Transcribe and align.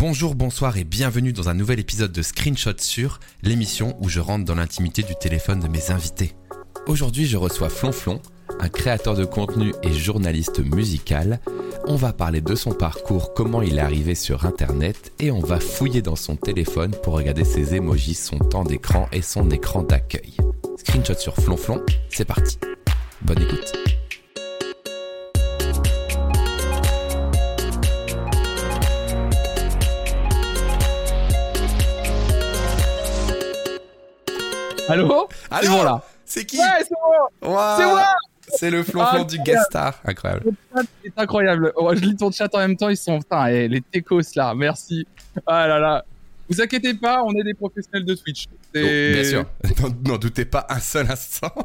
Bonjour, 0.00 0.34
bonsoir 0.34 0.78
et 0.78 0.84
bienvenue 0.84 1.34
dans 1.34 1.50
un 1.50 1.54
nouvel 1.54 1.78
épisode 1.78 2.10
de 2.10 2.22
Screenshot 2.22 2.78
sur 2.78 3.20
l'émission 3.42 3.98
où 4.00 4.08
je 4.08 4.18
rentre 4.18 4.46
dans 4.46 4.54
l'intimité 4.54 5.02
du 5.02 5.14
téléphone 5.14 5.60
de 5.60 5.68
mes 5.68 5.90
invités. 5.90 6.32
Aujourd'hui, 6.86 7.26
je 7.26 7.36
reçois 7.36 7.68
Flonflon, 7.68 8.22
un 8.60 8.70
créateur 8.70 9.14
de 9.14 9.26
contenu 9.26 9.74
et 9.82 9.92
journaliste 9.92 10.60
musical. 10.60 11.38
On 11.86 11.96
va 11.96 12.14
parler 12.14 12.40
de 12.40 12.54
son 12.54 12.72
parcours, 12.72 13.34
comment 13.34 13.60
il 13.60 13.76
est 13.76 13.82
arrivé 13.82 14.14
sur 14.14 14.46
internet 14.46 15.12
et 15.18 15.30
on 15.30 15.40
va 15.40 15.60
fouiller 15.60 16.00
dans 16.00 16.16
son 16.16 16.34
téléphone 16.34 16.92
pour 17.02 17.12
regarder 17.12 17.44
ses 17.44 17.74
emojis, 17.74 18.14
son 18.14 18.38
temps 18.38 18.64
d'écran 18.64 19.06
et 19.12 19.20
son 19.20 19.50
écran 19.50 19.82
d'accueil. 19.82 20.34
Screenshot 20.78 21.18
sur 21.18 21.36
Flonflon, 21.36 21.84
c'est 22.08 22.24
parti. 22.24 22.56
Bonne 23.20 23.42
écoute. 23.42 23.99
Allô 34.90 35.28
Allô 35.50 35.62
C'est 35.62 35.68
bon 35.68 35.82
là. 35.82 36.02
C'est 36.24 36.44
qui 36.44 36.58
Ouais, 36.58 36.64
c'est 36.82 37.46
Waouh 37.46 37.76
C'est 37.78 37.86
moi 37.86 38.04
C'est 38.48 38.70
le 38.70 38.82
Flonflon 38.82 39.20
Ah, 39.22 39.24
du 39.24 39.38
guest 39.40 39.64
star. 39.66 40.00
Incroyable. 40.04 40.42
Le 40.46 40.52
chat 40.74 40.86
est 41.04 41.12
incroyable. 41.16 41.72
Oh, 41.76 41.92
je 41.94 42.00
lis 42.00 42.16
ton 42.16 42.30
chat 42.30 42.48
en 42.54 42.58
même 42.58 42.76
temps, 42.76 42.88
ils 42.88 42.96
sont. 42.96 43.18
Putain, 43.18 43.46
et 43.46 43.68
les 43.68 43.80
techos 43.80 44.20
là, 44.36 44.54
merci. 44.54 45.06
Ah 45.46 45.66
là 45.66 45.78
là. 45.78 46.04
Vous 46.48 46.60
inquiétez 46.60 46.94
pas, 46.94 47.22
on 47.24 47.32
est 47.34 47.44
des 47.44 47.54
professionnels 47.54 48.04
de 48.04 48.14
Twitch. 48.14 48.46
C'est- 48.74 48.82
Oh, 48.82 49.14
bien 49.14 49.24
sûr. 49.24 49.44
N'en- 50.06 50.18
doutez 50.18 50.44
pas 50.44 50.66
un 50.68 50.80
seul 50.80 51.10
instant. 51.10 51.52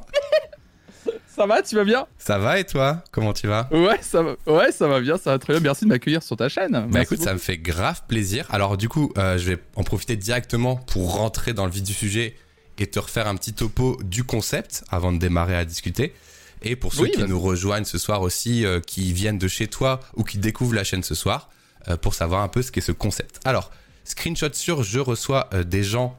Ça 1.27 1.45
va, 1.45 1.62
tu 1.62 1.76
vas 1.76 1.84
bien? 1.84 2.07
Ça 2.17 2.37
va 2.37 2.59
et 2.59 2.63
toi? 2.63 3.03
Comment 3.12 3.34
tu 3.34 3.45
vas? 3.48 3.67
Ouais, 3.70 3.99
ça 4.01 4.23
va. 4.23 4.35
Ouais, 4.48 4.71
ça 4.71 4.87
va 4.87 5.01
bien, 5.01 5.17
ça 5.17 5.31
va 5.31 5.39
très 5.39 5.51
bien. 5.53 5.59
Merci 5.62 5.84
de 5.84 5.89
m'accueillir 5.89 6.23
sur 6.23 6.37
ta 6.37 6.48
chaîne. 6.48 6.71
Bah 6.71 6.85
Merci 6.89 7.13
écoute, 7.15 7.26
ça 7.26 7.34
me 7.34 7.39
fait 7.39 7.57
grave 7.57 8.03
plaisir. 8.07 8.48
Alors 8.51 8.77
du 8.77 8.87
coup, 8.87 9.12
euh, 9.17 9.37
je 9.37 9.51
vais 9.51 9.57
en 9.76 9.84
profiter 9.84 10.15
directement 10.15 10.77
pour 10.77 11.15
rentrer 11.17 11.51
dans 11.51 11.65
le 11.65 11.71
vif 11.71 11.84
du 11.84 11.91
sujet 11.93 12.35
et 12.77 12.87
te 12.87 12.99
refaire 12.99 13.27
un 13.27 13.35
petit 13.35 13.54
topo 13.54 13.98
du 14.04 14.23
concept 14.23 14.84
avant 14.90 15.12
de 15.12 15.18
démarrer 15.18 15.55
à 15.55 15.65
discuter. 15.65 16.13
Et 16.62 16.76
pour 16.76 16.93
ceux 16.93 17.04
Oui, 17.04 17.12
qui 17.12 17.23
nous 17.23 17.40
rejoignent 17.40 17.85
ce 17.85 17.98
soir 17.98 18.21
aussi, 18.21 18.65
euh, 18.65 18.79
qui 18.79 19.13
viennent 19.13 19.37
de 19.37 19.48
chez 19.48 19.67
toi 19.67 19.99
ou 20.15 20.23
qui 20.23 20.37
découvrent 20.37 20.73
la 20.73 20.84
chaîne 20.84 21.04
ce 21.04 21.15
soir, 21.15 21.49
euh, 21.87 21.98
pour 21.98 22.15
savoir 22.15 22.41
un 22.41 22.48
peu 22.48 22.62
ce 22.62 22.71
qu'est 22.71 22.82
ce 22.82 22.91
concept. 22.91 23.40
Alors, 23.45 23.71
screenshot 24.04 24.54
sur, 24.54 24.84
je 24.84 24.99
reçois 24.99 25.49
euh, 25.54 25.63
des 25.63 25.84
gens 25.84 26.17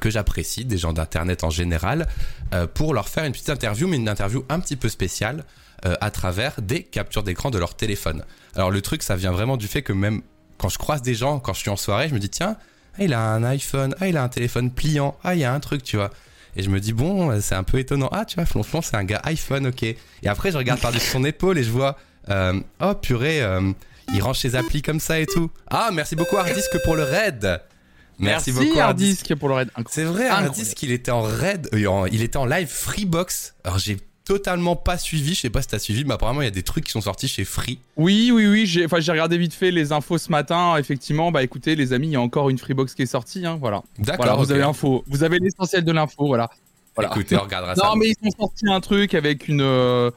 que 0.00 0.08
j'apprécie, 0.08 0.64
des 0.64 0.78
gens 0.78 0.92
d'internet 0.92 1.42
en 1.42 1.50
général, 1.50 2.06
pour 2.74 2.94
leur 2.94 3.08
faire 3.08 3.24
une 3.24 3.32
petite 3.32 3.50
interview, 3.50 3.88
mais 3.88 3.96
une 3.96 4.08
interview 4.08 4.44
un 4.48 4.60
petit 4.60 4.76
peu 4.76 4.88
spéciale 4.88 5.44
à 5.82 6.12
travers 6.12 6.62
des 6.62 6.84
captures 6.84 7.24
d'écran 7.24 7.50
de 7.50 7.58
leur 7.58 7.74
téléphone. 7.74 8.24
Alors 8.54 8.70
le 8.70 8.80
truc, 8.82 9.02
ça 9.02 9.16
vient 9.16 9.32
vraiment 9.32 9.56
du 9.56 9.66
fait 9.66 9.82
que 9.82 9.92
même 9.92 10.22
quand 10.58 10.68
je 10.68 10.78
croise 10.78 11.02
des 11.02 11.14
gens, 11.14 11.40
quand 11.40 11.54
je 11.54 11.58
suis 11.58 11.70
en 11.70 11.76
soirée, 11.76 12.08
je 12.08 12.14
me 12.14 12.20
dis 12.20 12.30
tiens, 12.30 12.56
ah, 12.98 13.02
il 13.04 13.12
a 13.12 13.20
un 13.20 13.44
iPhone, 13.44 13.94
ah 14.00 14.08
il 14.08 14.16
a 14.16 14.22
un 14.22 14.28
téléphone 14.28 14.70
pliant, 14.70 15.16
ah 15.24 15.34
il 15.34 15.40
y 15.40 15.44
a 15.44 15.52
un 15.52 15.60
truc, 15.60 15.82
tu 15.82 15.96
vois. 15.96 16.10
Et 16.56 16.62
je 16.62 16.70
me 16.70 16.80
dis 16.80 16.92
bon, 16.92 17.30
euh, 17.30 17.40
c'est 17.40 17.54
un 17.54 17.64
peu 17.64 17.78
étonnant. 17.78 18.08
Ah 18.12 18.24
tu 18.24 18.36
vois, 18.36 18.46
Flonflon, 18.46 18.82
c'est 18.82 18.96
un 18.96 19.04
gars 19.04 19.20
iPhone, 19.24 19.66
ok. 19.66 19.82
Et 19.82 19.96
après 20.26 20.52
je 20.52 20.56
regarde 20.56 20.80
par-dessus 20.80 21.10
son 21.10 21.24
épaule 21.24 21.58
et 21.58 21.64
je 21.64 21.70
vois, 21.70 21.96
euh, 22.30 22.60
oh 22.80 22.94
purée, 22.94 23.42
euh, 23.42 23.72
il 24.12 24.22
range 24.22 24.38
ses 24.38 24.54
applis 24.54 24.82
comme 24.82 25.00
ça 25.00 25.18
et 25.18 25.26
tout. 25.26 25.50
Ah 25.68 25.90
merci 25.92 26.16
beaucoup 26.16 26.36
Hardisk 26.36 26.82
pour 26.84 26.96
le 26.96 27.02
raid. 27.02 27.60
Merci, 28.18 28.52
beaucoup 28.52 28.78
Hardisk. 28.78 29.34
Pour 29.34 29.48
le 29.48 29.54
raid. 29.56 29.70
C'est 29.90 30.04
vrai. 30.04 30.28
Hardisk, 30.28 30.82
il 30.82 30.92
était 30.92 31.10
en 31.10 31.22
raid, 31.22 31.68
euh, 31.74 32.08
il 32.12 32.22
était 32.22 32.36
en 32.36 32.46
live 32.46 32.68
Freebox. 32.68 33.54
Alors 33.64 33.78
j'ai 33.78 33.98
totalement 34.24 34.74
pas 34.76 34.96
suivi, 34.96 35.34
je 35.34 35.40
sais 35.40 35.50
pas 35.50 35.60
si 35.62 35.68
t'as 35.68 35.78
suivi, 35.78 36.04
mais 36.04 36.14
apparemment 36.14 36.40
il 36.40 36.44
y 36.44 36.48
a 36.48 36.50
des 36.50 36.62
trucs 36.62 36.84
qui 36.84 36.92
sont 36.92 37.02
sortis 37.02 37.28
chez 37.28 37.44
Free. 37.44 37.78
Oui, 37.96 38.30
oui, 38.32 38.46
oui. 38.46 38.66
J'ai, 38.66 38.84
enfin, 38.86 39.00
j'ai 39.00 39.12
regardé 39.12 39.36
vite 39.36 39.52
fait 39.54 39.70
les 39.70 39.92
infos 39.92 40.16
ce 40.18 40.30
matin. 40.30 40.76
Effectivement, 40.78 41.30
bah 41.30 41.42
écoutez, 41.42 41.76
les 41.76 41.92
amis, 41.92 42.08
il 42.08 42.12
y 42.12 42.16
a 42.16 42.20
encore 42.20 42.48
une 42.50 42.58
Freebox 42.58 42.94
qui 42.94 43.02
est 43.02 43.06
sortie. 43.06 43.44
Hein, 43.44 43.58
voilà. 43.60 43.82
D'accord. 43.98 44.24
Voilà, 44.24 44.34
vous 44.40 44.50
avez 44.50 44.60
l'info. 44.60 45.04
Vous 45.08 45.22
avez 45.24 45.38
l'essentiel 45.38 45.84
de 45.84 45.92
l'info. 45.92 46.26
Voilà. 46.26 46.48
Voilà. 46.96 47.10
Écoutez, 47.10 47.36
on 47.36 47.40
regardera 47.42 47.74
ça. 47.74 47.86
Non, 47.86 47.96
mais 47.96 48.08
ils 48.10 48.28
ont 48.28 48.30
sorti 48.38 48.66
un 48.68 48.80
truc 48.80 49.14
avec 49.14 49.48
une, 49.48 49.60
euh, 49.60 50.10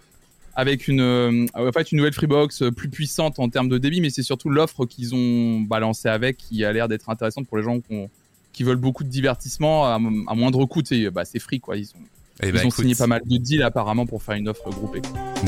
avec 0.55 0.87
une, 0.87 1.01
euh, 1.01 1.45
en 1.55 1.71
fait, 1.71 1.91
une 1.91 1.97
nouvelle 1.97 2.13
Freebox 2.13 2.61
euh, 2.61 2.71
plus 2.71 2.87
puissante 2.89 3.39
en 3.39 3.49
termes 3.49 3.67
de 3.67 3.77
débit, 3.77 3.99
mais 3.99 4.09
c'est 4.11 4.23
surtout 4.23 4.49
l'offre 4.49 4.85
qu'ils 4.85 5.15
ont 5.15 5.59
balancée 5.61 6.07
avec 6.07 6.37
qui 6.37 6.63
a 6.63 6.71
l'air 6.71 6.87
d'être 6.87 7.09
intéressante 7.09 7.47
pour 7.47 7.57
les 7.57 7.63
gens 7.63 7.79
qui, 7.79 7.93
ont- 7.93 8.09
qui 8.53 8.63
veulent 8.63 8.77
beaucoup 8.77 9.03
de 9.03 9.09
divertissement 9.09 9.85
à, 9.85 9.95
à 9.95 10.35
moindre 10.35 10.65
coût. 10.65 10.81
Bah, 11.11 11.25
c'est 11.25 11.39
free, 11.39 11.59
quoi. 11.59 11.77
Ils 11.77 11.87
ont, 11.95 12.03
Eh 12.41 12.47
ils 12.47 12.51
ben, 12.51 12.59
ont 12.59 12.69
écoute, 12.69 12.75
signé 12.75 12.95
pas 12.95 13.07
mal 13.07 13.21
de 13.25 13.37
deals 13.37 13.63
apparemment 13.63 14.05
pour 14.05 14.21
faire 14.21 14.35
une 14.35 14.49
offre 14.49 14.69
groupée. 14.69 15.01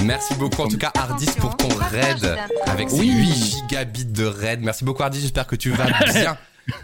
Merci 0.06 0.34
beaucoup 0.36 0.62
en 0.64 0.68
tout 0.68 0.78
cas 0.78 0.92
Hardisk 0.96 1.38
pour 1.38 1.56
ton 1.56 1.70
raid 1.70 2.38
avec 2.66 2.90
ses 2.90 3.00
Oui. 3.00 3.12
8 3.12 3.34
gigabits 3.34 4.06
de 4.06 4.26
raid. 4.26 4.62
Merci 4.62 4.84
beaucoup 4.86 5.04
Hardisk, 5.04 5.24
j'espère 5.24 5.48
que 5.48 5.56
tu 5.56 5.70
vas 5.72 5.86
bien. 6.14 6.38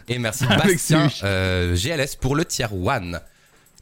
Et 0.07 0.19
merci 0.19 0.45
Bastien 0.45 1.09
euh, 1.23 1.75
GLS 1.75 2.16
pour 2.19 2.35
le 2.35 2.45
tier 2.45 2.66
1. 2.66 3.19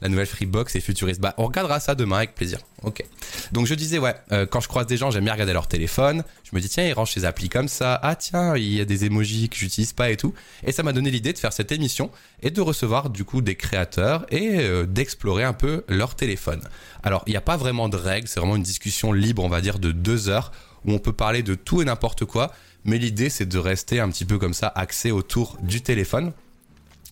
La 0.03 0.09
nouvelle 0.09 0.28
Freebox 0.28 0.75
est 0.75 0.81
futuriste. 0.81 1.22
Bah, 1.22 1.34
on 1.38 1.46
regardera 1.46 1.80
ça 1.80 1.96
demain 1.96 2.18
avec 2.18 2.36
plaisir. 2.36 2.59
Ok. 2.84 3.06
Donc 3.53 3.68
je 3.68 3.74
disais, 3.74 4.00
ouais, 4.00 4.14
euh, 4.34 4.46
quand 4.46 4.59
je 4.59 4.68
croise 4.68 4.86
des 4.86 4.97
gens, 4.97 5.12
j'aime 5.12 5.24
bien 5.24 5.31
regarder 5.31 5.53
leur 5.53 5.68
téléphone. 5.68 6.25
Je 6.44 6.53
me 6.53 6.59
dis, 6.59 6.68
tiens, 6.68 6.86
ils 6.86 6.91
rangent 6.91 7.14
ses 7.14 7.24
applis 7.24 7.47
comme 7.47 7.69
ça. 7.69 8.02
Ah, 8.03 8.18
tiens, 8.18 8.58
il 8.58 8.74
y 8.74 8.81
a 8.81 8.86
des 8.86 9.06
emojis 9.06 9.47
que 9.47 9.56
j'utilise 9.56 9.94
pas 9.94 10.12
et 10.12 10.18
tout. 10.18 10.34
Et 10.66 10.74
ça 10.74 10.84
m'a 10.84 10.91
donné 10.91 11.09
l'idée 11.09 11.31
de 11.31 11.38
faire 11.38 11.53
cette 11.53 11.72
émission 11.72 12.12
et 12.41 12.52
de 12.52 12.59
recevoir 12.59 13.09
du 13.12 13.24
coup 13.24 13.41
des 13.41 13.56
créateurs 13.56 14.25
et 14.30 14.59
euh, 14.59 14.86
d'explorer 14.86 15.46
un 15.46 15.53
peu 15.53 15.86
leur 15.88 16.16
téléphone. 16.16 16.59
Alors, 17.02 17.24
il 17.25 17.30
n'y 17.30 17.38
a 17.38 17.41
pas 17.41 17.56
vraiment 17.56 17.88
de 17.88 17.96
règles, 17.96 18.28
c'est 18.28 18.41
vraiment 18.41 18.58
une 18.58 18.64
discussion 18.64 19.14
libre, 19.14 19.41
on 19.41 19.50
va 19.50 19.62
dire, 19.62 19.80
de 19.80 19.94
deux 19.94 20.28
heures 20.28 20.52
où 20.84 20.91
on 20.91 21.00
peut 21.00 21.14
parler 21.14 21.44
de 21.44 21.56
tout 21.56 21.81
et 21.81 21.85
n'importe 21.85 22.25
quoi. 22.25 22.52
Mais 22.84 22.97
l'idée, 22.97 23.30
c'est 23.30 23.46
de 23.46 23.58
rester 23.58 24.02
un 24.02 24.09
petit 24.09 24.25
peu 24.25 24.38
comme 24.38 24.53
ça, 24.53 24.68
axé 24.75 25.12
autour 25.12 25.58
du 25.62 25.80
téléphone 25.80 26.34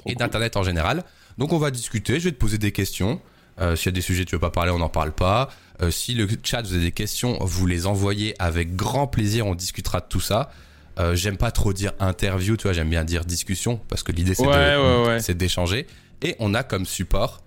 et 0.06 0.16
d'Internet 0.16 0.58
en 0.58 0.64
général. 0.64 1.06
Donc 1.38 1.54
on 1.54 1.58
va 1.58 1.72
discuter, 1.72 2.20
je 2.20 2.26
vais 2.26 2.32
te 2.32 2.38
poser 2.40 2.58
des 2.58 2.72
questions. 2.72 3.22
Euh, 3.60 3.76
S'il 3.76 3.88
y 3.88 3.90
a 3.90 3.92
des 3.94 4.02
sujets 4.02 4.26
que 4.26 4.30
tu 4.30 4.36
veux 4.36 4.40
pas 4.40 4.50
parler, 4.52 4.72
on 4.72 4.80
n'en 4.80 4.90
parle 4.90 5.12
pas. 5.12 5.50
Euh, 5.82 5.92
si 5.92 6.14
le 6.14 6.28
chat 6.44 6.62
vous 6.62 6.74
avez 6.74 6.84
des 6.84 6.92
questions, 6.92 7.38
vous 7.42 7.66
les 7.68 7.86
envoyez 7.88 8.36
avec 8.40 8.76
grand 8.76 9.08
plaisir, 9.08 9.46
on 9.48 9.56
discutera 9.56 10.00
de 10.00 10.06
tout 10.08 10.20
ça. 10.22 10.52
Euh, 11.00 11.16
j'aime 11.16 11.38
pas 11.38 11.52
trop 11.52 11.74
dire 11.74 11.94
interview, 12.00 12.58
tu 12.58 12.64
vois, 12.64 12.74
j'aime 12.74 12.90
bien 12.90 13.04
dire 13.04 13.24
discussion 13.26 13.80
parce 13.88 14.04
que 14.04 14.12
l'idée 14.12 14.36
c'est 14.36 14.46
Ouais, 14.46 14.76
de- 14.76 15.02
ouais, 15.04 15.08
ouais. 15.08 15.20
c'est 15.20 15.36
d'échanger. 15.38 15.88
Et 16.22 16.36
on 16.40 16.54
a 16.54 16.64
comme 16.64 16.86
support. 16.86 17.42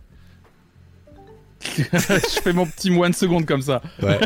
je 1.79 2.41
fais 2.43 2.53
mon 2.53 2.67
petit 2.67 2.91
moine 2.91 3.13
seconde 3.15 3.47
comme 3.47 3.63
ça. 3.63 3.81
Ouais. 4.03 4.19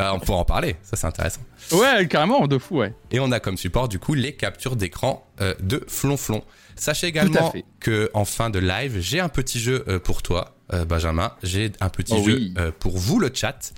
Euh, 0.00 0.10
on 0.12 0.20
pourra 0.20 0.38
en 0.38 0.44
parler, 0.44 0.76
ça 0.82 0.96
c'est 0.96 1.06
intéressant. 1.06 1.40
Ouais, 1.72 2.06
carrément, 2.08 2.46
de 2.46 2.56
fou, 2.58 2.78
ouais. 2.78 2.94
Et 3.10 3.20
on 3.20 3.30
a 3.32 3.40
comme 3.40 3.56
support 3.58 3.88
du 3.88 3.98
coup 3.98 4.14
les 4.14 4.34
captures 4.34 4.76
d'écran 4.76 5.26
euh, 5.40 5.54
de 5.60 5.84
Flonflon. 5.86 6.42
Sachez 6.76 7.06
également 7.06 7.52
que 7.80 8.10
en 8.14 8.24
fin 8.24 8.50
de 8.50 8.58
live, 8.58 8.98
j'ai 9.00 9.20
un 9.20 9.28
petit 9.28 9.58
jeu 9.58 9.84
euh, 9.88 9.98
pour 9.98 10.22
toi, 10.22 10.54
euh, 10.72 10.84
Benjamin. 10.84 11.32
J'ai 11.42 11.72
un 11.80 11.88
petit 11.88 12.14
Oh 12.16 12.22
jeu 12.24 12.36
oui. 12.36 12.54
euh, 12.58 12.70
pour 12.78 12.96
vous, 12.98 13.18
le 13.18 13.30
chat, 13.32 13.72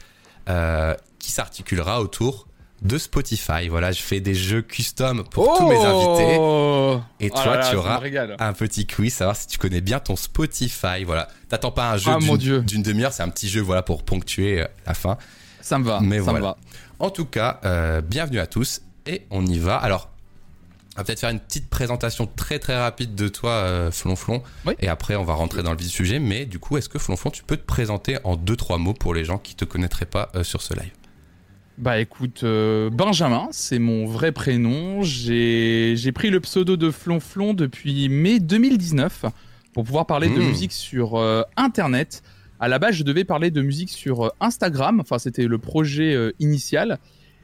qui 1.19 1.31
s'articulera 1.31 2.01
autour 2.01 2.47
de 2.83 2.97
Spotify. 2.97 3.69
Voilà, 3.69 3.93
je 3.93 4.01
fais 4.01 4.21
des 4.21 4.35
jeux 4.35 4.63
custom 4.63 5.25
pour 5.25 5.59
tous 5.59 5.69
mes 5.69 5.77
invités. 5.77 6.37
Oh 6.39 7.01
Et 7.21 7.29
Oh 7.31 7.35
toi, 7.35 7.57
là 7.57 7.57
là, 7.63 7.71
tu 7.71 7.77
auras 7.77 8.01
un 8.39 8.53
petit 8.53 8.87
quiz, 8.87 9.13
savoir 9.15 9.37
si 9.37 9.47
tu 9.49 9.59
connais 9.59 9.81
bien 9.81 9.99
ton 10.01 10.17
Spotify. 10.17 11.05
Voilà, 11.05 11.29
t'attends 11.49 11.73
pas 11.73 11.91
un 11.93 11.97
jeu 11.97 12.13
Ah, 12.15 12.63
d'une 12.63 12.83
demi-heure, 12.83 13.13
c'est 13.13 13.23
un 13.23 13.29
petit 13.31 13.49
jeu 13.49 13.61
voilà 13.61 13.83
pour 13.83 14.05
ponctuer 14.05 14.65
la 14.87 14.95
fin. 14.95 15.19
Ça 15.61 15.79
me 15.79 15.85
va, 15.85 16.01
Mais 16.01 16.17
ça 16.19 16.23
voilà. 16.23 16.39
me 16.39 16.45
va. 16.45 16.57
En 17.01 17.11
tout 17.11 17.27
cas, 17.27 17.61
euh, 17.65 18.01
bienvenue 18.01 18.39
à 18.41 18.47
tous 18.47 18.81
et 19.07 19.27
on 19.31 19.45
y 19.45 19.59
va. 19.59 19.77
Alors, 19.77 20.11
on 20.99 21.03
va 21.03 21.05
peut-être 21.05 21.21
faire 21.21 21.31
une 21.31 21.39
petite 21.39 21.71
présentation 21.71 22.27
très 22.27 22.59
très 22.59 22.77
rapide 22.77 23.15
de 23.15 23.29
toi, 23.29 23.51
euh, 23.53 23.93
Flonflon, 23.93 24.43
Oui. 24.67 24.75
et 24.81 24.89
après 24.89 25.15
on 25.15 25.23
va 25.23 25.35
rentrer 25.35 25.63
dans 25.63 25.71
le 25.71 25.77
vif 25.77 25.87
du 25.87 25.93
sujet. 25.93 26.19
Mais 26.19 26.45
du 26.45 26.59
coup, 26.59 26.77
est-ce 26.77 26.89
que 26.89 26.99
Flonflon, 26.99 27.31
tu 27.31 27.45
peux 27.45 27.57
te 27.57 27.65
présenter 27.65 28.19
en 28.25 28.35
deux 28.35 28.57
trois 28.57 28.79
mots 28.79 28.95
pour 28.95 29.15
les 29.15 29.25
gens 29.25 29.39
qui 29.39 29.55
te 29.55 29.65
connaîtraient 29.65 30.07
pas 30.07 30.29
euh, 30.35 30.43
sur 30.43 30.61
ce 30.61 30.75
live? 30.75 30.91
Bah 31.79 32.01
écoute, 32.01 32.41
euh, 32.43 32.91
Benjamin, 32.91 33.47
c'est 33.53 33.79
mon 33.79 34.07
vrai 34.07 34.33
prénom. 34.33 35.03
J'ai 35.03 36.11
pris 36.13 36.31
le 36.31 36.41
pseudo 36.41 36.77
de 36.77 36.91
Flonflon 36.91 37.55
depuis 37.55 38.09
mai 38.09 38.41
2019 38.41 39.27
pour 39.73 39.85
pouvoir 39.85 40.05
parler 40.07 40.29
de 40.29 40.35
Mmh. 40.35 40.49
musique 40.49 40.73
sur 40.73 41.17
Internet. 41.57 42.25
À 42.59 42.67
la 42.67 42.81
base, 42.81 42.97
je 42.97 43.05
devais 43.05 43.23
parler 43.23 43.53
de 43.53 43.63
musique 43.63 43.91
sur 43.91 44.33
Instagram. 44.41 44.99
Enfin, 44.99 45.21
c'était 45.21 45.45
le 45.47 45.59
projet 45.59 46.17
initial. 46.41 46.99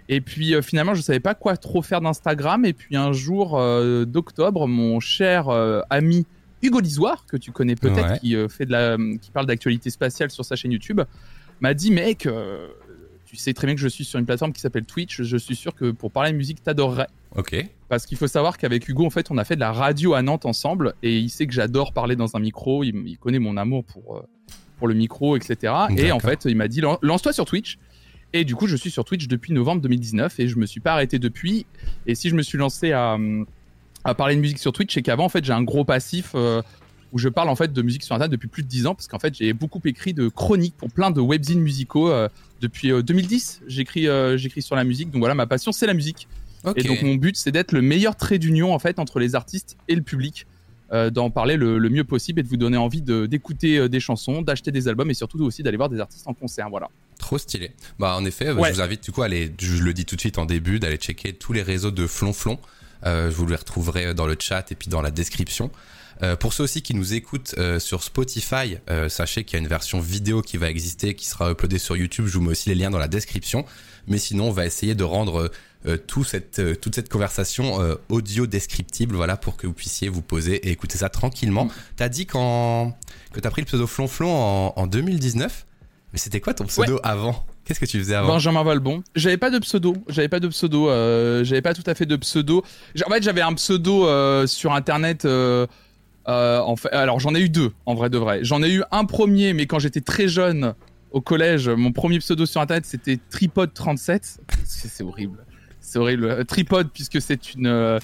Et 0.09 0.21
puis 0.21 0.55
euh, 0.55 0.63
finalement, 0.63 0.95
je 0.95 1.01
savais 1.03 1.21
pas 1.21 1.35
quoi 1.35 1.57
trop 1.57 1.81
faire 1.83 2.01
d'Instagram. 2.01 2.65
Et 2.65 2.73
puis 2.73 2.97
un 2.97 3.13
jour 3.13 3.59
euh, 3.59 4.05
d'octobre, 4.05 4.67
mon 4.69 5.01
cher 5.01 5.49
euh, 5.49 5.81
ami 5.91 6.27
Hugo 6.63 6.81
Lisoire, 6.81 7.25
que 7.27 7.37
tu 7.37 7.53
connais 7.53 7.75
peut-être, 7.77 8.13
Ouais. 8.13 8.19
qui 8.21 8.37
fait 8.49 8.67
de 8.67 8.73
la, 8.73 8.97
qui 9.21 9.31
parle 9.31 9.47
d'actualité 9.47 9.91
spatiale 9.91 10.31
sur 10.31 10.45
sa 10.45 10.57
chaîne 10.57 10.73
YouTube, 10.73 11.01
m'a 11.61 11.75
dit 11.75 11.91
mec, 11.91 12.27
tu 13.27 13.37
sais 13.37 13.53
très 13.53 13.67
bien 13.67 13.75
que 13.75 13.81
je 13.81 13.89
suis 13.89 14.05
sur 14.05 14.19
une 14.19 14.27
plateforme 14.27 14.53
qui 14.53 14.61
s'appelle 14.61 14.85
Twitch. 14.85 15.23
Je 15.23 15.37
suis 15.37 15.57
sûr 15.57 15.75
que 15.75 15.91
pour 15.91 16.11
parler 16.11 16.33
de 16.33 16.37
musique, 16.37 16.63
t'adorerais. 16.63 17.09
Ok. 17.37 17.55
Parce 17.89 18.07
qu'il 18.07 18.17
faut 18.17 18.27
savoir 18.29 18.57
qu'avec 18.59 18.89
Hugo, 18.89 19.05
en 19.05 19.11
fait, 19.11 19.31
on 19.31 19.39
a 19.39 19.45
fait 19.45 19.57
de 19.57 19.61
la 19.61 19.73
radio 19.73 20.15
à 20.15 20.23
Nantes 20.23 20.47
ensemble, 20.47 20.95
et 21.03 21.19
il 21.19 21.29
sait 21.31 21.47
que 21.47 21.53
j'adore 21.53 21.93
parler 21.93 22.17
dans 22.17 22.37
un 22.37 22.41
micro. 22.41 22.83
Il, 22.85 22.95
il 23.07 23.19
connaît 23.19 23.39
mon 23.39 23.57
amour 23.57 23.85
pour 23.85 24.25
pour 24.79 24.89
le 24.89 24.95
micro, 24.95 25.37
etc. 25.37 25.73
Et 25.97 26.11
en 26.13 26.19
fait, 26.19 26.45
il 26.47 26.57
m'a 26.57 26.67
dit 26.69 26.81
Lan- 26.81 26.99
lance-toi 27.03 27.33
sur 27.33 27.45
Twitch. 27.45 27.79
Et 28.37 28.45
du 28.45 28.57
coup, 28.57 28.67
je 28.67 28.75
suis 28.75 28.91
sur 28.91 29.05
Twitch 29.05 29.29
depuis 29.29 29.53
novembre 29.53 29.81
2019 29.83 30.41
et 30.41 30.49
je 30.49 30.59
me 30.59 30.67
suis 30.67 30.81
pas 30.81 30.93
arrêté 30.93 31.21
depuis. 31.21 31.67
Et 32.09 32.17
si 32.17 32.29
je 32.29 32.35
me 32.35 32.43
suis 32.43 32.59
lancé 32.59 32.91
à, 32.91 33.17
à 34.03 34.15
parler 34.15 34.35
de 34.35 34.41
musique 34.41 34.59
sur 34.59 34.73
Twitch, 34.73 34.93
c'est 34.93 35.03
qu'avant, 35.03 35.27
en 35.27 35.29
fait, 35.29 35.45
j'ai 35.45 35.53
un 35.53 35.63
gros 35.63 35.85
passif 35.85 36.33
euh, 36.35 36.61
où 37.13 37.19
je 37.19 37.29
parle 37.29 37.49
en 37.49 37.55
fait 37.55 37.73
de 37.73 37.81
musique 37.81 38.03
sur 38.03 38.13
Internet 38.17 38.33
depuis 38.33 38.49
plus 38.49 38.65
de 38.65 38.69
10 38.69 38.89
ans, 38.89 38.97
parce 38.97 39.07
qu'en 39.07 39.21
fait, 39.21 39.37
j'ai 39.37 39.53
beaucoup 39.53 39.81
écrit 39.85 40.15
de 40.15 40.27
chroniques 40.27 40.75
pour 40.77 40.91
plein 40.91 41.13
de 41.13 41.21
webzines 41.21 41.61
musicaux 41.61 42.11
euh, 42.11 42.29
depuis 42.61 42.91
2010. 43.05 43.63
J'écris, 43.69 44.09
j'écris 44.35 44.63
sur 44.63 44.75
la 44.75 44.83
musique, 44.83 45.13
donc 45.13 45.21
voilà, 45.21 45.37
ma 45.37 45.47
passion, 45.47 45.71
c'est 45.71 45.87
la 45.87 45.95
musique. 45.95 46.27
Et 46.75 46.83
donc 46.83 47.03
mon 47.03 47.15
but, 47.15 47.37
c'est 47.37 47.53
d'être 47.53 47.71
le 47.71 47.83
meilleur 47.83 48.17
trait 48.17 48.39
d'union 48.39 48.75
en 48.75 48.79
fait 48.81 48.99
entre 48.99 49.21
les 49.21 49.37
artistes 49.37 49.77
et 49.87 49.95
le 49.95 50.03
public. 50.03 50.47
d'en 51.13 51.31
parler 51.31 51.57
le, 51.57 51.79
mieux 51.89 52.05
possible 52.05 52.41
et 52.41 52.43
de 52.43 52.49
vous 52.49 52.57
donner 52.57 52.79
envie 52.79 53.03
d'écouter 53.03 53.89
des 53.89 54.01
chansons, 54.01 54.43
d'acheter 54.43 54.73
des 54.73 54.89
albums 54.89 55.11
et 55.11 55.15
surtout 55.15 55.41
aussi 55.45 55.63
d'aller 55.63 55.77
voir 55.77 55.91
des 55.91 56.01
artistes 56.01 56.27
en 56.27 56.35
concert. 56.35 56.71
Voilà. 56.71 56.89
Trop 57.25 57.39
stylé. 57.39 57.71
Bah 57.99 58.17
en 58.19 58.27
effet, 58.27 58.49
je 58.49 58.51
vous 58.53 58.83
invite 58.83 59.03
du 59.03 59.11
coup 59.11 59.23
à 59.23 59.25
aller, 59.25 59.51
je 59.59 59.83
le 59.83 59.95
dis 59.95 60.05
tout 60.05 60.15
de 60.15 60.21
suite 60.21 60.37
en 60.37 60.45
début, 60.45 60.79
d'aller 60.79 60.99
checker 60.99 61.33
tous 61.33 61.55
les 61.55 61.63
réseaux 61.63 61.91
de 61.91 62.07
Flonflon. 62.07 62.59
Euh, 63.07 63.31
je 63.31 63.35
vous 63.35 63.47
les 63.47 63.57
retrouverai 63.57 64.13
dans 64.13 64.27
le 64.27 64.37
chat 64.39 64.71
et 64.71 64.75
puis 64.75 64.89
dans 64.89 65.01
la 65.01 65.11
description. 65.11 65.71
Euh, 66.23 66.37
pour 66.37 66.53
ceux 66.53 66.65
aussi 66.65 66.83
qui 66.83 66.93
nous 66.93 67.15
écoutent 67.15 67.55
euh, 67.57 67.79
sur 67.79 68.03
Spotify, 68.03 68.77
sachez 69.09 69.45
qu'il 69.45 69.57
y 69.57 69.59
a 69.59 69.63
une 69.63 69.71
version 69.71 70.01
vidéo 70.01 70.43
qui 70.43 70.59
va 70.59 70.69
exister, 70.69 71.15
qui 71.15 71.25
sera 71.25 71.51
uploadée 71.51 71.79
sur 71.79 71.97
YouTube. 71.97 72.27
Je 72.27 72.37
vous 72.37 72.45
mets 72.45 72.51
aussi 72.51 72.69
les 72.69 72.75
liens 72.75 72.91
dans 72.91 72.99
la 72.99 73.09
description. 73.09 73.65
Mais 74.07 74.19
sinon, 74.19 74.49
on 74.49 74.53
va 74.53 74.67
essayer 74.67 74.95
de 74.95 75.05
rendre 75.05 75.51
tout 76.07 76.25
cette, 76.25 76.79
toute 76.83 76.95
cette 76.95 77.09
conversation 77.09 77.79
audio 78.11 78.47
descriptible, 78.47 79.17
voilà, 79.17 79.39
pour 79.39 79.57
que 79.57 79.67
vous 79.67 79.73
puissiez 79.73 80.11
vous 80.11 80.21
poser 80.21 80.57
et 80.57 80.73
écouter 80.73 80.99
ça 80.99 81.09
tranquillement. 81.09 81.69
Tu 81.69 81.75
T'as 81.97 82.11
dit 82.11 82.27
quand, 82.27 82.95
que 83.33 83.41
t'as 83.41 83.49
pris 83.49 83.63
le 83.63 83.67
pseudo 83.67 83.87
Flonflon 83.87 84.31
en, 84.31 84.75
en 84.77 84.87
2019 84.87 85.65
mais 86.15 86.21
c'était 86.21 86.41
quoi 86.41 86.55
ton 86.55 86.65
pseudo 86.67 87.01
avant? 87.03 87.45
Qu'est-ce 87.65 87.81
que 87.81 87.87
tu 87.87 87.99
faisais 87.99 88.15
avant? 88.15 88.29
Benjamin 88.29 88.63
Valbon. 88.63 89.03
J'avais 89.17 89.37
pas 89.37 89.51
de 89.51 89.59
pseudo. 89.59 89.97
J'avais 90.09 90.29
pas 90.29 90.39
de 90.39 90.47
pseudo. 90.47 90.89
Euh, 90.89 91.43
j'avais 91.43 91.61
pas 91.61 91.75
tout 91.75 91.83
à 91.87 91.97
fait 91.97 92.07
de 92.07 92.15
pseudo. 92.15 92.63
En 93.05 93.11
fait, 93.11 93.25
j'avais 93.25 93.41
un 93.41 93.53
pseudo 93.55 94.07
euh, 94.07 94.47
sur 94.47 94.73
internet. 94.75 95.25
Euh, 95.25 95.67
en 96.25 96.77
fait, 96.77 96.93
alors 96.93 97.19
j'en 97.19 97.35
ai 97.35 97.41
eu 97.41 97.49
deux 97.49 97.73
en 97.85 97.97
vrai 97.97 98.11
de 98.11 98.19
vrai. 98.19 98.45
J'en 98.45 98.63
ai 98.63 98.71
eu 98.71 98.85
un 98.93 99.07
premier, 99.07 99.55
mais 99.55 99.67
quand 99.67 99.81
j'étais 99.81 100.03
très 100.03 100.29
jeune 100.29 100.75
au 101.11 101.21
collège, 101.21 101.69
mon 101.69 101.91
premier 101.91 102.21
pseudo 102.21 102.47
sur 102.47 102.61
internet 102.61 102.87
c'était 102.87 103.19
Tripod37. 103.33 104.37
C'est 104.65 105.03
horrible. 105.03 105.45
C'est 105.81 105.99
horrible. 105.99 106.45
Tripod 106.45 106.91
puisque 106.95 107.21
c'est 107.21 107.55
une 107.55 107.99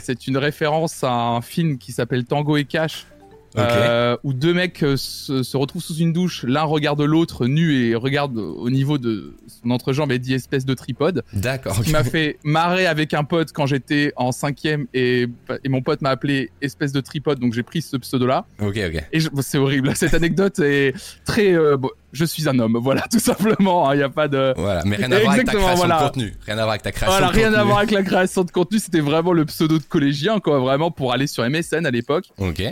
c'est 0.00 0.26
une 0.26 0.36
référence 0.36 1.04
à 1.04 1.12
un 1.12 1.40
film 1.42 1.78
qui 1.78 1.92
s'appelle 1.92 2.24
Tango 2.24 2.56
et 2.56 2.64
Cash 2.64 3.06
euh, 3.58 4.16
où 4.24 4.32
deux 4.32 4.54
mecs 4.54 4.82
euh, 4.82 4.96
se, 4.96 5.56
retrouvent 5.56 5.82
sous 5.82 5.96
une 5.96 6.12
douche, 6.12 6.44
l'un 6.46 6.62
regarde 6.62 7.02
l'autre 7.02 7.46
nu 7.46 7.74
et 7.74 7.94
regarde 7.94 8.36
au 8.38 8.70
niveau 8.70 8.98
de 8.98 9.34
son 9.46 9.70
entrejambe 9.70 10.12
et 10.12 10.18
dit 10.18 10.34
espèce 10.34 10.64
de 10.64 10.74
tripode. 10.74 11.22
D'accord. 11.32 11.80
Qui 11.82 11.92
m'a 11.92 12.04
fait 12.04 12.38
marrer 12.44 12.86
avec 12.86 13.14
un 13.14 13.24
pote 13.24 13.52
quand 13.52 13.66
j'étais 13.66 14.12
en 14.16 14.32
cinquième 14.32 14.86
et, 14.94 15.26
et 15.64 15.68
mon 15.68 15.82
pote 15.82 16.02
m'a 16.02 16.10
appelé 16.10 16.50
espèce 16.60 16.92
de 16.92 17.00
tripode, 17.00 17.38
donc 17.38 17.52
j'ai 17.52 17.62
pris 17.62 17.82
ce 17.82 17.96
pseudo-là. 17.96 18.46
Ok, 18.60 18.78
ok. 18.78 19.04
Et 19.12 19.20
c'est 19.40 19.58
horrible. 19.58 19.94
Cette 19.96 20.14
anecdote 20.14 20.58
est 20.58 20.94
très. 21.24 21.52
Euh, 21.52 21.76
je 22.12 22.24
suis 22.24 22.48
un 22.48 22.58
homme, 22.58 22.78
voilà, 22.80 23.02
tout 23.10 23.18
simplement. 23.18 23.90
Il 23.90 23.94
hein, 23.94 23.96
n'y 23.96 24.02
a 24.02 24.08
pas 24.08 24.28
de. 24.28 24.54
Voilà, 24.56 24.82
mais 24.84 24.96
rien 24.96 25.10
à 25.10 25.18
voir 25.18 25.32
avec 25.32 25.46
ta 25.46 25.52
création 25.52 25.88
de 25.88 25.92
contenu. 25.92 26.34
Rien 26.46 26.58
à 26.58 26.62
voir 26.62 26.70
avec 26.70 26.82
ta 26.82 26.92
création 26.92 27.12
voilà, 27.12 27.26
de 27.26 27.32
contenu. 27.32 27.48
rien 27.48 27.58
à 27.58 27.64
voir 27.64 27.78
avec 27.78 27.90
la 27.90 28.02
création 28.02 28.44
de 28.44 28.50
contenu. 28.50 28.78
C'était 28.78 29.00
vraiment 29.00 29.32
le 29.32 29.44
pseudo 29.46 29.78
de 29.78 29.84
collégien, 29.84 30.40
quoi, 30.40 30.58
vraiment 30.60 30.90
pour 30.90 31.12
aller 31.12 31.26
sur 31.26 31.48
MSN 31.48 31.86
à 31.86 31.90
l'époque. 31.90 32.26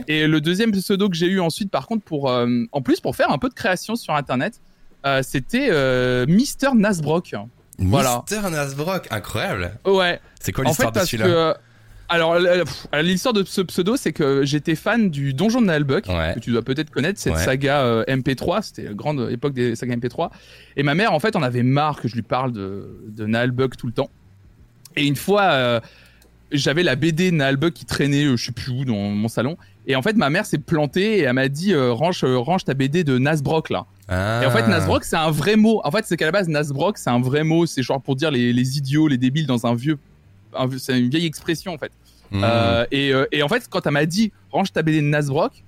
Et 0.08 0.26
le 0.26 0.40
deuxième 0.40 0.72
pseudo 0.72 1.08
que 1.08 1.16
j'ai 1.16 1.26
eu 1.26 1.40
ensuite, 1.40 1.70
par 1.70 1.87
contre, 1.87 2.04
pour, 2.04 2.31
euh, 2.31 2.64
en 2.72 2.82
plus, 2.82 3.00
pour 3.00 3.16
faire 3.16 3.31
un 3.31 3.38
peu 3.38 3.48
de 3.48 3.54
création 3.54 3.96
sur 3.96 4.14
Internet, 4.14 4.60
euh, 5.06 5.22
c'était 5.22 5.69
euh, 5.70 6.26
Mister 6.28 6.70
Nasbrock. 6.75 7.34
Voilà. 7.78 8.22
Mister 8.28 8.50
Nasbrock, 8.50 9.08
incroyable. 9.10 9.72
Ouais. 9.87 10.20
C'est 10.40 10.52
quoi 10.52 10.64
l'histoire 10.64 10.92
de 10.92 11.00
celui-là? 11.00 11.56
Alors, 12.10 12.36
l'histoire 13.02 13.32
de 13.32 13.44
ce 13.44 13.60
pseudo, 13.60 13.96
c'est 13.96 14.12
que 14.12 14.44
j'étais 14.44 14.74
fan 14.74 15.10
du 15.10 15.32
Donjon 15.32 15.60
de 15.60 15.66
Nalbuck, 15.66 16.06
que 16.06 16.40
tu 16.40 16.50
dois 16.50 16.62
peut-être 16.62 16.90
connaître, 16.90 17.20
cette 17.20 17.36
saga 17.36 17.82
euh, 17.82 18.04
MP3, 18.06 18.62
c'était 18.62 18.82
la 18.82 18.94
grande 18.94 19.28
époque 19.30 19.54
des 19.54 19.76
sagas 19.76 19.94
MP3. 19.94 20.30
Et 20.76 20.82
ma 20.82 20.96
mère, 20.96 21.12
en 21.12 21.20
fait, 21.20 21.36
on 21.36 21.42
avait 21.42 21.62
marre 21.62 22.00
que 22.00 22.08
je 22.08 22.16
lui 22.16 22.22
parle 22.22 22.50
de, 22.50 23.00
de 23.06 23.66
tout 23.76 23.86
le 23.86 23.92
temps. 23.92 24.10
Et 24.96 25.06
une 25.06 25.14
fois, 25.14 25.42
euh, 25.52 25.80
j'avais 26.50 26.82
la 26.82 26.96
BD 26.96 27.30
Nalbuck 27.30 27.74
qui 27.74 27.84
traînait, 27.84 28.24
euh, 28.24 28.36
je 28.36 28.46
sais 28.46 28.52
plus 28.52 28.72
où, 28.72 28.84
dans 28.84 28.96
mon 28.96 29.28
salon. 29.28 29.56
Et 29.86 29.94
en 29.94 30.02
fait, 30.02 30.16
ma 30.16 30.30
mère 30.30 30.46
s'est 30.46 30.58
plantée 30.58 31.18
et 31.18 31.20
elle 31.20 31.34
m'a 31.34 31.48
dit 31.48 31.74
range, 31.76 32.24
range 32.24 32.64
ta 32.64 32.74
BD 32.74 33.04
de 33.04 33.18
Nasbrock 33.18 33.70
là. 33.70 33.86
Et 34.08 34.46
en 34.46 34.50
fait, 34.50 34.64
ah. 34.64 34.68
Nasbrock, 34.68 35.04
c'est 35.04 35.16
un 35.16 35.30
vrai 35.30 35.54
mot. 35.54 35.80
En 35.84 35.92
fait, 35.92 36.04
c'est 36.04 36.16
qu'à 36.16 36.26
la 36.26 36.32
base, 36.32 36.48
Nasbrock, 36.48 36.98
c'est 36.98 37.10
un 37.10 37.20
vrai 37.20 37.44
mot. 37.44 37.66
C'est 37.66 37.84
genre 37.84 38.02
pour 38.02 38.16
dire 38.16 38.32
les, 38.32 38.52
les 38.52 38.78
idiots, 38.78 39.06
les 39.06 39.18
débiles 39.18 39.46
dans 39.46 39.66
un 39.66 39.76
vieux 39.76 39.98
c'est 40.79 40.99
une 40.99 41.11
vieille 41.11 41.26
expression 41.26 41.75
en 41.75 41.79
fait. 41.79 41.93
Mmh. 42.31 42.43
Euh, 42.44 42.87
euh, 42.93 43.26
et, 43.32 43.43
en 43.43 43.49
fait, 43.49 43.67
quand 43.69 43.87
elle 43.87 43.93
m'a 43.93 44.06
dit 44.06 44.32
range 44.50 44.73
ta 44.73 44.82
BD 44.82 45.00
de 45.00 45.06
Nasbrock, 45.06 45.64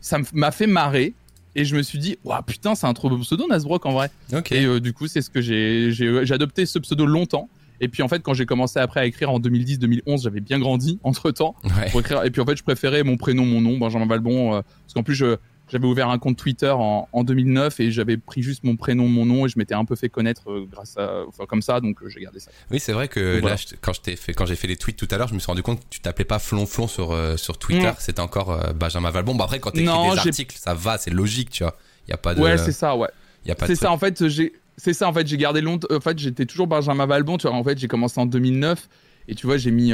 ça 0.00 0.18
m'a 0.32 0.50
fait 0.50 0.66
marrer. 0.66 1.14
Et 1.56 1.64
je 1.64 1.76
me 1.76 1.82
suis 1.82 1.98
dit, 1.98 2.18
waouh, 2.24 2.42
putain, 2.42 2.74
c'est 2.74 2.86
un 2.86 2.94
trop 2.94 3.08
beau 3.08 3.18
pseudo, 3.18 3.46
Nasbrock, 3.48 3.86
en 3.86 3.92
vrai. 3.92 4.10
Et 4.50 4.64
euh, 4.64 4.80
du 4.80 4.92
coup, 4.92 5.06
c'est 5.06 5.22
ce 5.22 5.30
que 5.30 5.40
j'ai, 5.40 5.92
j'ai, 5.92 6.32
adopté 6.32 6.66
ce 6.66 6.80
pseudo 6.80 7.06
longtemps. 7.06 7.48
Et 7.80 7.88
puis, 7.88 8.02
en 8.02 8.08
fait, 8.08 8.22
quand 8.22 8.34
j'ai 8.34 8.46
commencé 8.46 8.78
après 8.80 9.00
à 9.00 9.06
écrire 9.06 9.30
en 9.30 9.38
2010-2011, 9.38 10.22
j'avais 10.22 10.40
bien 10.40 10.58
grandi 10.58 10.98
entre 11.04 11.30
temps. 11.30 11.54
Et 12.24 12.30
puis, 12.30 12.40
en 12.40 12.46
fait, 12.46 12.56
je 12.56 12.62
préférais 12.62 13.04
mon 13.04 13.16
prénom, 13.16 13.44
mon 13.44 13.60
nom, 13.60 13.78
Benjamin 13.78 14.06
Valbon. 14.06 14.50
parce 14.50 14.94
qu'en 14.94 15.02
plus, 15.02 15.14
je, 15.14 15.36
j'avais 15.74 15.86
ouvert 15.86 16.08
un 16.08 16.20
compte 16.20 16.36
Twitter 16.36 16.72
en, 16.72 17.24
2009 17.24 17.80
et 17.80 17.90
j'avais 17.90 18.16
pris 18.16 18.42
juste 18.42 18.62
mon 18.62 18.76
prénom, 18.76 19.08
mon 19.08 19.26
nom 19.26 19.44
et 19.44 19.48
je 19.48 19.58
m'étais 19.58 19.74
un 19.74 19.84
peu 19.84 19.96
fait 19.96 20.08
connaître 20.08 20.48
euh, 20.48 20.68
grâce 20.70 20.96
à, 20.96 21.24
enfin 21.26 21.46
comme 21.46 21.62
ça, 21.62 21.80
donc 21.80 22.00
euh, 22.00 22.08
j'ai 22.08 22.20
gardé 22.20 22.38
ça. 22.38 22.52
Oui, 22.70 22.78
c'est 22.78 22.92
vrai 22.92 23.08
que 23.08 23.40
là, 23.44 23.56
quand 23.80 23.92
je 23.92 24.14
fait, 24.14 24.34
quand 24.34 24.46
j'ai 24.46 24.54
fait 24.54 24.68
les 24.68 24.76
tweets 24.76 24.96
tout 24.96 25.08
à 25.10 25.18
l'heure, 25.18 25.26
je 25.26 25.34
me 25.34 25.40
suis 25.40 25.48
rendu 25.48 25.64
compte 25.64 25.80
que 25.80 25.86
tu 25.90 25.98
t'appelais 25.98 26.24
pas 26.24 26.38
Flonflon 26.38 26.86
sur 26.86 27.10
euh, 27.10 27.36
sur 27.36 27.58
Twitter, 27.58 27.88
mm. 27.88 27.96
c'était 27.98 28.20
encore 28.20 28.56
Benjamin 28.74 29.10
Valbon. 29.10 29.34
Bon 29.34 29.42
après, 29.42 29.58
quand 29.58 29.72
t'écris 29.72 29.86
des 29.86 30.18
articles, 30.18 30.56
ça 30.56 30.74
va, 30.74 30.96
c'est 30.96 31.10
logique, 31.10 31.50
tu 31.50 31.64
vois. 31.64 31.76
Il 32.06 32.12
y 32.12 32.14
a 32.14 32.18
pas 32.18 32.36
de. 32.36 32.40
Ouais, 32.40 32.56
c'est 32.56 32.72
ça, 32.72 32.96
ouais. 32.96 33.08
Y 33.44 33.50
a 33.50 33.56
pas. 33.56 33.66
C'est 33.66 33.74
ça, 33.74 33.90
en 33.90 33.98
fait, 33.98 34.28
j'ai. 34.28 34.52
C'est 34.76 34.92
ça, 34.92 35.08
en 35.08 35.12
fait, 35.12 35.26
j'ai 35.26 35.36
gardé 35.36 35.60
longtemps. 35.60 35.88
En 35.92 36.00
fait, 36.00 36.16
j'étais 36.18 36.46
toujours 36.46 36.68
Benjamin 36.68 37.06
Valbon. 37.06 37.36
Tu 37.36 37.48
vois, 37.48 37.56
en 37.56 37.64
fait, 37.64 37.78
j'ai 37.78 37.88
commencé 37.88 38.20
en 38.20 38.26
2009 38.26 38.88
et 39.26 39.34
tu 39.34 39.46
vois, 39.46 39.56
j'ai 39.56 39.72
mis. 39.72 39.92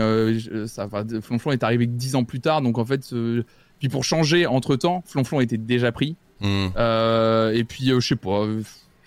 ça, 0.66 0.88
Flonflon 1.22 1.52
est 1.52 1.62
arrivé 1.62 1.86
dix 1.86 2.16
ans 2.16 2.24
plus 2.24 2.40
tard, 2.40 2.60
donc 2.60 2.76
en 2.76 2.84
fait. 2.84 3.14
Puis 3.80 3.88
pour 3.88 4.04
changer 4.04 4.46
entre 4.46 4.76
temps, 4.76 5.02
Flonflon 5.06 5.40
était 5.40 5.58
déjà 5.58 5.90
pris. 5.90 6.16
Hmm. 6.40 6.68
Euh, 6.76 7.52
et 7.52 7.64
puis, 7.64 7.90
euh, 7.90 7.98
je 8.00 8.08
sais 8.08 8.16
pas, 8.16 8.46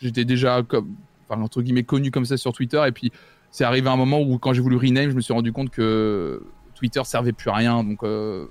j'étais 0.01 0.25
déjà 0.25 0.61
comme, 0.63 0.95
enfin, 1.27 1.41
entre 1.41 1.61
guillemets 1.61 1.83
connu 1.83 2.11
comme 2.11 2.25
ça 2.25 2.37
sur 2.37 2.51
Twitter. 2.53 2.83
Et 2.87 2.91
puis, 2.91 3.11
c'est 3.51 3.63
arrivé 3.63 3.87
un 3.87 3.95
moment 3.95 4.19
où, 4.19 4.37
quand 4.39 4.51
j'ai 4.53 4.61
voulu 4.61 4.75
rename, 4.75 5.11
je 5.11 5.15
me 5.15 5.21
suis 5.21 5.33
rendu 5.33 5.53
compte 5.53 5.69
que 5.69 6.43
Twitter 6.75 7.01
servait 7.05 7.33
plus 7.33 7.49
à 7.51 7.53
rien. 7.53 7.83
Donc, 7.83 8.03
euh, 8.03 8.47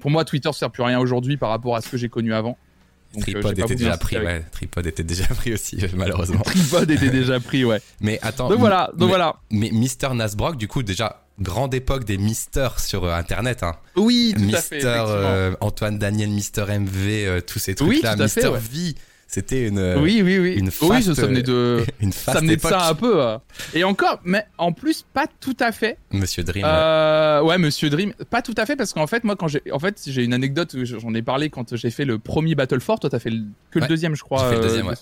pour 0.00 0.10
moi, 0.10 0.24
Twitter 0.24 0.50
sert 0.52 0.70
plus 0.70 0.82
à 0.82 0.86
rien 0.86 0.98
aujourd'hui 0.98 1.36
par 1.36 1.50
rapport 1.50 1.76
à 1.76 1.82
ce 1.82 1.88
que 1.90 1.96
j'ai 1.96 2.08
connu 2.08 2.32
avant. 2.32 2.56
Tripod 3.20 3.58
était 3.58 3.74
déjà 3.74 3.98
pris, 3.98 4.16
ouais. 4.16 4.42
Tripod 4.52 4.86
était 4.86 5.04
déjà 5.04 5.26
pris 5.34 5.52
aussi, 5.52 5.78
malheureusement. 5.96 6.40
Tripod 6.40 6.90
était 6.90 7.10
déjà 7.10 7.40
pris, 7.40 7.64
ouais. 7.64 7.80
Mais 8.00 8.18
attends. 8.22 8.48
Donc 8.48 8.58
voilà, 8.58 8.90
donc 8.96 9.10
voilà. 9.10 9.36
Mais 9.50 9.70
Mister 9.70 10.08
Nasbrock, 10.14 10.56
du 10.56 10.66
coup, 10.66 10.82
déjà, 10.82 11.21
grande 11.40 11.74
époque 11.74 12.04
des 12.04 12.18
Mister 12.18 12.68
sur 12.78 13.04
euh, 13.04 13.14
Internet. 13.14 13.62
Hein. 13.62 13.76
Oui, 13.96 14.34
tout 14.36 14.42
Mister, 14.42 14.56
à 14.56 14.60
fait. 14.62 14.84
Euh, 14.84 15.54
Antoine 15.60 15.98
Daniel, 15.98 16.30
Mister 16.30 16.64
MV, 16.66 16.96
euh, 16.96 17.40
tous 17.40 17.58
ces 17.58 17.74
trucs-là. 17.74 18.14
Oui, 18.16 18.22
Mister 18.22 18.50
V. 18.50 18.94
C'était 19.26 19.66
une. 19.66 19.78
Oui, 19.98 20.20
oui, 20.22 20.38
oui. 20.38 20.52
Une 20.58 20.70
oui, 20.82 21.02
ça 21.02 21.26
venait 21.26 21.42
de. 21.42 21.82
Une 22.00 22.12
ça 22.12 22.40
venait 22.40 22.56
de 22.56 22.60
ça 22.60 22.88
un 22.88 22.94
peu. 22.94 23.18
Et 23.72 23.82
encore, 23.82 24.20
mais 24.24 24.44
en 24.58 24.72
plus, 24.72 25.06
pas 25.14 25.26
tout 25.40 25.56
à 25.58 25.72
fait. 25.72 25.96
Monsieur 26.12 26.44
Dream. 26.44 26.64
ouais. 26.64 27.58
Monsieur 27.58 27.88
Dream. 27.88 28.12
Pas 28.28 28.42
tout 28.42 28.54
à 28.58 28.66
fait, 28.66 28.76
parce 28.76 28.92
qu'en 28.92 29.06
fait, 29.06 29.24
moi, 29.24 29.34
quand 29.36 29.48
j'ai. 29.48 29.62
En 29.72 29.78
fait, 29.78 30.02
j'ai 30.06 30.22
une 30.24 30.34
anecdote, 30.34 30.76
j'en 30.84 31.14
ai 31.14 31.22
parlé 31.22 31.48
quand 31.48 31.74
j'ai 31.76 31.90
fait 31.90 32.04
le 32.04 32.18
premier 32.18 32.54
Battle 32.54 32.80
Fort. 32.80 33.00
Toi, 33.00 33.08
t'as 33.08 33.20
fait 33.20 33.30
que 33.70 33.78
le 33.78 33.86
deuxième, 33.86 34.14
je 34.14 34.22
crois. 34.22 34.50
Fait 34.50 34.56
le 34.56 34.62
deuxième, 34.62 34.86
ouais. 34.86 34.94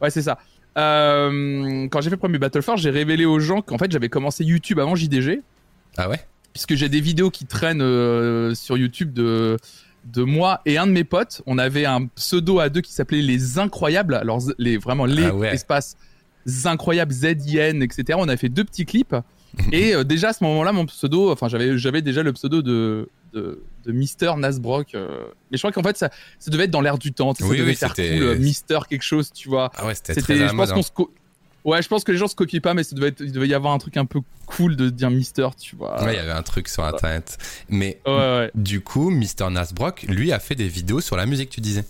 Ouais, 0.00 0.10
c'est 0.10 0.22
ça. 0.22 0.38
Quand 0.76 2.00
j'ai 2.00 2.10
fait 2.10 2.16
le 2.16 2.16
premier 2.18 2.38
Battle 2.38 2.62
Fort, 2.62 2.76
j'ai 2.76 2.90
révélé 2.90 3.24
aux 3.24 3.38
gens 3.38 3.62
qu'en 3.62 3.78
fait, 3.78 3.90
j'avais 3.90 4.08
commencé 4.08 4.44
YouTube 4.44 4.78
avant 4.78 4.94
JDG. 4.94 5.42
Ah 5.96 6.08
ouais? 6.08 6.20
Puisque 6.52 6.74
j'ai 6.74 6.88
des 6.88 7.00
vidéos 7.00 7.30
qui 7.30 7.46
traînent 7.46 7.82
euh, 7.82 8.54
sur 8.54 8.76
YouTube 8.76 9.12
de, 9.12 9.56
de 10.04 10.22
moi 10.22 10.60
et 10.66 10.78
un 10.78 10.86
de 10.86 10.92
mes 10.92 11.04
potes. 11.04 11.42
On 11.46 11.58
avait 11.58 11.84
un 11.84 12.06
pseudo 12.06 12.60
à 12.60 12.68
deux 12.68 12.80
qui 12.80 12.92
s'appelait 12.92 13.22
Les 13.22 13.58
Incroyables. 13.58 14.14
Alors, 14.14 14.40
les, 14.58 14.78
vraiment, 14.78 15.04
les 15.04 15.24
ah 15.24 15.52
espaces 15.52 15.96
incroyables, 16.64 17.12
Z-I-N, 17.12 17.82
etc. 17.82 18.18
On 18.20 18.28
a 18.28 18.36
fait 18.36 18.48
deux 18.48 18.64
petits 18.64 18.86
clips. 18.86 19.16
et 19.72 19.94
euh, 19.94 20.04
déjà 20.04 20.28
à 20.28 20.32
ce 20.32 20.44
moment-là, 20.44 20.72
mon 20.72 20.86
pseudo, 20.86 21.32
enfin, 21.32 21.48
j'avais, 21.48 21.78
j'avais 21.78 22.02
déjà 22.02 22.22
le 22.22 22.32
pseudo 22.32 22.62
de, 22.62 23.08
de, 23.36 23.62
Mister 23.86 24.32
Nasbrock. 24.36 24.94
Euh. 24.94 25.26
mais 25.50 25.56
je 25.56 25.62
crois 25.62 25.72
qu'en 25.72 25.82
fait, 25.82 25.96
ça, 25.96 26.10
ça 26.38 26.50
devait 26.50 26.64
être 26.64 26.70
dans 26.70 26.80
l'air 26.80 26.98
du 26.98 27.12
temps. 27.12 27.34
Ça, 27.34 27.46
devait 27.46 27.74
faire 27.74 27.94
cool, 27.94 28.38
Mister 28.38 28.78
quelque 28.88 29.02
chose, 29.02 29.32
tu 29.32 29.48
vois. 29.48 29.70
Ah 29.76 29.86
ouais, 29.86 29.94
c'était 29.94 30.20
très 30.20 30.48
Je 30.48 30.54
pense 30.54 30.72
qu'on 30.72 30.82
se 30.82 30.90
Ouais, 31.64 31.82
je 31.82 31.88
pense 31.88 32.04
que 32.04 32.12
les 32.12 32.18
gens 32.18 32.28
se 32.28 32.36
copient 32.36 32.60
pas, 32.60 32.74
mais 32.74 32.84
ça 32.84 32.94
devait 32.94 33.08
être, 33.08 33.20
il 33.20 33.32
devait 33.32 33.48
y 33.48 33.54
avoir 33.54 33.72
un 33.72 33.78
truc 33.78 33.96
un 33.96 34.04
peu 34.04 34.20
cool 34.46 34.76
de 34.76 34.88
dire 34.88 35.10
Mister, 35.10 35.48
tu 35.60 35.74
vois. 35.74 36.00
Ouais, 36.04 36.14
il 36.14 36.16
y 36.16 36.20
avait 36.20 36.30
un 36.30 36.42
truc 36.42 36.68
sur 36.68 36.84
internet. 36.84 37.38
Mais 37.68 38.00
du 38.54 38.80
coup, 38.80 39.10
Mister 39.10 39.48
Nasbrock, 39.50 40.02
lui, 40.08 40.32
a 40.32 40.38
fait 40.38 40.54
des 40.54 40.68
vidéos 40.68 41.00
sur 41.00 41.16
la 41.16 41.26
musique, 41.26 41.50
tu 41.50 41.60
disais. 41.60 41.84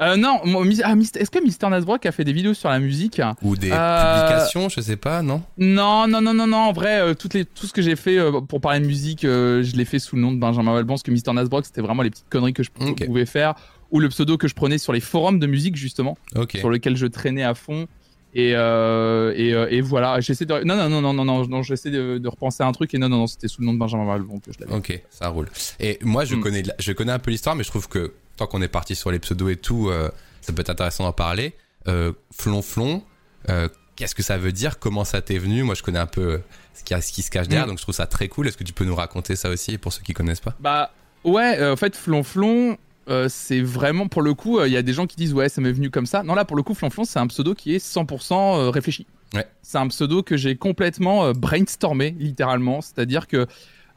Euh, 0.00 0.16
non, 0.16 0.40
ah, 0.44 0.94
est-ce 1.18 1.30
que 1.30 1.42
Mister 1.42 1.68
Nasbrock 1.68 2.04
a 2.04 2.12
fait 2.12 2.24
des 2.24 2.32
vidéos 2.34 2.52
sur 2.54 2.68
la 2.68 2.78
musique 2.78 3.20
Ou 3.42 3.56
des 3.56 3.70
Euh, 3.72 4.12
publications, 4.26 4.68
je 4.68 4.80
sais 4.80 4.96
pas, 4.96 5.22
non 5.22 5.42
Non, 5.56 6.06
non, 6.06 6.20
non, 6.20 6.34
non, 6.34 6.46
non. 6.46 6.56
En 6.58 6.72
vrai, 6.72 7.00
euh, 7.00 7.14
toutes 7.14 7.32
les, 7.34 7.44
tout 7.46 7.66
ce 7.66 7.72
que 7.72 7.80
j'ai 7.82 7.96
fait 7.96 8.18
euh, 8.18 8.40
pour 8.42 8.60
parler 8.60 8.80
de 8.80 8.86
musique, 8.86 9.24
euh, 9.24 9.62
je 9.62 9.74
l'ai 9.74 9.84
fait 9.86 9.98
sous 9.98 10.16
le 10.16 10.22
nom 10.22 10.32
de 10.32 10.38
Benjamin 10.38 10.74
Valbon, 10.74 10.94
parce 10.94 11.02
que 11.02 11.10
Mister 11.10 11.32
Nasbrock, 11.32 11.64
c'était 11.64 11.80
vraiment 11.80 12.02
les 12.02 12.10
petites 12.10 12.28
conneries 12.28 12.52
que 12.52 12.62
je 12.62 12.70
pouvais 12.70 13.26
faire, 13.26 13.54
ou 13.90 14.00
le 14.00 14.08
pseudo 14.10 14.36
que 14.36 14.48
je 14.48 14.54
prenais 14.54 14.78
sur 14.78 14.92
les 14.92 15.00
forums 15.00 15.38
de 15.38 15.46
musique, 15.46 15.76
justement, 15.76 16.18
sur 16.54 16.68
lequel 16.70 16.96
je 16.96 17.06
traînais 17.06 17.44
à 17.44 17.54
fond. 17.54 17.86
Et, 18.34 18.52
euh, 18.54 19.32
et, 19.34 19.54
euh, 19.54 19.66
et 19.70 19.80
voilà, 19.80 20.20
j'essaie 20.20 20.44
de. 20.44 20.62
Non, 20.64 20.76
non, 20.76 20.90
non, 20.90 21.00
non, 21.00 21.14
non, 21.14 21.24
non, 21.24 21.46
non 21.48 21.62
j'essaie 21.62 21.90
de, 21.90 22.18
de 22.18 22.28
repenser 22.28 22.62
à 22.62 22.66
un 22.66 22.72
truc, 22.72 22.92
et 22.92 22.98
non, 22.98 23.08
non, 23.08 23.16
non, 23.18 23.26
c'était 23.26 23.48
sous 23.48 23.62
le 23.62 23.66
nom 23.66 23.72
de 23.72 23.78
Benjamin 23.78 24.04
Valbon 24.04 24.40
que 24.40 24.52
je 24.52 24.58
l'avais. 24.60 24.74
Ok, 24.74 25.00
ça 25.08 25.28
roule. 25.28 25.48
Et 25.80 25.98
moi, 26.02 26.26
je, 26.26 26.34
Hmm. 26.36 26.40
connais, 26.42 26.62
la- 26.62 26.74
je 26.78 26.92
connais 26.92 27.12
un 27.12 27.18
peu 27.18 27.30
l'histoire, 27.30 27.56
mais 27.56 27.64
je 27.64 27.70
trouve 27.70 27.88
que 27.88 28.12
tant 28.36 28.46
qu'on 28.46 28.62
est 28.62 28.68
parti 28.68 28.94
sur 28.94 29.10
les 29.10 29.18
pseudos 29.18 29.50
et 29.50 29.56
tout, 29.56 29.88
euh, 29.88 30.10
ça 30.40 30.52
peut 30.52 30.60
être 30.60 30.70
intéressant 30.70 31.04
d'en 31.04 31.12
parler. 31.12 31.54
Euh, 31.88 32.12
flonflon, 32.32 33.02
euh, 33.48 33.68
qu'est-ce 33.96 34.14
que 34.14 34.22
ça 34.22 34.38
veut 34.38 34.52
dire? 34.52 34.78
Comment 34.78 35.04
ça 35.04 35.22
t'est 35.22 35.38
venu? 35.38 35.62
Moi, 35.62 35.74
je 35.74 35.82
connais 35.82 35.98
un 35.98 36.06
peu 36.06 36.20
euh, 36.32 36.38
ce 36.74 36.84
qui, 36.84 37.00
ce 37.02 37.12
qui 37.12 37.22
se 37.22 37.30
cache 37.30 37.48
derrière, 37.48 37.66
Hmm. 37.66 37.70
donc 37.70 37.78
je 37.78 37.82
trouve 37.82 37.94
ça 37.94 38.06
très 38.06 38.28
cool. 38.28 38.48
Est-ce 38.48 38.56
que 38.56 38.64
tu 38.64 38.72
peux 38.72 38.84
nous 38.84 38.94
raconter 38.96 39.36
ça 39.36 39.48
aussi 39.50 39.78
pour 39.78 39.92
ceux 39.92 40.02
qui 40.02 40.12
connaissent 40.12 40.40
pas? 40.40 40.54
Bah 40.60 40.90
ouais, 41.24 41.58
euh, 41.58 41.72
en 41.72 41.76
fait 41.76 41.96
Flonflon, 41.96 42.76
euh, 43.08 43.28
c'est 43.28 43.60
vraiment 43.60 44.08
pour 44.08 44.22
le 44.22 44.34
coup, 44.34 44.58
euh, 44.58 44.66
il 44.68 44.72
y 44.72 44.76
a 44.76 44.82
des 44.82 44.92
gens 44.92 45.06
qui 45.06 45.16
disent 45.16 45.32
ouais 45.32 45.48
ça 45.48 45.60
m'est 45.60 45.72
venu 45.72 45.90
comme 45.90 46.06
ça. 46.06 46.22
Non 46.24 46.34
là 46.34 46.44
pour 46.44 46.56
le 46.56 46.62
coup 46.62 46.74
Flonflon 46.74 47.04
c'est 47.04 47.18
un 47.20 47.26
pseudo 47.28 47.54
qui 47.54 47.74
est 47.74 47.78
100% 47.84 48.32
euh, 48.34 48.70
réfléchi. 48.70 49.06
Ouais. 49.34 49.46
C'est 49.62 49.78
un 49.78 49.88
pseudo 49.88 50.22
que 50.22 50.36
j'ai 50.36 50.56
complètement 50.56 51.24
euh, 51.26 51.32
brainstormé 51.32 52.14
littéralement, 52.18 52.80
c'est-à-dire 52.80 53.26
que 53.28 53.46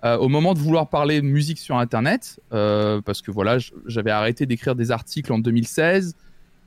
euh, 0.03 0.17
au 0.17 0.29
moment 0.29 0.53
de 0.53 0.59
vouloir 0.59 0.87
parler 0.87 1.21
de 1.21 1.25
musique 1.25 1.59
sur 1.59 1.77
internet, 1.77 2.39
euh, 2.53 3.01
parce 3.01 3.21
que 3.21 3.31
voilà 3.31 3.57
j'avais 3.85 4.11
arrêté 4.11 4.45
d'écrire 4.45 4.75
des 4.75 4.91
articles 4.91 5.31
en 5.31 5.39
2016. 5.39 6.15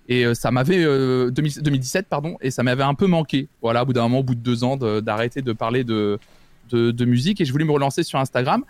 Et 0.08 0.26
euh, 0.26 0.34
ça 0.34 0.50
m'avait 0.50 0.84
euh, 0.84 1.30
2000 1.30 1.62
2017 1.62 2.08
pardon 2.08 2.36
et 2.40 2.50
ça 2.50 2.62
m'avait 2.62 2.82
un 2.82 2.94
peu 2.94 3.06
manqué. 3.06 3.48
Voilà, 3.62 3.82
au 3.82 3.86
bout 3.86 3.92
d'un 3.92 4.02
moment, 4.02 4.18
au 4.18 4.24
bout 4.24 4.34
de 4.34 4.40
deux 4.40 4.64
ans, 4.64 4.76
d'arrêter 4.76 5.42
de, 5.42 5.52
parler 5.52 5.84
de, 5.84 6.18
de 6.70 6.90
de 6.90 7.04
musique 7.04 7.40
et 7.40 7.44
je 7.44 7.52
voulais 7.52 7.64
me 7.64 7.72
relancer 7.72 8.02
sur 8.02 8.18
Instagram. 8.18 8.64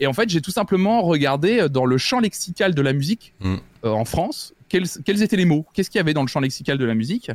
Et 0.00 0.06
en 0.06 0.12
fait, 0.12 0.28
j'ai 0.28 0.40
tout 0.40 0.52
simplement 0.52 1.02
regardé 1.02 1.68
dans 1.68 1.84
le 1.84 1.98
champ 1.98 2.20
lexical 2.20 2.74
de 2.74 2.82
la 2.82 2.92
musique 2.92 3.34
Mm. 3.40 3.56
en 3.82 4.04
France, 4.04 4.54
quels, 4.68 4.86
quels 5.04 5.22
étaient 5.22 5.36
les 5.36 5.44
mots, 5.44 5.66
qu'est-ce 5.72 5.90
qu'il 5.90 5.98
y 5.98 6.00
avait 6.00 6.14
dans 6.14 6.22
le 6.22 6.28
champ 6.28 6.40
lexical 6.40 6.78
de 6.78 6.84
la 6.84 6.94
musique. 6.94 7.32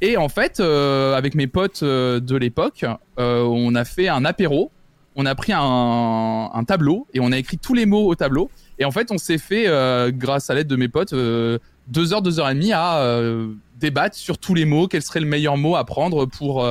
Et 0.00 0.16
en 0.16 0.28
fait, 0.28 0.60
euh, 0.60 1.14
avec 1.14 1.34
mes 1.34 1.46
potes 1.46 1.82
euh, 1.82 2.20
de 2.20 2.36
l'époque, 2.36 2.84
euh, 3.18 3.42
on 3.42 3.74
a 3.74 3.84
fait 3.84 4.08
un 4.08 4.24
apéro, 4.24 4.70
on 5.16 5.26
a 5.26 5.34
pris 5.34 5.52
un, 5.54 6.64
tableau 6.66 7.06
et 7.14 7.20
on 7.20 7.30
a 7.32 7.38
écrit 7.38 7.58
tous 7.58 7.74
les 7.74 7.86
mots 7.86 8.06
au 8.06 8.14
tableau. 8.14 8.50
Et 8.78 8.84
en 8.84 8.90
fait, 8.90 9.10
on 9.12 9.18
s'est 9.18 9.38
fait, 9.38 9.64
euh, 9.68 10.10
grâce 10.12 10.50
à 10.50 10.54
l'aide 10.54 10.66
de 10.66 10.76
mes 10.76 10.88
potes, 10.88 11.12
euh, 11.12 11.58
deux 11.88 12.12
heures, 12.12 12.22
deux 12.22 12.40
heures 12.40 12.48
et 12.50 12.54
demie 12.54 12.72
à 12.72 12.98
euh, 12.98 13.52
débattre 13.78 14.16
sur 14.16 14.38
tous 14.38 14.54
les 14.54 14.64
mots, 14.64 14.88
quel 14.88 15.02
serait 15.02 15.20
le 15.20 15.26
meilleur 15.26 15.56
mot 15.56 15.76
à 15.76 15.84
prendre 15.84 16.26
pour 16.26 16.66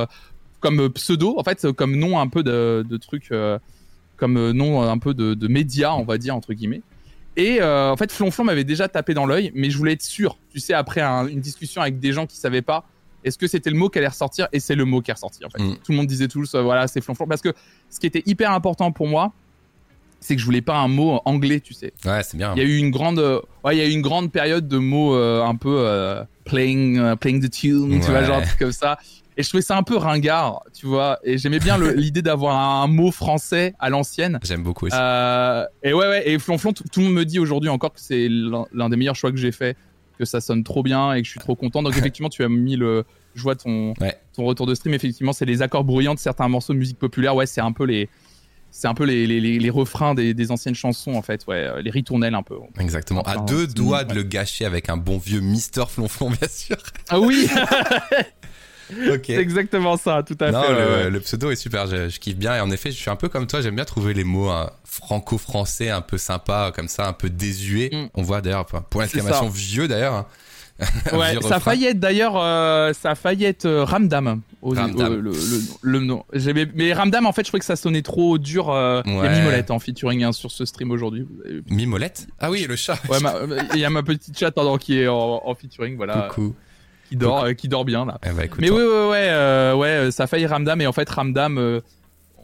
comme 0.60 0.88
pseudo, 0.90 1.38
en 1.38 1.44
fait, 1.44 1.70
comme 1.72 1.96
nom 1.96 2.18
un 2.18 2.26
peu 2.26 2.42
de, 2.42 2.84
euh, 3.32 3.58
comme 4.16 4.50
nom 4.52 4.82
un 4.82 4.98
peu 4.98 5.14
de, 5.14 5.34
de 5.34 5.48
média, 5.48 5.94
on 5.94 6.04
va 6.04 6.18
dire 6.18 6.34
entre 6.34 6.52
guillemets. 6.52 6.82
Et 7.36 7.60
en 7.62 7.96
fait, 7.96 8.12
Flonflon 8.12 8.44
m'avait 8.44 8.64
déjà 8.64 8.88
tapé 8.88 9.12
dans 9.12 9.26
l'œil, 9.26 9.50
mais 9.54 9.68
je 9.68 9.76
voulais 9.76 9.92
être 9.94 10.02
sûr. 10.02 10.36
Tu 10.52 10.60
sais, 10.60 10.72
après 10.72 11.00
un- 11.00 11.26
une 11.26 11.40
discussion 11.40 11.82
avec 11.82 11.98
des 11.98 12.12
gens 12.12 12.26
qui 12.26 12.36
savaient 12.36 12.62
pas, 12.62 12.84
est-ce 13.24 13.38
que 13.38 13.46
c'était 13.46 13.70
le 13.70 13.76
mot 13.76 13.88
qui 13.88 13.98
allait 13.98 14.08
ressortir? 14.08 14.48
Et 14.52 14.60
c'est 14.60 14.74
le 14.74 14.84
mot 14.84 15.00
qui 15.00 15.10
est 15.10 15.14
ressorti. 15.14 15.44
En 15.44 15.50
fait, 15.50 15.62
Mm. 15.62 15.76
tout 15.84 15.92
le 15.92 15.96
monde 15.96 16.06
disait 16.06 16.28
tous, 16.28 16.54
euh, 16.54 16.62
voilà, 16.62 16.86
c'est 16.86 17.00
Flonflon, 17.00 17.26
parce 17.26 17.40
que 17.42 17.52
ce 17.90 17.98
qui 17.98 18.06
était 18.06 18.22
hyper 18.26 18.52
important 18.52 18.92
pour 18.92 19.08
moi, 19.08 19.32
c'est 20.20 20.34
que 20.36 20.40
je 20.40 20.46
voulais 20.46 20.62
pas 20.62 20.76
un 20.78 20.88
mot 20.88 21.20
anglais, 21.26 21.60
tu 21.60 21.74
sais. 21.74 21.92
Ouais, 22.04 22.22
c'est 22.22 22.36
bien. 22.38 22.54
Il 22.56 22.62
y 22.62 22.64
a 22.64 22.68
eu 22.68 22.78
une 22.78 22.90
grande, 22.90 23.18
euh, 23.18 23.40
ouais, 23.62 23.76
il 23.76 23.78
y 23.78 23.82
a 23.82 23.86
eu 23.86 23.90
une 23.92 24.00
grande 24.00 24.32
période 24.32 24.66
de 24.68 24.78
mots 24.78 25.14
euh, 25.14 25.42
un 25.42 25.54
peu 25.54 25.76
euh, 25.80 26.24
playing, 26.44 27.16
playing 27.16 27.42
the 27.42 27.50
tune, 27.50 28.00
tu 28.00 28.10
vois, 28.10 28.24
genre 28.24 28.40
comme 28.58 28.72
ça. 28.72 28.98
Et 29.36 29.42
je 29.42 29.48
trouvais 29.48 29.62
ça 29.62 29.76
un 29.76 29.82
peu 29.82 29.96
ringard, 29.96 30.62
tu 30.72 30.86
vois. 30.86 31.18
Et 31.24 31.36
j'aimais 31.38 31.58
bien 31.58 31.76
l'idée 31.94 32.22
d'avoir 32.22 32.56
un 32.56 32.86
mot 32.86 33.10
français 33.10 33.74
à 33.80 33.90
l'ancienne. 33.90 34.38
J'aime 34.44 34.62
beaucoup 34.62 34.86
aussi. 34.86 34.96
Et 34.96 35.92
ouais, 35.92 36.08
ouais. 36.08 36.22
Et 36.30 36.38
Flonflon, 36.38 36.72
tout, 36.72 36.84
le 36.96 37.02
monde 37.04 37.14
me 37.14 37.24
dit 37.24 37.38
aujourd'hui 37.38 37.68
encore 37.68 37.92
que 37.92 38.00
c'est 38.00 38.28
l'un 38.30 38.88
des 38.88 38.96
meilleurs 38.96 39.16
choix 39.16 39.30
que 39.30 39.36
j'ai 39.36 39.52
fait, 39.52 39.76
que 40.18 40.24
ça 40.24 40.40
sonne 40.40 40.64
trop 40.64 40.82
bien 40.82 41.12
et 41.14 41.20
que 41.22 41.26
je 41.26 41.30
suis 41.32 41.40
trop 41.40 41.56
content. 41.56 41.82
Donc 41.82 41.96
effectivement, 41.96 42.28
tu 42.28 42.44
as 42.44 42.48
mis 42.48 42.76
le, 42.76 43.04
je 43.34 43.42
vois 43.42 43.56
ton, 43.56 43.94
Ouais. 44.00 44.16
ton 44.34 44.44
retour 44.44 44.66
de 44.66 44.74
stream. 44.74 44.94
Effectivement, 44.94 45.32
c'est 45.32 45.44
les 45.44 45.62
accords 45.62 45.84
bruyants 45.84 46.14
de 46.14 46.18
certains 46.20 46.48
morceaux 46.48 46.72
de 46.72 46.78
musique 46.78 46.98
populaire. 46.98 47.34
Ouais, 47.34 47.46
c'est 47.46 47.60
un 47.60 47.72
peu 47.72 47.84
les, 47.84 48.08
c'est 48.70 48.88
un 48.88 48.94
peu 48.94 49.04
les, 49.04 49.26
les, 49.26 49.40
les, 49.40 49.58
les 49.58 49.70
refrains 49.70 50.14
des, 50.14 50.34
des 50.34 50.50
anciennes 50.50 50.74
chansons 50.74 51.14
en 51.14 51.22
fait. 51.22 51.44
Ouais, 51.46 51.56
euh, 51.64 51.82
les 51.82 51.90
ritournelles 51.90 52.34
un 52.34 52.42
peu. 52.42 52.56
Exactement. 52.80 53.22
À 53.22 53.36
enfin, 53.36 53.44
deux 53.44 53.66
c'est- 53.68 53.74
doigts 53.74 54.04
de 54.04 54.10
ouais. 54.10 54.14
le 54.16 54.22
gâcher 54.24 54.64
avec 54.64 54.88
un 54.88 54.96
bon 54.96 55.18
vieux 55.18 55.40
Mister 55.40 55.84
Flonflon, 55.88 56.30
bien 56.30 56.48
sûr. 56.48 56.76
Ah 57.08 57.20
oui, 57.20 57.46
c'est 59.24 59.32
exactement 59.34 59.96
ça, 59.96 60.22
tout 60.22 60.36
à 60.40 60.50
Non, 60.50 60.62
fait. 60.62 60.72
le, 60.72 60.76
ouais, 61.04 61.10
le 61.10 61.20
pseudo 61.20 61.50
est 61.50 61.56
super, 61.56 61.86
je, 61.86 62.08
je 62.08 62.18
kiffe 62.20 62.36
bien. 62.36 62.56
Et 62.56 62.60
en 62.60 62.70
effet, 62.70 62.90
je 62.90 62.96
suis 62.96 63.10
un 63.10 63.16
peu 63.16 63.28
comme 63.28 63.46
toi, 63.46 63.60
j'aime 63.60 63.76
bien 63.76 63.84
trouver 63.84 64.14
les 64.14 64.24
mots 64.24 64.48
hein, 64.50 64.70
franco-français 64.84 65.90
un 65.90 66.00
peu 66.02 66.18
sympa, 66.18 66.72
comme 66.74 66.88
ça, 66.88 67.06
un 67.08 67.12
peu 67.12 67.30
désuet. 67.30 67.90
Mm. 67.92 68.06
On 68.14 68.22
voit 68.22 68.40
d'ailleurs, 68.40 68.66
pour 68.66 69.00
l'exclamation 69.00 69.48
vieux 69.48 69.88
d'ailleurs. 69.88 70.14
hein. 70.14 70.26
Ouais, 71.12 71.34
ça 71.34 71.34
a 71.34 71.34
refrain. 71.36 71.60
failli 71.60 71.84
être 71.86 72.00
d'ailleurs, 72.00 72.34
euh, 72.36 72.92
ça 73.00 73.10
a 73.12 73.14
failli 73.14 73.44
être 73.44 73.64
euh, 73.64 73.84
Ramdam. 73.84 74.40
Ramdam. 74.60 75.14
le, 75.14 75.30
le, 75.30 75.32
le 75.82 76.00
nom. 76.00 76.24
Mais 76.74 76.92
Ramdam, 76.92 77.26
en 77.26 77.32
fait, 77.32 77.42
je 77.42 77.48
trouvais 77.48 77.60
que 77.60 77.64
ça 77.64 77.76
sonnait 77.76 78.02
trop 78.02 78.38
dur. 78.38 78.70
euh, 78.70 79.00
Il 79.06 79.12
y 79.12 79.16
Ouais. 79.16 79.28
a 79.28 79.38
Mimolette 79.38 79.70
en 79.70 79.78
featuring 79.78 80.24
hein, 80.24 80.32
sur 80.32 80.50
ce 80.50 80.64
stream 80.64 80.90
aujourd'hui. 80.90 81.28
Mimolette? 81.68 82.26
Ah 82.40 82.50
oui, 82.50 82.66
le 82.68 82.74
chat. 82.74 82.98
Ouais, 83.08 83.20
ma- 83.20 83.34
il 83.72 83.78
y 83.80 83.84
a 83.84 83.90
ma 83.90 84.02
petite 84.02 84.36
chatte 84.36 84.56
pardon, 84.56 84.76
qui 84.76 84.98
est 84.98 85.06
en, 85.06 85.42
en 85.44 85.54
featuring, 85.54 85.96
voilà, 85.96 86.28
Coucou. 86.34 86.56
Qui 87.14 87.18
dort, 87.18 87.44
euh, 87.44 87.52
qui 87.52 87.68
dort 87.68 87.84
bien 87.84 88.04
là. 88.04 88.18
Eh 88.24 88.44
écoute, 88.44 88.60
Mais 88.60 88.70
ouais, 88.70 88.76
ouais, 88.82 89.08
ouais, 89.08 89.28
euh, 89.30 89.74
ouais, 89.74 89.88
euh, 89.88 90.10
ça 90.10 90.24
a 90.24 90.26
failli 90.26 90.46
Ramdam, 90.46 90.80
et 90.80 90.86
en 90.86 90.92
fait 90.92 91.08
Ramdam, 91.08 91.58
euh, 91.58 91.80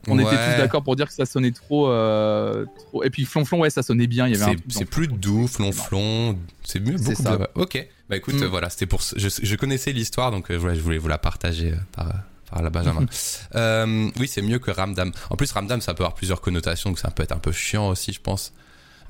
on 0.08 0.18
était 0.18 0.30
tous 0.30 0.56
d'accord 0.58 0.82
pour 0.82 0.96
dire 0.96 1.06
que 1.08 1.12
ça 1.12 1.26
sonnait 1.26 1.50
trop, 1.50 1.88
euh, 1.90 2.64
trop. 2.88 3.02
Et 3.04 3.10
puis 3.10 3.24
Flonflon, 3.24 3.60
ouais, 3.60 3.70
ça 3.70 3.82
sonnait 3.82 4.06
bien. 4.06 4.26
Il 4.26 4.36
y 4.36 4.42
avait 4.42 4.52
un 4.52 4.56
c'est 4.68 4.84
plus 4.86 5.08
doux, 5.08 5.46
flonflon, 5.46 6.38
c'est 6.64 6.80
mieux, 6.80 6.96
beaucoup 6.96 7.22
ça. 7.22 7.38
Ok, 7.54 7.86
bah 8.08 8.16
écoute, 8.16 8.34
Mm. 8.34 8.44
voilà, 8.46 8.70
c'était 8.70 8.86
pour. 8.86 9.02
Je, 9.16 9.28
je 9.42 9.56
connaissais 9.56 9.92
l'histoire, 9.92 10.30
donc 10.30 10.50
voilà, 10.50 10.74
je 10.74 10.80
voulais 10.80 10.98
vous 10.98 11.08
la 11.08 11.18
partager 11.18 11.74
par, 11.92 12.62
la 12.62 12.70
Benjamin. 12.70 13.06
Euh, 13.56 14.08
oui, 14.18 14.28
c'est 14.28 14.42
mieux 14.42 14.58
que 14.58 14.70
Ramdam. 14.70 15.12
En 15.28 15.36
plus, 15.36 15.50
Ramdam, 15.52 15.80
ça 15.80 15.92
peut 15.94 16.02
avoir 16.04 16.14
plusieurs 16.14 16.40
connotations, 16.40 16.90
donc 16.90 16.98
ça 16.98 17.10
peut 17.10 17.22
être 17.22 17.32
un 17.32 17.38
peu 17.38 17.52
chiant 17.52 17.88
aussi, 17.88 18.12
je 18.12 18.20
pense. 18.20 18.52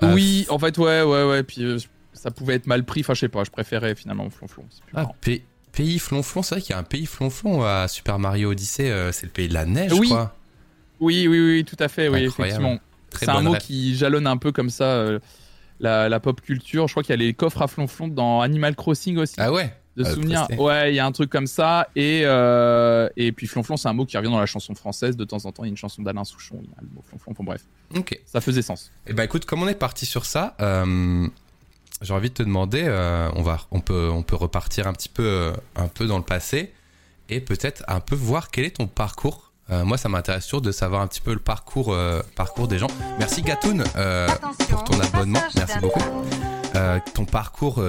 Euh, 0.03 0.15
Oui, 0.15 0.47
en 0.49 0.59
fait, 0.59 0.77
ouais, 0.79 1.03
ouais, 1.03 1.25
ouais. 1.25 1.43
Puis 1.43 1.63
euh, 1.63 1.79
ça 2.15 2.31
pouvait 2.31 2.55
être 2.55 2.67
mal 2.67 2.85
pris. 2.85 3.01
Enfin, 3.01 3.15
je 3.15 3.21
sais 3.21 3.29
pas. 3.29 3.45
Je 3.45 3.51
préférais 3.51 3.95
finalement 3.95 4.29
Flonflon. 4.31 4.65
Ah. 4.95 5.07
Pays 5.73 5.99
flonflon, 5.99 6.43
c'est 6.43 6.57
vrai 6.57 6.63
qu'il 6.63 6.71
y 6.73 6.77
a 6.77 6.79
un 6.79 6.83
pays 6.85 7.07
flonflon 7.07 7.63
à 7.63 7.87
Super 7.89 8.19
Mario 8.19 8.51
Odyssey, 8.51 8.91
euh, 8.91 9.13
c'est 9.13 9.27
le 9.27 9.33
pays 9.33 9.49
de 9.49 9.55
la 9.55 9.67
neige, 9.67 9.93
Oui. 9.93 10.09
crois. 10.09 10.35
Oui, 11.01 11.27
oui, 11.29 11.41
oui, 11.41 11.65
tout 11.65 11.77
à 11.79 11.89
fait. 11.89 12.09
Oui, 12.09 12.27
Incroyable. 12.27 12.63
effectivement. 12.65 12.81
Très 13.11 13.27
C'est 13.27 13.33
un 13.33 13.41
mot 13.43 13.55
qui 13.55 13.97
jalonne 13.97 14.27
un 14.27 14.37
peu 14.37 14.53
comme 14.53 14.69
ça 14.71 14.85
euh, 14.85 15.19
la, 15.81 16.09
la 16.09 16.21
pop 16.21 16.41
culture. 16.41 16.87
Je 16.89 16.93
crois 16.93 17.03
qu'il 17.03 17.11
y 17.11 17.15
a 17.15 17.17
les 17.17 17.33
coffres 17.35 17.63
à 17.63 17.69
flonflon 17.69 18.09
dans 18.09 18.41
Animal 18.43 18.77
Crossing 18.77 19.17
aussi. 19.19 19.35
Ah 19.39 19.53
ouais 19.53 19.75
de 19.97 20.05
euh, 20.05 20.15
souvenirs. 20.15 20.45
presté. 20.47 20.63
Ouais, 20.63 20.93
il 20.93 20.95
y 20.95 21.01
a 21.01 21.07
un 21.07 21.11
truc 21.11 21.31
comme 21.31 21.49
ça. 21.49 21.89
Et, 21.97 22.23
euh, 22.25 23.09
et 23.17 23.33
puis 23.33 23.49
flonflon, 23.49 23.77
c'est 23.77 23.89
un 23.89 23.93
mot 23.93 24.05
qui 24.07 24.17
revient 24.17 24.31
dans 24.31 24.39
la 24.39 24.47
chanson 24.47 24.75
française. 24.77 25.17
De 25.17 25.25
temps 25.25 25.45
en 25.47 25.53
temps, 25.53 25.65
il 25.65 25.67
y 25.67 25.71
a 25.71 25.73
une 25.73 25.77
chanson 25.77 26.03
d'Alain 26.03 26.23
Souchon. 26.25 26.61
Il 26.63 26.69
y 26.69 26.73
a 26.75 26.83
le 26.83 26.89
mot 26.95 27.03
flonflon. 27.09 27.33
Enfin 27.33 27.43
bref, 27.45 27.63
Ok. 27.97 28.21
ça 28.27 28.41
faisait 28.41 28.63
sens. 28.63 28.93
Eh 29.09 29.13
ben 29.13 29.25
écoute, 29.25 29.47
comme 29.47 29.63
on 29.63 29.69
est 29.69 29.75
parti 29.75 30.07
sur 30.07 30.27
ça, 30.27 30.57
j'ai 32.01 32.15
envie 32.15 32.31
de 32.31 32.35
te 32.35 32.43
demander, 32.43 32.85
euh, 32.87 33.29
on 33.35 33.43
va, 33.43 33.61
on 33.71 33.81
peut, 33.81 34.09
on 34.11 34.23
peut 34.23 34.37
repartir 34.37 34.87
un 34.87 34.93
petit 34.93 35.09
peu, 35.09 35.23
euh, 35.23 35.53
un 35.77 35.89
peu 35.89 36.07
dans 36.07 36.19
le 36.19 36.25
passé 36.25 36.73
et 37.29 37.41
peut-être 37.41 37.85
un 37.89 38.01
peu 38.01 38.15
voir 38.15 38.51
quel 38.51 38.65
est 38.65 38.77
ton 38.77 38.87
parcours. 38.87 39.53
Euh, 39.71 39.85
moi, 39.85 39.99
ça 39.99 40.09
m'intéresse 40.09 40.47
toujours 40.47 40.63
de 40.63 40.73
savoir 40.73 41.03
un 41.03 41.07
petit 41.07 41.21
peu 41.21 41.33
le 41.33 41.39
parcours, 41.39 41.93
euh, 41.93 42.23
parcours 42.35 42.69
des 42.69 42.79
gens. 42.79 42.89
Merci 43.19 43.43
Gatoun 43.43 43.85
pour 44.69 44.85
ton 44.85 44.99
abonnement, 45.01 45.43
merci 45.55 45.79
beaucoup. 45.79 46.03
Ton 47.15 47.25
parcours, 47.25 47.83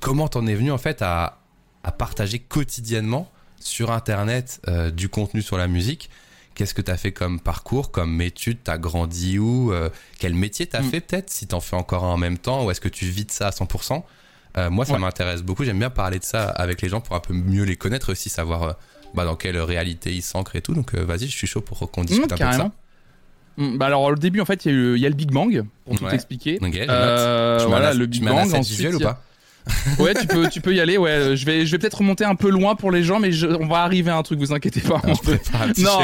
comment 0.00 0.28
t'en 0.28 0.46
es 0.46 0.54
venu 0.54 0.70
en 0.70 0.78
fait 0.78 1.02
à, 1.02 1.38
à 1.82 1.92
partager 1.92 2.38
quotidiennement 2.38 3.30
sur 3.60 3.90
Internet 3.90 4.60
du 4.94 5.08
contenu 5.08 5.42
sur 5.42 5.58
la 5.58 5.66
musique? 5.66 6.10
Qu'est-ce 6.58 6.74
que 6.74 6.82
tu 6.82 6.90
as 6.90 6.96
fait 6.96 7.12
comme 7.12 7.38
parcours, 7.40 7.90
comme 7.92 8.20
études? 8.20 8.58
T'as 8.64 8.76
grandi 8.78 9.38
où? 9.38 9.72
Euh, 9.72 9.88
Quel 10.18 10.34
métier 10.34 10.66
t'as 10.66 10.80
Mm. 10.82 10.90
fait 10.90 11.00
peut-être 11.00 11.30
Si 11.30 11.46
t'en 11.46 11.60
fais 11.60 11.76
encore 11.76 12.02
un 12.04 12.12
en 12.14 12.16
même 12.18 12.36
temps 12.36 12.66
Ou 12.66 12.70
est-ce 12.72 12.80
que 12.80 12.88
tu 12.88 13.04
vis 13.06 13.24
de 13.24 13.30
ça 13.30 13.46
à 13.46 13.50
100% 13.52 14.04
Euh, 14.56 14.68
Moi, 14.68 14.84
ça 14.84 14.94
Ouais. 14.94 14.98
m'intéresse 14.98 15.42
beaucoup. 15.42 15.62
J'aime 15.64 15.78
bien 15.78 15.88
parler 15.90 16.18
de 16.18 16.24
ça 16.24 16.48
avec 16.48 16.82
les 16.82 16.88
gens 16.88 17.00
pour 17.00 17.14
un 17.14 17.20
peu 17.20 17.32
mieux 17.32 17.62
les 17.62 17.76
connaître 17.76 18.10
aussi, 18.10 18.28
savoir 18.28 18.62
euh, 18.64 18.72
bah, 19.14 19.24
dans 19.24 19.36
quelle 19.36 19.56
réalité 19.60 20.12
ils 20.12 20.20
s'ancrent 20.22 20.56
et 20.56 20.60
tout. 20.62 20.74
Donc 20.74 20.94
vas-y, 20.94 21.26
je 21.28 21.36
suis 21.36 21.46
chaud 21.46 21.60
pour 21.60 21.88
qu'on 21.92 22.02
discute 22.04 22.30
Mmh, 22.30 22.34
un 22.34 22.36
peu 22.38 22.44
de 22.44 22.52
ça. 22.62 22.70
Mmh, 23.56 23.76
bah 23.78 23.86
alors 23.86 24.02
au 24.02 24.14
début 24.14 24.40
en 24.40 24.44
fait 24.44 24.64
il 24.66 24.96
y, 24.98 25.04
a 25.04 25.08
y 25.08 25.10
le 25.10 25.16
Big 25.16 25.30
Bang 25.32 25.64
pour 25.84 25.96
tout 25.96 26.04
Ouais. 26.04 26.14
expliquer. 26.14 26.58
Tu 26.58 26.62
voilà 27.68 27.80
la- 27.88 27.94
le 27.94 28.04
tu 28.04 28.20
Big 28.20 28.24
Bang. 28.24 28.52
Ensuite, 28.54 28.76
visuelle 28.76 28.96
ou 28.96 29.00
pas? 29.00 29.22
Ouais, 29.98 30.14
tu 30.14 30.26
peux, 30.26 30.48
tu 30.48 30.60
peux 30.60 30.74
y 30.74 30.80
aller. 30.80 30.96
Ouais, 30.96 31.36
je 31.36 31.44
vais, 31.46 31.66
je 31.66 31.72
vais 31.72 31.78
peut-être 31.78 31.98
remonter 31.98 32.24
un 32.24 32.34
peu 32.34 32.50
loin 32.50 32.74
pour 32.74 32.90
les 32.90 33.02
gens, 33.02 33.20
mais 33.20 33.32
je- 33.32 33.46
on 33.46 33.66
va 33.66 33.78
arriver 33.82 34.10
à 34.10 34.16
un 34.16 34.22
truc. 34.22 34.38
Vous 34.38 34.52
inquiétez 34.52 34.80
pas. 34.80 35.00
Je 35.06 35.20
prépare 35.20 35.62
un 35.62 35.68
petit 35.68 35.82
non, 35.84 35.98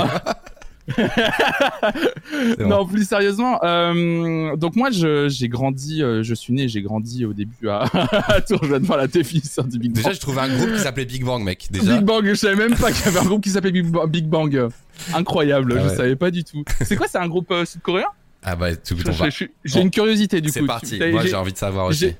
non, 2.67 2.87
plus 2.87 3.09
sérieusement. 3.09 3.59
Euh, 3.65 4.55
donc 4.57 4.77
moi, 4.77 4.91
je- 4.91 5.29
j'ai 5.29 5.49
grandi, 5.49 6.03
euh, 6.03 6.23
je 6.23 6.35
suis 6.35 6.53
né, 6.53 6.69
j'ai 6.69 6.83
grandi 6.83 7.25
au 7.25 7.33
début 7.33 7.69
à, 7.69 7.85
à 8.29 8.41
Tourjeune, 8.41 8.87
t'es 9.11 9.25
fils 9.25 9.59
hein, 9.59 9.65
du 9.67 9.79
Big 9.79 9.93
Bang. 9.93 10.03
Déjà, 10.03 10.13
j'ai 10.13 10.19
trouvé 10.19 10.41
un 10.41 10.49
groupe 10.55 10.73
qui 10.75 10.81
s'appelait 10.81 11.05
Big 11.07 11.25
Bang, 11.25 11.43
mec. 11.43 11.69
Déjà. 11.71 11.97
Big 11.97 12.05
Bang, 12.05 12.25
je 12.27 12.35
savais 12.35 12.57
même 12.57 12.75
pas 12.77 12.93
qu'il 12.93 13.05
y 13.07 13.09
avait 13.09 13.19
un 13.21 13.25
groupe 13.25 13.43
qui 13.43 13.51
s'appelait 13.51 13.73
Big 13.73 13.87
Bang. 13.87 14.11
Big 14.11 14.27
Bang. 14.27 14.69
Incroyable, 15.15 15.75
Ah 15.79 15.83
je 15.85 15.89
ouais. 15.89 15.97
savais 15.97 16.17
pas 16.17 16.31
du 16.31 16.45
tout. 16.45 16.65
C'est 16.83 16.97
quoi, 16.97 17.07
c'est 17.09 17.19
un 17.19 17.29
groupe 17.29 17.51
euh, 17.51 17.65
sud-coréen? 17.65 18.07
Ah 18.43 18.57
bah, 18.57 18.77
tout, 18.77 18.95
Je- 18.99 19.09
on 19.09 19.13
je- 19.13 19.31
je- 19.31 19.45
J'ai 19.65 19.81
une 19.81 19.91
curiosité 19.91 20.41
du 20.43 20.49
coup. 20.49 20.55
C'est 20.55 20.67
parti. 20.67 20.99
Tu- 20.99 21.13
Moi, 21.13 21.25
j'ai 21.25 21.35
envie 21.35 21.53
de 21.53 21.59
savoir 21.59 21.87
aussi. 21.87 22.15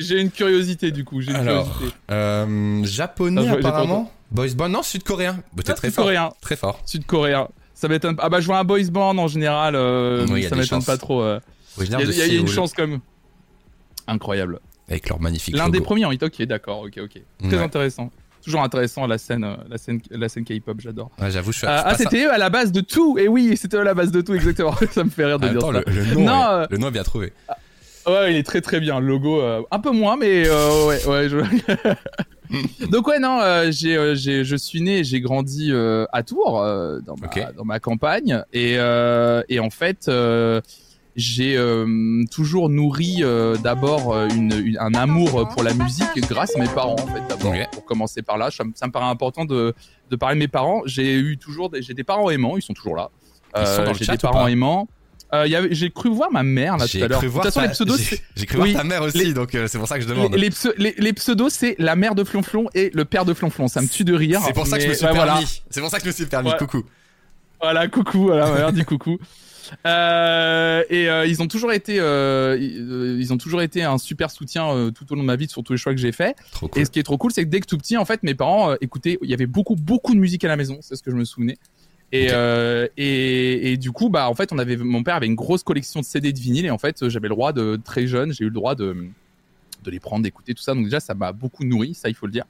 J'ai- 0.00 0.20
une 0.20 0.30
curiosité 0.30 0.90
du 0.90 1.04
coup. 1.04 1.20
Une 1.20 1.34
Alors, 1.36 1.70
curiosité. 1.72 1.96
Euh, 2.10 2.84
japonais 2.84 3.46
Ah, 3.48 3.52
apparemment. 3.54 4.12
Boys 4.30 4.54
band, 4.56 4.68
non, 4.68 4.82
sud-coréen. 4.82 5.42
Bah, 5.54 5.62
t'es 5.64 5.72
Ah, 5.72 5.74
très 5.74 5.90
fort. 5.90 6.04
Sud-coréen. 6.06 6.30
Très 6.40 6.56
fort. 6.56 6.80
Sud-coréen. 6.86 7.48
Ça 7.74 7.88
m'étonne. 7.88 8.14
pas. 8.16 8.24
Ah 8.26 8.28
bah 8.28 8.40
je 8.40 8.46
vois 8.46 8.58
un 8.58 8.64
boys 8.64 8.78
band 8.90 9.16
en 9.18 9.26
général. 9.28 9.74
euh, 9.74 10.26
Oui, 10.30 10.42
ça 10.44 10.54
m'étonne 10.56 10.84
pas 10.84 10.98
trop. 10.98 11.22
euh. 11.22 11.40
Il 11.80 11.88
y, 11.90 11.94
a- 11.94 12.26
y 12.26 12.36
une 12.36 12.46
chance 12.48 12.72
comme. 12.74 13.00
Incroyable. 14.06 14.60
Avec 14.88 15.08
leur 15.08 15.20
magnifique 15.20 15.56
L'un 15.56 15.68
des 15.68 15.80
premiers 15.80 16.04
en 16.04 16.10
hit. 16.12 16.22
Ok, 16.22 16.42
d'accord. 16.42 16.80
Ok, 16.82 16.98
ok. 17.02 17.22
Très 17.38 17.56
Ouais. 17.56 17.62
intéressant. 17.62 18.10
Toujours 18.44 18.62
intéressant 18.62 19.06
la 19.06 19.18
scène, 19.18 19.46
la 19.68 19.76
scène, 19.78 20.00
la 20.10 20.28
scène 20.28 20.44
K-pop. 20.44 20.80
J'adore. 20.80 21.10
Ouais, 21.20 21.30
j'avoue, 21.30 21.52
je 21.52 21.58
suis. 21.58 21.66
Ah, 21.66 21.82
ah, 21.86 21.94
c'était 21.94 22.24
eux 22.24 22.32
à 22.32 22.38
la 22.38 22.48
base 22.50 22.72
de 22.72 22.80
tout. 22.80 23.18
Et 23.18 23.28
oui, 23.28 23.56
c'était 23.56 23.76
eux 23.76 23.80
à 23.80 23.84
la 23.84 23.94
base 23.94 24.10
de 24.10 24.20
tout 24.22 24.34
exactement. 24.34 24.74
ça 24.92 25.04
me 25.04 25.10
fait 25.10 25.26
rire 25.26 25.38
de 25.38 25.48
dire 25.48 25.60
ça. 25.60 25.70
le, 25.70 26.14
nom, 26.14 26.20
Non, 26.24 26.62
est, 26.62 26.66
le 26.70 26.78
nom 26.78 26.88
est 26.88 26.92
bien 26.92 27.02
trouvé. 27.02 27.32
Ouais, 28.06 28.32
il 28.32 28.36
est 28.36 28.42
très 28.42 28.60
très 28.60 28.80
bien. 28.80 28.98
Le 29.00 29.06
logo, 29.06 29.40
euh, 29.40 29.62
un 29.70 29.78
peu 29.78 29.90
moins, 29.90 30.16
mais 30.16 30.44
euh, 30.46 30.86
ouais, 30.86 31.04
ouais. 31.06 31.28
Je... 31.28 31.36
Donc 32.86 33.06
ouais, 33.06 33.18
non, 33.20 33.40
euh, 33.40 33.70
j'ai, 33.70 33.96
euh, 33.96 34.14
j'ai, 34.14 34.44
je 34.44 34.56
suis 34.56 34.80
né, 34.80 35.04
j'ai 35.04 35.20
grandi 35.20 35.68
euh, 35.70 36.04
à 36.12 36.22
Tours, 36.22 36.60
euh, 36.60 36.98
dans, 37.00 37.14
ma, 37.16 37.52
dans 37.52 37.64
ma 37.64 37.78
campagne, 37.78 38.42
et 38.52 38.74
euh, 38.78 39.42
et 39.48 39.60
en 39.60 39.70
fait, 39.70 40.08
euh, 40.08 40.60
j'ai 41.14 41.56
euh, 41.56 42.22
toujours 42.30 42.68
nourri 42.70 43.18
euh, 43.20 43.56
d'abord 43.56 44.16
une, 44.34 44.52
une- 44.64 44.78
un 44.78 44.94
amour 44.94 45.48
pour 45.48 45.62
la 45.62 45.74
musique 45.74 46.08
grâce 46.28 46.56
à 46.56 46.58
mes 46.58 46.68
parents, 46.68 46.94
en 46.94 47.06
fait, 47.06 47.22
d'abord. 47.28 47.52
Pour 47.72 47.84
commencer 47.84 48.22
par 48.22 48.38
là, 48.38 48.50
ça, 48.50 48.64
me- 48.64 48.72
ça 48.74 48.86
me 48.86 48.92
paraît 48.92 49.06
important 49.10 49.44
de 49.44 49.74
de 50.10 50.16
parler 50.16 50.34
de 50.36 50.40
mes 50.40 50.48
parents. 50.48 50.82
J'ai 50.86 51.14
eu 51.18 51.36
toujours, 51.38 51.70
des, 51.70 51.82
j'ai 51.82 51.94
des 51.94 52.02
parents 52.04 52.30
aimants, 52.30 52.56
ils 52.56 52.62
sont 52.62 52.72
toujours 52.74 52.96
là. 52.96 53.10
Ils 53.56 53.66
sont 53.66 53.84
dans 53.84 53.92
le 53.92 53.98
j'ai 53.98 54.04
chat 54.06 54.12
des 54.12 54.18
parents 54.18 54.46
aimants. 54.48 54.88
Euh, 55.32 55.68
j'ai 55.70 55.90
cru 55.90 56.10
voir 56.10 56.30
ma 56.32 56.42
mère 56.42 56.76
là 56.76 56.88
tout 56.88 56.96
à 56.96 57.06
l'heure. 57.08 57.20
De 57.22 57.28
toute 57.28 57.42
façon, 57.42 57.60
ta- 57.60 57.66
les 57.66 57.72
pseudos, 57.72 57.96
j'ai- 58.34 58.46
cru 58.46 58.58
Oui, 58.60 58.72
voir 58.72 58.82
ta 58.82 58.88
mère 58.88 59.02
aussi, 59.02 59.18
les- 59.18 59.32
donc 59.32 59.54
euh, 59.54 59.68
c'est 59.68 59.78
pour 59.78 59.86
ça 59.86 59.96
que 59.96 60.02
je 60.04 60.08
demande. 60.08 60.34
les, 60.34 60.50
pse- 60.50 60.72
les- 60.76 60.94
les 60.98 61.12
pseudos, 61.12 61.50
c'est 61.50 61.76
la 61.78 61.94
mère 61.94 62.14
de 62.14 62.24
Flonflon 62.24 62.68
et 62.74 62.90
le 62.94 63.04
père 63.04 63.24
de 63.24 63.32
Flonflon. 63.32 63.68
Ça 63.68 63.80
me 63.80 63.86
tue 63.88 64.04
de 64.04 64.14
rire. 64.14 64.40
C'est 64.44 64.52
pour 64.52 64.66
ça 64.66 64.76
que 64.78 64.84
je 64.84 64.88
me 64.88 64.94
suis 64.94 65.06
permis. 65.06 65.62
C'est 65.70 65.80
pour 65.80 65.90
ça 65.90 65.98
que 65.98 66.02
je 66.04 66.08
me 66.08 66.12
suis 66.14 66.26
permis. 66.26 66.50
Coucou. 66.58 66.82
voilà, 67.60 67.86
coucou, 67.88 68.22
voilà, 68.24 68.50
mère 68.52 68.72
dit 68.72 68.84
coucou. 68.84 69.18
Euh, 69.86 70.82
et 70.90 71.06
ils 71.30 71.40
ont 71.42 71.46
toujours 71.46 71.70
été, 71.72 71.94
ils, 71.96 73.28
ont 73.32 73.38
toujours 73.38 73.62
été 73.62 73.84
un 73.84 73.98
super 73.98 74.30
soutien 74.32 74.90
tout 74.92 75.04
au 75.12 75.14
long 75.14 75.22
de 75.22 75.26
ma 75.26 75.36
vie 75.36 75.48
sur 75.48 75.62
tous 75.62 75.72
les 75.74 75.78
choix 75.78 75.92
que 75.94 76.00
j'ai 76.00 76.10
faits. 76.10 76.34
Cool. 76.58 76.68
Et 76.74 76.84
ce 76.84 76.90
qui 76.90 76.98
est 76.98 77.04
trop 77.04 77.18
cool, 77.18 77.30
c'est 77.32 77.44
que 77.44 77.48
dès 77.48 77.60
que 77.60 77.66
tout 77.66 77.78
petit, 77.78 77.96
en 77.96 78.04
fait, 78.04 78.22
mes 78.24 78.34
parents 78.34 78.74
écoutaient. 78.80 79.18
Il 79.22 79.30
y 79.30 79.34
avait 79.34 79.46
beaucoup, 79.46 79.76
beaucoup 79.76 80.12
de 80.14 80.18
musique 80.18 80.44
à 80.44 80.48
la 80.48 80.56
maison. 80.56 80.78
C'est 80.80 80.96
ce 80.96 81.02
que 81.04 81.10
je 81.12 81.16
me 81.16 81.24
souvenais. 81.24 81.56
Et, 82.12 82.28
euh, 82.32 82.88
et, 82.96 83.72
et 83.72 83.76
du 83.76 83.92
coup, 83.92 84.08
bah, 84.08 84.28
en 84.28 84.34
fait, 84.34 84.52
on 84.52 84.58
avait, 84.58 84.76
mon 84.76 85.02
père 85.04 85.14
avait 85.14 85.26
une 85.26 85.36
grosse 85.36 85.62
collection 85.62 86.00
de 86.00 86.04
CD 86.04 86.32
de 86.32 86.38
vinyle 86.40 86.66
et 86.66 86.70
en 86.70 86.78
fait, 86.78 87.08
j'avais 87.08 87.28
le 87.28 87.34
droit 87.34 87.52
de 87.52 87.78
très 87.84 88.06
jeune, 88.08 88.32
j'ai 88.32 88.42
eu 88.44 88.48
le 88.48 88.54
droit 88.54 88.74
de, 88.74 88.96
de 89.84 89.90
les 89.90 90.00
prendre, 90.00 90.24
d'écouter 90.24 90.54
tout 90.54 90.62
ça. 90.62 90.74
Donc 90.74 90.84
déjà, 90.84 90.98
ça 91.00 91.14
m'a 91.14 91.32
beaucoup 91.32 91.64
nourri, 91.64 91.94
ça, 91.94 92.08
il 92.08 92.14
faut 92.14 92.26
le 92.26 92.32
dire. 92.32 92.44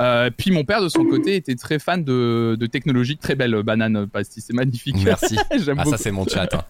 Euh, 0.00 0.30
puis 0.34 0.50
mon 0.50 0.64
père, 0.64 0.82
de 0.82 0.88
son 0.88 1.04
côté, 1.04 1.36
était 1.36 1.54
très 1.56 1.78
fan 1.78 2.04
de, 2.04 2.56
de 2.58 2.66
technologie. 2.66 3.16
Très 3.18 3.34
belle 3.34 3.62
banane 3.62 4.06
pastis, 4.06 4.44
c'est 4.46 4.54
magnifique. 4.54 4.96
Merci. 5.04 5.36
J'aime 5.58 5.76
Ah, 5.78 5.84
beaucoup. 5.84 5.96
ça, 5.96 6.02
c'est 6.02 6.10
mon 6.10 6.26
chat. 6.26 6.52
hein. 6.54 6.64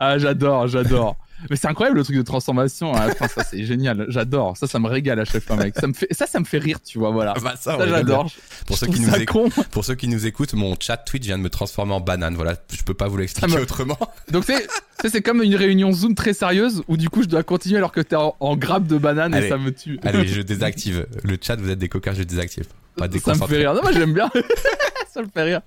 Ah, 0.00 0.18
j'adore, 0.18 0.66
j'adore. 0.68 1.16
Mais 1.50 1.56
c'est 1.56 1.68
incroyable 1.68 1.98
le 1.98 2.04
truc 2.04 2.16
de 2.16 2.22
transformation. 2.22 2.94
Fin, 2.94 3.28
ça, 3.28 3.44
c'est 3.44 3.64
génial. 3.64 4.06
J'adore. 4.08 4.56
Ça, 4.56 4.66
ça 4.66 4.78
me 4.78 4.88
régale 4.88 5.20
à 5.20 5.24
chaque 5.24 5.42
fois, 5.44 5.56
mec. 5.56 5.74
Ça 5.78 5.86
me 5.86 5.92
fait, 5.92 6.08
ça, 6.12 6.26
ça 6.26 6.40
me 6.40 6.44
fait 6.44 6.58
rire, 6.58 6.78
tu 6.82 6.98
vois, 6.98 7.10
voilà. 7.10 7.34
Bah, 7.42 7.54
ça, 7.58 7.76
j'adore. 7.86 8.30
Pour 8.66 8.78
ceux, 8.78 8.86
qui 8.86 9.00
nous 9.00 9.14
écoutent, 9.14 9.52
con. 9.54 9.62
pour 9.70 9.84
ceux 9.84 9.94
qui 9.94 10.08
nous 10.08 10.26
écoutent, 10.26 10.54
mon 10.54 10.76
chat 10.78 10.96
Twitch 10.98 11.24
vient 11.24 11.38
de 11.38 11.42
me 11.42 11.50
transformer 11.50 11.92
en 11.94 12.00
banane. 12.00 12.34
Voilà, 12.34 12.54
je 12.72 12.82
peux 12.82 12.94
pas 12.94 13.08
vous 13.08 13.16
l'expliquer 13.16 13.48
Ah, 13.52 13.56
mais- 13.56 13.62
autrement. 13.62 13.98
Donc, 14.30 14.44
c'est, 14.44 15.22
comme 15.22 15.42
une 15.42 15.56
réunion 15.56 15.92
Zoom 15.92 16.14
très 16.14 16.32
sérieuse 16.32 16.82
où 16.88 16.96
du 16.96 17.08
coup, 17.10 17.22
je 17.22 17.28
dois 17.28 17.42
continuer 17.42 17.78
alors 17.78 17.92
que 17.92 18.00
t'es 18.00 18.16
en, 18.16 18.34
en 18.38 18.56
grappe 18.56 18.86
de 18.86 18.98
banane 18.98 19.34
Allez. 19.34 19.46
et 19.46 19.50
ça 19.50 19.58
me 19.58 19.72
tue. 19.72 19.98
Allez, 20.02 20.26
je 20.28 20.42
désactive. 20.42 21.06
Le 21.24 21.36
chat, 21.40 21.56
vous 21.56 21.70
êtes 21.70 21.78
des 21.78 21.88
coquins, 21.88 22.14
je 22.14 22.22
désactive. 22.22 22.66
Pas 22.96 23.08
ça 23.18 23.34
me 23.34 23.46
fait 23.46 23.58
rire. 23.58 23.74
Non, 23.74 23.80
moi, 23.82 23.92
j'aime 23.92 24.12
bien. 24.12 24.30
ça 25.12 25.22
me 25.22 25.28
fait 25.28 25.42
rire. 25.42 25.60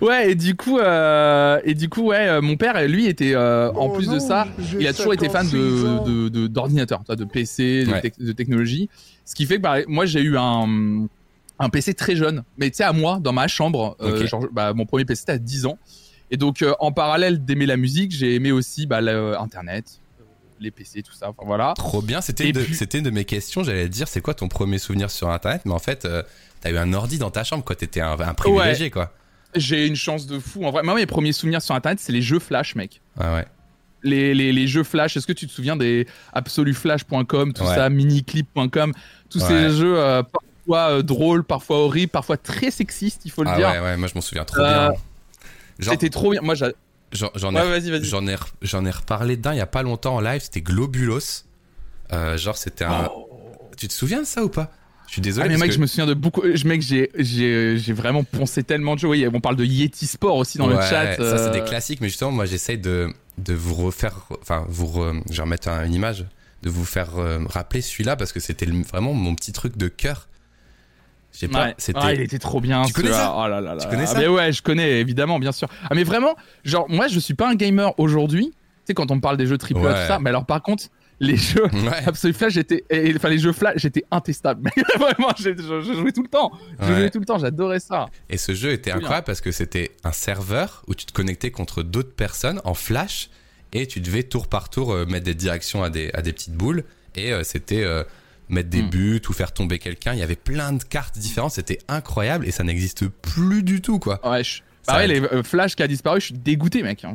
Ouais, 0.00 0.30
et 0.30 0.34
du 0.34 0.54
coup, 0.56 0.78
euh, 0.78 1.60
et 1.64 1.74
du 1.74 1.88
coup, 1.88 2.02
ouais, 2.02 2.28
euh, 2.28 2.40
mon 2.40 2.56
père, 2.56 2.80
lui, 2.86 3.06
était, 3.06 3.34
euh, 3.34 3.70
en 3.72 3.90
plus 3.90 4.08
de 4.08 4.18
ça, 4.18 4.46
il 4.78 4.86
a 4.86 4.92
toujours 4.92 5.14
été 5.14 5.28
fan 5.28 5.48
de, 5.48 6.28
de, 6.28 7.24
PC, 7.24 7.84
de, 7.84 7.90
Ouais. 7.92 8.12
de 8.18 8.32
technologie. 8.32 8.88
Ce 9.24 9.34
qui 9.34 9.46
fait 9.46 9.56
que 9.56 9.62
bah, 9.62 9.78
moi 9.88 10.06
j'ai 10.06 10.20
eu 10.20 10.36
un, 10.38 11.06
un 11.58 11.68
PC 11.68 11.94
très 11.94 12.14
jeune, 12.14 12.44
mais 12.58 12.70
tu 12.70 12.76
sais 12.76 12.84
à 12.84 12.92
moi 12.92 13.18
dans 13.20 13.32
ma 13.32 13.48
chambre, 13.48 13.96
euh, 14.00 14.24
genre, 14.26 14.46
bah, 14.52 14.72
mon 14.72 14.86
premier 14.86 15.04
PC 15.04 15.20
c'était 15.20 15.32
à 15.32 15.38
10 15.38 15.66
ans. 15.66 15.78
Et 16.30 16.36
donc 16.36 16.62
euh, 16.62 16.74
en 16.78 16.92
parallèle 16.92 17.44
d'aimer 17.44 17.66
la 17.66 17.76
musique, 17.76 18.12
j'ai 18.12 18.34
aimé 18.34 18.52
aussi 18.52 18.86
bah, 18.86 19.00
internet, 19.40 20.00
les 20.60 20.70
PC, 20.70 21.02
tout 21.02 21.12
ça. 21.12 21.28
Enfin 21.30 21.42
voilà. 21.46 21.74
Trop 21.76 22.02
bien. 22.02 22.20
C'était 22.20 22.46
une, 22.46 22.52
de- 22.52 22.62
puis- 22.62 22.74
c'était 22.74 22.98
une 22.98 23.04
de 23.04 23.10
mes 23.10 23.24
questions. 23.24 23.62
J'allais 23.64 23.84
te 23.88 23.92
dire, 23.92 24.08
c'est 24.08 24.20
quoi 24.20 24.34
ton 24.34 24.48
premier 24.48 24.78
souvenir 24.78 25.10
sur 25.10 25.28
Internet? 25.30 25.62
Mais 25.64 25.72
en 25.72 25.78
fait, 25.78 26.04
euh, 26.04 26.22
t'as 26.60 26.70
eu 26.70 26.76
un 26.78 26.92
ordi 26.92 27.18
dans 27.18 27.30
ta 27.30 27.44
chambre, 27.44 27.64
quoi. 27.64 27.76
T'étais 27.76 28.00
un, 28.00 28.18
un 28.18 28.34
privilégié, 28.34 28.90
quoi. 28.90 29.12
J'ai 29.54 29.86
une 29.86 29.96
chance 29.96 30.26
de 30.26 30.38
fou. 30.38 30.64
En 30.66 30.70
vrai, 30.70 30.82
moi 30.82 30.94
mes 30.94 31.06
premiers 31.06 31.32
souvenirs 31.32 31.62
sur 31.62 31.74
internet 31.74 31.98
c'est 31.98 32.12
les 32.12 32.20
jeux 32.20 32.38
Flash, 32.40 32.74
mec. 32.74 33.00
Ah 33.18 33.34
ouais. 33.34 33.46
Les, 34.02 34.34
les, 34.34 34.52
les 34.52 34.66
jeux 34.66 34.84
Flash, 34.84 35.16
est-ce 35.16 35.26
que 35.26 35.32
tu 35.32 35.46
te 35.46 35.52
souviens 35.52 35.76
des 35.76 36.06
absoluflash.com, 36.34 37.52
tout 37.52 37.62
Ouais. 37.64 37.74
ça, 37.74 37.88
miniclip.com, 37.88 38.92
tous 39.30 39.40
Ouais. 39.42 39.48
ces 39.48 39.70
jeux 39.70 39.98
euh, 39.98 40.22
parfois 40.22 40.90
euh, 40.98 41.02
drôles, 41.02 41.42
parfois 41.44 41.78
horribles, 41.78 42.10
parfois 42.12 42.36
très 42.36 42.70
sexistes, 42.70 43.22
il 43.24 43.30
faut 43.30 43.42
le 43.44 43.50
Ah 43.50 43.56
dire. 43.56 43.68
ouais, 43.68 43.80
ouais, 43.80 43.96
moi 43.96 44.08
je 44.08 44.14
m'en 44.14 44.20
souviens 44.20 44.44
trop 44.44 44.62
bien. 44.62 44.92
Genre, 45.78 45.92
C'était 45.92 46.10
trop 46.10 46.30
bien. 46.32 46.40
Moi, 46.42 46.54
j'en 47.12 47.30
j'en 47.34 47.54
ai, 47.54 47.60
Ouais, 47.60 48.00
j'en 48.02 48.26
ai, 48.26 48.36
j'en 48.62 48.84
ai 48.84 48.90
reparlé 48.90 49.36
d'un 49.36 49.52
il 49.54 49.58
y 49.58 49.60
a 49.60 49.66
pas 49.66 49.82
longtemps 49.82 50.16
en 50.16 50.20
live. 50.20 50.40
C'était 50.42 50.60
Globulos. 50.62 51.44
Euh, 52.12 52.36
genre, 52.36 52.56
c'était 52.56 52.84
un. 52.84 53.10
Tu 53.76 53.88
te 53.88 53.92
souviens 53.92 54.20
de 54.22 54.26
ça 54.26 54.44
ou 54.44 54.48
pas? 54.48 54.70
Je 55.06 55.12
suis 55.12 55.20
désolé. 55.22 55.46
Ah, 55.46 55.48
mais 55.52 55.56
mec, 55.58 55.68
que- 55.68 55.74
je 55.74 55.80
me 55.80 55.86
souviens 55.86 56.06
de 56.06 56.14
beaucoup. 56.14 56.42
Je, 56.52 56.66
mec, 56.66 56.82
j'ai, 56.82 57.10
j'ai, 57.16 57.78
j'ai 57.78 57.92
vraiment 57.92 58.24
poncé 58.24 58.62
tellement 58.64 58.94
de 58.94 59.00
jeux. 59.00 59.08
Oui, 59.08 59.26
on 59.32 59.40
parle 59.40 59.56
de 59.56 59.64
Yeti 59.64 60.06
Sport 60.06 60.36
aussi 60.36 60.58
dans 60.58 60.66
le 60.66 60.76
Ouais, 60.76 60.82
chat. 60.88 61.16
Ça, 61.16 61.38
c'est 61.38 61.50
des 61.52 61.60
euh, 61.60 61.64
classiques, 61.64 62.00
mais 62.00 62.08
justement, 62.08 62.32
moi, 62.32 62.44
j'essaye 62.46 62.78
de, 62.78 63.08
de 63.38 63.54
vous 63.54 63.74
refaire. 63.74 64.26
Enfin, 64.42 64.64
vous. 64.68 64.86
re- 64.86 65.22
je 65.30 65.36
vais 65.36 65.42
remettre 65.42 65.68
un- 65.68 65.84
une 65.84 65.94
image. 65.94 66.24
De 66.62 66.70
vous 66.70 66.84
faire 66.86 67.18
euh, 67.18 67.38
rappeler 67.48 67.82
celui-là 67.82 68.16
parce 68.16 68.32
que 68.32 68.40
c'était 68.40 68.66
vraiment 68.66 69.12
mon 69.12 69.34
petit 69.36 69.52
truc 69.52 69.76
de 69.76 69.86
cœur. 69.88 70.26
Sais 71.38 71.48
pas, 71.48 71.64
Ouais. 71.66 71.74
c'était. 71.78 71.98
Ah, 72.02 72.12
il 72.14 72.20
était 72.20 72.38
trop 72.38 72.60
bien. 72.60 72.82
Tu 72.84 72.92
connais 72.92 73.10
ça 73.12 73.34
Oh 73.36 73.46
là 73.48 73.60
là 73.60 73.74
là. 73.74 73.80
Tu 73.82 73.88
connais 73.88 74.02
Ah, 74.04 74.06
ça 74.06 74.18
Mais 74.18 74.28
ouais, 74.28 74.52
je 74.52 74.62
connais 74.62 75.00
évidemment, 75.00 75.38
bien 75.38 75.52
sûr. 75.52 75.68
Ah 75.88 75.94
mais 75.94 76.04
vraiment, 76.04 76.34
genre 76.64 76.86
moi, 76.88 77.08
je 77.08 77.18
suis 77.18 77.34
pas 77.34 77.48
un 77.50 77.54
gamer 77.54 77.92
aujourd'hui. 77.98 78.50
Tu 78.52 78.56
sais 78.88 78.94
quand 78.94 79.10
on 79.10 79.16
me 79.16 79.20
parle 79.20 79.36
des 79.36 79.46
jeux 79.46 79.58
Ouais. 79.60 79.74
tout 79.74 79.82
ça, 80.08 80.18
mais 80.20 80.30
alors 80.30 80.46
par 80.46 80.62
contre, 80.62 80.84
les 81.18 81.36
jeux 81.36 81.64
Ouais. 81.64 82.06
Absolute 82.06 82.36
Flash, 82.36 82.52
j'étais, 82.52 82.84
enfin 83.16 83.28
les 83.30 83.38
jeux 83.38 83.52
Flash, 83.52 83.74
j'étais 83.78 84.04
intestable. 84.10 84.70
Vraiment, 84.98 85.30
je, 85.38 85.50
je 85.56 85.92
jouais 85.92 86.12
tout 86.12 86.22
le 86.22 86.28
temps. 86.28 86.52
Je 86.80 86.86
Ouais. 86.92 86.96
jouais 87.00 87.10
tout 87.10 87.18
le 87.20 87.24
temps. 87.26 87.38
J'adorais 87.38 87.80
ça. 87.80 88.06
Et 88.30 88.36
ce 88.36 88.54
jeu 88.54 88.72
était 88.72 88.90
bien. 88.90 88.98
incroyable 89.00 89.24
parce 89.26 89.40
que 89.40 89.50
c'était 89.50 89.92
un 90.04 90.12
serveur 90.12 90.82
où 90.88 90.94
tu 90.94 91.04
te 91.06 91.12
connectais 91.12 91.50
contre 91.50 91.82
d'autres 91.82 92.14
personnes 92.14 92.60
en 92.64 92.74
flash 92.74 93.28
et 93.72 93.86
tu 93.86 94.00
devais 94.00 94.22
tour 94.22 94.46
par 94.46 94.68
tour 94.70 94.92
euh, 94.92 95.04
mettre 95.06 95.24
des 95.24 95.34
directions 95.34 95.82
à 95.82 95.90
des, 95.90 96.10
à 96.14 96.22
des 96.22 96.32
petites 96.32 96.54
boules 96.54 96.84
et 97.14 97.32
euh, 97.32 97.42
c'était 97.44 97.82
euh, 97.82 98.04
mettre 98.48 98.68
des 98.70 98.82
Hmm. 98.82 98.90
buts 98.90 99.22
ou 99.28 99.32
faire 99.32 99.52
tomber 99.52 99.78
quelqu'un. 99.78 100.12
Il 100.12 100.18
y 100.18 100.22
avait 100.22 100.36
plein 100.36 100.72
de 100.72 100.82
cartes 100.84 101.18
différentes, 101.18 101.52
c'était 101.52 101.78
incroyable 101.88 102.46
et 102.46 102.50
ça 102.50 102.62
n'existe 102.64 103.08
plus 103.08 103.62
du 103.62 103.80
tout 103.80 103.98
quoi. 103.98 104.20
Ouais, 104.28 104.44
je... 104.44 104.62
Bah 104.88 105.04
les 105.04 105.20
euh, 105.20 105.42
Flash 105.42 105.74
qui 105.74 105.82
a 105.82 105.88
disparu, 105.88 106.20
je 106.20 106.26
suis 106.26 106.34
dégoûté, 106.34 106.84
mec. 106.84 107.04
hein. 107.04 107.14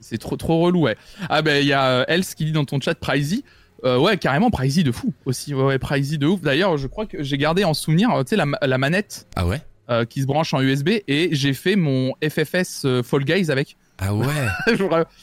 C'est 0.00 0.18
trop 0.18 0.36
trop 0.36 0.60
relou, 0.60 0.82
ouais. 0.82 0.96
Ah 1.30 1.40
ben 1.40 1.62
il 1.62 1.66
y 1.66 1.72
a 1.72 1.86
euh, 1.86 2.04
Else 2.06 2.34
qui 2.34 2.44
dit 2.44 2.52
dans 2.52 2.64
ton 2.66 2.78
chat 2.80 2.94
Pricey. 2.94 3.42
Euh, 3.84 3.98
ouais, 3.98 4.18
carrément 4.18 4.50
Pricey 4.50 4.82
de 4.82 4.92
fou 4.92 5.14
aussi. 5.24 5.54
Ouais, 5.54 5.62
ouais 5.64 5.78
Pricey 5.78 6.18
de 6.18 6.26
ouf. 6.26 6.42
D'ailleurs, 6.42 6.76
je 6.76 6.86
crois 6.86 7.06
que 7.06 7.22
j'ai 7.22 7.38
gardé 7.38 7.64
en 7.64 7.72
souvenir, 7.72 8.10
euh, 8.10 8.24
tu 8.24 8.30
sais, 8.30 8.36
la, 8.36 8.44
la 8.60 8.76
manette 8.76 9.26
Ah 9.36 9.46
ouais? 9.46 9.62
euh, 9.88 10.04
qui 10.04 10.20
se 10.20 10.26
branche 10.26 10.52
en 10.52 10.60
USB 10.60 10.88
et 11.08 11.30
j'ai 11.32 11.54
fait 11.54 11.76
mon 11.76 12.12
FFS 12.22 12.86
Fall 13.04 13.24
Guys 13.24 13.50
avec. 13.50 13.78
Ah 13.98 14.14
ouais? 14.14 14.26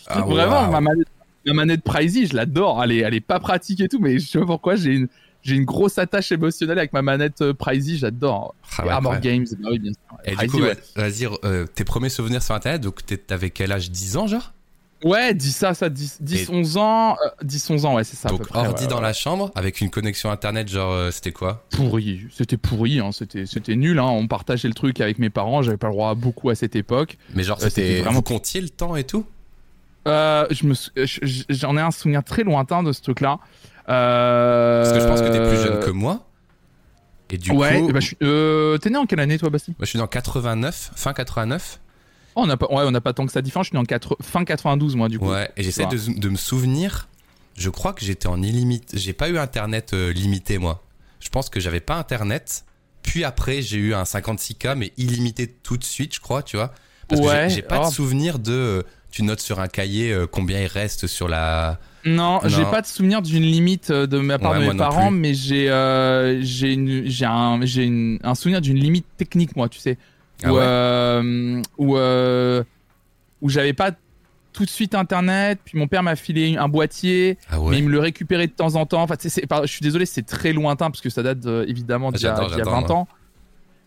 Ah, 0.07 0.21
Vraiment, 0.21 0.71
ma 0.71 0.81
manette, 0.81 1.07
ma 1.47 1.53
manette 1.65 1.83
Pricey, 1.83 2.25
je 2.27 2.35
l'adore. 2.35 2.83
Elle 2.83 2.91
est, 2.91 2.97
elle 2.99 3.13
est 3.13 3.19
pas 3.21 3.39
pratique 3.39 3.79
et 3.81 3.87
tout, 3.87 3.99
mais 3.99 4.19
je 4.19 4.27
sais 4.27 4.39
pas 4.39 4.45
pourquoi 4.45 4.75
j'ai 4.75 4.91
une 4.93 5.07
j'ai 5.43 5.55
une 5.55 5.65
grosse 5.65 5.97
attache 5.97 6.31
émotionnelle 6.33 6.77
avec 6.77 6.91
ma 6.91 7.01
manette 7.01 7.41
euh, 7.41 7.53
Pricey, 7.53 7.95
j'adore. 7.95 8.53
Ah 8.77 8.83
ouais, 8.85 8.89
Armor 8.91 9.13
ouais. 9.13 9.19
Games, 9.21 9.45
bah 9.59 9.69
oui, 9.71 9.79
bien 9.79 9.91
sûr. 9.93 10.17
Et 10.25 10.35
du 10.35 10.47
coup, 10.51 10.59
ouais. 10.61 10.75
vas-y, 10.95 11.25
euh, 11.45 11.65
tes 11.67 11.85
premiers 11.85 12.09
souvenirs 12.09 12.43
sur 12.43 12.53
internet, 12.55 12.81
donc 12.81 13.01
t'avais 13.27 13.49
quel 13.49 13.71
âge? 13.71 13.89
10 13.89 14.17
ans 14.17 14.27
genre? 14.27 14.51
Ouais, 15.03 15.33
10 15.35 15.51
ça, 15.55 15.73
ça, 15.75 15.89
10, 15.89 16.17
10 16.21 16.49
Et- 16.49 16.51
11 16.51 16.75
ans, 16.77 17.11
euh, 17.23 17.29
10, 17.43 17.69
11 17.69 17.85
ans, 17.85 17.95
ouais, 17.95 18.03
c'est 18.03 18.15
ça. 18.17 18.29
à 18.29 18.31
Donc 18.31 18.39
peu 18.41 18.45
près, 18.47 18.67
ordi 18.67 18.87
dans 18.87 18.99
la 18.99 19.13
chambre 19.13 19.51
avec 19.53 19.79
une 19.79 19.91
connexion 19.91 20.31
internet, 20.31 20.67
genre 20.67 20.91
euh, 20.91 21.11
c'était 21.11 21.31
quoi? 21.31 21.63
Pourri, 21.69 22.21
c'était 22.35 22.57
pourri, 22.57 22.99
hein, 22.99 23.11
c'était, 23.13 23.45
c'était 23.45 23.75
nul, 23.75 23.99
hein. 23.99 24.05
on 24.07 24.27
partageait 24.27 24.67
le 24.67 24.73
truc 24.73 24.99
avec 24.99 25.19
mes 25.19 25.29
parents, 25.29 25.61
j'avais 25.61 25.77
pas 25.77 25.87
le 25.87 25.93
droit 25.93 26.09
à 26.09 26.15
beaucoup 26.15 26.49
à 26.49 26.55
cette 26.55 26.75
époque. 26.75 27.17
Mais 27.35 27.43
genre 27.43 27.57
Euh, 27.61 27.65
c'était 27.69 27.81
c'était 27.89 27.99
vraiment- 28.01 28.15
vous 28.15 28.21
comptiez 28.23 28.59
le 28.59 28.69
temps 28.69 28.95
et 28.95 29.03
tout? 29.03 29.23
Euh, 30.07 30.47
je 30.51 30.65
me, 30.65 30.73
j'en 31.49 31.77
ai 31.77 31.81
un 31.81 31.91
souvenir 31.91 32.23
très 32.23 32.43
lointain 32.43 32.81
de 32.83 32.91
ce 32.91 33.01
truc-là. 33.01 33.39
Euh... 33.89 34.83
Parce 34.83 34.93
que 34.95 34.99
je 35.01 35.07
pense 35.07 35.21
que 35.21 35.27
t'es 35.27 35.47
plus 35.47 35.61
jeune 35.61 35.79
que 35.83 35.89
moi. 35.91 36.23
Et 37.29 37.37
du 37.37 37.51
ouais, 37.51 37.81
coup, 37.81 37.91
bah, 37.91 37.99
euh, 38.23 38.77
t'es 38.77 38.89
né 38.89 38.97
en 38.97 39.05
quelle 39.05 39.19
année 39.19 39.37
toi, 39.37 39.49
Bastien? 39.49 39.73
Moi, 39.77 39.83
je 39.85 39.89
suis 39.89 39.99
dans 39.99 40.07
89, 40.07 40.91
fin 40.95 41.11
89. 41.13 41.79
oh, 42.35 42.41
On 42.41 42.47
n'a 42.47 42.55
pas, 42.55 42.67
ouais, 42.67 42.83
on 42.85 42.91
n'a 42.91 43.01
pas 43.01 43.11
tant 43.13 43.25
que 43.25 43.31
ça 43.33 43.41
différent. 43.41 43.63
Je 43.63 43.69
suis 43.69 43.75
né 43.75 43.81
en 43.81 43.85
quatre- 43.85 44.15
fin 44.21 44.45
92 44.45 44.95
moi 44.95 45.09
du 45.09 45.19
coup. 45.19 45.29
Ouais, 45.29 45.51
et 45.57 45.63
j'essaie 45.63 45.85
de, 45.87 46.19
de 46.19 46.29
me 46.29 46.37
souvenir. 46.37 47.09
Je 47.57 47.69
crois 47.69 47.91
que 47.93 48.05
j'étais 48.05 48.27
en 48.27 48.41
illimité. 48.41 48.97
J'ai 48.97 49.13
pas 49.13 49.27
eu 49.29 49.37
internet 49.37 49.93
euh, 49.93 50.13
limité, 50.13 50.57
moi. 50.57 50.83
Je 51.19 51.27
pense 51.29 51.49
que 51.49 51.59
j'avais 51.59 51.79
pas 51.81 51.95
internet. 51.95 52.63
Puis 53.03 53.23
après, 53.25 53.61
j'ai 53.61 53.77
eu 53.77 53.93
un 53.93 54.03
56K, 54.03 54.75
mais 54.75 54.93
illimité 54.97 55.47
tout 55.47 55.75
de 55.77 55.83
suite, 55.83 56.13
je 56.15 56.19
crois, 56.21 56.43
tu 56.43 56.55
vois. 56.55 56.71
Parce 57.09 57.19
que 57.21 57.25
Ouais, 57.25 57.49
j'ai- 57.49 57.55
j'ai 57.55 57.61
pas 57.61 57.81
oh. 57.83 57.89
de 57.89 57.93
souvenir 57.93 58.37
de. 58.39 58.85
Tu 59.11 59.23
notes 59.23 59.39
sur 59.39 59.59
un 59.59 59.67
cahier 59.67 60.11
euh, 60.11 60.27
combien 60.27 60.59
il 60.61 60.67
reste 60.67 61.07
sur 61.07 61.27
la. 61.27 61.79
Non, 62.05 62.39
j'ai 62.45 62.63
pas 62.63 62.81
de 62.81 62.85
souvenir 62.87 63.21
d'une 63.21 63.43
limite 63.43 63.89
euh, 63.89 64.07
de 64.07 64.17
ma 64.19 64.37
part 64.39 64.51
Ouais, 64.53 64.65
de 64.67 64.71
mes 64.71 64.77
parents, 64.77 65.11
mais 65.11 65.33
j'ai 65.33 65.69
euh, 65.69 66.39
j'ai 66.41 66.73
une- 66.73 67.05
j'ai 67.05 67.25
un 67.25 67.59
j'ai 67.65 67.83
une- 67.83 68.19
un 68.23 68.35
souvenir 68.35 68.61
d'une 68.61 68.77
limite 68.77 69.05
technique 69.17 69.55
moi, 69.55 69.67
tu 69.67 69.79
sais, 69.79 69.97
Ah 70.43 70.51
où 70.51 70.55
ouais 70.55 70.61
euh, 70.63 71.61
où 71.77 71.97
où 73.41 73.49
j'avais 73.49 73.73
pas 73.73 73.91
tout 74.53 74.65
de 74.65 74.69
suite 74.69 74.95
internet, 74.95 75.59
puis 75.63 75.77
mon 75.77 75.87
père 75.87 76.01
m'a 76.01 76.15
filé 76.15 76.57
un 76.57 76.67
boîtier, 76.67 77.37
Ah 77.51 77.57
mais 77.69 77.77
il 77.77 77.83
me 77.83 77.89
le 77.91 77.99
récupérait 77.99 78.47
de 78.47 78.53
temps 78.53 78.75
en 78.75 78.85
temps. 78.87 79.03
Enfin, 79.03 79.15
c'est- 79.19 79.45
je 79.63 79.67
suis 79.67 79.81
désolé, 79.83 80.05
c'est 80.07 80.25
très 80.25 80.51
lointain 80.53 80.89
parce 80.89 81.01
que 81.01 81.09
ça 81.11 81.21
date 81.21 81.45
évidemment 81.67 82.11
d'il 82.11 82.23
y, 82.23 82.25
a- 82.25 82.29
J'adore, 82.29 82.45
d'il 82.47 82.51
y 82.51 82.55
a 82.55 82.57
j'adore, 82.63 82.73
20 82.81 82.87
moi. 82.87 82.91
ans. 82.97 83.07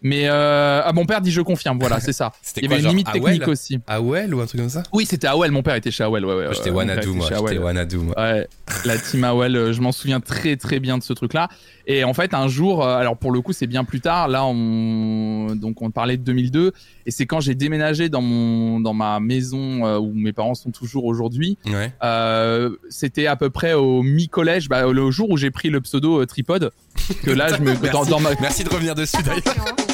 Mais 0.03 0.29
euh, 0.29 0.81
ah, 0.85 0.93
mon 0.93 1.05
père 1.05 1.21
dit 1.21 1.31
je 1.31 1.41
confirme, 1.41 1.79
voilà, 1.79 2.01
c'est 2.01 2.13
ça. 2.13 2.33
Il 2.57 2.65
y 2.65 2.67
quoi, 2.67 2.77
avait 2.77 2.85
une 2.85 2.91
limite 2.91 3.13
technique 3.13 3.49
aussi. 3.49 3.79
AOL 3.87 4.35
ou 4.35 4.41
un 4.41 4.47
truc 4.47 4.61
comme 4.61 4.71
ça 4.71 4.83
Oui, 4.93 5.07
c'était 5.07 5.27
AOL, 5.27 5.51
mon 5.51 5.63
père 5.63 5.75
était 5.75 5.91
chez 5.91 6.05
AOL, 6.05 6.25
ouais, 6.25 6.35
ouais. 6.35 6.45
Moi, 6.45 6.53
J'étais 6.55 6.71
Wanadu, 6.71 7.09
moi. 7.09 7.29
J'étais 7.29 7.59
Wanadu. 7.59 7.99
Ouais, 8.17 8.49
la 8.85 8.99
team 8.99 9.25
AOL, 9.25 9.57
euh, 9.57 9.73
je 9.73 9.81
m'en 9.81 9.93
souviens 9.93 10.21
très 10.21 10.57
très 10.57 10.81
bien 10.81 10.99
de 10.99 11.03
ce 11.03 11.13
truc-là. 11.13 11.49
Et 11.93 12.05
en 12.05 12.15
fait, 12.15 12.35
un 12.35 12.47
jour, 12.47 12.87
euh, 12.87 12.97
alors 12.99 13.17
pour 13.17 13.33
le 13.33 13.41
coup, 13.41 13.53
c'est 13.53 13.67
bien 13.67 13.83
plus 13.83 14.01
tard. 14.01 14.29
Là, 14.29 14.45
on 14.45 15.57
donc 15.57 15.83
on 15.83 15.91
parlait 15.91 16.17
de 16.17 16.23
2002, 16.23 16.73
et 17.05 17.11
c'est 17.11 17.27
quand 17.27 17.41
j'ai 17.41 17.57
déménagé 17.57 18.09
dans 18.09 18.23
mon 18.23 18.79
dans 18.79 18.95
ma 18.95 19.19
maison 19.19 19.85
euh, 19.85 19.99
où 19.99 20.13
mes 20.15 20.33
parents 20.33 20.55
sont 20.55 20.71
toujours 20.71 21.05
aujourd'hui. 21.07 21.59
Ouais. 21.67 21.93
Euh, 22.05 22.77
c'était 22.91 23.27
à 23.27 23.35
peu 23.35 23.51
près 23.51 23.73
au 23.73 24.05
mi-collège, 24.05 24.69
bah, 24.69 24.87
le 24.87 25.11
jour 25.11 25.31
où 25.31 25.37
j'ai 25.37 25.51
pris 25.51 25.69
le 25.69 25.81
pseudo 25.81 26.25
tripod. 26.27 26.71
Que 27.25 27.31
là, 27.31 27.49
je 27.55 27.61
me 27.63 27.75
Merci. 27.81 28.11
dans 28.11 28.21
ma 28.21 28.31
Merci 28.41 28.65
de 28.65 28.69
revenir 28.69 28.95
dessus, 28.95 29.23
d'ailleurs. 29.23 29.43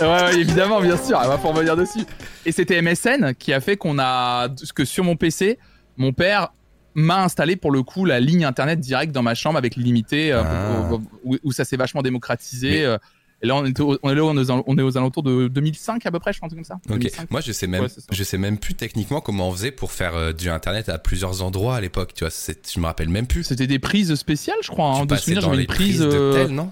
Ouais, 0.00 0.24
ouais, 0.34 0.40
évidemment, 0.40 0.80
bien 0.80 0.96
sûr, 0.96 1.18
elle 1.22 1.28
va 1.28 1.38
pour 1.38 1.52
revenir 1.54 1.76
dessus. 1.76 2.04
Et 2.44 2.52
c'était 2.52 2.80
MSN 2.82 3.34
qui 3.38 3.52
a 3.52 3.60
fait 3.60 3.76
qu'on 3.76 3.98
a 3.98 4.48
que 4.74 4.84
sur 4.84 5.02
mon 5.04 5.16
PC, 5.16 5.58
mon 5.96 6.12
père 6.12 6.48
m'a 6.94 7.22
installé 7.24 7.56
pour 7.56 7.70
le 7.70 7.82
coup 7.82 8.04
la 8.04 8.20
ligne 8.20 8.44
internet 8.44 8.80
directe 8.80 9.12
dans 9.12 9.22
ma 9.22 9.34
chambre 9.34 9.56
avec 9.58 9.76
limité, 9.76 10.32
euh, 10.32 10.42
Ah. 10.44 10.90
où, 11.24 11.36
où 11.42 11.52
ça 11.52 11.64
s'est 11.64 11.76
vachement 11.76 12.02
démocratisé. 12.02 12.70
Mais- 12.70 12.84
euh, 12.84 12.98
Et 13.42 13.46
là, 13.46 13.54
on 13.56 13.66
est, 13.66 13.78
au- 13.80 13.98
on 14.02 14.08
est 14.10 14.14
là, 14.14 14.22
on 14.24 14.34
est 14.38 14.50
aux, 14.50 14.64
on 14.66 14.78
est 14.78 14.82
aux 14.82 14.96
alentours 14.96 15.22
de 15.22 15.48
2005 15.48 16.06
à 16.06 16.10
peu 16.10 16.18
près, 16.18 16.32
je 16.32 16.38
pense, 16.40 16.54
comme 16.54 16.64
ça. 16.64 16.76
Ok. 16.88 16.96
2005. 17.00 17.30
Moi, 17.30 17.42
je 17.42 17.52
sais 17.52 17.66
même, 17.66 17.82
Ouais, 17.82 17.88
je 18.10 18.24
sais 18.24 18.38
même 18.38 18.56
plus 18.56 18.72
techniquement 18.74 19.20
comment 19.20 19.50
on 19.50 19.52
faisait 19.52 19.70
pour 19.72 19.92
faire 19.92 20.14
euh, 20.16 20.32
du 20.32 20.48
internet 20.48 20.88
à 20.88 20.96
plusieurs 20.98 21.42
endroits 21.42 21.76
à 21.76 21.80
l'époque. 21.82 22.12
Tu 22.14 22.24
vois, 22.24 22.32
je 22.32 22.80
me 22.80 22.86
rappelle 22.86 23.10
même 23.10 23.26
plus. 23.26 23.44
C'était 23.44 23.66
des 23.66 23.78
prises 23.78 24.14
spéciales, 24.14 24.56
je 24.62 24.68
crois. 24.68 24.94
Tu 24.96 25.02
Hein, 25.02 25.06
de 25.06 25.16
souvenir, 25.16 25.42
dans 25.42 25.48
j'avais 25.48 25.56
les 25.58 25.62
une 25.64 25.68
prise. 25.68 25.98
prises 25.98 26.00
de 26.00 26.32
tel, 26.32 26.48
non? 26.48 26.70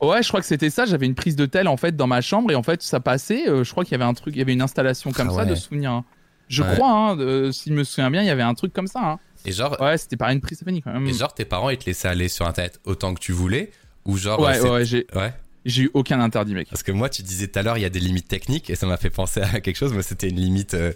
Ouais, 0.00 0.22
je 0.22 0.28
crois 0.28 0.40
que 0.40 0.46
c'était 0.46 0.70
ça. 0.70 0.86
J'avais 0.86 1.06
une 1.06 1.14
prise 1.14 1.36
de 1.36 1.46
tel 1.46 1.68
en 1.68 1.76
fait 1.76 1.94
dans 1.96 2.06
ma 2.06 2.20
chambre 2.20 2.50
et 2.50 2.54
en 2.54 2.62
fait 2.62 2.82
ça 2.82 3.00
passait. 3.00 3.48
euh, 3.48 3.64
je 3.64 3.70
crois 3.70 3.84
qu'il 3.84 3.92
y 3.92 3.94
avait 3.96 4.04
un 4.04 4.14
truc, 4.14 4.34
il 4.34 4.38
y 4.38 4.42
avait 4.42 4.52
une 4.52 4.62
installation 4.62 5.12
comme 5.12 5.28
Ah 5.30 5.34
ça 5.34 5.44
de 5.44 5.50
ouais. 5.50 5.56
souvenir. 5.56 5.90
hein. 5.92 6.04
Je 6.48 6.62
Ouais. 6.62 6.74
crois, 6.74 6.90
hein, 6.92 7.16
de- 7.16 7.50
si 7.52 7.68
je 7.70 7.74
me 7.74 7.84
souviens 7.84 8.10
bien, 8.10 8.22
il 8.22 8.26
y 8.26 8.30
avait 8.30 8.42
un 8.42 8.54
truc 8.54 8.72
comme 8.72 8.86
ça. 8.88 9.00
hein. 9.02 9.18
Et 9.44 9.52
genre, 9.52 9.76
Ouais, 9.80 9.96
c'était 9.98 10.16
pas 10.16 10.32
une 10.32 10.40
prise 10.40 10.56
Stéphanie 10.58 10.82
quand 10.82 10.92
même. 10.92 11.06
et 11.06 11.12
genre, 11.12 11.32
tes 11.32 11.44
parents, 11.44 11.70
ils 11.70 11.78
te 11.78 11.86
laissaient 11.86 12.08
aller 12.08 12.28
sur 12.28 12.46
internet 12.46 12.80
autant 12.84 13.14
que 13.14 13.20
tu 13.20 13.32
voulais 13.32 13.70
Ou 14.06 14.16
genre. 14.16 14.40
ouais, 14.40 14.56
euh, 14.58 14.60
c'est- 14.62 14.68
ouais, 14.70 14.84
j'ai 14.84 15.06
ouais. 15.14 15.32
j'ai 15.64 15.82
eu 15.84 15.90
aucun 15.94 16.20
interdit, 16.20 16.54
mec. 16.54 16.68
Parce 16.70 16.82
que 16.82 16.92
moi, 16.92 17.08
tu 17.08 17.22
disais 17.22 17.46
tout 17.48 17.58
à 17.58 17.62
l'heure, 17.62 17.76
il 17.78 17.82
y 17.82 17.86
a 17.86 17.90
des 17.90 18.00
limites 18.00 18.26
techniques 18.28 18.68
et 18.70 18.74
ça 18.74 18.86
m'a 18.86 18.96
fait 18.96 19.10
penser 19.10 19.40
à 19.42 19.60
quelque 19.60 19.76
chose, 19.76 19.92
mais 19.94 20.02
c'était 20.02 20.28
une 20.28 20.40
limite 20.40 20.74
euh, 20.74 20.92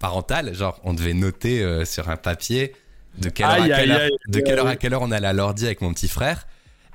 parentale. 0.00 0.54
Genre, 0.54 0.80
on 0.84 0.94
devait 0.94 1.14
noter 1.14 1.62
euh, 1.62 1.84
sur 1.84 2.08
un 2.08 2.16
papier 2.16 2.72
de 3.18 3.28
quelle, 3.30 3.46
heure, 3.46 3.52
Aïe, 3.52 3.72
à 3.72 3.76
quelle 3.78 3.90
aïe, 3.92 3.96
heure, 3.96 4.02
aïe. 4.02 4.10
de 4.28 4.40
quelle 4.40 4.58
heure 4.58 4.66
à 4.66 4.76
quelle 4.76 4.94
heure 4.94 5.02
on 5.02 5.10
allait 5.10 5.26
à 5.26 5.32
l'ordi 5.32 5.66
avec 5.66 5.80
mon 5.80 5.92
petit 5.92 6.08
frère. 6.08 6.46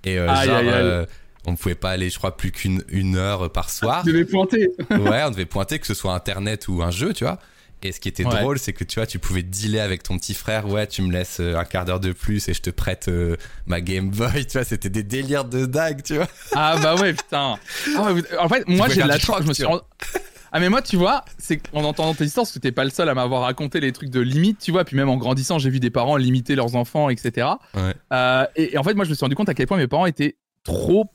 Et 0.03 0.17
euh, 0.19 0.27
genre, 0.27 1.07
on 1.45 1.55
pouvait 1.55 1.75
pas 1.75 1.91
aller, 1.91 2.09
je 2.09 2.17
crois, 2.17 2.37
plus 2.37 2.51
qu'une 2.51 2.83
une 2.89 3.15
heure 3.17 3.51
par 3.51 3.69
soir. 3.69 4.03
Tu 4.03 4.11
devais 4.13 4.25
pointer. 4.25 4.69
ouais, 4.91 5.23
on 5.25 5.31
devait 5.31 5.45
pointer 5.45 5.79
que 5.79 5.87
ce 5.87 5.93
soit 5.93 6.13
internet 6.13 6.67
ou 6.67 6.81
un 6.83 6.91
jeu, 6.91 7.13
tu 7.13 7.23
vois. 7.23 7.39
Et 7.85 7.91
ce 7.91 7.99
qui 7.99 8.07
était 8.07 8.25
Ouais. 8.25 8.39
drôle, 8.39 8.59
c'est 8.59 8.71
que 8.71 8.85
tu 8.85 8.95
vois, 8.99 9.05
tu 9.05 9.19
pouvais 9.19 9.43
dealer 9.43 9.81
avec 9.81 10.03
ton 10.03 10.17
petit 10.17 10.33
frère. 10.33 10.69
Ouais, 10.69 10.87
tu 10.87 11.01
me 11.01 11.11
laisses 11.11 11.41
euh, 11.41 11.57
un 11.57 11.65
quart 11.65 11.83
d'heure 11.83 11.99
de 11.99 12.13
plus 12.13 12.47
et 12.47 12.53
je 12.53 12.61
te 12.61 12.69
prête 12.69 13.09
euh, 13.09 13.35
ma 13.65 13.81
Game 13.81 14.09
Boy. 14.09 14.45
Tu 14.47 14.53
vois, 14.57 14.63
c'était 14.63 14.89
des 14.89 15.03
délires 15.03 15.43
de 15.43 15.65
dingue, 15.65 16.01
tu 16.01 16.15
vois. 16.15 16.27
Ah 16.53 16.77
bah 16.81 16.95
ouais, 16.95 17.11
putain. 17.13 17.57
Ah 17.97 18.13
ouais, 18.13 18.21
en 18.39 18.47
fait, 18.47 18.65
moi 18.69 18.87
j'ai 18.87 19.01
de 19.03 19.07
la 19.09 19.19
chance. 19.19 19.39
Je 19.41 19.47
me 19.49 19.53
suis 19.53 19.65
rendu- 19.65 19.81
Ah 20.53 20.61
mais 20.61 20.69
moi 20.69 20.81
tu 20.81 20.95
vois, 20.95 21.25
c'est 21.37 21.59
en 21.73 21.83
entendant 21.83 22.13
tes 22.13 22.23
histoires, 22.23 22.45
parce 22.45 22.53
que 22.53 22.59
t'es 22.59 22.71
pas 22.71 22.85
le 22.85 22.89
seul 22.89 23.09
à 23.09 23.13
m'avoir 23.15 23.41
raconté 23.41 23.81
les 23.81 23.91
trucs 23.91 24.11
de 24.11 24.21
limite, 24.21 24.59
tu 24.59 24.71
vois. 24.71 24.85
Puis 24.85 24.95
même 24.95 25.09
en 25.09 25.17
grandissant, 25.17 25.59
j'ai 25.59 25.69
vu 25.69 25.81
des 25.81 25.89
parents 25.89 26.15
limiter 26.15 26.55
leurs 26.55 26.77
enfants, 26.77 27.09
etc. 27.09 27.47
Ouais. 27.73 27.93
Euh, 28.13 28.45
et, 28.55 28.75
et 28.75 28.77
en 28.77 28.83
fait, 28.83 28.93
moi 28.93 29.03
je 29.03 29.09
me 29.09 29.15
suis 29.15 29.25
rendu 29.25 29.35
compte 29.35 29.49
à 29.49 29.53
quel 29.55 29.67
point 29.67 29.75
mes 29.77 29.87
parents 29.87 30.05
étaient 30.05 30.37
trop, 30.63 31.09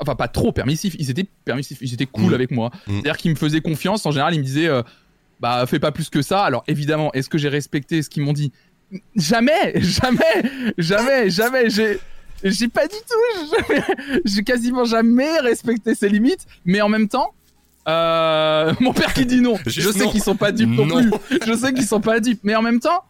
enfin 0.00 0.14
pas 0.14 0.28
trop 0.28 0.52
permissifs. 0.52 0.94
Ils 0.98 1.10
étaient 1.10 1.26
permissifs, 1.44 1.78
ils 1.80 1.92
étaient 1.94 2.06
cool 2.06 2.32
Mm. 2.32 2.34
avec 2.34 2.50
moi. 2.50 2.70
Mm. 2.86 2.92
C'est-à-dire 2.92 3.16
qu'ils 3.16 3.30
me 3.32 3.36
faisaient 3.36 3.60
confiance. 3.60 4.04
En 4.06 4.10
général, 4.10 4.34
ils 4.34 4.38
me 4.40 4.44
disaient, 4.44 4.68
euh, 4.68 4.82
bah 5.40 5.64
fais 5.66 5.78
pas 5.78 5.92
plus 5.92 6.08
que 6.10 6.22
ça. 6.22 6.42
Alors 6.44 6.64
évidemment, 6.68 7.12
est-ce 7.12 7.28
que 7.28 7.38
j'ai 7.38 7.48
respecté 7.48 8.02
ce 8.02 8.08
qu'ils 8.10 8.22
m'ont 8.22 8.32
dit? 8.32 8.52
Jamais, 9.16 9.80
jamais, 9.80 10.42
jamais, 10.78 11.30
jamais. 11.30 11.70
J'ai 11.70 11.98
j'ai 12.42 12.68
pas 12.68 12.86
du 12.86 12.94
tout, 13.08 13.74
j'ai 14.26 14.42
quasiment 14.42 14.84
jamais 14.84 15.38
respecté 15.40 15.94
ces 15.94 16.08
limites, 16.10 16.44
mais 16.66 16.82
en 16.82 16.90
même 16.90 17.08
temps, 17.08 17.32
euh, 17.88 18.72
mon 18.80 18.92
père 18.92 19.12
qui 19.14 19.24
dit 19.26 19.40
non, 19.40 19.56
je 19.66 19.90
sais 19.90 20.06
qu'ils 20.08 20.22
sont 20.22 20.36
pas 20.36 20.52
dupes 20.52 20.68
non, 20.70 20.84
Non. 20.86 21.10
plus, 21.10 21.38
je 21.46 21.54
sais 21.54 21.72
qu'ils 21.72 21.86
sont 21.86 22.00
pas 22.00 22.20
dupes, 22.20 22.40
mais 22.42 22.54
en 22.54 22.62
même 22.62 22.80
temps, 22.80 23.02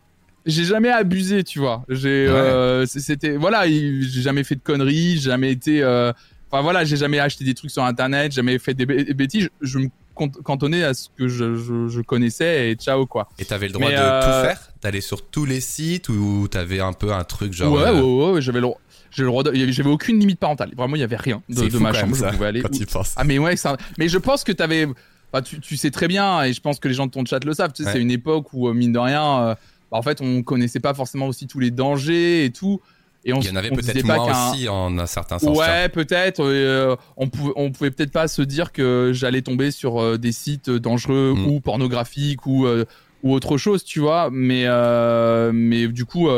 j'ai 0.47 0.65
jamais 0.65 0.91
abusé, 0.91 1.43
tu 1.43 1.59
vois. 1.59 1.85
J'ai, 1.89 2.27
Ouais. 2.29 2.33
euh, 2.35 2.87
c'était, 2.87 3.37
voilà, 3.37 3.67
il- 3.67 4.03
j'ai 4.09 4.21
jamais 4.23 4.45
fait 4.45 4.55
de 4.57 4.61
conneries, 4.63 5.15
j'ai 5.17 5.31
jamais 5.31 5.51
été, 5.51 5.83
euh, 5.83 6.13
enfin 6.55 6.63
voilà, 6.63 6.85
j'ai 6.85 6.97
jamais 6.97 7.19
acheté 7.19 7.45
des 7.45 7.55
trucs 7.55 7.71
sur 7.71 7.83
internet, 7.83 8.33
jamais 8.33 8.59
fait 8.59 8.75
des 8.75 8.87
bêtises. 8.87 9.49
Je, 9.61 9.69
je 9.69 9.79
me 9.81 9.89
cantonnais 10.15 10.85
à 10.85 10.95
ce 10.95 11.09
que 11.17 11.27
je, 11.27 11.57
je- 11.57 11.89
je 11.89 12.01
connaissais 12.01 12.71
et 12.71 12.75
ciao 12.77 13.05
quoi. 13.07 13.29
Et 13.39 13.45
t'avais 13.45 13.67
le 13.67 13.73
droit 13.73 13.89
Mais, 13.89 13.97
de 13.97 14.01
euh, 14.01 14.21
tout 14.21 14.47
faire? 14.47 14.61
T'allais 14.81 15.01
sur 15.01 15.27
tous 15.29 15.45
les 15.45 15.61
sites 15.61 16.09
ou 16.09 16.47
t'avais 16.49 16.79
un 16.81 16.93
peu 16.93 17.13
un 17.13 17.25
truc 17.25 17.53
genre. 17.53 17.73
ouais, 17.73 17.83
euh, 17.83 18.01
ouais, 18.01 18.25
ouais, 18.27 18.33
ouais, 18.35 18.41
j'avais 18.43 18.61
le, 18.61 18.69
droit 19.27 19.45
j'avais 19.53 19.89
aucune 19.91 20.19
limite 20.21 20.39
parentale. 20.39 20.73
Vraiment, 20.77 20.95
il 20.97 21.01
y 21.01 21.05
avait 21.05 21.17
rien 21.17 21.43
de, 21.49 21.69
de 21.69 21.79
ma 21.79 21.93
chambre. 21.93 22.15
ça, 22.17 22.29
je 22.31 22.35
pouvais 22.37 22.47
aller 22.47 22.63
quand 22.63 22.69
où-. 22.73 23.03
Ah 23.17 23.25
mais 23.25 23.39
ouais, 23.39 23.57
ça... 23.57 23.77
mais 23.99 24.09
je 24.09 24.19
pense 24.19 24.45
que 24.45 24.53
t'avais, 24.53 24.87
bah, 25.33 25.43
tu, 25.43 25.59
tu 25.61 25.77
sais 25.77 25.91
très 25.91 26.07
bien, 26.07 26.45
et 26.45 26.53
je 26.53 26.61
pense 26.61 26.79
que 26.79 26.87
les 26.87 26.95
gens 26.95 27.07
de 27.07 27.11
ton 27.11 27.25
chat 27.25 27.45
le 27.45 27.53
savent. 27.53 27.73
Tu 27.73 27.83
sais, 27.83 27.89
Ouais. 27.89 27.93
c'est 27.95 28.01
une 28.03 28.11
époque 28.13 28.53
où 28.53 28.69
euh, 28.69 28.73
mine 28.73 28.93
de 28.93 28.99
rien, 29.01 29.41
euh, 29.41 29.55
bah, 29.91 29.99
en 29.99 30.03
fait, 30.03 30.21
on 30.21 30.43
connaissait 30.45 30.81
pas 30.81 30.95
forcément 30.95 31.27
aussi 31.27 31.47
tous 31.49 31.59
les 31.59 31.71
dangers 31.73 32.45
et 32.45 32.51
tout, 32.53 32.81
et 33.25 33.33
on, 33.33 33.41
Il 33.41 33.47
y 33.47 33.51
en 33.51 33.57
avait 33.57 33.71
peut-être 33.71 34.07
pas 34.07 34.17
moins 34.17 34.53
aussi 34.53 34.69
en 34.69 34.99
un 34.99 35.07
certain 35.07 35.39
sens. 35.39 35.57
Ouais, 35.57 35.89
peut-être. 35.89 36.41
euh, 36.45 36.95
on 37.17 37.29
pouvait, 37.29 37.53
on 37.57 37.71
pouvait 37.73 37.91
peut-être 37.91 38.13
pas 38.13 38.29
se 38.29 38.43
dire 38.43 38.71
que 38.73 39.13
j'allais 39.15 39.41
tomber 39.43 39.71
sur 39.71 40.01
euh, 40.01 40.19
des 40.19 40.33
sites 40.33 40.69
dangereux 40.71 41.35
Mm. 41.35 41.47
ou 41.47 41.61
pornographiques 41.61 42.47
ou 42.47 42.67
euh, 42.67 42.85
ou 43.23 43.33
autre 43.33 43.57
chose, 43.57 43.83
tu 43.85 44.01
vois. 44.01 44.29
Mais 44.31 44.67
mais 45.53 45.89
du 45.89 46.05
coup, 46.05 46.29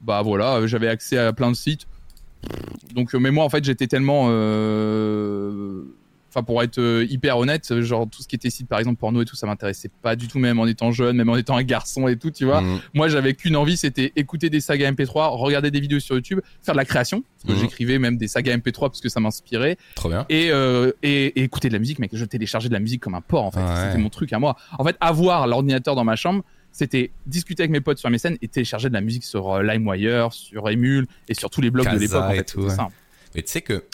bah 0.00 0.22
voilà, 0.22 0.64
j'avais 0.66 0.88
accès 0.88 1.18
à 1.18 1.32
plein 1.32 1.50
de 1.50 1.56
sites. 1.56 1.86
Donc, 2.94 3.12
mais 3.14 3.30
moi, 3.32 3.44
en 3.44 3.48
fait, 3.48 3.64
j'étais 3.64 3.86
tellement, 3.88 4.28
enfin, 6.34 6.42
pour 6.42 6.62
être 6.62 6.78
euh, 6.78 7.06
hyper 7.10 7.36
honnête, 7.38 7.80
genre 7.80 8.08
tout 8.08 8.22
ce 8.22 8.28
qui 8.28 8.36
était 8.36 8.48
site, 8.50 8.68
par 8.68 8.78
exemple, 8.78 8.98
porno 8.98 9.20
et 9.22 9.24
tout, 9.24 9.36
ça 9.36 9.46
m'intéressait 9.46 9.90
pas 10.02 10.16
du 10.16 10.28
tout, 10.28 10.38
même 10.38 10.58
en 10.58 10.66
étant 10.66 10.90
jeune, 10.92 11.16
même 11.16 11.28
en 11.28 11.36
étant 11.36 11.56
un 11.56 11.62
garçon 11.62 12.08
et 12.08 12.16
tout, 12.16 12.30
tu 12.30 12.44
vois. 12.44 12.60
Mm. 12.62 12.80
Moi, 12.94 13.08
j'avais 13.08 13.34
qu'une 13.34 13.56
envie, 13.56 13.76
c'était 13.76 14.12
écouter 14.16 14.50
des 14.50 14.60
sagas 14.60 14.90
MP3, 14.90 15.36
regarder 15.36 15.70
des 15.70 15.80
vidéos 15.80 16.00
sur 16.00 16.14
YouTube, 16.14 16.40
faire 16.62 16.74
de 16.74 16.78
la 16.78 16.84
création. 16.84 17.22
Parce 17.42 17.54
que 17.54 17.58
Mhm. 17.58 17.68
j'écrivais 17.68 17.98
même 17.98 18.16
des 18.16 18.28
sagas 18.28 18.56
MP3 18.56 18.88
parce 18.88 19.00
que 19.00 19.08
ça 19.08 19.18
m'inspirait. 19.20 19.76
Trop 19.96 20.08
bien. 20.08 20.24
Et, 20.28 20.50
euh, 20.52 20.92
et, 21.02 21.26
et 21.40 21.42
écouter 21.42 21.68
de 21.68 21.72
la 21.72 21.80
musique, 21.80 21.98
mec. 21.98 22.10
Je 22.14 22.24
téléchargeais 22.24 22.68
de 22.68 22.74
la 22.74 22.80
musique 22.80 23.00
comme 23.02 23.14
un 23.14 23.20
porc, 23.20 23.44
en 23.44 23.50
fait. 23.50 23.60
Ouais. 23.60 23.86
C'était 23.86 23.98
mon 23.98 24.08
truc 24.10 24.32
à 24.32 24.38
moi. 24.38 24.56
En 24.78 24.84
fait, 24.84 24.96
avoir 25.00 25.46
l'ordinateur 25.48 25.94
dans 25.96 26.04
ma 26.04 26.14
chambre, 26.16 26.44
c'était 26.70 27.10
discuter 27.26 27.64
avec 27.64 27.70
mes 27.72 27.80
potes 27.80 27.98
sur 27.98 28.08
MSN 28.08 28.36
et 28.40 28.48
télécharger 28.48 28.88
de 28.88 28.94
la 28.94 29.00
musique 29.00 29.24
sur 29.24 29.52
euh, 29.52 29.62
LimeWire, 29.62 30.32
sur 30.32 30.68
Emule 30.70 31.06
et 31.28 31.34
sur 31.34 31.50
tous 31.50 31.60
les 31.60 31.70
blogs 31.70 31.92
de 31.92 31.98
l'époque. 31.98 32.22
En 32.22 32.30
fait, 32.30 32.44
tout, 32.44 32.60
ouais. 32.62 32.74
Mais 33.34 33.42
tu 33.42 33.50
sais 33.50 33.62
que 33.62 33.84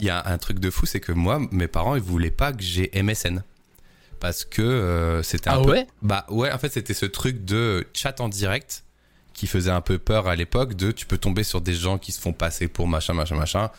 il 0.00 0.06
y 0.06 0.10
a 0.10 0.22
un 0.26 0.38
truc 0.38 0.58
de 0.58 0.70
fou, 0.70 0.86
c'est 0.86 1.00
que 1.00 1.12
moi, 1.12 1.40
mes 1.50 1.68
parents, 1.68 1.94
ils 1.96 2.02
voulaient 2.02 2.30
pas 2.30 2.52
que 2.52 2.62
j'ai 2.62 2.90
MSN. 3.02 3.42
Parce 4.20 4.44
que 4.44 4.62
euh, 4.62 5.22
c'était 5.22 5.48
un 5.50 5.60
Ah 5.60 5.64
peu. 5.64 5.70
ouais? 5.72 5.86
Bah 6.02 6.26
ouais, 6.30 6.52
en 6.52 6.58
fait, 6.58 6.72
c'était 6.72 6.94
ce 6.94 7.06
truc 7.06 7.44
de 7.44 7.86
chat 7.92 8.20
en 8.20 8.28
direct. 8.28 8.84
qui 9.34 9.46
faisait 9.46 9.70
un 9.70 9.80
peu 9.80 9.98
peur 9.98 10.28
à 10.28 10.36
l'époque 10.36 10.74
de 10.74 10.92
tu 10.92 11.06
peux 11.06 11.16
tomber 11.18 11.42
sur 11.42 11.60
des 11.62 11.72
gens 11.74 11.96
qui 11.98 12.12
se 12.12 12.20
font 12.20 12.32
passer 12.34 12.68
pour 12.68 12.86
machin, 12.86 13.14
machin, 13.14 13.34
machin. 13.34 13.70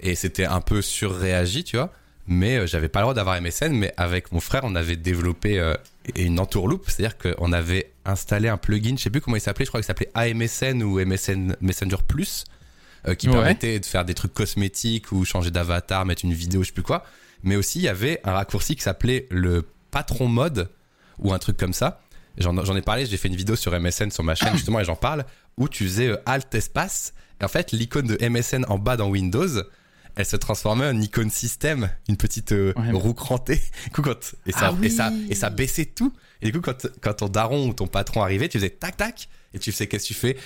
Et 0.00 0.14
c'était 0.16 0.44
un 0.44 0.60
peu 0.60 0.82
surréagi, 0.82 1.62
tu 1.64 1.76
vois. 1.76 1.90
Mais 2.26 2.56
euh, 2.58 2.66
j'avais 2.66 2.88
pas 2.88 3.00
le 3.00 3.04
droit 3.04 3.14
d'avoir 3.14 3.40
MSN, 3.40 3.72
mais 3.72 3.94
avec 3.96 4.32
mon 4.32 4.40
frère, 4.40 4.62
on 4.64 4.74
avait 4.74 4.96
développé 4.96 5.58
euh, 5.58 5.74
une 6.16 6.38
entourloupe, 6.40 6.84
c'est-à-dire 6.90 7.16
qu'on 7.16 7.52
avait 7.52 7.92
installé 8.04 8.48
un 8.48 8.56
plugin, 8.58 8.96
je 8.98 9.04
sais 9.04 9.10
plus 9.10 9.20
comment 9.20 9.36
il 9.36 9.40
s'appelait, 9.40 9.64
je 9.64 9.70
crois 9.70 9.80
qu'il 9.80 9.86
s'appelait 9.86 10.10
AMSN 10.14 10.82
ou 10.82 10.98
MSN 11.04 11.56
Messenger 11.60 11.96
Plus, 12.06 12.44
euh, 13.08 13.14
qui 13.14 13.28
Ouais. 13.28 13.34
permettait 13.34 13.80
de 13.80 13.86
faire 13.86 14.04
des 14.04 14.14
trucs 14.14 14.34
cosmétiques 14.34 15.12
ou 15.12 15.24
changer 15.24 15.50
d'avatar, 15.50 16.04
mettre 16.06 16.24
une 16.24 16.32
vidéo, 16.32 16.62
je 16.62 16.68
sais 16.68 16.72
plus 16.72 16.82
quoi. 16.82 17.04
Mais 17.42 17.56
aussi, 17.56 17.78
il 17.80 17.82
y 17.82 17.88
avait 17.88 18.20
un 18.24 18.32
raccourci 18.32 18.76
qui 18.76 18.82
s'appelait 18.82 19.26
le 19.30 19.66
patron 19.90 20.28
mode 20.28 20.68
ou 21.18 21.32
un 21.32 21.38
truc 21.38 21.56
comme 21.56 21.72
ça. 21.72 22.00
J'en 22.38 22.76
ai 22.76 22.82
parlé, 22.82 23.04
j'ai 23.04 23.16
fait 23.16 23.28
une 23.28 23.36
vidéo 23.36 23.56
sur 23.56 23.78
MSN 23.78 24.10
sur 24.10 24.24
ma 24.24 24.34
chaîne 24.34 24.54
justement 24.56 24.80
et 24.80 24.84
j'en 24.84 24.96
parle, 24.96 25.24
où 25.58 25.68
tu 25.68 25.84
faisais 25.84 26.08
euh, 26.08 26.16
Alt 26.24 26.54
espace. 26.54 27.12
Et 27.40 27.44
en 27.44 27.48
fait, 27.48 27.72
l'icône 27.72 28.06
de 28.06 28.26
MSN 28.28 28.64
en 28.68 28.78
bas 28.78 28.96
dans 28.96 29.08
Windows, 29.10 29.48
elle 30.14 30.24
se 30.26 30.36
transformait 30.36 30.86
en 30.88 30.98
icône 31.00 31.30
système, 31.30 31.90
une 32.08 32.16
petite 32.16 32.52
euh, 32.52 32.72
Ouais. 32.76 32.92
roue 32.92 33.12
crantée. 33.14 33.60
Et, 34.46 34.52
ça, 34.52 34.68
Ah 34.68 34.72
oui. 34.72 34.86
et, 34.86 34.90
ça, 34.90 35.12
et 35.28 35.34
ça 35.34 35.50
baissait 35.50 35.86
tout. 35.86 36.12
Et 36.40 36.46
du 36.46 36.52
coup, 36.52 36.60
quand, 36.60 36.86
quand 37.00 37.14
ton 37.14 37.28
daron 37.28 37.68
ou 37.68 37.72
ton 37.74 37.86
patron 37.86 38.22
arrivait, 38.22 38.48
tu 38.48 38.58
faisais 38.58 38.70
tac 38.70 38.96
tac, 38.96 39.28
et 39.54 39.58
tu 39.58 39.70
sais 39.72 39.86
qu'est-ce 39.86 40.04
que 40.04 40.08
tu 40.08 40.14
fais? 40.14 40.36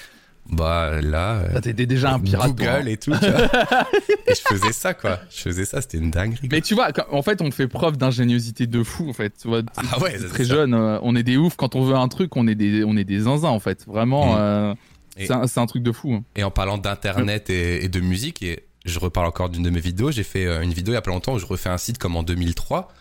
Bah 0.51 1.01
là, 1.03 1.35
euh, 1.39 1.49
Ah, 1.57 1.61
T'étais 1.61 1.87
déjà 1.87 2.13
un 2.15 2.21
pirate. 2.21 2.57
toi, 2.57 2.67
hein. 2.69 2.77
Google 2.79 2.89
et 2.89 2.97
tout. 2.97 3.13
Tu 3.13 3.31
vois. 3.31 3.41
et 4.27 4.35
je 4.35 4.41
faisais 4.57 4.73
ça, 4.73 4.95
quoi. 4.95 5.19
Je 5.31 5.41
faisais 5.43 5.65
ça, 5.65 5.81
c'était 5.81 5.99
une 5.99 6.11
dinguerie. 6.11 6.49
quoi. 6.49 6.49
Mais 6.53 6.61
tu 6.61 6.75
vois, 6.75 6.93
quand- 6.93 7.07
en 7.11 7.23
fait, 7.23 7.43
on 7.43 7.51
fait 7.51 7.67
preuve 7.69 7.97
d'ingéniosité 7.97 8.67
de 8.67 8.83
fou, 8.83 9.09
en 9.09 9.13
fait. 9.13 9.35
Tu 9.41 9.49
vois, 9.49 9.63
Ah 9.77 9.99
ouais, 10.01 10.17
très 10.19 10.45
jeune, 10.45 10.75
euh, 10.75 10.99
on 11.03 11.17
est 11.17 11.23
des 11.25 11.37
oufs. 11.37 11.57
Quand 11.57 11.75
on 11.75 11.83
veut 11.85 11.97
un 11.97 12.09
truc, 12.09 12.37
on 12.37 12.47
est 12.47 12.55
des, 12.55 12.85
on 12.85 12.97
est 12.97 13.05
des 13.05 13.21
zinzins, 13.21 13.49
en 13.49 13.61
fait. 13.61 13.85
Vraiment, 13.87 14.35
Mm. 14.35 14.39
euh, 14.39 14.75
c'est 15.19 15.59
un, 15.59 15.67
truc 15.67 15.83
de 15.83 15.93
fou. 15.93 16.13
hein. 16.15 16.25
Et 16.37 16.45
en 16.45 16.51
parlant 16.51 16.79
d'internet 16.79 17.51
et, 17.51 17.85
et 17.85 17.89
de 17.89 18.01
musique, 18.01 18.43
et 18.43 18.67
je 18.85 18.99
reparle 18.99 19.27
encore 19.27 19.49
d'une 19.49 19.63
de 19.63 19.71
mes 19.71 19.81
vidéos, 19.81 20.11
j'ai 20.13 20.23
fait 20.23 20.47
euh, 20.47 20.61
une 20.63 20.73
vidéo 20.73 20.93
il 20.93 20.97
y 20.97 20.99
a 20.99 21.03
pas 21.03 21.11
longtemps 21.11 21.35
où 21.35 21.39
je 21.39 21.47
refais 21.47 21.71
un 21.71 21.79
site 21.79 21.99
comme 21.99 22.17
en 22.17 22.23
2003 22.23 22.93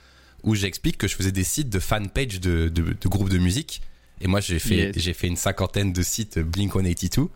où 0.43 0.55
j'explique 0.55 0.97
que 0.97 1.07
je 1.07 1.15
faisais 1.15 1.31
des 1.31 1.43
sites 1.43 1.69
de 1.69 1.79
fanpage 1.79 2.39
de, 2.39 2.69
de, 2.69 2.83
de 2.99 3.07
groupes 3.09 3.29
de 3.29 3.37
musique. 3.39 3.81
Et 4.21 4.27
moi, 4.27 4.39
j'ai 4.39 4.59
fait, 4.59 4.75
Yes. 4.75 4.95
j'ai 4.97 5.13
fait 5.13 5.27
une 5.27 5.35
cinquantaine 5.35 5.91
de 5.93 6.01
sites 6.01 6.39
Blink 6.39 6.71
182 6.73 7.27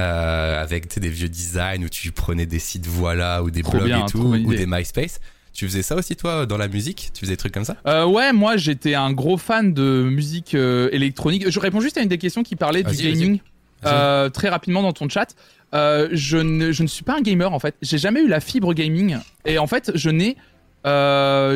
euh, 0.00 0.62
avec 0.62 0.98
des 0.98 1.08
vieux 1.10 1.28
designs 1.28 1.84
où 1.84 1.88
tu 1.88 2.12
prenais 2.12 2.46
des 2.46 2.58
sites 2.58 2.86
Voilà 2.86 3.42
ou 3.42 3.50
des 3.50 3.62
Trop 3.62 3.72
blogs 3.72 3.86
bien, 3.86 4.06
et 4.06 4.10
tout, 4.10 4.20
ou 4.22 4.54
des 4.54 4.66
MySpace. 4.66 5.20
Tu 5.52 5.66
faisais 5.66 5.82
ça 5.82 5.96
aussi, 5.96 6.16
toi, 6.16 6.46
dans 6.46 6.56
la 6.56 6.68
musique? 6.68 7.10
Tu 7.12 7.20
faisais 7.20 7.32
des 7.34 7.36
trucs 7.36 7.52
comme 7.52 7.66
ça? 7.66 7.76
Euh, 7.86 8.06
ouais, 8.06 8.32
moi, 8.32 8.56
j'étais 8.56 8.94
un 8.94 9.12
gros 9.12 9.36
fan 9.36 9.74
de 9.74 10.08
musique 10.10 10.54
euh, 10.54 10.88
électronique. 10.92 11.50
Je 11.50 11.60
réponds 11.60 11.80
juste 11.80 11.98
à 11.98 12.00
une 12.02 12.08
des 12.08 12.16
questions 12.16 12.42
qui 12.42 12.56
parlait 12.56 12.82
du 12.82 12.96
gaming 12.96 13.40
euh, 13.84 14.30
très 14.30 14.48
rapidement 14.48 14.80
dans 14.80 14.92
ton 14.94 15.08
chat. 15.10 15.34
Je, 15.74 16.38
ne, 16.38 16.72
je 16.72 16.82
ne 16.82 16.88
suis 16.88 17.04
pas 17.04 17.16
un 17.18 17.20
gamer 17.20 17.52
en 17.52 17.58
fait. 17.58 17.74
J'ai 17.82 17.98
jamais 17.98 18.22
eu 18.22 18.28
la 18.28 18.40
fibre 18.40 18.72
gaming 18.72 19.18
et 19.44 19.58
en 19.58 19.66
fait, 19.66 19.92
je 19.94 20.08
n'ai 20.08 20.36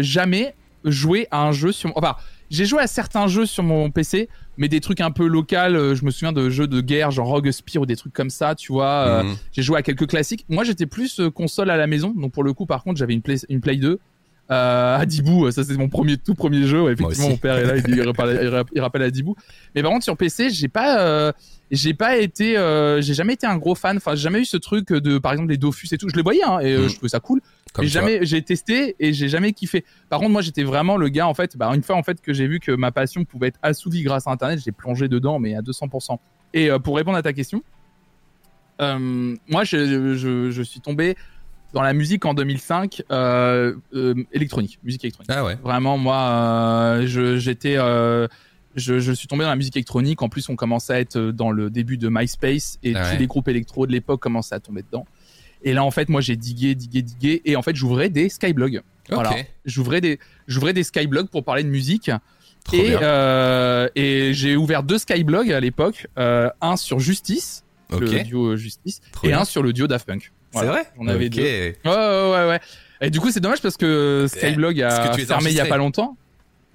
jamais 0.03 0.55
joué 0.85 1.27
à 1.31 1.43
un 1.43 1.53
jeu 1.53 1.73
sur. 1.73 1.91
Enfin, 1.97 2.17
j'ai 2.51 2.65
joué 2.65 2.81
à 2.81 2.87
certains 2.87 3.27
jeux 3.29 3.47
sur 3.47 3.63
mon 3.63 3.91
PC, 3.91 4.29
mais 4.57 4.69
des 4.69 4.81
trucs 4.81 5.01
un 5.01 5.11
peu 5.11 5.27
locaux. 5.27 5.55
euh, 5.57 5.95
Je 5.95 6.05
me 6.05 6.11
souviens 6.11 6.33
de 6.33 6.49
jeux 6.51 6.67
de 6.67 6.81
guerre, 6.81 7.11
genre 7.11 7.29
Rogue 7.29 7.51
Spear 7.51 7.83
ou 7.83 7.87
des 7.87 7.97
trucs 7.97 8.13
comme 8.13 8.31
ça, 8.31 8.55
tu 8.55 8.73
vois. 8.73 8.87
euh, 9.07 9.23
Mhm. 9.25 9.37
j'ai 9.53 9.63
joué 9.63 9.79
à 9.79 9.83
quelques 9.83 10.07
classiques. 10.09 10.45
Moi, 10.49 10.65
j'étais 10.65 10.87
plus 10.87 11.21
euh, 11.21 11.31
console 11.31 11.71
à 11.71 11.77
la 11.77 11.87
maison. 11.87 12.15
Donc, 12.17 12.33
pour 12.33 12.45
le 12.45 12.53
coup, 12.53 12.67
par 12.67 12.83
contre, 12.83 12.99
j'avais 12.99 13.15
une 13.15 13.23
Play, 13.23 13.37
une 13.49 13.61
Play 13.61 13.77
2. 13.77 13.99
Euh, 14.49 14.97
Adibou, 14.99 15.51
ça 15.51 15.65
c'est 15.65 15.77
mon 15.77 15.89
premier, 15.89 16.17
tout 16.19 16.37
premier 16.37 16.69
jeu. 16.69 16.83
Ouais, 16.83 16.93
effectivement, 16.93 17.31
mon 17.31 17.37
père 17.37 17.57
est 17.57 17.65
là, 17.65 17.77
il, 17.79 18.01
rappelle, 18.03 18.65
il 18.73 18.81
rappelle- 18.81 19.03
Adibou. 19.03 19.35
Mais 19.75 19.83
par 19.83 19.91
contre, 19.91 20.05
sur 20.05 20.17
PC, 20.17 20.51
j'ai 20.51 20.69
pas, 20.69 21.01
euh, 21.01 21.33
j'ai 21.73 21.95
pas 21.95 22.17
été, 22.19 22.57
euh, 22.57 23.01
j'ai 23.01 23.13
jamais 23.13 23.33
été 23.33 23.45
un 23.49 23.57
gros 23.57 23.75
fan. 23.75 23.97
Enfin, 23.97 24.15
j'ai 24.15 24.23
jamais 24.23 24.41
eu 24.43 24.45
ce 24.45 24.57
truc 24.57 24.93
de, 24.93 25.19
par 25.19 25.33
exemple, 25.33 25.51
les 25.51 25.57
Dofus 25.57 25.89
et 25.91 25.99
tout. 25.99 26.09
Je 26.09 26.15
les 26.15 26.23
voyais, 26.23 26.45
hein, 26.45 26.61
et 26.61 26.77
Mm. 26.79 26.89
je 26.89 26.95
trouvais 26.95 27.09
ça 27.09 27.19
cool. 27.19 27.41
Comme 27.77 27.85
mais 27.85 27.91
toi. 27.91 28.01
jamais, 28.01 28.19
j'ai 28.23 28.41
testé 28.43 28.97
et 28.99 29.13
j'ai 29.13 29.29
jamais 29.29 29.53
kiffé. 29.53 29.85
Par 30.09 30.19
contre, 30.19 30.33
moi, 30.33 30.41
j'étais 30.41 30.63
vraiment 30.65 30.97
le 30.97 31.09
gars, 31.09 31.29
en 31.29 31.35
fait, 31.35 31.57
bah, 31.57 31.71
une 31.75 31.83
fois, 31.83 31.95
en 31.97 32.03
fait, 32.03 32.21
que 32.23 32.33
j'ai 32.33 32.47
vu 32.47 32.59
que 32.59 32.73
ma 32.73 32.91
passion 32.91 33.25
pouvait 33.25 33.49
être 33.49 33.59
assouvie 33.63 34.03
grâce 34.03 34.27
à 34.27 34.31
Internet, 34.31 34.61
j'ai 34.65 34.73
plongé 34.73 35.09
dedans, 35.09 35.39
mais 35.39 35.55
à 35.55 35.61
200%. 35.61 36.19
Et 36.55 36.71
euh, 36.71 36.79
pour 36.79 36.97
répondre 36.97 37.19
à 37.19 37.23
ta 37.23 37.35
question, 37.35 37.63
euh, 38.81 39.35
moi, 39.49 39.65
je, 39.65 40.15
je, 40.17 40.51
je 40.51 40.63
suis 40.63 40.81
tombé 40.81 41.17
dans 41.73 41.83
la 41.83 41.93
musique 41.93 42.25
en 42.25 42.33
2005, 42.33 43.03
euh, 43.11 43.75
électronique, 44.33 44.79
musique 44.83 45.05
électronique. 45.05 45.31
Ah 45.35 45.45
ouais. 45.45 45.57
Vraiment, 45.63 45.99
moi, 45.99 47.01
j'étais, 47.05 47.75
je, 47.77 48.99
je 49.01 49.13
suis 49.13 49.29
tombé 49.29 49.45
dans 49.45 49.51
la 49.51 49.57
musique 49.57 49.77
électronique. 49.77 50.23
En 50.23 50.29
plus, 50.29 50.49
on 50.49 50.57
commençait 50.57 50.93
à 50.95 51.01
être 51.01 51.19
dans 51.19 51.51
le 51.51 51.71
début 51.71 51.99
de 51.99 52.09
MySpace 52.11 52.79
et 52.83 52.95
Ah 52.95 53.03
tous 53.03 53.11
ouais. 53.13 53.19
les 53.19 53.27
groupes 53.27 53.49
électro 53.49 53.87
de 53.87 53.93
l'époque 53.93 54.21
commençaient 54.21 54.55
à 54.55 54.61
tomber 54.61 54.83
dedans. 54.83 55.07
Et 55.67 55.73
là, 55.75 55.85
en 55.85 55.91
fait, 55.91 56.09
moi, 56.09 56.21
j'ai 56.21 56.37
digué, 56.37 56.75
digué, 56.75 57.03
digué, 57.03 57.43
et 57.45 57.57
en 57.57 57.61
fait, 57.63 57.75
j'ouvrais 57.77 58.09
des 58.09 58.29
skyblogs. 58.29 58.81
Voilà. 59.11 59.33
Ok. 59.33 59.47
J'ouvrais 59.65 60.01
des, 60.01 60.19
j'ouvrais 60.47 60.73
des 60.73 60.85
skyblogs 60.85 61.29
pour 61.29 61.45
parler 61.45 61.65
de 61.65 61.69
musique. 61.69 62.11
Trop 62.65 62.77
et 62.77 62.97
euh, 63.03 63.89
et 63.95 64.33
j'ai 64.33 64.57
ouvert 64.57 64.83
deux 64.83 64.99
skyblogs 64.99 65.53
à 65.53 65.61
l'époque, 65.61 66.07
euh, 66.19 66.49
un 66.61 66.77
sur 66.77 66.99
Justice, 67.01 67.65
le 67.91 68.23
duo 68.25 68.57
Justice, 68.57 69.01
Trop 69.13 69.27
et 69.27 69.31
bien. 69.31 69.41
un 69.41 69.45
sur 69.45 69.63
le 69.63 69.73
duo 69.73 69.87
Daft 69.87 70.07
Punk. 70.07 70.23
C'est 70.23 70.59
Voilà. 70.59 70.71
vrai 70.71 70.87
On 70.99 71.07
avait 71.09 71.27
Ok. 71.27 71.33
deux. 71.33 71.43
Ouais, 71.43 71.75
ouais, 71.85 72.31
ouais, 72.33 72.49
ouais. 72.49 72.61
Et 73.01 73.11
du 73.11 73.21
coup, 73.21 73.31
c'est 73.31 73.41
dommage 73.41 73.61
parce 73.61 73.77
que 73.77 74.27
Skyblog 74.29 74.79
Est-ce 74.79 74.85
a 74.85 75.13
fermé 75.19 75.51
il 75.51 75.57
y 75.57 75.61
a 75.61 75.67
pas 75.67 75.77
longtemps. 75.77 76.17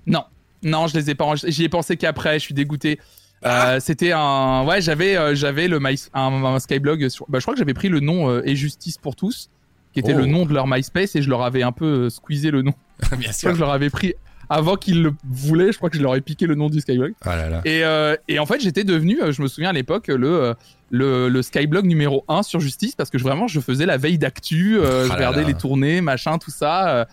Non, 0.06 0.24
non, 0.64 0.88
je 0.88 0.98
les 0.98 1.10
ai 1.10 1.16
pas 1.16 1.26
enregistrés. 1.26 1.52
J'y 1.52 1.64
ai 1.64 1.70
pensé 1.70 1.98
qu'après. 1.98 2.36
Je 2.40 2.44
suis 2.46 2.54
dégoûté. 2.54 3.00
Ah. 3.44 3.72
Euh, 3.74 3.80
c'était 3.80 4.12
un, 4.14 4.64
ouais, 4.66 4.82
j'avais, 4.82 5.18
euh, 5.18 5.34
j'avais 5.36 5.68
le 5.68 5.80
My... 5.80 5.96
un, 6.14 6.44
un 6.44 6.60
Skyblog 6.60 7.08
sur. 7.10 7.26
Bah, 7.30 7.40
je 7.40 7.44
crois 7.44 7.54
que 7.54 7.60
j'avais 7.60 7.74
pris 7.74 7.90
le 7.90 8.00
nom 8.00 8.30
euh, 8.30 8.42
et 8.46 8.56
Justice 8.56 8.98
pour 8.98 9.16
tous, 9.16 9.50
qui 9.94 10.00
était 10.00 10.14
Oh. 10.14 10.20
le 10.20 10.26
nom 10.28 10.46
de 10.46 10.54
leur 10.54 10.68
MySpace, 10.68 11.16
et 11.16 11.22
je 11.22 11.30
leur 11.30 11.42
avais 11.42 11.64
un 11.64 11.72
peu 11.72 12.10
squeezé 12.10 12.52
le 12.52 12.62
nom. 12.62 12.74
Bien 13.12 13.20
Je 13.20 13.24
crois 13.24 13.34
sûr. 13.34 13.50
que 13.50 13.56
je 13.56 13.60
leur 13.62 13.72
avais 13.72 13.90
pris 13.90 14.14
avant 14.50 14.76
qu'ils 14.76 15.02
le 15.02 15.14
voulaient. 15.24 15.72
Je 15.72 15.78
crois 15.78 15.90
que 15.90 15.98
je 15.98 16.04
leur 16.04 16.16
ai 16.16 16.22
piqué 16.22 16.46
le 16.46 16.56
nom 16.56 16.70
du 16.70 16.82
Skyblog. 16.82 17.14
Oh 17.26 17.30
là 17.30 17.50
là. 17.50 17.62
Et, 17.66 17.84
et 18.34 18.38
en 18.40 18.46
fait, 18.46 18.60
j'étais 18.62 18.84
devenu, 18.84 19.18
je 19.30 19.42
me 19.42 19.48
souviens 19.48 19.70
à 19.70 19.74
l'époque, 19.74 20.08
le, 20.10 20.54
le, 20.90 21.30
le 21.30 21.42
Skyblog 21.42 21.86
numéro 21.86 22.26
1 22.28 22.44
sur 22.44 22.60
Justice 22.60 22.94
parce 22.96 23.10
que 23.10 23.18
je, 23.18 23.24
vraiment, 23.24 23.48
je 23.48 23.60
faisais 23.62 23.86
la 23.86 23.96
veille 23.98 24.18
d'actu, 24.18 24.78
Ah 24.84 25.06
je 25.08 25.12
regardais 25.14 25.42
là. 25.42 25.48
les 25.48 25.54
tournées, 25.54 26.02
machin, 26.02 26.38
tout 26.38 26.52
ça. 26.52 27.08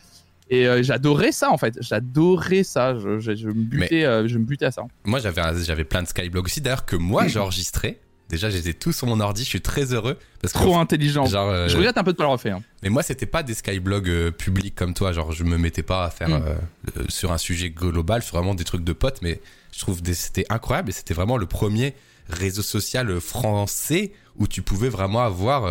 Et 0.50 0.66
euh, 0.66 0.82
j'adorais 0.82 1.32
ça 1.32 1.50
en 1.50 1.58
fait. 1.58 1.76
J'adorais 1.80 2.62
ça. 2.64 2.98
Je, 2.98 3.18
je, 3.18 3.34
je 3.34 3.48
me 3.48 3.52
butais, 3.64 4.04
euh, 4.04 4.26
je 4.28 4.38
me 4.38 4.44
butais 4.44 4.66
à 4.66 4.70
ça. 4.70 4.82
Moi, 5.04 5.18
j'avais 5.20 5.84
plein 5.84 6.02
de 6.02 6.08
skyblogs 6.08 6.44
aussi. 6.46 6.60
D'ailleurs, 6.60 6.84
que 6.86 6.96
moi, 6.96 7.26
j'ai 7.28 7.38
enregistré. 7.38 8.00
Déjà, 8.28 8.50
j'ai 8.50 8.74
tous 8.74 8.92
sur 8.92 9.06
mon 9.06 9.20
ordi. 9.20 9.42
Je 9.42 9.48
suis 9.48 9.60
très 9.62 9.94
heureux. 9.94 10.18
Parce 10.42 10.52
que, 10.52 10.58
Trop 10.58 10.76
intelligent. 10.78 11.24
genre, 11.24 11.48
euh, 11.48 11.66
Je 11.68 11.76
regrette 11.78 11.96
un 11.96 12.04
peu 12.04 12.12
de 12.12 12.16
pas 12.18 12.24
le 12.24 12.30
refaire. 12.30 12.56
hein. 12.56 12.62
mais 12.82 12.90
moi, 12.90 13.02
c'était 13.02 13.24
pas 13.24 13.42
des 13.42 13.54
skyblogs 13.54 14.08
euh, 14.10 14.30
publics 14.30 14.74
comme 14.74 14.92
toi. 14.92 15.12
Genre, 15.12 15.32
je 15.32 15.44
me 15.44 15.56
mettais 15.56 15.82
pas 15.82 16.04
à 16.04 16.10
faire 16.10 16.28
Mm. 16.28 16.32
euh, 16.46 16.54
euh, 16.98 17.04
sur 17.08 17.32
un 17.32 17.38
sujet 17.38 17.70
global. 17.70 18.22
C'est 18.22 18.32
vraiment 18.32 18.54
des 18.54 18.64
trucs 18.64 18.84
de 18.84 18.92
potes. 18.92 19.22
Mais 19.22 19.40
je 19.72 19.78
trouve 19.80 20.02
que 20.02 20.12
c'était 20.12 20.44
incroyable. 20.50 20.90
Et 20.90 20.92
c'était 20.92 21.14
vraiment 21.14 21.38
le 21.38 21.46
premier 21.46 21.94
réseau 22.28 22.60
social 22.60 23.18
français 23.18 24.12
où 24.36 24.46
tu 24.46 24.60
pouvais 24.60 24.90
vraiment 24.90 25.22
avoir 25.24 25.64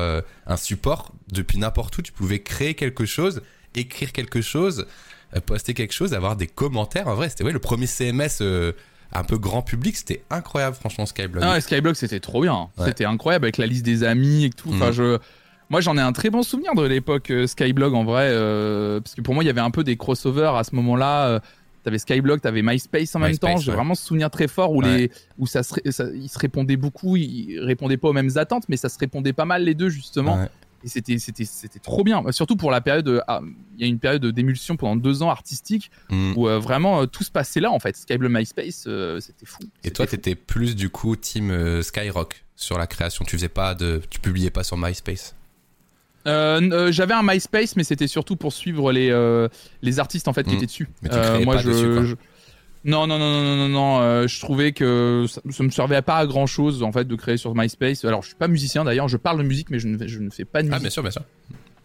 un 0.47 0.57
support 0.57 1.13
depuis 1.31 1.59
n'importe 1.59 1.95
où. 1.99 2.01
Tu 2.01 2.11
pouvais 2.11 2.39
créer 2.39 2.73
quelque 2.73 3.05
chose, 3.05 3.41
écrire 3.79 4.11
quelque 4.11 4.41
chose, 4.41 4.85
euh, 5.35 5.39
poster 5.39 5.73
quelque 5.73 5.93
chose, 5.93 6.13
avoir 6.13 6.35
des 6.35 6.47
commentaires. 6.47 7.07
En 7.07 7.15
vrai, 7.15 7.29
c'était 7.29 7.43
ouais, 7.43 7.51
le 7.51 7.59
premier 7.59 7.87
CMS 7.87 8.39
euh, 8.41 8.71
un 9.13 9.23
peu 9.23 9.37
grand 9.37 9.61
public. 9.61 9.95
C'était 9.95 10.23
incroyable, 10.29 10.75
franchement, 10.75 11.05
Skyblog. 11.05 11.43
Ah 11.45 11.53
ouais, 11.53 11.61
Skyblog, 11.61 11.95
c'était 11.95 12.19
trop 12.19 12.41
bien. 12.41 12.69
Ouais. 12.77 12.85
C'était 12.85 13.05
incroyable 13.05 13.45
avec 13.45 13.57
la 13.57 13.65
liste 13.67 13.85
des 13.85 14.03
amis 14.03 14.45
et 14.45 14.49
tout. 14.49 14.69
Enfin, 14.73 14.87
Mhm. 14.87 14.93
je... 14.93 15.17
Moi, 15.69 15.81
j'en 15.81 15.97
ai 15.97 16.01
un 16.01 16.13
très 16.13 16.29
bon 16.29 16.43
souvenir 16.43 16.73
de 16.75 16.83
l'époque 16.83 17.29
euh, 17.29 17.45
Skyblog 17.45 17.93
en 17.93 18.05
vrai. 18.05 18.29
euh, 18.31 19.01
parce 19.01 19.15
que 19.15 19.21
pour 19.21 19.33
moi, 19.33 19.43
il 19.43 19.47
y 19.47 19.49
avait 19.49 19.59
un 19.61 19.71
peu 19.71 19.83
des 19.83 19.97
crossovers 19.97 20.55
à 20.55 20.63
ce 20.63 20.73
moment-là. 20.75 21.41
T'avais 21.83 21.99
Skyblog, 21.99 22.41
t'avais 22.41 22.61
MySpace 22.61 23.15
en 23.15 23.19
même 23.19 23.29
MySpace, 23.31 23.51
temps. 23.55 23.57
J'ai 23.61 23.69
ouais. 23.71 23.75
vraiment 23.77 23.95
ce 23.95 24.05
souvenir 24.05 24.29
très 24.29 24.47
fort 24.49 24.71
où, 24.73 24.81
Ouais. 24.81 24.97
les, 24.97 25.11
où 25.37 25.47
ça 25.47 25.63
se, 25.63 25.73
ça- 25.91 26.05
ils 26.13 26.27
se 26.29 26.37
répondaient 26.39 26.75
beaucoup. 26.75 27.15
Ils 27.15 27.59
répondaient 27.61 27.95
pas 27.97 28.09
aux 28.09 28.13
mêmes 28.13 28.31
attentes, 28.35 28.63
mais 28.67 28.75
ça 28.77 28.89
se 28.89 28.97
répondait 28.99 29.31
pas 29.33 29.45
mal 29.45 29.63
les 29.63 29.73
deux, 29.73 29.87
justement. 29.89 30.37
Ouais. 30.37 30.49
Et 30.83 30.89
c'était, 30.89 31.17
c'était, 31.17 31.45
c'était 31.45 31.79
trop 31.79 32.03
bien. 32.03 32.23
Surtout 32.31 32.55
pour 32.55 32.69
la 32.71 32.81
période. 32.81 33.07
euh, 33.07 33.19
ah, 33.27 33.41
Il 33.77 33.81
y 33.81 33.85
a 33.85 33.87
une 33.87 33.99
période 33.99 34.25
d'émulsion 34.25 34.75
pendant 34.77 34.95
deux 34.95 35.23
ans 35.23 35.29
artistique 35.29 35.89
Mm. 36.09 36.33
où 36.37 36.47
euh, 36.47 36.59
vraiment 36.59 37.01
euh, 37.01 37.05
tout 37.05 37.23
se 37.23 37.31
passait 37.31 37.59
là 37.59 37.71
en 37.71 37.79
fait. 37.79 37.95
Skyblog, 37.97 38.31
MySpace, 38.31 38.85
euh, 38.87 39.19
c'était 39.19 39.45
fou. 39.45 39.59
Et 39.83 39.91
toi, 39.91 40.05
t'étais 40.07 40.35
plus 40.35 40.75
du 40.75 40.89
coup 40.89 41.15
team 41.15 41.81
Skyrock 41.81 42.43
sur 42.55 42.77
la 42.77 42.87
création. 42.87 43.25
Tu 43.25 43.35
faisais 43.37 43.49
pas 43.49 43.75
de, 43.75 44.01
tu 44.09 44.19
publiais 44.19 44.49
pas 44.51 44.63
sur 44.63 44.77
MySpace? 44.77 45.35
J'avais 46.25 47.13
un 47.13 47.23
MySpace, 47.23 47.75
mais 47.75 47.83
c'était 47.83 48.07
surtout 48.07 48.35
pour 48.35 48.51
suivre 48.53 48.91
les, 48.91 49.09
les 49.81 49.99
artistes 49.99 50.27
en 50.27 50.33
fait 50.33 50.43
qui 50.43 50.51
Mm. 50.53 50.57
étaient 50.57 50.65
dessus. 50.65 50.89
Mais 51.01 51.09
tu 51.09 51.15
créais 51.15 51.45
moi, 51.45 51.57
je, 51.57 51.69
dessus, 51.69 52.15
Non, 52.85 53.05
non, 53.07 53.17
non, 53.19 53.29
non, 53.31 53.43
non, 53.43 53.55
non, 53.57 53.69
non. 53.69 53.99
euh, 54.01 54.27
je 54.27 54.39
trouvais 54.39 54.71
que 54.71 55.25
ça, 55.27 55.41
ça 55.49 55.63
me 55.63 55.69
servait 55.69 55.95
à 55.97 56.01
pas 56.01 56.17
à 56.17 56.25
grand 56.25 56.47
chose 56.47 56.83
en 56.83 56.91
fait 56.91 57.05
de 57.05 57.15
créer 57.15 57.37
sur 57.37 57.53
MySpace. 57.55 58.05
Alors, 58.05 58.21
je 58.21 58.27
suis 58.27 58.35
pas 58.37 58.47
musicien 58.47 58.83
d'ailleurs. 58.85 59.07
Je 59.07 59.17
parle 59.17 59.37
de 59.39 59.43
musique, 59.43 59.69
mais 59.69 59.79
je 59.79 59.87
ne, 59.87 60.07
je 60.07 60.19
ne 60.19 60.29
fais 60.29 60.45
pas 60.45 60.61
de 60.63 60.67
Ah, 60.67 60.71
musique. 60.71 60.81
bien 60.83 60.89
sûr, 60.89 61.01
bien 61.01 61.11
sûr. 61.11 61.21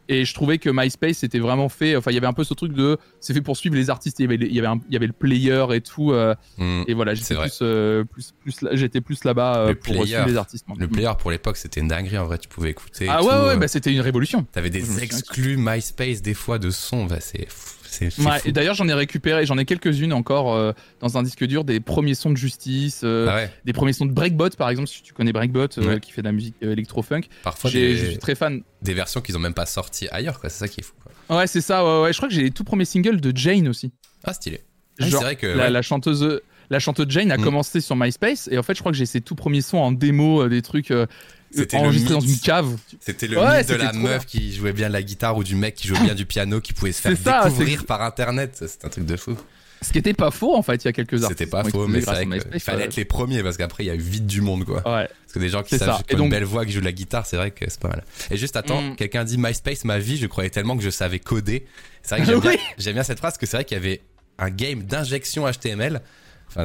Et 0.09 0.25
je 0.25 0.35
trouvais 0.35 0.59
que 0.59 0.69
MySpace 0.69 1.19
c'était 1.19 1.39
vraiment 1.39 1.69
fait. 1.69 1.95
Enfin, 1.97 2.11
il 2.11 2.15
y 2.15 2.19
avait 2.19 2.27
un 2.27 2.33
peu 2.33 2.43
ce 2.45 2.55
truc 2.55 2.73
de. 2.73 2.99
C'est 3.21 3.33
fait 3.35 3.41
pour 3.41 3.57
suivre 3.57 3.77
les 3.77 3.89
artistes. 3.89 4.19
Il 4.19 4.23
y 4.23 4.25
avait, 4.27 4.35
il 4.35 4.53
y 4.53 4.59
avait, 4.59 4.67
un- 4.69 4.81
il 4.89 4.93
y 4.93 4.97
avait 4.97 5.07
le 5.07 5.13
player 5.13 5.65
et 5.73 5.81
tout. 5.81 6.11
euh, 6.13 6.35
Hmm. 6.59 6.83
et 6.89 6.93
voilà, 6.95 7.15
j'étais 7.15 7.37
plus, 7.37 7.59
euh, 7.63 8.05
plus, 8.05 8.33
plus, 8.43 8.61
là- 8.63 8.71
j'étais 8.75 9.01
plus 9.01 9.23
là-bas 9.25 9.59
euh, 9.59 9.75
pour 9.75 9.95
player. 9.95 10.07
suivre 10.07 10.27
les 10.27 10.37
artistes. 10.37 10.67
Le 10.77 10.89
player 10.89 11.11
pour 11.19 11.31
l'époque, 11.31 11.57
c'était 11.57 11.81
une 11.81 11.89
dinguerie 11.89 12.19
en 12.19 12.27
vrai. 12.27 12.39
Tu 12.39 12.49
pouvais 12.49 12.71
écouter. 12.71 13.07
Ah 13.09 13.19
tout, 13.21 13.27
ouais, 13.27 13.33
ouais, 13.33 13.39
euh, 13.51 13.57
bah 13.57 13.69
c'était 13.69 13.93
une 13.93 14.01
révolution. 14.01 14.45
T'avais 14.53 14.71
des 14.71 15.03
exclus 15.03 15.57
MySpace 15.57 16.21
des 16.21 16.35
fois 16.35 16.59
de 16.59 16.71
son. 16.71 17.07
Bah, 17.07 17.21
c'est 17.21 17.47
c'est 17.93 18.11
c'est 18.11 18.23
Ouais, 18.23 18.39
fou. 18.39 18.49
et 18.49 18.53
d'ailleurs, 18.53 18.75
j'en 18.75 18.89
ai 18.89 18.93
récupéré, 18.95 19.47
j'en 19.47 19.59
ai 19.59 19.65
quelques-unes 19.65 20.13
encore 20.13 20.55
euh, 20.55 20.73
dans 21.01 21.19
un 21.19 21.23
disque 21.23 21.45
dur, 21.45 21.65
des 21.65 21.81
premiers 21.81 22.15
sons 22.15 22.31
de 22.31 22.37
justice, 22.37 23.03
euh, 23.05 23.27
Ah 23.31 23.35
ouais. 23.37 23.51
des 23.65 23.73
premiers 23.73 23.93
sons 23.93 24.07
de 24.07 24.13
Breakbot, 24.13 24.51
par 24.51 24.71
exemple, 24.71 24.89
si 24.89 25.03
tu 25.03 25.13
connais 25.13 25.33
Breakbot, 25.33 25.67
euh, 25.79 25.87
Ouais. 25.87 26.01
qui 26.01 26.11
fait 26.13 26.23
de 26.23 26.27
la 26.27 26.33
musique 26.33 26.55
électro-funk. 26.61 27.23
Parfois 27.43 27.71
J'ai- 27.71 27.89
des, 27.93 27.97
Je 27.97 28.07
suis 28.07 28.19
très 28.19 28.35
fan. 28.35 28.63
des 28.83 28.95
versions 28.95 29.21
qu'ils 29.21 29.37
ont 29.37 29.41
même 29.41 29.55
pas 29.55 29.67
sorties 29.67 30.09
ailleurs. 30.11 30.41
quoi. 30.41 30.49
C'est 30.51 30.59
ça 30.59 30.69
qui 30.69 30.81
est 30.81 30.85
fou. 30.85 30.95
Quoi. 31.03 31.37
Ouais, 31.39 31.47
c'est 31.47 31.61
ça, 31.61 31.85
ouais. 32.03 32.13
Je 32.13 32.17
crois 32.17 32.29
que 32.29 32.35
j'ai 32.35 32.43
les 32.43 32.51
tout 32.51 32.65
premiers 32.65 32.85
singles 32.85 33.21
de 33.21 33.37
Jane 33.37 33.69
aussi. 33.69 33.93
Ah 34.25 34.33
stylé. 34.33 34.61
Ah, 35.01 35.09
Genre, 35.09 35.21
c'est 35.21 35.25
vrai 35.27 35.37
que 35.37 35.47
la, 35.47 35.83
chanteuse. 35.83 36.41
La 36.71 36.79
chanteuse 36.79 37.07
Jane 37.11 37.31
a 37.33 37.37
Mm. 37.39 37.43
commencé 37.43 37.81
sur 37.83 37.97
MySpace 37.97 38.49
et 38.51 38.57
en 38.57 38.63
fait 38.63 38.75
je 38.75 38.81
crois 38.81 38.93
que 38.93 38.97
j'ai 38.99 39.05
ses 39.05 39.21
tout 39.21 39.35
premiers 39.35 39.61
sons 39.61 39.79
en 39.79 39.93
démo, 39.93 40.43
euh, 40.43 40.49
des 40.49 40.63
trucs 40.63 40.91
euh, 40.91 41.07
C'était 41.55 41.77
le 41.77 41.83
enregistrés 41.85 42.15
dans 42.15 42.21
une 42.21 42.39
cave. 42.39 42.77
C'était 43.01 43.27
le 43.29 43.39
Ouais, 43.39 43.59
mythe 43.59 43.69
de 43.69 43.75
la 43.75 43.93
meuf 43.93 44.27
qui 44.27 44.55
jouait 44.55 44.73
bien 44.73 44.89
de 44.89 44.93
la 44.95 45.03
guitare 45.03 45.37
ou 45.37 45.45
du 45.45 45.55
mec 45.55 45.75
qui 45.75 45.89
jouait 45.89 46.01
bien 46.01 46.15
du 46.15 46.27
piano 46.27 46.61
qui 46.61 46.73
pouvait 46.73 46.93
se 46.93 47.01
faire 47.03 47.17
ça, 47.23 47.45
découvrir 47.45 47.85
par 47.87 48.03
internet. 48.03 48.57
C'est 48.67 48.85
un 48.85 48.89
truc 48.89 49.05
de 49.07 49.17
fou. 49.17 49.37
Ce 49.83 49.91
qui 49.91 49.99
était 49.99 50.15
pas 50.15 50.31
faux 50.31 50.55
en 50.55 50.63
fait, 50.63 50.77
il 50.77 50.85
y 50.85 50.89
a 50.89 50.93
quelques 50.93 51.15
artistes. 51.25 51.31
C'était 51.41 51.51
pas 51.51 51.65
faux, 51.65 51.89
mais 51.89 52.01
c'est 52.03 52.25
vrai 52.25 52.39
qu'il 52.51 52.61
fallait 52.61 52.85
être 52.85 52.95
les 52.95 53.05
premiers 53.05 53.43
parce 53.43 53.57
qu'après 53.57 53.83
il 53.83 53.89
y 53.89 53.91
a 53.91 53.95
eu 53.97 53.99
vite 53.99 54.27
du 54.29 54.41
monde 54.41 54.65
quoi. 54.65 54.77
Ouais. 54.77 55.09
Parce 55.09 55.33
que 55.35 55.39
des 55.41 55.49
gens 55.49 55.65
qui 55.65 55.77
savent 55.77 55.97
ça. 55.97 56.03
qui 56.07 56.15
Et 56.15 56.17
donc- 56.17 56.27
une 56.27 56.31
belle 56.31 56.45
voix 56.45 56.65
qui 56.65 56.71
jouent 56.71 56.79
de 56.81 56.85
la 56.85 56.93
guitare, 56.93 57.27
c'est 57.27 57.37
vrai 57.37 57.51
que 57.51 57.65
c'est 57.69 57.81
pas 57.81 57.89
mal. 57.89 58.05
Et 58.31 58.37
juste 58.37 58.55
attends, 58.57 58.81
Mm. 58.81 58.95
quelqu'un 58.97 59.25
dit 59.25 59.39
MySpace 59.39 59.85
ma 59.85 59.99
vie, 59.99 60.19
je 60.19 60.27
croyais 60.29 60.51
tellement 60.51 60.77
que 60.77 60.85
je 60.85 60.91
savais 60.91 61.19
coder. 61.19 61.67
C'est 62.05 62.15
vrai 62.15 62.25
que 62.25 62.31
j'aime 62.31 62.41
bien, 62.41 62.51
Oui. 62.53 62.59
j'aime 62.79 62.95
bien 62.95 63.03
cette 63.03 63.19
phrase 63.19 63.33
parce 63.33 63.39
que 63.39 63.47
c'est 63.47 63.57
vrai 63.57 63.65
qu'il 63.65 63.77
y 63.77 63.81
avait 63.81 64.03
un 64.39 64.51
game 64.51 64.85
d'injection 64.85 65.47
HTML. 65.51 66.01
Enfin, 66.55 66.65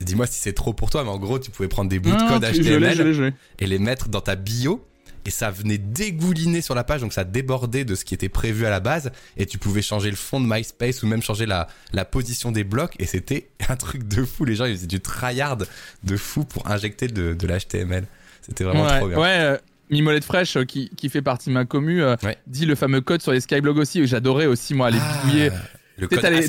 dis-moi 0.00 0.26
si 0.26 0.38
c'est 0.40 0.52
trop 0.52 0.72
pour 0.72 0.90
toi, 0.90 1.04
mais 1.04 1.10
en 1.10 1.18
gros, 1.18 1.38
tu 1.38 1.50
pouvais 1.50 1.68
prendre 1.68 1.88
des 1.90 1.98
bouts 1.98 2.10
de 2.10 2.28
code 2.28 2.42
HTML 2.44 3.34
et 3.60 3.66
les 3.66 3.78
mettre 3.78 4.08
dans 4.08 4.20
ta 4.20 4.34
bio 4.36 4.84
et 5.24 5.30
ça 5.30 5.52
venait 5.52 5.78
dégouliner 5.78 6.60
sur 6.62 6.74
la 6.74 6.82
page 6.82 7.00
donc 7.00 7.12
ça 7.12 7.22
débordait 7.22 7.84
de 7.84 7.94
ce 7.94 8.04
qui 8.04 8.12
était 8.12 8.28
prévu 8.28 8.66
à 8.66 8.70
la 8.70 8.80
base 8.80 9.12
et 9.36 9.46
tu 9.46 9.56
pouvais 9.56 9.80
changer 9.80 10.10
le 10.10 10.16
fond 10.16 10.40
de 10.40 10.46
MySpace 10.52 11.04
ou 11.04 11.06
même 11.06 11.22
changer 11.22 11.46
la, 11.46 11.68
la 11.92 12.04
position 12.04 12.50
des 12.50 12.64
blocs 12.64 12.94
et 12.98 13.06
c'était 13.06 13.48
un 13.68 13.76
truc 13.76 14.08
de 14.08 14.24
fou 14.24 14.44
les 14.44 14.56
gens 14.56 14.64
ils 14.64 14.74
faisaient 14.74 14.86
du 14.88 14.98
tryhard 14.98 15.58
de 15.58 16.16
fou 16.16 16.42
pour 16.44 16.68
injecter 16.68 17.06
de, 17.06 17.34
de 17.34 17.46
l'HTML 17.46 18.04
c'était 18.40 18.64
vraiment 18.64 18.82
ouais, 18.84 18.98
trop 18.98 19.06
bien 19.08 19.16
Ouais, 19.20 19.38
euh, 19.38 19.56
Mimolette 19.90 20.24
Fraîche, 20.24 20.56
euh, 20.56 20.64
qui, 20.64 20.90
qui 20.96 21.08
fait 21.08 21.22
partie 21.22 21.50
de 21.50 21.54
ma 21.54 21.66
commu, 21.66 22.02
euh, 22.02 22.16
Ouais. 22.24 22.36
dit 22.48 22.66
le 22.66 22.74
fameux 22.74 23.00
code 23.00 23.22
sur 23.22 23.30
les 23.30 23.40
Skyblogs 23.40 23.78
aussi. 23.78 24.00
et 24.00 24.06
J'adorais 24.08 24.46
aussi, 24.46 24.74
moi, 24.74 24.88
aller 24.88 24.98
Ah, 25.00 25.22
bidouiller. 25.24 25.50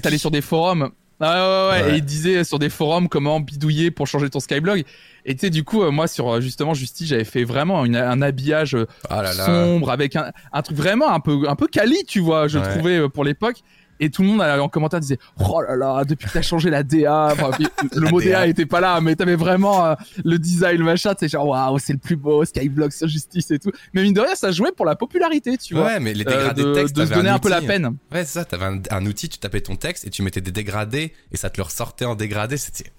t'allais 0.02 0.18
sur 0.18 0.32
des 0.32 0.42
forums. 0.42 0.90
Ah 1.20 1.72
ouais, 1.72 1.78
ouais, 1.80 1.84
ouais. 1.86 1.94
Et 1.94 1.98
il 1.98 2.04
disait 2.06 2.44
sur 2.44 2.60
des 2.60 2.70
forums 2.70 3.08
comment 3.08 3.40
bidouiller 3.40 3.92
pour 3.92 4.08
changer 4.08 4.30
ton 4.30 4.40
Skyblog. 4.40 4.84
Et 5.26 5.36
tu 5.36 5.42
sais, 5.42 5.50
du 5.50 5.64
coup, 5.64 5.84
euh, 5.84 5.92
moi, 5.92 6.08
sur 6.08 6.30
euh, 6.30 6.42
justement 6.42 6.74
Justice, 6.74 7.08
j'avais 7.08 7.24
fait 7.24 7.44
vraiment 7.46 7.86
une- 7.86 7.96
un 7.96 8.22
habillage 8.22 8.76
euh, 8.76 8.86
Ah 9.10 9.22
là 9.22 9.34
là. 9.34 9.46
sombre 9.46 9.90
avec 9.92 10.16
un, 10.18 10.32
un 10.52 10.62
truc 10.62 10.76
vraiment 10.78 11.10
un 11.12 11.20
peu, 11.22 11.48
un 11.48 11.56
peu 11.56 11.68
quali, 11.68 12.04
tu 12.06 12.20
vois, 12.20 12.48
je 12.50 12.60
Ouais. 12.60 12.70
trouvais 12.76 12.98
euh, 12.98 13.08
pour 13.10 13.24
l'époque. 13.24 13.58
Et 14.00 14.10
tout 14.10 14.22
le 14.22 14.28
monde 14.30 14.42
euh, 14.42 14.60
en 14.60 14.70
commentaire 14.70 15.00
disait 15.00 15.20
Oh 15.40 15.62
là 15.62 15.76
là, 15.76 16.04
depuis 16.04 16.28
que 16.28 16.34
t'as 16.34 16.42
changé 16.42 16.70
la 16.70 16.84
DA. 16.84 17.30
Enfin, 17.32 17.52
le 17.96 18.10
mot 18.12 18.22
DA. 18.22 18.48
Était 18.48 18.66
pas 18.66 18.80
là, 18.82 19.00
mais 19.02 19.16
t'avais 19.16 19.36
vraiment 19.36 19.86
euh, 19.86 19.96
le 20.24 20.38
design, 20.40 20.78
le 20.78 20.84
machin. 20.86 21.14
C'est 21.20 21.28
genre 21.30 21.48
Waouh, 21.48 21.80
c'est 21.80 21.94
le 21.94 22.00
plus 22.00 22.16
beau, 22.16 22.44
Skyblock 22.46 22.92
sur 22.94 23.08
Justice 23.08 23.52
et 23.52 23.60
tout. 23.60 23.72
Mais 23.94 24.04
mine 24.04 24.14
de 24.14 24.22
rien, 24.22 24.36
ça 24.36 24.52
jouait 24.52 24.72
pour 24.72 24.86
la 24.86 24.96
popularité, 24.96 25.58
tu 25.58 25.74
vois. 25.76 25.86
ouais 25.86 26.00
mais 26.00 26.14
les 26.14 26.26
Euh, 26.28 26.30
dégradés 26.32 26.64
de, 26.64 26.68
de 26.70 26.74
texte 26.74 26.96
de 26.96 27.06
se 27.06 27.14
donner 27.14 27.30
un 27.30 27.40
peu 27.40 27.50
la 27.50 27.62
peine. 27.62 27.86
ouais 28.12 28.26
c'est 28.26 28.40
ça 28.40 28.46
t'avais 28.46 28.66
un, 28.66 28.82
un 28.90 29.06
outil 29.06 29.30
tu 29.30 29.38
tapais 29.38 29.62
ton 29.62 29.76
texte 29.76 30.06
et 30.08 30.10
tu 30.10 30.22
mettais 30.24 30.42
des 30.42 30.52
dégradés 30.52 31.14
et 31.32 31.38
ça 31.38 31.50
te 31.50 31.58
le 31.58 31.64
ressortait 31.64 32.06
en 32.06 32.16
dégradé 32.16 32.58
c'était 32.58 32.92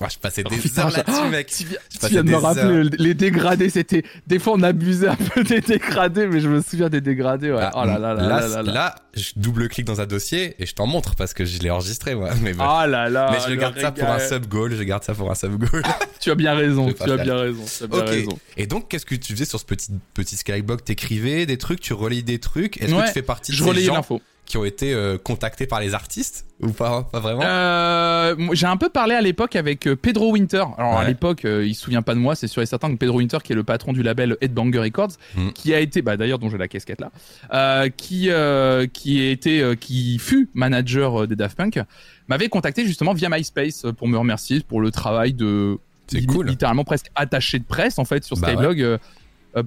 moi 0.00 0.08
je 0.10 0.18
passais 0.18 0.42
des 0.42 0.50
Oh, 0.54 0.60
putain, 0.60 0.82
heures 0.82 0.90
là-dessus 0.90 1.28
mec 1.30 1.46
Tu 1.48 1.64
viens, 1.64 1.78
tu 1.90 2.14
de 2.16 2.22
me 2.22 2.36
rappeler 2.36 2.84
les 2.98 3.14
dégradés, 3.14 3.70
c'était 3.70 4.02
des 4.26 4.38
fois 4.38 4.54
on 4.56 4.62
abusait 4.62 5.08
un 5.08 5.16
peu 5.16 5.44
des 5.44 5.60
dégradés, 5.60 6.26
mais 6.26 6.40
je 6.40 6.48
me 6.48 6.60
souviens 6.62 6.88
des 6.88 7.00
dégradés. 7.00 7.52
Ouais. 7.52 7.60
Ah, 7.62 7.70
oh 7.74 7.84
là 7.84 7.98
là 7.98 8.14
là 8.14 8.22
là 8.22 8.48
là 8.48 8.62
là. 8.62 8.72
là, 8.72 8.94
je 9.14 9.32
double-clique 9.36 9.86
dans 9.86 10.00
un 10.00 10.06
dossier 10.06 10.31
et 10.32 10.66
je 10.66 10.74
t'en 10.74 10.86
montre 10.86 11.14
parce 11.14 11.34
que 11.34 11.44
je 11.44 11.58
l'ai 11.60 11.70
enregistré 11.70 12.14
moi. 12.14 12.30
Mais. 12.42 12.52
Oh 12.54 12.86
là 12.86 13.08
là. 13.08 13.30
mais 13.32 13.38
je 13.44 13.50
le 13.50 13.56
garde 13.56 13.78
ça 13.78 13.92
pour 13.92 14.08
un 14.08 14.18
sub 14.18 14.46
goal, 14.46 14.74
je 14.74 14.82
garde 14.82 15.04
ça 15.04 15.14
pour 15.14 15.30
un 15.30 15.34
sub 15.34 15.56
goal. 15.56 15.82
Tu 16.20 16.30
as 16.30 16.36
bien 16.36 16.54
raison. 16.54 16.92
Tu 16.92 17.10
as 17.10 17.16
bien 17.16 17.36
raison. 17.36 17.64
Tu 17.64 17.82
as 17.82 17.86
bien 17.88 17.98
ok. 17.98 18.08
raison. 18.08 18.38
Et 18.56 18.66
donc, 18.68 18.88
qu'est-ce 18.88 19.04
que 19.04 19.16
tu 19.16 19.32
faisais 19.32 19.44
sur 19.44 19.58
ce 19.58 19.64
petit 19.64 19.90
petit 20.14 20.36
skyblock 20.36 20.84
T'écrivais 20.84 21.46
des 21.46 21.58
trucs, 21.58 21.80
tu 21.80 21.94
relayais 21.94 22.22
des 22.22 22.38
trucs. 22.38 22.80
Est-ce 22.80 22.94
que 22.94 23.06
tu 23.06 23.12
fais 23.12 23.22
partie 23.22 23.50
de 23.50 23.56
Je 23.56 23.64
ces 23.64 23.82
gens 23.82 23.94
l'info. 23.94 24.22
Qui 24.44 24.58
ont 24.58 24.64
été 24.64 24.92
euh, 24.92 25.16
contactés 25.18 25.66
par 25.66 25.80
les 25.80 25.94
artistes 25.94 26.44
ou 26.60 26.70
pas 26.72 27.04
Pas 27.10 27.20
vraiment. 27.20 27.40
Euh, 27.42 28.34
j'ai 28.52 28.66
un 28.66 28.76
peu 28.76 28.88
parlé 28.88 29.14
à 29.14 29.20
l'époque 29.20 29.56
avec 29.56 29.86
euh, 29.86 29.96
Pedro 29.96 30.32
Winter. 30.32 30.64
Alors 30.76 30.98
à 30.98 31.04
l'époque, 31.06 31.44
euh, 31.44 31.64
il 31.66 31.74
se 31.74 31.82
souvient 31.82 32.02
pas 32.02 32.14
de 32.14 32.18
moi, 32.18 32.34
c'est 32.34 32.48
sûr 32.48 32.60
et 32.60 32.66
certain 32.66 32.90
que 32.92 32.96
Pedro 32.98 33.18
Winter, 33.18 33.38
qui 33.42 33.52
est 33.52 33.56
le 33.56 33.64
patron 33.64 33.92
du 33.92 34.02
label 34.02 34.36
Headbanger 34.40 34.80
Records, 34.80 35.12
Mm. 35.36 35.50
qui 35.52 35.72
a 35.72 35.80
été, 35.80 36.02
bah 36.02 36.16
d'ailleurs 36.16 36.38
dont 36.38 36.50
j'ai 36.50 36.58
la 36.58 36.68
casquette 36.68 37.00
là, 37.00 37.88
qui 37.88 38.28
qui 38.28 38.30
euh, 38.30 39.74
qui 39.76 40.18
fut 40.18 40.50
manager 40.54 41.26
des 41.26 41.36
Daft 41.36 41.56
Punk, 41.56 41.80
m'avait 42.28 42.48
contacté 42.48 42.84
justement 42.84 43.14
via 43.14 43.28
MySpace 43.28 43.86
pour 43.96 44.08
me 44.08 44.18
remercier 44.18 44.60
pour 44.60 44.80
le 44.80 44.90
travail 44.90 45.32
de 45.34 45.78
C'est 46.08 46.26
cool. 46.26 46.46
littéralement 46.48 46.84
presque 46.84 47.06
attaché 47.14 47.58
de 47.58 47.64
presse 47.64 47.98
en 47.98 48.04
fait 48.04 48.22
sur 48.24 48.36
Bah 48.36 48.48
Skyblog. 48.48 48.98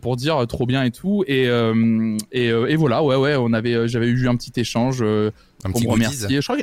Pour 0.02 0.16
dire 0.16 0.38
euh, 0.38 0.46
trop 0.46 0.66
bien 0.66 0.84
et 0.84 0.92
tout 0.92 1.24
et 1.28 1.48
euh, 1.48 2.18
et, 2.32 2.50
euh, 2.50 2.68
et 2.68 2.76
voilà 2.76 3.04
ouais 3.04 3.16
ouais 3.16 3.36
on 3.36 3.54
avait 3.54 3.74
euh, 3.74 3.88
j'avais 3.88 4.08
eu 4.08 4.28
un 4.28 4.36
petit 4.36 4.54
échange 4.60 5.00
euh, 5.02 5.32
un 5.64 5.72
pour 5.72 5.80
petit 5.80 5.88
me 5.88 5.94
remercier. 5.94 6.42
Je 6.42 6.46
crois, 6.48 6.58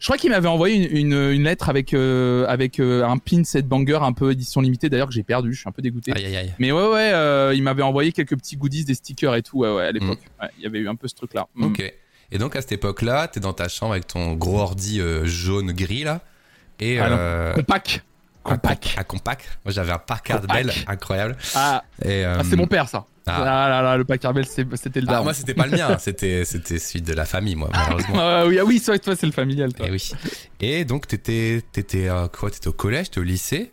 je 0.00 0.06
crois 0.06 0.18
qu'il 0.18 0.30
m'avait 0.30 0.48
envoyé 0.48 0.76
une, 0.76 1.12
une, 1.12 1.30
une 1.32 1.44
lettre 1.44 1.70
avec, 1.70 1.94
euh, 1.94 2.44
avec 2.46 2.78
euh, 2.78 3.04
un 3.06 3.16
pin 3.16 3.42
set 3.44 3.66
banger 3.66 4.00
un 4.02 4.12
peu 4.12 4.32
édition 4.32 4.60
limitée 4.60 4.90
d'ailleurs 4.90 5.08
que 5.08 5.14
j'ai 5.14 5.22
perdu, 5.22 5.54
je 5.54 5.60
suis 5.60 5.68
un 5.68 5.72
peu 5.72 5.80
dégoûté. 5.80 6.12
Aïe 6.12 6.26
aïe 6.26 6.36
aïe. 6.36 6.54
Mais 6.58 6.72
ouais 6.72 6.88
ouais, 6.88 7.10
euh, 7.14 7.52
il 7.54 7.62
m'avait 7.62 7.82
envoyé 7.82 8.12
quelques 8.12 8.36
petits 8.36 8.56
goodies, 8.56 8.84
des 8.84 8.94
stickers 8.94 9.34
et 9.34 9.42
tout 9.42 9.58
ouais, 9.60 9.72
ouais, 9.74 9.84
à 9.86 9.92
l'époque. 9.92 10.18
Ouais, 10.42 10.48
il 10.58 10.64
y 10.64 10.66
avait 10.66 10.80
eu 10.80 10.88
un 10.88 10.94
peu 10.94 11.08
ce 11.08 11.14
truc 11.14 11.32
là. 11.32 11.46
Ok. 11.60 11.80
Et 12.32 12.38
donc 12.38 12.56
à 12.56 12.60
cette 12.60 12.72
époque-là, 12.72 13.28
t'es 13.28 13.40
dans 13.40 13.52
ta 13.52 13.68
chambre 13.68 13.92
avec 13.92 14.06
ton 14.06 14.34
gros 14.34 14.58
ordi 14.58 15.00
euh, 15.00 15.24
jaune 15.24 15.72
gris 15.72 16.04
là. 16.04 16.20
Et 16.80 16.98
Ah 16.98 17.08
non. 17.56 17.62
Compact. 18.44 18.54
un 18.54 18.54
Compact. 18.62 18.82
comp- 18.84 18.98
Un 19.00 19.04
compact. 19.04 19.58
Moi 19.64 19.72
j'avais 19.72 19.92
un 19.92 19.98
Packard. 19.98 20.40
Bell 20.42 20.70
incroyable. 20.86 21.36
Ah, 21.54 21.82
Et, 22.04 22.24
euh, 22.24 22.36
ah, 22.38 22.42
c'est 22.48 22.56
mon 22.56 22.66
père 22.66 22.88
ça. 22.88 23.06
ah. 23.26 23.36
Ah, 23.40 23.68
là 23.68 23.82
là, 23.82 23.96
le 23.96 24.04
Packard 24.04 24.34
Bell 24.34 24.44
c'était 24.46 25.00
le 25.00 25.06
Ah, 25.08 25.22
moi 25.22 25.34
c'était 25.34 25.54
pas 25.54 25.66
le 25.66 25.76
mien, 25.76 25.96
c'était 25.98 26.44
celui 26.44 27.02
de 27.02 27.12
la 27.14 27.24
famille 27.24 27.56
moi 27.56 27.70
malheureusement. 27.72 28.14
Ah 28.18 28.46
oui, 28.46 28.58
ah 28.60 28.64
oui, 28.64 28.80
toi 28.80 28.96
c'est 29.16 29.26
le 29.26 29.32
familial. 29.32 29.72
Toi. 29.72 29.88
Et 29.88 29.90
oui. 29.90 30.12
Et 30.60 30.84
donc 30.84 31.06
t'étais 31.06 31.62
t'étais 31.72 32.08
euh, 32.08 32.28
quoi? 32.28 32.50
T'étais 32.50 32.68
au 32.68 32.72
collège, 32.72 33.06
t'étais 33.10 33.20
au 33.20 33.24
lycée? 33.24 33.72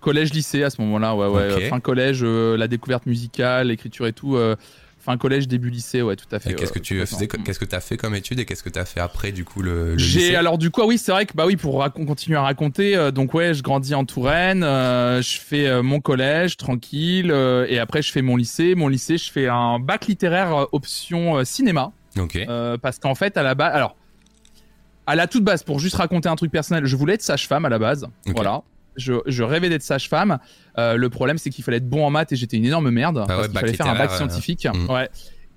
Collège, 0.00 0.34
lycée 0.34 0.62
à 0.62 0.68
ce 0.68 0.82
moment-là, 0.82 1.14
ouais, 1.16 1.28
ouais. 1.28 1.68
Fin 1.70 1.80
collège, 1.80 2.20
euh, 2.22 2.58
la 2.58 2.68
découverte 2.68 3.06
musicale, 3.06 3.68
l'écriture 3.68 4.06
et 4.06 4.12
tout. 4.12 4.36
Euh, 5.04 5.12
fin 5.12 5.16
collège, 5.18 5.48
début 5.48 5.70
lycée, 5.70 6.02
ouais, 6.02 6.16
tout 6.16 6.26
à 6.32 6.38
fait. 6.40 6.54
Qu'est-ce 6.54 6.72
que 6.72 6.78
tu 6.78 6.98
faisais 7.06 7.26
Qu'est-ce 7.28 7.58
que 7.58 7.64
t'as 7.64 7.80
fait 7.80 7.96
comme 7.96 8.14
étude 8.14 8.38
et 8.40 8.44
qu'est-ce 8.44 8.62
que 8.62 8.68
t'as 8.70 8.84
fait 8.84 9.00
après 9.00 9.32
du 9.32 9.44
coup 9.44 9.62
le, 9.62 9.92
le 9.92 9.98
J'ai 9.98 10.18
lycée? 10.20 10.36
alors 10.36 10.58
du 10.58 10.70
coup 10.70 10.80
ah 10.82 10.86
oui 10.86 10.98
c'est 10.98 11.12
vrai 11.12 11.26
que 11.26 11.32
bah 11.34 11.44
oui 11.46 11.56
pour 11.56 11.84
continuer 12.06 12.36
à 12.38 12.42
raconter 12.42 12.96
euh, 12.96 13.10
donc 13.10 13.34
ouais 13.34 13.54
je 13.54 13.62
grandis 13.62 13.94
en 13.94 14.04
Touraine 14.04 14.62
euh, 14.64 15.20
je 15.22 15.38
fais 15.38 15.66
euh, 15.66 15.82
mon 15.82 16.00
collège 16.00 16.56
tranquille 16.56 17.30
euh, 17.30 17.66
et 17.68 17.78
après 17.78 18.02
je 18.02 18.10
fais 18.12 18.22
mon 18.22 18.36
lycée. 18.36 18.74
Mon 18.74 18.88
lycée 18.88 19.18
je 19.18 19.30
fais 19.30 19.48
un 19.48 19.78
bac 19.78 20.06
littéraire 20.06 20.54
euh, 20.56 20.64
option 20.72 21.36
euh, 21.38 21.44
cinéma. 21.44 21.92
Ok. 22.18 22.36
euh, 22.36 22.78
parce 22.78 22.98
qu'en 22.98 23.14
fait 23.14 23.36
à 23.36 23.42
la 23.42 23.54
base 23.54 23.74
alors 23.74 23.96
à 25.06 25.16
la 25.16 25.26
toute 25.26 25.44
base 25.44 25.62
pour 25.62 25.80
juste 25.80 25.96
raconter 25.96 26.28
un 26.28 26.36
truc 26.36 26.50
personnel 26.50 26.86
je 26.86 26.96
voulais 26.96 27.14
être 27.14 27.22
sage-femme 27.22 27.64
à 27.64 27.68
la 27.68 27.78
base. 27.78 28.06
Voilà 28.26 28.62
je, 28.96 29.14
je 29.26 29.42
rêvais 29.42 29.68
d'être 29.68 29.82
sage-femme 29.82 30.38
Euh, 30.76 30.96
le 30.96 31.08
problème 31.08 31.38
c'est 31.38 31.50
qu'il 31.50 31.62
fallait 31.62 31.76
être 31.76 31.88
bon 31.88 32.04
en 32.04 32.10
maths 32.10 32.32
et 32.32 32.36
j'étais 32.36 32.56
une 32.56 32.64
énorme 32.66 32.90
merde 32.90 33.24
parce 33.26 33.42
ouais, 33.42 33.44
qu'il 33.44 33.52
bac 33.54 33.60
fallait 33.64 33.76
faire 33.76 33.86
un 33.86 33.94
bac 33.96 34.10
euh, 34.10 34.16
scientifique 34.16 34.66
hmm. 34.72 34.90
ouais 34.90 35.08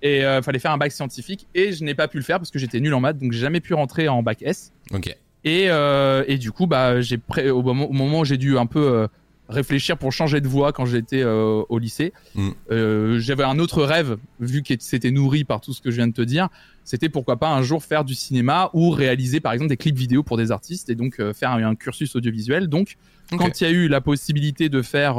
et 0.04 0.24
euh, 0.24 0.44
fallait 0.44 0.60
faire 0.60 0.72
un 0.72 0.78
bac 0.78 0.92
scientifique 0.92 1.48
et 1.56 1.74
je 1.74 1.84
n'ai 1.84 1.96
pas 1.96 2.08
pu 2.08 2.18
le 2.18 2.24
faire 2.24 2.38
parce 2.38 2.52
que 2.52 2.60
j'étais 2.60 2.80
nul 2.80 2.94
en 2.94 3.00
maths 3.00 3.18
donc 3.18 3.32
j'ai 3.32 3.40
jamais 3.40 3.60
pu 3.62 3.74
rentrer 3.74 4.08
en 4.08 4.22
bac 4.22 4.44
S 4.44 4.72
Ok. 4.94 5.08
et, 5.44 5.66
euh, 5.70 6.24
et 6.28 6.38
du 6.38 6.52
coup, 6.52 6.68
bah, 6.68 7.02
j'ai 7.02 7.18
pré- 7.18 7.50
au, 7.50 7.64
moment, 7.64 7.90
au 7.90 7.94
moment 7.94 8.20
où 8.20 8.26
j'ai 8.26 8.38
dû 8.38 8.58
un 8.60 8.68
peu 8.68 8.80
euh, 8.80 9.08
réfléchir 9.50 9.98
pour 9.98 10.12
changer 10.12 10.42
de 10.42 10.48
voie 10.48 10.74
quand 10.74 10.86
j'étais 10.86 11.22
euh, 11.24 11.64
au 11.70 11.80
lycée, 11.80 12.14
Mm. 12.36 12.50
euh, 12.72 13.20
j'avais 13.20 13.44
un 13.44 13.60
autre 13.60 13.84
rêve, 13.84 14.18
vu 14.40 14.62
que 14.64 14.74
c'était 14.80 15.12
nourri 15.12 15.44
par 15.46 15.62
tout 15.62 15.74
ce 15.74 15.82
que 15.82 15.90
je 15.92 15.96
viens 15.98 16.08
de 16.08 16.14
te 16.14 16.22
dire. 16.22 16.50
C'était 16.84 17.10
pourquoi 17.10 17.38
pas 17.38 17.50
un 17.50 17.62
jour 17.62 17.84
faire 17.84 18.04
du 18.06 18.14
cinéma 18.16 18.70
ou 18.74 18.90
réaliser 18.92 19.40
par 19.40 19.54
exemple 19.54 19.70
des 19.70 19.78
clips 19.78 19.98
vidéo 19.98 20.24
pour 20.24 20.38
des 20.38 20.52
artistes 20.52 20.90
et 20.90 20.96
donc 20.96 21.20
euh, 21.20 21.34
faire 21.34 21.52
un, 21.52 21.64
un 21.64 21.76
cursus 21.76 22.16
audiovisuel. 22.16 22.68
Donc, 22.68 22.96
quand 23.38 23.60
il 23.62 23.64
y 23.64 23.68
a 23.68 23.72
eu 23.72 23.88
la 23.88 24.00
possibilité 24.02 24.70
de 24.70 24.82
faire 24.82 25.18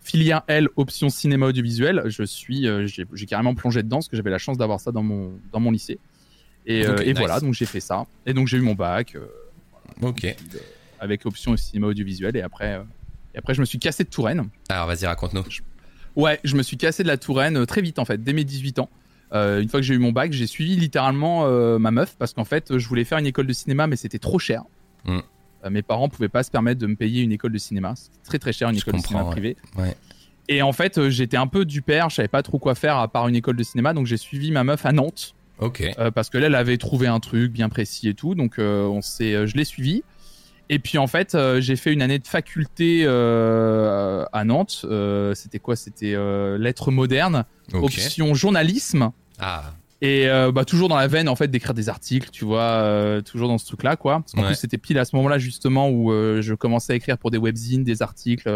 filière 0.00 0.42
L 0.48 0.68
option 0.76 1.08
cinéma 1.08 1.46
audiovisuel, 1.46 2.02
je 2.06 2.22
suis, 2.22 2.66
j'ai 2.86 3.26
carrément 3.26 3.54
plongé 3.54 3.82
dedans 3.82 3.96
parce 3.96 4.08
que 4.08 4.16
j'avais 4.16 4.30
la 4.30 4.38
chance 4.38 4.58
d'avoir 4.58 4.80
ça 4.80 4.92
dans 4.92 5.02
mon 5.02 5.32
dans 5.52 5.58
mon 5.60 5.70
lycée. 5.70 5.98
Et, 6.66 6.86
Ok, 6.86 7.00
et 7.02 7.06
nice. 7.06 7.18
voilà, 7.18 7.40
donc 7.40 7.54
j'ai 7.54 7.64
fait 7.66 7.80
ça. 7.80 8.06
Et 8.26 8.34
donc 8.34 8.48
j'ai 8.48 8.58
eu 8.58 8.60
mon 8.60 8.74
bac. 8.74 9.16
Ok. 10.02 10.26
avec 11.00 11.24
option 11.26 11.56
cinéma 11.56 11.86
audiovisuel 11.88 12.36
et 12.36 12.42
après 12.42 12.80
et 13.36 13.38
après 13.38 13.54
je 13.54 13.60
me 13.60 13.66
suis 13.66 13.78
cassé 13.78 14.02
de 14.02 14.08
Touraine. 14.08 14.48
Alors 14.68 14.86
vas-y 14.86 15.06
raconte-nous. 15.06 15.44
Ouais, 16.16 16.40
je 16.42 16.56
me 16.56 16.62
suis 16.62 16.78
cassé 16.78 17.02
de 17.02 17.08
la 17.08 17.18
Touraine 17.18 17.58
euh, 17.58 17.66
très 17.66 17.82
vite 17.82 17.98
en 17.98 18.04
fait, 18.04 18.22
dès 18.22 18.32
mes 18.32 18.44
18 18.44 18.78
ans. 18.80 18.88
une 19.32 19.68
fois 19.68 19.80
que 19.80 19.86
j'ai 19.86 19.94
eu 19.94 19.98
mon 19.98 20.12
bac, 20.12 20.32
j'ai 20.32 20.46
suivi 20.46 20.74
littéralement 20.76 21.46
ma 21.78 21.90
meuf 21.90 22.16
parce 22.18 22.32
qu'en 22.32 22.44
fait, 22.44 22.78
je 22.78 22.88
voulais 22.88 23.04
faire 23.04 23.18
une 23.18 23.26
école 23.26 23.46
de 23.46 23.52
cinéma, 23.52 23.86
mais 23.86 23.96
c'était 23.96 24.18
trop 24.18 24.38
cher. 24.38 24.62
Mm. 25.04 25.20
mes 25.70 25.82
parents 25.82 26.08
pouvaient 26.08 26.28
pas 26.28 26.42
se 26.42 26.50
permettre 26.50 26.80
de 26.80 26.86
me 26.86 26.96
payer 26.96 27.22
une 27.22 27.32
école 27.32 27.52
de 27.52 27.58
cinéma. 27.58 27.94
C'était 27.96 28.18
très 28.24 28.38
très 28.38 28.52
cher 28.52 28.70
une 28.70 28.76
école 28.76 28.94
de 28.94 29.00
cinéma 29.00 29.24
privée. 29.26 29.56
Et 30.48 30.62
en 30.62 30.72
fait, 30.72 31.08
j'étais 31.10 31.36
un 31.36 31.48
peu 31.48 31.64
du 31.64 31.82
père, 31.82 32.08
je 32.08 32.16
savais 32.16 32.28
pas 32.28 32.42
trop 32.42 32.58
quoi 32.58 32.74
faire 32.74 32.96
à 32.96 33.08
part 33.08 33.28
une 33.28 33.34
école 33.34 33.56
de 33.56 33.64
cinéma, 33.64 33.92
donc 33.92 34.06
j'ai 34.06 34.16
suivi 34.16 34.50
ma 34.52 34.64
meuf 34.64 34.86
à 34.86 34.92
Nantes. 34.92 35.34
Ok. 35.58 35.82
parce 36.14 36.30
que 36.30 36.38
là, 36.38 36.46
elle 36.46 36.54
avait 36.54 36.78
trouvé 36.78 37.06
un 37.06 37.20
truc 37.20 37.52
bien 37.52 37.68
précis 37.68 38.08
et 38.08 38.14
tout, 38.14 38.34
donc 38.34 38.54
on 38.58 39.02
s'est, 39.02 39.46
je 39.46 39.56
l'ai 39.56 39.64
suivi. 39.64 40.02
Et 40.68 40.78
puis 40.78 40.98
en 40.98 41.06
fait, 41.06 41.34
euh, 41.34 41.60
j'ai 41.60 41.76
fait 41.76 41.92
une 41.92 42.02
année 42.02 42.18
de 42.18 42.26
faculté 42.26 43.02
euh, 43.04 44.24
à 44.32 44.44
Nantes. 44.44 44.84
Euh, 44.84 45.34
c'était 45.34 45.58
quoi? 45.58 45.76
C'était 45.76 46.16
lettres 46.58 46.90
modernes, 46.90 47.44
option 47.72 48.34
journalisme. 48.34 49.10
Ah. 49.38 49.72
Et 50.02 50.28
euh, 50.28 50.52
bah, 50.52 50.66
toujours 50.66 50.88
dans 50.90 50.96
la 50.96 51.06
veine 51.06 51.28
en 51.28 51.36
fait 51.36 51.48
d'écrire 51.48 51.72
des 51.72 51.88
articles, 51.88 52.28
tu 52.30 52.44
vois, 52.44 52.60
euh, 52.60 53.22
toujours 53.22 53.48
dans 53.48 53.56
ce 53.56 53.64
truc-là, 53.66 53.96
quoi. 53.96 54.20
Parce 54.20 54.32
qu'en 54.32 54.42
plus 54.42 54.54
c'était 54.54 54.76
pile 54.76 54.98
à 54.98 55.06
ce 55.06 55.16
moment-là 55.16 55.38
justement 55.38 55.88
où 55.88 56.12
euh, 56.12 56.42
je 56.42 56.52
commençais 56.54 56.92
à 56.92 56.96
écrire 56.96 57.16
pour 57.16 57.30
des 57.30 57.38
webzines, 57.38 57.82
des 57.82 58.02
articles 58.02 58.50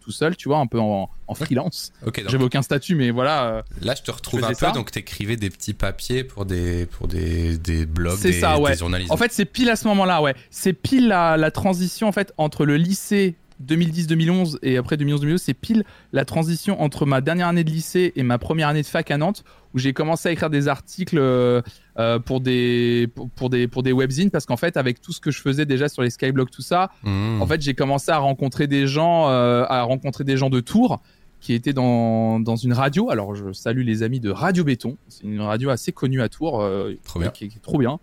tout 0.00 0.12
seul, 0.12 0.36
tu 0.36 0.48
vois, 0.48 0.58
un 0.58 0.66
peu 0.66 0.78
en, 0.78 1.08
en 1.26 1.34
freelance. 1.34 1.92
Ok. 2.06 2.22
J'avais 2.28 2.44
aucun 2.44 2.62
statut, 2.62 2.94
mais 2.96 3.10
voilà. 3.10 3.64
Là, 3.80 3.94
je 3.96 4.02
te 4.02 4.10
retrouve 4.10 4.44
un 4.44 4.52
peu. 4.52 4.72
Donc, 4.72 4.90
t'écrivais 4.90 5.36
des 5.36 5.48
petits 5.50 5.74
papiers 5.74 6.22
pour 6.22 6.44
des 6.44 6.86
pour 6.86 7.08
des, 7.08 7.56
des 7.56 7.86
blogs, 7.86 8.20
des, 8.20 8.32
ça, 8.32 8.58
ouais. 8.58 8.72
des 8.72 8.78
journalistes. 8.78 9.10
En 9.10 9.16
fait, 9.16 9.32
c'est 9.32 9.46
pile 9.46 9.70
à 9.70 9.76
ce 9.76 9.88
moment-là, 9.88 10.20
ouais. 10.20 10.34
C'est 10.50 10.74
pile 10.74 11.08
la, 11.08 11.36
la 11.36 11.50
transition 11.50 12.08
en 12.08 12.12
fait 12.12 12.32
entre 12.36 12.66
le 12.66 12.76
lycée 12.76 13.36
2010-2011 13.62 14.58
et 14.62 14.76
après 14.76 14.96
2011-2012, 14.96 15.38
c'est 15.38 15.54
pile 15.54 15.84
la 16.12 16.24
transition 16.24 16.80
entre 16.80 17.06
ma 17.06 17.20
dernière 17.20 17.48
année 17.48 17.64
de 17.64 17.70
lycée 17.70 18.12
et 18.16 18.22
ma 18.22 18.38
première 18.38 18.68
année 18.68 18.82
de 18.82 18.86
fac 18.86 19.10
à 19.10 19.16
Nantes, 19.16 19.44
où 19.74 19.78
j'ai 19.78 19.92
commencé 19.92 20.28
à 20.28 20.32
écrire 20.32 20.50
des 20.50 20.68
articles 20.68 21.18
euh, 21.18 21.62
euh, 21.98 22.18
pour 22.18 22.40
des 22.40 23.08
pour, 23.36 23.50
des 23.50 23.68
pour 23.68 23.82
des 23.82 23.92
webzines 23.92 24.30
parce 24.30 24.46
qu'en 24.46 24.56
fait 24.56 24.76
avec 24.76 25.00
tout 25.00 25.12
ce 25.12 25.20
que 25.20 25.30
je 25.30 25.40
faisais 25.40 25.66
déjà 25.66 25.88
sur 25.88 26.02
les 26.02 26.10
skyblogs 26.10 26.50
tout 26.50 26.62
ça, 26.62 26.90
mmh. 27.02 27.42
en 27.42 27.46
fait 27.46 27.60
j'ai 27.60 27.74
commencé 27.74 28.10
à 28.10 28.18
rencontrer 28.18 28.66
des 28.66 28.86
gens 28.86 29.28
euh, 29.28 29.64
à 29.68 29.82
rencontrer 29.82 30.24
des 30.24 30.36
gens 30.36 30.50
de 30.50 30.60
Tours 30.60 31.00
qui 31.40 31.52
étaient 31.52 31.74
dans, 31.74 32.40
dans 32.40 32.56
une 32.56 32.72
radio. 32.72 33.10
Alors 33.10 33.34
je 33.34 33.52
salue 33.52 33.84
les 33.84 34.02
amis 34.02 34.20
de 34.20 34.30
Radio 34.30 34.64
Béton, 34.64 34.96
c'est 35.08 35.24
une 35.24 35.40
radio 35.40 35.70
assez 35.70 35.92
connue 35.92 36.22
à 36.22 36.28
Tours, 36.28 36.66
trop 37.04 37.20
bien. 37.20 37.30
Qui, 37.30 37.48
qui, 37.48 37.56
est 37.58 37.60
trop 37.60 37.78
bien. 37.78 38.00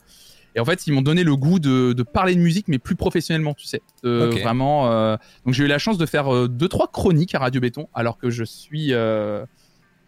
Et 0.56 0.60
en 0.60 0.66
fait, 0.66 0.86
ils 0.88 0.93
m'ont 0.93 1.02
donné 1.02 1.24
le 1.24 1.36
goût 1.36 1.60
de, 1.60 1.93
de, 1.93 2.04
parler 2.04 2.36
de 2.36 2.41
musique, 2.41 2.68
mais 2.68 2.80
plus 2.80 2.95
professionnellement, 2.95 3.54
tu 3.54 3.66
sais. 3.66 3.82
Vraiment. 4.04 4.91
Euh... 4.91 5.18
Donc 5.45 5.54
j'ai 5.54 5.64
eu 5.64 5.68
la 5.68 5.80
chance 5.80 5.97
de 5.97 6.06
faire 6.06 6.34
euh, 6.34 6.47
deux 6.47 6.68
trois 6.68 6.88
chroniques 6.88 7.36
à 7.36 7.39
Radio 7.39 7.62
Béton, 7.62 7.88
alors 7.93 8.18
que 8.18 8.30
je 8.30 8.43
suis, 8.43 8.93
euh... 8.93 9.45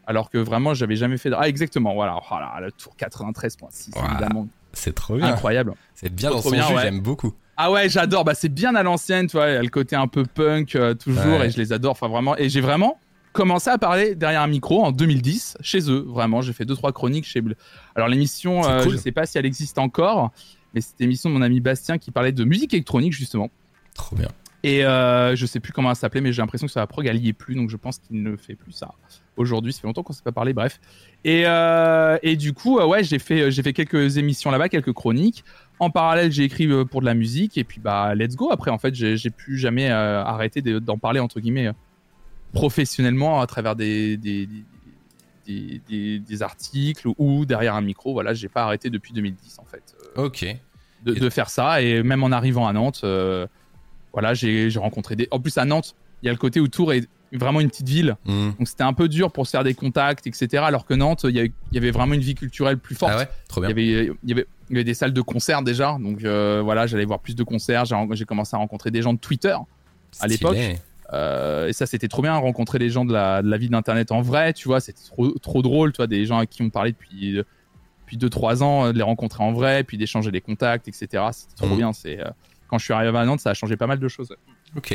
alors 0.05 0.29
que 0.29 0.37
vraiment, 0.37 0.73
j'avais 0.73 0.95
jamais 0.95 1.17
fait. 1.17 1.29
De... 1.29 1.35
Ah 1.37 1.47
exactement. 1.47 1.93
Voilà. 1.93 2.19
Voilà. 2.27 2.59
Le 2.61 2.71
tour 2.71 2.95
93.6 2.99 3.91
évidemment. 3.97 4.47
C'est 4.73 4.95
trop 4.95 5.15
bien. 5.15 5.27
Incroyable. 5.27 5.73
C'est 5.93 6.13
bien 6.13 6.31
dans 6.31 6.41
son 6.41 6.51
j'aime 6.51 6.99
beaucoup. 6.99 7.33
Ah 7.55 7.71
ouais, 7.71 7.87
j'adore. 7.87 8.25
Bah 8.25 8.33
c'est 8.33 8.49
bien 8.49 8.73
à 8.75 8.83
l'ancienne, 8.83 9.27
tu 9.27 9.37
vois. 9.37 9.49
Il 9.49 9.53
y 9.53 9.57
a 9.57 9.61
le 9.61 9.69
côté 9.69 9.95
un 9.95 10.07
peu 10.07 10.25
punk 10.25 10.75
euh, 10.75 10.95
toujours, 10.95 11.43
et 11.43 11.51
je 11.51 11.57
les 11.57 11.71
adore. 11.71 11.91
Enfin 11.91 12.07
vraiment. 12.07 12.35
Et 12.37 12.49
j'ai 12.49 12.61
vraiment 12.61 12.97
commencé 13.33 13.69
à 13.69 13.77
parler 13.77 14.15
derrière 14.15 14.41
un 14.41 14.47
micro 14.47 14.83
en 14.83 14.91
2010 14.91 15.57
chez 15.61 15.89
eux. 15.91 16.05
Vraiment, 16.07 16.41
j'ai 16.41 16.53
fait 16.53 16.65
deux 16.65 16.75
trois 16.75 16.93
chroniques 16.93 17.25
chez. 17.25 17.43
Alors 17.95 18.07
l'émission, 18.07 18.63
euh, 18.65 18.87
je 18.89 18.95
sais 18.95 19.11
pas 19.11 19.25
si 19.25 19.37
elle 19.37 19.45
existe 19.45 19.77
encore, 19.77 20.31
mais 20.73 20.81
c'était 20.81 21.03
l'émission 21.03 21.29
de 21.29 21.35
mon 21.35 21.41
ami 21.41 21.59
Bastien 21.59 21.97
qui 21.97 22.11
parlait 22.11 22.31
de 22.31 22.43
musique 22.45 22.73
électronique 22.73 23.13
justement. 23.13 23.49
Trop 23.93 24.15
bien. 24.15 24.29
Et 24.63 24.85
euh, 24.85 25.35
je 25.35 25.45
sais 25.45 25.59
plus 25.59 25.73
comment 25.73 25.89
elle 25.89 25.97
s'appelait, 25.97 26.21
mais 26.21 26.31
j'ai 26.31 26.41
l'impression 26.41 26.67
que 26.67 26.73
ça 26.73 26.79
la 26.79 26.87
prog 26.87 27.05
elle 27.05 27.17
y 27.17 27.27
est 27.27 27.33
plus, 27.33 27.53
donc 27.53 27.69
je 27.69 27.75
pense 27.75 27.99
qu'il 27.99 28.23
ne 28.23 28.37
fait 28.37 28.55
plus 28.55 28.71
ça 28.71 28.91
aujourd'hui. 29.35 29.73
Ça 29.73 29.81
fait 29.81 29.87
longtemps 29.87 30.03
qu'on 30.03 30.13
s'est 30.13 30.23
pas 30.23 30.31
parlé, 30.31 30.53
bref. 30.53 30.79
Et, 31.25 31.43
euh, 31.45 32.17
et 32.23 32.37
du 32.37 32.53
coup, 32.53 32.79
euh, 32.79 32.85
ouais, 32.85 33.03
j'ai 33.03 33.19
fait 33.19 33.51
j'ai 33.51 33.61
fait 33.61 33.73
quelques 33.73 34.17
émissions 34.17 34.51
là-bas, 34.51 34.69
quelques 34.69 34.93
chroniques. 34.93 35.43
En 35.79 35.89
parallèle, 35.89 36.31
j'ai 36.31 36.43
écrit 36.43 36.67
pour 36.85 37.01
de 37.01 37.05
la 37.05 37.13
musique, 37.13 37.57
et 37.57 37.65
puis 37.65 37.81
bah 37.81 38.15
let's 38.15 38.37
go. 38.37 38.51
Après, 38.51 38.71
en 38.71 38.77
fait, 38.77 38.95
j'ai 38.95 39.29
plus 39.29 39.57
jamais 39.57 39.91
euh, 39.91 40.23
arrêté 40.23 40.61
d'en 40.61 40.97
parler 40.97 41.19
entre 41.19 41.41
guillemets 41.41 41.71
professionnellement 42.53 43.41
à 43.41 43.47
travers 43.47 43.75
des, 43.75 44.15
des, 44.17 44.47
des, 45.45 46.19
des, 46.19 46.41
articles 46.41 47.07
ou 47.17 47.45
derrière 47.45 47.75
un 47.75 47.81
micro. 47.81 48.13
Voilà, 48.13 48.33
j'ai 48.33 48.47
pas 48.47 48.63
arrêté 48.63 48.89
depuis 48.89 49.13
2010 49.13 49.59
en 49.59 49.65
fait. 49.65 49.95
Euh, 50.17 50.25
ok. 50.25 50.45
De, 51.03 51.13
de, 51.15 51.29
faire 51.29 51.49
ça 51.49 51.81
et 51.81 52.01
même 52.01 52.23
en 52.23 52.31
arrivant 52.31 52.65
à 52.65 52.71
Nantes, 52.71 53.01
euh, 53.03 53.45
voilà, 54.13 54.33
j'ai 54.33 54.69
rencontré 54.77 55.17
des. 55.17 55.27
En 55.31 55.39
plus 55.39 55.57
à 55.57 55.65
Nantes, 55.65 55.95
il 56.21 56.27
y 56.27 56.29
a 56.29 56.31
le 56.31 56.37
côté 56.37 56.61
où 56.61 56.69
Tours 56.69 56.93
est 56.93 57.09
vraiment 57.33 57.59
une 57.59 57.67
petite 57.67 57.89
ville, 57.89 58.15
hmm. 58.25 58.51
donc 58.57 58.67
c'était 58.67 58.83
un 58.83 58.93
peu 58.93 59.09
dur 59.09 59.31
pour 59.31 59.47
se 59.47 59.51
faire 59.51 59.63
des 59.63 59.73
contacts, 59.73 60.27
etc. 60.27 60.63
Alors 60.65 60.85
que 60.85 60.93
Nantes, 60.93 61.25
il 61.27 61.51
y, 61.71 61.77
avait 61.77 61.91
vraiment 61.91 62.13
une 62.13 62.21
vie 62.21 62.35
culturelle 62.35 62.77
plus 62.77 62.95
forte. 62.95 63.11
Ah 63.13 63.17
ouais, 63.17 63.29
trop 63.49 63.59
bien. 63.59 63.71
Il 63.71 63.79
y 63.79 63.95
avait, 63.95 64.11
il 64.23 64.29
y 64.29 64.31
avait, 64.33 64.45
il 64.69 64.73
y 64.73 64.75
avait 64.77 64.83
des 64.83 64.93
salles 64.93 65.13
de 65.13 65.21
concert 65.21 65.63
déjà, 65.63 65.97
donc 65.99 66.23
euh, 66.23 66.61
voilà, 66.63 66.87
j'allais 66.87 67.05
voir 67.05 67.19
plus 67.19 67.35
de 67.35 67.43
concerts. 67.43 67.85
J'ai 68.11 68.25
commencé 68.25 68.55
à 68.55 68.59
rencontrer 68.59 68.91
des 68.91 69.01
gens 69.01 69.13
de 69.13 69.19
Twitter 69.19 69.57
à 70.21 70.27
l'époque. 70.27 70.57
Euh, 71.13 71.67
et 71.67 71.73
ça, 71.73 71.85
c'était 71.85 72.07
trop 72.07 72.21
bien, 72.21 72.35
rencontrer 72.35 72.79
les 72.79 72.89
gens 72.89 73.05
de 73.05 73.13
la, 73.13 73.41
de 73.41 73.49
la 73.49 73.57
vie 73.57 73.69
d'Internet 73.69 74.11
en 74.11 74.21
vrai, 74.21 74.53
tu 74.53 74.67
vois, 74.67 74.79
c'était 74.79 75.03
trop, 75.03 75.31
trop 75.39 75.61
drôle, 75.61 75.93
tu 75.93 75.97
vois, 75.97 76.07
des 76.07 76.25
gens 76.25 76.39
à 76.39 76.45
qui 76.45 76.61
on 76.61 76.69
parlait 76.69 76.91
depuis, 76.91 77.33
depuis 77.33 78.17
2-3 78.17 78.63
ans, 78.63 78.91
de 78.91 78.97
les 78.97 79.03
rencontrer 79.03 79.43
en 79.43 79.53
vrai, 79.53 79.83
puis 79.83 79.97
d'échanger 79.97 80.31
des 80.31 80.41
contacts, 80.41 80.87
etc. 80.87 81.23
C'était 81.31 81.55
trop 81.55 81.67
mhm. 81.67 81.77
bien. 81.77 81.93
C'est, 81.93 82.19
euh, 82.19 82.29
quand 82.67 82.77
je 82.79 82.85
suis 82.85 82.93
arrivé 82.93 83.17
à 83.17 83.25
Nantes, 83.25 83.41
ça 83.41 83.51
a 83.51 83.53
changé 83.53 83.77
pas 83.77 83.87
mal 83.87 83.99
de 83.99 84.07
choses. 84.07 84.35
Ok. 84.75 84.91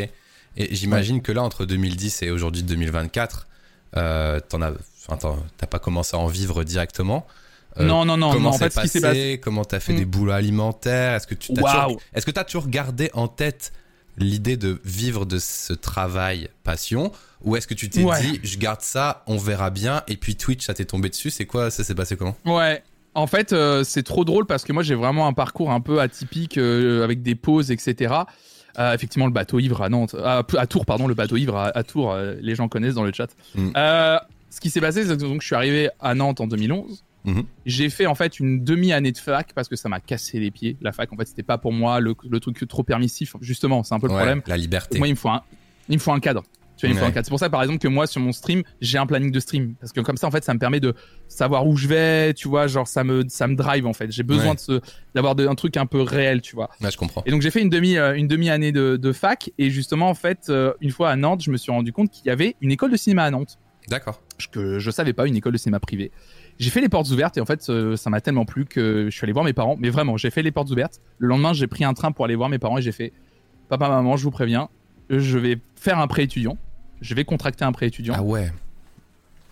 Et 0.56 0.74
j'imagine 0.74 1.22
que 1.22 1.30
là, 1.30 1.42
entre 1.42 1.64
2010 1.64 2.22
et 2.22 2.30
aujourd'hui 2.30 2.64
2024, 2.64 3.46
euh, 3.96 4.40
t'en 4.40 4.60
as, 4.60 4.72
t'as 5.56 5.66
pas 5.66 5.78
commencé 5.78 6.16
à 6.16 6.20
en 6.20 6.26
vivre 6.26 6.64
directement. 6.64 7.26
Euh, 7.78 7.84
non, 7.84 8.04
non, 8.04 8.16
non. 8.16 8.32
Comment 8.32 8.50
en 8.50 8.58
fait, 8.58 8.74
passé, 8.74 9.00
passé 9.00 9.40
Comment 9.42 9.64
t'as 9.64 9.80
fait 9.80 9.92
des 9.92 10.04
hmm. 10.04 10.10
boulots 10.10 10.32
alimentaires 10.32 11.14
Est-ce 11.14 11.26
que 11.26 11.34
tu 11.34 11.52
t'as 11.52 11.62
toujours, 11.62 12.00
est-ce 12.12 12.26
que 12.26 12.30
t'as 12.30 12.44
toujours 12.44 12.68
gardé 12.68 13.10
en 13.12 13.28
tête 13.28 13.72
l'idée 14.18 14.56
de 14.56 14.80
vivre 14.84 15.26
de 15.26 15.38
ce 15.38 15.72
travail 15.72 16.48
passion 16.64 17.12
ou 17.42 17.56
est-ce 17.56 17.66
que 17.66 17.74
tu 17.74 17.88
t'es 17.88 18.04
dit 18.20 18.40
je 18.42 18.58
garde 18.58 18.80
ça, 18.80 19.22
on 19.26 19.36
verra 19.36 19.70
bien 19.70 20.02
et 20.08 20.16
puis 20.16 20.36
Twitch 20.36 20.66
ça 20.66 20.74
t'est 20.74 20.84
tombé 20.84 21.08
dessus, 21.08 21.30
c'est 21.30 21.46
quoi 21.46 21.70
ça 21.70 21.84
s'est 21.84 21.94
passé 21.94 22.16
comment? 22.16 22.36
Ouais. 22.44 22.82
En 23.14 23.26
fait, 23.26 23.52
euh, 23.52 23.82
c'est 23.84 24.02
trop 24.02 24.24
drôle 24.24 24.46
parce 24.46 24.64
que 24.64 24.72
moi 24.72 24.82
j'ai 24.82 24.94
vraiment 24.94 25.26
un 25.26 25.32
parcours 25.32 25.72
un 25.72 25.80
peu 25.80 26.00
atypique 26.00 26.56
euh, 26.56 27.02
avec 27.02 27.22
des 27.22 27.34
pauses, 27.34 27.70
etc. 27.70 28.14
Euh, 28.78 28.94
effectivement, 28.94 29.26
le 29.26 29.32
bateau 29.32 29.58
ivre 29.58 29.82
à 29.82 29.88
Nantes, 29.88 30.14
à, 30.14 30.44
Tours, 30.68 30.86
pardon, 30.86 31.08
le 31.08 31.14
bateau 31.14 31.36
ivre 31.36 31.56
à, 31.56 31.82
Tours, 31.82 32.16
les 32.40 32.54
gens 32.54 32.68
connaissent 32.68 32.94
dans 32.94 33.02
le 33.02 33.12
chat. 33.12 33.28
Mm. 33.56 33.72
ce 33.74 34.60
qui 34.60 34.70
s'est 34.70 34.80
passé, 34.80 35.04
c'est 35.04 35.16
que 35.16 35.22
donc, 35.22 35.40
je 35.42 35.46
suis 35.46 35.56
arrivé 35.56 35.90
à 35.98 36.14
Nantes 36.14 36.40
en 36.40 36.46
2011. 36.46 37.02
Mhm. 37.24 37.44
J'ai 37.66 37.90
fait 37.90 38.06
en 38.06 38.14
fait 38.14 38.38
une 38.40 38.64
demi-année 38.64 39.12
de 39.12 39.18
fac 39.18 39.52
parce 39.54 39.68
que 39.68 39.76
ça 39.76 39.88
m'a 39.88 40.00
cassé 40.00 40.38
les 40.38 40.50
pieds. 40.50 40.76
La 40.80 40.92
fac, 40.92 41.12
en 41.12 41.16
fait, 41.16 41.26
c'était 41.26 41.42
pas 41.42 41.58
pour 41.58 41.72
moi 41.72 42.00
le, 42.00 42.14
truc 42.40 42.66
trop 42.68 42.82
permissif. 42.82 43.34
Justement, 43.40 43.82
c'est 43.82 43.94
un 43.94 44.00
peu 44.00 44.06
le 44.06 44.14
problème. 44.14 44.42
La 44.46 44.56
liberté. 44.56 44.98
moi, 44.98 45.08
il 45.08 45.12
me 45.12 45.16
faut 45.16 45.28
un, 45.28 45.42
il 45.88 45.96
me 45.96 46.00
faut 46.00 46.12
un 46.12 46.20
cadre. 46.20 46.44
Tu 46.76 46.86
vois, 46.86 46.92
il 46.92 46.94
me 46.94 47.00
faut 47.00 47.06
un 47.06 47.10
cadre. 47.10 47.26
C'est 47.26 47.30
pour 47.30 47.40
ça, 47.40 47.50
par 47.50 47.60
exemple, 47.62 47.80
que 47.80 47.88
moi, 47.88 48.06
sur 48.06 48.20
mon 48.20 48.30
stream, 48.30 48.62
j'ai 48.80 48.98
un 48.98 49.06
planning 49.06 49.32
de 49.32 49.40
stream 49.40 49.74
parce 49.80 49.92
que 49.92 50.00
comme 50.00 50.16
ça, 50.16 50.28
en 50.28 50.30
fait, 50.30 50.44
ça 50.44 50.54
me 50.54 50.60
permet 50.60 50.78
de 50.78 50.94
savoir 51.26 51.66
où 51.66 51.76
je 51.76 51.88
vais. 51.88 52.34
Tu 52.34 52.46
vois, 52.46 52.68
genre 52.68 52.86
ça 52.86 53.02
me, 53.02 53.24
ça 53.28 53.48
me 53.48 53.56
drive 53.56 53.84
en 53.84 53.92
fait. 53.92 54.12
J'ai 54.12 54.22
besoin 54.22 54.54
de 54.54 54.80
d'avoir 55.14 55.34
un 55.38 55.54
truc 55.56 55.76
un 55.76 55.86
peu 55.86 56.02
réel, 56.02 56.40
tu 56.40 56.54
vois. 56.54 56.70
Je 56.80 56.96
comprends. 56.96 57.24
Et 57.26 57.32
donc 57.32 57.42
j'ai 57.42 57.50
fait 57.50 57.60
une 57.60 57.68
demi, 57.68 57.96
euh, 57.96 58.14
une 58.14 58.28
demi 58.28 58.48
année 58.48 58.70
de, 58.70 58.96
de, 58.96 59.12
fac 59.12 59.50
et 59.58 59.70
justement, 59.70 60.08
en 60.08 60.14
fait, 60.14 60.46
euh, 60.50 60.72
une 60.80 60.92
fois 60.92 61.10
à 61.10 61.16
Nantes, 61.16 61.42
je 61.42 61.50
me 61.50 61.56
suis 61.56 61.72
rendu 61.72 61.92
compte 61.92 62.10
qu'il 62.12 62.26
y 62.26 62.30
avait 62.30 62.54
une 62.60 62.70
école 62.70 62.92
de 62.92 62.96
cinéma 62.96 63.24
à 63.24 63.30
Nantes. 63.32 63.58
D'accord. 63.88 64.20
Que 64.52 64.78
je 64.78 64.90
savais 64.90 65.12
pas, 65.12 65.26
une 65.26 65.36
école 65.36 65.52
de 65.52 65.58
cinéma 65.58 65.80
privée. 65.80 66.12
J'ai 66.58 66.70
fait 66.70 66.80
les 66.80 66.88
portes 66.88 67.08
ouvertes 67.10 67.36
et 67.36 67.40
en 67.40 67.46
fait, 67.46 67.68
euh, 67.68 67.96
ça 67.96 68.10
m'a 68.10 68.20
tellement 68.20 68.44
plu 68.44 68.64
que 68.64 69.06
je 69.10 69.16
suis 69.16 69.24
allé 69.24 69.32
voir 69.32 69.44
mes 69.44 69.52
parents. 69.52 69.76
Mais 69.78 69.90
vraiment, 69.90 70.16
j'ai 70.16 70.30
fait 70.30 70.42
les 70.42 70.50
portes 70.50 70.70
ouvertes. 70.70 71.00
Le 71.18 71.28
lendemain, 71.28 71.52
j'ai 71.52 71.68
pris 71.68 71.84
un 71.84 71.94
train 71.94 72.10
pour 72.10 72.24
aller 72.24 72.34
voir 72.34 72.48
mes 72.48 72.58
parents 72.58 72.78
et 72.78 72.82
j'ai 72.82 72.92
fait 72.92 73.12
Papa, 73.68 73.88
maman, 73.88 74.16
je 74.16 74.24
vous 74.24 74.30
préviens, 74.30 74.68
je 75.10 75.38
vais 75.38 75.58
faire 75.76 75.98
un 75.98 76.06
prêt 76.06 76.24
étudiant. 76.24 76.56
Je 77.00 77.14
vais 77.14 77.24
contracter 77.24 77.64
un 77.64 77.70
prêt 77.70 77.86
étudiant. 77.86 78.14
Ah 78.16 78.22
ouais. 78.22 78.50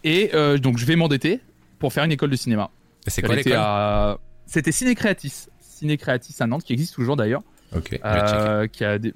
Et 0.03 0.31
euh, 0.35 0.59
donc, 0.59 0.79
je 0.79 0.87
vais 0.87 0.97
m'endetter 0.97 1.41
pour 1.79 1.93
faire 1.93 2.03
une 2.03 2.13
école 2.13 2.31
de 2.31 2.37
cinéma. 2.37 2.71
c'est 3.07 3.23
quoi 3.23 3.37
l'école? 3.37 3.53
à... 3.57 4.19
C'était 4.47 4.73
Ciné 4.73 4.95
Creatis. 4.95 5.47
Ciné 5.61 5.97
Creatis 5.97 6.35
à 6.41 6.47
Nantes, 6.47 6.65
qui 6.65 6.73
existe 6.73 6.95
toujours 6.95 7.17
d'ailleurs. 7.17 7.43
Ok. 7.77 8.01
Euh, 8.05 8.67
qui 8.67 8.85
a 8.85 8.99
des... 8.99 9.13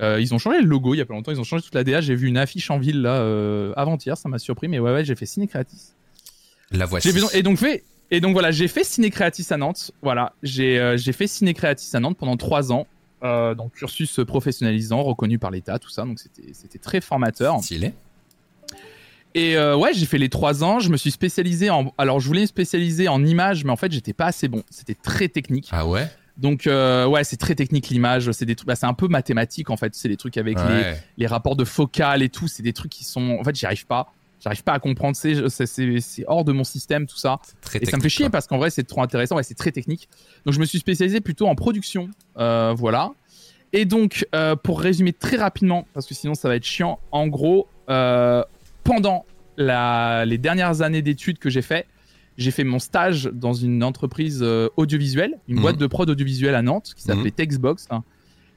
ils 0.00 0.32
ont 0.32 0.38
changé 0.38 0.60
le 0.60 0.66
logo 0.66 0.94
il 0.94 0.98
y 0.98 1.00
a 1.00 1.06
pas 1.06 1.14
longtemps, 1.14 1.32
ils 1.32 1.40
ont 1.40 1.44
changé 1.44 1.62
toute 1.64 1.74
la 1.74 1.84
DA. 1.84 2.00
J'ai 2.00 2.14
vu 2.14 2.28
une 2.28 2.38
affiche 2.38 2.70
en 2.70 2.78
ville 2.78 3.02
là 3.02 3.16
avant-hier, 3.76 4.16
ça 4.16 4.30
m'a 4.30 4.38
surpris, 4.38 4.68
mais 4.68 4.78
ouais, 4.78 4.92
ouais, 4.92 5.04
j'ai 5.04 5.16
fait 5.16 5.26
Ciné 5.26 5.48
Creatis. 5.48 5.95
La 6.70 6.86
voici. 6.86 7.08
Et 7.34 7.42
donc 7.42 7.58
fait. 7.58 7.84
Et 8.10 8.20
donc 8.20 8.32
voilà, 8.34 8.52
j'ai 8.52 8.68
fait 8.68 8.84
Ciné 8.84 9.10
Creatis 9.10 9.46
à 9.50 9.56
Nantes. 9.56 9.90
Voilà, 10.02 10.32
j'ai 10.42 10.78
euh, 10.78 10.96
fait 10.96 11.26
Ciné 11.26 11.54
Creatis 11.54 11.90
à 11.94 12.00
Nantes 12.00 12.16
pendant 12.16 12.36
trois 12.36 12.72
ans. 12.72 12.86
Euh, 13.22 13.54
donc 13.54 13.72
cursus 13.72 14.20
professionnalisant, 14.26 15.02
reconnu 15.02 15.38
par 15.38 15.50
l'État, 15.50 15.78
tout 15.78 15.88
ça. 15.90 16.04
Donc 16.04 16.20
c'était 16.20 16.78
très 16.78 17.00
formateur. 17.00 17.58
Stylé. 17.60 17.94
Et 19.34 19.56
euh, 19.56 19.76
ouais, 19.76 19.92
j'ai 19.92 20.06
fait 20.06 20.18
les 20.18 20.28
trois 20.28 20.62
ans. 20.62 20.78
Je 20.78 20.90
me 20.90 20.96
suis 20.96 21.10
spécialisé 21.10 21.68
en. 21.68 21.92
Alors 21.98 22.20
je 22.20 22.26
voulais 22.26 22.42
me 22.42 22.46
spécialiser 22.46 23.08
en 23.08 23.24
image, 23.24 23.64
mais 23.64 23.70
en 23.70 23.76
fait 23.76 23.90
j'étais 23.90 24.12
pas 24.12 24.26
assez 24.26 24.48
bon. 24.48 24.62
C'était 24.70 24.94
très 24.94 25.28
technique. 25.28 25.68
Ah 25.72 25.86
ouais? 25.86 26.08
Donc 26.36 26.66
euh, 26.66 27.06
ouais, 27.06 27.24
c'est 27.24 27.38
très 27.38 27.54
technique 27.54 27.88
l'image. 27.88 28.30
C'est 28.32 28.44
des 28.44 28.54
trucs. 28.54 28.68
Bah, 28.68 28.76
c'est 28.76 28.86
un 28.86 28.94
peu 28.94 29.08
mathématique 29.08 29.70
en 29.70 29.76
fait. 29.76 29.94
C'est 29.94 30.08
des 30.08 30.16
trucs 30.16 30.36
avec 30.36 30.58
les, 30.58 30.94
les 31.16 31.26
rapports 31.26 31.56
de 31.56 31.64
focale 31.64 32.22
et 32.22 32.28
tout. 32.28 32.46
C'est 32.46 32.62
des 32.62 32.72
trucs 32.72 32.92
qui 32.92 33.04
sont. 33.04 33.38
En 33.40 33.44
fait, 33.44 33.56
j'y 33.56 33.66
arrive 33.66 33.86
pas. 33.86 34.12
J'arrive 34.40 34.62
pas 34.62 34.72
à 34.74 34.78
comprendre, 34.78 35.16
c'est 35.16 36.24
hors 36.26 36.44
de 36.44 36.52
mon 36.52 36.62
système 36.64 37.06
tout 37.06 37.16
ça. 37.16 37.38
Très 37.62 37.78
Et 37.82 37.86
ça 37.86 37.96
me 37.96 38.02
fait 38.02 38.08
chier 38.08 38.28
parce 38.30 38.46
qu'en 38.46 38.58
vrai, 38.58 38.70
c'est 38.70 38.84
trop 38.84 39.02
intéressant 39.02 39.38
et 39.38 39.42
c'est 39.42 39.54
très 39.54 39.72
technique. 39.72 40.08
Donc, 40.44 40.54
je 40.54 40.60
me 40.60 40.64
suis 40.66 40.78
spécialisé 40.78 41.20
plutôt 41.20 41.46
en 41.48 41.54
production. 41.54 42.08
Euh, 42.38 42.74
voilà. 42.76 43.10
Et 43.72 43.84
donc, 43.84 44.26
euh, 44.34 44.54
pour 44.54 44.80
résumer 44.80 45.12
très 45.12 45.36
rapidement, 45.36 45.86
parce 45.94 46.06
que 46.06 46.14
sinon 46.14 46.34
ça 46.34 46.48
va 46.48 46.56
être 46.56 46.64
chiant, 46.64 47.00
en 47.10 47.26
gros, 47.26 47.66
euh, 47.90 48.42
pendant 48.84 49.24
la- 49.56 50.24
les 50.26 50.38
dernières 50.38 50.82
années 50.82 51.02
d'études 51.02 51.38
que 51.38 51.50
j'ai 51.50 51.62
fait, 51.62 51.86
j'ai 52.36 52.50
fait 52.50 52.64
mon 52.64 52.78
stage 52.78 53.30
dans 53.32 53.54
une 53.54 53.82
entreprise 53.82 54.44
audiovisuelle, 54.76 55.38
une 55.48 55.56
Mhm. 55.56 55.62
boîte 55.62 55.78
de 55.78 55.86
prod 55.86 56.08
audiovisuelle 56.08 56.54
à 56.54 56.62
Nantes 56.62 56.92
qui 56.94 57.02
s'appelait 57.02 57.30
Textbox, 57.30 57.86
hein, 57.90 58.04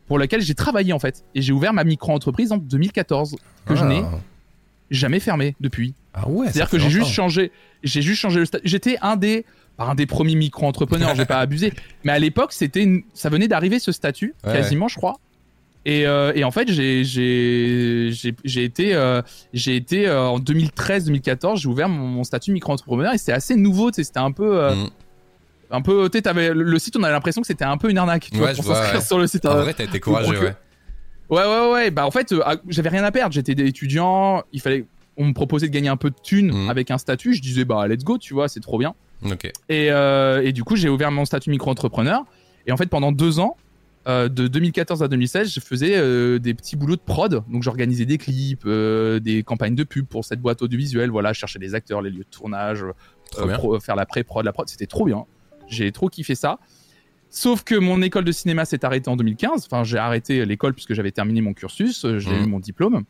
pour 0.07 0.19
laquelle 0.19 0.41
j'ai 0.41 0.55
travaillé 0.55 0.91
en 0.91 0.99
fait. 0.99 1.23
Et 1.35 1.41
j'ai 1.41 1.53
ouvert 1.53 1.73
ma 1.73 1.85
micro-entreprise 1.85 2.51
en 2.51 2.57
2014, 2.57 3.37
que 3.65 3.75
je 3.75 3.83
Ah. 3.83 3.87
n'ai 3.87 4.03
jamais 4.91 5.19
fermée 5.19 5.55
depuis. 5.59 5.93
Ah 6.13 6.27
ouais, 6.27 6.45
C'est-à-dire 6.47 6.69
que 6.69 6.79
j'ai 6.79 6.89
juste 6.89 7.11
changé, 7.11 7.51
j'ai 7.83 8.01
juste 8.01 8.19
changé 8.19 8.39
le 8.39 8.45
statut. 8.45 8.67
J'étais 8.67 8.97
un 9.01 9.15
des, 9.15 9.45
pas 9.77 9.85
un 9.85 9.95
des 9.95 10.05
premiers 10.05 10.35
micro-entrepreneurs, 10.35 11.15
j'ai 11.15 11.25
pas 11.25 11.39
abusé, 11.39 11.73
mais 12.03 12.11
à 12.11 12.19
l'époque, 12.19 12.51
c'était, 12.53 12.83
une- 12.83 13.03
ça 13.13 13.29
venait 13.29 13.47
d'arriver 13.47 13.79
ce 13.79 13.91
statut, 13.91 14.33
Ouais, 14.45 14.53
quasiment, 14.53 14.87
je 14.87 14.95
crois. 14.95 15.19
Et, 15.85 16.05
euh, 16.05 16.33
et 16.35 16.43
en 16.43 16.51
fait, 16.51 16.69
j'ai, 16.71 17.03
j'ai, 17.05 18.11
j'ai, 18.43 18.63
été, 18.63 18.93
euh, 18.93 19.21
j'ai 19.53 19.75
été 19.77 20.07
euh, 20.07 20.27
en 20.27 20.39
2013-2014, 20.39 21.57
j'ai 21.61 21.67
ouvert 21.69 21.87
mon, 21.87 22.05
mon 22.07 22.23
statut 22.23 22.51
micro-entrepreneur 22.51 23.13
et 23.13 23.17
c'était 23.17 23.31
assez 23.31 23.55
nouveau, 23.55 23.89
c'était 23.91 24.19
un 24.19 24.31
peu, 24.31 24.73
Mm. 24.73 24.89
un 25.71 25.81
peu, 25.81 26.09
tu 26.09 26.19
le 26.53 26.79
site, 26.79 26.97
on 26.97 27.03
avait 27.03 27.13
l'impression 27.13 27.41
que 27.41 27.47
c'était 27.47 27.63
un 27.65 27.77
peu 27.77 27.89
une 27.89 27.97
arnaque, 27.97 28.27
tu 28.31 28.37
Ouais, 28.39 28.53
vois, 28.53 28.53
pour 28.55 28.65
s'inscrire 28.65 28.99
ouais. 28.99 29.05
sur 29.05 29.19
le 29.19 29.27
site. 29.27 29.45
En 29.45 29.61
vrai, 29.61 29.73
t'as 29.73 29.85
été 29.85 29.99
courageux, 29.99 30.37
ouais. 30.39 30.55
Ouais, 31.29 31.43
ouais, 31.43 31.71
ouais. 31.71 31.91
Bah, 31.91 32.05
en 32.05 32.11
fait, 32.11 32.31
euh, 32.31 32.41
ah, 32.45 32.55
j'avais 32.67 32.89
rien 32.89 33.03
à 33.03 33.11
perdre. 33.11 33.33
J'étais 33.33 33.51
étudiant. 33.53 34.43
Il 34.53 34.61
fallait, 34.61 34.85
on 35.17 35.25
me 35.25 35.33
proposait 35.33 35.67
de 35.67 35.73
gagner 35.73 35.89
un 35.89 35.97
peu 35.97 36.09
de 36.09 36.15
thunes 36.23 36.51
Mhm. 36.51 36.69
avec 36.69 36.91
un 36.91 36.97
statut. 36.97 37.33
Je 37.33 37.41
disais, 37.41 37.65
bah, 37.65 37.87
let's 37.87 38.03
go, 38.03 38.17
tu 38.17 38.33
vois, 38.33 38.47
c'est 38.47 38.59
trop 38.61 38.77
bien. 38.79 38.95
Et, 39.69 39.91
euh, 39.91 40.41
et 40.43 40.53
du 40.53 40.63
coup, 40.63 40.75
j'ai 40.75 40.89
ouvert 40.89 41.11
mon 41.11 41.25
statut 41.25 41.49
micro-entrepreneur. 41.49 42.23
Et 42.65 42.71
en 42.71 42.77
fait, 42.77 42.87
pendant 42.87 43.11
deux 43.11 43.39
ans, 43.39 43.57
euh, 44.07 44.29
de 44.29 44.47
2014 44.47 45.03
à 45.03 45.07
2016, 45.09 45.53
je 45.53 45.59
faisais 45.59 46.39
des 46.39 46.53
petits 46.53 46.75
boulots 46.77 46.95
de 46.95 47.01
prod. 47.01 47.43
Donc, 47.49 47.63
j'organisais 47.63 48.05
des 48.05 48.17
clips, 48.17 48.65
des 48.67 49.43
campagnes 49.45 49.75
de 49.75 49.83
pub 49.83 50.05
pour 50.05 50.23
cette 50.25 50.39
boîte 50.41 50.61
audiovisuelle. 50.61 51.09
Voilà, 51.11 51.33
je 51.33 51.39
cherchais 51.39 51.59
des 51.59 51.75
acteurs, 51.75 52.01
les 52.01 52.09
lieux 52.09 52.19
de 52.23 52.35
tournage, 52.35 52.83
pro- 53.53 53.79
faire 53.79 53.95
la 53.95 54.05
pré-prod, 54.05 54.43
la 54.45 54.53
prod. 54.53 54.67
C'était 54.69 54.87
trop 54.87 55.05
bien. 55.05 55.25
J'ai 55.67 55.91
trop 55.91 56.07
kiffé 56.09 56.33
ça. 56.33 56.57
Sauf 57.29 57.63
que 57.63 57.75
mon 57.75 58.01
école 58.01 58.23
de 58.25 58.31
cinéma 58.31 58.65
s'est 58.65 58.83
arrêtée 58.83 59.09
en 59.09 59.15
2015. 59.15 59.67
Enfin, 59.69 59.83
j'ai 59.83 59.97
arrêté 59.97 60.45
l'école 60.45 60.73
puisque 60.73 60.93
j'avais 60.93 61.11
terminé 61.11 61.41
mon 61.41 61.53
cursus, 61.53 62.03
euh, 62.05 62.19
j'ai 62.19 62.31
Mhm. 62.31 62.43
eu 62.43 62.45
mon 62.47 62.59
diplôme. 62.59 63.03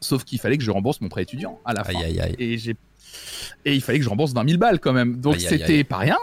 Sauf 0.00 0.24
qu'il 0.24 0.40
fallait 0.40 0.56
que 0.58 0.64
je 0.64 0.70
rembourse 0.70 1.00
mon 1.00 1.08
prêt 1.08 1.22
étudiant 1.22 1.60
à 1.64 1.74
la 1.74 1.84
fin. 1.84 1.92
Aïe. 2.00 2.34
Et, 2.38 2.58
j'ai... 2.58 2.74
et 3.64 3.74
il 3.74 3.80
fallait 3.82 3.98
que 3.98 4.04
je 4.04 4.08
rembourse 4.10 4.32
20 4.32 4.48
000 4.48 4.58
balles 4.58 4.80
quand 4.80 4.92
même. 4.92 5.16
Donc 5.20 5.36
c'était 5.38 5.84
pas 5.84 5.98
rien. 5.98 6.18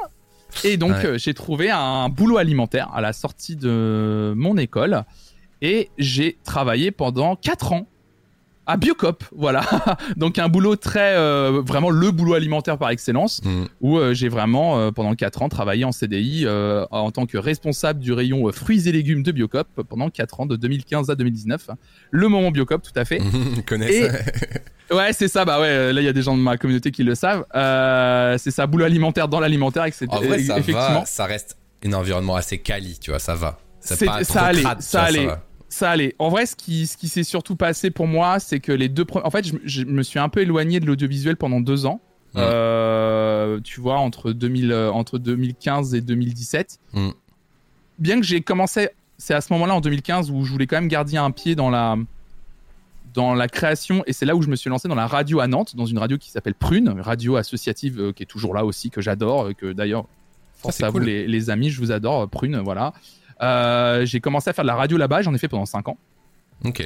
Et 0.64 0.78
donc 0.78 0.92
Ouais. 0.94 1.06
euh, 1.06 1.18
j'ai 1.20 1.34
trouvé 1.36 1.70
un 1.70 2.10
boulot 2.10 2.38
alimentaire 2.38 2.90
à 2.94 3.02
la 3.02 3.14
sortie 3.14 3.56
de 3.56 4.34
mon 4.36 4.58
école. 4.58 5.04
Et 5.62 5.90
j'ai 5.98 6.38
travaillé 6.44 6.90
pendant 6.92 7.36
4 7.36 7.74
ans 7.74 7.88
à 8.70 8.78
Biocop. 8.78 9.24
Voilà. 9.36 9.62
donc 10.18 10.38
un 10.40 10.48
boulot 10.48 10.76
très... 10.76 11.16
euh, 11.16 11.62
vraiment 11.66 11.90
le 11.90 12.12
boulot 12.12 12.36
alimentaire 12.36 12.78
par 12.78 12.90
excellence 12.92 13.42
Mm. 13.44 13.66
où 13.82 13.98
euh, 13.98 14.14
j'ai 14.14 14.30
vraiment 14.30 14.80
euh, 14.80 14.92
pendant 14.92 15.14
4 15.16 15.42
ans 15.42 15.50
travaillé 15.50 15.84
en 15.86 15.92
CDI 15.92 16.46
en 16.92 17.12
tant 17.12 17.26
que 17.26 17.38
responsable 17.38 18.00
du 18.00 18.14
rayon 18.14 18.52
fruits 18.52 18.88
et 18.88 18.92
légumes 18.92 19.24
de 19.24 19.32
Biocop 19.32 19.68
pendant 19.90 20.10
4 20.10 20.42
ans 20.42 20.46
de 20.46 20.56
2015 20.56 21.10
à 21.10 21.16
2019. 21.16 21.70
Le 22.12 22.28
moment 22.28 22.52
Biocop 22.52 22.82
tout 22.84 22.92
à 22.96 23.06
fait. 23.06 23.20
Ils 23.56 23.64
connaissent. 23.64 23.92
Et- 23.92 24.10
Ouais, 24.94 25.14
c'est 25.14 25.28
ça. 25.28 25.46
Bah 25.46 25.60
ouais, 25.62 25.94
là 25.94 26.02
il 26.02 26.04
y 26.04 26.08
a 26.08 26.14
des 26.14 26.24
gens 26.24 26.36
de 26.36 26.42
ma 26.42 26.58
communauté 26.58 26.90
qui 26.90 27.04
le 27.04 27.14
savent. 27.14 27.46
C'est 28.40 28.50
ça, 28.52 28.66
boulot 28.66 28.86
alimentaire 28.86 29.28
dans 29.28 29.40
l'alimentaire, 29.40 29.86
etc. 29.86 30.08
En 30.10 30.18
vrai, 30.20 30.40
ça 30.40 30.54
effectivement, 30.58 31.02
va. 31.02 31.06
Ça 31.06 31.26
reste 31.26 31.58
un 31.86 31.94
environnement 31.94 32.36
assez 32.36 32.58
quali, 32.58 32.98
tu 33.00 33.12
vois, 33.12 33.20
ça 33.20 33.36
va. 33.36 33.60
C'est 33.82 34.04
pas 34.06 34.24
ça 34.24 34.42
allait, 34.46 34.62
crade, 34.64 34.82
ça 34.82 35.04
allait. 35.04 35.28
Ça 35.70 35.92
allait. 35.92 36.16
En 36.20 36.30
vrai, 36.30 36.46
ce 36.46 36.56
qui, 36.56 36.88
ce 36.88 36.98
qui 36.98 37.08
s'est 37.08 37.24
surtout 37.24 37.56
passé 37.56 37.92
pour 37.92 38.08
moi, 38.08 38.40
c'est 38.40 38.60
que 38.60 38.72
les 38.72 38.90
deux 38.90 39.06
premiers. 39.06 39.26
En 39.26 39.32
fait, 39.32 39.48
je, 39.48 39.54
je 39.64 39.84
me 39.84 40.04
suis 40.04 40.20
un 40.20 40.30
peu 40.30 40.42
éloigné 40.42 40.80
de 40.80 40.86
l'audiovisuel 40.86 41.38
pendant 41.38 41.62
deux 41.62 41.86
ans. 41.86 42.02
Euh, 42.36 43.60
tu 43.64 43.82
vois, 43.82 43.98
entre, 43.98 44.32
2000, 44.32 44.72
euh, 44.72 44.92
entre 44.92 45.18
2015 45.18 45.96
et 45.96 46.02
2017. 46.02 46.80
Mm. 46.94 47.10
Bien 47.98 48.20
que 48.20 48.26
j'ai 48.26 48.42
commencé, 48.42 48.90
c'est 49.18 49.34
à 49.34 49.42
ce 49.42 49.52
moment-là, 49.54 49.76
en 49.76 49.82
2015, 49.82 50.32
où 50.32 50.44
je 50.46 50.52
voulais 50.52 50.68
quand 50.68 50.78
même 50.78 50.88
garder 50.88 51.18
un 51.18 51.32
pied 51.32 51.56
dans 51.56 51.70
la, 51.70 51.98
dans 53.14 53.34
la 53.34 53.48
création. 53.48 54.04
Et 54.08 54.14
c'est 54.14 54.26
là 54.26 54.36
où 54.36 54.42
je 54.42 54.50
me 54.50 54.56
suis 54.56 54.70
lancé 54.70 54.88
dans 54.88 54.96
la 54.96 55.08
radio 55.08 55.40
à 55.40 55.48
Nantes, 55.48 55.76
dans 55.76 55.86
une 55.86 55.98
radio 55.98 56.18
qui 56.18 56.30
s'appelle 56.32 56.56
Prune, 56.56 56.90
une 56.90 57.02
radio 57.02 57.36
associative 57.36 58.00
euh, 58.00 58.14
qui 58.14 58.24
est 58.24 58.28
toujours 58.28 58.54
là 58.54 58.66
aussi, 58.66 58.90
que 58.90 59.02
j'adore, 59.02 59.50
que 59.56 59.74
d'ailleurs, 59.74 60.06
force 60.56 60.82
à 60.82 60.92
cool. 60.92 61.02
vous 61.02 61.08
les, 61.08 61.28
les 61.28 61.50
amis, 61.50 61.70
je 61.70 61.80
vous 61.80 61.92
adore, 61.92 62.30
Prune, 62.30 62.60
voilà. 62.60 62.94
Euh, 63.42 64.06
j'ai 64.06 64.20
commencé 64.20 64.50
à 64.50 64.54
faire 64.54 64.64
de 64.64 64.68
la 64.68 64.76
radio 64.76 64.98
là-bas, 64.98 65.22
j'en 65.22 65.34
ai 65.34 65.38
fait 65.38 65.48
pendant 65.48 65.66
5 65.66 65.88
ans. 65.90 65.98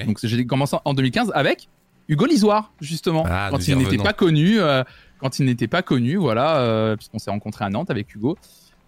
Donc 0.05 0.19
j'ai 0.23 0.45
commencé 0.45 0.77
en 0.85 0.93
2015 0.93 1.31
avec 1.33 1.67
Hugo 2.07 2.25
Lisoire, 2.25 2.71
justement, 2.81 3.25
Ah, 3.27 3.47
quand 3.49 3.67
il 3.67 3.77
n'était 3.77 3.97
pas 3.97 4.13
connu, 4.13 4.59
euh, 4.59 4.83
quand 5.19 5.39
il 5.39 5.45
n'était 5.45 5.67
pas 5.67 5.81
connu, 5.81 6.15
voilà, 6.15 6.57
euh, 6.57 6.95
puisqu'on 6.95 7.17
s'est 7.19 7.31
rencontré 7.31 7.65
à 7.65 7.69
Nantes 7.69 7.89
avec 7.89 8.13
Hugo. 8.13 8.37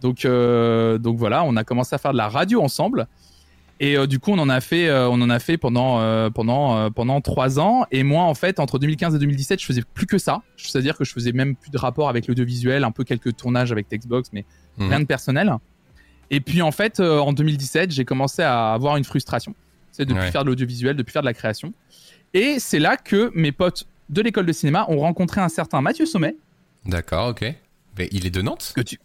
Donc, 0.02 0.28
donc 0.28 1.18
voilà, 1.18 1.44
on 1.44 1.56
a 1.56 1.64
commencé 1.64 1.96
à 1.96 1.98
faire 1.98 2.12
de 2.12 2.18
la 2.18 2.28
radio 2.30 2.62
ensemble. 2.62 3.08
Et 3.80 3.98
du 4.08 4.20
coup, 4.20 4.32
on 4.32 4.40
en 4.40 4.48
a 4.50 4.62
fait, 4.62 4.92
on 4.92 5.20
en 5.22 5.30
a 5.30 5.40
fait 5.40 5.58
pendant 5.58 6.30
pendant 6.32 6.92
pendant 6.92 7.20
trois 7.22 7.60
ans. 7.60 7.86
Et 7.92 8.04
moi, 8.04 8.24
en 8.24 8.36
fait, 8.36 8.60
entre 8.60 8.78
2015 8.78 9.16
et 9.16 9.20
2017, 9.20 9.60
je 9.60 9.66
faisais 9.66 9.82
plus 9.94 10.06
que 10.06 10.18
ça. 10.18 10.44
C'est-à-dire 10.58 10.98
que 10.98 11.04
je 11.06 11.12
faisais 11.14 11.32
même 11.32 11.56
plus 11.56 11.72
de 11.72 11.78
rapport 11.78 12.08
avec 12.10 12.28
l'audiovisuel, 12.28 12.84
un 12.84 12.92
peu 12.92 13.04
quelques 13.04 13.36
tournages 13.36 13.72
avec 13.72 13.88
Textbox, 13.88 14.30
mais 14.32 14.46
Mhm. 14.78 14.90
rien 14.90 15.00
de 15.00 15.06
personnel. 15.06 15.54
Et 16.32 16.40
puis 16.42 16.62
en 16.62 16.72
fait, 16.72 17.00
euh, 17.00 17.20
en 17.20 17.34
2017, 17.34 17.92
j'ai 17.92 18.06
commencé 18.06 18.42
à 18.42 18.74
avoir 18.74 18.98
une 18.98 19.04
frustration. 19.04 19.54
C'est 19.92 20.06
de 20.06 20.14
plus 20.14 20.22
Ouais. 20.24 20.32
faire 20.32 20.44
de 20.44 20.50
l'audiovisuel, 20.50 20.96
de 20.96 21.04
plus 21.04 21.14
faire 21.14 21.22
de 21.22 21.28
la 21.28 21.34
création. 21.34 21.74
Et 22.34 22.60
c'est 22.60 22.80
là 22.80 22.98
que 22.98 23.32
mes 23.34 23.52
potes 23.52 23.86
de 24.10 24.22
l'école 24.22 24.46
de 24.46 24.52
cinéma 24.52 24.86
ont 24.90 25.00
rencontré 25.00 25.42
un 25.42 25.50
certain 25.50 25.82
Mathieu 25.82 26.06
Sommet, 26.06 26.36
D'accord, 26.86 27.30
ok. 27.30 27.44
Mais 27.98 28.08
il 28.12 28.28
est 28.28 28.30
de 28.30 28.42
Nantes 28.44 28.74
que 28.76 28.82
tu, 28.82 29.00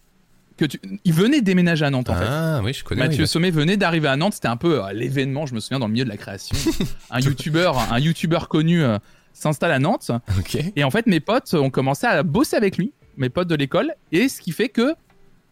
que 0.57 0.65
tu, 0.65 0.79
il 1.03 1.13
venait 1.13 1.41
déménager 1.41 1.83
à 1.85 1.89
Nantes 1.89 2.09
en 2.11 2.15
fait. 2.15 2.25
Ah 2.27 2.61
oui, 2.63 2.73
je 2.73 2.83
connais. 2.83 3.01
Mathieu 3.07 3.23
oui, 3.23 3.27
Sommet 3.27 3.49
venait 3.49 3.77
d'arriver 3.77 4.07
à 4.09 4.15
Nantes, 4.17 4.33
c'était 4.35 4.49
un 4.49 4.57
peu 4.57 4.83
euh, 4.85 4.91
l'événement, 4.93 5.45
je 5.47 5.55
me 5.55 5.59
souviens, 5.59 5.79
dans 5.79 5.87
le 5.87 5.93
milieu 5.93 6.05
de 6.05 6.09
la 6.09 6.17
création. 6.17 6.55
un 7.09 7.19
youtubeur, 7.19 7.91
un 7.91 7.97
youtubeur 7.99 8.49
connu 8.49 8.83
euh, 8.83 8.99
s'installe 9.33 9.71
à 9.71 9.79
Nantes. 9.79 10.05
bah. 10.09 10.21
Ok. 10.37 10.57
Et 10.75 10.83
en 10.83 10.91
fait, 10.91 11.07
mes 11.07 11.19
potes 11.21 11.53
ont 11.55 11.69
commencé 11.71 12.05
à 12.05 12.21
bosser 12.21 12.55
avec 12.57 12.77
lui, 12.77 12.91
mes 13.17 13.29
potes 13.29 13.47
de 13.47 13.55
l'école, 13.55 13.93
et 14.11 14.29
ce 14.29 14.41
qui 14.41 14.51
fait 14.51 14.69
que 14.69 14.93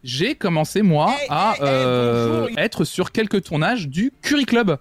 j'ai 0.03 0.35
commencé 0.35 0.81
moi 0.81 1.15
à 1.29 1.55
euh, 1.61 2.47
être 2.57 2.83
sur 2.85 3.11
quelques 3.11 3.43
tournages 3.43 3.87
du 3.89 4.11
Curry 4.21 4.45
Club. 4.45 4.77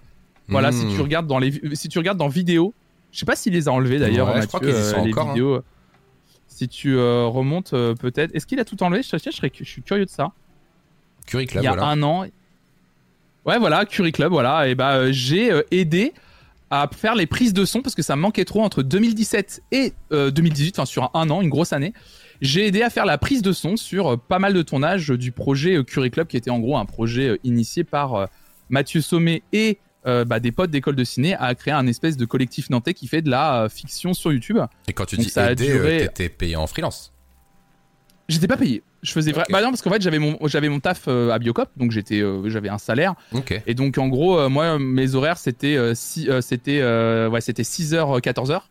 Voilà, 0.47 0.71
si 0.71 0.85
Hmm. 0.85 0.95
tu 0.95 1.01
regardes 1.01 1.27
dans 1.27 1.39
les 1.39 1.53
si 1.73 1.89
tu 1.89 1.97
regardes 1.99 2.17
dans 2.17 2.27
vidéo, 2.27 2.73
je 3.11 3.19
sais 3.19 3.25
pas 3.25 3.35
s'il 3.35 3.53
les 3.53 3.67
a 3.67 3.71
enlevés 3.71 3.99
d'ailleurs, 3.99 4.33
Ouais, 4.33 4.41
je 4.41 4.47
crois 4.47 4.59
qu'ils 4.59 4.69
y 4.69 4.73
sont 4.73 5.01
euh, 5.01 5.05
les 5.05 5.11
encore, 5.11 5.29
hein. 5.29 5.33
vidéos. 5.33 5.61
Si 6.47 6.67
tu 6.67 6.95
euh, 6.97 7.25
remontes 7.25 7.73
euh, 7.73 7.93
peut-être, 7.95 8.35
est-ce 8.35 8.45
qu'il 8.47 8.59
a 8.59 8.65
tout 8.65 8.81
enlevé? 8.83 9.01
Je, 9.03 9.17
je, 9.17 9.29
serais- 9.31 9.51
je 9.53 9.63
suis 9.63 9.81
curieux 9.81 10.05
de 10.05 10.09
ça. 10.09 10.31
Curry 11.27 11.45
Club, 11.45 11.63
Il 11.63 11.65
y 11.65 11.67
a 11.67 11.73
voilà. 11.73 11.87
un 11.87 12.01
an. 12.03 12.25
Ouais, 13.45 13.57
voilà, 13.59 13.85
Curry 13.85 14.11
Club, 14.11 14.31
voilà. 14.31 14.67
Et 14.67 14.75
bah, 14.75 14.95
euh, 14.95 15.09
j'ai 15.11 15.51
euh, 15.51 15.61
aidé 15.71 16.13
à 16.71 16.89
faire 16.91 17.15
les 17.15 17.25
prises 17.27 17.53
de 17.53 17.65
son 17.65 17.81
parce 17.81 17.95
que 17.95 18.01
ça 18.01 18.15
manquait 18.15 18.45
trop 18.45 18.61
entre 18.63 18.83
2017 18.83 19.61
et 19.71 19.93
euh, 20.11 20.29
2018, 20.31 20.77
enfin 20.79 20.85
sur 20.85 21.09
un 21.15 21.29
an, 21.29 21.41
une 21.41 21.49
grosse 21.49 21.73
année. 21.73 21.93
J'ai 22.41 22.67
aidé 22.67 22.81
à 22.81 22.89
faire 22.89 23.05
la 23.05 23.17
prise 23.17 23.41
de 23.41 23.51
son 23.51 23.75
sur 23.77 24.07
euh, 24.13 24.17
pas 24.17 24.39
mal 24.39 24.53
de 24.53 24.61
tournages 24.61 25.09
du 25.09 25.31
projet 25.31 25.75
euh, 25.77 25.83
Curry 25.83 26.09
Club 26.11 26.27
qui 26.27 26.37
était 26.37 26.49
en 26.51 26.59
gros 26.59 26.77
un 26.77 26.85
projet 26.85 27.27
euh, 27.29 27.37
initié 27.43 27.83
par 27.83 28.27
Mathieu 28.69 29.01
Sommet 29.01 29.43
et 29.51 29.79
euh, 30.07 30.23
bah, 30.23 30.39
des 30.39 30.53
potes 30.53 30.71
d'école 30.71 30.95
de 30.95 31.03
ciné 31.03 31.35
à 31.35 31.53
créer 31.55 31.73
un 31.73 31.85
espèce 31.87 32.15
de 32.15 32.23
collectif 32.25 32.69
nantais 32.69 32.93
qui 32.93 33.07
fait 33.07 33.21
de 33.21 33.29
la 33.29 33.63
euh, 33.63 33.69
fiction 33.69 34.13
sur 34.13 34.31
YouTube. 34.31 34.57
Et 34.87 34.93
quand 34.93 35.05
tu 35.05 35.17
Donc 35.17 35.25
dis 35.25 35.31
ça 35.31 35.51
aider, 35.51 35.65
duré- 35.67 35.97
t'étais 36.07 36.29
payé 36.29 36.55
en 36.55 36.67
freelance. 36.67 37.11
J'étais 38.29 38.47
pas 38.47 38.57
payé. 38.57 38.83
Je 39.01 39.11
faisais 39.11 39.31
vrai. 39.31 39.43
Ok. 39.47 39.51
Bah 39.51 39.61
non 39.61 39.69
parce 39.69 39.81
qu'en 39.81 39.89
fait 39.91 40.01
j'avais 40.01 40.19
mon 40.19 40.37
j'avais 40.47 40.69
mon 40.69 40.79
taf 40.79 41.05
euh, 41.07 41.31
à 41.31 41.39
Biocop 41.39 41.69
donc 41.77 41.91
j'étais 41.91 42.21
euh, 42.21 42.49
j'avais 42.49 42.69
un 42.69 42.77
salaire 42.77 43.15
Ok. 43.33 43.59
Et 43.65 43.73
donc 43.73 43.97
en 43.97 44.07
gros, 44.07 44.37
euh, 44.37 44.49
moi 44.49 44.77
mes 44.77 45.15
horaires 45.15 45.37
c'était 45.37 45.77
si, 45.95 46.29
c'était 46.41 46.81
ouais, 47.27 47.41
c'était 47.41 47.63
6h 47.63 48.21
14h 48.21 48.61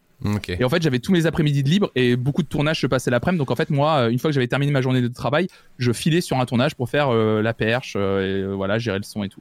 Et 0.48 0.64
en 0.64 0.68
fait 0.68 0.82
j'avais 0.82 0.98
tous 0.98 1.12
mes 1.12 1.26
après-midi 1.26 1.62
de 1.62 1.68
libre 1.68 1.90
et 1.94 2.16
beaucoup 2.16 2.42
de 2.42 2.48
tournages 2.48 2.80
se 2.80 2.86
passaient 2.86 3.10
l'après-midi 3.10 3.38
donc 3.38 3.50
en 3.50 3.56
fait 3.56 3.70
moi 3.70 4.08
une 4.08 4.18
fois 4.18 4.30
que 4.30 4.34
j'avais 4.34 4.48
terminé 4.48 4.72
ma 4.72 4.80
journée 4.80 5.00
de 5.00 5.08
travail, 5.08 5.48
je 5.78 5.92
filais 5.92 6.20
sur 6.20 6.38
un 6.38 6.46
tournage 6.46 6.74
pour 6.74 6.88
faire 6.88 7.08
euh, 7.10 7.42
la 7.42 7.54
perche 7.54 7.94
euh, 7.96 8.20
et 8.20 8.42
euh, 8.42 8.54
voilà, 8.54 8.78
gérer 8.78 8.98
le 8.98 9.04
son 9.04 9.22
et 9.22 9.28
tout. 9.28 9.40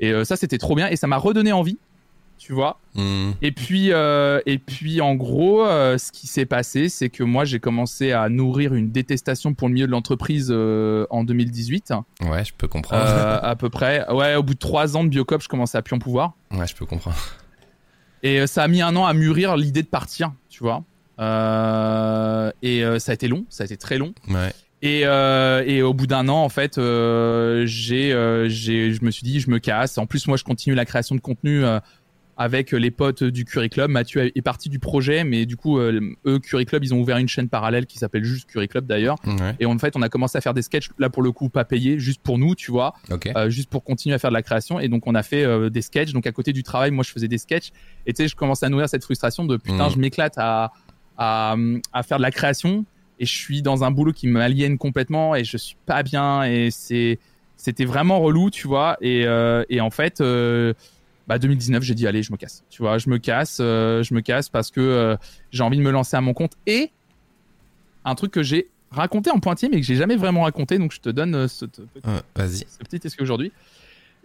Et 0.00 0.12
euh, 0.12 0.24
ça 0.24 0.36
c'était 0.36 0.58
trop 0.58 0.74
bien 0.74 0.88
et 0.88 0.96
ça 0.96 1.06
m'a 1.06 1.16
redonné 1.16 1.52
envie, 1.52 1.78
tu 2.38 2.52
vois. 2.52 2.80
Hmm. 2.94 3.32
Et 3.42 3.52
puis 3.52 3.88
et 3.88 4.58
puis 4.58 5.00
en 5.00 5.14
gros, 5.14 5.64
ce 5.64 6.12
qui 6.12 6.26
s'est 6.26 6.46
passé, 6.46 6.88
c'est 6.88 7.08
que 7.08 7.22
moi 7.22 7.44
j'ai 7.44 7.60
commencé 7.60 8.12
à 8.12 8.28
nourrir 8.28 8.74
une 8.74 8.90
détestation 8.90 9.54
pour 9.54 9.68
le 9.68 9.74
milieu 9.74 9.86
de 9.86 9.92
l'entreprise 9.92 10.50
en 10.50 11.24
2018 11.24 11.92
Ouais, 12.22 12.44
je 12.44 12.52
peux 12.56 12.68
comprendre. 12.68 13.04
à 13.04 13.56
peu 13.56 13.68
près. 13.68 14.10
Ouais, 14.10 14.36
au 14.36 14.42
bout 14.42 14.54
de 14.54 14.58
trois 14.58 14.96
ans 14.96 15.04
de 15.04 15.08
Biocop, 15.08 15.42
je 15.42 15.48
commençais 15.48 15.78
à 15.78 15.82
plus 15.82 15.94
en 15.94 15.98
pouvoir. 15.98 16.32
Ouais, 16.50 16.66
je 16.66 16.74
peux 16.74 16.86
comprendre. 16.86 17.16
Et 18.24 18.40
euh, 18.40 18.46
ça 18.48 18.64
a 18.64 18.68
mis 18.68 18.82
un 18.82 18.96
an 18.96 19.06
à 19.06 19.14
mûrir 19.14 19.56
l'idée 19.56 19.82
de 19.82 19.88
partir, 19.88 20.32
tu 20.48 20.64
vois. 20.64 20.82
Euh, 21.20 22.50
et 22.62 22.84
euh, 22.84 22.98
ça 22.98 23.12
a 23.12 23.14
été 23.14 23.28
long, 23.28 23.44
ça 23.50 23.62
a 23.62 23.66
été 23.66 23.76
très 23.76 23.98
long. 23.98 24.14
Ouais. 24.28 24.52
Et, 24.82 25.02
euh, 25.04 25.62
et 25.64 25.82
au 25.82 25.94
bout 25.94 26.06
d'un 26.06 26.28
an, 26.28 26.42
en 26.42 26.48
fait, 26.48 26.74
j'ai, 26.76 28.10
j'ai, 28.48 28.92
je 28.92 29.04
me 29.04 29.10
suis 29.10 29.22
dit, 29.22 29.40
je 29.40 29.50
me 29.50 29.58
casse. 29.58 29.98
En 29.98 30.06
plus, 30.06 30.26
moi, 30.26 30.36
je 30.36 30.44
continue 30.44 30.74
la 30.74 30.84
création 30.84 31.14
de 31.14 31.20
contenu 31.20 31.62
avec 32.36 32.72
les 32.72 32.90
potes 32.90 33.22
du 33.22 33.44
Curry 33.44 33.70
Club. 33.70 33.90
Mathieu 33.90 34.30
est 34.36 34.42
parti 34.42 34.68
du 34.68 34.78
projet, 34.78 35.22
mais 35.24 35.46
du 35.46 35.56
coup, 35.56 35.78
euh, 35.78 36.00
eux, 36.26 36.38
Curry 36.40 36.66
Club, 36.66 36.82
ils 36.84 36.92
ont 36.92 37.00
ouvert 37.00 37.16
une 37.18 37.28
chaîne 37.28 37.48
parallèle 37.48 37.86
qui 37.86 37.98
s'appelle 37.98 38.24
juste 38.24 38.50
Curry 38.50 38.66
Club 38.68 38.86
d'ailleurs. 38.86 39.16
Ouais. 39.26 39.54
Et 39.60 39.66
en 39.66 39.78
fait, 39.78 39.94
on 39.96 40.02
a 40.02 40.08
commencé 40.08 40.36
à 40.36 40.40
faire 40.40 40.54
des 40.54 40.62
sketchs, 40.62 40.90
là 40.98 41.10
pour 41.10 41.22
le 41.22 41.30
coup, 41.32 41.48
pas 41.48 41.64
payés, 41.64 41.98
juste 41.98 42.20
pour 42.22 42.38
nous, 42.38 42.54
tu 42.54 42.70
vois, 42.72 42.94
Ok. 43.10 43.30
euh, 43.36 43.50
juste 43.50 43.70
pour 43.70 43.84
continuer 43.84 44.14
à 44.14 44.18
faire 44.18 44.30
de 44.30 44.34
la 44.34 44.42
création. 44.42 44.80
Et 44.80 44.88
donc, 44.88 45.06
on 45.06 45.14
a 45.14 45.22
fait 45.22 45.44
euh, 45.44 45.70
des 45.70 45.82
sketchs. 45.82 46.12
Donc, 46.12 46.26
à 46.26 46.32
côté 46.32 46.52
du 46.52 46.62
travail, 46.64 46.90
moi, 46.90 47.04
je 47.04 47.10
faisais 47.12 47.28
des 47.28 47.38
sketchs. 47.38 47.70
Et 48.06 48.12
tu 48.12 48.22
sais, 48.22 48.28
je 48.28 48.34
commençais 48.36 48.66
à 48.66 48.68
nourrir 48.68 48.88
cette 48.88 49.04
frustration 49.04 49.44
de 49.44 49.56
putain, 49.56 49.86
Mhm. 49.86 49.92
je 49.94 49.98
m'éclate 49.98 50.34
à, 50.36 50.72
à, 51.16 51.54
à 51.92 52.02
faire 52.02 52.16
de 52.18 52.22
la 52.22 52.30
création 52.30 52.84
et 53.20 53.26
je 53.26 53.32
suis 53.32 53.62
dans 53.62 53.84
un 53.84 53.90
boulot 53.92 54.12
qui 54.12 54.26
m'aliène 54.26 54.76
complètement 54.78 55.36
et 55.36 55.44
je 55.44 55.56
suis 55.56 55.76
pas 55.86 56.02
bien 56.02 56.42
et 56.42 56.70
c'est 56.72 57.20
c'était 57.56 57.84
vraiment 57.84 58.18
relou, 58.20 58.50
tu 58.50 58.66
vois. 58.66 58.96
Et, 59.00 59.24
euh, 59.24 59.62
et 59.70 59.80
en 59.80 59.88
fait, 59.90 60.20
euh, 60.20 60.74
bah 61.26 61.38
2019, 61.38 61.82
j'ai 61.82 61.94
dit 61.94 62.06
allez, 62.06 62.22
je 62.22 62.32
me 62.32 62.36
casse. 62.36 62.64
Tu 62.70 62.82
vois, 62.82 62.98
je 62.98 63.08
me 63.08 63.18
casse, 63.18 63.58
euh, 63.60 64.02
je 64.02 64.12
me 64.14 64.20
casse 64.20 64.48
parce 64.48 64.70
que 64.70 64.80
euh, 64.80 65.16
j'ai 65.50 65.62
envie 65.62 65.78
de 65.78 65.82
me 65.82 65.90
lancer 65.90 66.16
à 66.16 66.20
mon 66.20 66.34
compte 66.34 66.52
et 66.66 66.90
un 68.04 68.14
truc 68.14 68.30
que 68.32 68.42
j'ai 68.42 68.68
raconté 68.90 69.30
en 69.30 69.40
pointillé 69.40 69.70
mais 69.72 69.80
que 69.80 69.86
j'ai 69.86 69.96
jamais 69.96 70.16
vraiment 70.16 70.42
raconté, 70.42 70.78
donc 70.78 70.92
je 70.92 71.00
te 71.00 71.08
donne 71.08 71.34
euh, 71.34 71.48
ce, 71.48 71.64
petit- 71.64 71.82
Euh, 72.06 72.20
ce 72.48 72.78
petit 72.84 73.00
est-ce 73.06 73.16
qu'aujourd'hui. 73.16 73.52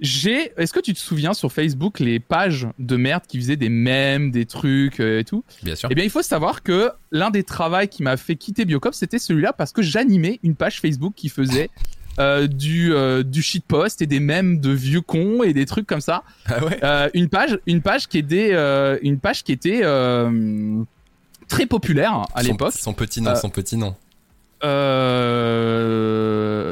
J'ai, 0.01 0.53
est-ce 0.55 0.71
que 0.71 0.79
tu 0.79 0.93
te 0.93 0.99
souviens 0.99 1.33
sur 1.33 1.51
Facebook 1.51 1.99
les 1.99 2.21
pages 2.21 2.65
de 2.79 2.95
merde 2.95 3.23
qui 3.27 3.37
faisaient 3.37 3.57
des 3.57 3.67
mèmes, 3.67 4.31
des 4.31 4.45
trucs 4.45 5.01
et 5.01 5.25
tout? 5.25 5.43
Bien 5.61 5.75
sûr. 5.75 5.89
Eh 5.91 5.95
bien, 5.95 6.05
il 6.05 6.09
faut 6.09 6.21
savoir 6.21 6.63
que 6.63 6.89
l'un 7.11 7.31
des 7.31 7.43
travaux 7.43 7.85
qui 7.85 8.01
m'a 8.03 8.15
fait 8.15 8.37
quitter 8.37 8.63
Biocop, 8.63 8.93
c'était 8.93 9.19
celui-là 9.19 9.51
parce 9.51 9.73
que 9.73 9.81
j'animais 9.81 10.39
une 10.41 10.55
page 10.55 10.79
Facebook 10.79 11.13
qui 11.17 11.27
faisait 11.27 11.69
euh, 12.19 12.47
du 12.47 12.93
euh, 12.93 13.23
du 13.23 13.41
shitpost 13.41 14.01
et 14.01 14.05
des 14.05 14.19
mèmes 14.19 14.59
de 14.59 14.71
vieux 14.71 15.01
cons 15.01 15.41
et 15.43 15.53
des 15.53 15.65
trucs 15.65 15.87
comme 15.87 16.01
ça. 16.01 16.23
Ah 16.45 16.63
ouais. 16.65 16.79
Euh, 16.83 17.09
une 17.13 17.29
page, 17.29 17.57
une 17.65 17.81
page 17.81 18.07
qui 18.07 18.17
était, 18.17 18.49
euh, 18.53 18.97
une 19.01 19.19
page 19.19 19.43
qui 19.43 19.51
était 19.53 19.81
très 21.47 21.65
populaire 21.65 22.25
à 22.33 22.43
l'époque. 22.43 22.73
Son 22.73 22.93
petit 22.93 23.21
nom, 23.21 23.35
son 23.35 23.49
petit 23.49 23.77
nom. 23.77 23.95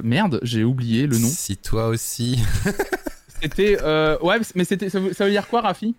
Merde, 0.04 0.40
j'ai 0.44 0.64
oublié 0.64 1.08
le 1.08 1.18
nom. 1.18 1.30
Si 1.30 1.58
toi 1.58 1.88
aussi. 1.88 2.40
C'était 3.42 3.78
ouais, 4.22 4.40
mais 4.56 4.66
c'était 4.66 4.90
ça 4.90 5.00
veut 5.00 5.30
dire 5.30 5.48
quoi, 5.48 5.62
Rafi? 5.62 5.94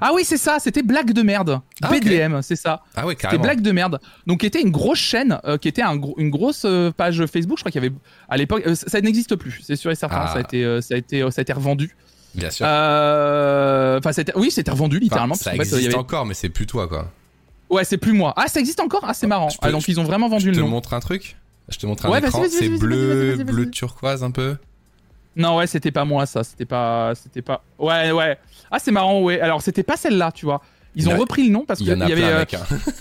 Ah 0.00 0.10
oui, 0.14 0.22
c'est 0.24 0.36
ça, 0.36 0.58
c'était 0.60 0.82
blague 0.82 1.12
de 1.12 1.22
merde. 1.22 1.60
Ah. 1.82 1.88
BDM, 1.90 2.40
c'est 2.42 2.56
ça. 2.56 2.82
Ah 2.94 3.06
ouais, 3.06 3.12
C'était 3.12 3.22
carrément. 3.22 3.42
blague 3.42 3.60
de 3.62 3.72
merde. 3.72 4.00
Donc 4.26 4.40
qui 4.40 4.46
était 4.46 4.60
une 4.60 4.70
grosse 4.70 4.98
chaîne, 4.98 5.38
euh, 5.44 5.56
qui 5.58 5.68
était 5.68 5.82
un 5.82 5.98
une 6.18 6.30
grosse 6.30 6.62
euh, 6.64 6.90
page 6.90 7.24
Facebook. 7.26 7.58
Je 7.58 7.62
crois 7.62 7.70
qu'il 7.72 7.82
y 7.82 7.86
avait 7.86 7.94
à 8.28 8.36
l'époque, 8.36 8.62
euh, 8.66 8.74
ça, 8.74 8.88
ça 8.88 9.00
n'existe 9.00 9.36
plus. 9.36 9.60
C'est 9.64 9.76
sûr 9.76 9.90
et 9.90 9.94
certain. 9.94 10.24
Ah. 10.26 10.28
Ça 10.32 10.38
a 10.38 10.40
été, 10.40 10.80
ça 10.82 10.94
a 10.94 10.98
été, 10.98 11.20
ça 11.30 11.40
a 11.40 11.42
été 11.42 11.52
revendu. 11.52 11.96
Bien 12.34 12.50
sûr. 12.50 12.66
Enfin, 12.66 14.12
c'était- 14.12 14.32
oui, 14.36 14.50
c'était 14.50 14.70
revendu 14.70 14.98
littéralement. 14.98 15.34
Enfin, 15.34 15.50
ça 15.52 15.56
parce 15.56 15.68
fait, 15.70 15.74
y 15.76 15.78
existe 15.78 15.94
avait- 15.94 16.00
encore, 16.02 16.26
mais 16.26 16.34
c'est 16.34 16.48
plus 16.50 16.66
toi, 16.66 16.86
quoi. 16.88 17.10
Ouais, 17.70 17.84
c'est 17.84 17.98
plus 17.98 18.12
moi. 18.12 18.32
Ah, 18.36 18.46
ça 18.48 18.60
existe 18.60 18.80
encore? 18.80 19.02
Ah, 19.06 19.14
c'est 19.14 19.26
marrant. 19.26 19.48
Je 19.50 19.58
peux- 19.58 19.68
ah, 19.68 19.72
donc 19.72 19.86
ils 19.88 19.98
ont 20.00 20.04
vraiment 20.04 20.28
vendu 20.28 20.44
Je 20.46 20.50
le 20.50 20.56
te 20.56 20.60
nom. 20.60 20.68
montre 20.68 20.94
un 20.94 21.00
truc? 21.00 21.36
Je 21.68 21.76
te 21.78 21.86
montre 21.86 22.06
un 22.06 22.10
Ouais, 22.10 22.18
écran. 22.20 22.42
C'est 22.48 22.68
bleu, 22.70 23.36
bleu 23.44 23.70
turquoise 23.70 24.22
un 24.24 24.30
peu. 24.30 24.56
Non, 25.36 25.56
ouais, 25.56 25.66
c'était 25.66 25.90
pas 25.92 26.04
moi, 26.04 26.26
ça. 26.26 26.42
C'était 26.44 26.64
pas, 26.64 27.12
c'était 27.14 27.42
pas. 27.42 27.62
Ouais, 27.78 28.10
ouais. 28.10 28.38
Ah, 28.70 28.78
c'est 28.78 28.90
marrant, 28.90 29.20
ouais. 29.22 29.40
Alors, 29.40 29.62
c'était 29.62 29.82
pas 29.84 29.96
celle-là, 29.96 30.32
tu 30.32 30.46
vois. 30.46 30.60
Ils 30.96 31.08
ont 31.08 31.16
repris 31.16 31.44
le 31.46 31.52
nom 31.52 31.64
parce 31.66 31.80
Il 31.80 31.84
qu'il 31.84 31.92
y 31.92 31.96
en 31.96 32.00
a 32.00 32.08
y 32.08 32.12
avait. 32.12 32.22
plein, 32.22 32.30
euh, 32.30 32.38
mec. 32.40 32.54
hein. 32.54 32.60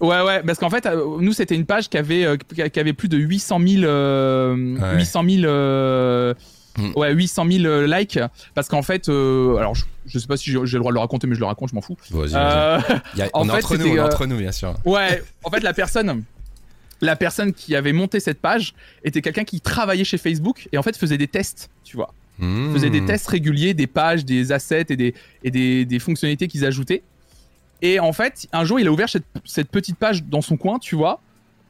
Ouais, 0.00 0.22
ouais, 0.22 0.42
parce 0.44 0.60
qu'en 0.60 0.70
fait, 0.70 0.86
euh, 0.86 1.16
nous, 1.18 1.32
c'était 1.32 1.56
une 1.56 1.66
page 1.66 1.88
qui 1.88 1.98
avait, 1.98 2.24
euh, 2.24 2.36
qui 2.36 2.78
avait 2.78 2.92
plus 2.92 3.08
de 3.08 3.16
800 3.16 3.58
000, 3.66 3.82
euh, 3.82 4.76
Ouais. 4.78 4.96
800 4.98 5.24
000, 5.28 5.44
euh, 5.44 6.34
Hmm. 6.76 6.92
ouais, 6.94 7.12
800 7.12 7.44
000 7.50 7.64
euh, 7.64 7.86
likes. 7.88 8.20
Parce 8.54 8.68
qu'en 8.68 8.82
fait, 8.82 9.08
euh, 9.08 9.56
alors, 9.56 9.74
je, 9.74 9.84
je 10.06 10.16
sais 10.20 10.28
pas 10.28 10.36
si 10.36 10.52
j'ai 10.52 10.58
le 10.60 10.78
droit 10.78 10.92
de 10.92 10.94
le 10.94 11.00
raconter, 11.00 11.26
mais 11.26 11.34
je 11.34 11.40
le 11.40 11.46
raconte, 11.46 11.70
je 11.70 11.74
m'en 11.74 11.80
fous. 11.80 11.96
Vas-y, 12.12 12.30
vas-y. 12.30 12.36
Euh, 12.36 12.78
on 13.34 13.48
est 13.48 13.50
entre 13.52 13.76
nous, 13.76 13.86
on 13.88 13.96
est 13.96 13.98
entre 14.00 14.26
nous, 14.26 14.36
bien 14.36 14.52
sûr. 14.52 14.74
ouais, 14.84 15.20
en 15.42 15.50
fait, 15.50 15.58
la 15.64 15.72
personne, 15.72 16.22
la 17.00 17.16
personne 17.16 17.52
qui 17.52 17.76
avait 17.76 17.92
monté 17.92 18.20
cette 18.20 18.40
page 18.40 18.74
était 19.04 19.22
quelqu'un 19.22 19.44
qui 19.44 19.60
travaillait 19.60 20.04
chez 20.04 20.18
Facebook 20.18 20.68
et 20.72 20.78
en 20.78 20.82
fait 20.82 20.96
faisait 20.96 21.18
des 21.18 21.28
tests, 21.28 21.70
tu 21.84 21.96
vois. 21.96 22.12
Mmh. 22.40 22.72
faisait 22.72 22.90
des 22.90 23.04
tests 23.04 23.26
réguliers 23.26 23.74
des 23.74 23.88
pages, 23.88 24.24
des 24.24 24.52
assets 24.52 24.86
et 24.90 24.96
des, 24.96 25.12
et 25.42 25.50
des, 25.50 25.84
des 25.84 25.98
fonctionnalités 25.98 26.46
qu'ils 26.46 26.64
ajoutaient. 26.64 27.02
Et 27.82 27.98
en 28.00 28.12
fait, 28.12 28.46
un 28.52 28.64
jour, 28.64 28.78
il 28.80 28.86
a 28.86 28.92
ouvert 28.92 29.08
cette, 29.08 29.24
cette 29.44 29.68
petite 29.70 29.96
page 29.96 30.22
dans 30.24 30.40
son 30.40 30.56
coin, 30.56 30.78
tu 30.78 30.94
vois, 30.96 31.20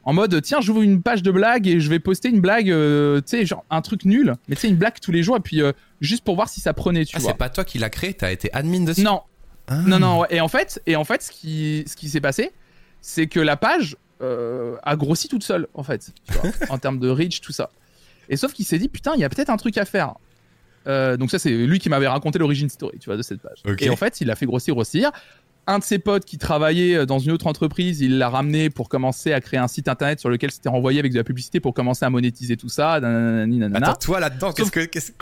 en 0.03 0.13
mode 0.13 0.41
tiens, 0.41 0.61
j'ouvre 0.61 0.81
une 0.81 1.01
page 1.01 1.21
de 1.23 1.31
blague 1.31 1.67
et 1.67 1.79
je 1.79 1.89
vais 1.89 1.99
poster 1.99 2.29
une 2.29 2.39
blague, 2.39 2.69
euh, 2.71 3.17
tu 3.21 3.37
sais, 3.37 3.45
genre 3.45 3.63
un 3.69 3.81
truc 3.81 4.05
nul, 4.05 4.33
mais 4.47 4.55
tu 4.55 4.61
sais, 4.61 4.69
une 4.69 4.75
blague 4.75 4.99
tous 5.01 5.11
les 5.11 5.21
jours 5.23 5.37
et 5.37 5.39
puis 5.39 5.61
euh, 5.61 5.71
juste 6.01 6.23
pour 6.23 6.35
voir 6.35 6.49
si 6.49 6.61
ça 6.61 6.73
prenait, 6.73 7.03
tu 7.05 7.15
Ah, 7.15 7.19
vois. 7.19 7.31
c'est 7.31 7.37
pas 7.37 7.49
toi 7.49 7.63
qui 7.65 7.77
l'as 7.79 7.89
créé, 7.89 8.13
t'as 8.13 8.31
été 8.31 8.51
admin 8.53 8.81
dessus? 8.85 9.01
Non, 9.03 9.21
Ah. 9.67 9.75
non, 9.85 9.99
non. 9.99 10.19
ouais. 10.21 10.27
Et 10.31 10.41
en 10.41 10.47
fait, 10.47 10.81
et 10.87 10.95
en 10.95 11.03
fait, 11.03 11.21
ce 11.21 11.31
qui, 11.31 11.83
ce 11.87 11.95
qui 11.95 12.09
s'est 12.09 12.21
passé, 12.21 12.51
c'est 13.01 13.27
que 13.27 13.39
la 13.39 13.57
page 13.57 13.95
a 14.21 14.95
grossi 14.95 15.27
toute 15.27 15.43
seule, 15.43 15.67
en 15.73 15.83
fait, 15.83 16.11
tu 16.25 16.33
vois, 16.33 16.51
en 16.69 16.77
termes 16.77 16.99
de 16.99 17.09
reach, 17.09 17.41
tout 17.41 17.53
ça. 17.53 17.69
Et 18.29 18.37
sauf 18.37 18.53
qu'il 18.53 18.65
s'est 18.65 18.77
dit, 18.77 18.87
putain, 18.87 19.13
il 19.15 19.21
y 19.21 19.23
a 19.23 19.29
peut-être 19.29 19.49
un 19.49 19.57
truc 19.57 19.77
à 19.77 19.85
faire. 19.85 20.13
Euh, 20.87 21.17
donc 21.17 21.31
ça, 21.31 21.39
c'est 21.39 21.49
lui 21.49 21.79
qui 21.79 21.89
m'avait 21.89 22.07
raconté 22.07 22.39
l'origine 22.39 22.69
story, 22.69 22.99
tu 22.99 23.05
vois, 23.05 23.17
de 23.17 23.21
cette 23.21 23.41
page. 23.41 23.61
Et 23.79 23.89
en 23.89 23.95
fait, 23.95 24.21
il 24.21 24.27
l'a 24.27 24.35
fait 24.35 24.45
grossir, 24.45 24.75
grossir. 24.75 25.11
Un 25.67 25.79
de 25.79 25.83
ses 25.83 25.99
potes 25.99 26.25
qui 26.25 26.37
travaillait 26.39 27.05
dans 27.05 27.19
une 27.19 27.31
autre 27.31 27.45
entreprise, 27.45 28.01
il 28.01 28.17
l'a 28.17 28.29
ramené 28.29 28.71
pour 28.71 28.89
commencer 28.89 29.33
à 29.33 29.41
créer 29.41 29.59
un 29.59 29.67
site 29.67 29.87
internet 29.87 30.19
sur 30.19 30.29
lequel 30.29 30.49
c'était 30.49 30.69
renvoyé 30.69 30.99
avec 30.99 31.11
de 31.11 31.17
la 31.17 31.23
publicité 31.23 31.59
pour 31.59 31.73
commencer 31.73 32.05
à 32.05 32.09
monétiser 32.09 32.57
tout 32.57 32.69
ça. 32.69 32.99
nanana. 32.99 33.77
Attends, 33.77 33.99
toi 33.99 34.19
là-dedans, 34.19 34.51
que, 34.51 34.63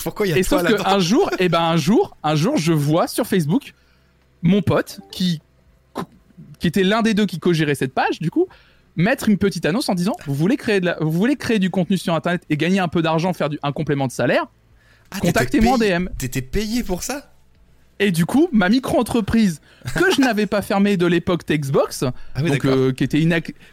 pourquoi 0.03 0.25
il 0.25 0.29
y 0.29 0.33
a 0.33 0.37
Et 0.37 0.43
toi 0.43 0.59
sauf 0.59 0.69
là-dedans 0.69 0.83
qu'un 0.85 0.99
jour, 0.99 1.31
et 1.39 1.49
ben 1.49 1.61
un 1.61 1.75
jour, 1.75 2.15
un 2.23 2.35
jour, 2.35 2.57
je 2.57 2.71
vois 2.71 3.07
sur 3.07 3.25
Facebook 3.25 3.73
mon 4.41 4.61
pote 4.61 5.01
qui, 5.11 5.41
qui 6.59 6.67
était 6.67 6.83
l'un 6.83 7.01
des 7.01 7.13
deux 7.13 7.25
qui 7.25 7.39
co-gérait 7.39 7.75
cette 7.75 7.93
page, 7.93 8.19
du 8.19 8.31
coup, 8.31 8.47
mettre 8.97 9.29
une 9.29 9.37
petite 9.37 9.65
annonce 9.65 9.87
en 9.87 9.95
disant 9.95 10.13
vous 10.25 10.33
voulez 10.35 10.57
créer 10.57 10.81
de 10.81 10.87
la, 10.87 10.97
vous 10.99 11.11
voulez 11.11 11.35
créer 11.37 11.59
du 11.59 11.69
contenu 11.69 11.97
sur 11.97 12.13
Internet 12.13 12.43
et 12.49 12.57
gagner 12.57 12.79
un 12.79 12.87
peu 12.89 13.01
d'argent, 13.01 13.31
faire 13.31 13.47
du, 13.49 13.57
un 13.63 13.71
complément 13.71 14.07
de 14.07 14.11
salaire, 14.11 14.47
Ah, 15.11 15.19
contactez-moi 15.19 15.75
en 15.75 15.77
DM. 15.77 16.07
T'étais 16.17 16.41
payé 16.41 16.83
pour 16.83 17.03
ça? 17.03 17.33
Et 17.99 18.11
du 18.11 18.25
coup, 18.25 18.47
ma 18.51 18.69
micro-entreprise 18.69 19.59
que 19.95 20.11
je 20.11 20.21
n'avais 20.21 20.45
pas 20.45 20.61
fermée 20.61 20.97
de 20.97 21.05
l'époque 21.07 21.45
Textbox, 21.45 22.03
Ah 22.03 22.13
oui, 22.43 22.51
donc 22.51 22.63
d'accord. 22.63 22.77
euh, 22.77 22.91
qui 22.91 23.03
était 23.03 23.25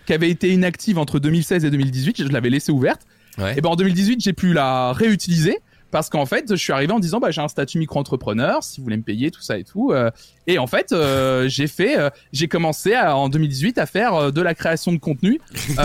qui 0.07 0.13
avait 0.13 0.31
été 0.31 0.51
inactive 0.51 0.99
entre 0.99 1.19
2016 1.19 1.65
et 1.65 1.71
2018, 1.71 2.23
je 2.23 2.29
l'avais 2.29 2.49
laissée 2.51 2.73
ouverte. 2.73 3.03
Ouais. 3.37 3.59
Et 3.59 3.61
ben 3.61 3.69
en 3.71 3.77
2018, 3.77 4.21
j'ai 4.23 4.33
pu 4.33 4.53
la 4.53 4.93
réutiliser 4.93 5.59
parce 5.95 6.11
qu'en 6.11 6.27
fait, 6.27 6.47
je 6.51 6.57
suis 6.57 6.73
arrivé 6.73 6.93
en 6.93 6.99
disant 6.99 7.21
bah 7.21 7.31
j'ai 7.31 7.41
un 7.41 7.47
statut 7.47 7.79
micro-entrepreneur, 7.79 8.65
si 8.65 8.81
vous 8.81 8.85
voulez 8.85 8.97
me 8.97 9.05
payer 9.05 9.31
tout 9.31 9.43
ça 9.43 9.57
et 9.59 9.63
tout. 9.63 9.93
euh, 9.93 10.11
et 10.49 10.59
en 10.59 10.67
fait, 10.67 10.91
euh, 10.91 11.47
j'ai 11.49 11.69
fait, 11.69 11.97
euh, 11.97 12.11
j'ai 12.33 12.49
commencé 12.49 12.95
à- 12.95 13.17
en 13.17 13.29
2018 13.29 13.79
à 13.79 13.87
faire 13.87 14.33
de 14.33 14.43
la 14.43 14.55
création 14.57 14.91
de 14.93 14.99
contenu. 14.99 15.41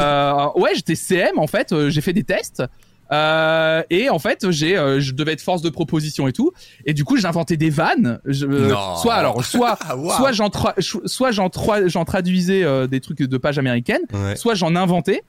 Ouais, 0.56 0.72
j'étais 0.74 0.96
CM 0.96 1.38
en 1.38 1.46
fait, 1.48 1.74
j'ai 1.90 2.02
fait 2.02 2.14
des 2.14 2.24
tests. 2.24 2.64
Euh, 3.12 3.82
et 3.90 4.10
en 4.10 4.20
fait, 4.20 4.50
j'ai, 4.52 4.78
euh, 4.78 5.00
je 5.00 5.14
devais 5.14 5.34
être 5.34 5.42
force 5.42 5.62
de 5.62 5.70
proposition 5.70 6.28
et 6.28 6.32
tout. 6.34 6.52
Et 6.86 6.94
du 6.94 7.04
coup, 7.04 7.18
j'inventais 7.18 7.58
des 7.58 7.70
vannes. 7.72 8.20
Je, 8.26 8.46
euh, 8.46 8.74
soit 9.02 9.14
alors, 9.16 9.44
soit, 9.44 9.78
Ah, 9.88 9.96
soit 10.18 10.32
j'en, 10.32 10.50
tra- 10.50 10.80
soit 11.08 11.32
j'en, 11.32 11.48
tra- 11.48 11.88
j'en 11.88 12.06
traduisais 12.06 12.64
des 12.88 13.00
trucs 13.00 13.20
de 13.22 13.38
pages 13.38 13.58
américaines 13.60 14.04
Ouais. 14.14 14.36
soit 14.36 14.54
j'en 14.56 14.76
inventais, 14.76 15.22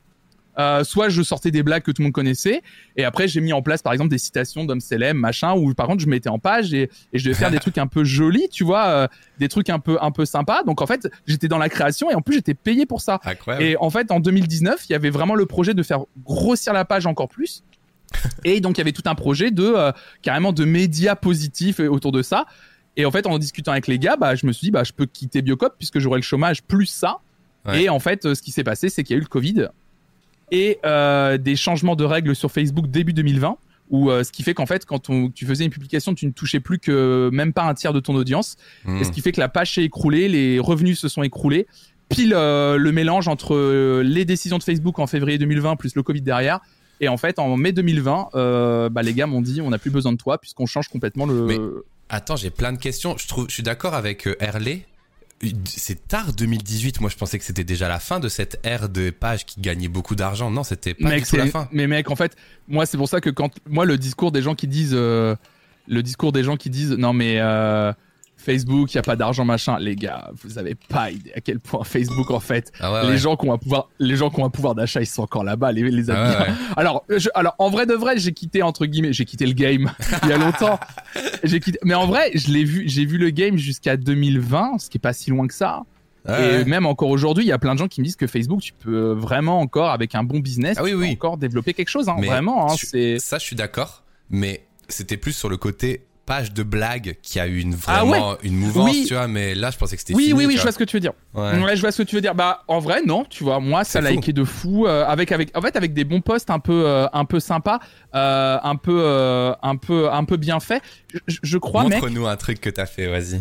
euh, 0.59 0.85
soit 0.85 1.09
je 1.09 1.23
sortais 1.23 1.51
des 1.51 1.63
blagues 1.63 1.83
que 1.83 1.93
tout 1.93 2.03
le 2.03 2.07
monde 2.07 2.13
connaissait, 2.13 2.63
et 2.97 3.05
après 3.05 3.29
j'ai 3.29 3.41
mis 3.41 3.53
en 3.53 3.63
place 3.63 3.83
par 3.83 3.93
exemple 3.93 4.11
des 4.11 4.19
citations 4.19 4.65
d'hommes 4.65 4.81
célèbres, 4.81 5.21
machin, 5.21 5.55
où 5.55 5.73
par 5.75 5.87
contre 5.87 6.03
je 6.03 6.09
mettais 6.09 6.29
en 6.29 6.39
page 6.39 6.75
et, 6.75 6.91
et 7.13 7.19
je 7.19 7.25
devais 7.25 7.37
faire 7.37 7.51
des 7.51 7.59
trucs 7.61 7.79
un 7.79 7.87
peu 7.87 8.05
jolis, 8.05 8.49
tu 8.51 8.65
vois, 8.65 8.87
euh, 8.87 9.09
des 9.39 9.49
trucs 9.49 9.71
un 9.71 9.79
peu 9.79 9.99
un 10.01 10.11
peu 10.11 10.25
sympas. 10.25 10.63
Donc 10.65 10.83
en 10.83 10.87
fait 10.87 11.09
j'étais 11.27 11.49
dans 11.49 11.59
la 11.59 11.69
création 11.69 12.11
et 12.11 12.15
en 12.15 12.21
plus 12.21 12.37
j'étais 12.37 12.55
payé 12.55 12.85
pour 12.85 13.01
ça. 13.01 13.21
Incroyable. 13.25 13.65
Et 13.65 13.77
en 13.77 13.91
fait 13.91 14.11
en 14.11 14.21
2019 14.21 14.87
il 14.89 14.93
y 14.93 14.95
avait 14.95 15.11
vraiment 15.11 15.35
le 15.35 15.47
projet 15.47 15.75
de 15.75 15.83
faire 15.83 16.01
grossir 16.25 16.73
la 16.73 16.85
page 16.85 17.07
encore 17.07 17.29
plus. 17.29 17.63
Et 18.45 18.61
donc 18.61 18.77
il 18.77 18.81
y 18.81 18.83
avait 18.83 18.93
tout 18.93 19.05
un 19.07 19.15
projet 19.15 19.53
de 19.53 19.63
euh, 19.63 19.93
carrément 20.21 20.53
de 20.53 20.65
médias 20.65 21.15
positifs 21.15 21.79
autour 21.79 22.11
de 22.11 22.23
ça. 22.23 22.47
Et 22.97 23.07
en 23.07 23.13
fait 23.13 23.25
en 23.27 23.39
discutant 23.39 23.71
avec 23.71 23.87
les 23.87 24.01
gars, 24.01 24.17
bah 24.17 24.35
je 24.35 24.47
me 24.47 24.53
suis 24.53 24.67
dit 24.67 24.71
bah 24.73 24.83
je 24.83 24.93
peux 24.93 25.07
quitter 25.07 25.43
Biocop 25.43 25.77
puisque 25.79 26.01
j'aurai 26.01 26.19
le 26.19 26.25
chômage 26.25 26.65
plus 26.65 26.87
ça. 26.87 27.19
Ouais. 27.67 27.85
Et 27.85 27.89
en 27.89 28.01
fait, 28.01 28.35
ce 28.35 28.41
qui 28.41 28.53
s'est 28.53 28.65
passé, 28.65 28.89
c'est 28.89 29.05
qu'il 29.05 29.15
y 29.15 29.19
a 29.19 29.19
eu 29.19 29.23
le 29.23 29.29
Covid 29.29 29.69
et 30.51 30.79
euh, 30.85 31.39
des 31.39 31.57
changements 31.57 31.97
de 31.97 32.05
règles 32.05 32.35
sur 32.35 32.51
Facebook 32.51 32.89
début 32.89 33.13
2020, 33.13 33.57
où 33.91 34.11
euh, 34.11 34.23
ce 34.25 34.31
qui 34.33 34.43
fait 34.43 34.55
qu'en 34.55 34.67
fait, 34.67 34.85
quand 34.87 35.11
on- 35.11 35.31
tu 35.31 35.47
faisais 35.47 35.65
une 35.65 35.71
publication, 35.71 36.15
tu 36.15 36.27
ne 36.27 36.31
touchais 36.33 36.61
plus 36.61 36.79
que 36.79 37.29
même 37.33 37.53
pas 37.53 37.65
un 37.65 37.75
tiers 37.75 37.93
de 37.93 38.01
ton 38.01 38.15
audience, 38.15 38.57
Mmh. 38.85 38.99
et 38.99 39.05
ce 39.05 39.11
qui 39.11 39.21
fait 39.21 39.33
que 39.33 39.41
la 39.41 39.49
page 39.49 39.75
s'est 39.75 39.83
écroulée, 39.85 40.29
les 40.29 40.59
revenus 40.59 40.99
se 40.99 41.09
sont 41.09 41.23
écroulés, 41.23 41.67
pile 42.09 42.33
euh, 42.35 42.77
le 42.77 42.93
mélange 42.93 43.29
entre 43.29 44.01
les 44.03 44.25
décisions 44.25 44.59
de 44.59 44.63
Facebook 44.63 44.99
en 44.99 45.07
février 45.07 45.39
2020 45.39 45.77
plus 45.77 45.95
le 45.95 46.03
Covid 46.03 46.23
derrière. 46.23 46.61
Et 47.01 47.09
en 47.09 47.17
fait, 47.17 47.39
en 47.39 47.57
mai 47.57 47.73
2020, 47.73 48.29
euh, 48.35 48.89
bah, 48.91 49.03
les 49.03 49.15
gars 49.15 49.27
m'ont 49.27 49.41
dit 49.41 49.61
on 49.61 49.71
n'a 49.71 49.79
plus 49.79 49.91
besoin 49.91 50.13
de 50.13 50.19
toi 50.19 50.39
puisqu'on 50.39 50.67
change 50.67 50.89
complètement 50.89 51.25
le. 51.27 51.47
Mais- 51.47 51.59
Attends, 52.11 52.35
j'ai 52.37 52.51
plein 52.51 52.73
de 52.73 52.79
questions. 52.79 53.17
Je 53.17 53.27
trouve, 53.29 53.47
je 53.49 53.55
suis 53.55 53.63
d'accord 53.63 53.95
avec 53.95 54.29
Herley. 54.41 54.85
C'est 55.65 56.07
tard 56.07 56.33
2018. 56.33 57.01
Moi, 57.01 57.11
je 57.11 57.17
pensais 57.17 57.39
que 57.39 57.45
c'était 57.45 57.65
déjà 57.65 57.89
la 57.89 57.99
fin 57.99 58.21
de 58.21 58.29
cette 58.29 58.61
ère 58.63 58.89
de 58.89 59.11
pages 59.11 59.47
qui 59.47 59.61
gagnaient 59.61 59.89
beaucoup 59.89 60.15
d'argent. 60.15 60.51
Non, 60.51 60.65
c'était 60.65 60.95
pas 60.95 61.09
Mec, 61.09 61.25
du 61.25 61.31
tout 61.31 61.37
la 61.37 61.47
fin. 61.47 61.69
Mais 61.73 61.87
mec, 61.87 62.11
en 62.11 62.17
fait, 62.17 62.37
moi, 62.69 62.87
c'est 62.87 62.99
pour 62.99 63.09
ça 63.09 63.21
que 63.21 63.31
quand 63.31 63.51
moi 63.67 63.85
le 63.85 63.97
discours 63.97 64.33
des 64.33 64.43
gens 64.43 64.55
qui 64.55 64.67
disent, 64.67 64.95
euh, 64.95 65.35
le 65.89 66.03
discours 66.03 66.33
des 66.33 66.45
gens 66.45 66.57
qui 66.57 66.71
disent, 66.71 66.93
non 66.93 67.13
mais 67.13 67.37
euh, 67.39 67.93
Facebook, 68.41 68.93
il 68.93 68.97
y 68.97 68.99
a 68.99 69.03
pas 69.03 69.17
d'argent 69.17 69.45
machin, 69.45 69.79
les 69.79 69.97
gars, 69.97 70.31
vous 70.43 70.59
avez 70.59 70.75
pas 70.75 71.11
idée 71.11 71.33
à 71.37 71.41
quel 71.41 71.61
point 71.61 71.85
Facebook 71.85 72.31
en 72.31 72.41
fait, 72.41 72.73
Ah 72.81 72.93
ouais, 72.93 73.03
les 73.03 73.09
ouais. 73.11 73.19
gens 73.19 73.37
qui 73.37 73.47
ont 73.49 73.53
un 73.53 73.59
pouvoir, 73.59 73.89
les 73.99 74.17
gens 74.17 74.31
qui 74.31 74.41
ont 74.41 74.45
un 74.45 74.51
pouvoir 74.51 74.75
d'achat, 74.75 75.01
ils 75.01 75.07
sont 75.07 75.23
encore 75.23 75.45
là-bas, 75.45 75.73
les, 75.73 75.83
les 75.91 76.11
amis. 76.11 76.35
Ah 76.37 76.43
ouais. 76.43 76.49
Alors, 76.77 77.05
je- 77.09 77.29
alors 77.35 77.55
en 77.59 77.71
vrai 77.71 77.87
de 77.87 77.95
vrai, 77.95 78.19
j'ai 78.19 78.33
quitté 78.33 78.63
entre 78.63 78.87
guillemets, 78.87 79.13
j'ai 79.13 79.25
quitté 79.25 79.47
le 79.47 79.53
game 79.53 79.91
il 80.23 80.29
y 80.29 80.33
a 80.33 80.39
longtemps. 80.39 80.81
J'ai 81.45 81.61
quitté, 81.61 81.79
mais 81.85 81.95
en 81.95 82.07
vrai, 82.07 82.31
je 82.35 82.51
l'ai 82.51 82.65
vu, 82.65 82.85
j'ai 82.89 83.05
vu 83.05 83.19
le 83.19 83.31
game 83.31 83.57
jusqu'à 83.59 83.97
2020, 83.97 84.79
ce 84.79 84.89
qui 84.91 84.99
est 84.99 85.01
pas 85.01 85.13
si 85.13 85.31
loin 85.31 85.47
que 85.47 85.55
ça. 85.55 85.83
Ouais, 86.29 86.61
Et 86.61 86.65
même 86.67 86.85
encore 86.85 87.09
aujourd'hui, 87.09 87.45
il 87.45 87.49
y 87.49 87.53
a 87.53 87.59
plein 87.59 87.75
de 87.75 87.79
gens 87.79 87.89
qui 87.89 88.01
me 88.01 88.05
disent 88.05 88.17
que 88.17 88.27
Facebook, 88.27 88.61
tu 88.61 88.73
peux 88.75 89.13
vraiment 89.13 89.61
encore, 89.61 89.91
avec 89.91 90.15
un 90.15 90.23
bon 90.23 90.39
business, 90.41 90.77
Ah 90.79 90.83
oui, 90.85 90.91
tu 90.91 90.97
peux 90.97 91.03
oui. 91.03 91.13
encore 91.13 91.39
développer 91.39 91.73
quelque 91.73 91.89
chose. 91.89 92.09
hein. 92.11 92.17
Vraiment, 92.23 92.71
hein, 92.71 92.75
c'est. 92.79 93.19
Ça, 93.19 93.39
je 93.39 93.45
suis 93.45 93.57
d'accord, 93.57 94.05
mais 94.29 94.67
c'était 94.89 95.17
plus 95.17 95.33
sur 95.33 95.49
le 95.49 95.57
côté 95.57 96.05
page 96.31 96.53
de 96.53 96.63
blague 96.63 97.17
qui 97.23 97.41
a 97.41 97.49
eu 97.49 97.59
une 97.59 97.75
Ah 97.89 98.05
vraiment 98.05 98.37
une 98.45 98.55
mouvance, 98.57 98.89
Oui. 98.89 99.05
tu 99.09 99.15
vois. 99.15 99.27
Mais 99.27 99.53
là, 99.57 99.73
je 99.73 99.77
pensais 99.79 99.97
que 99.97 100.01
c'était 100.01 100.15
Oui, 100.15 100.27
fini. 100.27 100.35
oui, 100.39 100.47
oui, 100.47 100.57
je 100.57 100.63
vois 100.63 100.71
ce 100.71 100.79
que 100.79 100.85
tu 100.85 100.95
veux 100.95 101.01
dire. 101.01 101.13
Ouais. 101.35 101.59
Ouais, 101.61 101.75
je 101.75 101.81
vois 101.81 101.91
ce 101.91 102.03
que 102.03 102.07
tu 102.09 102.15
veux 102.15 102.21
dire. 102.23 102.37
Bah, 102.37 102.63
en 102.69 102.79
vrai, 102.79 103.03
non, 103.05 103.25
tu 103.29 103.43
vois, 103.43 103.59
moi, 103.59 103.83
ça 103.83 104.01
fou. 104.01 104.07
likeé 104.07 104.33
de 104.33 104.45
fou, 104.45 104.87
euh, 104.87 105.05
avec, 105.07 105.33
avec, 105.33 105.57
en 105.59 105.61
fait, 105.61 105.75
avec 105.75 105.93
des 105.93 106.05
bons 106.05 106.21
posts 106.21 106.51
un 106.51 106.61
peu, 106.61 106.85
euh, 106.87 107.07
un 107.13 107.25
peu 107.25 107.41
sympas, 107.41 107.81
euh, 108.15 108.59
un 108.63 108.77
peu, 108.77 109.53
un 109.61 109.77
peu, 109.77 110.09
un 110.13 110.25
peu 110.25 110.37
bien 110.37 110.61
fait. 110.61 110.81
Je, 111.27 111.39
je 111.43 111.59
crois, 111.59 111.83
Montre-nous 111.83 112.27
un 112.29 112.37
truc 112.37 112.61
que 112.61 112.71
t'as 112.71 112.87
fait, 112.87 113.09
vas-y. 113.09 113.41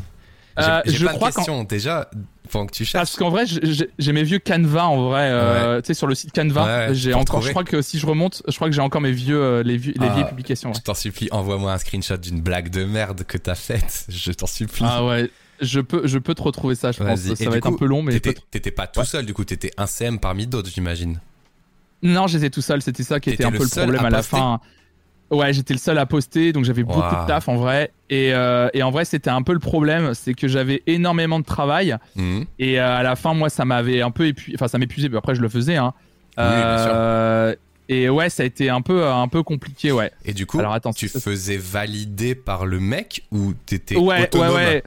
J'ai 0.60 0.68
Euh, 0.70 0.82
j'ai 0.86 1.00
de 1.00 1.10
crois 1.10 1.32
qu'en- 1.32 1.36
questions. 1.38 1.64
Déjà, 1.64 2.10
pendant 2.52 2.66
que 2.66 2.72
tu 2.74 2.84
cherches. 2.86 3.02
Parce 3.02 3.16
qu'en 3.16 3.30
vrai, 3.30 3.46
j'ai- 3.46 4.12
mes 4.14 4.24
vieux 4.24 4.40
Canva 4.40 4.86
en 4.88 5.10
vrai, 5.10 5.30
euh, 5.32 5.82
tu 5.82 5.88
sais 5.88 5.94
sur 5.94 6.08
le 6.08 6.16
site 6.16 6.34
Canva, 6.34 6.88
Ouais, 6.88 6.96
j'ai 6.96 7.14
encore. 7.14 7.42
Je 7.42 7.50
crois 7.52 7.64
que 7.64 7.82
si 7.82 8.00
je 8.00 8.06
remonte, 8.06 8.42
je 8.48 8.56
crois 8.56 8.68
que 8.70 8.74
j'ai 8.76 8.82
encore 8.82 9.02
mes 9.02 9.12
vieux, 9.12 9.42
euh, 9.42 9.64
les, 9.64 9.78
vieux, 9.78 9.94
les 10.00 10.08
Ah. 10.08 10.14
vieilles 10.14 10.28
publications. 10.28 10.70
ouais. 10.70 10.76
Je 10.78 10.82
t'en 10.82 10.94
supplie, 10.94 11.30
envoie-moi 11.32 11.72
un 11.74 11.78
screenshot 11.78 12.18
d'une 12.18 12.42
blague 12.42 12.70
de 12.70 12.84
merde 12.86 13.24
que 13.24 13.38
t'as 13.38 13.56
faite. 13.56 14.06
Je 14.10 14.32
t'en 14.32 14.48
supplie. 14.48 14.86
Ah 14.88 15.06
ouais, 15.06 15.30
je 15.62 15.80
peux, 15.82 16.08
je 16.08 16.18
peux 16.18 16.34
te 16.34 16.42
retrouver 16.42 16.76
ça, 16.76 16.92
je 16.92 16.98
pense. 17.04 17.20
Ça 17.20 17.34
Et 17.44 17.48
va 17.48 17.58
être 17.58 17.68
un 17.68 17.74
peu 17.74 17.86
long, 17.86 18.02
mais 18.02 18.20
T'étais 18.20 18.72
pas 18.72 18.88
tout 18.88 19.04
seul, 19.06 19.26
du 19.26 19.34
coup, 19.34 19.44
t'étais 19.46 19.72
un 19.78 19.86
CM 19.88 20.20
parmi 20.20 20.48
d'autres, 20.48 20.70
j'imagine. 20.74 21.20
non, 22.02 22.28
j'étais 22.28 22.50
tout 22.50 22.62
seul. 22.62 22.82
C'était 22.82 23.04
ça 23.04 23.20
qui 23.20 23.30
était 23.32 23.44
un 23.46 23.52
peu 23.52 23.64
le 23.64 23.70
problème 23.70 24.04
à 24.04 24.08
à, 24.08 24.10
la 24.10 24.24
fin. 24.24 24.60
Ouais, 25.32 25.54
j'étais 25.54 25.74
le 25.74 25.80
seul 25.80 25.98
à 26.00 26.06
poster, 26.08 26.52
donc 26.54 26.66
j'avais 26.66 26.84
beaucoup 26.84 27.02
de 27.02 27.28
taf 27.28 27.48
en 27.50 27.56
vrai. 27.56 27.92
Et, 28.10 28.34
euh, 28.34 28.70
et 28.74 28.82
en 28.82 28.90
vrai, 28.90 29.06
c'était 29.06 29.30
un 29.30 29.44
peu 29.44 29.54
le 29.54 29.60
problème, 29.60 30.16
c'est 30.16 30.34
que 30.34 30.48
j'avais 30.48 30.82
énormément 30.88 31.40
de 31.40 31.46
travail. 31.46 31.96
Mhm. 32.16 32.46
Et 32.58 32.80
euh, 32.80 32.98
à 32.98 33.04
la 33.04 33.16
fin, 33.16 33.36
moi, 33.36 33.50
ça 33.50 33.64
m'avait 33.64 34.02
un 34.02 34.10
peu 34.10 34.26
épuisé. 34.26 34.58
Enfin, 34.58 34.68
ça 34.68 34.80
m'épuisait, 34.80 35.08
mais 35.08 35.18
après, 35.18 35.36
je 35.36 35.42
le 35.42 35.50
faisais. 35.50 35.76
Hein. 35.76 35.94
Oui, 36.38 36.44
bien 36.46 36.78
sûr. 36.80 36.92
Euh, 36.94 37.56
Et 37.90 38.10
ouais, 38.10 38.30
ça 38.30 38.42
a 38.42 38.46
été 38.48 38.70
un 38.70 38.82
peu, 38.82 39.06
un 39.06 39.28
peu 39.28 39.44
compliqué, 39.44 39.92
ouais. 39.92 40.12
Et 40.26 40.34
du 40.34 40.48
coup, 40.48 40.60
Alors, 40.60 40.74
attends, 40.74 40.94
tu 40.94 41.08
faisais 41.08 41.58
valider 41.58 42.34
par 42.34 42.66
le 42.66 42.80
mec 42.80 43.24
ou 43.32 43.54
t'étais 43.54 43.98
Ouais, 43.98 44.24
autonome 44.24 44.56
ouais, 44.56 44.56
ouais. 44.56 44.84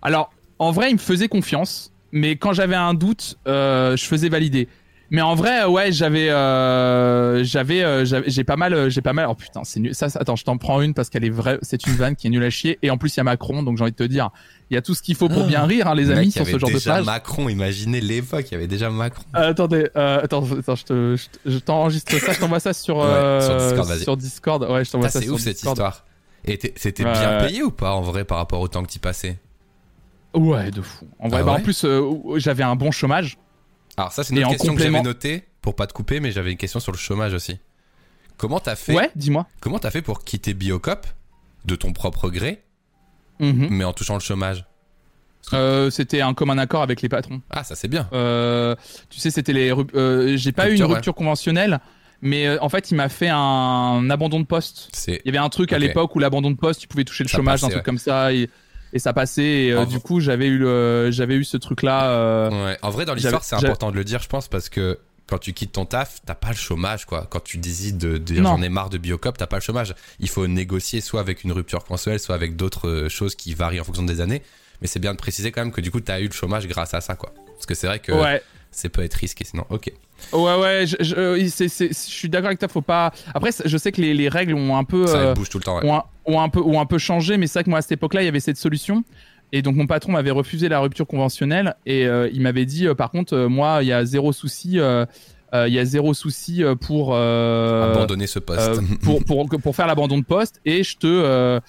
Alors, 0.00 0.32
en 0.58 0.72
vrai, 0.72 0.90
il 0.90 0.94
me 0.94 0.98
faisait 0.98 1.28
confiance, 1.28 1.92
mais 2.12 2.36
quand 2.36 2.54
j'avais 2.54 2.76
un 2.76 2.94
doute, 2.94 3.38
je 3.46 4.02
faisais 4.02 4.30
valider. 4.30 4.68
Mais 5.10 5.22
en 5.22 5.34
vrai, 5.34 5.64
ouais, 5.64 5.90
j'avais, 5.90 6.28
euh, 6.28 7.42
j'avais, 7.42 7.82
euh, 7.82 8.04
j'avais- 8.04 8.28
j'ai 8.28 8.44
pas 8.44 8.56
mal, 8.56 8.74
euh, 8.74 8.90
j'ai 8.90 9.00
pas 9.00 9.14
mal. 9.14 9.26
Oh 9.30 9.34
putain, 9.34 9.62
c'est 9.64 9.80
nul. 9.80 9.94
Ça, 9.94 10.10
ça- 10.10 10.18
attends, 10.20 10.36
je 10.36 10.44
t'en 10.44 10.58
prends 10.58 10.82
une 10.82 10.92
parce 10.92 11.08
qu'elle 11.08 11.24
est 11.24 11.30
vraie. 11.30 11.58
C'est 11.62 11.86
une 11.86 11.94
vanne 11.94 12.14
qui 12.14 12.26
est 12.26 12.30
nulle 12.30 12.44
à 12.44 12.50
chier. 12.50 12.78
Et 12.82 12.90
en 12.90 12.98
plus, 12.98 13.14
il 13.14 13.16
y 13.16 13.20
a 13.20 13.24
Macron, 13.24 13.62
donc 13.62 13.78
j'ai 13.78 13.84
envie 13.84 13.92
de 13.92 13.96
te 13.96 14.02
dire, 14.02 14.28
il 14.70 14.74
y 14.74 14.76
a 14.76 14.82
tout 14.82 14.94
ce 14.94 15.00
qu'il 15.02 15.14
faut 15.14 15.30
pour 15.30 15.44
bien 15.46 15.64
rire, 15.64 15.86
hein, 15.88 15.94
les 15.94 16.04
Le 16.04 16.12
amis, 16.12 16.26
il 16.26 16.28
y 16.28 16.32
sur 16.32 16.44
ce 16.46 16.58
genre 16.58 16.68
de 16.68 16.74
déjà 16.74 16.96
page. 16.96 17.06
Macron, 17.06 17.48
imaginez 17.48 18.02
l'époque, 18.02 18.44
il 18.50 18.52
y 18.52 18.56
avait 18.56 18.66
déjà 18.66 18.90
Macron. 18.90 19.22
Euh, 19.34 19.50
attendez, 19.50 19.88
euh, 19.96 20.20
attends, 20.24 20.44
attends, 20.58 20.74
je 20.76 20.84
te, 20.84 21.16
je 21.16 21.26
te- 21.30 21.50
je 21.54 21.58
t'enregistre 21.58 22.12
ça, 22.20 22.32
je 22.34 22.38
t'envoie 22.40 22.60
ça 22.60 22.74
sur, 22.74 22.98
Ouais, 22.98 23.40
sur 23.40 23.56
Discord, 23.56 23.88
vas-y. 23.88 24.02
sur 24.02 24.16
Discord. 24.18 24.62
Ouais, 24.64 24.84
je 24.84 24.90
t'envoie 24.90 25.08
Ça, 25.08 25.20
ça 25.20 25.24
c'est 25.24 25.30
ouf 25.32 25.40
cette 25.40 25.54
Discord. 25.54 25.76
histoire. 25.78 26.04
Et 26.44 26.58
c'était 26.76 27.04
bien 27.04 27.38
payé 27.46 27.62
ou 27.62 27.70
pas 27.70 27.92
en 27.94 28.02
vrai 28.02 28.24
par 28.24 28.36
rapport 28.36 28.60
au 28.60 28.68
temps 28.68 28.82
que 28.82 28.88
t'y 28.88 28.98
passais? 28.98 29.38
Ouais, 30.34 30.70
de 30.70 30.82
fou. 30.82 31.06
En 31.18 31.28
vrai, 31.28 31.40
Ah 31.40 31.44
bah, 31.44 31.52
en 31.52 31.60
plus, 31.60 31.84
euh, 31.84 32.10
j'avais 32.36 32.62
un 32.62 32.76
bon 32.76 32.90
chômage. 32.90 33.38
Alors 33.98 34.12
ça, 34.12 34.24
c'est 34.24 34.32
une 34.34 34.40
autre 34.40 34.50
question 34.50 34.74
que 34.74 34.82
j'avais 34.82 35.02
notée 35.02 35.44
pour 35.60 35.74
pas 35.76 35.86
te 35.86 35.92
couper, 35.92 36.20
mais 36.20 36.30
j'avais 36.30 36.52
une 36.52 36.56
question 36.56 36.80
sur 36.80 36.92
le 36.92 36.98
chômage 36.98 37.34
aussi. 37.34 37.58
Comment 38.36 38.60
t'as 38.60 38.76
fait 38.76 38.94
Ouais, 38.94 39.10
dis-moi. 39.16 39.46
Comment 39.60 39.78
t'as 39.78 39.90
fait 39.90 40.02
pour 40.02 40.22
quitter 40.24 40.54
Biocop 40.54 41.06
de 41.64 41.74
ton 41.74 41.92
propre 41.92 42.30
gré, 42.30 42.62
Mhm. 43.40 43.68
mais 43.70 43.84
en 43.84 43.92
touchant 43.92 44.14
le 44.14 44.20
chômage? 44.20 44.64
Euh, 45.54 45.90
c'était 45.90 46.20
un 46.20 46.34
commun 46.34 46.58
accord 46.58 46.82
avec 46.82 47.00
les 47.02 47.08
patrons. 47.08 47.40
Ah, 47.50 47.64
ça 47.64 47.74
c'est 47.74 47.88
bien. 47.88 48.08
Euh, 48.12 48.74
tu 49.10 49.18
sais, 49.18 49.30
c'était 49.30 49.52
les. 49.52 49.72
euh, 49.94 50.36
J'ai 50.36 50.52
pas 50.52 50.68
eu 50.70 50.76
une 50.76 50.84
Rupture, 50.84 51.12
ouais. 51.12 51.16
conventionnelle, 51.18 51.80
mais 52.20 52.46
euh, 52.46 52.58
en 52.60 52.68
fait, 52.68 52.90
il 52.90 52.94
m'a 52.96 53.08
fait 53.08 53.30
un 53.30 54.08
abandon 54.10 54.40
de 54.40 54.44
poste. 54.46 54.90
Il 55.08 55.20
y 55.24 55.28
avait 55.28 55.38
un 55.38 55.48
truc 55.48 55.72
à 55.72 55.78
l'époque 55.78 56.14
où 56.14 56.18
l'abandon 56.18 56.50
de 56.50 56.56
poste, 56.56 56.80
tu 56.80 56.88
pouvais 56.88 57.04
toucher 57.04 57.24
le 57.24 57.28
Ça 57.28 57.38
chômage, 57.38 57.64
un 57.64 57.68
truc 57.68 57.78
ouais. 57.78 57.82
comme 57.82 57.98
ça, 57.98 58.32
et, 58.32 58.50
et 58.92 58.98
ça 58.98 59.12
passait. 59.12 59.42
Et 59.42 59.72
euh, 59.72 59.84
du 59.84 60.00
coup, 60.00 60.20
j'avais 60.20 60.46
eu, 60.46 60.58
le, 60.58 61.10
j'avais 61.10 61.34
eu 61.34 61.44
ce 61.44 61.56
truc-là. 61.56 62.10
euh, 62.10 62.50
Ouais. 62.66 62.78
En 62.82 62.90
vrai, 62.90 63.04
dans 63.04 63.14
l'histoire, 63.14 63.44
c'est 63.44 63.56
important 63.56 63.90
de 63.90 63.96
le 63.96 64.04
dire, 64.04 64.20
je 64.22 64.28
pense, 64.28 64.48
parce 64.48 64.68
que 64.68 64.98
quand 65.26 65.38
tu 65.38 65.52
quittes 65.52 65.72
ton 65.72 65.84
taf, 65.84 66.20
t'as 66.24 66.34
pas 66.34 66.48
le 66.48 66.56
chômage, 66.56 67.04
quoi. 67.04 67.26
Quand 67.28 67.42
tu 67.42 67.58
décides 67.58 67.98
de, 67.98 68.12
de 68.12 68.18
dire 68.18 68.42
j'en 68.44 68.62
ai 68.62 68.70
marre 68.70 68.88
de 68.90 68.96
Biocop, 68.98 69.36
t'as 69.36 69.46
pas 69.46 69.56
le 69.56 69.62
chômage. 69.62 69.94
Il 70.20 70.28
faut 70.28 70.46
négocier 70.46 71.00
soit 71.02 71.20
avec 71.20 71.44
une 71.44 71.52
rupture 71.52 71.84
consensuelle, 71.84 72.18
soit 72.18 72.34
avec 72.34 72.56
d'autres 72.56 72.88
euh, 72.88 73.08
choses 73.08 73.34
qui 73.34 73.54
varient 73.54 73.80
en 73.80 73.84
fonction 73.84 74.04
des 74.04 74.20
années. 74.22 74.42
Mais 74.80 74.86
c'est 74.86 75.00
bien 75.00 75.12
de 75.12 75.18
préciser 75.18 75.52
quand 75.52 75.60
même 75.60 75.72
que 75.72 75.80
du 75.80 75.90
coup, 75.90 76.00
t'as 76.00 76.20
eu 76.20 76.28
le 76.28 76.32
chômage 76.32 76.66
grâce 76.66 76.94
à 76.94 77.00
ça, 77.00 77.14
quoi. 77.14 77.32
Parce 77.54 77.66
que 77.66 77.74
c'est 77.74 77.86
vrai 77.88 77.98
que 77.98 78.12
Ouais, 78.12 78.40
c'est 78.70 78.88
peut 78.88 79.02
être 79.02 79.14
risqué 79.14 79.44
sinon. 79.44 79.64
Ok. 79.70 79.90
ouais, 80.32 80.54
ouais. 80.60 80.86
Je, 80.86 81.90
suis 81.92 82.28
d'accord 82.28 82.46
avec 82.46 82.58
toi. 82.60 82.68
Faut 82.68 82.80
pas. 82.80 83.12
Après, 83.34 83.50
je 83.64 83.76
sais 83.76 83.92
que 83.92 84.00
les, 84.00 84.14
les 84.14 84.28
règles 84.28 84.54
ont 84.54 84.76
un 84.76 84.84
peu. 84.84 85.06
Ça 85.08 85.16
euh, 85.16 85.34
bouge 85.34 85.48
tout 85.48 85.58
le 85.58 85.64
temps, 85.64 85.78
ouais. 85.78 85.84
ont 85.84 85.96
un, 85.96 86.04
ont 86.28 86.40
un 86.40 86.48
peu 86.48 86.60
ont 86.60 86.80
un 86.80 86.86
peu 86.86 86.98
changé 86.98 87.36
mais 87.38 87.46
c'est 87.46 87.58
vrai 87.58 87.64
que 87.64 87.70
moi 87.70 87.78
à 87.80 87.82
cette 87.82 87.92
époque-là 87.92 88.22
il 88.22 88.26
y 88.26 88.28
avait 88.28 88.40
cette 88.40 88.58
solution. 88.58 89.02
Et 89.50 89.62
donc 89.62 89.76
mon 89.76 89.86
patron 89.86 90.12
m'avait 90.12 90.30
refusé 90.30 90.68
la 90.68 90.78
rupture 90.78 91.06
conventionnelle. 91.06 91.74
Et 91.86 92.06
euh, 92.06 92.28
il 92.34 92.42
m'avait 92.42 92.66
dit 92.66 92.86
euh, 92.86 92.94
par 92.94 93.10
contre 93.10 93.34
euh, 93.34 93.48
moi 93.48 93.78
il 93.82 93.88
y 93.88 93.92
a 93.92 94.04
zéro 94.04 94.32
souci 94.32 94.78
il 95.54 95.72
y 95.72 95.78
a 95.78 95.84
zéro 95.86 96.12
souci 96.12 96.62
pour 96.82 97.16
Abandonner 97.16 98.26
ce 98.26 98.38
poste. 98.38 98.80
pour, 99.02 99.24
pour 99.24 99.48
pour 99.48 99.74
faire 99.74 99.86
l'abandon 99.86 100.18
de 100.18 100.24
poste. 100.24 100.60
Et 100.66 100.82
je 100.84 100.96
te 100.98 101.60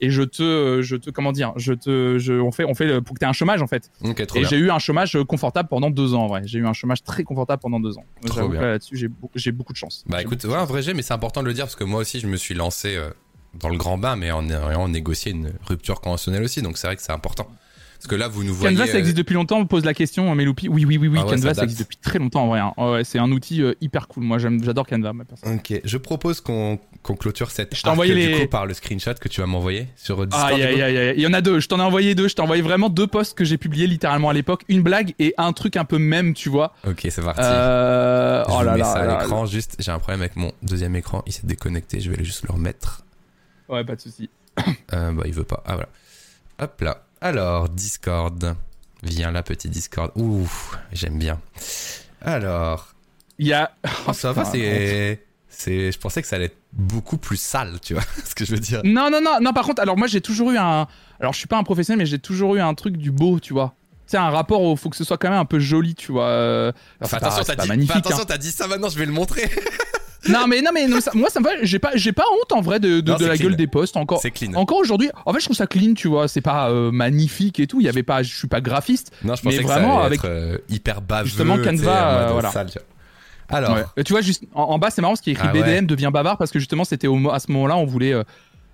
et 0.00 0.10
je 0.10 0.22
te 0.22 0.80
je 0.82 0.96
te 0.96 1.10
comment 1.10 1.32
dire 1.32 1.52
je 1.56 1.72
te 1.74 2.18
je 2.18 2.32
on 2.34 2.52
fait 2.52 2.64
on 2.64 2.74
fait 2.74 2.86
le- 2.86 3.02
pour 3.02 3.14
que 3.14 3.18
tu 3.18 3.24
aies 3.24 3.28
un 3.28 3.34
chômage 3.34 3.60
en 3.62 3.66
fait. 3.66 3.90
Et 4.34 4.44
j'ai 4.44 4.56
eu 4.56 4.70
un 4.70 4.78
chômage 4.78 5.18
confortable 5.28 5.68
pendant 5.68 5.90
deux 5.90 6.14
ans 6.14 6.26
vrai. 6.26 6.42
J'ai 6.44 6.58
eu 6.58 6.66
un 6.66 6.72
chômage 6.72 7.02
très 7.02 7.24
confortable 7.24 7.60
pendant 7.60 7.80
deux 7.80 7.98
ans. 7.98 8.04
Là-dessus 8.54 8.96
j'ai 8.96 9.08
beaucoup 9.08 9.38
j'ai 9.38 9.52
beaucoup 9.52 9.72
de 9.74 9.78
chance. 9.78 10.04
Bah 10.06 10.22
écoute, 10.22 10.42
ouais, 10.44 10.54
un 10.54 10.64
vrai 10.64 10.82
mais 10.94 11.02
c'est 11.02 11.14
important 11.14 11.42
de 11.42 11.48
le 11.48 11.54
dire 11.54 11.64
parce 11.64 11.76
que 11.76 11.84
moi 11.84 12.00
aussi, 12.00 12.20
je 12.20 12.26
me 12.26 12.36
suis 12.36 12.54
lancé 12.54 12.98
dans 13.60 13.68
le 13.68 13.76
grand 13.76 13.98
bain, 13.98 14.16
mais 14.16 14.30
en 14.30 14.48
ayant 14.48 14.88
négocié 14.88 15.32
une 15.32 15.52
rupture 15.66 16.00
conventionnelle 16.00 16.42
aussi. 16.42 16.62
Donc 16.62 16.78
c'est 16.78 16.86
vrai 16.86 16.96
que 16.96 17.02
c'est 17.02 17.12
important. 17.12 17.46
Parce 17.98 18.08
que 18.08 18.14
là, 18.14 18.28
vous 18.28 18.44
nous 18.44 18.52
voyez. 18.52 18.76
Canva, 18.76 18.86
ça 18.86 18.96
euh, 18.96 19.00
existe 19.00 19.16
depuis 19.16 19.32
longtemps. 19.32 19.56
On 19.58 19.64
pose 19.66 19.86
la 19.86 19.94
question, 19.94 20.32
Meloupi. 20.34 20.68
Oui, 20.68 20.84
oui, 20.84 20.98
oui, 20.98 21.08
oui. 21.08 21.18
Ah 21.18 21.24
ouais, 21.24 21.34
Canva, 21.34 21.54
ça 21.54 21.62
existe 21.62 21.80
depuis 21.80 21.96
très 21.96 22.18
longtemps 22.18 22.42
en 22.44 22.48
vrai. 22.48 22.60
hein. 22.60 22.74
Ouais, 22.76 23.04
c'est 23.04 23.18
un 23.18 23.32
outil 23.32 23.62
euh, 23.62 23.72
hyper 23.80 24.06
cool. 24.06 24.22
Moi, 24.22 24.36
j'adore 24.36 24.86
Canva. 24.86 25.14
moi, 25.14 25.24
perso. 25.24 25.46
Ok, 25.46 25.80
je 25.82 25.96
propose 25.96 26.42
qu'on 26.42 26.78
clôture 27.18 27.50
cette 27.50 27.74
Je 27.74 27.82
du 28.04 28.14
les- 28.14 28.40
coup 28.42 28.46
par 28.48 28.66
le 28.66 28.74
screenshot 28.74 29.14
que 29.14 29.28
tu 29.28 29.40
vas 29.40 29.46
m'envoyer 29.46 29.86
sur 29.96 30.22
euh, 30.22 30.26
Discord. 30.26 30.54
Du 30.54 30.60
coup. 30.60 30.66
aïe, 30.66 30.82
aïe. 30.82 31.14
Il 31.16 31.22
y 31.22 31.26
en 31.26 31.32
a 31.32 31.40
deux. 31.40 31.58
Je 31.58 31.68
t'en 31.68 31.78
ai 31.78 31.82
envoyé 31.82 32.14
deux. 32.14 32.28
Je 32.28 32.34
t'ai 32.34 32.42
envoyé 32.42 32.60
vraiment 32.60 32.90
deux 32.90 33.06
posts 33.06 33.34
que 33.36 33.44
j'ai 33.44 33.56
publiés 33.56 33.86
littéralement 33.86 34.28
à 34.28 34.34
l'époque. 34.34 34.64
Une 34.68 34.82
blague 34.82 35.14
et 35.18 35.32
un 35.38 35.54
truc 35.54 35.76
un 35.78 35.86
peu 35.86 35.96
même, 35.98 36.34
tu 36.34 36.50
vois. 36.50 36.74
Ok, 36.86 37.06
c'est 37.08 37.22
parti. 37.22 37.40
Euh... 37.42 38.44
je 38.46 38.52
Oh 38.52 38.62
là 38.62 38.72
mets 38.72 38.78
là. 38.80 38.84
ça 38.84 38.98
à 38.98 39.06
là 39.06 39.18
l'écran. 39.22 39.46
Juste, 39.46 39.76
j'ai 39.78 39.90
un 39.90 39.98
problème 39.98 40.20
avec 40.20 40.36
mon 40.36 40.52
deuxième 40.62 40.94
écran. 40.96 41.22
Il 41.26 41.32
s'est 41.32 41.46
déconnecté. 41.46 42.00
Je 42.00 42.10
vais 42.10 42.22
juste 42.22 42.44
le 42.46 42.52
remettre. 42.52 43.05
Ouais, 43.68 43.84
pas 43.84 43.96
de 43.96 44.00
souci. 44.00 44.30
Euh, 44.92 45.12
bah, 45.12 45.24
il 45.26 45.32
veut 45.34 45.44
pas. 45.44 45.62
Ah 45.66 45.74
voilà. 45.74 45.88
Hop 46.60 46.80
là. 46.80 47.02
Alors, 47.20 47.68
Discord. 47.68 48.56
Viens 49.02 49.30
là, 49.30 49.42
petit 49.42 49.68
Discord. 49.68 50.10
Ouh, 50.16 50.48
j'aime 50.92 51.18
bien. 51.18 51.40
Alors, 52.22 52.94
Il 53.38 53.46
y 53.46 53.52
a. 53.52 53.72
oh, 54.08 54.12
ça 54.12 54.32
va, 54.32 54.44
c'est. 54.52 55.22
C'est, 55.48 55.90
je 55.90 55.98
pensais 55.98 56.20
que 56.20 56.28
ça 56.28 56.36
allait 56.36 56.46
être 56.46 56.58
beaucoup 56.74 57.16
plus 57.16 57.38
sale, 57.38 57.80
tu 57.80 57.94
vois 57.94 58.02
ce 58.26 58.34
que 58.34 58.44
je 58.44 58.52
veux 58.52 58.60
dire. 58.60 58.82
Non, 58.84 59.08
non, 59.10 59.22
non, 59.22 59.38
non. 59.40 59.52
Par 59.54 59.64
contre, 59.64 59.80
alors 59.80 59.96
moi, 59.96 60.06
j'ai 60.06 60.20
toujours 60.20 60.50
eu 60.52 60.58
un. 60.58 60.86
Alors, 61.18 61.32
je 61.32 61.38
suis 61.38 61.46
pas 61.46 61.56
un 61.56 61.62
professionnel, 61.62 61.98
mais 61.98 62.06
j'ai 62.06 62.18
toujours 62.18 62.56
eu 62.56 62.60
un 62.60 62.74
truc 62.74 62.96
du 62.98 63.10
beau, 63.10 63.40
tu 63.40 63.54
vois. 63.54 63.74
Tu 64.06 64.10
sais, 64.12 64.16
un 64.18 64.28
rapport 64.30 64.60
au. 64.60 64.76
Faut 64.76 64.90
que 64.90 64.96
ce 64.96 65.04
soit 65.04 65.16
quand 65.16 65.30
même 65.30 65.38
un 65.38 65.46
peu 65.46 65.58
joli, 65.58 65.94
tu 65.94 66.12
vois. 66.12 66.26
Euh, 66.26 66.72
c'est 67.00 67.10
pas- 67.10 67.16
attention, 67.16 67.42
c'est 67.44 67.56
t'as 67.56 67.74
dit, 67.76 67.88
hein. 67.90 67.94
attention, 67.96 68.24
t'as 68.26 68.36
dit 68.38 68.52
ça 68.52 68.66
maintenant, 68.66 68.90
je 68.90 68.98
vais 68.98 69.06
le 69.06 69.12
montrer. 69.12 69.50
Non 70.28 70.46
mais 70.48 70.60
non 70.62 70.70
mais 70.74 70.86
non, 70.88 71.00
ça- 71.00 71.10
moi 71.14 71.28
ça 71.30 71.40
me. 71.40 71.46
J'ai 71.62 71.78
pas 71.78 71.90
j'ai 71.94 72.12
pas 72.12 72.24
honte 72.40 72.52
en 72.52 72.60
vrai 72.60 72.80
de, 72.80 73.00
de, 73.00 73.10
Non, 73.10 73.16
de 73.16 73.22
c'est 73.22 73.28
la 73.28 73.36
clean. 73.36 73.48
gueule 73.48 73.56
des 73.56 73.66
postes 73.66 73.96
encore. 73.96 74.20
C'est 74.20 74.30
clean. 74.30 74.52
Encore 74.54 74.78
aujourd'hui, 74.78 75.10
en 75.24 75.32
fait 75.32 75.40
je 75.40 75.44
trouve 75.44 75.56
ça 75.56 75.66
clean, 75.66 75.94
tu 75.94 76.08
vois. 76.08 76.28
C'est 76.28 76.40
pas 76.40 76.70
euh, 76.70 76.90
magnifique 76.90 77.60
et 77.60 77.66
tout. 77.66 77.80
Il 77.80 77.84
y 77.84 77.88
avait 77.88 78.02
pas, 78.02 78.22
je 78.22 78.34
suis 78.36 78.48
pas 78.48 78.60
graphiste. 78.60 79.12
Non, 79.24 79.34
je 79.34 79.42
Mais 79.44 79.50
pensais 79.52 79.62
que 79.62 79.68
vraiment, 79.68 79.94
ça 79.94 79.98
allait 79.98 80.06
avec- 80.06 80.20
être 80.20 80.30
euh, 80.30 80.58
hyper 80.68 81.00
baveux. 81.02 81.26
Justement, 81.26 81.56
Canva, 81.58 82.08
euh, 82.20 82.28
voilà. 82.32 82.50
sale, 82.50 82.70
tu. 82.70 82.78
Alors, 83.48 83.76
Ouais. 83.96 84.04
Tu 84.04 84.12
vois 84.12 84.22
juste 84.22 84.42
en, 84.54 84.62
en 84.64 84.78
bas 84.78 84.90
c'est 84.90 85.00
marrant 85.02 85.14
ce 85.14 85.22
qui 85.22 85.30
est 85.30 85.34
écrit 85.34 85.46
Ah 85.48 85.52
ouais. 85.54 85.62
BDM 85.62 85.86
devient 85.86 86.10
bavard 86.12 86.36
parce 86.36 86.50
que 86.50 86.58
justement 86.58 86.82
c'était 86.84 87.06
à 87.32 87.38
ce 87.38 87.52
moment-là 87.52 87.76
on 87.76 87.84
voulait 87.86 88.12
euh, 88.12 88.24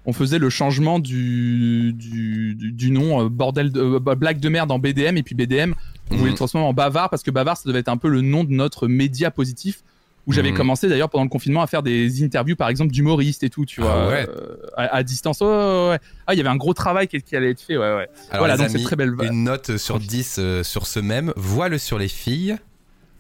on 0.07 0.13
faisait 0.15 0.39
le 0.39 0.49
changement 0.49 0.99
du, 0.99 1.93
du, 1.93 2.55
du, 2.57 2.73
du 2.73 2.91
nom 2.91 3.23
euh, 3.25 3.29
bordel 3.29 3.71
de, 3.71 3.81
euh, 3.81 3.99
bah, 4.01 4.15
blague 4.15 4.41
de 4.41 4.49
merde 4.49 4.73
en 4.73 4.79
BDM 4.79 5.17
et 5.19 5.23
puis 5.23 5.35
BDM 5.35 5.75
on 6.11 6.15
voulait 6.17 6.25
Mhm. 6.25 6.31
le 6.31 6.37
transformer 6.37 6.67
en 6.67 6.73
bavard 6.73 7.11
parce 7.11 7.23
que 7.23 7.31
bavard 7.31 7.57
ça 7.59 7.65
devait 7.67 7.81
être 7.81 7.89
un 7.91 7.99
peu 7.99 8.09
le 8.09 8.23
nom 8.23 8.45
de 8.45 8.51
notre 8.53 8.89
média 8.89 9.31
positif 9.31 9.83
où 10.27 10.33
j'avais 10.33 10.51
Mhm. 10.51 10.57
commencé 10.57 10.89
d'ailleurs 10.89 11.11
pendant 11.11 11.25
le 11.25 11.29
confinement 11.31 11.63
à 11.63 11.67
faire 11.67 11.83
des 11.83 12.23
interviews 12.25 12.55
par 12.57 12.69
exemple 12.69 12.93
d'humoristes 12.93 13.43
et 13.43 13.51
tout 13.51 13.65
tu 13.65 13.81
Ah 13.81 13.85
vois 13.85 14.09
ouais. 14.09 14.27
euh, 14.29 14.57
à, 14.77 14.97
à 14.97 15.03
distance 15.03 15.41
Ouais, 15.41 15.47
ouais, 15.49 15.89
ouais. 15.91 15.99
ah 16.27 16.35
il 16.35 16.37
y 16.37 16.41
avait 16.41 16.49
un 16.49 16.57
gros 16.57 16.75
travail 16.75 17.09
qui, 17.09 17.21
qui 17.23 17.35
allait 17.37 17.51
être 17.51 17.61
fait 17.61 17.77
ouais 17.77 17.95
ouais 17.97 18.09
Alors, 18.31 18.47
voilà 18.47 18.57
donc 18.57 18.71
c'est 18.71 18.83
très 18.83 18.95
belle 18.97 19.15
Une 19.23 19.45
note 19.45 19.77
sur 19.79 19.99
10 19.99 20.37
euh, 20.39 20.63
sur 20.63 20.87
ce 20.87 21.01
même. 21.01 21.33
Voile 21.37 21.79
sur 21.81 21.99
les 21.99 22.09
filles. 22.09 22.57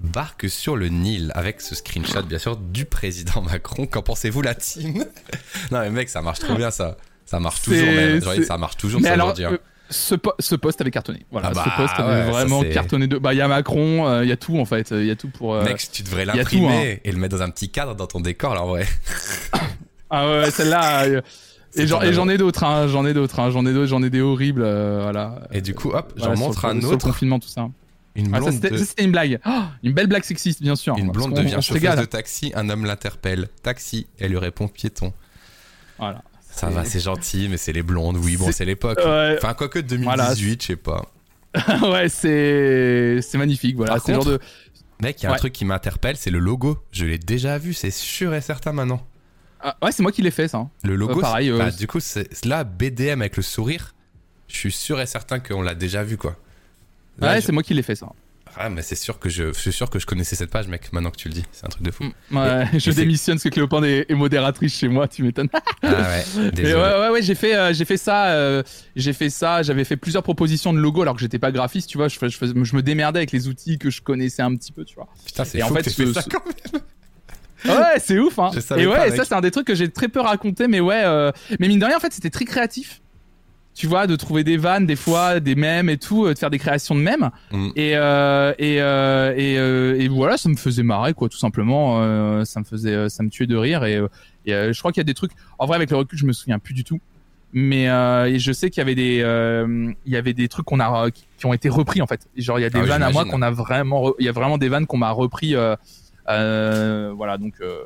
Barque 0.00 0.48
sur 0.50 0.76
le 0.76 0.88
Nil 0.88 1.30
avec 1.36 1.61
ce 1.61 1.74
screenshot 1.76 2.22
bien 2.22 2.38
sûr 2.38 2.57
du 2.57 2.84
président 2.84 3.40
Macron. 3.42 3.86
Qu'en 3.86 4.03
pensez-vous 4.03 4.42
la 4.42 4.55
team? 4.55 5.05
Non 5.70 5.80
mais 5.80 5.90
mec 5.90 6.09
ça 6.09 6.22
marche 6.22 6.40
trop 6.40 6.55
bien 6.57 6.70
ça. 6.70 6.96
Ça 7.24 7.38
marche 7.40 7.62
toujours 7.62 7.86
même. 7.86 8.20
Genre, 8.22 8.34
ça 8.46 8.59
marche 8.59 8.76
toujours 8.76 9.00
mais 9.00 9.09
ça 9.09 9.14
alors 9.14 9.26
aujourd'hui, 9.28 9.44
hein. 9.46 9.53
euh, 9.53 9.59
ce, 9.93 10.14
po- 10.16 10.32
ce 10.40 10.55
poste 10.57 10.80
avait 10.80 10.90
cartonné 10.90 11.24
voilà 11.30 11.49
Ah 11.51 11.55
bah, 11.55 11.64
ce 11.64 11.80
poste 11.82 11.95
avait 12.01 12.24
ouais, 12.24 12.30
vraiment 12.30 12.62
cartonné 12.64 13.07
de 13.07 13.18
bah 13.18 13.32
il 13.34 13.36
y 13.36 13.40
a 13.40 13.47
Macron 13.49 14.09
euh, 14.09 14.24
il 14.24 14.28
y 14.28 14.32
a 14.32 14.36
tout 14.36 14.59
en 14.59 14.64
fait 14.64 14.90
il 14.90 15.07
y 15.07 15.11
a 15.11 15.16
tout 15.16 15.28
pour 15.28 15.55
euh, 15.55 15.64
Mec, 15.64 15.88
tu 15.93 16.03
devrais 16.03 16.24
l'imprimer 16.24 17.01
et 17.05 17.12
le 17.12 17.18
mettre 17.18 17.36
dans 17.36 17.43
un 17.45 17.51
petit 17.51 17.68
cadre 17.70 17.95
dans 17.95 18.07
ton 18.07 18.20
décor 18.20 18.55
là 18.55 18.62
en 18.62 18.66
vrai. 18.68 18.86
Ah 20.11 20.28
ouais, 20.28 20.51
celle-là. 20.51 21.05
euh, 21.05 21.20
Et 21.74 21.86
j'en, 21.86 22.03
et 22.03 22.12
j'en 22.12 22.28
ai 22.28 22.36
d'autres, 22.36 22.64
hein, 22.64 22.86
j'en 22.86 23.07
ai 23.07 23.14
d'autres, 23.14 23.40
hein, 23.40 23.49
j'en 23.51 23.64
ai 23.64 23.72
d'autres, 23.72 23.86
j'en 23.86 24.03
ai 24.03 24.11
des 24.11 24.20
horribles, 24.20 24.61
euh, 24.62 25.01
voilà. 25.05 25.40
Et 25.53 25.62
du 25.62 25.74
coup 25.74 25.88
hop, 25.93 26.12
j'en 26.16 26.26
Voilà, 26.26 26.38
montre 26.38 26.64
un 26.66 26.78
autre. 26.82 27.07
confinement, 27.07 27.38
tout 27.38 27.49
ça. 27.49 27.66
Une 28.14 28.28
Ah, 28.34 28.40
blonde, 28.40 28.53
c'était, 28.53 28.68
de- 28.68 28.76
ça, 28.76 28.84
c'était 28.84 29.05
une 29.05 29.12
blague. 29.12 29.40
Oh, 29.47 29.51
une 29.82 29.95
belle 29.95 30.07
blague 30.07 30.22
sexiste, 30.22 30.61
bien 30.61 30.76
sûr. 30.76 30.95
une 30.99 31.11
blonde 31.11 31.32
devient 31.32 31.57
chauffeuse 31.62 31.97
de 31.97 32.05
taxi. 32.05 32.53
Un 32.55 32.68
homme 32.68 32.84
l'interpelle. 32.84 33.49
Taxi. 33.62 34.07
Elle 34.20 34.32
lui 34.32 34.36
répond 34.38 34.68
piéton. 34.68 35.14
Voilà. 35.99 36.20
Ça 36.55 36.68
va, 36.70 36.84
c'est 36.84 37.00
gentil, 37.00 37.48
mais 37.48 37.57
c'est 37.57 37.72
les 37.72 37.82
blondes. 37.82 38.16
Oui, 38.18 38.36
bon, 38.36 38.50
C'est- 38.53 38.64
l'époque. 38.64 38.98
Ouais, 39.05 39.36
Enfin, 39.38 39.55
quoique 39.55 39.78
2018, 39.80 40.05
Voilà. 40.05 40.34
je 40.34 40.57
sais 40.66 40.76
pas. 40.76 41.11
ouais, 41.82 42.09
c'est, 42.09 43.20
c'est 43.22 43.38
magnifique, 43.38 43.76
voilà. 43.76 43.98
C'est 43.98 44.14
genre 44.14 44.24
de. 44.24 44.38
Mec, 45.03 45.20
il 45.20 45.24
y 45.24 45.26
a 45.26 45.32
un 45.32 45.36
truc 45.36 45.53
qui 45.53 45.64
m'interpelle, 45.64 46.16
c'est 46.16 46.30
le 46.30 46.38
logo. 46.38 46.78
Je 46.92 47.05
l'ai 47.05 47.18
déjà 47.18 47.59
vu, 47.59 47.74
c'est 47.74 47.90
sûr 47.90 48.34
et 48.34 48.40
certain 48.40 48.72
maintenant. 48.72 49.05
Ah, 49.61 49.76
ouais, 49.82 49.92
c'est 49.92 50.03
moi 50.03 50.12
qui 50.12 50.22
l'ai 50.22 50.30
fait, 50.30 50.48
ça. 50.48 50.68
Le 50.84 50.94
logo, 50.96 51.18
Euh, 51.18 51.22
pareil, 51.22 51.50
euh, 51.50 51.59
bah, 51.59 51.70
du 51.70 51.86
coup, 51.86 52.00
c'est 52.00 52.44
là, 52.44 52.64
BDM 52.64 53.20
avec 53.20 53.36
le 53.36 53.42
sourire. 53.42 53.94
Je 54.48 54.57
suis 54.57 54.72
sûr 54.72 55.00
et 55.00 55.07
certain 55.07 55.40
qu'on 55.40 55.62
l'a 55.62 55.74
déjà 55.74 56.03
vu, 56.05 56.16
quoi. 56.16 56.36
Là, 57.18 57.30
ouais, 57.32 57.40
je- 57.40 57.46
c'est 57.46 57.53
moi 57.53 57.62
qui 57.62 57.74
l'ai 57.74 57.82
fait, 57.82 57.94
ça. 57.94 58.09
Ah, 58.57 58.68
mais 58.68 58.82
c'est 58.82 58.94
sûr 58.96 59.18
que 59.18 59.28
je, 59.28 59.53
je 59.53 59.59
suis 59.59 59.72
sûr 59.72 59.88
que 59.88 59.98
je 59.98 60.07
connaissais 60.07 60.36
cette 60.36 60.50
page, 60.50 60.68
mec. 60.68 60.92
Maintenant 60.92 61.11
que 61.11 61.16
tu 61.16 61.28
le 61.28 61.34
dis, 61.34 61.44
c'est 61.53 61.64
un 61.64 61.70
truc 61.70 61.82
de 61.82 61.90
fou. 61.90 62.05
Mm, 62.30 62.36
Ouais, 62.36 62.66
je 62.78 62.90
et 62.90 62.94
démissionne 62.94 63.36
parce 63.36 63.44
que 63.44 63.48
Cléopâtre 63.48 63.84
est, 63.86 64.07
est 64.11 64.14
modératrice 64.14 64.76
chez 64.76 64.88
moi, 64.88 65.09
tu 65.09 65.22
m'étonnes. 65.22 65.48
Ah 65.82 65.88
ouais, 65.90 66.24
Mais 66.36 66.50
désolé. 66.50 66.74
ouais, 66.74 67.00
ouais, 67.00 67.09
ouais, 67.11 67.22
j'ai 67.22 67.34
fait, 67.34 67.55
euh, 67.57 67.72
j'ai 67.72 67.84
fait 67.86 67.96
ça, 67.96 68.26
euh, 68.32 68.62
j'ai 68.94 69.12
fait 69.14 69.30
ça, 69.30 69.62
j'avais 69.62 69.84
fait 69.84 69.96
plusieurs 69.96 70.22
propositions 70.22 70.72
de 70.72 70.78
logo 70.78 71.00
alors 71.03 71.14
que 71.14 71.20
j'étais 71.20 71.38
pas 71.38 71.50
graphiste, 71.50 71.88
tu 71.88 71.96
vois, 71.98 72.09
je, 72.09 72.18
je, 72.20 72.76
me 72.76 72.82
démerdais 72.82 73.20
avec 73.20 73.32
les 73.32 73.48
outils 73.48 73.78
que 73.78 73.88
je 73.90 74.03
connaissais 74.03 74.42
un 74.42 74.55
petit 74.55 74.72
peu, 74.72 74.84
tu 74.84 74.96
vois. 74.96 75.09
Putain, 75.24 75.44
c'est 75.44 75.62
en 75.62 75.68
fait, 75.68 75.82
que 75.84 75.90
fait 75.90 76.07
ce- 76.07 76.12
ça 76.12 76.22
quand 76.30 76.42
même. 76.44 76.82
Ouais, 77.64 78.00
c'est 78.05 78.18
ouf, 78.18 78.38
hein. 78.40 78.50
Et 78.53 78.61
pas, 78.61 78.74
ouais, 78.76 79.11
mec. 79.11 79.16
ça 79.16 79.24
c'est 79.24 79.34
un 79.34 79.40
des 79.40 79.53
trucs 79.53 79.68
que 79.68 79.74
j'ai 79.76 79.88
très 79.88 80.09
peu 80.09 80.20
raconté, 80.20 80.66
mais 80.66 80.80
ouais, 80.80 81.03
euh, 81.05 81.30
mais 81.61 81.68
mine 81.68 81.78
de 81.78 81.84
rien, 81.84 81.96
en 81.96 82.00
fait, 82.00 82.12
c'était 82.12 82.28
très 82.30 82.44
créatif. 82.44 83.00
Tu 83.74 83.86
vois, 83.86 84.06
de 84.06 84.16
trouver 84.16 84.44
des 84.44 84.58
vannes, 84.58 84.84
des 84.84 84.96
fois, 84.96 85.40
des 85.40 85.54
mèmes 85.54 85.88
et 85.88 85.96
tout, 85.96 86.26
euh, 86.26 86.34
de 86.34 86.38
faire 86.38 86.50
des 86.50 86.58
créations 86.58 86.94
de 86.94 87.00
mèmes. 87.00 87.30
Mm. 87.52 87.68
Et, 87.74 87.96
euh, 87.96 88.52
et, 88.58 88.82
euh, 88.82 89.32
et, 89.34 89.58
euh, 89.58 89.98
et 89.98 90.08
voilà, 90.08 90.36
ça 90.36 90.50
me 90.50 90.56
faisait 90.56 90.82
marrer, 90.82 91.14
quoi, 91.14 91.28
tout 91.30 91.38
simplement. 91.38 92.00
euh, 92.02 92.44
ça 92.44 92.60
me 92.60 92.64
faisait, 92.66 93.08
ça 93.08 93.22
me 93.22 93.30
tuait 93.30 93.46
de 93.46 93.56
rire. 93.56 93.84
Et, 93.84 93.94
et, 94.44 94.72
je 94.72 94.78
crois 94.78 94.92
qu'il 94.92 95.00
y 95.00 95.00
a 95.00 95.04
des 95.04 95.14
trucs. 95.14 95.32
En 95.58 95.64
vrai, 95.66 95.76
avec 95.76 95.90
le 95.90 95.96
recul, 95.96 96.18
je 96.18 96.26
me 96.26 96.32
souviens 96.34 96.58
plus 96.58 96.74
du 96.74 96.84
tout. 96.84 97.00
Mais 97.54 97.88
euh, 97.88 98.26
et 98.26 98.38
je 98.38 98.50
sais 98.50 98.70
qu'il 98.70 98.80
y 98.80 98.82
avait 98.82 98.94
des, 98.94 99.20
euh, 99.22 99.92
il 100.06 100.12
y 100.12 100.16
avait 100.16 100.32
des 100.32 100.48
trucs 100.48 100.64
qu'on 100.64 100.80
a, 100.80 101.10
qui, 101.10 101.26
qui 101.36 101.44
ont 101.44 101.52
été 101.52 101.68
repris 101.68 102.00
en 102.00 102.06
fait. 102.06 102.26
Genre 102.34 102.58
il 102.58 102.62
y 102.62 102.64
a 102.64 102.70
des 102.70 102.80
Ah 102.80 102.84
vannes 102.84 103.02
à 103.02 103.10
moi 103.10 103.26
qu'on 103.26 103.42
a 103.42 103.50
vraiment, 103.50 104.14
il 104.18 104.24
y 104.24 104.28
a 104.30 104.32
vraiment 104.32 104.56
des 104.56 104.70
vannes 104.70 104.86
qu'on 104.86 104.96
m'a 104.96 105.10
repris. 105.10 105.54
Euh, 105.54 105.76
euh, 106.30 107.12
voilà, 107.14 107.36
donc. 107.38 107.54
Euh, 107.60 107.76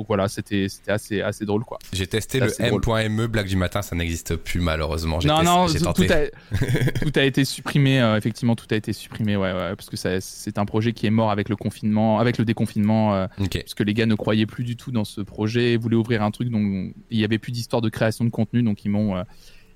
donc 0.00 0.06
voilà, 0.08 0.28
c'était 0.28 0.66
assez 0.88 1.20
assez 1.20 1.44
drôle 1.44 1.62
quoi. 1.62 1.78
J'ai 1.92 2.06
testé 2.06 2.40
le. 2.40 2.50
M.me, 2.58 3.26
blague 3.26 3.48
du 3.48 3.56
matin, 3.56 3.82
ça 3.82 3.94
n'existe 3.94 4.34
plus 4.34 4.58
malheureusement. 4.62 5.18
Non 5.26 5.42
testé- 5.42 5.44
non, 5.44 5.66
tout, 5.66 5.78
tenté. 5.78 6.06
tout 6.06 6.12
a, 6.14 6.90
tout 7.04 7.12
a 7.16 7.22
été 7.22 7.44
supprimé. 7.44 8.00
euh, 8.00 8.16
effectivement, 8.16 8.56
tout 8.56 8.64
a 8.70 8.76
été 8.76 8.94
supprimé. 8.94 9.36
Ouais 9.36 9.52
ouais, 9.52 9.76
parce 9.76 9.90
que 9.90 9.98
c'est 9.98 10.56
un 10.56 10.64
projet 10.64 10.94
qui 10.94 11.06
est 11.06 11.10
mort 11.10 11.30
avec 11.30 11.50
le 11.50 11.56
confinement, 11.56 12.18
avec 12.18 12.38
le 12.38 12.46
déconfinement. 12.46 13.14
euh, 13.14 13.26
parce 13.36 13.74
que 13.74 13.82
les 13.82 13.92
gars 13.92 14.06
ne 14.06 14.14
croyaient 14.14 14.46
plus 14.46 14.64
du 14.64 14.74
tout 14.74 14.90
dans 14.90 15.04
ce 15.04 15.20
projet, 15.20 15.76
voulaient 15.76 15.96
ouvrir 15.96 16.22
un 16.22 16.30
truc 16.30 16.48
donc 16.48 16.94
il 17.10 17.18
y 17.20 17.24
avait 17.24 17.36
plus 17.38 17.52
d'histoire 17.52 17.82
de 17.82 17.90
création 17.90 18.24
de 18.24 18.30
contenu, 18.30 18.62
donc 18.62 18.86
ils 18.86 18.90
m'ont 18.90 19.16
euh, 19.18 19.22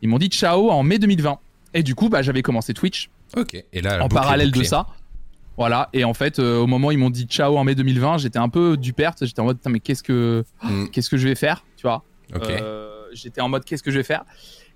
ils 0.01 0.09
m'ont 0.09 0.17
dit 0.19 0.29
ciao 0.29 0.71
en 0.71 0.83
mai 0.83 0.99
2020. 0.99 1.39
Et 1.75 1.83
du 1.83 1.95
coup, 1.95 2.09
bah 2.09 2.23
j'avais 2.23 2.41
commencé 2.41 2.73
Twitch 2.73 3.11
Ok. 3.37 3.63
Et 3.75 3.83
là, 3.83 4.03
en 4.03 4.09
parallèle 4.09 4.53
de 4.53 4.63
ça. 4.63 4.87
Voilà, 5.57 5.89
et 5.93 6.03
en 6.05 6.15
fait, 6.15 6.39
euh, 6.41 6.59
au 6.59 6.67
moment 6.67 6.89
où 6.89 6.93
ils 6.93 6.99
m'ont 6.99 7.11
dit 7.11 7.25
ciao 7.27 7.57
en 7.57 7.63
mai 7.65 7.75
2020, 7.77 8.19
j'étais 8.19 8.39
un 8.41 8.49
peu 8.49 8.77
du 8.77 8.93
perte. 8.93 9.25
J'étais 9.25 9.41
en 9.41 9.45
mode, 9.45 9.59
mais 9.69 9.79
qu'est-ce 9.81 10.03
que, 10.03 10.45
Mm. 10.65 10.87
qu'est-ce 10.89 11.09
que 11.09 11.17
je 11.17 11.29
vais 11.29 11.35
faire, 11.37 11.65
tu 11.77 11.83
vois? 11.87 12.03
Euh, 12.35 12.91
J'étais 13.13 13.41
en 13.41 13.49
mode, 13.49 13.65
qu'est-ce 13.65 13.83
que 13.85 13.93
je 13.93 13.99
vais 13.99 14.03
faire? 14.03 14.25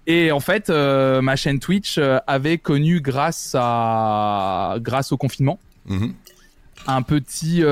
Et 0.06 0.30
en 0.30 0.38
fait, 0.40 0.70
euh, 0.70 1.20
ma 1.20 1.34
chaîne 1.34 1.58
Twitch 1.58 1.98
avait 2.28 2.58
connu, 2.58 3.00
grâce 3.00 3.56
à, 3.58 4.76
grâce 4.80 5.10
au 5.12 5.16
confinement, 5.16 5.58
Mhm. 5.86 6.14
un 6.86 7.02
petit 7.02 7.62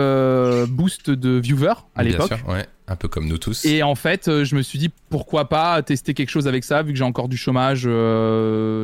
boost 0.69 1.11
de 1.11 1.39
viewers 1.39 1.75
à 1.95 2.03
Bien 2.03 2.13
l'époque. 2.13 2.27
sûr, 2.37 2.49
ouais. 2.49 2.67
Un 2.89 2.95
peu 2.97 3.09
comme 3.09 3.27
nous 3.27 3.39
tous. 3.39 3.65
Et 3.65 3.83
en 3.83 3.95
fait, 3.97 4.45
je 4.45 4.55
me 4.55 4.63
suis 4.63 4.79
dit 4.79 4.91
pourquoi 5.09 5.49
pas 5.49 5.83
tester 5.83 6.15
quelque 6.15 6.31
chose 6.31 6.47
avec 6.49 6.63
ça, 6.65 6.83
vu 6.83 6.93
que 6.93 6.99
j'ai 6.99 7.05
encore 7.05 7.29
du 7.29 7.37
chômage, 7.37 7.83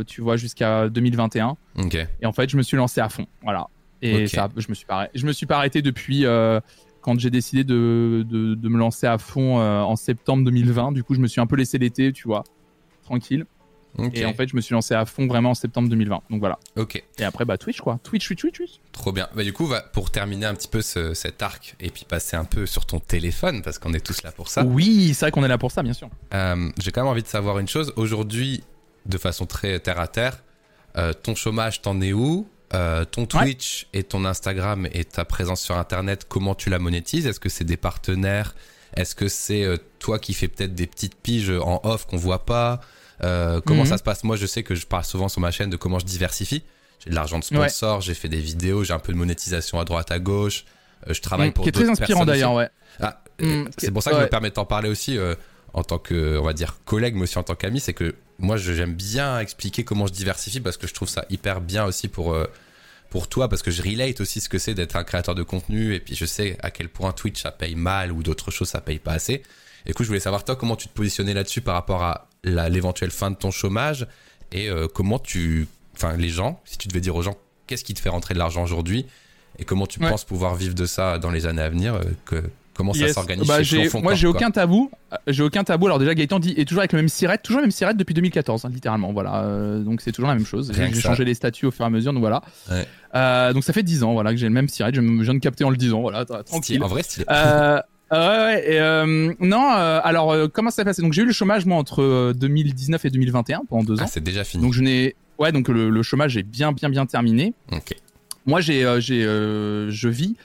tu 0.06 0.20
vois, 0.20 0.36
jusqu'à 0.36 0.88
2021. 0.88 1.56
Ok. 1.78 1.94
Et 2.20 2.26
en 2.26 2.32
fait, 2.32 2.48
je 2.50 2.56
me 2.56 2.62
suis 2.62 2.76
lancé 2.76 3.00
à 3.00 3.08
fond. 3.08 3.26
Voilà. 3.42 3.66
Et 4.02 4.26
ça, 4.28 4.48
je 4.56 4.66
me 4.68 4.74
suis 4.74 4.86
pas, 4.86 5.08
je 5.14 5.24
me 5.26 5.32
suis 5.32 5.46
pas 5.46 5.56
arrêté 5.58 5.80
depuis 5.82 6.26
euh, 6.26 6.60
quand 7.00 7.18
j'ai 7.18 7.30
décidé 7.30 7.64
de, 7.64 8.24
de, 8.28 8.54
de 8.54 8.68
me 8.68 8.78
lancer 8.78 9.06
à 9.06 9.18
fond 9.18 9.60
euh, 9.60 9.80
en 9.80 9.96
septembre 9.96 10.44
2020. 10.44 10.92
Du 10.92 11.04
coup, 11.04 11.14
je 11.14 11.20
me 11.20 11.26
suis 11.28 11.40
un 11.40 11.46
peu 11.46 11.56
laissé 11.56 11.78
l'été, 11.78 12.12
tu 12.12 12.24
vois, 12.28 12.44
tranquille. 13.04 13.44
Et 14.14 14.24
en 14.24 14.32
fait, 14.32 14.48
je 14.48 14.56
me 14.56 14.62
suis 14.62 14.72
lancé 14.72 14.94
à 14.94 15.04
fond 15.04 15.26
vraiment 15.26 15.50
en 15.50 15.54
septembre 15.54 15.90
2020. 15.90 16.22
Donc 16.30 16.40
voilà. 16.40 16.58
Ok. 16.76 17.02
Et 17.18 17.24
après, 17.24 17.44
bah 17.44 17.58
Twitch 17.58 17.82
quoi. 17.82 18.00
Twitch, 18.02 18.26
Twitch, 18.26 18.40
Twitch, 18.40 18.56
Twitch. 18.56 18.70
Trop 18.92 19.12
bien. 19.12 19.28
Bah, 19.36 19.44
du 19.44 19.52
coup, 19.52 19.66
va, 19.66 19.82
pour 19.82 20.10
terminer 20.10 20.46
un 20.46 20.54
petit 20.54 20.68
peu 20.68 20.80
ce- 20.80 21.12
cet 21.12 21.42
arc 21.42 21.76
et 21.78 21.90
puis 21.90 22.06
passer 22.08 22.34
un 22.34 22.44
peu 22.46 22.64
sur 22.64 22.86
ton 22.86 23.00
téléphone, 23.00 23.60
parce 23.60 23.78
qu'on 23.78 23.92
est 23.92 24.00
tous 24.04 24.22
là 24.22 24.32
pour 24.32 24.48
ça, 24.48 24.64
Oui, 24.64 25.12
c'est 25.12 25.26
vrai 25.26 25.30
qu'on 25.30 25.44
est 25.44 25.48
là 25.48 25.58
pour 25.58 25.70
ça, 25.72 25.82
bien 25.82 25.92
sûr. 25.92 26.08
euh, 26.32 26.70
j'ai 26.80 26.90
quand 26.90 27.02
même 27.02 27.10
envie 27.10 27.22
de 27.22 27.28
savoir 27.28 27.58
une 27.58 27.68
chose. 27.68 27.92
Aujourd'hui, 27.96 28.64
de 29.04 29.18
façon 29.18 29.44
très 29.44 29.78
terre 29.78 30.00
à 30.00 30.08
terre, 30.08 30.42
euh, 30.96 31.12
ton 31.12 31.34
chômage, 31.34 31.82
t'en 31.82 32.00
es 32.00 32.14
où? 32.14 32.48
Euh, 32.74 33.04
ton 33.04 33.26
Twitch 33.26 33.86
et 33.92 34.02
ton 34.02 34.24
Instagram 34.24 34.88
et 34.92 35.04
ta 35.04 35.24
présence 35.24 35.60
sur 35.60 35.76
Internet, 35.76 36.26
comment 36.28 36.54
tu 36.54 36.70
la 36.70 36.78
monétises? 36.78 37.26
Est-ce 37.26 37.40
que 37.40 37.48
c'est 37.50 37.64
des 37.64 37.76
partenaires? 37.76 38.54
Est-ce 38.96 39.14
que 39.14 39.28
c'est 39.28 39.62
euh, 39.64 39.76
toi 39.98 40.18
qui 40.18 40.32
fais 40.34 40.48
peut-être 40.48 40.74
des 40.74 40.86
petites 40.86 41.14
piges 41.16 41.50
en 41.50 41.80
off 41.84 42.06
qu'on 42.06 42.16
voit 42.16 42.44
pas? 42.46 42.80
Euh, 43.24 43.60
Comment 43.64 43.82
Mhm. 43.82 43.88
ça 43.90 43.98
se 43.98 44.02
passe? 44.02 44.24
Moi, 44.24 44.36
je 44.36 44.46
sais 44.46 44.62
que 44.62 44.74
je 44.74 44.86
parle 44.86 45.04
souvent 45.04 45.28
sur 45.28 45.40
ma 45.40 45.50
chaîne 45.50 45.70
de 45.70 45.76
comment 45.76 45.98
je 45.98 46.06
diversifie. 46.06 46.62
J'ai 47.04 47.10
de 47.10 47.14
l'argent 47.14 47.38
de 47.38 47.44
sponsor, 47.44 48.00
j'ai 48.00 48.14
fait 48.14 48.28
des 48.28 48.40
vidéos, 48.40 48.84
j'ai 48.84 48.92
un 48.94 48.98
peu 48.98 49.12
de 49.12 49.18
monétisation 49.18 49.78
à 49.80 49.84
droite 49.84 50.10
à 50.10 50.18
gauche. 50.18 50.64
Je 51.08 51.20
travaille 51.20 51.48
Mm, 51.48 51.52
pour 51.52 51.64
qui 51.64 51.68
est 51.70 51.72
très 51.72 51.88
inspirant 51.90 52.24
d'ailleurs, 52.24 52.54
ouais. 52.54 52.68
Ah, 53.00 53.18
Mm, 53.40 53.64
c'est 53.76 53.90
pour 53.90 54.02
ça 54.02 54.10
que 54.10 54.16
je 54.16 54.20
ouais. 54.20 54.26
me 54.26 54.30
permets 54.30 54.50
de 54.50 54.54
t'en 54.54 54.64
parler 54.66 54.88
aussi 54.88 55.18
euh, 55.18 55.34
en 55.74 55.82
tant 55.84 55.98
que, 55.98 56.38
on 56.38 56.44
va 56.44 56.52
dire, 56.52 56.76
collègue, 56.84 57.14
mais 57.14 57.22
aussi 57.22 57.38
en 57.38 57.42
tant 57.42 57.54
qu'ami. 57.54 57.80
C'est 57.80 57.94
que 57.94 58.14
moi, 58.38 58.56
je- 58.56 58.72
j'aime 58.72 58.94
bien 58.94 59.38
expliquer 59.40 59.84
comment 59.84 60.06
je 60.06 60.12
diversifie 60.12 60.60
parce 60.60 60.76
que 60.76 60.86
je 60.86 60.94
trouve 60.94 61.08
ça 61.08 61.24
hyper 61.30 61.60
bien 61.60 61.84
aussi 61.84 62.08
pour, 62.08 62.32
euh, 62.34 62.46
pour 63.10 63.28
toi, 63.28 63.48
parce 63.48 63.62
que 63.62 63.70
je 63.70 63.82
relate 63.82 64.20
aussi 64.20 64.40
ce 64.40 64.48
que 64.48 64.58
c'est 64.58 64.74
d'être 64.74 64.96
un 64.96 65.04
créateur 65.04 65.34
de 65.34 65.42
contenu 65.42 65.94
et 65.94 66.00
puis 66.00 66.14
je 66.14 66.24
sais 66.24 66.56
à 66.60 66.70
quel 66.70 66.88
point 66.88 67.12
Twitch 67.12 67.42
ça 67.42 67.50
paye 67.52 67.74
mal 67.74 68.10
ou 68.12 68.22
d'autres 68.22 68.50
choses 68.50 68.68
ça 68.68 68.80
paye 68.80 68.98
pas 68.98 69.12
assez. 69.12 69.42
Et 69.86 69.92
coup, 69.92 70.02
je 70.04 70.08
voulais 70.08 70.20
savoir 70.20 70.44
toi 70.44 70.56
comment 70.56 70.76
tu 70.76 70.88
te 70.88 70.92
positionnais 70.94 71.34
là-dessus 71.34 71.60
par 71.60 71.74
rapport 71.74 72.02
à 72.02 72.28
l'éventuelle 72.44 73.10
fin 73.10 73.30
de 73.30 73.36
ton 73.36 73.50
chômage 73.50 74.06
et 74.52 74.68
euh, 74.68 74.88
comment 74.88 75.18
tu, 75.18 75.66
enfin, 75.94 76.16
les 76.16 76.28
gens, 76.28 76.60
si 76.64 76.78
tu 76.78 76.88
devais 76.88 77.00
dire 77.00 77.16
aux 77.16 77.22
gens 77.22 77.36
qu'est-ce 77.66 77.84
qui 77.84 77.94
te 77.94 78.00
fait 78.00 78.08
rentrer 78.08 78.34
de 78.34 78.38
l'argent 78.38 78.62
aujourd'hui 78.62 79.06
et 79.58 79.64
comment 79.64 79.86
tu 79.86 80.00
Ouais. 80.00 80.08
penses 80.08 80.24
pouvoir 80.24 80.54
vivre 80.54 80.74
de 80.74 80.86
ça 80.86 81.18
dans 81.18 81.30
les 81.30 81.46
années 81.46 81.62
à 81.62 81.68
venir, 81.68 81.94
euh, 81.94 82.02
que, 82.24 82.42
comment 82.74 82.92
ça 82.92 83.08
s'organise 83.08 83.46
Bah, 83.46 83.62
chez 83.62 83.88
Moi, 84.02 84.14
j'ai 84.14 84.26
aucun 84.26 84.50
tabou. 84.50 84.90
Euh, 85.12 85.16
J'ai 85.26 85.42
aucun 85.42 85.64
tabou. 85.64 85.86
Alors 85.86 85.98
déjà, 85.98 86.14
Gaëtan 86.14 86.38
dit 86.38 86.54
est 86.56 86.64
toujours 86.66 86.80
avec 86.80 86.92
le 86.92 86.98
même 86.98 87.08
sirette, 87.08 87.42
toujours 87.42 87.60
le 87.60 87.64
même 87.66 87.70
sirette 87.70 87.96
depuis 87.96 88.14
2014, 88.14 88.64
hein, 88.64 88.70
littéralement. 88.72 89.12
Voilà. 89.12 89.44
Euh, 89.44 89.80
donc 89.80 90.00
c'est 90.00 90.12
toujours 90.12 90.28
la 90.28 90.34
même 90.34 90.46
chose. 90.46 90.72
J'ai 90.74 90.92
changé 90.94 91.24
les 91.24 91.34
statuts 91.34 91.66
au 91.66 91.70
fur 91.70 91.84
et 91.84 91.88
à 91.88 91.90
mesure. 91.90 92.12
Donc 92.12 92.20
voilà. 92.20 92.42
Ouais. 92.70 92.86
Euh, 93.14 93.52
donc 93.52 93.62
ça 93.64 93.72
fait 93.72 93.82
10 93.82 94.02
ans, 94.04 94.12
voilà, 94.14 94.30
que 94.30 94.36
j'ai 94.38 94.46
le 94.46 94.52
même 94.52 94.68
sirette. 94.68 94.94
Je 94.94 95.00
me- 95.00 95.22
viens 95.22 95.34
de 95.34 95.38
capter 95.38 95.64
en 95.64 95.70
le 95.70 95.76
disant. 95.76 96.00
Voilà, 96.00 96.24
tra- 96.24 96.42
tranquille. 96.44 96.82
En 96.82 96.86
vrai, 96.88 97.02
stylé. 97.02 97.26
Euh, 97.30 97.78
ouais, 98.12 98.74
et, 98.76 99.34
non, 99.40 99.68
alors 99.68 100.34
comment 100.52 100.70
ça 100.70 100.76
s'est 100.76 100.84
passé? 100.84 101.02
Donc 101.02 101.12
j'ai 101.12 101.22
eu 101.22 101.26
le 101.26 101.32
chômage 101.32 101.66
moi 101.66 101.76
entre 101.78 102.02
euh, 102.02 102.32
2019 102.34 103.04
et 103.04 103.10
2021 103.10 103.62
pendant 103.68 103.84
deux 103.84 103.96
Ah, 103.98 104.04
ans. 104.04 104.06
c'est 104.10 104.22
déjà 104.22 104.44
fini. 104.44 104.62
Donc 104.62 104.72
je 104.72 104.82
n'ai, 104.82 105.14
ouais, 105.38 105.52
donc 105.52 105.68
le, 105.68 105.90
le 105.90 106.02
chômage 106.02 106.36
est 106.36 106.42
bien, 106.42 106.72
bien, 106.72 106.88
bien 106.88 107.04
terminé. 107.06 107.52
Ok. 107.70 107.94
Moi 108.46 108.60
j'ai, 108.60 108.84
j'ai, 109.00 109.22
je 109.22 110.08
vis 110.08 110.36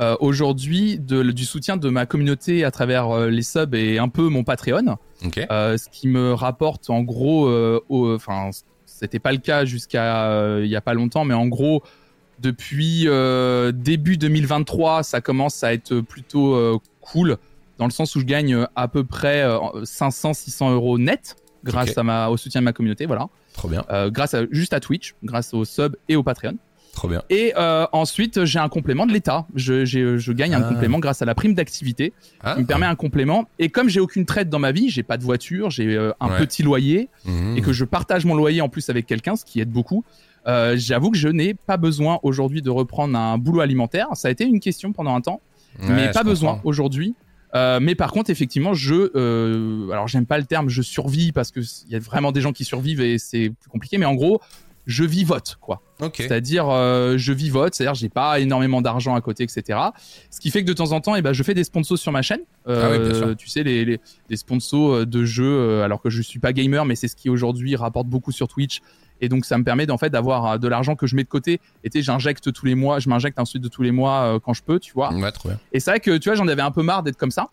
euh, 0.00 0.16
aujourd'hui 0.20 0.98
du 0.98 1.44
soutien 1.44 1.76
de 1.76 1.90
ma 1.90 2.06
communauté 2.06 2.64
à 2.64 2.70
travers 2.70 3.10
euh, 3.10 3.28
les 3.28 3.42
subs 3.42 3.74
et 3.74 3.98
un 3.98 4.08
peu 4.08 4.28
mon 4.28 4.44
Patreon. 4.44 4.96
Euh, 5.36 5.76
ce 5.76 5.90
qui 5.90 6.08
me 6.08 6.32
rapporte 6.32 6.88
en 6.88 7.02
gros, 7.02 7.50
enfin, 7.90 8.50
c'était 8.86 9.18
pas 9.18 9.32
le 9.32 9.38
cas 9.38 9.66
jusqu'à 9.66 10.58
il 10.60 10.68
y 10.68 10.76
a 10.76 10.80
pas 10.80 10.94
longtemps, 10.94 11.24
mais 11.24 11.34
en 11.34 11.46
gros, 11.48 11.82
depuis 12.38 13.06
début 13.74 14.16
2023, 14.16 15.02
ça 15.02 15.20
commence 15.20 15.62
à 15.62 15.74
être 15.74 16.00
plutôt 16.00 16.80
cool 17.00 17.36
dans 17.76 17.84
le 17.86 17.90
sens 17.92 18.14
où 18.16 18.20
je 18.20 18.24
gagne 18.24 18.66
à 18.76 18.88
peu 18.88 19.04
près 19.04 19.44
500-600 19.44 20.72
euros 20.72 20.98
net 20.98 21.36
grâce 21.64 21.96
à 21.98 22.02
ma, 22.02 22.28
au 22.28 22.38
soutien 22.38 22.62
de 22.62 22.64
ma 22.64 22.72
communauté, 22.72 23.04
voilà. 23.04 23.28
Trop 23.52 23.68
bien. 23.68 23.84
grâce 24.08 24.32
à, 24.32 24.44
juste 24.50 24.72
à 24.72 24.80
Twitch, 24.80 25.14
grâce 25.22 25.52
au 25.52 25.66
sub 25.66 25.96
et 26.08 26.16
au 26.16 26.22
Patreon. 26.22 26.56
Trop 26.92 27.08
bien. 27.08 27.22
Et 27.30 27.52
euh, 27.56 27.86
ensuite, 27.92 28.44
j'ai 28.44 28.58
un 28.58 28.68
complément 28.68 29.06
de 29.06 29.12
l'État. 29.12 29.46
Je, 29.54 29.84
je, 29.84 30.32
gagne 30.32 30.54
un 30.54 30.62
ah. 30.62 30.68
complément 30.68 30.98
grâce 30.98 31.22
à 31.22 31.24
la 31.24 31.34
prime 31.34 31.54
d'activité 31.54 32.12
ah. 32.42 32.54
qui 32.54 32.62
me 32.62 32.66
permet 32.66 32.86
un 32.86 32.96
complément. 32.96 33.48
Et 33.58 33.68
comme 33.68 33.88
j'ai 33.88 34.00
aucune 34.00 34.26
traite 34.26 34.48
dans 34.48 34.58
ma 34.58 34.72
vie, 34.72 34.90
j'ai 34.90 35.02
pas 35.02 35.16
de 35.16 35.22
voiture, 35.22 35.70
j'ai 35.70 35.96
euh, 35.96 36.12
un 36.20 36.28
petit 36.28 36.62
loyer 36.62 37.08
mmh. 37.24 37.56
et 37.56 37.60
que 37.62 37.72
je 37.72 37.84
partage 37.84 38.24
mon 38.24 38.34
loyer 38.34 38.60
en 38.60 38.68
plus 38.68 38.90
avec 38.90 39.06
quelqu'un, 39.06 39.36
ce 39.36 39.44
qui 39.44 39.60
aide 39.60 39.70
beaucoup. 39.70 40.04
Euh, 40.46 40.74
j'avoue 40.76 41.10
que 41.10 41.18
je 41.18 41.28
n'ai 41.28 41.54
pas 41.54 41.76
besoin 41.76 42.18
aujourd'hui 42.22 42.62
de 42.62 42.70
reprendre 42.70 43.16
un 43.16 43.38
boulot 43.38 43.60
alimentaire. 43.60 44.08
Ça 44.14 44.28
a 44.28 44.30
été 44.30 44.44
une 44.44 44.60
question 44.60 44.92
pendant 44.92 45.14
un 45.14 45.20
temps, 45.20 45.40
mais 45.80 46.10
pas 46.10 46.24
besoin 46.24 46.60
aujourd'hui. 46.64 47.14
mais 47.54 47.94
par 47.94 48.10
contre, 48.10 48.30
effectivement, 48.30 48.74
je, 48.74 49.90
alors 49.92 50.08
j'aime 50.08 50.26
pas 50.26 50.38
le 50.38 50.44
terme, 50.44 50.68
je 50.68 50.82
survis 50.82 51.30
parce 51.32 51.50
que 51.50 51.60
il 51.60 51.92
y 51.92 51.96
a 51.96 51.98
vraiment 51.98 52.32
des 52.32 52.40
gens 52.40 52.52
qui 52.52 52.64
survivent 52.64 53.00
et 53.00 53.18
c'est 53.18 53.52
plus 53.60 53.70
compliqué. 53.70 53.98
Mais 53.98 54.06
en 54.06 54.14
gros, 54.14 54.40
je 54.90 55.04
vivote 55.04 55.56
quoi. 55.60 55.82
C'est-à-dire 56.14 56.68
euh, 56.68 57.16
je 57.16 57.32
vivote, 57.32 57.74
c'est-à-dire 57.74 57.94
j'ai 57.94 58.08
pas 58.08 58.40
énormément 58.40 58.82
d'argent 58.82 59.14
à 59.14 59.20
côté, 59.20 59.44
etc. 59.44 59.78
Ce 60.30 60.40
qui 60.40 60.50
fait 60.50 60.62
que 60.62 60.66
de 60.66 60.72
temps 60.72 60.92
en 60.92 61.00
temps, 61.00 61.14
eh 61.14 61.22
ben, 61.22 61.32
je 61.32 61.42
fais 61.42 61.54
des 61.54 61.64
sponsors 61.64 61.98
sur 61.98 62.10
ma 62.10 62.22
chaîne. 62.22 62.40
Euh, 62.66 63.30
ah 63.30 63.34
tu 63.34 63.48
sais 63.48 63.62
les, 63.62 63.84
les, 63.84 64.00
les, 64.28 64.36
sponsors 64.36 64.92
euh, 64.92 65.06
de 65.06 65.24
jeux, 65.24 65.82
alors 65.82 66.00
que 66.00 66.10
je 66.10 66.22
suis 66.22 66.40
pas 66.40 66.52
gamer, 66.52 66.84
mais 66.84 66.96
c'est 66.96 67.08
ce 67.08 67.16
qui 67.16 67.28
aujourd'hui 67.28 67.76
rapporte 67.76 68.08
beaucoup 68.08 68.32
sur 68.32 68.48
Twitch. 68.48 68.80
Et 69.20 69.28
donc 69.28 69.44
ça 69.44 69.58
me 69.58 69.64
permet 69.64 69.86
d'en 69.86 69.98
fait 69.98 70.10
d'avoir 70.10 70.58
de 70.58 70.66
l'argent 70.66 70.96
que 70.96 71.06
je 71.06 71.14
mets 71.14 71.24
de 71.24 71.28
côté. 71.28 71.60
Et 71.84 71.90
tu 71.90 72.02
j'injecte 72.02 72.52
tous 72.52 72.66
les 72.66 72.74
mois, 72.74 72.98
je 72.98 73.08
m'injecte 73.08 73.38
ensuite 73.38 73.62
de 73.62 73.68
tous 73.68 73.82
les 73.82 73.92
mois 73.92 74.40
quand 74.42 74.54
je 74.54 74.62
peux, 74.62 74.80
tu 74.80 74.92
vois. 74.94 75.12
Et 75.72 75.80
c'est 75.80 75.90
vrai 75.90 76.00
que 76.00 76.16
tu 76.16 76.30
vois, 76.30 76.36
j'en 76.36 76.48
avais 76.48 76.62
un 76.62 76.70
peu 76.70 76.82
marre 76.82 77.02
d'être 77.02 77.18
comme 77.18 77.30
ça 77.30 77.50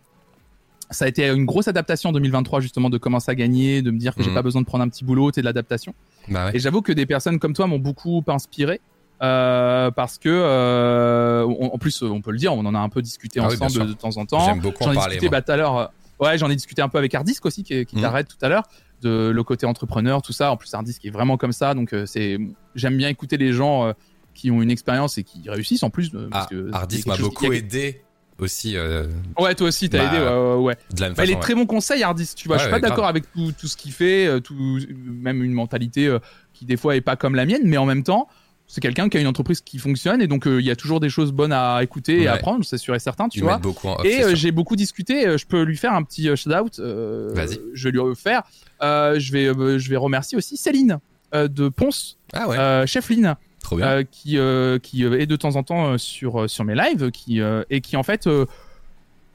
ça 0.90 1.04
a 1.04 1.08
été 1.08 1.28
une 1.28 1.44
grosse 1.44 1.68
adaptation 1.68 2.10
en 2.10 2.12
2023 2.12 2.60
justement 2.60 2.90
de 2.90 2.98
commencer 2.98 3.30
à 3.30 3.34
gagner, 3.34 3.82
de 3.82 3.90
me 3.90 3.98
dire 3.98 4.14
que 4.14 4.22
j'ai 4.22 4.30
mhm. 4.30 4.34
pas 4.34 4.42
besoin 4.42 4.62
de 4.62 4.66
prendre 4.66 4.84
un 4.84 4.88
petit 4.88 5.04
boulot, 5.04 5.30
c'est 5.34 5.42
de 5.42 5.46
l'adaptation. 5.46 5.94
Bah 6.28 6.50
Et 6.54 6.58
j'avoue 6.58 6.82
que 6.82 6.92
des 6.92 7.06
personnes 7.06 7.38
comme 7.38 7.52
toi 7.52 7.66
m'ont 7.66 7.78
beaucoup 7.78 8.22
inspiré. 8.28 8.80
Euh, 9.20 9.90
parce 9.90 10.16
que 10.16 10.28
euh, 10.28 11.42
en 11.44 11.76
plus 11.76 12.02
on 12.02 12.20
peut 12.20 12.30
le 12.30 12.38
dire 12.38 12.54
on 12.54 12.64
en 12.64 12.72
a 12.76 12.78
un 12.78 12.88
peu 12.88 13.02
discuté 13.02 13.40
ah 13.40 13.46
ensemble 13.46 13.88
de 13.88 13.92
temps 13.92 14.16
en 14.16 14.24
temps 14.24 14.46
j'aime 14.46 14.60
beaucoup 14.60 14.84
en 14.84 14.94
parler 14.94 15.16
discuté, 15.16 15.28
bah, 15.28 15.42
tout 15.42 15.50
à 15.50 15.56
l'heure 15.56 15.76
euh, 15.76 15.86
ouais 16.20 16.38
j'en 16.38 16.48
ai 16.48 16.54
discuté 16.54 16.82
un 16.82 16.88
peu 16.88 16.98
avec 16.98 17.12
Hardisk 17.16 17.44
aussi 17.44 17.64
qui, 17.64 17.84
qui 17.84 17.96
mhm. 17.96 18.02
t'arrête 18.02 18.28
tout 18.28 18.36
à 18.42 18.48
l'heure 18.48 18.62
de 19.02 19.32
le 19.34 19.42
côté 19.42 19.66
entrepreneur 19.66 20.22
tout 20.22 20.32
ça 20.32 20.52
en 20.52 20.56
plus 20.56 20.72
Hardisk 20.72 21.04
est 21.04 21.10
vraiment 21.10 21.36
comme 21.36 21.50
ça 21.50 21.74
donc 21.74 21.92
c'est 22.06 22.38
j'aime 22.76 22.96
bien 22.96 23.08
écouter 23.08 23.38
les 23.38 23.52
gens 23.52 23.92
qui 24.34 24.52
ont 24.52 24.62
une 24.62 24.70
expérience 24.70 25.18
et 25.18 25.24
qui 25.24 25.50
réussissent 25.50 25.82
en 25.82 25.90
plus 25.90 26.12
parce 26.30 26.46
ah, 26.52 26.76
Hardisk 26.76 27.08
m'a 27.08 27.16
beaucoup 27.16 27.52
aidé 27.52 28.04
aussi. 28.38 28.76
Euh, 28.76 29.06
ouais, 29.38 29.54
toi 29.54 29.68
aussi, 29.68 29.88
t'as 29.90 29.98
bah, 29.98 30.14
aidé. 30.14 30.24
Ouais, 30.24 30.64
ouais. 30.64 30.76
De 30.94 31.00
la 31.00 31.08
même 31.08 31.16
bah, 31.16 31.24
il 31.24 31.30
est 31.30 31.40
très 31.40 31.54
bon 31.54 31.66
conseil, 31.66 32.02
Hardis. 32.02 32.34
Tu 32.34 32.48
vois, 32.48 32.56
je 32.58 32.62
suis 32.62 32.70
pas 32.70 32.80
d'accord 32.80 33.06
avec 33.06 33.30
tout, 33.32 33.52
tout, 33.52 33.66
ce 33.66 33.76
qu'il 33.76 33.92
fait, 33.92 34.26
euh, 34.26 34.40
tout, 34.40 34.78
même 35.04 35.42
une 35.42 35.52
mentalité 35.52 36.06
euh, 36.06 36.18
qui 36.52 36.64
des 36.64 36.76
fois 36.76 36.96
est 36.96 37.00
pas 37.00 37.16
comme 37.16 37.34
la 37.34 37.46
mienne, 37.46 37.62
mais 37.64 37.76
en 37.76 37.86
même 37.86 38.02
temps, 38.02 38.28
c'est 38.66 38.80
quelqu'un 38.80 39.08
qui 39.08 39.16
a 39.16 39.20
une 39.20 39.26
entreprise 39.26 39.62
qui 39.62 39.78
fonctionne 39.78 40.20
et 40.20 40.26
donc 40.26 40.44
il 40.44 40.60
y 40.60 40.70
a 40.70 40.76
toujours 40.76 41.00
des 41.00 41.08
choses 41.08 41.32
bonnes 41.32 41.54
à 41.54 41.82
écouter 41.82 42.22
et 42.22 42.28
à 42.28 42.34
apprendre, 42.34 42.66
c'est 42.66 42.76
sûr 42.76 42.94
et 42.94 42.98
certain, 42.98 43.28
tu 43.28 43.40
vois. 43.40 43.56
Beaucoup 43.56 43.88
et 44.04 44.36
j'ai 44.36 44.52
beaucoup 44.52 44.76
discuté. 44.76 45.38
je 45.38 45.46
peux 45.46 45.62
lui 45.62 45.76
faire 45.76 45.94
un 45.94 46.02
petit 46.02 46.28
shout 46.36 46.52
out. 46.52 46.78
Vas-y. 46.78 47.60
Je 47.72 47.84
vais 47.84 47.92
lui 47.92 48.00
refaire. 48.00 48.42
je 48.80 49.32
vais, 49.32 49.78
je 49.78 49.90
vais 49.90 49.96
remercier 49.96 50.36
aussi 50.36 50.56
Céline 50.56 50.98
de 51.32 51.68
Ponce, 51.68 52.18
ah 52.34 52.48
ouais. 52.48 52.86
chef 52.86 53.08
Line 53.08 53.36
euh, 53.72 54.04
qui 54.10 54.38
euh, 54.38 54.78
qui 54.78 55.04
euh, 55.04 55.20
est 55.20 55.26
de 55.26 55.36
temps 55.36 55.56
en 55.56 55.62
temps 55.62 55.98
sur 55.98 56.48
sur 56.48 56.64
mes 56.64 56.74
lives, 56.74 57.10
qui 57.10 57.40
et 57.70 57.80
qui 57.80 57.96
en 57.96 58.02
fait 58.02 58.28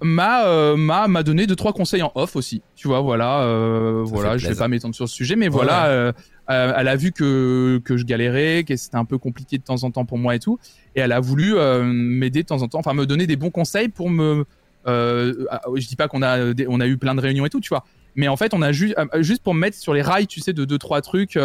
m'a 0.01 0.75
m'a 0.75 1.07
m'a 1.07 1.23
donné 1.23 1.47
deux 1.47 1.55
trois 1.55 1.73
conseils 1.73 2.01
en 2.01 2.11
off 2.15 2.35
aussi. 2.35 2.61
Tu 2.75 2.87
vois, 2.87 3.01
voilà, 3.01 3.45
voilà, 4.03 4.37
je 4.37 4.47
vais 4.47 4.55
pas 4.55 4.67
m'étendre 4.67 4.95
sur 4.95 5.07
ce 5.07 5.15
sujet, 5.15 5.35
mais 5.35 5.47
voilà, 5.47 6.13
elle 6.47 6.87
a 6.87 6.95
vu 6.95 7.11
que 7.11 7.81
que 7.83 7.97
je 7.97 8.05
galérais, 8.05 8.63
que 8.63 8.75
c'était 8.75 8.97
un 8.97 9.05
peu 9.05 9.17
compliqué 9.17 9.57
de 9.57 9.63
temps 9.63 9.83
en 9.83 9.91
temps 9.91 10.05
pour 10.05 10.17
moi 10.17 10.35
et 10.35 10.39
tout, 10.39 10.59
et 10.95 10.99
elle 10.99 11.11
a 11.11 11.19
voulu 11.19 11.55
m'aider 11.83 12.43
de 12.43 12.47
temps 12.47 12.61
en 12.61 12.67
temps, 12.67 12.79
enfin 12.79 12.93
me 12.93 13.05
donner 13.05 13.27
des 13.27 13.35
bons 13.35 13.51
conseils 13.51 13.89
pour 13.89 14.09
me 14.09 14.45
je 14.85 15.87
dis 15.87 15.95
pas 15.95 16.07
qu'on 16.07 16.21
a 16.21 16.53
on 16.67 16.79
a 16.79 16.87
eu 16.87 16.97
plein 16.97 17.15
de 17.15 17.21
réunions 17.21 17.45
et 17.45 17.49
tout, 17.49 17.61
tu 17.61 17.69
vois, 17.69 17.83
mais 18.15 18.27
en 18.27 18.37
fait 18.37 18.53
on 18.53 18.61
a 18.61 18.71
juste 18.71 18.95
juste 19.19 19.43
pour 19.43 19.53
me 19.53 19.59
mettre 19.59 19.77
sur 19.77 19.93
les 19.93 20.01
rails, 20.01 20.27
tu 20.27 20.39
sais, 20.39 20.53
de 20.53 20.65
deux 20.65 20.77
trois 20.77 21.01
trucs. 21.01 21.37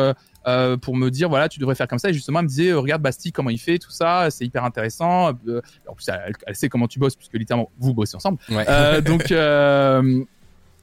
Euh, 0.48 0.78
pour 0.78 0.96
me 0.96 1.10
dire 1.10 1.28
voilà 1.28 1.48
tu 1.48 1.58
devrais 1.58 1.74
faire 1.74 1.88
comme 1.88 1.98
ça. 1.98 2.08
Et 2.08 2.14
justement 2.14 2.38
elle 2.38 2.44
me 2.44 2.48
disait 2.48 2.70
euh, 2.70 2.78
regarde 2.78 3.02
Basti 3.02 3.32
comment 3.32 3.50
il 3.50 3.58
fait 3.58 3.78
tout 3.78 3.90
ça 3.90 4.28
c'est 4.30 4.46
hyper 4.46 4.64
intéressant. 4.64 5.32
Euh, 5.46 5.60
en 5.86 5.94
plus 5.94 6.08
elle, 6.08 6.54
sait 6.54 6.70
comment 6.70 6.88
tu 6.88 6.98
bosses 6.98 7.16
puisque 7.16 7.34
littéralement 7.34 7.70
vous 7.78 7.92
bossez 7.92 8.16
ensemble. 8.16 8.38
Donc 9.04 9.32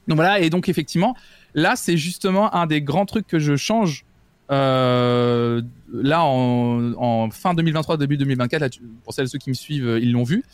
donc 0.08 0.14
voilà 0.14 0.38
et 0.38 0.50
donc 0.50 0.68
effectivement 0.68 1.16
là 1.54 1.74
c'est 1.74 1.96
justement 1.96 2.54
un 2.54 2.66
des 2.66 2.80
grands 2.80 3.06
trucs 3.06 3.26
que 3.26 3.40
je 3.40 3.56
change 3.56 4.04
là 4.48 6.22
en, 6.22 7.30
fin 7.32 7.54
2023 7.54 7.96
début 7.96 8.16
2024 8.16 8.78
pour 9.02 9.12
celles 9.12 9.28
ceux 9.28 9.38
qui 9.38 9.50
me 9.50 9.54
suivent 9.54 9.98
ils 10.00 10.12
l'ont 10.12 10.22
vu. 10.22 10.44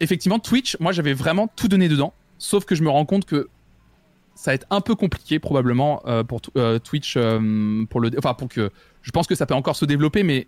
Effectivement 0.00 0.38
Twitch 0.38 0.78
moi 0.80 0.92
j'avais 0.92 1.12
vraiment 1.12 1.46
tout 1.46 1.68
donné 1.68 1.90
dedans 1.90 2.14
sauf 2.38 2.64
que 2.64 2.74
je 2.74 2.82
me 2.82 2.88
rends 2.88 3.04
compte 3.04 3.26
que 3.26 3.48
ça 4.34 4.50
va 4.50 4.54
être 4.54 4.66
un 4.70 4.80
peu 4.80 4.94
compliqué 4.94 5.38
probablement 5.38 6.02
euh, 6.06 6.24
pour 6.24 6.40
euh, 6.56 6.78
Twitch 6.78 7.14
euh, 7.16 7.84
pour 7.88 8.00
le 8.00 8.10
enfin 8.18 8.34
pour 8.34 8.48
que 8.48 8.70
je 9.02 9.10
pense 9.10 9.26
que 9.26 9.34
ça 9.34 9.46
peut 9.46 9.54
encore 9.54 9.76
se 9.76 9.84
développer 9.84 10.22
mais 10.22 10.46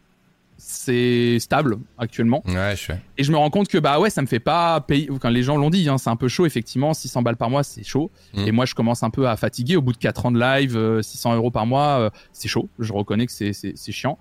c'est 0.58 1.38
stable 1.38 1.76
actuellement. 1.98 2.42
Ouais, 2.46 2.74
je 2.76 2.92
et 3.18 3.24
je 3.24 3.30
me 3.30 3.36
rends 3.36 3.50
compte 3.50 3.68
que 3.68 3.76
bah 3.76 4.00
ouais 4.00 4.08
ça 4.08 4.22
me 4.22 4.26
fait 4.26 4.40
pas 4.40 4.80
payer 4.80 5.08
quand 5.20 5.28
les 5.28 5.42
gens 5.42 5.58
l'ont 5.58 5.68
dit 5.68 5.86
hein, 5.88 5.98
c'est 5.98 6.08
un 6.08 6.16
peu 6.16 6.28
chaud 6.28 6.46
effectivement 6.46 6.94
600 6.94 7.22
balles 7.22 7.36
par 7.36 7.50
mois 7.50 7.62
c'est 7.62 7.84
chaud. 7.84 8.10
Mm. 8.34 8.46
et 8.46 8.52
moi 8.52 8.64
je 8.64 8.74
commence 8.74 9.02
un 9.02 9.10
peu 9.10 9.28
à 9.28 9.36
fatiguer. 9.36 9.76
Au 9.76 9.82
bout 9.82 9.92
de 9.92 9.98
4 9.98 10.26
ans 10.26 10.32
de 10.32 10.40
live 10.40 11.02
600 11.02 11.36
euros 11.36 11.50
par 11.50 11.66
mois 11.66 12.10
c'est 12.32 12.48
chaud. 12.48 12.68
Je 12.78 12.92
reconnais 12.92 13.26
que 13.26 13.32
c'est 13.32 13.52
c'est 13.52 13.92
chiant. 13.92 14.18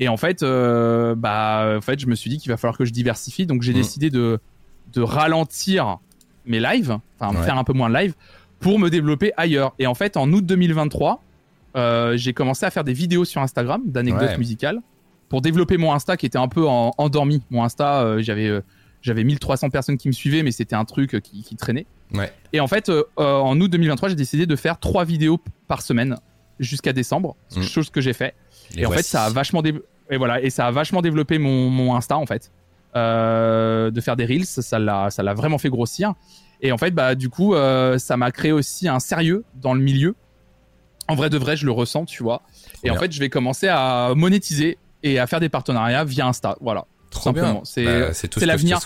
Et 0.00 0.08
en 0.08 0.16
fait 0.16 0.42
bah 0.42 1.74
en 1.76 1.82
fait 1.82 2.00
je 2.00 2.06
me 2.06 2.14
suis 2.14 2.30
dit 2.30 2.38
qu'il 2.38 2.50
va 2.50 2.56
falloir 2.56 2.78
que 2.78 2.86
je 2.86 2.92
diversifie. 2.92 3.46
Donc 3.46 3.62
j'ai 3.62 3.72
mm. 3.72 3.76
décidé 3.76 4.10
de 4.10 4.40
de 4.94 5.02
ralentir 5.02 5.98
mes 6.46 6.60
lives 6.60 6.98
enfin 7.18 7.42
faire 7.42 7.58
un 7.58 7.64
peu 7.64 7.72
moins 7.72 7.90
de 7.90 7.94
live 7.94 8.14
pour 8.64 8.78
me 8.78 8.88
développer 8.88 9.30
ailleurs. 9.36 9.74
Et 9.78 9.86
en 9.86 9.94
fait, 9.94 10.16
en 10.16 10.32
août 10.32 10.46
2023, 10.46 11.22
euh, 11.76 12.16
j'ai 12.16 12.32
commencé 12.32 12.64
à 12.64 12.70
faire 12.70 12.82
des 12.82 12.94
vidéos 12.94 13.26
sur 13.26 13.42
Instagram 13.42 13.82
d'anecdotes 13.84 14.38
musicales 14.38 14.80
pour 15.28 15.42
développer 15.42 15.76
mon 15.76 15.92
Insta 15.92 16.16
qui 16.16 16.24
était 16.24 16.38
un 16.38 16.48
peu 16.48 16.66
endormi. 16.66 17.42
Mon 17.50 17.62
Insta, 17.62 18.00
euh, 18.00 18.22
j'avais 18.22 18.48
euh, 18.48 18.62
j'avais 19.02 19.22
1300 19.22 19.68
personnes 19.68 19.98
qui 19.98 20.08
me 20.08 20.14
suivaient, 20.14 20.42
mais 20.42 20.50
c'était 20.50 20.76
un 20.76 20.86
truc 20.86 21.20
qui, 21.20 21.56
traînait. 21.56 21.84
Et 22.54 22.60
en 22.60 22.66
fait, 22.66 22.90
en 23.16 23.60
août 23.60 23.68
2023, 23.70 24.08
j'ai 24.08 24.14
décidé 24.14 24.46
de 24.46 24.56
faire 24.56 24.80
trois 24.80 25.04
vidéos 25.04 25.38
par 25.68 25.82
semaine 25.82 26.16
jusqu'à 26.58 26.94
décembre, 26.94 27.36
mm. 27.54 27.60
chose 27.60 27.90
que 27.90 28.00
j'ai 28.00 28.14
fait. 28.14 28.34
Et, 28.78 28.86
en 28.86 28.90
fait, 28.90 29.02
ça 29.02 29.24
a 29.24 29.30
vachement 29.30 29.62
et 30.10 30.16
voilà, 30.16 30.40
et 30.40 30.48
ça 30.48 30.66
a 30.66 30.70
vachement 30.70 31.02
développé 31.02 31.36
mon, 31.36 31.68
mon 31.68 31.94
Insta 31.94 32.16
en 32.16 32.24
fait. 32.24 32.50
de 32.94 34.00
faire 34.00 34.16
des 34.16 34.24
reels, 34.24 34.46
ça 34.46 34.78
l'a 34.78 35.10
ça 35.10 35.22
l'a 35.22 35.34
vraiment 35.34 35.58
fait 35.58 35.68
grossir. 35.68 36.14
Et 36.64 36.72
en 36.72 36.78
fait, 36.78 36.90
bah, 36.90 37.14
du 37.14 37.28
coup, 37.28 37.54
euh, 37.54 37.98
ça 37.98 38.16
m'a 38.16 38.32
créé 38.32 38.50
aussi 38.50 38.88
un 38.88 38.98
sérieux 38.98 39.44
dans 39.54 39.74
le 39.74 39.80
milieu. 39.80 40.16
En 41.08 41.14
vrai 41.14 41.28
de 41.28 41.36
vrai, 41.36 41.56
je 41.56 41.66
le 41.66 41.72
ressens, 41.72 42.06
tu 42.06 42.22
vois. 42.22 42.42
et 42.82 42.90
en 42.90 42.96
fait, 42.96 43.12
je 43.12 43.20
vais 43.20 43.28
commencer 43.28 43.68
à 43.68 44.14
monétiser 44.16 44.78
et 45.02 45.18
à 45.18 45.26
faire 45.26 45.40
des 45.40 45.50
partenariats 45.50 46.04
via 46.04 46.26
Insta. 46.26 46.56
Voilà. 46.62 46.86
Trop 47.10 47.24
simplement. 47.24 47.60
C'est 47.64 47.84
bah, 47.84 48.28
tout 48.30 48.40
ce 48.40 48.46
l'avenir. 48.46 48.80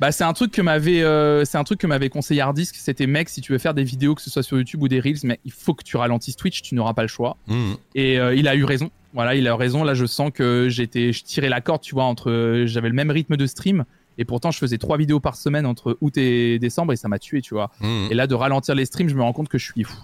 Bah, 0.00 0.10
c'est 0.12 0.24
un 0.24 0.32
truc 0.32 0.50
que 0.50 0.62
m'avait, 0.62 1.02
euh, 1.02 1.44
c'est 1.44 1.58
un 1.58 1.64
truc 1.64 1.78
que 1.78 1.86
m'avait 1.86 2.08
conseillé 2.08 2.40
Hardisk. 2.40 2.74
C'était 2.74 3.06
mec, 3.06 3.28
si 3.28 3.40
tu 3.40 3.52
veux 3.52 3.58
faire 3.58 3.74
des 3.74 3.84
vidéos, 3.84 4.16
que 4.16 4.22
ce 4.22 4.30
soit 4.30 4.42
sur 4.42 4.56
YouTube 4.56 4.82
ou 4.82 4.88
des 4.88 4.98
reels, 4.98 5.18
mais 5.22 5.38
il 5.44 5.52
faut 5.52 5.74
que 5.74 5.84
tu 5.84 5.96
ralentisses 5.96 6.36
Twitch, 6.36 6.62
tu 6.62 6.74
n'auras 6.74 6.94
pas 6.94 7.02
le 7.02 7.08
choix. 7.08 7.36
Mmh. 7.46 7.72
Et 7.94 8.18
euh, 8.18 8.34
il 8.34 8.48
a 8.48 8.56
eu 8.56 8.64
raison. 8.64 8.90
Voilà, 9.12 9.34
il 9.34 9.46
a 9.46 9.50
eu 9.50 9.54
raison. 9.54 9.84
Là, 9.84 9.94
je 9.94 10.06
sens 10.06 10.30
que 10.34 10.68
j'étais, 10.68 11.12
je 11.12 11.22
tirais 11.22 11.50
la 11.50 11.60
corde, 11.60 11.82
tu 11.82 11.94
vois, 11.94 12.04
entre, 12.04 12.64
j'avais 12.64 12.88
le 12.88 12.94
même 12.94 13.10
rythme 13.10 13.36
de 13.36 13.46
stream, 13.46 13.84
et 14.20 14.26
pourtant, 14.26 14.50
je 14.50 14.58
faisais 14.58 14.76
trois 14.76 14.98
vidéos 14.98 15.18
par 15.18 15.34
semaine 15.34 15.64
entre 15.64 15.96
août 16.02 16.18
et 16.18 16.58
décembre 16.58 16.92
et 16.92 16.96
ça 16.96 17.08
m'a 17.08 17.18
tué, 17.18 17.40
tu 17.40 17.54
vois. 17.54 17.70
Mmh. 17.80 18.08
Et 18.10 18.14
là, 18.14 18.26
de 18.26 18.34
ralentir 18.34 18.74
les 18.74 18.84
streams, 18.84 19.08
je 19.08 19.14
me 19.14 19.22
rends 19.22 19.32
compte 19.32 19.48
que 19.48 19.56
je 19.56 19.64
suis 19.64 19.82
fou. 19.82 19.98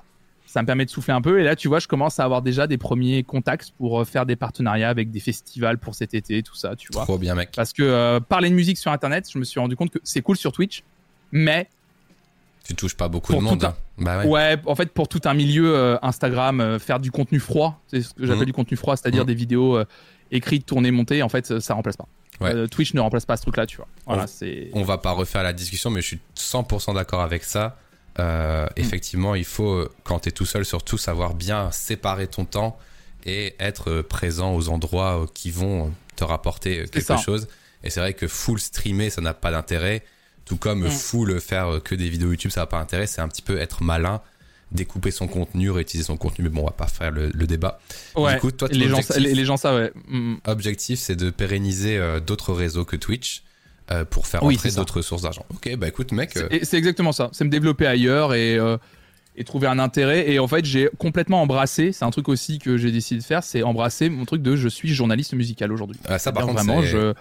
Ça 0.47 0.63
me 0.63 0.67
permet 0.67 0.87
de 0.87 0.91
souffler 0.91 1.13
un 1.13 1.21
peu. 1.21 1.39
Et 1.39 1.45
là, 1.45 1.55
tu 1.55 1.69
vois, 1.69 1.81
je 1.81 1.87
commence 1.87 2.19
à 2.19 2.25
avoir 2.25 2.41
déjà 2.41 2.67
des 2.67 2.79
premiers 2.79 3.25
contacts 3.25 3.73
pour 3.77 4.01
euh, 4.01 4.05
faire 4.07 4.25
des 4.25 4.35
partenariats 4.35 4.89
avec 4.89 5.11
des 5.11 5.21
festivals 5.21 5.77
pour 5.77 5.95
cet 5.95 6.15
été, 6.15 6.43
tout 6.43 6.55
ça, 6.55 6.77
tu 6.77 6.89
vois. 6.95 7.03
Trop 7.03 7.19
bien, 7.19 7.35
mec. 7.35 7.51
Parce 7.55 7.75
que 7.75 7.83
euh, 7.83 8.19
parler 8.19 8.49
de 8.49 8.55
musique 8.55 8.79
sur 8.79 8.91
Internet, 8.91 9.29
je 9.31 9.39
me 9.39 9.45
suis 9.45 9.61
rendu 9.61 9.77
compte 9.77 9.91
que 9.91 9.99
c'est 10.03 10.23
cool 10.23 10.39
sur 10.39 10.51
Twitch, 10.51 10.83
mais 11.31 11.69
tu 12.65 12.75
touches 12.75 12.97
pas 12.97 13.09
beaucoup 13.09 13.35
de 13.35 13.39
monde. 13.39 13.65
Hein. 13.65 13.75
Bah 13.99 14.25
ouais. 14.25 14.57
en 14.65 14.75
fait, 14.75 14.93
pour 14.93 15.09
tout 15.09 15.21
un 15.27 15.35
milieu 15.35 15.77
euh, 15.77 15.99
Instagram, 16.01 16.79
faire 16.79 17.01
du 17.01 17.11
contenu 17.11 17.39
froid, 17.39 17.83
c'est 17.89 18.01
ce 18.01 18.15
que 18.15 18.25
j'appelle 18.25 18.45
mmh. 18.45 18.47
du 18.47 18.53
contenu 18.55 18.77
froid, 18.79 18.97
c'est-à-dire 18.97 19.25
mmh. 19.25 19.27
des 19.27 19.35
vidéos 19.35 19.79
écrites, 20.31 20.65
tournées, 20.65 20.91
montées, 20.91 21.23
en 21.23 21.29
fait, 21.29 21.61
ça 21.61 21.75
remplace 21.75 21.99
pas. 21.99 22.09
Ouais. 22.41 22.55
Euh, 22.55 22.67
Twitch 22.67 22.93
ne 22.95 23.01
remplace 23.01 23.25
pas 23.25 23.37
ce 23.37 23.43
truc-là, 23.43 23.67
tu 23.67 23.77
vois. 23.79 23.89
Voilà, 24.07 24.25
On- 24.25 24.27
c'est. 24.27 24.71
On 24.75 24.83
va 24.83 24.99
pas 24.99 25.13
refaire 25.13 25.43
la 25.43 25.53
discussion, 25.53 25.91
mais 25.91 26.01
je 26.03 26.07
suis 26.09 26.21
100% 26.37 26.95
d'accord 26.95 27.21
avec 27.23 27.45
ça. 27.45 27.79
Euh, 28.19 28.67
Effectivement, 28.77 29.35
il 29.35 29.45
faut, 29.45 29.73
euh, 29.73 29.93
quand 30.05 30.21
tu 30.21 30.29
es 30.29 30.33
tout 30.33 30.47
seul, 30.47 30.65
surtout 30.65 30.99
savoir 30.99 31.35
bien 31.35 31.71
séparer 31.71 32.27
ton 32.27 32.45
temps 32.45 32.79
et 33.25 33.55
être 33.59 34.03
présent 34.03 34.55
aux 34.55 34.69
endroits 34.69 35.27
qui 35.35 35.51
vont 35.51 35.93
te 36.17 36.25
rapporter 36.25 36.85
quelque 36.91 37.01
ça. 37.01 37.17
chose. 37.17 37.49
Et 37.85 37.91
c'est 37.91 38.01
vrai 38.01 38.15
que 38.15 38.27
full 38.29 38.59
streamer, 38.59 39.11
ça 39.11 39.21
n'a 39.21 39.35
pas 39.35 39.51
d'intérêt. 39.51 40.03
Tout 40.45 40.57
comme 40.57 40.87
Mm. 40.87 40.91
full 40.91 41.41
faire 41.41 41.81
que 41.85 41.95
des 41.95 42.09
vidéos 42.09 42.29
YouTube, 42.31 42.51
ça 42.53 42.61
n'a 42.63 42.67
pas 42.67 42.79
d'intérêt. 42.79 43.07
C'est 43.07 43.21
un 43.21 43.29
petit 43.29 43.43
peu 43.43 43.59
être 43.59 43.83
malin, 43.83 44.21
découper 44.73 45.11
son 45.11 45.29
contenu, 45.29 45.71
réutiliser 45.71 46.07
son 46.07 46.17
contenu. 46.17 46.45
Mais 46.45 46.51
bon, 46.51 46.63
on 46.63 46.67
va 46.67 46.73
pas 46.73 46.87
faire 46.89 47.11
le, 47.11 47.31
le 47.33 47.47
débat. 47.47 47.79
Ouais. 48.17 48.35
Du 48.35 48.41
coup, 48.41 48.51
toi, 48.51 48.69
ton 48.69 48.77
les, 48.77 48.89
gens, 48.89 48.97
objectif- 48.99 49.17
les, 49.23 49.35
les 49.35 49.45
gens, 49.45 49.57
ça, 49.57 49.75
ouais. 49.75 49.93
Mm. 50.09 50.37
objectif, 50.47 50.99
c'est 50.99 51.17
de 51.17 51.31
pérenniser 51.31 51.97
euh, 51.99 52.21
d'autres 52.21 52.53
réseaux 52.53 52.85
que 52.85 52.97
Twitch 52.97 53.43
euh, 53.93 54.05
pour 54.05 54.27
faire 54.27 54.43
entrer 54.43 54.71
d'autres 54.73 55.03
sources 55.03 55.23
d'argent. 55.23 55.47
Ok, 55.55 55.75
bah 55.77 55.87
écoute, 55.89 56.13
mec. 56.13 56.37
euh, 56.37 56.49
C'est- 56.51 56.65
C'est 56.65 56.77
exactement 56.79 57.13
ça. 57.13 57.29
C'est 57.33 57.45
me 57.45 57.51
développer 57.51 57.87
ailleurs 57.87 58.35
et, 58.35 58.57
euh, 58.59 58.77
et 59.37 59.45
trouver 59.45 59.69
un 59.69 59.79
intérêt. 59.79 60.29
Et 60.31 60.39
en 60.41 60.49
fait, 60.49 60.65
j'ai 60.65 60.89
complètement 60.99 61.41
embrassé. 61.43 61.93
C'est 61.93 62.05
un 62.05 62.11
truc 62.11 62.29
aussi 62.29 62.59
que 62.59 62.77
j'ai 62.77 62.91
décidé 62.91 63.21
de 63.21 63.25
faire. 63.25 63.45
C'est 63.45 63.63
embrasser 63.63 64.09
mon 64.11 64.25
truc 64.25 64.43
de 64.43 64.57
je 64.57 64.69
suis 64.69 64.93
journaliste 64.93 65.35
musical 65.35 65.71
aujourd'hui. 65.73 66.01
ah, 66.09 66.19
ça, 66.19 66.33
par 66.33 66.43
contre, 66.47 66.55
vraiment, 66.65 66.83
je. 66.83 67.15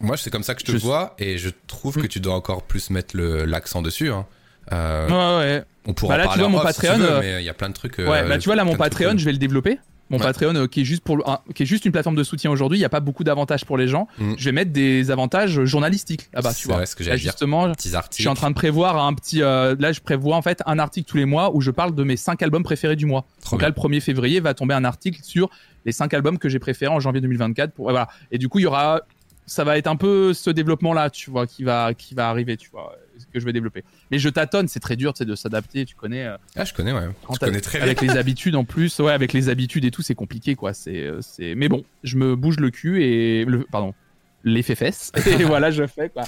moi, 0.00 0.16
c'est 0.16 0.30
comme 0.30 0.42
ça 0.42 0.54
que 0.56 0.60
je 0.62 0.66
te 0.66 0.72
je- 0.72 0.78
vois 0.78 1.14
et 1.20 1.38
je 1.38 1.50
trouve 1.68 1.94
que 1.96 2.06
Mm. 2.06 2.08
tu 2.08 2.18
dois 2.20 2.34
encore 2.34 2.64
plus 2.64 2.90
mettre 2.90 3.16
l'accent 3.16 3.82
dessus. 3.82 4.10
hein. 4.10 4.26
Euh, 4.72 5.08
Ouais, 5.08 5.44
ouais. 5.44 5.64
On 5.86 5.94
pourra 5.94 6.14
Bah 6.16 6.18
là, 6.18 6.24
en 6.24 6.32
tu 6.32 6.38
parler 6.38 6.42
vois, 6.42 6.60
mon 6.62 6.66
off, 6.66 6.72
si 6.74 6.80
tu 6.80 6.86
Patreon, 6.86 7.02
euh, 7.04 7.20
mais 7.20 7.42
il 7.42 7.44
y 7.44 7.48
a 7.48 7.54
plein 7.54 7.68
de 7.68 7.74
trucs. 7.74 7.98
euh, 7.98 8.08
Ouais, 8.08 8.26
bah 8.28 8.38
tu 8.38 8.46
vois 8.46 8.54
là 8.56 8.64
mon 8.64 8.76
Patreon, 8.76 9.18
je 9.18 9.24
vais 9.24 9.32
le 9.32 9.38
développer. 9.38 9.78
Mon 10.10 10.18
Ouais. 10.18 10.24
Patreon 10.24 10.66
qui 10.68 10.82
est 10.82 10.84
juste 10.84 11.02
pour 11.02 11.24
qui 11.54 11.62
est 11.62 11.66
juste 11.66 11.86
une 11.86 11.92
plateforme 11.92 12.16
de 12.16 12.22
soutien 12.22 12.50
aujourd'hui, 12.50 12.78
il 12.78 12.82
y 12.82 12.84
a 12.84 12.90
pas 12.90 13.00
beaucoup 13.00 13.24
d'avantages 13.24 13.64
pour 13.64 13.78
les 13.78 13.88
gens. 13.88 14.08
Mm. 14.18 14.34
Je 14.36 14.44
vais 14.44 14.52
mettre 14.52 14.70
des 14.70 15.10
avantages 15.10 15.64
journalistiques 15.64 16.28
là-bas, 16.34 16.52
tu 16.52 16.68
vois. 16.68 16.76
vrai, 16.76 16.86
ce 16.86 16.94
que 16.94 17.02
Là, 17.02 17.16
justement, 17.16 17.72
je 17.72 17.88
suis 18.10 18.28
en 18.28 18.34
train 18.34 18.50
de 18.50 18.54
prévoir 18.54 18.98
un 19.04 19.14
petit 19.14 19.38
là 19.40 19.92
je 19.92 20.00
prévois 20.00 20.36
en 20.36 20.42
fait 20.42 20.62
un 20.66 20.78
article 20.78 21.10
tous 21.10 21.16
les 21.16 21.24
mois 21.24 21.54
où 21.56 21.60
je 21.62 21.70
parle 21.70 21.94
de 21.94 22.04
mes 22.04 22.16
5 22.16 22.42
albums 22.42 22.62
préférés 22.62 22.96
du 22.96 23.06
mois. 23.06 23.24
Trop 23.42 23.56
Donc 23.56 23.62
là 23.62 23.68
le 23.68 23.74
1er 23.74 24.00
février 24.00 24.40
va 24.40 24.52
tomber 24.54 24.74
un 24.74 24.84
article 24.84 25.20
sur 25.22 25.48
les 25.86 25.92
5 25.92 26.12
albums 26.14 26.38
que 26.38 26.48
j'ai 26.48 26.58
préférés 26.58 26.92
en 26.92 27.00
janvier 27.00 27.20
2024 27.22 27.72
pour 27.72 27.86
voilà. 27.86 28.08
Et 28.30 28.38
du 28.38 28.48
coup, 28.48 28.58
il 28.58 28.62
y 28.62 28.66
aura 28.66 29.00
ça 29.46 29.64
va 29.64 29.76
être 29.78 29.88
un 29.88 29.96
peu 29.96 30.34
ce 30.34 30.50
développement 30.50 30.92
là, 30.92 31.10
tu 31.10 31.30
vois, 31.30 31.46
qui 31.46 31.64
va 31.64 31.94
qui 31.94 32.14
va 32.14 32.28
arriver, 32.28 32.56
tu 32.56 32.70
vois, 32.70 32.94
que 33.32 33.40
je 33.40 33.44
vais 33.44 33.52
développer. 33.52 33.84
Mais 34.10 34.18
je 34.18 34.28
tâtonne, 34.28 34.68
c'est 34.68 34.80
très 34.80 34.96
dur, 34.96 35.12
c'est 35.16 35.24
de 35.24 35.34
s'adapter, 35.34 35.84
tu 35.84 35.94
connais 35.94 36.24
euh, 36.26 36.36
Ah, 36.56 36.64
je 36.64 36.72
connais, 36.72 36.92
ouais. 36.92 37.08
quand 37.26 37.34
Je 37.34 37.40
connais 37.40 37.60
très 37.60 37.78
bien. 37.78 37.86
avec 37.86 38.00
les 38.00 38.10
habitudes 38.16 38.56
en 38.56 38.64
plus, 38.64 38.98
ouais, 39.00 39.12
avec 39.12 39.32
les 39.32 39.48
habitudes 39.48 39.84
et 39.84 39.90
tout, 39.90 40.02
c'est 40.02 40.14
compliqué 40.14 40.54
quoi. 40.54 40.72
C'est, 40.74 41.02
euh, 41.02 41.20
c'est. 41.20 41.54
Mais 41.54 41.68
bon, 41.68 41.84
je 42.04 42.16
me 42.16 42.36
bouge 42.36 42.58
le 42.58 42.70
cul 42.70 43.02
et 43.02 43.44
le, 43.44 43.64
pardon, 43.70 43.94
l'effet 44.44 44.74
fesses 44.74 45.12
et 45.26 45.44
voilà, 45.44 45.70
je 45.70 45.86
fais 45.86 46.08
quoi. 46.08 46.24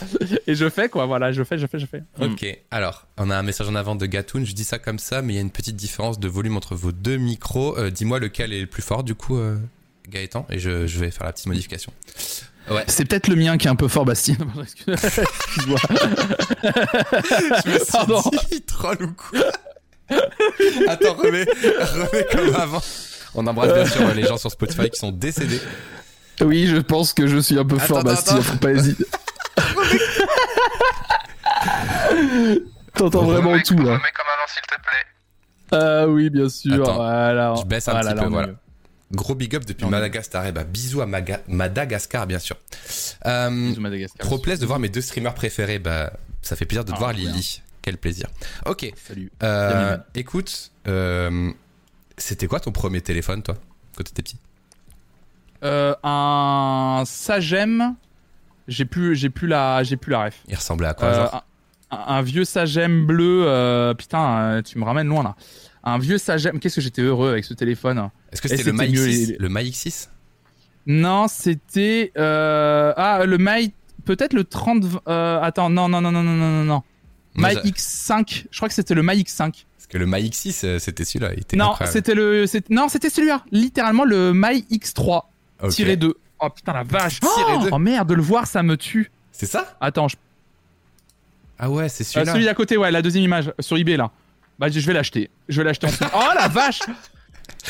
Et 0.46 0.54
je 0.54 0.68
fais 0.70 0.88
quoi, 0.88 1.06
voilà, 1.06 1.32
je 1.32 1.42
fais, 1.42 1.58
je 1.58 1.66
fais, 1.66 1.78
je 1.78 1.86
fais. 1.86 2.02
Ok, 2.20 2.46
alors, 2.70 3.06
on 3.18 3.28
a 3.30 3.36
un 3.36 3.42
message 3.42 3.68
en 3.68 3.74
avant 3.74 3.96
de 3.96 4.06
Gatoun. 4.06 4.46
Je 4.46 4.52
dis 4.54 4.64
ça 4.64 4.78
comme 4.78 4.98
ça, 5.00 5.20
mais 5.22 5.32
il 5.32 5.36
y 5.36 5.38
a 5.38 5.42
une 5.42 5.50
petite 5.50 5.76
différence 5.76 6.20
de 6.20 6.28
volume 6.28 6.56
entre 6.56 6.74
vos 6.76 6.92
deux 6.92 7.16
micros. 7.16 7.76
Euh, 7.78 7.90
Dis-moi 7.90 8.20
lequel 8.20 8.52
est 8.52 8.60
le 8.60 8.66
plus 8.66 8.82
fort, 8.82 9.02
du 9.04 9.14
coup, 9.16 9.36
euh, 9.36 9.56
Gaëtan, 10.08 10.46
et 10.50 10.58
je, 10.58 10.86
je 10.86 10.98
vais 10.98 11.10
faire 11.10 11.26
la 11.26 11.32
petite 11.32 11.46
modification. 11.46 11.92
Ouais. 12.70 12.84
C'est 12.88 13.04
peut-être 13.04 13.28
le 13.28 13.36
mien 13.36 13.58
qui 13.58 13.66
est 13.66 13.70
un 13.70 13.76
peu 13.76 13.88
fort, 13.88 14.04
Bastien. 14.04 14.36
Excuse-moi. 14.86 15.78
Je 15.90 17.70
me 17.70 17.78
suis 17.78 17.92
Pardon. 17.92 18.22
dit, 18.50 18.62
troll 18.62 19.02
ou 19.02 19.12
quoi? 19.12 19.40
Attends, 20.88 21.14
remets, 21.14 21.44
remets 21.44 22.26
comme 22.30 22.54
avant. 22.54 22.82
On 23.34 23.46
embrasse 23.46 23.72
bien 23.74 23.86
sûr 23.86 24.14
les 24.14 24.22
gens 24.24 24.36
sur 24.38 24.50
Spotify 24.50 24.88
qui 24.90 24.98
sont 24.98 25.10
décédés. 25.12 25.60
Oui, 26.40 26.66
je 26.66 26.76
pense 26.76 27.12
que 27.12 27.26
je 27.26 27.38
suis 27.38 27.58
un 27.58 27.64
peu 27.64 27.78
fort, 27.78 27.98
Attends, 27.98 28.08
Bastien, 28.10 28.34
attends. 28.34 28.42
Faut 28.42 28.56
pas 28.58 28.70
hésiter. 28.72 29.04
T'entends 32.94 33.24
vraiment 33.24 33.52
Remets- 33.54 33.62
tout 33.64 33.74
là. 33.76 33.82
Remets 33.94 34.12
comme 34.14 34.26
avant, 34.32 34.48
s'il 34.48 34.62
te 34.62 34.74
plaît. 34.82 35.06
Ah 35.72 36.06
oui, 36.08 36.30
bien 36.30 36.48
sûr. 36.48 36.74
Attends, 36.82 36.94
voilà. 36.96 37.54
je 37.58 37.64
baisse 37.64 37.88
un 37.88 37.92
Voilà, 37.92 38.10
petit 38.10 38.16
là, 38.16 38.22
peu, 38.24 38.28
voilà. 38.30 38.46
mieux. 38.48 38.56
Gros 39.14 39.34
big 39.34 39.54
up 39.56 39.64
depuis 39.64 39.86
Madagascar. 39.86 40.46
Eh 40.46 40.52
bah, 40.52 40.64
bisous 40.64 41.00
à 41.00 41.06
Maga- 41.06 41.42
Madagascar, 41.48 42.26
bien 42.26 42.38
sûr. 42.38 42.56
Euh, 43.26 43.50
Bisous, 43.50 43.80
Madagascar. 43.80 44.26
trop 44.26 44.38
plaisir 44.38 44.60
de 44.62 44.66
voir 44.66 44.78
mes 44.78 44.88
deux 44.88 45.00
streamers 45.00 45.34
préférés. 45.34 45.78
Bah, 45.78 46.12
ça 46.42 46.56
fait 46.56 46.64
plaisir 46.66 46.84
de 46.84 46.90
te 46.90 46.96
Ah, 46.96 46.98
voir, 46.98 47.14
bien. 47.14 47.30
Lily. 47.30 47.62
Quel 47.82 47.98
plaisir. 47.98 48.28
Ok. 48.66 48.90
Salut. 48.96 49.30
Euh, 49.42 49.98
écoute, 50.14 50.70
euh, 50.88 51.50
c'était 52.16 52.46
quoi 52.46 52.58
ton 52.60 52.72
premier 52.72 53.00
téléphone, 53.02 53.42
toi, 53.42 53.56
quand 53.96 54.04
t'étais 54.04 54.22
petit? 54.22 54.38
Euh, 55.62 55.94
un 56.02 57.04
Sagem. 57.06 57.94
J'ai 58.68 58.86
plus, 58.86 59.14
j'ai 59.16 59.28
plus 59.28 59.46
la, 59.48 59.82
j'ai 59.82 59.96
plus 59.98 60.10
la 60.12 60.24
ref. 60.24 60.36
Il 60.48 60.54
ressemblait 60.54 60.88
à 60.88 60.94
quoi, 60.94 61.08
Euh, 61.08 61.14
genre? 61.14 61.44
un, 61.90 61.96
un 62.16 62.22
vieux 62.22 62.44
Sagem 62.46 63.04
bleu. 63.06 63.44
euh, 63.46 63.92
putain, 63.92 64.62
tu 64.64 64.78
me 64.78 64.84
ramènes 64.84 65.08
loin 65.08 65.22
là 65.22 65.36
un 65.84 65.98
vieux 65.98 66.18
Sagem. 66.18 66.58
Qu'est-ce 66.58 66.76
que 66.76 66.80
j'étais 66.80 67.02
heureux 67.02 67.30
avec 67.30 67.44
ce 67.44 67.54
téléphone. 67.54 67.98
Hein. 67.98 68.10
Est-ce 68.32 68.42
que 68.42 68.48
c'était 68.48 68.64
le 68.64 69.48
My 69.48 69.70
X6 69.70 70.08
Non, 70.86 71.28
c'était 71.28 72.12
euh, 72.18 72.92
ah 72.96 73.24
le 73.26 73.38
My 73.38 73.72
peut-être 74.04 74.32
le 74.32 74.44
30 74.44 74.84
euh, 75.08 75.40
attends 75.40 75.70
non 75.70 75.88
non 75.88 76.00
non 76.00 76.10
non 76.10 76.22
non 76.22 76.36
non 76.36 76.64
non. 76.64 76.82
My 77.36 77.54
X5, 77.54 78.46
je 78.50 78.56
crois 78.56 78.68
que 78.68 78.74
c'était 78.74 78.94
le 78.94 79.02
My 79.02 79.14
X5. 79.14 79.38
Parce 79.38 79.86
que 79.88 79.98
le 79.98 80.06
My 80.06 80.22
X6 80.22 80.64
euh, 80.64 80.78
c'était 80.78 81.04
celui-là, 81.04 81.34
était 81.34 81.56
Non, 81.56 81.74
c'était 81.84 82.14
le 82.14 82.44
non, 82.70 82.88
c'était 82.88 83.10
celui-là, 83.10 83.44
littéralement 83.50 84.04
le 84.04 84.32
My 84.34 84.64
X3 84.70 85.22
tiré 85.68 85.96
2. 85.96 86.14
Oh 86.40 86.50
putain 86.50 86.72
la 86.72 86.82
vache. 86.82 87.20
Oh, 87.22 87.68
oh, 87.72 87.78
merde, 87.78 88.08
de 88.08 88.14
le 88.14 88.22
voir 88.22 88.46
ça 88.46 88.62
me 88.62 88.76
tue. 88.76 89.10
C'est 89.32 89.46
ça? 89.46 89.76
Attends, 89.80 90.08
je... 90.08 90.16
Ah 91.58 91.70
ouais, 91.70 91.88
c'est 91.88 92.04
celui-là. 92.04 92.30
Euh, 92.30 92.34
celui 92.34 92.44
d'à 92.44 92.54
côté, 92.54 92.76
ouais, 92.76 92.90
la 92.90 93.02
deuxième 93.02 93.24
image 93.24 93.52
sur 93.60 93.76
eBay 93.76 93.96
là. 93.96 94.10
Bah, 94.58 94.68
je 94.68 94.80
vais 94.80 94.92
l'acheter. 94.92 95.30
Je 95.48 95.58
vais 95.60 95.64
l'acheter. 95.64 95.86
Oh 96.14 96.20
la 96.36 96.48
vache 96.48 96.80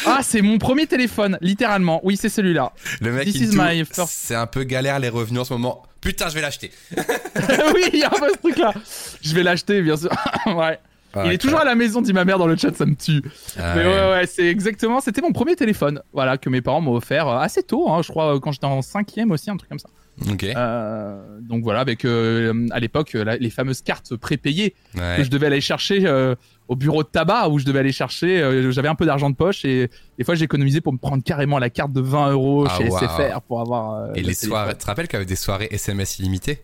Ah, 0.07 0.21
c'est 0.23 0.43
mon 0.43 0.59
premier 0.59 0.87
téléphone, 0.87 1.39
littéralement. 1.41 2.01
Oui, 2.05 2.17
c'est 2.17 2.29
celui-là. 2.29 2.73
le 3.01 3.13
mec, 3.13 3.25
This 3.25 3.37
is 3.37 3.57
my 3.57 3.85
first- 3.85 4.09
c'est 4.11 4.35
un 4.35 4.47
peu 4.47 4.65
galère 4.65 4.99
les 4.99 5.09
revenus 5.09 5.41
en 5.41 5.45
ce 5.45 5.53
moment. 5.53 5.83
Putain, 6.01 6.29
je 6.29 6.35
vais 6.35 6.43
l'acheter. 6.43 6.71
oui, 6.97 7.83
il 7.93 7.99
y 8.01 8.05
a 8.05 8.09
un 8.09 8.11
peu 8.19 8.29
ce 8.33 8.39
truc 8.39 8.59
là. 8.59 8.73
Je 9.23 9.35
vais 9.35 9.43
l'acheter, 9.43 9.81
bien 9.83 9.97
sûr. 9.97 10.11
ouais. 10.55 10.79
il 11.25 11.33
est 11.33 11.39
toujours 11.39 11.61
à 11.61 11.65
la 11.65 11.75
maison, 11.75 12.03
dit 12.03 12.13
ma 12.13 12.25
mère 12.27 12.39
dans 12.39 12.47
le 12.47 12.57
chat, 12.57 12.75
ça 12.77 12.85
me 12.85 12.95
tue. 12.95 13.23
Ah 13.59 13.75
Mais 13.77 13.85
ouais. 13.85 13.89
ouais, 13.89 14.11
ouais, 14.11 14.27
c'est 14.27 14.47
exactement. 14.47 15.01
C'était 15.01 15.23
mon 15.23 15.33
premier 15.33 15.57
téléphone, 15.57 16.03
voilà, 16.13 16.37
que 16.37 16.51
mes 16.51 16.61
parents 16.61 16.81
m'ont 16.83 16.95
offert 16.95 17.27
euh, 17.29 17.39
assez 17.39 17.63
tôt, 17.63 17.89
hein, 17.91 18.03
je 18.03 18.09
crois, 18.11 18.35
euh, 18.37 18.41
quand 18.41 18.53
j'étais 18.53 18.67
en 18.67 18.83
cinquième 18.83 19.31
aussi, 19.31 19.51
un 19.51 19.57
truc 19.57 19.71
comme 19.71 19.79
ça. 19.79 19.89
Ok. 20.31 20.45
Euh, 20.45 21.39
donc 21.41 21.65
voilà, 21.65 21.81
avec 21.81 22.05
euh, 22.05 22.69
à 22.71 22.79
l'époque 22.79 23.15
les 23.15 23.51
fameuses 23.51 23.81
cartes 23.83 24.15
prépayées 24.15 24.75
Ouais. 24.97 25.15
que 25.17 25.25
je 25.25 25.31
devais 25.31 25.47
aller 25.47 25.61
chercher 25.61 26.07
euh, 26.07 26.37
au 26.69 26.77
bureau 26.77 27.03
de 27.03 27.09
tabac 27.09 27.49
où 27.49 27.59
je 27.59 27.65
devais 27.65 27.81
aller 27.81 27.93
chercher. 27.93 28.41
euh, 28.43 28.71
J'avais 28.71 28.89
un 28.89 28.95
peu 28.95 29.05
d'argent 29.07 29.29
de 29.31 29.37
poche 29.37 29.65
et 29.65 29.91
des 30.19 30.25
fois 30.25 30.35
j'ai 30.35 30.45
économisé 30.45 30.81
pour 30.81 30.93
me 30.93 30.99
prendre 30.99 31.23
carrément 31.23 31.59
la 31.59 31.69
carte 31.71 31.93
de 31.93 32.01
20 32.01 32.31
euros 32.33 32.67
Ah, 32.69 32.77
chez. 32.79 32.91
SFR 32.91 33.41
pour 33.43 33.61
avoir. 33.61 33.95
euh, 33.95 34.13
Et 34.15 34.23
le 34.23 34.29
les 34.29 34.35
soirées, 34.35 34.73
tu 34.73 34.79
te 34.79 34.87
rappelles 34.87 35.07
qu'il 35.09 35.15
y 35.15 35.17
avait 35.17 35.27
des 35.27 35.37
soirées 35.37 35.69
SMS 35.71 36.19
illimitées? 36.19 36.63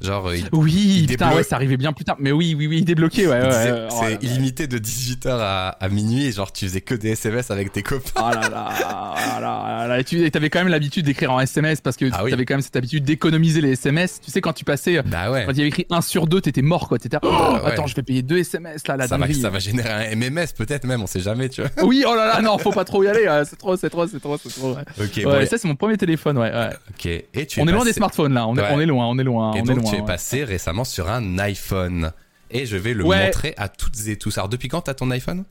Genre, 0.00 0.28
euh, 0.28 0.36
il, 0.36 0.48
Oui, 0.52 0.98
il 1.00 1.06
putain, 1.06 1.34
ouais, 1.34 1.42
ça 1.42 1.56
arrivait 1.56 1.76
bien 1.78 1.92
plus 1.92 2.04
tard. 2.04 2.16
Mais 2.18 2.30
oui, 2.32 2.54
oui, 2.56 2.66
oui, 2.66 2.82
débloqué, 2.82 3.26
ouais, 3.26 3.38
il 3.42 3.48
ouais. 3.48 3.86
Oh 3.90 3.96
c'est 4.02 4.10
là. 4.12 4.18
illimité 4.20 4.66
de 4.66 4.78
18h 4.78 5.28
à, 5.28 5.68
à 5.70 5.88
minuit 5.88 6.26
et 6.26 6.32
genre 6.32 6.52
tu 6.52 6.66
faisais 6.66 6.80
que 6.82 6.94
des 6.94 7.10
SMS 7.10 7.50
avec 7.50 7.72
tes 7.72 7.82
copains. 7.82 8.10
Oh 8.16 8.30
là 8.34 8.48
là, 8.48 8.68
oh 8.78 9.40
là 9.40 9.40
là 9.40 9.86
là. 9.88 10.00
Et 10.00 10.04
tu 10.04 10.30
avais 10.34 10.50
quand 10.50 10.58
même 10.58 10.68
l'habitude 10.68 11.06
d'écrire 11.06 11.32
en 11.32 11.40
SMS 11.40 11.80
parce 11.80 11.96
que 11.96 12.06
Ah 12.12 12.18
tu 12.18 12.24
oui. 12.24 12.32
avais 12.32 12.44
quand 12.44 12.54
même 12.54 12.60
cette 12.62 12.76
habitude 12.76 13.04
d'économiser 13.04 13.60
les 13.60 13.72
SMS. 13.72 14.20
Tu 14.22 14.30
sais, 14.30 14.40
quand 14.40 14.52
tu 14.52 14.64
passais, 14.64 15.02
Bah 15.02 15.30
ouais. 15.30 15.44
quand 15.46 15.52
il 15.52 15.58
y 15.58 15.60
avait 15.60 15.68
écrit 15.68 15.86
1 15.90 16.00
sur 16.02 16.26
2, 16.26 16.40
t'étais 16.42 16.62
mort 16.62 16.88
quoi. 16.88 16.98
T'étais, 16.98 17.16
oh, 17.22 17.26
ouais. 17.64 17.70
attends, 17.72 17.86
je 17.86 17.94
vais 17.96 18.02
payer 18.02 18.22
2 18.22 18.38
SMS 18.38 18.86
là, 18.86 18.96
la 18.98 19.08
Ça 19.08 19.16
va, 19.16 19.32
ça 19.32 19.50
va 19.50 19.58
générer 19.58 20.10
un 20.12 20.14
MMS 20.16 20.48
peut-être 20.56 20.84
même, 20.84 21.02
on 21.02 21.06
sait 21.06 21.20
jamais, 21.20 21.48
tu 21.48 21.62
vois. 21.62 21.70
Oui, 21.86 22.04
oh 22.06 22.14
là 22.14 22.26
là, 22.26 22.40
non, 22.42 22.58
faut 22.58 22.72
pas 22.72 22.84
trop 22.84 23.02
y 23.02 23.08
aller. 23.08 23.26
ouais, 23.26 23.42
C'est 23.48 23.56
trop, 23.56 23.76
c'est 23.76 23.88
trop, 23.90 24.06
c'est 24.06 24.20
trop, 24.20 24.36
c'est 24.36 24.50
trop. 24.50 24.72
Ouais, 24.74 24.82
Ok, 25.00 25.12
Ouais, 25.16 25.22
bon, 25.24 25.46
ça 25.46 25.56
c'est 25.58 25.68
mon 25.68 25.76
premier 25.76 25.96
téléphone, 25.96 26.36
ouais. 26.38 26.50
ok. 26.90 27.06
Et 27.06 27.46
tu 27.46 27.60
es 27.60 27.62
On 27.62 27.66
est 27.66 27.72
loin 27.72 27.84
des 27.84 27.92
smartphones 27.92 28.34
là, 28.34 28.46
on 28.46 28.56
est, 28.56 28.72
on 28.72 28.80
est 28.80 28.86
loin, 28.86 29.06
on 29.06 29.18
est 29.18 29.24
loin, 29.24 29.54
Et 29.54 29.60
on 29.60 29.64
donc 29.64 29.85
tu 29.90 29.96
es 29.96 30.00
ouais. 30.00 30.06
passé 30.06 30.44
récemment 30.44 30.84
sur 30.84 31.08
un 31.10 31.38
iPhone. 31.38 32.12
Et 32.50 32.64
je 32.66 32.76
vais 32.76 32.94
le 32.94 33.04
Ouais. 33.04 33.24
montrer 33.26 33.54
à 33.56 33.68
toutes 33.68 34.06
et 34.06 34.16
tous. 34.16 34.38
Alors 34.38 34.48
depuis 34.48 34.68
quand 34.68 34.82
t'as 34.82 34.94
ton 34.94 35.10
iPhone? 35.10 35.44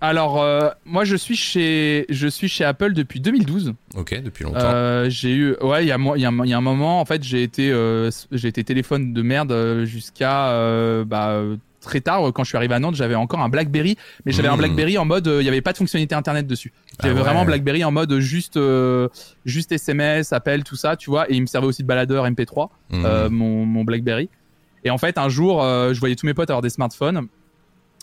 Alors, 0.00 0.42
euh, 0.42 0.68
moi 0.84 1.04
je 1.04 1.14
suis 1.14 1.36
chez, 1.36 2.06
je 2.08 2.26
suis 2.26 2.48
chez 2.48 2.64
Apple 2.64 2.92
depuis 2.92 3.20
2012. 3.20 3.72
Ok, 3.94 4.20
depuis 4.20 4.42
longtemps. 4.44 4.58
Euh, 4.60 5.08
j'ai 5.08 5.30
eu, 5.32 5.54
ouais, 5.60 5.84
il 5.84 5.88
y 5.88 5.92
a, 5.92 5.96
y, 5.96 6.24
un- 6.26 6.44
il 6.44 6.50
y 6.50 6.52
a 6.54 6.56
un 6.58 6.60
moment, 6.60 7.00
en 7.00 7.04
fait, 7.04 7.22
j'ai 7.22 7.42
été, 7.44 7.70
euh, 7.70 8.10
j'ai 8.32 8.48
été 8.48 8.64
téléphone 8.64 9.12
de 9.12 9.22
merde 9.22 9.84
jusqu'à, 9.84 11.04
bah, 11.04 11.42
très 11.82 12.00
tard. 12.00 12.28
euh, 12.28 12.32
Quand 12.32 12.44
je 12.44 12.48
suis 12.48 12.56
arrivé 12.56 12.74
à 12.74 12.78
Nantes, 12.78 12.94
j'avais 12.94 13.14
encore 13.14 13.40
un 13.40 13.48
BlackBerry, 13.48 13.96
mais 14.24 14.32
j'avais 14.32 14.48
un 14.48 14.54
Mmh. 14.54 14.58
BlackBerry 14.58 14.98
en 14.98 15.04
mode, 15.04 15.28
euh, 15.28 15.42
il 15.42 15.44
y 15.44 15.48
avait 15.48 15.60
pas 15.60 15.72
de 15.72 15.78
fonctionnalité 15.78 16.14
internet 16.14 16.46
dessus. 16.46 16.72
Ah 16.92 16.94
J'avais 17.02 17.14
ouais. 17.14 17.20
vraiment 17.20 17.44
BlackBerry 17.44 17.84
en 17.84 17.90
mode 17.92 18.18
juste, 18.20 18.56
euh, 18.56 19.08
juste 19.44 19.72
SMS, 19.72 20.32
appel, 20.32 20.64
tout 20.64 20.76
ça, 20.76 20.96
tu 20.96 21.10
vois. 21.10 21.30
Et 21.30 21.34
il 21.34 21.42
me 21.42 21.46
servait 21.46 21.66
aussi 21.66 21.82
de 21.82 21.88
baladeur 21.88 22.24
MP3. 22.26 22.70
Mhm. 22.90 23.04
euh, 23.04 23.28
mon, 23.30 23.66
mon 23.66 23.84
BlackBerry. 23.84 24.28
Et 24.84 24.90
en 24.90 24.98
fait, 24.98 25.18
un 25.18 25.28
jour, 25.28 25.62
je 25.62 25.98
voyais 26.00 26.16
tous 26.16 26.26
mes 26.26 26.34
potes 26.34 26.50
avoir 26.50 26.62
des 26.62 26.70
smartphones. 26.70 27.28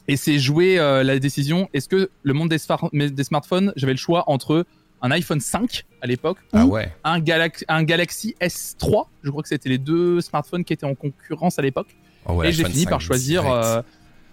Et 0.08 0.16
c'est 0.18 0.40
joué 0.40 0.80
euh, 0.80 1.04
la 1.04 1.20
décision 1.20 1.70
est-ce 1.74 1.88
que 1.88 2.10
le 2.24 2.34
monde 2.34 2.50
des, 2.50 2.58
smartphones, 2.58 3.74
j'avais 3.76 3.94
le 3.94 3.98
choix 4.00 4.24
entre 4.28 4.66
un 5.02 5.12
iPhone 5.12 5.40
5 5.40 5.86
à 6.02 6.08
l'époque 6.08 6.38
Ah 6.52 6.66
ou 6.66 6.72
ouais. 6.72 6.92
un, 7.04 7.20
Galaxy, 7.20 7.64
un 7.68 7.84
Galaxy 7.84 8.36
S3. 8.42 9.06
Je 9.24 9.30
crois 9.30 9.44
que 9.44 9.50
c'était 9.50 9.70
les 9.70 9.78
deux 9.78 10.20
smartphones 10.22 10.64
qui 10.64 10.74
étaient 10.74 10.86
en 10.86 10.96
concurrence 10.96 11.60
à 11.60 11.62
l'époque. 11.62 11.96
Oh 12.30 12.34
ouais, 12.36 12.50
et 12.50 12.52
j'ai 12.52 12.64
fini 12.66 12.84
5 12.84 12.90
par 12.90 13.02
choisir. 13.02 13.50
euh, 13.52 13.82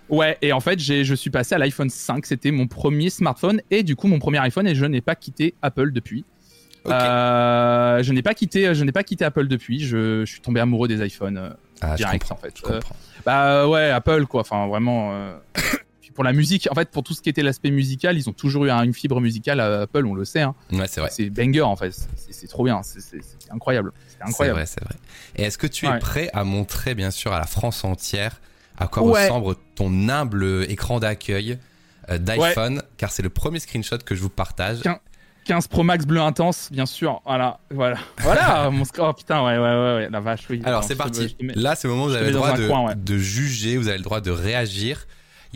Ouais, 0.08 0.38
et 0.40 0.52
en 0.52 0.60
fait, 0.60 0.78
je 0.78 1.14
suis 1.14 1.30
passé 1.30 1.54
à 1.54 1.58
l'iPhone 1.58 1.90
5. 1.90 2.26
C'était 2.26 2.52
mon 2.52 2.68
premier 2.68 3.10
smartphone 3.10 3.60
et 3.72 3.82
du 3.82 3.96
coup 3.96 4.06
mon 4.06 4.18
premier 4.20 4.38
iPhone 4.38 4.66
et 4.68 4.74
je 4.76 4.84
n'ai 4.84 5.00
pas 5.00 5.16
quitté 5.16 5.54
Apple 5.62 5.90
depuis. 5.92 6.24
Euh, 6.86 8.02
je 8.02 8.12
n'ai 8.12 8.22
pas 8.22 8.34
quitté, 8.34 8.74
je 8.74 8.84
n'ai 8.84 8.92
pas 8.92 9.02
quitté 9.02 9.24
Apple 9.24 9.48
depuis. 9.48 9.80
Je, 9.80 10.24
je 10.24 10.30
suis 10.30 10.40
tombé 10.40 10.60
amoureux 10.60 10.88
des 10.88 11.04
iPhones. 11.04 11.38
euh, 11.38 11.50
Ah, 11.80 11.92
je 11.92 11.96
direct, 11.96 12.22
comprends. 12.28 12.36
en 12.36 12.80
fait. 12.80 12.80
Bah 13.24 13.66
ouais, 13.68 13.90
Apple 13.90 14.26
quoi. 14.26 14.42
Enfin 14.42 14.66
vraiment. 14.68 15.12
puis 16.00 16.10
pour 16.12 16.22
la 16.24 16.32
musique, 16.32 16.68
en 16.70 16.74
fait, 16.74 16.88
pour 16.90 17.02
tout 17.02 17.12
ce 17.14 17.20
qui 17.20 17.28
était 17.28 17.42
l'aspect 17.42 17.70
musical, 17.70 18.16
ils 18.16 18.28
ont 18.28 18.32
toujours 18.32 18.64
eu 18.66 18.70
un- 18.70 18.82
une 18.84 18.94
fibre 18.94 19.20
musicale. 19.20 19.58
à 19.60 19.80
Apple, 19.82 20.06
on 20.06 20.14
le 20.14 20.24
sait. 20.24 20.42
Hein. 20.42 20.54
Ouais, 20.72 20.86
c'est 20.86 21.00
vrai. 21.00 21.10
C'est 21.12 21.28
banger 21.30 21.62
en 21.62 21.76
fait. 21.76 21.92
C'est, 22.30 22.46
trop 22.46 22.64
bien. 22.64 22.82
C'est, 22.84 23.00
c'est- 23.00 23.20
c'est 24.18 24.28
incroyable. 24.28 24.62
C'est 24.66 24.80
vrai, 24.80 24.80
c'est 24.80 24.84
vrai. 24.84 24.94
Et 25.36 25.42
est-ce 25.44 25.58
que 25.58 25.66
tu 25.66 25.86
es 25.86 25.90
Ouais. 25.90 25.98
prêt 25.98 26.30
à 26.32 26.44
montrer, 26.44 26.94
bien 26.94 27.10
sûr, 27.10 27.32
à 27.32 27.38
la 27.38 27.46
France 27.46 27.84
entière 27.84 28.40
à 28.78 28.86
quoi 28.88 29.02
Ouais. 29.02 29.24
ressemble 29.24 29.54
ton 29.74 30.08
humble 30.08 30.64
écran 30.68 31.00
d'accueil 31.00 31.58
euh, 32.10 32.18
d'iPhone? 32.18 32.82
Car 32.96 33.10
c'est 33.10 33.22
le 33.22 33.30
premier 33.30 33.58
screenshot 33.60 33.98
que 33.98 34.14
je 34.14 34.20
vous 34.22 34.30
partage. 34.30 34.80
Tiens. 34.82 34.98
15 35.46 35.68
Pro 35.68 35.84
Max 35.84 36.04
bleu 36.06 36.20
intense, 36.20 36.70
bien 36.72 36.86
sûr. 36.86 37.22
Voilà, 37.24 37.60
voilà, 37.70 37.98
voilà. 38.18 38.68
mon 38.72 38.82
sc- 38.82 38.96
oh 38.98 39.12
putain, 39.12 39.44
ouais, 39.44 39.56
ouais, 39.56 39.62
ouais, 39.62 39.94
ouais, 40.04 40.08
la 40.10 40.18
vache, 40.18 40.40
oui. 40.50 40.60
Alors 40.64 40.82
c'est 40.82 40.96
parti. 40.96 41.36
te 41.36 41.44
Là, 41.60 41.76
c'est 41.76 41.86
le 41.86 41.94
moment 41.94 42.06
où 42.06 42.08
vous 42.08 42.16
avez 42.16 42.26
le 42.26 42.32
droit 42.32 42.52
de, 42.56 42.66
coin, 42.66 42.86
ouais. 42.88 42.94
de 42.96 43.16
juger, 43.16 43.76
vous 43.76 43.86
avez 43.86 43.98
le 43.98 44.02
droit 44.02 44.20
de 44.20 44.32
réagir. 44.32 45.06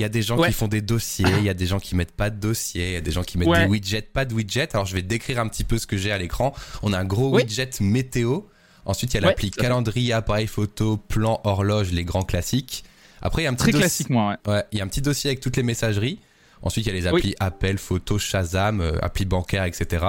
Il 0.00 0.02
y 0.02 0.06
a 0.06 0.08
des 0.08 0.22
gens 0.22 0.38
Ouais. 0.38 0.48
qui 0.48 0.54
font 0.54 0.66
des 0.66 0.80
dossiers, 0.80 1.26
il 1.36 1.44
y 1.44 1.50
a 1.50 1.54
des 1.54 1.66
gens 1.66 1.78
qui 1.78 1.94
mettent 1.94 2.12
pas 2.16 2.30
de 2.30 2.40
dossier, 2.40 2.86
il 2.88 2.92
y 2.94 2.96
a 2.96 3.02
des 3.02 3.10
gens 3.10 3.22
qui 3.22 3.36
mettent 3.36 3.48
Ouais. 3.48 3.64
des 3.66 3.70
widgets, 3.70 4.00
pas 4.00 4.24
de 4.24 4.32
widgets. 4.32 4.70
Alors 4.72 4.86
je 4.86 4.94
vais 4.94 5.02
décrire 5.02 5.38
un 5.38 5.46
petit 5.46 5.62
peu 5.62 5.76
ce 5.76 5.86
que 5.86 5.98
j'ai 5.98 6.10
à 6.10 6.16
l'écran. 6.16 6.54
On 6.82 6.94
a 6.94 6.98
un 6.98 7.04
gros 7.04 7.28
Oui. 7.34 7.42
widget 7.42 7.68
météo. 7.80 8.40
Ensuite, 8.86 9.12
il 9.12 9.16
y 9.16 9.18
a 9.18 9.20
l'appli 9.20 9.50
calendrier, 9.50 10.14
appareil 10.14 10.46
photo, 10.46 10.96
plan, 10.96 11.38
horloge, 11.44 11.92
les 11.92 12.04
grands 12.04 12.22
classiques. 12.22 12.82
Après, 13.20 13.42
il 13.42 13.44
y 13.44 13.48
a 13.48 13.50
un 13.50 13.52
petit 13.52 13.64
Très 13.64 13.72
dossier- 13.72 13.82
classique, 13.82 14.08
moi, 14.08 14.38
ouais. 14.46 14.64
Il 14.72 14.78
y 14.78 14.80
a 14.80 14.84
un 14.84 14.88
petit 14.88 15.02
dossier 15.02 15.28
avec 15.28 15.40
toutes 15.40 15.58
les 15.58 15.62
messageries. 15.62 16.18
Ensuite, 16.62 16.86
il 16.86 16.88
y 16.88 16.92
a 16.92 16.94
les 16.98 17.06
Oui. 17.10 17.18
applis 17.18 17.34
appel, 17.38 17.76
photo, 17.76 18.18
Shazam, 18.18 18.80
euh, 18.80 18.92
applis 19.02 19.26
bancaires, 19.26 19.64
etc. 19.64 20.06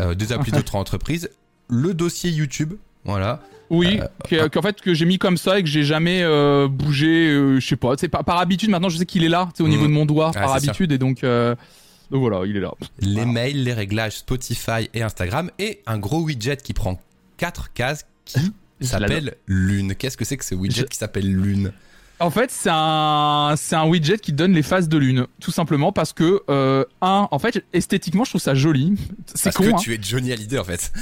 Euh, 0.00 0.14
des 0.14 0.32
applis 0.32 0.52
d'autres 0.68 0.76
entreprises. 0.76 1.30
Le 1.70 1.94
dossier 1.94 2.30
YouTube, 2.30 2.74
voilà. 3.04 3.40
Oui, 3.70 3.98
Euh, 4.00 4.06
que- 4.28 4.48
qu'en 4.48 4.62
fait 4.62 4.80
que 4.80 4.92
j'ai 4.94 5.04
mis 5.06 5.18
comme 5.18 5.36
ça 5.38 5.58
et 5.58 5.62
que 5.62 5.68
j'ai 5.68 5.84
jamais 5.84 6.22
euh, 6.22 6.68
bougé, 6.68 7.28
euh, 7.30 7.60
je 7.60 7.66
sais 7.66 7.76
pas. 7.76 7.94
C'est 7.96 8.08
par, 8.08 8.22
par 8.24 8.38
habitude. 8.38 8.68
Maintenant, 8.70 8.88
je 8.90 8.98
sais 8.98 9.06
qu'il 9.06 9.24
est 9.24 9.28
là, 9.28 9.48
sais, 9.56 9.62
au 9.62 9.68
niveau 9.68 9.82
Mhm. 9.84 9.88
de 9.88 9.92
mon 9.94 10.06
doigt, 10.06 10.32
Ah, 10.34 10.40
par 10.40 10.50
c'est 10.60 10.68
habitude, 10.68 10.92
et 10.92 10.98
donc, 10.98 11.22
donc 11.22 12.20
voilà, 12.20 12.42
il 12.46 12.56
est 12.56 12.60
là. 12.60 12.72
Les 13.00 13.12
Voilà. 13.14 13.26
mails, 13.32 13.62
les 13.64 13.72
réglages 13.72 14.18
Spotify 14.18 14.88
et 14.92 15.02
Instagram. 15.02 15.50
Et 15.58 15.80
un 15.86 15.98
gros 15.98 16.20
widget 16.22 16.58
qui 16.58 16.74
prend 16.74 17.00
quatre 17.38 17.72
cases 17.72 18.06
qui 18.26 18.38
s'appelle 18.80 19.34
Lune. 19.46 19.94
Qu'est-ce 19.94 20.16
que 20.18 20.24
c'est 20.26 20.36
que 20.36 20.44
ce 20.44 20.54
widget 20.54 20.82
Je- 20.82 20.86
qui 20.86 20.98
s'appelle 20.98 21.32
Lune? 21.32 21.72
En 22.20 22.30
fait, 22.30 22.50
c'est 22.50 22.70
un, 22.72 23.54
c'est 23.56 23.74
un 23.74 23.86
widget 23.86 24.18
qui 24.18 24.32
donne 24.32 24.52
les 24.52 24.62
phases 24.62 24.88
de 24.88 24.96
lune, 24.98 25.26
tout 25.40 25.50
simplement 25.50 25.90
parce 25.92 26.12
que 26.12 26.42
euh, 26.48 26.84
un, 27.02 27.26
en 27.30 27.38
fait, 27.40 27.64
esthétiquement, 27.72 28.24
je 28.24 28.30
trouve 28.30 28.40
ça 28.40 28.54
joli. 28.54 28.94
C'est 29.34 29.44
Parce 29.44 29.56
con, 29.56 29.64
que 29.64 29.68
hein. 29.70 29.76
tu 29.80 29.92
es 29.94 29.98
Johnny 30.00 30.32
Hallyday 30.32 30.58
en 30.58 30.64
fait. 30.64 30.92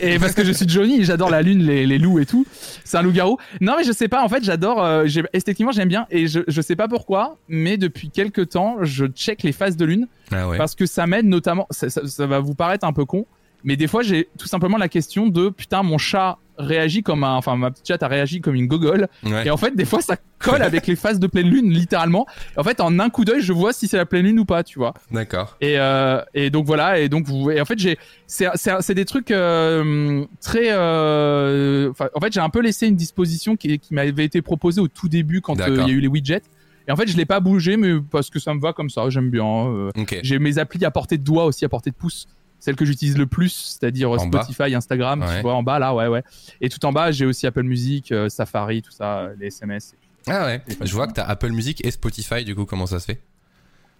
et 0.00 0.18
parce 0.18 0.32
que 0.34 0.44
je 0.44 0.50
suis 0.52 0.68
Johnny, 0.68 1.00
et 1.00 1.04
j'adore 1.04 1.30
la 1.30 1.40
lune, 1.42 1.62
les, 1.62 1.86
les 1.86 1.98
loups 1.98 2.18
et 2.18 2.26
tout. 2.26 2.44
C'est 2.84 2.96
un 2.98 3.02
loup-garou. 3.02 3.38
Non, 3.60 3.74
mais 3.78 3.84
je 3.84 3.92
sais 3.92 4.08
pas. 4.08 4.24
En 4.24 4.28
fait, 4.28 4.42
j'adore. 4.42 4.82
euh, 4.82 5.04
j'ai- 5.06 5.22
esthétiquement, 5.32 5.72
j'aime 5.72 5.88
bien, 5.88 6.06
et 6.10 6.26
je, 6.26 6.40
je 6.48 6.60
sais 6.60 6.76
pas 6.76 6.88
pourquoi, 6.88 7.38
mais 7.48 7.76
depuis 7.76 8.10
quelques 8.10 8.48
temps, 8.50 8.78
je 8.82 9.06
check 9.06 9.44
les 9.44 9.52
phases 9.52 9.76
de 9.76 9.84
lune 9.84 10.08
Ah 10.32 10.48
ouais. 10.48 10.58
parce 10.58 10.74
que 10.74 10.84
ça 10.84 11.06
m'aide 11.06 11.26
notamment. 11.26 11.66
Ça, 11.70 11.88
ça- 11.90 12.06
ça 12.06 12.26
va 12.26 12.40
vous 12.40 12.54
paraître 12.54 12.84
un 12.84 12.92
peu 12.92 13.04
con, 13.04 13.24
mais 13.64 13.76
des 13.76 13.86
fois, 13.86 14.02
j'ai 14.02 14.28
tout 14.38 14.46
simplement 14.46 14.76
la 14.78 14.88
question 14.88 15.26
de 15.28 15.48
putain, 15.48 15.82
mon 15.82 15.98
chat 15.98 16.38
réagit 16.58 17.02
comme 17.02 17.22
un, 17.22 17.34
enfin, 17.34 17.54
ma 17.56 17.70
petite 17.70 17.86
chatte 17.86 18.02
a 18.02 18.08
réagi 18.08 18.40
comme 18.40 18.54
une 18.54 18.66
gogole. 18.66 19.08
Ouais. 19.24 19.46
Et 19.46 19.50
en 19.50 19.58
fait, 19.58 19.76
des 19.76 19.84
fois, 19.84 20.00
ça 20.00 20.16
colle 20.38 20.62
avec 20.62 20.86
les 20.86 20.96
phases 20.96 21.20
de 21.20 21.26
pleine 21.26 21.50
lune, 21.50 21.70
littéralement. 21.70 22.26
Et 22.56 22.60
en 22.60 22.62
fait, 22.64 22.80
en 22.80 22.98
un 22.98 23.10
coup 23.10 23.26
d'œil, 23.26 23.42
je 23.42 23.52
vois 23.52 23.74
si 23.74 23.88
c'est 23.88 23.98
la 23.98 24.06
pleine 24.06 24.24
lune 24.24 24.38
ou 24.38 24.46
pas, 24.46 24.64
tu 24.64 24.78
vois. 24.78 24.94
D'accord. 25.10 25.56
Et, 25.60 25.78
euh, 25.78 26.22
et 26.32 26.48
donc 26.48 26.64
voilà. 26.64 26.98
Et 26.98 27.08
donc 27.10 27.26
vous. 27.26 27.50
Et 27.50 27.60
en 27.60 27.64
fait, 27.66 27.78
j'ai. 27.78 27.98
C'est 28.26 28.94
des 28.94 29.04
trucs 29.04 29.30
euh, 29.30 30.24
très. 30.40 30.68
euh, 30.70 31.92
en 32.14 32.20
fait, 32.20 32.32
j'ai 32.32 32.40
un 32.40 32.48
peu 32.50 32.60
laissé 32.60 32.86
une 32.86 32.96
disposition 32.96 33.56
qui, 33.56 33.78
qui 33.78 33.94
m'avait 33.94 34.24
été 34.24 34.40
proposée 34.42 34.80
au 34.80 34.88
tout 34.88 35.08
début 35.08 35.40
quand 35.40 35.60
euh, 35.60 35.66
il 35.68 35.88
y 35.88 35.90
a 35.90 35.94
eu 35.94 36.00
les 36.00 36.08
widgets. 36.08 36.42
Et 36.88 36.92
en 36.92 36.96
fait, 36.96 37.08
je 37.08 37.16
l'ai 37.16 37.26
pas 37.26 37.40
bougé, 37.40 37.76
mais 37.76 38.00
parce 38.10 38.30
que 38.30 38.38
ça 38.38 38.54
me 38.54 38.60
va 38.60 38.72
comme 38.72 38.88
ça. 38.90 39.10
J'aime 39.10 39.28
bien. 39.30 39.90
j'ai 40.22 40.38
mes 40.38 40.58
applis 40.58 40.84
à 40.84 40.90
portée 40.90 41.18
de 41.18 41.24
doigt 41.24 41.44
aussi, 41.44 41.64
à 41.64 41.68
portée 41.68 41.90
de 41.90 41.96
pouce. 41.96 42.26
Celles 42.58 42.76
que 42.76 42.84
j'utilise 42.84 43.16
le 43.18 43.26
plus, 43.26 43.76
c'est-à-dire 43.78 44.12
euh, 44.14 44.26
bas. 44.28 44.42
Spotify, 44.42 44.74
Instagram, 44.74 45.20
Ouais. 45.22 45.36
tu 45.36 45.42
vois, 45.42 45.54
en 45.54 45.62
bas 45.62 45.78
là, 45.78 45.94
ouais, 45.94 46.06
ouais. 46.08 46.22
Et 46.60 46.68
tout 46.68 46.84
en 46.84 46.92
bas, 46.92 47.10
j'ai 47.12 47.26
aussi 47.26 47.46
Apple 47.46 47.62
Music, 47.62 48.10
euh, 48.12 48.28
Safari, 48.28 48.82
tout 48.82 48.90
ça, 48.90 49.18
euh, 49.18 49.34
les 49.38 49.48
SMS. 49.48 49.94
Ah 50.26 50.46
ouais. 50.46 50.62
Et 50.80 50.86
Je 50.86 50.92
vois 50.92 51.06
que 51.06 51.12
t'as 51.12 51.24
Apple 51.24 51.50
Music 51.52 51.84
et 51.84 51.90
Spotify. 51.90 52.44
Du 52.44 52.54
coup, 52.54 52.64
comment 52.64 52.86
ça 52.86 52.98
se 52.98 53.04
fait? 53.06 53.20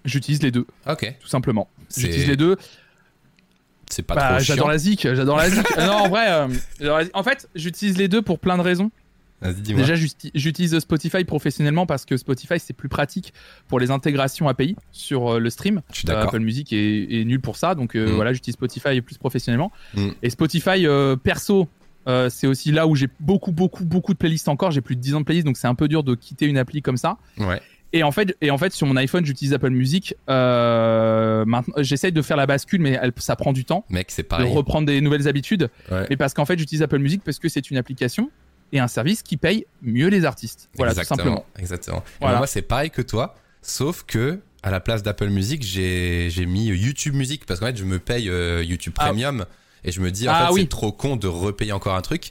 J'utilise 0.04 0.42
les 0.42 0.50
deux, 0.50 0.66
Ok. 0.88 1.14
tout 1.20 1.28
simplement. 1.28 1.68
J'utilise 1.96 2.26
les 2.28 2.36
deux. 2.36 2.56
C'est 3.90 4.02
pas 4.02 4.14
Bah, 4.16 4.28
trop 4.30 4.38
j'adore 4.40 4.68
la 4.68 4.78
zik, 4.78 5.02
j'adore 5.14 5.36
la 5.36 5.48
zik. 5.50 5.64
Euh, 5.78 5.86
non, 5.86 5.92
en 5.92 6.08
vrai, 6.08 6.26
euh, 6.80 7.04
en 7.14 7.22
fait, 7.22 7.48
j'utilise 7.54 7.96
les 7.98 8.08
deux 8.08 8.22
pour 8.22 8.38
plein 8.40 8.56
de 8.56 8.62
raisons. 8.62 8.90
Déjà, 9.42 9.94
j'uti- 9.94 10.30
j'utilise 10.34 10.78
Spotify 10.78 11.24
professionnellement 11.24 11.86
parce 11.86 12.04
que 12.04 12.16
Spotify 12.16 12.58
c'est 12.58 12.72
plus 12.72 12.88
pratique 12.88 13.32
pour 13.68 13.78
les 13.78 13.90
intégrations 13.90 14.48
API 14.48 14.76
sur 14.92 15.34
euh, 15.34 15.38
le 15.38 15.50
stream. 15.50 15.82
Je 15.92 15.98
suis 15.98 16.10
Euh. 16.10 16.22
Apple 16.22 16.40
Music 16.40 16.72
est, 16.72 17.20
est 17.20 17.24
nul 17.24 17.40
pour 17.40 17.56
ça, 17.56 17.74
donc 17.74 17.94
euh, 17.96 18.08
Mm. 18.08 18.12
voilà, 18.14 18.32
j'utilise 18.32 18.54
Spotify 18.54 19.00
plus 19.02 19.18
professionnellement. 19.18 19.70
Mm. 19.94 20.08
Et 20.22 20.30
Spotify 20.30 20.86
euh, 20.86 21.16
perso, 21.16 21.68
euh, 22.08 22.30
c'est 22.30 22.46
aussi 22.46 22.72
là 22.72 22.86
où 22.86 22.94
j'ai 22.96 23.08
beaucoup, 23.20 23.52
beaucoup, 23.52 23.84
beaucoup 23.84 24.12
de 24.14 24.18
playlists 24.18 24.48
encore. 24.48 24.70
J'ai 24.70 24.80
plus 24.80 24.96
de 24.96 25.00
10 25.00 25.14
ans 25.14 25.20
de 25.20 25.24
playlists, 25.26 25.46
donc 25.46 25.56
c'est 25.58 25.66
un 25.68 25.74
peu 25.74 25.88
dur 25.88 26.02
de 26.02 26.14
quitter 26.14 26.46
une 26.46 26.56
appli 26.58 26.80
comme 26.82 26.96
ça. 26.96 27.18
Ouais. 27.38 27.60
Et 27.92 28.02
en 28.02 28.12
fait, 28.12 28.36
et 28.40 28.50
en 28.50 28.58
fait, 28.58 28.72
sur 28.72 28.86
mon 28.86 28.96
iPhone, 28.96 29.24
j'utilise 29.24 29.52
Apple 29.54 29.70
Music. 29.70 30.14
Euh, 30.66 31.44
j'essaye 31.78 32.12
de 32.12 32.22
faire 32.22 32.36
la 32.36 32.46
bascule, 32.46 32.80
mais 32.80 32.98
elle- 33.00 33.12
ça 33.16 33.36
prend 33.36 33.52
du 33.52 33.64
temps 33.64 33.84
Mec, 33.90 34.10
c'est 34.10 34.22
de 34.22 34.28
pareil. 34.28 34.52
reprendre 34.52 34.86
des 34.86 35.00
nouvelles 35.00 35.28
habitudes. 35.28 35.68
Ouais. 35.90 36.06
Mais 36.10 36.16
parce 36.16 36.34
qu'en 36.34 36.44
fait, 36.44 36.58
j'utilise 36.58 36.82
Apple 36.82 36.98
Music 36.98 37.22
parce 37.24 37.38
que 37.38 37.48
c'est 37.48 37.70
une 37.70 37.76
application 37.76 38.30
et 38.72 38.80
un 38.80 38.88
service 38.88 39.22
qui 39.22 39.36
paye 39.36 39.66
mieux 39.82 40.08
les 40.08 40.24
artistes. 40.24 40.68
Voilà, 40.76 40.92
tout 40.92 41.00
Exactement. 41.00 41.16
simplement. 41.18 41.46
Exactement. 41.58 42.04
Moi, 42.20 42.46
c'est 42.46 42.62
pareil 42.62 42.90
que 42.90 43.02
toi, 43.02 43.34
sauf 43.62 44.04
que 44.06 44.40
à 44.62 44.70
la 44.70 44.80
place 44.80 45.02
d'Apple 45.02 45.28
Music, 45.28 45.62
j'ai 45.62 46.46
mis 46.46 46.66
YouTube 46.66 47.14
Music 47.14 47.44
parce 47.46 47.60
qu'en 47.60 47.66
fait, 47.66 47.76
je 47.76 47.84
me 47.84 47.98
paye 47.98 48.28
euh, 48.28 48.62
YouTube 48.64 48.94
Ah. 48.98 49.06
Premium 49.06 49.46
et 49.84 49.92
je 49.92 50.00
me 50.00 50.10
dis 50.10 50.28
en 50.28 50.32
Ah 50.34 50.46
fait, 50.48 50.52
oui. 50.54 50.60
c'est 50.62 50.68
trop 50.68 50.90
con 50.92 51.16
de 51.16 51.28
repayer 51.28 51.72
encore 51.72 51.94
un 51.94 52.02
truc. 52.02 52.30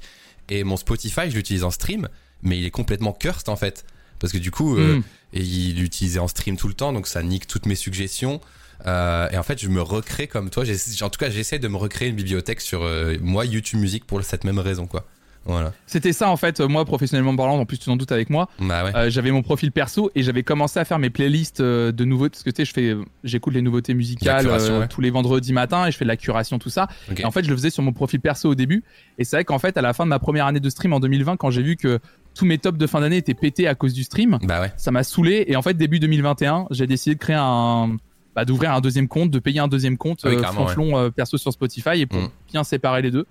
Et 0.49 0.63
mon 0.63 0.75
Spotify, 0.77 1.29
je 1.29 1.35
l'utilise 1.35 1.63
en 1.63 1.71
stream, 1.71 2.09
mais 2.43 2.57
il 2.59 2.65
est 2.65 2.71
complètement 2.71 3.13
cursed 3.13 3.47
en 3.49 3.55
fait. 3.55 3.85
Parce 4.19 4.31
que 4.33 4.37
du 4.37 4.51
coup, 4.51 4.77
euh, 4.77 4.97
Mm. 4.97 5.03
et 5.33 5.41
il 5.41 5.75
l'utilisait 5.79 6.19
en 6.19 6.27
stream 6.27 6.57
tout 6.57 6.67
le 6.67 6.73
temps, 6.73 6.91
donc 6.93 7.07
ça 7.07 7.23
nique 7.23 7.47
toutes 7.47 7.65
mes 7.65 7.75
suggestions. 7.75 8.41
Euh, 8.85 9.29
et 9.31 9.37
en 9.37 9.43
fait, 9.43 9.59
je 9.61 9.69
me 9.69 9.81
recrée 9.81 10.27
comme 10.27 10.49
toi. 10.49 10.63
En 11.01 11.09
tout 11.09 11.17
cas, 11.17 11.29
j'essaie 11.29 11.59
de 11.59 11.67
me 11.69 11.77
recréer 11.77 12.09
une 12.09 12.15
bibliothèque 12.17 12.59
sur 12.61 12.81
moi 13.21 13.45
YouTube 13.45 13.79
Music 13.79 14.05
pour 14.05 14.21
cette 14.23 14.43
même 14.43 14.59
raison, 14.59 14.85
quoi. 14.87 15.07
Voilà. 15.45 15.73
C'était 15.85 16.11
ça 16.13 16.29
en 16.29 16.37
fait, 16.37 16.59
moi 16.59 16.85
professionnellement 16.85 17.35
parlant, 17.35 17.57
en 17.59 17.65
plus 17.65 17.77
tu 17.77 17.85
t'en 17.85 17.95
doutes 17.95 18.11
avec 18.11 18.29
moi, 18.29 18.49
Bah 18.59 18.83
ouais. 18.83 18.95
euh, 18.95 19.09
j'avais 19.09 19.31
mon 19.31 19.43
profil 19.43 19.71
perso 19.71 20.09
et 20.15 20.23
j'avais 20.23 20.41
commencé 20.43 20.79
à 20.79 20.85
faire 20.85 20.97
mes 20.99 21.09
playlists 21.11 21.59
euh, 21.61 21.91
de 21.91 22.03
nouveautés, 22.05 22.31
parce 22.31 22.43
que 22.43 22.49
tu 22.49 22.57
sais, 22.57 22.65
je 22.65 22.73
fais, 22.73 22.95
j'écoute 23.23 23.53
les 23.53 23.61
nouveautés 23.61 23.93
musicales 23.93 24.43
curation, 24.45 24.73
euh, 24.73 24.79
ouais. 24.81 24.87
tous 24.87 25.01
les 25.01 25.11
vendredis 25.11 25.53
matins 25.53 25.85
et 25.85 25.91
je 25.91 25.97
fais 25.97 26.05
de 26.05 26.09
la 26.09 26.17
curation, 26.17 26.57
tout 26.59 26.69
ça. 26.69 26.87
Et 27.15 27.25
en 27.25 27.31
fait, 27.31 27.43
je 27.43 27.49
le 27.49 27.55
faisais 27.55 27.69
sur 27.69 27.83
mon 27.83 27.93
profil 27.93 28.19
perso 28.19 28.49
au 28.49 28.55
début. 28.55 28.83
Et 29.19 29.23
c'est 29.23 29.35
vrai 29.37 29.43
qu'en 29.45 29.59
fait, 29.59 29.77
à 29.77 29.81
la 29.81 29.93
fin 29.93 30.03
de 30.05 30.09
ma 30.09 30.19
première 30.19 30.45
année 30.47 30.59
de 30.59 30.69
stream 30.69 30.93
en 30.93 30.99
2020, 30.99 31.37
quand 31.37 31.51
j'ai 31.51 31.61
vu 31.63 31.75
que 31.77 31.99
tous 32.33 32.45
mes 32.45 32.57
tops 32.57 32.77
de 32.77 32.87
fin 32.87 32.99
d'année 33.01 33.17
étaient 33.17 33.33
pétés 33.35 33.67
à 33.67 33.75
cause 33.75 33.93
du 33.93 34.03
stream, 34.03 34.39
Bah 34.43 34.59
ouais. 34.61 34.73
ça 34.77 34.91
m'a 34.91 35.03
saoulé. 35.03 35.45
Et 35.47 35.55
en 35.55 35.61
fait, 35.61 35.75
début 35.75 35.99
2021, 35.99 36.67
j'ai 36.71 36.87
décidé 36.87 37.15
de 37.15 37.19
créer 37.19 37.37
un, 37.39 37.95
bah, 38.35 38.43
d'ouvrir 38.45 38.73
un 38.73 38.81
deuxième 38.81 39.07
compte, 39.07 39.31
de 39.31 39.39
payer 39.39 39.59
un 39.59 39.67
deuxième 39.69 39.97
compte 39.97 40.21
Ah 40.25 40.29
oui, 40.29 40.35
euh, 40.35 40.97
euh, 40.97 41.11
perso 41.11 41.37
sur 41.37 41.53
Spotify 41.53 42.01
et 42.01 42.05
pour 42.05 42.19
Mm. 42.19 42.29
bien 42.51 42.63
séparer 42.65 43.01
les 43.01 43.11
deux. 43.11 43.25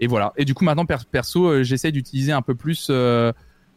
Et 0.00 0.06
voilà. 0.06 0.32
Et 0.36 0.44
du 0.44 0.54
coup, 0.54 0.64
maintenant 0.64 0.86
per- 0.86 0.96
perso, 1.10 1.46
euh, 1.46 1.62
j'essaie 1.62 1.92
d'utiliser 1.92 2.32
un 2.32 2.42
peu 2.42 2.54
plus. 2.54 2.88
Euh, 2.90 3.32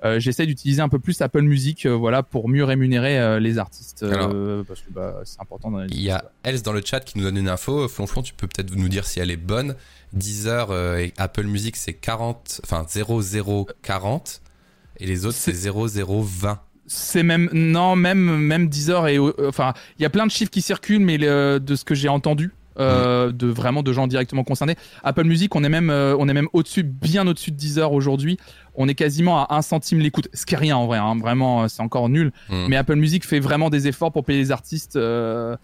euh, 0.06 0.18
j'essaie 0.20 0.46
d'utiliser 0.46 0.82
un 0.82 0.88
peu 0.88 1.00
plus 1.00 1.22
Apple 1.22 1.42
Music, 1.42 1.86
euh, 1.86 1.90
voilà, 1.94 2.24
pour 2.24 2.48
mieux 2.48 2.64
rémunérer 2.64 3.20
euh, 3.20 3.40
les 3.40 3.58
artistes, 3.58 4.04
Alors, 4.04 4.30
parce 4.66 4.80
que 4.80 4.92
bah, 4.92 5.20
c'est 5.26 5.42
important. 5.42 5.72
Dans 5.72 5.80
les 5.80 5.88
Il 5.92 6.02
y 6.02 6.10
a 6.10 6.24
Else 6.44 6.64
dans 6.64 6.72
le 6.72 6.82
chat 6.86 7.02
qui 7.02 7.18
nous 7.18 7.26
donne 7.26 7.36
une 7.38 7.50
info. 7.50 7.88
Flonflon, 7.90 8.22
tu 8.22 8.34
peux 8.34 8.48
peut-être 8.48 8.74
nous 8.76 8.88
dire 8.88 9.06
si 9.06 9.20
elle 9.20 9.30
est 9.32 9.36
bonne. 9.38 9.76
Deezer 10.14 10.74
et 10.98 11.14
Apple 11.18 11.44
Music, 11.44 11.76
c'est 11.76 11.94
40, 11.94 12.62
enfin 12.64 12.86
0040. 12.86 14.42
Et 15.02 15.06
les 15.06 15.26
autres, 15.26 15.38
c'est 15.38 15.54
C'est- 15.54 15.70
0020. 15.70 16.60
C'est 16.92 17.22
même 17.22 17.50
non 17.54 17.96
même 17.96 18.38
même 18.38 18.68
Deezer 18.68 19.08
et 19.10 19.20
enfin 19.48 19.74
il 20.00 20.02
y 20.02 20.06
a 20.06 20.10
plein 20.10 20.26
de 20.26 20.32
chiffres 20.32 20.50
qui 20.50 20.64
circulent 20.64 21.00
mais 21.06 21.20
le- 21.20 21.60
de 21.60 21.76
ce 21.76 21.86
que 21.86 21.94
j'ai 21.94 22.10
entendu 22.10 22.52
euh, 22.78 23.32
de 23.32 23.48
vraiment 23.48 23.84
de 23.84 23.92
gens 23.94 24.08
directement 24.08 24.44
concernés. 24.44 24.76
Apple 25.04 25.24
Music, 25.24 25.56
on 25.56 25.64
est 25.64 25.70
même, 25.70 25.90
euh, 25.90 26.16
on 26.20 26.28
est 26.30 26.34
même 26.34 26.48
au-dessus, 26.54 26.84
bien 26.84 27.28
au-dessus 27.28 27.52
de 27.52 27.56
Deezer 27.58 27.92
aujourd'hui. 27.92 28.38
On 28.76 28.88
est 28.88 28.96
quasiment 28.96 29.44
à 29.46 29.56
un 29.58 29.62
centime 29.62 30.00
l'écoute, 30.00 30.30
ce 30.34 30.46
qui 30.46 30.54
est 30.54 30.58
rien 30.58 30.78
en 30.78 30.86
vrai. 30.88 30.98
hein. 31.00 31.18
Vraiment, 31.20 31.64
euh, 31.64 31.68
c'est 31.68 31.82
encore 31.82 32.08
nul. 32.08 32.32
Mm. 32.50 32.68
Mais 32.70 32.76
Apple 32.78 32.96
Music 32.96 33.26
fait 33.26 33.40
vraiment 33.40 33.70
des 33.70 33.88
efforts 33.88 34.12
pour 34.14 34.24
payer 34.24 34.40
les 34.40 34.52
artistes. 34.52 34.96
euh, 34.96 35.58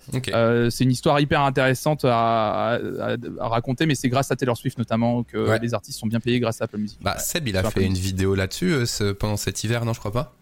c'est 0.69 0.83
une 0.83 0.91
histoire 0.91 1.19
hyper 1.19 1.41
intéressante 1.41 2.03
à, 2.05 2.73
à- 2.73 3.15
à 3.39 3.47
raconter, 3.47 3.85
mais 3.85 3.95
c'est 3.95 4.09
grâce 4.09 4.31
à 4.31 4.35
Taylor 4.35 4.57
Swift 4.57 4.77
notamment 4.77 5.23
que 5.23 5.37
Ouais. 5.37 5.59
les 5.59 5.73
artistes 5.73 5.99
sont 5.99 6.07
bien 6.07 6.19
payés 6.19 6.39
grâce 6.39 6.61
à 6.61 6.65
Apple 6.65 6.77
Music. 6.77 6.99
Bah, 7.01 7.17
Seb, 7.19 7.47
il 7.47 7.55
a 7.57 7.61
fait 7.61 7.67
Apple 7.67 7.81
une 7.81 7.93
vidéo 7.93 8.35
là-dessus 8.35 8.73
pendant 9.19 9.37
cet 9.37 9.63
hiver, 9.63 9.85
non, 9.85 9.93
je 9.93 9.99
crois 9.99 10.11
pas? 10.11 10.33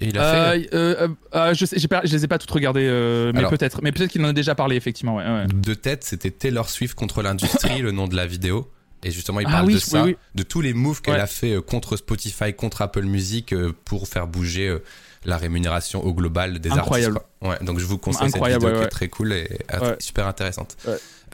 Et 0.00 0.06
il 0.08 0.18
a 0.18 0.32
fait. 0.52 0.68
Euh, 0.74 0.74
euh, 0.74 0.96
euh, 1.02 1.08
euh, 1.34 1.54
je 1.54 1.64
sais, 1.66 1.78
j'ai 1.78 1.88
pas, 1.88 2.00
je 2.04 2.12
les 2.16 2.24
ai 2.24 2.28
pas 2.28 2.38
toutes 2.38 2.50
regardées, 2.50 2.88
mais 3.34 3.46
peut-être, 3.48 3.80
mais 3.82 3.92
peut-être 3.92 4.10
qu'il 4.10 4.24
en 4.24 4.28
a 4.28 4.32
déjà 4.32 4.54
parlé 4.54 4.76
effectivement. 4.76 5.16
Ouais, 5.16 5.24
ouais. 5.24 5.46
De 5.46 5.74
tête, 5.74 6.04
c'était 6.04 6.30
Taylor 6.30 6.68
Swift 6.68 6.94
contre 6.94 7.22
l'industrie, 7.22 7.80
le 7.82 7.92
nom 7.92 8.08
de 8.08 8.16
la 8.16 8.26
vidéo. 8.26 8.70
Et 9.02 9.10
justement, 9.10 9.40
il 9.40 9.46
Ah 9.48 9.52
parle 9.52 9.66
oui, 9.66 9.74
de 9.74 9.78
ça, 9.78 10.04
oui. 10.04 10.16
de 10.34 10.42
tous 10.42 10.60
les 10.60 10.74
moves 10.74 11.00
qu'elle 11.00 11.14
Ouais. 11.14 11.20
a 11.20 11.26
fait 11.26 11.56
contre 11.64 11.96
Spotify, 11.96 12.52
contre 12.52 12.82
Apple 12.82 13.04
Music 13.04 13.54
pour 13.86 14.08
faire 14.08 14.26
bouger 14.26 14.76
la 15.24 15.36
rémunération 15.38 16.04
au 16.04 16.12
global 16.14 16.58
des 16.58 16.70
Incroyable. 16.70 17.16
artistes. 17.16 17.29
Ouais, 17.42 17.56
donc 17.62 17.78
je 17.78 17.86
vous 17.86 17.96
conseille 17.98 18.28
Incroyable, 18.28 18.62
cette 18.62 18.68
vidéo 18.68 18.68
ouais, 18.68 18.74
qui 18.74 18.80
est 18.80 18.84
ouais. 18.84 18.90
très 18.90 19.08
cool 19.08 19.32
et 19.32 19.48
euh, 19.74 19.80
Ouais. 19.90 19.96
super 19.98 20.26
intéressante. 20.26 20.76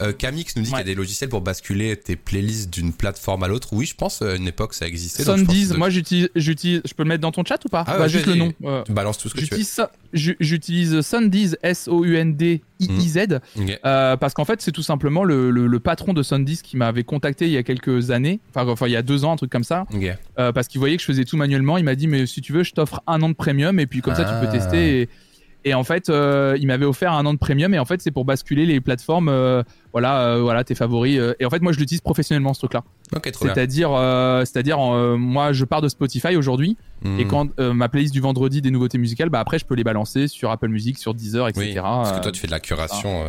Euh, 0.02 0.12
Camix 0.12 0.54
nous 0.56 0.62
dit 0.62 0.68
qu'il 0.68 0.76
y 0.78 0.80
a 0.82 0.84
des 0.84 0.94
logiciels 0.94 1.30
pour 1.30 1.40
basculer 1.40 1.96
tes 1.96 2.16
playlists 2.16 2.70
d'une 2.70 2.92
plateforme 2.92 3.42
à 3.44 3.48
l'autre. 3.48 3.68
Oui, 3.72 3.86
je 3.86 3.94
pense 3.94 4.20
à 4.22 4.34
une 4.36 4.46
époque 4.46 4.74
ça 4.74 4.86
existait. 4.86 5.24
Sundiz, 5.24 5.72
que- 5.72 5.76
moi 5.78 5.88
j'utilise, 5.90 6.28
j'utilise, 6.36 6.82
je 6.84 6.92
peux 6.92 7.02
le 7.02 7.08
mettre 7.08 7.22
dans 7.22 7.32
ton 7.32 7.42
chat 7.44 7.58
ou 7.64 7.68
pas 7.68 7.82
Ah 7.88 7.96
Bah, 7.98 8.06
Juste 8.06 8.26
le 8.26 8.34
nom. 8.34 8.52
euh, 8.64 8.82
Tu 8.84 8.92
balances 8.92 9.16
tout 9.18 9.28
ce 9.30 9.34
que 9.34 9.40
tu 9.40 9.46
veux. 9.54 10.36
J'utilise 10.38 11.00
Sundiz, 11.00 11.56
S-O-U-N-D-I-I-Z, 11.62 13.40
Ok. 13.58 13.80
euh, 13.84 14.16
parce 14.16 14.34
qu'en 14.34 14.44
fait 14.44 14.60
c'est 14.62 14.72
tout 14.72 14.82
simplement 14.82 15.24
le, 15.24 15.50
le, 15.50 15.66
le 15.66 15.80
patron 15.80 16.12
de 16.12 16.22
Sundiz 16.22 16.62
qui 16.62 16.76
m'avait 16.76 17.04
contacté 17.04 17.46
il 17.46 17.52
y 17.52 17.56
a 17.56 17.62
quelques 17.62 18.10
années, 18.10 18.40
enfin, 18.54 18.68
enfin 18.68 18.86
il 18.86 18.92
y 18.92 18.96
a 18.96 19.02
deux 19.02 19.24
ans, 19.24 19.32
un 19.32 19.36
truc 19.36 19.50
comme 19.50 19.64
ça, 19.64 19.86
euh, 20.38 20.52
parce 20.52 20.68
qu'il 20.68 20.78
voyait 20.78 20.96
que 20.96 21.02
je 21.02 21.06
faisais 21.06 21.24
tout 21.24 21.36
manuellement. 21.36 21.78
Il 21.78 21.84
m'a 21.84 21.94
dit 21.94 22.06
mais 22.06 22.26
si 22.26 22.40
tu 22.42 22.52
veux, 22.52 22.62
je 22.64 22.72
t'offre 22.72 23.02
un 23.06 23.22
an 23.22 23.28
de 23.28 23.34
premium 23.34 23.80
et 23.80 23.86
puis 23.86 24.02
comme 24.02 24.14
ça 24.14 24.24
tu 24.24 24.30
peux 24.46 24.48
Ah. 24.50 24.58
tester. 24.58 25.00
Et, 25.02 25.08
et 25.66 25.74
en 25.74 25.82
fait, 25.82 26.08
euh, 26.08 26.56
il 26.60 26.68
m'avait 26.68 26.84
offert 26.84 27.12
un 27.12 27.26
an 27.26 27.34
de 27.34 27.38
premium 27.38 27.74
et 27.74 27.78
en 27.80 27.84
fait 27.84 28.00
c'est 28.00 28.12
pour 28.12 28.24
basculer 28.24 28.66
les 28.66 28.80
plateformes, 28.80 29.28
euh, 29.28 29.64
voilà, 29.92 30.20
euh, 30.20 30.40
voilà 30.40 30.62
tes 30.62 30.76
favoris. 30.76 31.20
et 31.40 31.44
en 31.44 31.50
fait 31.50 31.60
moi 31.60 31.72
je 31.72 31.78
l'utilise 31.80 32.00
professionnellement 32.00 32.54
ce 32.54 32.60
truc-là. 32.60 32.84
Ok, 33.14 33.28
trop 33.32 33.44
bien. 33.46 33.54
C'est-à-dire, 33.54 33.90
c'est-à-dire 34.46 34.78
moi 34.78 35.52
je 35.52 35.64
pars 35.64 35.82
de 35.82 35.88
Spotify 35.88 36.36
aujourd'hui 36.36 36.76
Hmm. 37.02 37.20
et 37.20 37.26
quand 37.26 37.60
ma 37.60 37.90
playlist 37.90 38.14
du 38.14 38.20
vendredi 38.20 38.62
des 38.62 38.70
nouveautés 38.70 38.96
musicales, 38.96 39.28
bah 39.28 39.38
après 39.38 39.58
je 39.58 39.66
peux 39.66 39.74
les 39.74 39.84
balancer 39.84 40.28
sur 40.28 40.50
Apple 40.50 40.68
Music, 40.68 40.96
sur 40.96 41.12
Deezer, 41.12 41.46
etc. 41.46 41.66
Oui, 41.68 41.74
parce 41.74 42.12
que 42.12 42.22
toi 42.22 42.32
tu 42.32 42.40
fais 42.40 42.46
de 42.46 42.52
la 42.52 42.58
curation. 42.60 43.22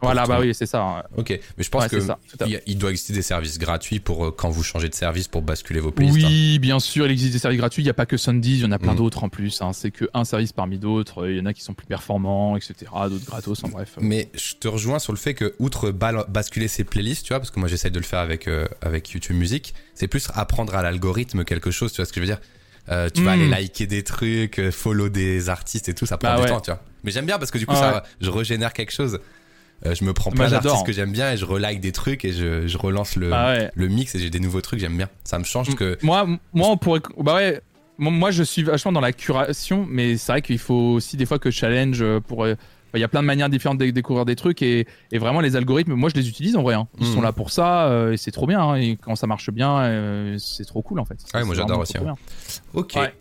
Voilà, 0.00 0.26
bah 0.26 0.38
oui 0.40 0.54
c'est 0.54 0.66
ça. 0.66 0.82
hein. 0.82 1.02
Ok, 1.16 1.30
mais 1.30 1.64
je 1.64 1.68
pense 1.68 1.82
Ouais, 1.84 1.88
que 1.88 2.00
ça, 2.00 2.18
il, 2.66 2.78
doit 2.78 2.90
exister 2.90 3.12
des 3.12 3.22
services 3.22 3.58
gratuits 3.58 4.00
pour 4.00 4.26
euh, 4.26 4.30
quand 4.30 4.48
vous 4.50 4.62
changez 4.62 4.88
de 4.88 4.94
service 4.94 5.28
pour 5.28 5.42
basculer 5.42 5.80
vos 5.80 5.90
playlists. 5.90 6.24
hein. 6.24 6.28
Oui, 6.28 6.58
bien 6.58 6.80
sûr, 6.80 7.06
il 7.06 7.12
existe 7.12 7.32
des 7.32 7.38
services 7.38 7.58
gratuits. 7.58 7.82
Il 7.82 7.86
n'y 7.86 7.90
a 7.90 7.94
pas 7.94 8.06
que 8.06 8.16
Sundiz, 8.16 8.58
il 8.60 8.62
y 8.62 8.66
en 8.66 8.72
a 8.72 8.78
plein 8.78 8.92
Mm. 8.94 8.96
d'autres 8.96 9.24
en 9.24 9.28
plus. 9.28 9.60
hein. 9.62 9.72
C'est 9.72 9.90
que 9.90 10.06
un 10.14 10.24
service 10.24 10.52
parmi 10.52 10.78
d'autres. 10.78 11.28
Il 11.28 11.36
y 11.36 11.40
en 11.40 11.46
a 11.46 11.52
qui 11.52 11.62
sont 11.62 11.74
plus 11.74 11.86
performants, 11.86 12.56
etc. 12.56 12.74
D'autres 13.08 13.26
gratos. 13.26 13.62
En 13.64 13.68
bref. 13.68 13.96
Mais 14.00 14.28
je 14.34 14.54
te 14.54 14.68
rejoins 14.68 14.98
sur 14.98 15.12
le 15.12 15.18
fait 15.18 15.34
que, 15.34 15.54
outre 15.58 15.90
basculer 15.90 16.68
ses 16.68 16.84
playlists, 16.84 17.24
tu 17.26 17.32
vois, 17.32 17.40
parce 17.40 17.50
que 17.50 17.60
moi 17.60 17.68
j'essaie 17.68 17.90
de 17.90 17.98
le 17.98 18.04
faire 18.04 18.20
avec, 18.20 18.48
euh, 18.48 18.66
avec 18.82 19.10
YouTube 19.10 19.36
Music, 19.36 19.74
c'est 19.94 20.08
plus 20.08 20.28
apprendre 20.34 20.74
à 20.74 20.82
l'algorithme 20.82 21.44
quelque 21.44 21.70
chose, 21.70 21.92
tu 21.92 21.96
vois 21.96 22.06
ce 22.06 22.12
que 22.12 22.20
je 22.20 22.26
veux 22.26 22.32
dire? 22.32 22.40
Euh, 22.88 23.08
Tu 23.14 23.22
vas 23.22 23.32
aller 23.32 23.48
liker 23.48 23.86
des 23.86 24.02
trucs, 24.02 24.58
euh, 24.58 24.70
follow 24.72 25.08
des 25.08 25.48
artistes 25.48 25.88
et 25.88 25.94
tout, 25.94 26.06
ça 26.06 26.16
prend 26.18 26.30
Bah 26.30 26.36
du 26.36 26.42
ouais. 26.42 26.48
temps, 26.48 26.60
tu 26.60 26.70
vois. 26.70 26.82
Mais 27.04 27.10
j'aime 27.12 27.26
bien 27.26 27.38
parce 27.38 27.50
que 27.50 27.58
du 27.58 27.66
coup, 27.66 27.74
Ah 27.76 27.80
ça, 27.80 27.94
ouais. 27.96 28.00
je 28.20 28.30
régénère 28.30 28.72
quelque 28.72 28.92
chose. 28.92 29.20
Euh, 29.86 29.94
je 29.94 30.04
me 30.04 30.12
prends 30.12 30.30
plein 30.30 30.44
d'artistes 30.50 30.86
que 30.86 30.92
j'aime 30.92 31.12
bien 31.12 31.32
et 31.32 31.36
je 31.36 31.44
relike 31.46 31.80
des 31.80 31.92
trucs 31.92 32.24
et 32.24 32.32
je, 32.32 32.66
je 32.66 32.78
relance 32.78 33.16
le, 33.16 33.32
Ah 33.32 33.52
ouais. 33.54 33.70
le 33.74 33.88
mix 33.88 34.14
et 34.14 34.18
j'ai 34.18 34.28
des 34.30 34.40
nouveaux 34.40 34.60
trucs, 34.60 34.78
j'aime 34.80 34.96
bien. 34.96 35.08
Ça 35.24 35.38
me 35.38 35.44
change 35.44 35.74
que. 35.74 35.96
Moi, 36.02 36.26
moi, 36.52 36.68
on 36.68 36.76
pourrait. 36.76 37.00
Bah 37.18 37.34
ouais. 37.36 37.60
Moi, 37.98 38.30
je 38.30 38.42
suis 38.42 38.62
vachement 38.62 38.92
dans 38.92 39.00
la 39.00 39.12
curation, 39.12 39.86
mais 39.88 40.16
c'est 40.16 40.32
vrai 40.32 40.42
qu'il 40.42 40.58
faut 40.58 40.74
aussi 40.94 41.16
des 41.18 41.26
fois 41.26 41.38
que 41.38 41.50
je 41.50 41.56
challenge 41.56 42.00
euh, 42.02 42.18
pour. 42.20 42.44
euh, 42.44 42.54
Il 42.94 43.00
y 43.00 43.04
a 43.04 43.08
plein 43.08 43.20
de 43.20 43.26
manières 43.26 43.48
différentes 43.50 43.78
de 43.78 43.88
découvrir 43.90 44.24
des 44.24 44.36
trucs 44.36 44.62
et, 44.62 44.86
et 45.12 45.18
vraiment 45.18 45.40
les 45.40 45.54
algorithmes, 45.54 45.92
moi 45.94 46.08
je 46.08 46.14
les 46.18 46.26
utilise 46.28 46.56
en 46.56 46.62
vrai. 46.62 46.74
hein. 46.74 46.88
Ils 46.98 47.06
sont 47.06 47.20
là 47.22 47.32
pour 47.32 47.50
ça 47.50 47.86
euh, 47.88 48.12
et 48.12 48.16
c'est 48.16 48.30
trop 48.32 48.46
bien. 48.46 48.60
hein. 48.60 48.74
Et 48.76 48.96
quand 49.00 49.16
ça 49.16 49.26
marche 49.26 49.50
bien, 49.50 49.78
euh, 49.80 50.36
c'est 50.38 50.64
trop 50.64 50.80
cool 50.82 50.98
en 50.98 51.04
fait. 51.04 51.18
Ouais, 51.34 51.44
moi, 51.44 51.54
j'adore 51.54 51.78
aussi. 51.80 51.94
Ok. 52.74 52.94
Ouais. 52.96 53.14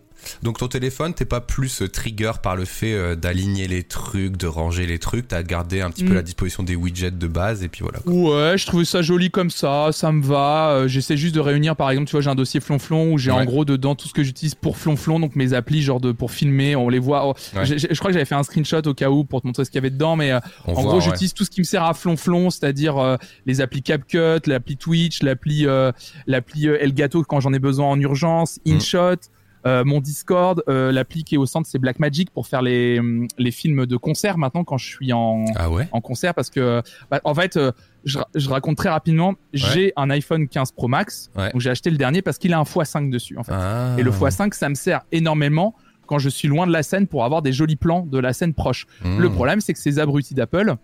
Donc 0.43 0.57
ton 0.59 0.67
téléphone, 0.67 1.13
t'es 1.13 1.25
pas 1.25 1.41
plus 1.41 1.81
euh, 1.81 1.87
trigger 1.87 2.33
par 2.41 2.55
le 2.55 2.65
fait 2.65 2.93
euh, 2.93 3.15
d'aligner 3.15 3.67
les 3.67 3.83
trucs, 3.83 4.37
de 4.37 4.47
ranger 4.47 4.85
les 4.85 4.99
trucs, 4.99 5.27
t'as 5.27 5.43
gardé 5.43 5.81
un 5.81 5.89
petit 5.91 6.03
peu 6.03 6.11
Mm. 6.11 6.15
la 6.15 6.21
disposition 6.21 6.63
des 6.63 6.75
widgets 6.75 7.11
de 7.11 7.27
base 7.27 7.63
et 7.63 7.67
puis 7.69 7.81
voilà. 7.83 7.99
quoi. 7.99 8.13
Ouais, 8.13 8.57
je 8.57 8.65
trouvais 8.65 8.85
ça 8.85 9.01
joli 9.01 9.29
comme 9.31 9.49
ça, 9.49 9.89
ça 9.91 10.11
me 10.11 10.23
va. 10.23 10.69
Euh, 10.71 10.87
J'essaie 10.87 11.17
juste 11.17 11.35
de 11.35 11.39
réunir, 11.39 11.75
par 11.75 11.89
exemple, 11.91 12.07
tu 12.07 12.13
vois, 12.13 12.21
j'ai 12.21 12.29
un 12.29 12.35
dossier 12.35 12.59
flonflon 12.59 13.11
où 13.13 13.17
j'ai 13.17 13.31
en 13.31 13.45
gros 13.45 13.65
dedans 13.65 13.95
tout 13.95 14.07
ce 14.07 14.13
que 14.13 14.23
j'utilise 14.23 14.55
pour 14.55 14.77
flonflon, 14.77 15.19
donc 15.19 15.35
mes 15.35 15.53
applis, 15.53 15.81
genre 15.81 15.99
de 16.01 16.11
pour 16.11 16.31
filmer, 16.31 16.75
on 16.75 16.89
les 16.89 16.99
voit. 16.99 17.27
Oh, 17.27 17.33
Ouais. 17.55 17.65
je 17.65 17.87
crois 17.99 18.09
que 18.09 18.13
j'avais 18.13 18.25
fait 18.25 18.35
un 18.35 18.43
screenshot 18.43 18.81
au 18.85 18.93
cas 18.93 19.09
où 19.09 19.23
pour 19.23 19.41
te 19.41 19.47
montrer 19.47 19.65
ce 19.65 19.69
qu'il 19.71 19.77
y 19.77 19.83
avait 19.83 19.89
dedans, 19.89 20.15
mais 20.15 20.33
On 20.65 20.71
en 20.71 20.73
voit, 20.73 20.83
gros, 20.83 20.95
ouais. 20.95 21.01
j'utilise 21.01 21.33
tout 21.33 21.43
ce 21.45 21.49
qui 21.49 21.59
me 21.61 21.65
sert 21.65 21.83
à 21.83 21.93
flonflon, 21.93 22.49
c'est-à-dire 22.49 22.97
euh, 22.97 23.17
les 23.45 23.61
applis 23.61 23.81
CapCut, 23.83 24.47
l'appli 24.47 24.77
Twitch, 24.77 25.21
l'appli 25.23 25.65
euh, 25.67 25.91
l'appli 26.27 26.67
Elgato 26.67 27.23
quand 27.23 27.39
j'en 27.39 27.53
ai 27.53 27.59
besoin 27.59 27.87
en 27.87 27.99
urgence, 27.99 28.59
Mm. 28.65 28.71
InShot. 28.75 29.15
Euh, 29.65 29.83
mon 29.83 29.99
Discord, 29.99 30.63
euh, 30.69 30.91
l'appli 30.91 31.23
qui 31.25 31.35
est 31.35 31.37
au 31.37 31.45
centre 31.45 31.67
c'est 31.69 31.79
Blackmagic 31.79 32.29
pour 32.31 32.47
faire 32.47 32.61
les, 32.61 33.01
les 33.37 33.51
films 33.51 33.85
de 33.85 33.97
concert 33.97 34.37
maintenant 34.37 34.63
quand 34.63 34.77
je 34.77 34.85
suis 34.87 35.11
en, 35.11 35.43
Ah 35.55 35.69
ouais 35.69 35.87
en 35.91 35.99
concert 36.01 36.33
parce 36.33 36.49
que 36.49 36.81
bah, 37.11 37.19
en 37.25 37.33
fait 37.35 37.57
euh, 37.57 37.71
je, 38.05 38.19
je 38.35 38.49
raconte 38.49 38.77
très 38.77 38.87
rapidement 38.89 39.33
j'ai 39.53 39.91
un 39.97 40.09
iPhone 40.11 40.47
15 40.47 40.71
Pro 40.71 40.87
Max 40.87 41.29
Ouais. 41.35 41.51
donc 41.51 41.59
j'ai 41.61 41.69
acheté 41.69 41.89
le 41.89 41.97
dernier 41.97 42.21
parce 42.21 42.37
qu'il 42.37 42.53
a 42.53 42.59
un 42.59 42.63
x5 42.63 43.09
dessus 43.09 43.37
en 43.37 43.43
fait 43.43 43.51
Ah. 43.53 43.95
et 43.97 44.03
le 44.03 44.11
x5 44.11 44.53
ça 44.53 44.69
me 44.69 44.75
sert 44.75 45.01
énormément 45.11 45.75
quand 46.05 46.19
je 46.19 46.29
suis 46.29 46.47
loin 46.47 46.65
de 46.65 46.71
la 46.71 46.81
scène 46.81 47.05
pour 47.07 47.25
avoir 47.25 47.41
des 47.41 47.51
jolis 47.51 47.75
plans 47.75 48.05
de 48.05 48.17
la 48.17 48.31
scène 48.33 48.53
proche 48.53 48.87
Mm. 49.03 49.19
le 49.19 49.29
problème 49.29 49.59
c'est 49.61 49.73
que 49.73 49.79
ces 49.79 49.99
abrutis 49.99 50.33
d'Apple 50.35 50.75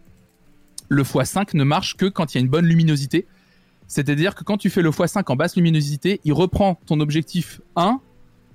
le 0.89 1.03
x5 1.03 1.56
ne 1.56 1.64
marche 1.64 1.95
que 1.95 2.06
quand 2.07 2.34
il 2.34 2.38
y 2.38 2.39
a 2.39 2.41
une 2.41 2.49
bonne 2.52 2.65
luminosité 2.65 3.26
c'est-à-dire 3.88 4.35
que 4.35 4.43
quand 4.43 4.57
tu 4.57 4.69
fais 4.69 4.81
le 4.81 4.89
x5 4.89 5.23
en 5.31 5.35
basse 5.38 5.56
luminosité 5.56 6.19
il 6.26 6.34
reprend 6.34 6.76
ton 6.85 6.99
objectif 6.99 7.61
1 7.77 7.99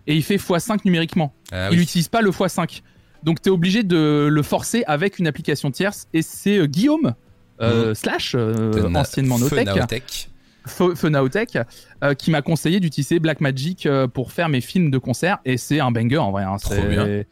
et 0.07 0.15
il 0.17 0.23
fait 0.23 0.37
x5 0.37 0.81
numériquement 0.85 1.33
Ah 1.53 1.69
il 1.69 1.73
oui. 1.75 1.79
n'utilise 1.81 2.09
pas 2.09 2.21
le 2.23 2.31
x5. 2.31 2.83
Donc 3.23 3.43
tu 3.43 3.49
es 3.49 3.53
obligé 3.53 3.83
de 3.83 4.29
le 4.31 4.43
forcer 4.43 4.83
avec 4.87 5.19
une 5.19 5.27
application 5.27 5.71
tierce 5.71 6.09
et 6.15 6.23
c'est 6.23 6.57
euh, 6.59 6.67
Guillaume 6.67 7.15
euh, 7.61 7.93
slash 7.95 8.35
euh, 8.35 8.91
anciennement 8.95 9.39
Notech, 9.39 9.67
Naotech. 9.67 10.31
Feu 10.67 10.95
Feu 10.95 11.09
Naotech, 11.11 11.59
euh, 12.03 12.15
qui 12.15 12.31
m'a 12.31 12.41
conseillé 12.43 12.81
d'utiliser 12.81 13.19
Blackmagic 13.19 13.85
euh, 13.87 14.07
pour 14.07 14.33
faire 14.33 14.49
mes 14.49 14.61
films 14.63 14.91
de 14.91 14.99
concert 14.99 15.39
et 15.45 15.57
c'est 15.59 15.81
un 15.81 15.91
banger 15.91 16.19
en 16.19 16.31
vrai. 16.31 16.45
hein. 16.45 16.57
Trop 16.61 16.75
bien. 16.89 17.23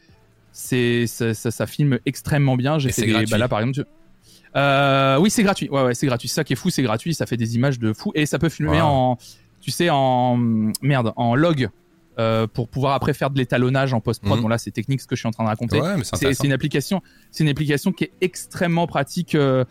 C'est 0.51 1.05
ça, 1.07 1.65
filme 1.67 1.99
extrêmement 2.05 2.55
bien. 2.57 2.79
J'ai 2.79 2.91
fait 2.91 3.05
des 3.05 3.25
bah 3.25 3.37
là 3.37 3.47
par 3.47 3.59
exemple. 3.59 3.75
tu- 3.75 3.85
Euh, 4.55 5.17
oui 5.19 5.29
c'est 5.29 5.43
gratuit. 5.43 5.69
Ouais 5.69 5.83
ouais 5.83 5.93
c'est 5.93 6.07
gratuit. 6.07 6.27
Ça 6.27 6.43
qui 6.43 6.53
est 6.53 6.55
fou 6.55 6.69
c'est 6.69 6.81
gratuit. 6.83 7.13
Ça 7.13 7.25
fait 7.25 7.37
des 7.37 7.55
images 7.55 7.79
de 7.79 7.93
fou 7.93 8.11
et 8.15 8.25
ça 8.25 8.39
peut 8.39 8.49
filmer 8.49 8.79
Wow. 8.81 8.85
en 8.87 9.17
tu 9.61 9.71
sais 9.71 9.89
en 9.91 10.37
merde 10.81 11.13
en 11.15 11.35
log. 11.35 11.69
Euh, 12.19 12.45
pour 12.45 12.67
pouvoir 12.67 12.93
après 12.93 13.13
faire 13.13 13.31
de 13.31 13.37
l'étalonnage 13.37 13.93
en 13.93 14.01
post-prod. 14.01 14.37
Mhm. 14.37 14.43
Bon 14.43 14.47
là 14.47 14.57
c'est 14.57 14.71
technique 14.71 15.01
ce 15.01 15.07
que 15.07 15.15
je 15.15 15.21
suis 15.21 15.27
en 15.27 15.31
train 15.31 15.45
de 15.45 15.49
raconter. 15.49 15.79
Ouais, 15.81 15.95
c'est 16.03 16.43
une 16.43 16.51
application, 16.51 17.01
c'est 17.31 17.43
une 17.43 17.49
application 17.49 17.91
qui 17.91 18.03
est 18.03 18.11
extrêmement 18.21 18.85
pratique. 18.85 19.35
euh, 19.35 19.63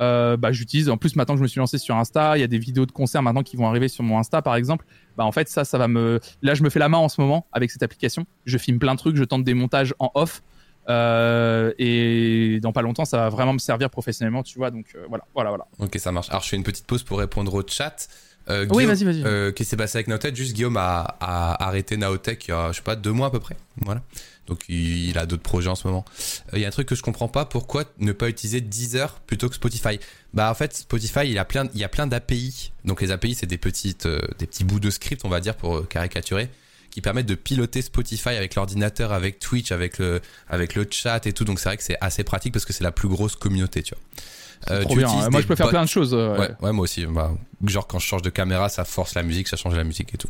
euh, 0.00 0.36
bah, 0.36 0.52
j'utilise. 0.52 0.88
En 0.88 0.96
plus, 0.96 1.16
maintenant 1.16 1.34
que 1.34 1.38
je 1.38 1.42
me 1.42 1.48
suis 1.48 1.58
lancé 1.58 1.78
sur 1.78 1.96
Insta, 1.96 2.36
il 2.36 2.40
y 2.40 2.44
a 2.44 2.46
des 2.46 2.58
vidéos 2.58 2.86
de 2.86 2.92
concerts 2.92 3.22
maintenant 3.22 3.42
qui 3.42 3.56
vont 3.56 3.66
arriver 3.66 3.88
sur 3.88 4.04
mon 4.04 4.18
Insta, 4.18 4.42
par 4.42 4.54
exemple. 4.56 4.84
Bah, 5.16 5.24
en 5.24 5.32
fait, 5.32 5.48
ça, 5.48 5.64
ça 5.64 5.78
va 5.78 5.88
me. 5.88 6.20
Là, 6.42 6.54
je 6.54 6.62
me 6.62 6.70
fais 6.70 6.78
la 6.78 6.88
main 6.88 6.98
en 6.98 7.08
ce 7.08 7.20
moment 7.20 7.46
avec 7.52 7.70
cette 7.70 7.82
application. 7.82 8.26
Je 8.44 8.58
filme 8.58 8.78
plein 8.78 8.94
de 8.94 8.98
trucs, 8.98 9.16
je 9.16 9.24
tente 9.24 9.44
des 9.44 9.54
montages 9.54 9.94
en 9.98 10.10
off. 10.14 10.42
Euh, 10.88 11.72
et 11.78 12.60
dans 12.60 12.72
pas 12.72 12.82
longtemps, 12.82 13.04
ça 13.04 13.16
va 13.16 13.28
vraiment 13.28 13.52
me 13.52 13.58
servir 13.58 13.90
professionnellement, 13.90 14.42
tu 14.42 14.58
vois. 14.58 14.70
Donc 14.70 14.86
euh, 14.94 15.04
voilà, 15.08 15.24
voilà, 15.34 15.50
voilà. 15.50 15.66
Ok, 15.78 15.96
ça 15.98 16.12
marche. 16.12 16.28
Alors 16.30 16.42
je 16.42 16.48
fais 16.48 16.56
une 16.56 16.62
petite 16.62 16.86
pause 16.86 17.02
pour 17.02 17.18
répondre 17.18 17.52
au 17.54 17.62
chat. 17.66 18.08
Euh, 18.48 18.66
Oui, 18.70 18.84
vas-y, 18.86 19.04
vas-y. 19.04 19.24
euh, 19.24 19.50
Qu'est-ce 19.52 19.54
qui 19.56 19.70
s'est 19.70 19.76
passé 19.76 19.98
avec 19.98 20.08
Naotech 20.08 20.36
Juste 20.36 20.52
Guillaume 20.54 20.76
a, 20.76 21.16
a 21.20 21.66
arrêté 21.66 21.96
Naotech 21.96 22.46
il 22.46 22.50
y 22.50 22.54
a, 22.54 22.70
je 22.72 22.76
sais 22.76 22.82
pas, 22.82 22.96
deux 22.96 23.12
mois 23.12 23.28
à 23.28 23.30
peu 23.30 23.40
près. 23.40 23.56
Voilà. 23.82 24.02
Donc 24.46 24.60
il, 24.68 25.08
il 25.08 25.18
a 25.18 25.26
d'autres 25.26 25.42
projets 25.42 25.68
en 25.68 25.74
ce 25.74 25.86
moment. 25.88 26.04
Euh, 26.52 26.58
Il 26.58 26.60
y 26.60 26.64
a 26.64 26.68
un 26.68 26.70
truc 26.70 26.86
que 26.88 26.94
je 26.94 27.02
comprends 27.02 27.26
pas. 27.28 27.44
Pourquoi 27.44 27.84
ne 27.98 28.12
pas 28.12 28.28
utiliser 28.28 28.60
Deezer 28.60 29.14
plutôt 29.26 29.48
que 29.48 29.56
Spotify? 29.56 29.98
Bah 30.34 30.50
en 30.50 30.54
fait 30.54 30.76
Spotify 30.76 31.28
il 31.28 31.38
a 31.38 31.44
plein, 31.44 31.64
il 31.74 31.80
y 31.80 31.84
a 31.84 31.88
plein 31.88 32.06
d'API. 32.06 32.70
Donc 32.84 33.00
les 33.00 33.10
API 33.10 33.34
c'est 33.34 33.46
des 33.46 33.58
petites, 33.58 34.06
euh, 34.06 34.20
des 34.38 34.46
petits 34.46 34.62
bouts 34.64 34.78
de 34.80 34.90
script 34.90 35.22
on 35.24 35.28
va 35.28 35.40
dire 35.40 35.56
pour 35.56 35.78
euh, 35.78 35.82
caricaturer, 35.82 36.48
qui 36.90 37.00
permettent 37.00 37.26
de 37.26 37.34
piloter 37.34 37.82
Spotify 37.82 38.28
avec 38.30 38.54
l'ordinateur, 38.54 39.12
avec 39.12 39.40
Twitch, 39.40 39.72
avec 39.72 39.98
le, 39.98 40.20
avec 40.48 40.76
le 40.76 40.86
chat 40.88 41.26
et 41.26 41.32
tout. 41.32 41.44
Donc 41.44 41.58
c'est 41.58 41.68
vrai 41.68 41.76
que 41.76 41.82
c'est 41.82 41.98
assez 42.00 42.22
pratique 42.22 42.52
parce 42.52 42.64
que 42.64 42.72
c'est 42.72 42.84
la 42.84 42.92
plus 42.92 43.08
grosse 43.08 43.34
communauté, 43.34 43.82
tu 43.82 43.94
vois. 43.94 44.02
Euh, 44.70 44.80
Trop 44.82 44.90
tu 44.90 44.98
bien. 44.98 45.08
utilises 45.08 45.28
Moi, 45.30 45.40
je 45.40 45.46
peux 45.46 45.54
faire 45.56 45.68
plein 45.68 45.84
de 45.84 45.88
choses. 45.88 46.12
euh, 46.14 46.38
Ouais, 46.38 46.50
ouais, 46.60 46.72
moi 46.72 46.82
aussi. 46.84 47.06
Bah, 47.06 47.32
genre 47.64 47.86
quand 47.86 47.98
je 47.98 48.06
change 48.06 48.22
de 48.22 48.30
caméra, 48.30 48.68
ça 48.68 48.84
force 48.84 49.14
la 49.14 49.22
musique, 49.22 49.48
ça 49.48 49.56
change 49.56 49.74
la 49.76 49.84
musique 49.84 50.12
et 50.14 50.18
tout. 50.18 50.28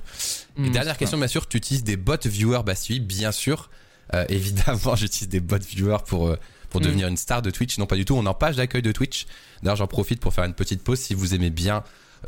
et 0.59 0.61
Mm, 0.63 0.71
dernière 0.71 0.97
question, 0.99 1.19
bien 1.19 1.27
sûr, 1.29 1.47
tu 1.49 1.57
utilises 1.57 1.85
des 1.85 1.97
bots 1.97 2.15
viewers 2.25 2.61
oui, 2.91 3.01
bien 3.01 3.33
sûr. 3.33 3.71
Euh, 4.15 4.25
évidemment, 4.29 4.95
j'utilise 4.97 5.29
des 5.29 5.41
bots 5.41 5.57
viewers 5.59 5.99
pour, 6.07 6.29
euh, 6.29 6.39
pour 6.71 6.81
Mm. 6.81 6.85
devenir 6.85 7.09
une 7.09 7.17
star 7.17 7.43
de 7.43 7.51
Twitch. 7.51 7.79
Non, 7.79 7.87
pas 7.87 7.97
du 7.97 8.05
tout. 8.05 8.15
On 8.15 8.25
est 8.25 8.29
en 8.29 8.35
page 8.35 8.57
d'accueil 8.57 8.83
de 8.83 8.93
Twitch. 8.93 9.27
D'ailleurs, 9.63 9.77
j'en 9.77 9.87
profite 9.87 10.21
pour 10.21 10.35
faire 10.35 10.45
une 10.45 10.55
petite 10.55 10.83
pause. 10.83 10.99
Si 10.99 11.15
vous 11.15 11.35
aimez 11.35 11.51
bien 11.51 11.83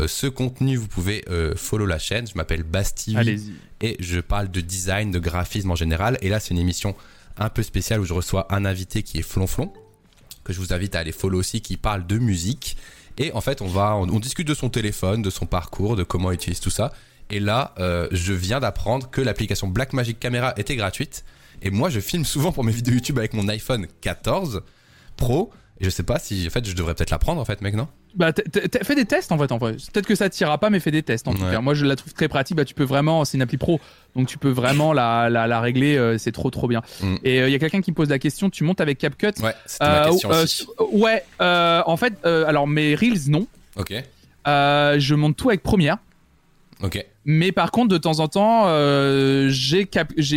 ce 0.07 0.27
contenu, 0.29 0.77
vous 0.77 0.87
pouvez 0.87 1.25
euh, 1.29 1.55
follow 1.57 1.85
la 1.87 1.99
chaîne. 1.99 2.27
Je 2.29 2.35
m'appelle 2.37 2.63
Basti 2.63 3.17
Allez-y. 3.17 3.53
et 3.81 3.97
je 4.01 4.21
parle 4.21 4.49
de 4.51 4.61
design, 4.61 5.11
de 5.11 5.19
graphisme 5.19 5.71
en 5.71 5.75
général. 5.75 6.19
Et 6.21 6.29
là, 6.29 6.39
c'est 6.41 6.51
une 6.51 6.59
émission 6.61 6.95
un 7.37 7.49
peu 7.49 7.63
spéciale 7.65 8.01
où 8.01 8.05
je 8.05 8.13
reçois 8.13 8.47
un 8.51 8.65
invité 8.65 9.03
qui 9.03 9.19
est 9.19 9.23
Flonflon, 9.23 9.73
je 10.53 10.61
vous 10.61 10.73
invite 10.73 10.95
à 10.95 11.01
aller 11.01 11.13
follow 11.13 11.39
aussi, 11.39 11.61
qui 11.61 11.77
parle 11.77 12.07
de 12.07 12.19
musique. 12.19 12.77
Et 13.19 13.33
en 13.33 13.41
fait, 13.41 13.63
on 13.63 13.67
va, 13.67 13.97
on, 13.97 14.21
discute 14.21 14.47
de 14.47 14.55
son 14.55 14.69
téléphone, 14.69 15.23
de 15.23 15.31
son 15.31 15.47
parcours, 15.47 15.97
de 15.97 16.05
comment 16.05 16.31
il 16.31 16.35
utilise 16.35 16.61
tout 16.61 16.71
ça. 16.71 16.93
Et 17.31 17.41
là, 17.41 17.75
euh, 17.79 18.09
je 18.13 18.33
viens 18.33 18.61
d'apprendre 18.61 19.11
que 19.11 19.21
l'application 19.21 19.67
Blackmagic 19.67 20.21
Camera 20.21 20.55
était 20.57 20.77
gratuite. 20.77 21.25
Et 21.61 21.71
moi, 21.71 21.91
je 21.91 22.01
filme 22.01 22.25
souvent 22.25 22.53
pour 22.53 22.65
mes 22.65 22.73
vidéos 22.73 22.95
YouTube 22.95 23.19
avec 23.19 23.35
mon 23.35 23.49
iPhone 23.49 23.87
14 24.01 24.63
Pro. 25.17 25.51
Et 25.81 25.85
je 25.85 25.91
sais 25.91 26.05
pas 26.05 26.19
si, 26.19 26.47
en 26.47 26.51
fait, 26.51 26.65
je 26.65 26.75
devrais 26.75 26.95
peut-être 26.95 27.11
la 27.11 27.19
prendre, 27.19 27.41
en 27.41 27.45
fait, 27.45 27.61
mec, 27.61 27.75
Bah, 28.15 28.33
fais 28.83 28.95
des 28.95 29.05
tests 29.05 29.31
en 29.33 29.39
fait. 29.39 29.53
En 29.53 29.59
vrai. 29.59 29.73
Peut-être 29.93 30.07
que 30.07 30.15
ça 30.15 30.29
t'ira 30.31 30.59
pas, 30.59 30.71
mais 30.71 30.81
fais 30.81 30.91
des 30.91 31.03
tests 31.03 31.29
en 31.29 31.35
tout 31.35 31.43
Ouais. 31.43 31.53
cas. 31.53 31.61
Moi, 31.61 31.75
je 31.75 31.85
la 31.85 31.95
trouve 31.97 32.13
très 32.15 32.29
pratique. 32.29 32.57
Bah, 32.57 32.65
tu 32.65 32.75
peux 32.75 32.85
vraiment, 32.85 33.25
c'est 33.25 33.37
une 33.37 33.43
appli 33.43 33.59
pro, 33.59 33.81
donc 34.17 34.27
tu 34.29 34.39
peux 34.39 34.51
vraiment 34.51 34.93
la, 34.93 35.29
la, 35.31 35.47
la 35.47 35.61
régler. 35.61 35.97
euh, 35.97 36.19
c'est 36.19 36.33
trop 36.33 36.51
trop 36.51 36.69
bien. 36.69 36.83
Mm. 37.03 37.17
Et 37.25 37.39
il 37.39 37.51
y 37.51 37.55
a 37.55 37.59
quelqu'un 37.59 37.81
qui 37.81 37.91
me 37.91 37.97
pose 37.97 38.09
la 38.09 38.19
question. 38.19 38.51
Tu 38.51 38.65
montes 38.65 38.81
avec 38.81 38.99
CapCut? 38.99 39.27
Ouais, 39.43 39.55
ma 39.81 39.87
Euh, 39.87 40.11
question 40.11 40.31
euh, 40.33 40.43
aussi. 40.45 40.67
Ouais. 40.93 41.23
euh, 41.41 41.83
en 41.87 41.97
fait, 41.97 42.15
euh, 42.25 42.45
alors 42.47 42.67
mes 42.67 42.95
reels 42.95 43.29
non. 43.31 43.47
Ok, 43.77 43.93
Euh, 44.47 44.99
je 44.99 45.15
monte 45.15 45.37
tout 45.37 45.51
avec 45.51 45.63
Premiere. 45.63 45.99
Mais 47.25 47.53
par 47.53 47.71
contre, 47.71 47.89
de 47.89 47.99
temps 47.99 48.21
en 48.21 48.29
temps, 48.29 48.63
euh, 48.67 49.49
j'ai 49.51 49.87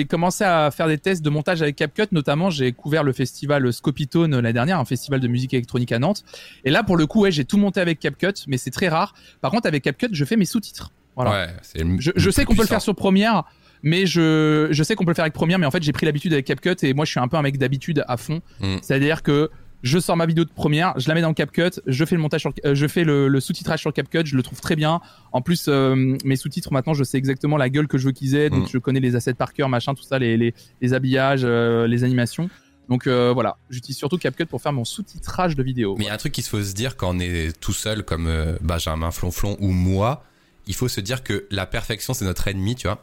commencé 0.05 0.43
à 0.43 0.71
faire 0.71 0.87
des 0.87 0.97
tests 0.97 1.21
de 1.21 1.29
montage 1.29 1.61
avec 1.61 1.75
CapCut. 1.75 2.07
Notamment, 2.11 2.49
j'ai 2.49 2.71
couvert 2.71 3.03
le 3.03 3.13
festival 3.13 3.71
Scopitone 3.71 4.35
l'année 4.35 4.53
dernière, 4.53 4.79
un 4.79 4.85
festival 4.85 5.19
de 5.19 5.27
musique 5.27 5.53
électronique 5.53 5.91
à 5.91 5.99
Nantes. 5.99 6.23
Et 6.65 6.71
là, 6.71 6.83
pour 6.83 6.97
le 6.97 7.05
coup, 7.05 7.21
ouais, 7.21 7.31
j'ai 7.31 7.45
tout 7.45 7.57
monté 7.57 7.79
avec 7.79 7.99
CapCut, 7.99 8.33
mais 8.47 8.57
c'est 8.57 8.71
très 8.71 8.89
rare. 8.89 9.13
Par 9.41 9.51
contre, 9.51 9.67
avec 9.67 9.83
CapCut, 9.83 10.09
je 10.11 10.25
fais 10.25 10.35
mes 10.35 10.45
sous-titres. 10.45 10.91
Voilà. 11.15 11.31
Ouais, 11.31 11.47
c'est 11.61 11.83
le- 11.83 11.99
Je, 11.99 12.11
le 12.15 12.31
sais 12.31 12.45
qu'on 12.45 12.55
peut 12.55 12.61
le 12.63 12.67
faire 12.67 12.81
sur 12.81 12.95
Premiere, 12.95 13.43
mais 13.83 14.05
je, 14.05 14.67
je 14.71 14.83
sais 14.83 14.95
qu'on 14.95 15.05
peut 15.05 15.11
le 15.11 15.15
faire 15.15 15.23
avec 15.25 15.33
Premiere, 15.33 15.59
mais 15.59 15.65
en 15.65 15.71
fait, 15.71 15.83
j'ai 15.83 15.91
pris 15.91 16.05
l'habitude 16.05 16.33
avec 16.33 16.45
CapCut 16.45 16.75
et 16.83 16.93
moi, 16.93 17.05
je 17.05 17.11
suis 17.11 17.19
un 17.19 17.27
peu 17.27 17.37
un 17.37 17.41
mec 17.41 17.57
d'habitude 17.57 18.03
à 18.07 18.17
fond. 18.17 18.41
Mm. 18.61 18.77
C'est-à-dire 18.81 19.21
que 19.23 19.49
je 19.83 19.99
sors 19.99 20.15
ma 20.15 20.25
vidéo 20.25 20.43
de 20.45 20.49
Premiere, 20.51 20.93
je 20.97 21.07
la 21.07 21.15
mets 21.15 21.21
dans 21.21 21.33
CapCut, 21.33 21.81
je 21.87 22.05
fais 22.05 22.15
le 22.15 22.21
montage, 22.21 22.41
sur, 22.41 22.53
euh, 22.65 22.75
je 22.75 22.87
fais 22.87 23.03
le, 23.03 23.27
le 23.27 23.39
sous-titrage 23.39 23.79
sur 23.79 23.91
CapCut, 23.93 24.25
je 24.25 24.35
le 24.35 24.43
trouve 24.43 24.59
très 24.61 24.75
bien. 24.75 25.01
En 25.31 25.41
plus, 25.41 25.65
euh, 25.67 26.17
mes 26.23 26.35
sous-titres 26.35 26.71
maintenant, 26.71 26.93
je 26.93 27.03
sais 27.03 27.17
exactement 27.17 27.57
la 27.57 27.69
gueule 27.69 27.87
que 27.87 27.97
je 27.97 28.05
veux 28.05 28.11
qu'ils 28.11 28.35
aient, 28.35 28.49
donc 28.49 28.65
Mm. 28.65 28.69
je 28.71 28.77
connais 28.77 28.99
les 28.99 29.15
assets 29.15 29.33
par 29.33 29.53
cœur, 29.53 29.69
machin, 29.69 29.93
tout 29.95 30.03
ça, 30.03 30.19
les, 30.19 30.37
les, 30.37 30.53
les 30.81 30.93
habillages, 30.93 31.41
euh, 31.43 31.87
les 31.87 32.03
animations. 32.03 32.49
Donc 32.89 33.07
voilà, 33.07 33.55
j'utilise 33.69 33.97
surtout 33.97 34.17
CapCut 34.17 34.45
pour 34.47 34.61
faire 34.61 34.73
mon 34.73 34.83
sous-titrage 34.83 35.55
de 35.55 35.63
vidéo. 35.63 35.95
Mais 35.97 36.03
il 36.03 36.07
y 36.07 36.09
a 36.09 36.13
un 36.13 36.17
truc 36.17 36.33
qu'il 36.33 36.43
faut 36.43 36.61
se 36.61 36.73
dire 36.73 36.97
quand 36.97 37.15
on 37.15 37.19
est 37.19 37.57
tout 37.61 37.71
seul 37.71 38.03
comme 38.03 38.29
Benjamin 38.59 39.11
Flonflon 39.11 39.55
ou 39.61 39.69
moi, 39.71 40.25
il 40.67 40.75
faut 40.75 40.89
se 40.89 40.99
dire 40.99 41.23
que 41.23 41.47
la 41.51 41.65
perfection 41.65 42.13
c'est 42.13 42.25
notre 42.25 42.49
ennemi, 42.49 42.75
tu 42.75 42.87
vois. 42.87 43.01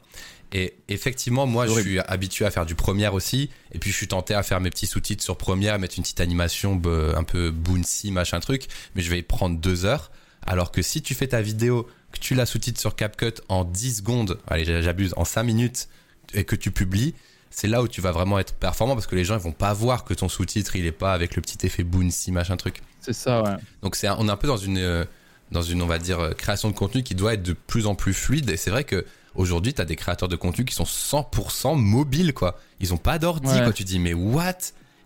Et 0.53 0.77
effectivement, 0.89 1.47
moi 1.47 1.67
je 1.67 1.81
suis 1.81 1.99
habitué 1.99 2.47
à 2.47 2.51
faire 2.51 2.65
du 2.65 2.75
Premiere 2.75 3.15
aussi, 3.15 3.51
et 3.73 3.79
puis 3.79 3.91
je 3.91 3.97
suis 3.97 4.09
tenté 4.09 4.35
à 4.35 4.43
faire 4.43 4.61
mes 4.61 4.71
petits 4.71 4.87
sous-titres 4.87 5.23
sur 5.23 5.37
Premiere, 5.37 5.75
à 5.75 5.79
mettre 5.79 5.97
une 5.99 6.03
petite 6.03 6.21
animation 6.21 6.81
un 7.17 7.25
peu 7.25 7.51
bouncy, 7.51 8.11
machin 8.11 8.41
truc, 8.41 8.67
mais 8.95 9.03
je 9.03 9.11
vais 9.11 9.19
y 9.19 9.23
prendre 9.23 9.59
deux 9.59 9.85
heures. 9.85 10.11
Alors 10.47 10.73
que 10.73 10.81
si 10.81 11.03
tu 11.03 11.15
fais 11.15 11.27
ta 11.27 11.43
vidéo, 11.43 11.87
que 12.13 12.19
tu 12.19 12.35
la 12.35 12.47
sous-titres 12.47 12.81
sur 12.81 12.97
CapCut 12.97 13.35
en 13.49 13.65
10 13.65 13.99
secondes, 13.99 14.39
allez 14.47 14.65
j'abuse, 14.83 15.13
en 15.19 15.27
5 15.27 15.43
minutes, 15.43 15.89
et 16.33 16.45
que 16.45 16.57
tu 16.57 16.71
publies, 16.71 17.15
c'est 17.51 17.69
là 17.69 17.83
où 17.83 17.89
tu 17.89 18.01
vas 18.01 18.13
vraiment 18.13 18.39
être 18.39 18.55
performant 18.55 18.95
parce 18.95 19.07
que 19.07 19.17
les 19.17 19.25
gens 19.25 19.35
ils 19.35 19.43
vont 19.43 19.53
pas 19.53 19.73
voir 19.73 20.05
que 20.05 20.15
ton 20.15 20.29
sous-titre 20.29 20.77
il 20.77 20.87
est 20.87 20.93
pas 20.93 21.13
avec 21.13 21.37
le 21.37 21.43
petit 21.43 21.67
effet 21.67 21.83
bouncy, 21.83 22.33
machin 22.33 22.57
truc. 22.57 22.83
C'est 23.01 23.13
ça, 23.13 23.43
ouais. 23.43 23.57
Donc 23.83 23.97
c'est 23.97 24.09
on 24.11 24.29
est 24.29 24.31
un 24.31 24.37
peu 24.37 24.49
dans 24.49 24.57
une 24.57 24.79
euh, 24.79 25.05
dans 25.51 25.63
une 25.63 25.83
on 25.83 25.87
va 25.87 25.99
dire 25.99 26.21
euh, 26.21 26.33
création 26.33 26.71
de 26.71 26.75
contenu 26.75 27.03
qui 27.03 27.15
doit 27.15 27.35
être 27.35 27.43
de 27.43 27.55
plus 27.55 27.87
en 27.87 27.95
plus 27.95 28.13
fluide 28.13 28.51
et 28.51 28.57
c'est 28.57 28.71
vrai 28.71 28.85
que 28.85 29.05
aujourd'hui 29.39 29.73
tu 29.73 29.81
as 29.81 29.85
des 29.87 29.97
créateurs 29.97 30.29
de 30.29 30.37
contenu 30.37 30.65
qui 30.67 30.75
sont 30.75 30.85
100% 30.85 31.75
mobiles 31.77 32.35
quoi. 32.35 32.59
Ils 32.81 32.93
ont 32.93 32.99
pas 32.99 33.19
d'ordi 33.19 33.49
Ouais. 33.49 33.63
quoi, 33.65 33.73
tu 33.73 33.85
dis 33.85 33.99
mais 33.99 34.13
what? 34.15 34.55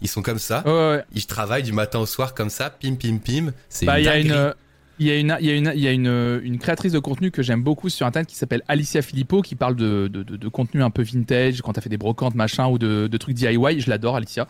Ils 0.00 0.08
sont 0.08 0.22
comme 0.22 0.40
ça, 0.40 0.62
Ouais, 0.66 0.72
ouais. 0.72 1.04
ils 1.14 1.26
travaillent 1.26 1.62
du 1.62 1.72
matin 1.72 2.00
au 2.00 2.06
soir 2.06 2.34
comme 2.34 2.50
ça, 2.50 2.70
pim 2.70 2.96
pim 2.96 3.18
pim, 3.24 3.52
c'est 3.68 3.86
Bah, 3.86 4.00
une 4.00 4.02
il 4.02 4.06
y 4.06 4.08
a 4.08 4.12
dinguerie. 4.14 4.28
une, 4.28 4.54
il 4.98 5.06
y 5.06 5.10
a 5.10 5.16
une, 5.18 5.36
il 5.40 5.46
y 5.46 5.50
a 5.50 5.54
une, 5.54 5.72
il 5.76 5.80
y 5.80 5.86
a 5.88 5.92
une, 5.92 6.40
une 6.42 6.58
créatrice 6.58 6.90
de 6.92 6.98
contenu 6.98 7.30
que 7.30 7.40
j'aime 7.42 7.62
beaucoup 7.62 7.88
sur 7.88 8.04
internet 8.06 8.28
qui 8.28 8.34
s'appelle 8.36 8.62
Alicia 8.68 9.00
Filippo 9.02 9.42
qui 9.42 9.54
parle 9.54 9.76
de, 9.76 10.08
de, 10.08 10.22
de, 10.24 10.36
de 10.36 10.48
contenu 10.48 10.82
un 10.82 10.90
peu 10.90 11.02
vintage 11.02 11.62
quand 11.62 11.72
t'as 11.74 11.80
fait 11.80 11.88
des 11.88 11.96
brocantes 11.98 12.34
machin 12.34 12.66
ou 12.68 12.78
de, 12.78 13.16
trucs 13.16 13.34
DIY. 13.34 13.80
Je 13.80 13.88
l'adore 13.90 14.16
Alicia. 14.16 14.46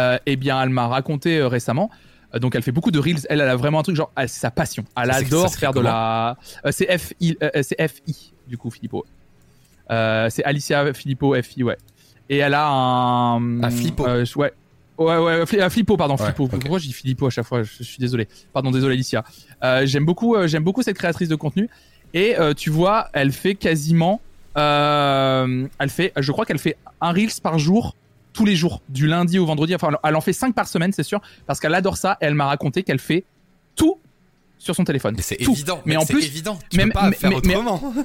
Euh, 0.00 0.18
eh 0.26 0.36
bien, 0.36 0.60
elle 0.62 0.68
m'a 0.70 0.86
raconté 0.88 1.38
euh, 1.38 1.48
récemment. 1.48 1.90
euh, 2.34 2.38
donc, 2.38 2.54
elle 2.54 2.62
fait 2.62 2.70
beaucoup 2.72 2.90
de 2.92 2.98
reels. 2.98 3.24
Elle, 3.30 3.40
elle 3.40 3.48
a 3.48 3.56
vraiment 3.56 3.80
un 3.80 3.82
truc 3.82 3.96
genre, 3.96 4.12
elle- 4.16 4.28
c'est 4.28 4.40
sa 4.40 4.50
passion. 4.50 4.84
Elle 5.00 5.10
adore 5.10 5.52
faire 5.54 5.72
de 5.72 5.80
la. 5.80 6.36
Euh, 6.64 6.70
c'est 6.72 6.96
F 6.98 7.12
I, 7.20 7.36
euh, 7.42 7.50
c'est 7.62 7.80
F 7.88 7.94
I 8.06 8.32
du 8.46 8.56
coup 8.58 8.70
Filippo. 8.70 9.04
Euh, 9.90 10.28
c'est 10.30 10.44
Alicia 10.44 10.92
Filippo 10.94 11.34
F 11.40 11.56
I 11.56 11.62
ouais. 11.64 11.76
Et 12.30 12.38
elle 12.38 12.54
a 12.54 12.66
un. 12.68 13.62
Ah, 13.62 13.70
Filippo. 13.70 14.06
euh, 14.06 14.24
ouais. 14.36 14.52
Ouais, 14.98 15.16
ouais, 15.16 15.44
Fli- 15.44 15.60
euh, 15.60 15.70
Filippo, 15.70 15.96
pardon, 15.96 16.14
Ouais, 16.14 16.20
Filippo. 16.22 16.44
ok. 16.44 16.50
Pourquoi 16.60 16.78
je 16.78 16.86
dis 16.86 16.92
Filippo 16.92 17.26
à 17.26 17.30
chaque 17.30 17.46
fois? 17.46 17.62
Je, 17.62 17.82
suis 17.84 17.98
désolé. 17.98 18.26
Pardon, 18.52 18.70
désolé, 18.70 18.94
Alicia. 18.94 19.24
J'aime 19.84 20.04
beaucoup, 20.04 20.36
j'aime 20.46 20.64
beaucoup 20.64 20.82
cette 20.82 20.96
créatrice 20.98 21.28
de 21.28 21.36
contenu. 21.36 21.68
Et 22.14 22.34
tu 22.56 22.70
vois, 22.70 23.08
elle 23.12 23.30
fait 23.32 23.54
quasiment, 23.54 24.20
elle 24.56 25.88
fait, 25.90 26.12
je 26.16 26.32
crois 26.32 26.44
qu'elle 26.44 26.58
fait 26.58 26.76
un 27.00 27.12
reels 27.12 27.30
par 27.42 27.58
jour, 27.58 27.94
tous 28.32 28.44
les 28.44 28.56
jours, 28.56 28.82
du 28.88 29.06
lundi 29.06 29.38
au 29.38 29.46
vendredi. 29.46 29.74
Enfin, 29.74 29.90
elle 30.04 30.16
en 30.16 30.20
fait 30.20 30.32
cinq 30.32 30.54
par 30.54 30.68
semaine, 30.68 30.92
c'est 30.92 31.02
sûr, 31.02 31.20
parce 31.46 31.60
qu'elle 31.60 31.74
adore 31.74 31.96
ça. 31.96 32.18
Et 32.20 32.24
elle 32.26 32.34
m'a 32.34 32.46
raconté 32.46 32.82
qu'elle 32.82 32.98
fait 32.98 33.24
tout 33.76 33.98
sur 34.58 34.74
son 34.74 34.84
téléphone. 34.84 35.16
C'est 35.20 35.40
évident, 35.40 35.80
Mais 35.86 35.96
en 35.96 36.04
plus, 36.04 36.24
évident, 36.24 36.58
tu 36.70 36.76
même- 36.76 36.88
peux 36.88 36.94
pas 36.98 37.10
mais- 37.10 37.16
faire 37.16 37.30
mais- 37.30 37.36
mais- 37.44 37.54
autrement. 37.56 37.92
mais 37.94 38.02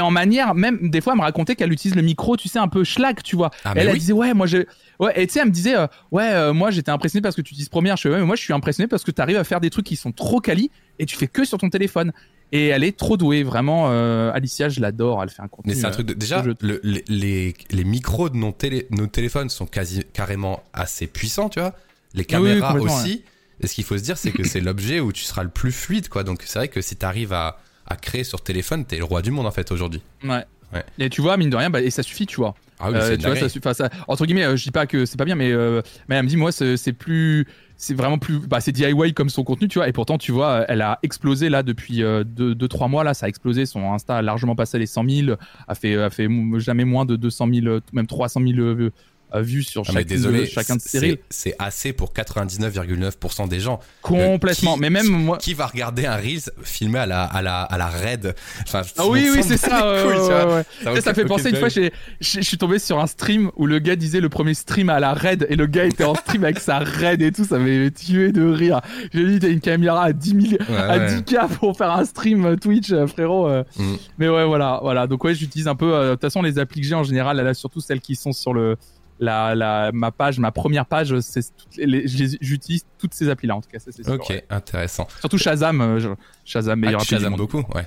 en 0.00 0.10
manière, 0.10 0.54
même 0.54 0.90
des 0.90 1.00
fois, 1.00 1.12
elle 1.12 1.18
me 1.18 1.24
racontait 1.24 1.56
qu'elle 1.56 1.72
utilise 1.72 1.94
le 1.94 2.02
micro, 2.02 2.36
tu 2.36 2.48
sais, 2.48 2.58
un 2.58 2.68
peu 2.68 2.84
schlag, 2.84 3.22
tu 3.22 3.36
vois. 3.36 3.50
Ah 3.64 3.74
mais 3.74 3.82
elle, 3.82 3.96
disait 3.98 4.12
ouais, 4.12 4.34
moi 4.34 4.46
je, 4.46 4.58
ouais, 4.98 5.12
et 5.20 5.26
tu 5.26 5.34
sais, 5.34 5.40
elle 5.40 5.46
me 5.46 5.52
disait 5.52 5.76
euh, 5.76 5.86
ouais, 6.10 6.30
euh, 6.32 6.52
moi 6.52 6.70
j'étais 6.70 6.90
impressionné 6.90 7.22
parce 7.22 7.36
que 7.36 7.40
tu 7.42 7.52
utilises 7.52 7.68
Premiere. 7.68 7.96
Je 7.96 8.02
fais 8.02 8.08
ouais, 8.10 8.18
mais 8.20 8.26
moi 8.26 8.36
je 8.36 8.42
suis 8.42 8.52
impressionné 8.52 8.88
parce 8.88 9.04
que 9.04 9.10
tu 9.10 9.20
arrives 9.22 9.36
à 9.36 9.44
faire 9.44 9.60
des 9.60 9.70
trucs 9.70 9.86
qui 9.86 9.96
sont 9.96 10.12
trop 10.12 10.40
quali 10.40 10.70
et 10.98 11.06
tu 11.06 11.16
fais 11.16 11.28
que 11.28 11.44
sur 11.44 11.58
ton 11.58 11.70
téléphone. 11.70 12.12
Et 12.50 12.68
elle 12.68 12.82
est 12.82 12.96
trop 12.96 13.18
douée, 13.18 13.42
vraiment. 13.42 13.90
euh, 13.90 14.32
Alicia, 14.32 14.70
je 14.70 14.80
l'adore. 14.80 15.22
Elle 15.22 15.28
fait 15.28 15.42
un 15.42 15.48
contenu. 15.48 15.74
Mais 15.74 15.78
c'est 15.78 15.86
un 15.86 15.90
truc 15.90 16.06
de... 16.06 16.14
Déjà, 16.14 16.42
le- 16.62 16.80
les, 16.82 17.04
les, 17.06 17.54
les 17.70 17.84
micros 17.84 18.30
de 18.30 18.36
nos, 18.38 18.52
télé, 18.52 18.86
nos 18.90 19.06
téléphones 19.06 19.50
sont 19.50 19.66
quasi, 19.66 20.02
carrément 20.14 20.62
assez 20.72 21.06
puissants, 21.06 21.50
tu 21.50 21.60
vois. 21.60 21.74
Les 22.14 22.24
caméras 22.24 22.74
aussi. 22.76 23.22
Et 23.60 23.66
ce 23.66 23.74
qu'il 23.74 23.84
faut 23.84 23.98
se 23.98 24.02
dire, 24.02 24.16
c'est 24.16 24.30
que 24.30 24.44
c'est 24.44 24.60
l'objet 24.60 24.98
où 24.98 25.12
tu 25.12 25.24
seras 25.24 25.42
le 25.42 25.50
plus 25.50 25.72
fluide, 25.72 26.08
quoi. 26.08 26.24
Donc 26.24 26.42
c'est 26.46 26.58
vrai 26.58 26.68
que 26.68 26.80
si 26.80 26.96
tu 26.96 27.04
arrives 27.04 27.34
à, 27.34 27.58
à 27.88 27.96
créer 27.96 28.24
sur 28.24 28.40
téléphone, 28.42 28.84
t'es 28.84 28.98
le 28.98 29.04
roi 29.04 29.22
du 29.22 29.30
monde, 29.30 29.46
en 29.46 29.50
fait, 29.50 29.70
aujourd'hui. 29.72 30.02
Ouais. 30.24 30.44
Ouais. 30.74 30.84
Et 30.98 31.08
tu 31.08 31.22
vois, 31.22 31.38
mine 31.38 31.48
de 31.48 31.56
rien, 31.56 31.70
bah, 31.70 31.80
et 31.80 31.88
ça 31.90 32.02
suffit, 32.02 32.26
tu 32.26 32.36
vois. 32.36 32.54
Ah 32.78 32.90
oui, 32.90 32.96
Euh, 32.98 33.16
tu 33.16 33.26
vois, 33.26 33.72
ça, 33.74 33.74
ça- 33.74 33.90
entre 34.06 34.26
guillemets, 34.26 34.44
euh, 34.44 34.54
je 34.56 34.64
dis 34.64 34.70
pas 34.70 34.86
que 34.86 35.06
c'est 35.06 35.16
pas 35.16 35.24
bien, 35.24 35.34
mais, 35.34 35.50
euh, 35.50 35.80
mais 36.08 36.16
elle 36.16 36.24
me 36.24 36.28
dit, 36.28 36.36
moi, 36.36 36.52
c'est 36.52 36.92
plus, 36.92 37.46
c'est 37.78 37.94
vraiment 37.94 38.18
plus, 38.18 38.38
bah, 38.40 38.60
c'est 38.60 38.72
DIY 38.72 39.14
comme 39.14 39.30
son 39.30 39.44
contenu, 39.44 39.66
tu 39.68 39.78
vois. 39.78 39.88
Et 39.88 39.92
pourtant, 39.92 40.18
tu 40.18 40.30
vois, 40.30 40.66
elle 40.68 40.82
a 40.82 40.98
explosé 41.02 41.48
là 41.48 41.62
depuis 41.62 42.02
2-3 42.02 42.88
mois, 42.88 43.02
là, 43.02 43.14
ça 43.14 43.24
a 43.26 43.28
explosé. 43.30 43.64
Son 43.64 43.92
Insta 43.92 44.18
a 44.18 44.22
largement 44.22 44.54
passé 44.54 44.78
les 44.78 44.86
100 44.86 45.08
000, 45.08 45.36
a 45.66 45.74
fait, 45.74 45.96
a 45.96 46.10
fait 46.10 46.28
jamais 46.58 46.84
moins 46.84 47.06
de 47.06 47.16
200 47.16 47.48
000, 47.52 47.66
euh, 47.66 47.80
même 47.94 48.06
300 48.06 48.40
000 48.42 48.58
euh, 48.58 48.74
euh, 48.78 48.90
vues 49.34 49.62
sur 49.62 49.82
Ah, 49.86 49.92
mais 49.92 50.00
chacune 50.00 50.08
désolé, 50.16 50.40
de, 50.40 50.44
chacun 50.46 50.76
de 50.76 50.80
c'est- 50.80 50.98
reels. 50.98 51.18
c'est 51.30 51.54
assez 51.58 51.92
pour 51.92 52.12
99,9% 52.12 53.46
des 53.48 53.60
gens. 53.60 53.80
Complètement. 54.02 54.74
qui- 54.74 54.80
mais 54.80 54.90
même 54.90 55.06
moi. 55.08 55.38
Qui 55.38 55.54
va 55.54 55.66
regarder 55.66 56.06
un 56.06 56.16
Reels 56.16 56.50
filmé 56.62 56.98
à 56.98 57.06
la, 57.06 57.24
à 57.24 57.42
la, 57.42 57.62
à 57.62 57.78
la 57.78 57.86
raid? 57.88 58.34
Enfin, 58.66 58.82
Ah 58.96 59.06
oui, 59.06 59.28
oui, 59.34 59.42
c'est 59.42 59.56
ça. 59.56 59.92
ouais, 59.92 60.04
ouais, 60.04 60.54
ouais. 60.54 60.64
Ça 60.94 61.00
ça 61.00 61.14
fait 61.14 61.24
penser 61.24 61.50
une 61.50 61.56
fois, 61.56 61.68
je 61.68 62.40
suis 62.40 62.58
tombé 62.58 62.78
sur 62.78 62.98
un 62.98 63.06
stream 63.06 63.50
où 63.56 63.66
le 63.66 63.78
gars 63.78 63.96
disait 63.96 64.20
le 64.20 64.28
premier 64.28 64.54
stream 64.54 64.88
à 64.90 65.00
la 65.00 65.14
raid 65.14 65.46
et 65.48 65.56
le 65.56 65.66
gars 65.66 65.84
était 65.84 66.04
en 66.04 66.14
stream 66.14 66.44
avec 66.44 66.58
sa 66.60 66.78
raid 66.78 67.22
et 67.22 67.32
tout, 67.32 67.44
ça 67.44 67.58
m'avait 67.58 67.90
tué 67.90 68.32
de 68.32 68.42
rire. 68.44 68.80
J'ai 69.12 69.24
dit, 69.26 69.38
t'as 69.38 69.48
une 69.48 69.60
caméra 69.60 70.04
à 70.04 70.12
10 70.12 70.30
000, 70.30 70.62
Ouais, 70.68 70.76
à 70.76 70.98
ouais. 70.98 71.06
10K 71.20 71.48
pour 71.58 71.76
faire 71.76 71.90
un 71.92 72.04
stream 72.04 72.44
euh, 72.44 72.56
Twitch, 72.56 72.90
euh, 72.92 73.06
frérot. 73.06 73.48
euh. 73.48 73.64
Mm. 73.76 73.94
Mais 74.18 74.28
ouais, 74.28 74.44
voilà, 74.46 74.78
voilà. 74.82 75.06
Donc 75.06 75.24
ouais, 75.24 75.34
j'utilise 75.34 75.68
un 75.68 75.74
peu, 75.76 75.94
euh, 75.94 76.06
de 76.10 76.12
toute 76.12 76.22
façon, 76.22 76.42
les 76.42 76.58
applis 76.58 76.80
que 76.80 76.86
j'ai 76.86 76.94
en 76.94 77.04
général, 77.04 77.36
là, 77.38 77.54
surtout 77.54 77.80
celles 77.80 78.00
qui 78.00 78.16
sont 78.16 78.32
sur 78.32 78.52
le, 78.52 78.76
la, 79.20 79.54
la, 79.54 79.90
ma 79.92 80.10
page, 80.12 80.38
ma 80.38 80.52
première 80.52 80.86
page, 80.86 81.18
c'est 81.20 81.42
j'utilise 81.76 82.84
toutes 82.98 83.14
ces 83.14 83.28
applis-là, 83.28 83.56
en 83.56 83.60
tout 83.60 83.68
cas, 83.70 83.78
ça, 83.78 83.90
sûr. 83.92 84.04
Ok, 84.12 84.26
ouais. 84.30 84.44
intéressant. 84.50 85.06
Surtout 85.20 85.38
Shazam, 85.38 85.80
euh, 85.80 85.98
je- 85.98 86.08
Shazam, 86.44 86.72
Ah, 86.82 86.86
meilleur 86.86 87.00
du 87.00 87.06
Shazam 87.06 87.34
beaucoup, 87.36 87.64
ouais. 87.74 87.86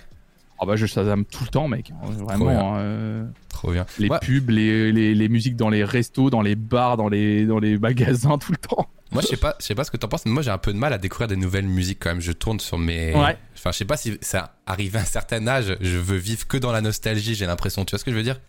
Ah 0.63 0.65
bah, 0.67 0.75
je 0.75 0.85
Shazam 0.85 1.25
tout 1.25 1.43
le 1.43 1.49
temps, 1.49 1.67
mec. 1.67 1.91
hein, 1.91 2.09
bien. 2.09 2.23
Vraiment. 2.23 2.75
hein, 2.75 2.79
euh, 2.79 3.25
Trop 3.49 3.71
bien. 3.71 3.85
les 3.97 4.09
Ouais. 4.09 4.19
pubs, 4.21 4.49
les, 4.51 4.91
les, 4.91 5.15
les 5.15 5.29
musiques 5.29 5.55
dans 5.55 5.69
les 5.69 5.83
restos, 5.83 6.29
dans 6.29 6.41
les 6.43 6.55
bars, 6.55 6.97
dans 6.97 7.09
les, 7.09 7.45
dans 7.47 7.57
les 7.59 7.79
magasins, 7.79 8.37
tout 8.37 8.51
le 8.51 8.57
temps. 8.59 8.87
Moi, 9.11 9.21
je 9.23 9.27
sais 9.27 9.37
pas, 9.37 9.55
je 9.59 9.65
sais 9.65 9.75
pas 9.75 9.83
ce 9.83 9.91
que 9.91 9.97
t'en 9.97 10.07
penses, 10.07 10.25
mais 10.25 10.31
moi, 10.31 10.41
j'ai 10.43 10.51
un 10.51 10.57
peu 10.59 10.71
de 10.71 10.77
mal 10.77 10.93
à 10.93 10.97
découvrir 10.97 11.27
des 11.27 11.35
nouvelles 11.35 11.65
musiques 11.67 11.97
quand 11.99 12.09
même. 12.11 12.21
Je 12.21 12.31
tourne 12.31 12.59
sur 12.61 12.77
mes. 12.77 13.13
Ouais. 13.13 13.37
Enfin, 13.55 13.71
je 13.71 13.77
sais 13.77 13.85
pas 13.85 13.97
si 13.97 14.17
ça 14.21 14.55
arrive 14.65 14.95
à 14.95 14.99
un 15.01 15.05
certain 15.05 15.45
âge, 15.47 15.75
je 15.81 15.97
veux 15.97 16.15
vivre 16.17 16.47
que 16.47 16.57
dans 16.57 16.71
la 16.71 16.79
nostalgie, 16.81 17.33
j'ai 17.35 17.45
l'impression. 17.47 17.83
Tu 17.83 17.91
vois 17.91 17.99
ce 17.99 18.05
que 18.05 18.11
je 18.11 18.15
veux 18.15 18.23
dire? 18.23 18.39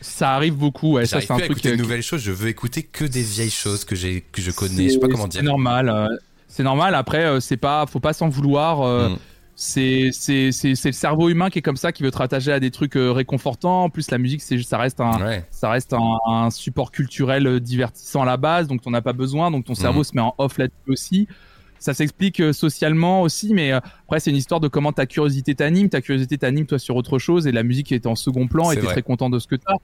Ça 0.00 0.34
arrive 0.34 0.54
beaucoup, 0.54 0.92
ouais. 0.92 1.06
Ça, 1.06 1.20
c'est 1.20 1.30
un 1.32 1.36
truc. 1.38 1.50
écouter 1.50 1.70
de 1.72 1.76
nouvelles 1.76 2.02
choses. 2.02 2.20
Je 2.22 2.32
veux 2.32 2.48
écouter 2.48 2.82
que 2.82 3.04
des 3.04 3.22
vieilles 3.22 3.50
choses 3.50 3.84
que 3.84 3.96
j'ai, 3.96 4.24
que 4.32 4.40
je 4.40 4.50
connais. 4.50 4.84
Je 4.84 4.94
sais 4.94 4.98
pas 4.98 5.08
comment 5.08 5.26
dire. 5.28 5.40
C'est 5.40 5.46
normal. 5.46 5.88
euh, 5.88 6.06
c'est 6.46 6.62
normal. 6.62 6.94
Après, 6.94 7.24
euh, 7.24 7.40
c'est 7.40 7.56
pas, 7.56 7.84
faut 7.86 8.00
pas 8.00 8.12
s'en 8.12 8.28
vouloir. 8.28 8.82
euh, 8.82 9.08
Mm. 9.10 9.16
C'est, 9.60 10.10
c'est, 10.12 10.52
c'est, 10.52 10.76
c'est 10.76 10.90
le 10.90 10.92
cerveau 10.92 11.28
humain 11.30 11.50
qui 11.50 11.58
est 11.58 11.62
comme 11.62 11.76
ça, 11.76 11.90
qui 11.90 12.04
veut 12.04 12.12
te 12.12 12.18
rattacher 12.18 12.52
à 12.52 12.60
des 12.60 12.70
trucs 12.70 12.94
euh, 12.96 13.10
réconfortants. 13.10 13.82
En 13.82 13.90
plus, 13.90 14.08
la 14.12 14.18
musique, 14.18 14.40
c'est, 14.40 14.56
ça 14.62 14.78
reste 14.78 15.00
un, 15.00 15.18
Ouais. 15.20 15.44
ça 15.50 15.68
reste 15.68 15.92
un, 15.94 16.14
un 16.28 16.50
support 16.50 16.92
culturel 16.92 17.58
divertissant 17.58 18.22
à 18.22 18.24
la 18.24 18.36
base, 18.36 18.68
donc 18.68 18.82
t'en 18.82 18.94
as 18.94 19.02
pas 19.02 19.12
besoin, 19.12 19.50
donc 19.50 19.64
ton 19.64 19.74
cerveau 19.74 20.04
se 20.04 20.12
met 20.14 20.20
en 20.20 20.32
off 20.38 20.58
là-dessus 20.58 20.76
aussi. 20.86 21.28
Ça 21.78 21.94
s'explique 21.94 22.40
euh, 22.40 22.52
socialement 22.52 23.22
aussi, 23.22 23.54
mais 23.54 23.72
euh, 23.72 23.80
après 24.04 24.20
c'est 24.20 24.30
une 24.30 24.36
histoire 24.36 24.60
de 24.60 24.68
comment 24.68 24.92
ta 24.92 25.06
curiosité 25.06 25.54
t'anime. 25.54 25.88
Ta 25.88 26.00
curiosité 26.00 26.38
t'anime 26.38 26.66
toi 26.66 26.78
sur 26.78 26.96
autre 26.96 27.18
chose 27.18 27.46
et 27.46 27.52
la 27.52 27.62
musique 27.62 27.92
est 27.92 28.06
en 28.06 28.14
second 28.14 28.46
plan 28.48 28.70
et 28.70 28.76
t'es 28.76 28.86
très 28.86 29.02
content 29.02 29.30
de 29.30 29.38
ce 29.38 29.46
que 29.46 29.56
t'as. 29.56 29.74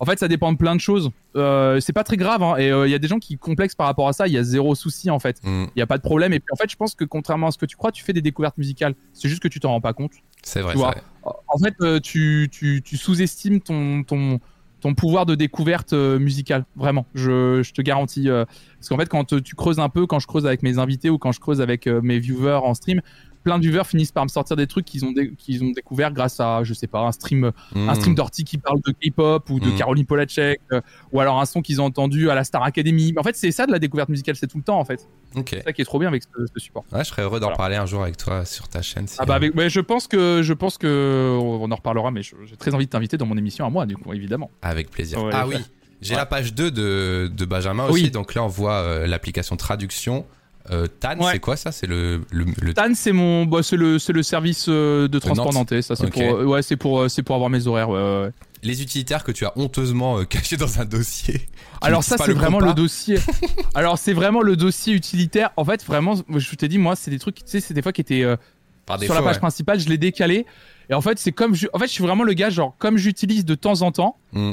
En 0.00 0.06
fait, 0.06 0.18
ça 0.18 0.26
dépend 0.26 0.52
de 0.52 0.58
plein 0.58 0.74
de 0.74 0.80
choses. 0.80 1.10
Euh, 1.36 1.78
c'est 1.78 1.92
pas 1.92 2.02
très 2.02 2.16
grave 2.16 2.42
hein, 2.42 2.56
et 2.58 2.68
il 2.68 2.90
y 2.90 2.94
a 2.94 2.98
des 2.98 3.06
gens 3.06 3.20
qui 3.20 3.38
complexent 3.38 3.76
par 3.76 3.86
rapport 3.86 4.08
à 4.08 4.12
ça. 4.12 4.26
Il 4.26 4.32
y 4.32 4.38
a 4.38 4.42
zéro 4.42 4.74
souci 4.74 5.08
en 5.08 5.20
fait. 5.20 5.40
Mm. 5.44 5.66
Il 5.76 5.78
y 5.78 5.82
a 5.82 5.86
pas 5.86 5.98
de 5.98 6.02
problème. 6.02 6.32
Et 6.32 6.40
puis 6.40 6.48
en 6.52 6.56
fait, 6.56 6.68
je 6.68 6.76
pense 6.76 6.94
que 6.96 7.04
contrairement 7.04 7.46
à 7.46 7.50
ce 7.52 7.58
que 7.58 7.66
tu 7.66 7.76
crois, 7.76 7.92
tu 7.92 8.02
fais 8.02 8.12
des 8.12 8.22
découvertes 8.22 8.58
musicales. 8.58 8.94
C'est 9.12 9.28
juste 9.28 9.40
que 9.40 9.48
tu 9.48 9.60
t'en 9.60 9.70
rends 9.70 9.80
pas 9.80 9.92
compte. 9.92 10.12
C'est 10.42 10.60
vrai. 10.60 10.74
Vrai. 10.74 10.96
En 11.24 11.58
fait, 11.58 11.74
euh, 11.80 12.00
tu, 12.00 12.48
tu, 12.50 12.82
tu 12.84 12.96
sous-estimes 12.96 13.60
ton, 13.60 14.02
ton, 14.02 14.40
pouvoir 14.92 15.24
de 15.24 15.34
découverte 15.34 15.94
euh, 15.94 16.18
musicale. 16.18 16.66
Vraiment, 16.76 17.06
je, 17.14 17.62
te 17.72 17.80
garantis. 17.80 18.28
euh, 18.28 18.44
parce 18.78 18.88
qu'en 18.90 18.98
fait, 18.98 19.08
quand 19.08 19.40
tu 19.42 19.54
creuses 19.54 19.78
un 19.78 19.88
peu, 19.88 20.06
quand 20.06 20.18
je 20.18 20.26
creuse 20.26 20.44
avec 20.44 20.62
mes 20.62 20.78
invités 20.78 21.08
ou 21.08 21.16
quand 21.16 21.32
je 21.32 21.40
creuse 21.40 21.62
avec 21.62 21.86
euh, 21.86 22.02
mes 22.02 22.18
viewers 22.18 22.60
en 22.62 22.74
stream, 22.74 23.00
plein 23.44 23.58
de 23.58 23.62
viewers 23.68 23.84
finissent 23.84 24.10
par 24.10 24.24
me 24.24 24.28
sortir 24.28 24.56
des 24.56 24.66
trucs 24.66 24.86
qu'ils 24.86 25.04
ont, 25.04 25.12
dé- 25.12 25.32
qu'ils 25.38 25.62
ont 25.62 25.70
découvert 25.70 26.10
grâce 26.12 26.40
à, 26.40 26.64
je 26.64 26.74
sais 26.74 26.86
pas, 26.86 27.00
un 27.00 27.12
stream, 27.12 27.52
un 27.76 27.92
Mm. 27.92 27.94
stream 27.94 28.14
d'Orty 28.14 28.42
qui 28.44 28.58
parle 28.58 28.80
de 28.84 28.90
K-pop 28.92 29.48
ou 29.50 29.60
de 29.60 29.68
Mm. 29.68 29.76
Caroline 29.76 30.06
Polachek, 30.06 30.60
euh, 30.72 30.80
ou 31.12 31.20
alors 31.20 31.40
un 31.40 31.44
son 31.44 31.62
qu'ils 31.62 31.80
ont 31.80 31.84
entendu 31.84 32.30
à 32.30 32.34
la 32.34 32.42
Star 32.42 32.62
Academy. 32.64 33.12
En 33.16 33.22
fait, 33.22 33.36
c'est 33.36 33.52
ça 33.52 33.66
de 33.66 33.72
la 33.72 33.78
découverte 33.78 34.08
musicale, 34.08 34.34
c'est 34.34 34.46
tout 34.46 34.56
le 34.58 34.64
temps 34.64 34.80
en 34.80 34.84
fait. 34.84 35.06
Ok. 35.36 35.50
C'est 35.50 35.62
ça 35.62 35.72
qui 35.72 35.82
est 35.82 35.84
trop 35.84 35.98
bien 35.98 36.08
avec 36.08 36.22
ce, 36.22 36.28
ce 36.52 36.60
support. 36.60 36.84
Ouais, 36.92 37.00
je 37.04 37.08
serais 37.10 37.22
heureux 37.22 37.38
d'en 37.38 37.46
Voilà. 37.46 37.56
parler 37.58 37.76
un 37.76 37.86
jour 37.86 38.02
avec 38.02 38.16
toi 38.16 38.44
sur 38.44 38.66
ta 38.68 38.80
chaîne. 38.82 39.06
si- 39.06 39.16
Ah 39.20 39.26
bah 39.26 39.34
avec, 39.34 39.54
ouais, 39.54 39.68
je 39.68 39.80
pense 39.80 40.08
que 40.08 40.40
je 40.42 40.52
pense 40.54 40.78
que 40.78 41.38
on 41.40 41.70
en 41.70 41.76
reparlera, 41.76 42.10
mais 42.10 42.22
j'ai 42.22 42.56
très 42.58 42.74
envie 42.74 42.86
de 42.86 42.90
t'inviter 42.90 43.16
dans 43.18 43.26
mon 43.26 43.36
émission 43.36 43.66
à 43.66 43.70
moi, 43.70 43.84
du 43.86 43.96
coup, 43.96 44.12
évidemment. 44.14 44.50
Avec 44.62 44.90
plaisir. 44.90 45.22
Ouais, 45.22 45.30
ah 45.34 45.46
oui, 45.46 45.56
j'ai 46.00 46.12
Ouais. 46.14 46.16
la 46.18 46.26
page 46.26 46.54
2 46.54 46.70
de, 46.70 47.30
de 47.34 47.44
Benjamin 47.44 47.84
Oui. 47.90 48.02
aussi. 48.02 48.10
Donc 48.10 48.34
là, 48.34 48.42
on 48.42 48.48
voit 48.48 48.76
euh, 48.78 49.06
l'application 49.06 49.56
traduction. 49.56 50.24
Euh, 50.70 50.86
Tan, 51.00 51.18
Ouais. 51.18 51.32
c'est 51.32 51.38
quoi 51.40 51.56
ça? 51.56 51.72
C'est 51.72 51.86
le, 51.86 52.22
le, 52.30 52.46
le- 52.62 52.72
Tan, 52.74 52.92
c'est 52.94 53.12
mon, 53.12 53.44
bah, 53.44 53.62
c'est 53.62 53.76
le, 53.76 53.98
c'est 53.98 54.12
le 54.14 54.22
service 54.22 54.66
euh, 54.68 55.08
de 55.08 55.18
transport 55.18 55.52
nantais. 55.52 55.82
Ça, 55.82 55.94
c'est 55.94 56.08
pour, 56.10 56.22
euh, 56.22 56.44
ouais, 56.44 56.62
c'est 56.62 56.76
pour, 56.76 57.10
c'est 57.10 57.22
pour 57.22 57.34
avoir 57.34 57.50
mes 57.50 57.66
horaires. 57.66 57.90
ouais, 57.90 58.00
ouais, 58.00 58.22
ouais. 58.24 58.30
les 58.62 58.80
utilitaires 58.80 59.24
que 59.24 59.32
tu 59.32 59.44
as 59.44 59.52
honteusement 59.56 60.24
cachés 60.28 60.56
dans 60.56 60.80
un 60.80 60.86
dossier. 60.86 61.42
Alors 61.82 62.02
ça, 62.02 62.16
c'est 62.16 62.32
vraiment 62.32 62.58
compas. 62.60 62.68
le 62.70 62.74
dossier. 62.74 63.18
Alors 63.74 63.98
c'est 63.98 64.14
vraiment 64.14 64.40
le 64.40 64.56
dossier 64.56 64.94
utilitaire. 64.94 65.50
En 65.58 65.64
fait, 65.66 65.84
vraiment, 65.84 66.14
je 66.34 66.54
t'ai 66.54 66.68
dit, 66.68 66.78
moi, 66.78 66.96
c'est 66.96 67.10
des 67.10 67.18
trucs, 67.18 67.36
tu 67.36 67.42
sais, 67.46 67.60
c'est 67.60 67.74
des 67.74 67.82
fois 67.82 67.92
qui 67.92 68.00
étaient 68.00 68.22
euh, 68.22 68.36
Par 68.86 68.98
sur 69.02 69.12
la 69.12 69.20
page 69.22 69.38
principale, 69.38 69.80
je 69.80 69.88
l'ai 69.90 69.98
décalé. 69.98 70.46
Et 70.88 70.94
en 70.94 71.02
fait, 71.02 71.18
c'est 71.18 71.32
comme, 71.32 71.54
je, 71.54 71.66
en 71.74 71.78
fait, 71.78 71.86
je 71.88 71.92
suis 71.92 72.02
vraiment 72.04 72.24
le 72.24 72.32
gars, 72.32 72.48
genre, 72.50 72.74
comme 72.78 72.96
j'utilise 72.96 73.44
de 73.44 73.54
temps 73.54 73.82
en 73.82 73.92
temps. 73.92 74.16
Mm. 74.32 74.52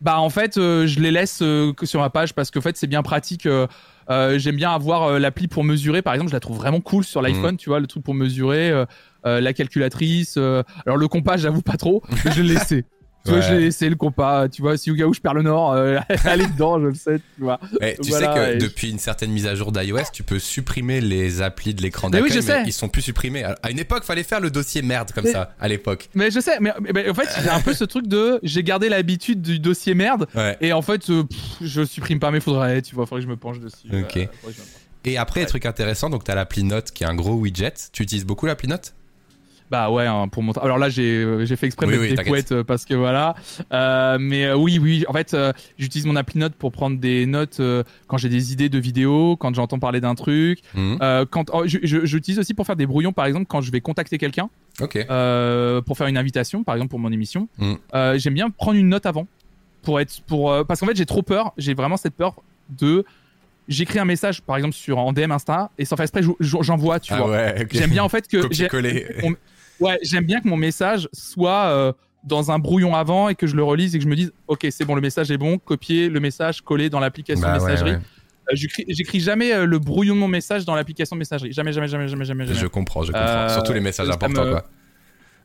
Bah 0.00 0.20
en 0.20 0.30
fait, 0.30 0.56
euh, 0.58 0.86
je 0.86 1.00
les 1.00 1.10
laisse 1.10 1.40
euh, 1.42 1.72
que 1.72 1.84
sur 1.86 2.00
ma 2.00 2.10
page 2.10 2.32
parce 2.34 2.50
qu'en 2.50 2.60
fait 2.60 2.76
c'est 2.76 2.86
bien 2.86 3.02
pratique. 3.02 3.46
euh, 3.46 3.66
euh, 4.10 4.38
J'aime 4.38 4.56
bien 4.56 4.70
avoir 4.72 5.02
euh, 5.04 5.18
l'appli 5.18 5.48
pour 5.48 5.64
mesurer. 5.64 6.02
Par 6.02 6.14
exemple, 6.14 6.30
je 6.30 6.36
la 6.36 6.40
trouve 6.40 6.56
vraiment 6.56 6.80
cool 6.80 7.04
sur 7.04 7.20
l'iPhone. 7.20 7.56
Tu 7.56 7.68
vois, 7.68 7.80
le 7.80 7.86
truc 7.86 8.02
pour 8.04 8.14
mesurer, 8.14 8.70
euh, 8.70 8.86
la 9.40 9.52
calculatrice. 9.52 10.36
euh, 10.38 10.62
alors 10.86 10.96
le 10.96 11.08
compas, 11.08 11.36
j'avoue 11.36 11.62
pas 11.62 11.76
trop, 11.76 12.02
mais 12.24 12.30
je 12.32 12.42
l'ai 12.42 12.54
laissé. 12.54 12.84
Tu 13.28 13.34
vois, 13.34 13.42
Ouais. 13.42 13.48
je 13.48 13.54
l'ai 13.54 13.60
laissé 13.64 13.88
le 13.88 13.96
compas. 13.96 14.48
Tu 14.48 14.62
vois, 14.62 14.76
si 14.76 14.90
Ougaou 14.90 15.12
je 15.14 15.20
perds 15.20 15.34
le 15.34 15.42
nord, 15.42 15.72
euh, 15.72 15.98
est 16.10 16.52
dedans, 16.52 16.80
je 16.80 16.86
le 16.86 16.94
sais. 16.94 17.18
Tu 17.18 17.42
vois. 17.42 17.60
Eh, 17.80 17.96
tu 18.02 18.10
Voilà, 18.10 18.34
sais 18.34 18.40
que 18.40 18.54
et- 18.54 18.58
depuis 18.58 18.90
une 18.90 18.98
certaine 18.98 19.30
mise 19.30 19.46
à 19.46 19.54
jour 19.54 19.70
d'iOS, 19.72 19.98
tu 20.12 20.22
peux 20.22 20.38
supprimer 20.38 21.00
les 21.00 21.42
applis 21.42 21.74
de 21.74 21.82
l'écran 21.82 22.08
Mais 22.10 22.18
oui, 22.22 22.28
d'accueil, 22.30 22.42
je 22.42 22.46
sais. 22.46 22.62
ils 22.66 22.72
sont 22.72 22.88
plus 22.88 23.02
supprimés. 23.02 23.44
À 23.44 23.70
une 23.70 23.78
époque, 23.78 24.04
fallait 24.04 24.22
faire 24.22 24.40
le 24.40 24.50
dossier 24.50 24.82
merde 24.82 25.12
comme 25.12 25.24
Mais- 25.24 25.32
ça, 25.32 25.54
à 25.60 25.68
l'époque. 25.68 26.08
Mais 26.14 26.30
je 26.30 26.40
sais, 26.40 26.58
mais, 26.60 26.72
en 26.72 27.14
fait 27.14 27.28
j'ai 27.42 27.48
un 27.50 27.60
peu 27.60 27.74
ce 27.74 27.84
truc 27.84 28.06
de 28.06 28.40
j'ai 28.42 28.62
gardé 28.62 28.88
l'habitude 28.88 29.42
du 29.42 29.58
dossier 29.58 29.94
merde 29.94 30.26
Ouais. 30.34 30.56
et 30.60 30.72
en 30.72 30.82
fait 30.82 31.08
euh, 31.10 31.24
pff, 31.24 31.38
je 31.60 31.84
supprime 31.84 32.18
pas 32.20 32.30
mais 32.30 32.40
faudrait 32.40 32.82
tu 32.82 32.94
vois 32.94 33.06
faudrait 33.06 33.20
que 33.22 33.26
je 33.26 33.30
me 33.30 33.36
penche 33.36 33.60
dessus. 33.60 33.88
Ok. 33.92 34.16
euh. 34.16 34.26
Et 35.04 35.16
après, 35.16 35.40
Ouais. 35.40 35.46
truc 35.46 35.64
intéressant, 35.64 36.10
donc 36.10 36.24
tu 36.24 36.30
as 36.30 36.34
l'appli 36.34 36.64
Note 36.64 36.90
qui 36.90 37.04
est 37.04 37.06
un 37.06 37.14
gros 37.14 37.34
widget. 37.34 37.72
Tu 37.92 38.02
utilises 38.02 38.26
beaucoup 38.26 38.46
l'appli 38.46 38.68
Note? 38.68 38.94
Bah 39.70 39.90
ouais, 39.90 40.06
hein, 40.06 40.28
pour 40.28 40.42
montrer. 40.42 40.64
Alors 40.64 40.78
là, 40.78 40.88
j'ai 40.88 41.16
euh, 41.22 41.44
fait 41.46 41.66
exprès 41.66 41.86
de 41.86 41.92
Oui, 41.92 41.98
mettre 41.98 42.10
oui, 42.12 42.16
des 42.16 42.24
couettes 42.30 42.52
euh, 42.52 42.64
parce 42.64 42.84
que 42.86 42.94
voilà. 42.94 43.34
Euh, 43.72 44.16
mais 44.18 44.46
euh, 44.46 44.56
oui, 44.56 44.78
oui. 44.78 45.04
En 45.08 45.12
fait, 45.12 45.34
euh, 45.34 45.52
j'utilise 45.76 46.06
mon 46.06 46.16
appli 46.16 46.38
Note 46.38 46.54
pour 46.54 46.72
prendre 46.72 46.98
des 46.98 47.26
notes 47.26 47.60
quand 48.06 48.16
j'ai 48.16 48.28
des 48.28 48.52
idées 48.52 48.68
de 48.68 48.78
vidéos, 48.78 49.36
quand 49.36 49.54
j'entends 49.54 49.78
parler 49.78 50.00
d'un 50.00 50.14
truc. 50.14 50.60
Mhm. 50.74 50.98
Quand 51.30 51.50
oh, 51.52 51.64
j'utilise 51.66 52.38
aussi 52.38 52.54
pour 52.54 52.64
faire 52.66 52.76
des 52.76 52.86
brouillons, 52.86 53.12
par 53.12 53.26
exemple, 53.26 53.46
quand 53.46 53.60
je 53.60 53.70
vais 53.70 53.80
contacter 53.80 54.16
quelqu'un 54.18 54.48
pour 54.78 55.96
faire 55.96 56.06
une 56.06 56.16
invitation, 56.16 56.64
par 56.64 56.74
exemple 56.76 56.90
pour 56.90 56.98
mon 56.98 57.12
émission. 57.12 57.48
Euh, 57.94 58.18
J'aime 58.18 58.34
bien 58.34 58.50
prendre 58.50 58.78
une 58.78 58.88
note 58.88 59.06
avant 59.06 59.26
pour 59.82 60.00
être 60.00 60.22
pour 60.26 60.54
parce 60.66 60.80
qu'en 60.80 60.86
fait 60.86 60.96
j'ai 60.96 61.06
trop 61.06 61.22
peur. 61.22 61.52
J'ai 61.56 61.74
vraiment 61.74 61.96
cette 61.96 62.14
peur 62.14 62.36
de 62.70 63.04
j'écris 63.68 63.98
un 63.98 64.04
message 64.04 64.42
par 64.42 64.56
exemple 64.56 64.74
sur 64.74 64.98
en 64.98 65.12
DM 65.12 65.30
Insta 65.30 65.70
et 65.78 65.84
sans 65.84 65.96
faire 65.96 66.04
exprès 66.04 66.22
je- 66.22 66.30
je- 66.40 66.56
j'envoie 66.62 67.00
tu 67.00 67.12
ah 67.12 67.18
vois. 67.18 67.30
ouais, 67.30 67.62
ok. 67.62 67.68
J'aime 67.72 67.90
bien 67.90 68.02
en 68.02 68.08
fait 68.08 68.26
que 68.28 68.40
j'ai- 68.50 68.68
Ouais, 69.80 69.98
j'aime 70.02 70.24
bien 70.24 70.40
que 70.40 70.48
mon 70.48 70.56
message 70.56 71.08
soit 71.12 71.66
euh, 71.66 71.92
dans 72.24 72.50
un 72.50 72.58
brouillon 72.58 72.94
avant 72.94 73.28
et 73.28 73.34
que 73.34 73.46
je 73.46 73.54
le 73.56 73.62
relise 73.62 73.94
et 73.94 73.98
que 73.98 74.04
je 74.04 74.08
me 74.08 74.16
dise, 74.16 74.32
ok, 74.48 74.66
c'est 74.70 74.84
bon, 74.84 74.94
le 74.94 75.00
message 75.00 75.30
est 75.30 75.38
bon, 75.38 75.58
copier 75.58 76.08
le 76.08 76.20
message, 76.20 76.60
coller 76.62 76.90
dans 76.90 77.00
l'application 77.00 77.42
Bah 77.46 77.54
messagerie. 77.54 77.92
ouais. 77.92 77.96
Euh, 78.50 78.54
j'écris- 78.88 79.20
jamais 79.20 79.52
euh, 79.52 79.66
le 79.66 79.78
brouillon 79.78 80.14
de 80.14 80.20
mon 80.20 80.28
message 80.28 80.64
dans 80.64 80.74
l'application 80.74 81.16
messagerie. 81.16 81.52
Jamais, 81.52 81.72
jamais, 81.72 81.86
jamais, 81.88 82.08
jamais, 82.08 82.24
jamais. 82.24 82.46
Je 82.46 82.66
comprends, 82.66 83.02
je 83.02 83.12
comprends. 83.12 83.48
Surtout 83.50 83.72
les 83.72 83.80
messages 83.80 84.08
importants, 84.08 84.44
me- 84.44 84.50
quoi. 84.50 84.64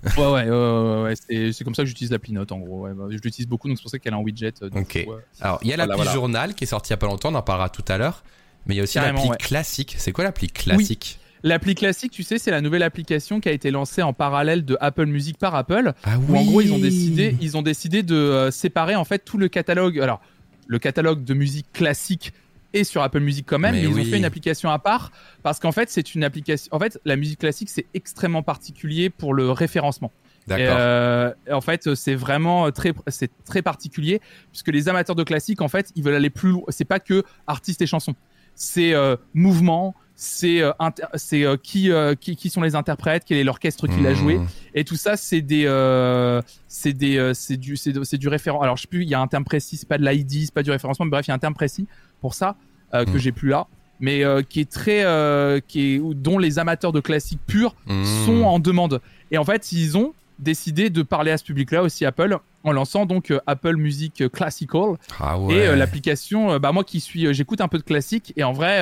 Ouais, 0.18 0.26
ouais, 0.26 0.50
ouais, 0.50 0.50
ouais, 0.50 1.04
ouais, 1.30 1.52
c'est- 1.54 1.64
comme 1.64 1.76
ça 1.76 1.84
que 1.84 1.88
j'utilise 1.88 2.12
l'appli 2.12 2.34
Note 2.34 2.52
en 2.52 2.60
gros. 2.60 2.82
Ouais, 2.82 2.94
bah, 2.94 3.06
je 3.10 3.16
l'utilise 3.16 3.48
beaucoup, 3.48 3.70
donc 3.70 3.78
c'est 3.78 3.84
pour 3.84 3.92
ça 3.92 4.00
qu'elle 4.00 4.12
est 4.12 4.16
en 4.18 4.22
widget. 4.22 4.54
Ok. 4.62 4.96
ouais. 4.96 5.08
Alors, 5.40 5.60
il 5.64 5.70
y 5.70 5.74
a 5.74 5.78
l'appli 5.78 5.96
voilà. 5.96 6.12
Journal 6.12 6.56
qui 6.56 6.66
est 6.66 6.68
sortie 6.68 6.90
il 6.90 6.94
y 6.94 6.96
a 6.96 6.98
pas 6.98 7.06
longtemps, 7.08 7.32
on 7.32 7.36
en 7.36 7.42
parlera 7.42 7.70
tout 7.70 7.86
à 7.88 7.98
l'heure. 7.98 8.24
Mais 8.66 8.74
il 8.76 8.78
y 8.78 8.80
a 8.82 8.84
aussi 8.84 8.98
l'appli 8.98 9.30
classique. 9.40 9.96
C'est 9.98 10.12
quoi 10.12 10.24
l'appli 10.26 10.48
classique? 10.48 11.20
L'appli 11.44 11.76
classique, 11.76 12.12
tu 12.14 12.24
sais, 12.24 12.38
c'est 12.38 12.52
la 12.52 12.62
nouvelle 12.62 12.84
application 12.84 13.42
qui 13.42 13.50
a 13.50 13.52
été 13.52 13.70
lancée 13.70 14.02
en 14.02 14.14
parallèle 14.14 14.64
de 14.64 14.78
Apple 14.80 15.08
Music 15.08 15.38
par 15.38 15.56
Apple. 15.56 15.92
Ah 16.06 16.18
où 16.18 16.38
en 16.38 16.44
gros 16.46 16.62
ils 16.62 16.72
ont 16.72 16.80
décidé 16.80 17.36
ils 17.42 17.58
ont 17.58 17.62
décidé 17.62 18.02
de 18.02 18.16
euh, 18.16 18.52
séparer 18.52 18.96
en 18.96 19.04
fait 19.04 19.20
tout 19.20 19.38
le 19.38 19.50
catalogue 19.50 20.00
alors 20.00 20.22
le 20.68 20.80
catalogue 20.80 21.24
de 21.26 21.34
musique 21.34 21.72
classique 21.74 22.32
est 22.74 22.86
sur 22.86 23.02
Apple 23.04 23.20
Music 23.20 23.46
quand 23.48 23.60
même 23.60 23.76
Mais 23.76 23.82
mais, 23.82 23.88
ils 23.88 23.94
oui. 23.94 24.02
ont 24.02 24.06
fait 24.06 24.18
une 24.18 24.26
application 24.26 24.70
à 24.70 24.80
part 24.80 25.12
parce 25.44 25.60
qu'en 25.60 25.74
fait 25.74 25.90
c'est 25.90 26.16
une 26.16 26.24
application 26.24 26.70
en 26.74 26.80
fait 26.80 27.00
la 27.04 27.18
musique 27.18 27.40
classique 27.40 27.70
c'est 27.70 27.86
extrêmement 27.94 28.44
particulier 28.44 29.10
pour 29.10 29.34
le 29.34 29.52
référencement 29.52 30.12
et, 30.48 30.50
D'accord. 30.50 30.76
euh, 30.80 31.32
en 31.52 31.62
fait 31.62 31.94
c'est 31.96 32.16
vraiment 32.16 32.72
très 32.72 32.94
c'est 33.08 33.32
très 33.46 33.62
particulier 33.62 34.22
puisque 34.52 34.70
les 34.70 34.88
amateurs 34.88 35.16
de 35.16 35.24
classique 35.24 35.62
en 35.62 35.68
fait 35.68 35.92
ils 35.96 36.04
veulent 36.04 36.16
aller 36.16 36.30
plus 36.30 36.52
loin 36.52 36.64
c'est 36.70 36.86
pas 36.86 37.00
que 37.02 37.24
artistes 37.48 37.82
et 37.82 37.86
chansons 37.88 38.16
c'est 38.56 38.94
euh, 38.94 39.16
mouvement 39.34 39.96
c'est 40.16 40.62
euh, 40.62 40.72
c'est 41.16 41.44
euh, 41.44 41.58
qui, 41.62 41.92
euh, 41.92 42.14
qui 42.16 42.36
qui 42.36 42.50
sont 42.50 42.62
les 42.62 42.76
interprètes 42.76 43.24
quel 43.26 43.38
est 43.38 43.44
l'orchestre 43.44 43.88
qui 43.88 44.00
l'a 44.00 44.14
joué 44.14 44.38
Mmh. 44.38 44.48
et 44.76 44.84
tout 44.84 44.96
ça, 44.96 45.18
c'est 45.18 45.42
des, 45.42 45.66
euh, 45.66 46.42
c'est 46.68 46.94
des, 46.94 47.18
euh, 47.18 47.34
c'est 47.34 47.58
du, 47.58 47.76
c'est 47.78 48.18
du 48.18 48.28
référent. 48.28 48.62
Alors, 48.62 48.78
je 48.78 48.84
sais 48.84 48.88
plus, 48.88 49.04
il 49.04 49.10
y 49.10 49.14
a 49.16 49.20
un 49.20 49.28
terme 49.28 49.44
précis, 49.44 49.76
c'est 49.78 49.88
pas 49.88 49.98
de 49.98 50.08
l'ID, 50.08 50.46
c'est 50.46 50.54
pas 50.54 50.64
du 50.64 50.72
référencement, 50.72 51.06
mais 51.06 51.12
bref, 51.12 51.28
il 51.28 51.30
y 51.30 51.32
a 51.32 51.36
un 51.36 51.40
terme 51.40 51.54
précis 51.56 51.88
pour 52.22 52.34
ça 52.36 52.56
euh, 52.94 53.06
que 53.06 53.12
Mm. 53.12 53.18
j'ai 53.18 53.32
plus 53.32 53.50
là, 53.50 53.68
mais 54.00 54.24
euh, 54.24 54.42
qui 54.44 54.60
est 54.60 54.70
très, 54.72 55.04
euh, 55.04 55.60
qui 55.68 55.96
est, 55.96 56.00
dont 56.16 56.38
les 56.38 56.60
amateurs 56.60 56.92
de 56.92 57.00
classique 57.00 57.40
pur 57.48 57.76
Mmh. 57.88 58.04
sont 58.26 58.44
en 58.44 58.60
demande. 58.60 59.02
Et 59.32 59.38
en 59.38 59.44
fait, 59.46 59.72
ils 59.72 59.98
ont 59.98 60.14
décidé 60.40 60.90
de 60.90 61.02
parler 61.02 61.32
à 61.32 61.38
ce 61.38 61.44
public-là 61.44 61.82
aussi 61.84 62.06
Apple 62.06 62.38
en 62.64 62.72
lançant 62.72 63.06
donc 63.06 63.32
euh, 63.32 63.40
Apple 63.46 63.76
Music 63.76 64.24
Classical 64.32 64.96
Ah 65.20 65.38
ouais. 65.38 65.56
et 65.56 65.68
euh, 65.68 65.76
l'application 65.76 66.52
euh, 66.52 66.60
bah 66.60 66.72
moi 66.72 66.84
qui 66.84 67.00
suis 67.00 67.34
j'écoute 67.34 67.62
un 67.62 67.68
peu 67.68 67.78
de 67.78 67.84
classique 67.84 68.34
et 68.38 68.44
en 68.44 68.54
vrai 68.54 68.80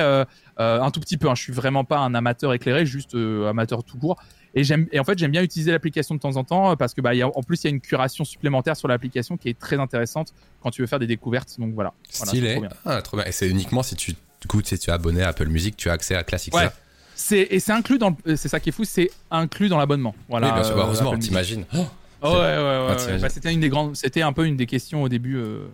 un 0.58 0.90
tout 0.90 1.00
petit 1.00 1.16
peu 1.16 1.28
hein, 1.28 1.34
je 1.34 1.42
suis 1.42 1.52
vraiment 1.52 1.84
pas 1.84 1.98
un 1.98 2.14
amateur 2.14 2.52
éclairé 2.52 2.86
juste 2.86 3.14
amateur 3.14 3.82
tout 3.84 3.98
court 3.98 4.22
et 4.54 4.62
en 4.98 5.04
fait 5.04 5.18
j'aime 5.18 5.30
bien 5.30 5.42
utiliser 5.42 5.72
l'application 5.72 6.14
de 6.14 6.20
temps 6.20 6.36
en 6.36 6.44
temps 6.44 6.76
parce 6.76 6.94
que 6.94 7.00
bah 7.00 7.14
il 7.14 7.18
y 7.18 7.22
a, 7.22 7.28
en 7.28 7.42
plus 7.42 7.62
il 7.62 7.64
y 7.64 7.66
a 7.68 7.70
une 7.70 7.80
curation 7.80 8.24
supplémentaire 8.24 8.76
sur 8.76 8.86
l'application 8.86 9.36
qui 9.36 9.48
est 9.48 9.58
très 9.58 9.78
intéressante 9.78 10.32
quand 10.62 10.70
tu 10.70 10.82
veux 10.82 10.86
faire 10.86 10.98
des 10.98 11.06
découvertes 11.06 11.58
donc 11.58 11.74
voilà, 11.74 11.92
Stylé. 12.08 12.56
trop 12.56 12.66
ah, 12.84 13.02
trop 13.02 13.16
bien. 13.16 13.26
Et 13.26 13.32
c'est 13.32 13.48
uniquement 13.48 13.82
si 13.82 13.96
tu, 13.96 14.12
du 14.12 14.48
coup, 14.48 14.60
si 14.62 14.78
tu 14.78 14.90
es 14.90 14.92
abonné 14.92 15.22
à 15.22 15.28
Apple 15.28 15.48
Music, 15.48 15.76
tu 15.76 15.90
as 15.90 15.92
accès 15.92 16.14
à 16.14 16.22
Classic. 16.22 16.54
Ouais. 16.54 16.68
c'est 17.14 17.48
et 17.50 17.60
c'est 17.60 17.72
inclus 17.72 17.98
dans 17.98 18.16
c'est 18.36 18.48
ça 18.48 18.60
qui 18.60 18.68
est 18.68 18.72
fou 18.72 18.84
c'est 18.84 19.10
inclus 19.30 19.68
dans 19.68 19.78
l'abonnement 19.78 20.14
voilà 20.28 20.48
oui, 20.48 20.54
bien 20.54 20.64
sûr. 20.64 20.76
Bah, 20.76 20.82
heureusement, 20.84 21.18
t'imagines. 21.18 21.64
Oh, 21.74 21.86
Oh, 22.22 22.32
ouais, 22.32 22.38
ouais, 22.38 23.06
ouais. 23.12 23.18
Bah, 23.18 23.28
c'était 23.28 23.52
une 23.52 23.60
des 23.60 23.68
grandes 23.68 23.96
c'était 23.96 24.22
un 24.22 24.32
peu 24.32 24.46
une 24.46 24.56
des 24.56 24.66
questions 24.66 25.02
au 25.02 25.08
début 25.08 25.36
euh, 25.36 25.66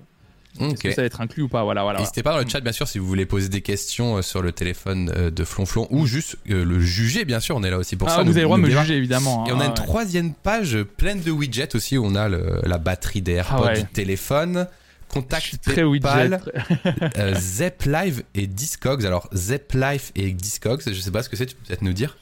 Est-ce 0.61 0.71
Ok. 0.71 0.79
que 0.79 0.91
ça 0.93 1.03
va 1.03 1.07
être 1.07 1.21
inclus 1.21 1.43
ou 1.43 1.49
pas? 1.49 1.63
Voilà, 1.63 1.83
voilà. 1.83 1.99
N'hésitez 2.01 2.23
pas 2.23 2.33
dans 2.33 2.39
le 2.43 2.49
chat, 2.49 2.61
bien 2.61 2.73
sûr, 2.73 2.89
si 2.89 2.99
vous 2.99 3.07
voulez 3.07 3.27
poser 3.27 3.49
des 3.49 3.61
questions 3.61 4.17
euh, 4.17 4.23
sur 4.23 4.41
le 4.43 4.51
téléphone 4.53 5.13
euh, 5.17 5.31
de 5.31 5.45
Flonflon 5.45 5.87
ou 5.91 6.07
juste 6.07 6.37
euh, 6.51 6.65
le 6.65 6.81
juger, 6.81 7.25
bien 7.25 7.41
sûr, 7.41 7.55
on 7.57 7.63
est 7.65 7.71
là 7.71 7.79
aussi 7.79 7.97
pour 7.97 8.09
Ah, 8.09 8.17
ça. 8.17 8.23
vous 8.23 8.31
avez 8.31 8.41
le 8.41 8.45
droit 8.47 8.57
de 8.57 8.63
me 8.63 8.71
juger 8.71 8.97
évidemment. 8.97 9.47
Et 9.47 9.51
hein, 9.51 9.55
on 9.57 9.61
a 9.61 9.65
une 9.65 9.71
ouais. 9.71 9.75
troisième 9.77 10.33
page 10.33 10.79
pleine 10.97 11.21
de 11.21 11.31
widgets 11.31 11.77
aussi 11.77 11.99
où 11.99 12.05
on 12.07 12.15
a 12.15 12.29
le- 12.29 12.61
la 12.65 12.79
batterie 12.79 13.23
des 13.23 13.33
AirPods 13.35 13.57
Ah 13.59 13.67
ouais. 13.75 13.83
du 13.83 13.87
téléphone, 13.87 14.67
contact 15.09 15.59
très. 15.63 15.83
PayPal, 15.83 16.41
euh, 17.19 17.35
Zep 17.37 17.83
Live 17.85 18.23
et 18.35 18.47
Discogs. 18.47 19.05
Alors 19.07 19.29
Zep 19.35 19.73
Live 19.75 20.11
et 20.17 20.33
Discogs, 20.33 20.81
je 20.87 20.93
sais 21.01 21.11
pas 21.11 21.23
ce 21.23 21.29
que 21.29 21.37
c'est, 21.37 21.47
tu 21.47 21.55
peux 21.57 21.65
peut-être 21.67 21.83
nous 21.83 21.93
dire? 21.93 22.17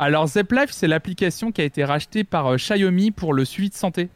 Alors 0.00 0.26
ZepLife, 0.28 0.70
c'est 0.70 0.88
l'application 0.88 1.52
qui 1.52 1.60
a 1.60 1.64
été 1.64 1.84
rachetée 1.84 2.24
par 2.24 2.46
euh, 2.46 2.56
Xiaomi 2.56 3.10
pour 3.10 3.34
le 3.34 3.44
suivi 3.44 3.68
de 3.68 3.74
santé. 3.74 4.08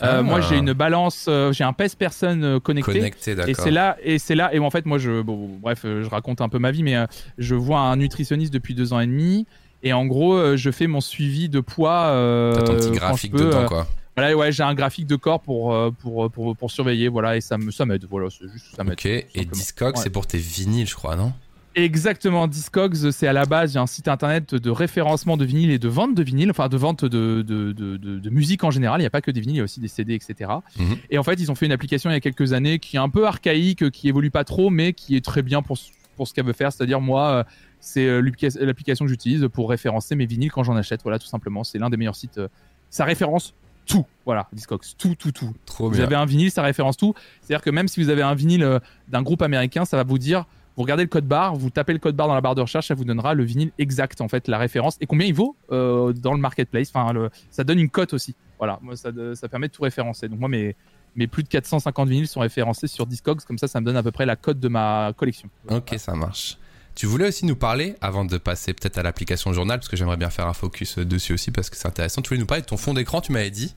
Euh, 0.00 0.18
Ah. 0.18 0.22
Moi, 0.22 0.40
j'ai 0.40 0.56
une 0.56 0.72
balance, 0.72 1.26
euh, 1.28 1.52
j'ai 1.52 1.64
un 1.64 1.72
PES 1.72 1.96
personne 1.98 2.44
euh, 2.44 2.60
connecté. 2.60 2.92
Connecté, 2.92 3.36
Et 3.48 3.54
c'est 3.54 3.70
là, 3.72 3.96
et 4.02 4.18
c'est 4.20 4.36
là, 4.36 4.54
et 4.54 4.58
en 4.60 4.70
fait, 4.70 4.86
moi, 4.86 4.98
je, 4.98 5.20
bon, 5.20 5.48
bref, 5.60 5.80
je 5.84 6.08
raconte 6.08 6.40
un 6.40 6.48
peu 6.48 6.58
ma 6.60 6.70
vie, 6.70 6.82
mais 6.84 6.94
je 7.38 7.54
vois 7.56 7.80
un 7.80 7.96
nutritionniste 7.96 8.52
depuis 8.52 8.74
deux 8.74 8.92
ans 8.92 9.00
et 9.00 9.06
demi, 9.06 9.46
et 9.82 9.92
en 9.92 10.06
gros, 10.06 10.56
je 10.56 10.70
fais 10.70 10.86
mon 10.86 11.00
suivi 11.00 11.48
de 11.48 11.58
poids. 11.60 12.52
T'as 12.54 12.62
ton 12.62 12.74
petit 12.76 12.90
graphique 12.92 13.32
peux, 13.32 13.38
dedans, 13.46 13.66
quoi. 13.66 13.86
Voilà, 14.16 14.36
ouais, 14.36 14.52
j'ai 14.52 14.62
un 14.62 14.74
graphique 14.74 15.06
de 15.06 15.16
corps 15.16 15.40
pour 15.40 15.74
pour, 16.00 16.30
pour, 16.30 16.56
pour 16.56 16.70
surveiller, 16.70 17.08
voilà, 17.08 17.36
et 17.36 17.40
ça 17.40 17.58
me 17.58 17.70
ça 17.70 17.84
m'aide, 17.84 18.06
voilà, 18.08 18.28
c'est 18.30 18.48
juste 18.48 18.74
ça 18.76 18.84
m'aide. 18.84 18.92
Ok, 18.94 19.06
et 19.06 19.26
Ouais. 19.34 19.92
c'est 19.96 20.10
pour 20.10 20.26
tes 20.26 20.38
vinyles, 20.38 20.86
je 20.88 20.94
crois, 20.94 21.16
non? 21.16 21.32
Exactement, 21.74 22.48
Discogs, 22.48 23.10
c'est 23.12 23.26
à 23.26 23.32
la 23.32 23.46
base 23.46 23.72
il 23.72 23.76
y 23.76 23.78
a 23.78 23.82
un 23.82 23.86
site 23.86 24.06
internet 24.08 24.54
de 24.54 24.70
référencement 24.70 25.38
de 25.38 25.44
vinyle 25.46 25.70
et 25.70 25.78
de 25.78 25.88
vente 25.88 26.14
de 26.14 26.22
vinyle, 26.22 26.50
enfin 26.50 26.68
de 26.68 26.76
vente 26.76 27.04
de, 27.06 27.40
de, 27.42 27.72
de, 27.72 27.96
de- 27.96 28.18
de 28.18 28.30
musique 28.30 28.62
en 28.62 28.70
général. 28.70 29.00
Il 29.00 29.04
n'y 29.04 29.06
a 29.06 29.10
pas 29.10 29.22
que 29.22 29.30
des 29.30 29.40
vinyles, 29.40 29.54
il 29.56 29.58
y 29.58 29.60
a 29.62 29.64
aussi 29.64 29.80
des 29.80 29.88
CD, 29.88 30.12
etc. 30.14 30.50
Mhm. 30.78 30.96
Et 31.10 31.16
en 31.16 31.22
fait, 31.22 31.40
ils 31.40 31.50
ont 31.50 31.54
fait 31.54 31.64
une 31.64 31.72
application 31.72 32.10
il 32.10 32.12
y 32.12 32.16
a 32.16 32.20
quelques 32.20 32.52
années 32.52 32.78
qui 32.78 32.96
est 32.96 33.00
un 33.00 33.08
peu 33.08 33.26
archaïque, 33.26 33.90
qui 33.90 34.08
évolue 34.08 34.30
pas 34.30 34.44
trop, 34.44 34.68
mais 34.68 34.92
qui 34.92 35.16
est 35.16 35.24
très 35.24 35.40
bien 35.40 35.62
pour, 35.62 35.78
ce- 35.78 35.90
pour 36.16 36.28
ce 36.28 36.34
qu'elle 36.34 36.44
veut 36.44 36.52
faire. 36.52 36.70
C'est-à-dire, 36.72 37.00
moi, 37.00 37.28
euh, 37.30 37.44
c'est 37.80 38.04
euh, 38.06 38.20
l'applica- 38.20 38.58
l'application 38.62 39.06
que 39.06 39.10
j'utilise 39.10 39.48
pour 39.50 39.70
référencer 39.70 40.14
mes 40.14 40.26
vinyles 40.26 40.52
quand 40.52 40.64
j'en 40.64 40.76
achète. 40.76 41.02
Voilà, 41.02 41.18
tout 41.18 41.26
simplement. 41.26 41.64
C'est 41.64 41.78
l'un 41.78 41.88
des 41.88 41.96
meilleurs 41.96 42.16
sites. 42.16 42.36
euh, 42.36 42.48
Ça 42.90 43.06
référence 43.06 43.54
tout. 43.86 44.04
Voilà, 44.26 44.46
Discogs, 44.52 44.82
tout, 44.98 45.14
tout, 45.14 45.32
tout. 45.32 45.54
Trop 45.64 45.88
Vous 45.88 45.96
bien. 45.96 46.04
avez 46.04 46.16
un 46.16 46.26
vinyle, 46.26 46.50
ça 46.50 46.60
référence 46.62 46.98
tout. 46.98 47.14
C'est-à-dire 47.40 47.64
que 47.64 47.70
même 47.70 47.88
si 47.88 48.00
vous 48.02 48.10
avez 48.10 48.20
un 48.22 48.34
vinyle 48.34 48.78
d'un 49.08 49.22
groupe 49.22 49.40
américain, 49.42 49.86
ça 49.86 49.96
va 49.96 50.04
vous 50.04 50.18
dire, 50.18 50.44
vous 50.76 50.82
regardez 50.82 51.02
le 51.04 51.08
code 51.08 51.26
barre, 51.26 51.54
vous 51.54 51.70
tapez 51.70 51.92
le 51.92 51.98
code 51.98 52.16
barre 52.16 52.28
dans 52.28 52.34
la 52.34 52.40
barre 52.40 52.54
de 52.54 52.60
recherche, 52.62 52.88
ça 52.88 52.94
vous 52.94 53.04
donnera 53.04 53.34
le 53.34 53.44
vinyle 53.44 53.72
exact, 53.78 54.20
en 54.20 54.28
fait, 54.28 54.48
la 54.48 54.58
référence 54.58 54.96
et 55.00 55.06
combien 55.06 55.26
il 55.26 55.34
vaut 55.34 55.56
euh, 55.70 56.12
dans 56.12 56.32
le 56.32 56.40
marketplace. 56.40 56.90
Enfin, 56.94 57.12
le- 57.12 57.30
ça 57.50 57.64
donne 57.64 57.78
une 57.78 57.90
cote 57.90 58.12
aussi. 58.14 58.34
Voilà, 58.58 58.78
moi, 58.82 58.96
ça, 58.96 59.10
ça 59.34 59.48
permet 59.48 59.68
de 59.68 59.72
tout 59.72 59.82
référencer. 59.82 60.28
Donc 60.28 60.38
moi, 60.40 60.48
mes, 60.48 60.74
mes 61.16 61.26
plus 61.26 61.42
de 61.42 61.48
450 61.48 62.08
vinyles 62.08 62.28
sont 62.28 62.40
référencés 62.40 62.86
sur 62.86 63.06
Discogs, 63.06 63.40
comme 63.44 63.58
ça, 63.58 63.68
ça 63.68 63.80
me 63.80 63.86
donne 63.86 63.96
à 63.96 64.02
peu 64.02 64.12
près 64.12 64.24
la 64.24 64.36
cote 64.36 64.60
de 64.60 64.68
ma 64.68 65.12
collection. 65.16 65.48
Ok, 65.68 65.94
ça 65.98 66.14
marche. 66.14 66.56
Tu 66.94 67.06
voulais 67.06 67.28
aussi 67.28 67.46
nous 67.46 67.56
parler, 67.56 67.96
avant 68.00 68.24
de 68.24 68.36
passer 68.38 68.72
peut-être 68.74 68.98
à 68.98 69.02
l'application 69.02 69.52
journal, 69.52 69.78
parce 69.78 69.88
que 69.88 69.96
j'aimerais 69.96 70.16
bien 70.18 70.30
faire 70.30 70.46
un 70.46 70.52
focus 70.52 70.98
euh, 70.98 71.04
dessus 71.04 71.32
aussi, 71.32 71.50
parce 71.50 71.70
que 71.70 71.76
c'est 71.76 71.88
intéressant. 71.88 72.20
Tu 72.22 72.28
voulais 72.28 72.40
nous 72.40 72.46
parler 72.46 72.60
de 72.62 72.66
ton 72.66 72.76
fond 72.76 72.92
d'écran, 72.94 73.20
tu 73.20 73.32
m'avais 73.32 73.50
dit. 73.50 73.74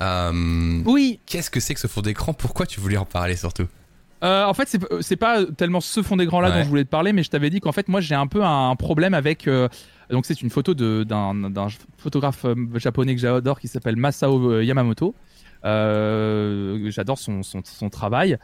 Euh, 0.00 0.82
Oui, 0.84 1.20
Qu'est-ce 1.26 1.50
que 1.50 1.60
c'est 1.60 1.74
que 1.74 1.80
ce 1.80 1.86
fond 1.86 2.02
d'écran? 2.02 2.34
Pourquoi 2.34 2.66
tu 2.66 2.80
voulais 2.80 2.96
en 2.96 3.04
parler 3.06 3.36
surtout? 3.36 3.66
Euh, 4.24 4.44
en 4.44 4.54
fait, 4.54 4.66
c'est 4.68 4.80
c'est 5.02 5.16
pas 5.16 5.44
tellement 5.44 5.80
ce 5.80 6.02
fond 6.02 6.16
d'écran 6.16 6.40
là 6.40 6.48
Ouais. 6.50 6.56
dont 6.58 6.64
je 6.64 6.68
voulais 6.68 6.84
te 6.84 6.88
parler, 6.90 7.12
mais 7.12 7.22
je 7.22 7.30
t'avais 7.30 7.50
dit 7.50 7.60
qu'en 7.60 7.72
fait, 7.72 7.88
moi, 7.88 8.00
j'ai 8.00 8.14
un 8.14 8.26
peu 8.26 8.42
un 8.42 8.74
problème 8.76 9.12
avec. 9.14 9.46
euh, 9.46 9.68
donc, 10.10 10.24
c'est 10.24 10.40
une 10.40 10.50
photo 10.50 10.72
d'un 10.74 11.68
photographe 11.98 12.44
euh, 12.44 12.54
japonais 12.76 13.14
que 13.14 13.20
j'adore 13.20 13.60
qui 13.60 13.68
s'appelle 13.68 13.96
Masao 13.96 14.52
euh, 14.52 14.64
Yamamoto. 14.64 15.14
Euh, 15.64 16.90
j'adore 16.90 17.18
son, 17.18 17.42
son, 17.42 17.60
son 17.64 17.90
travail. 17.90 18.38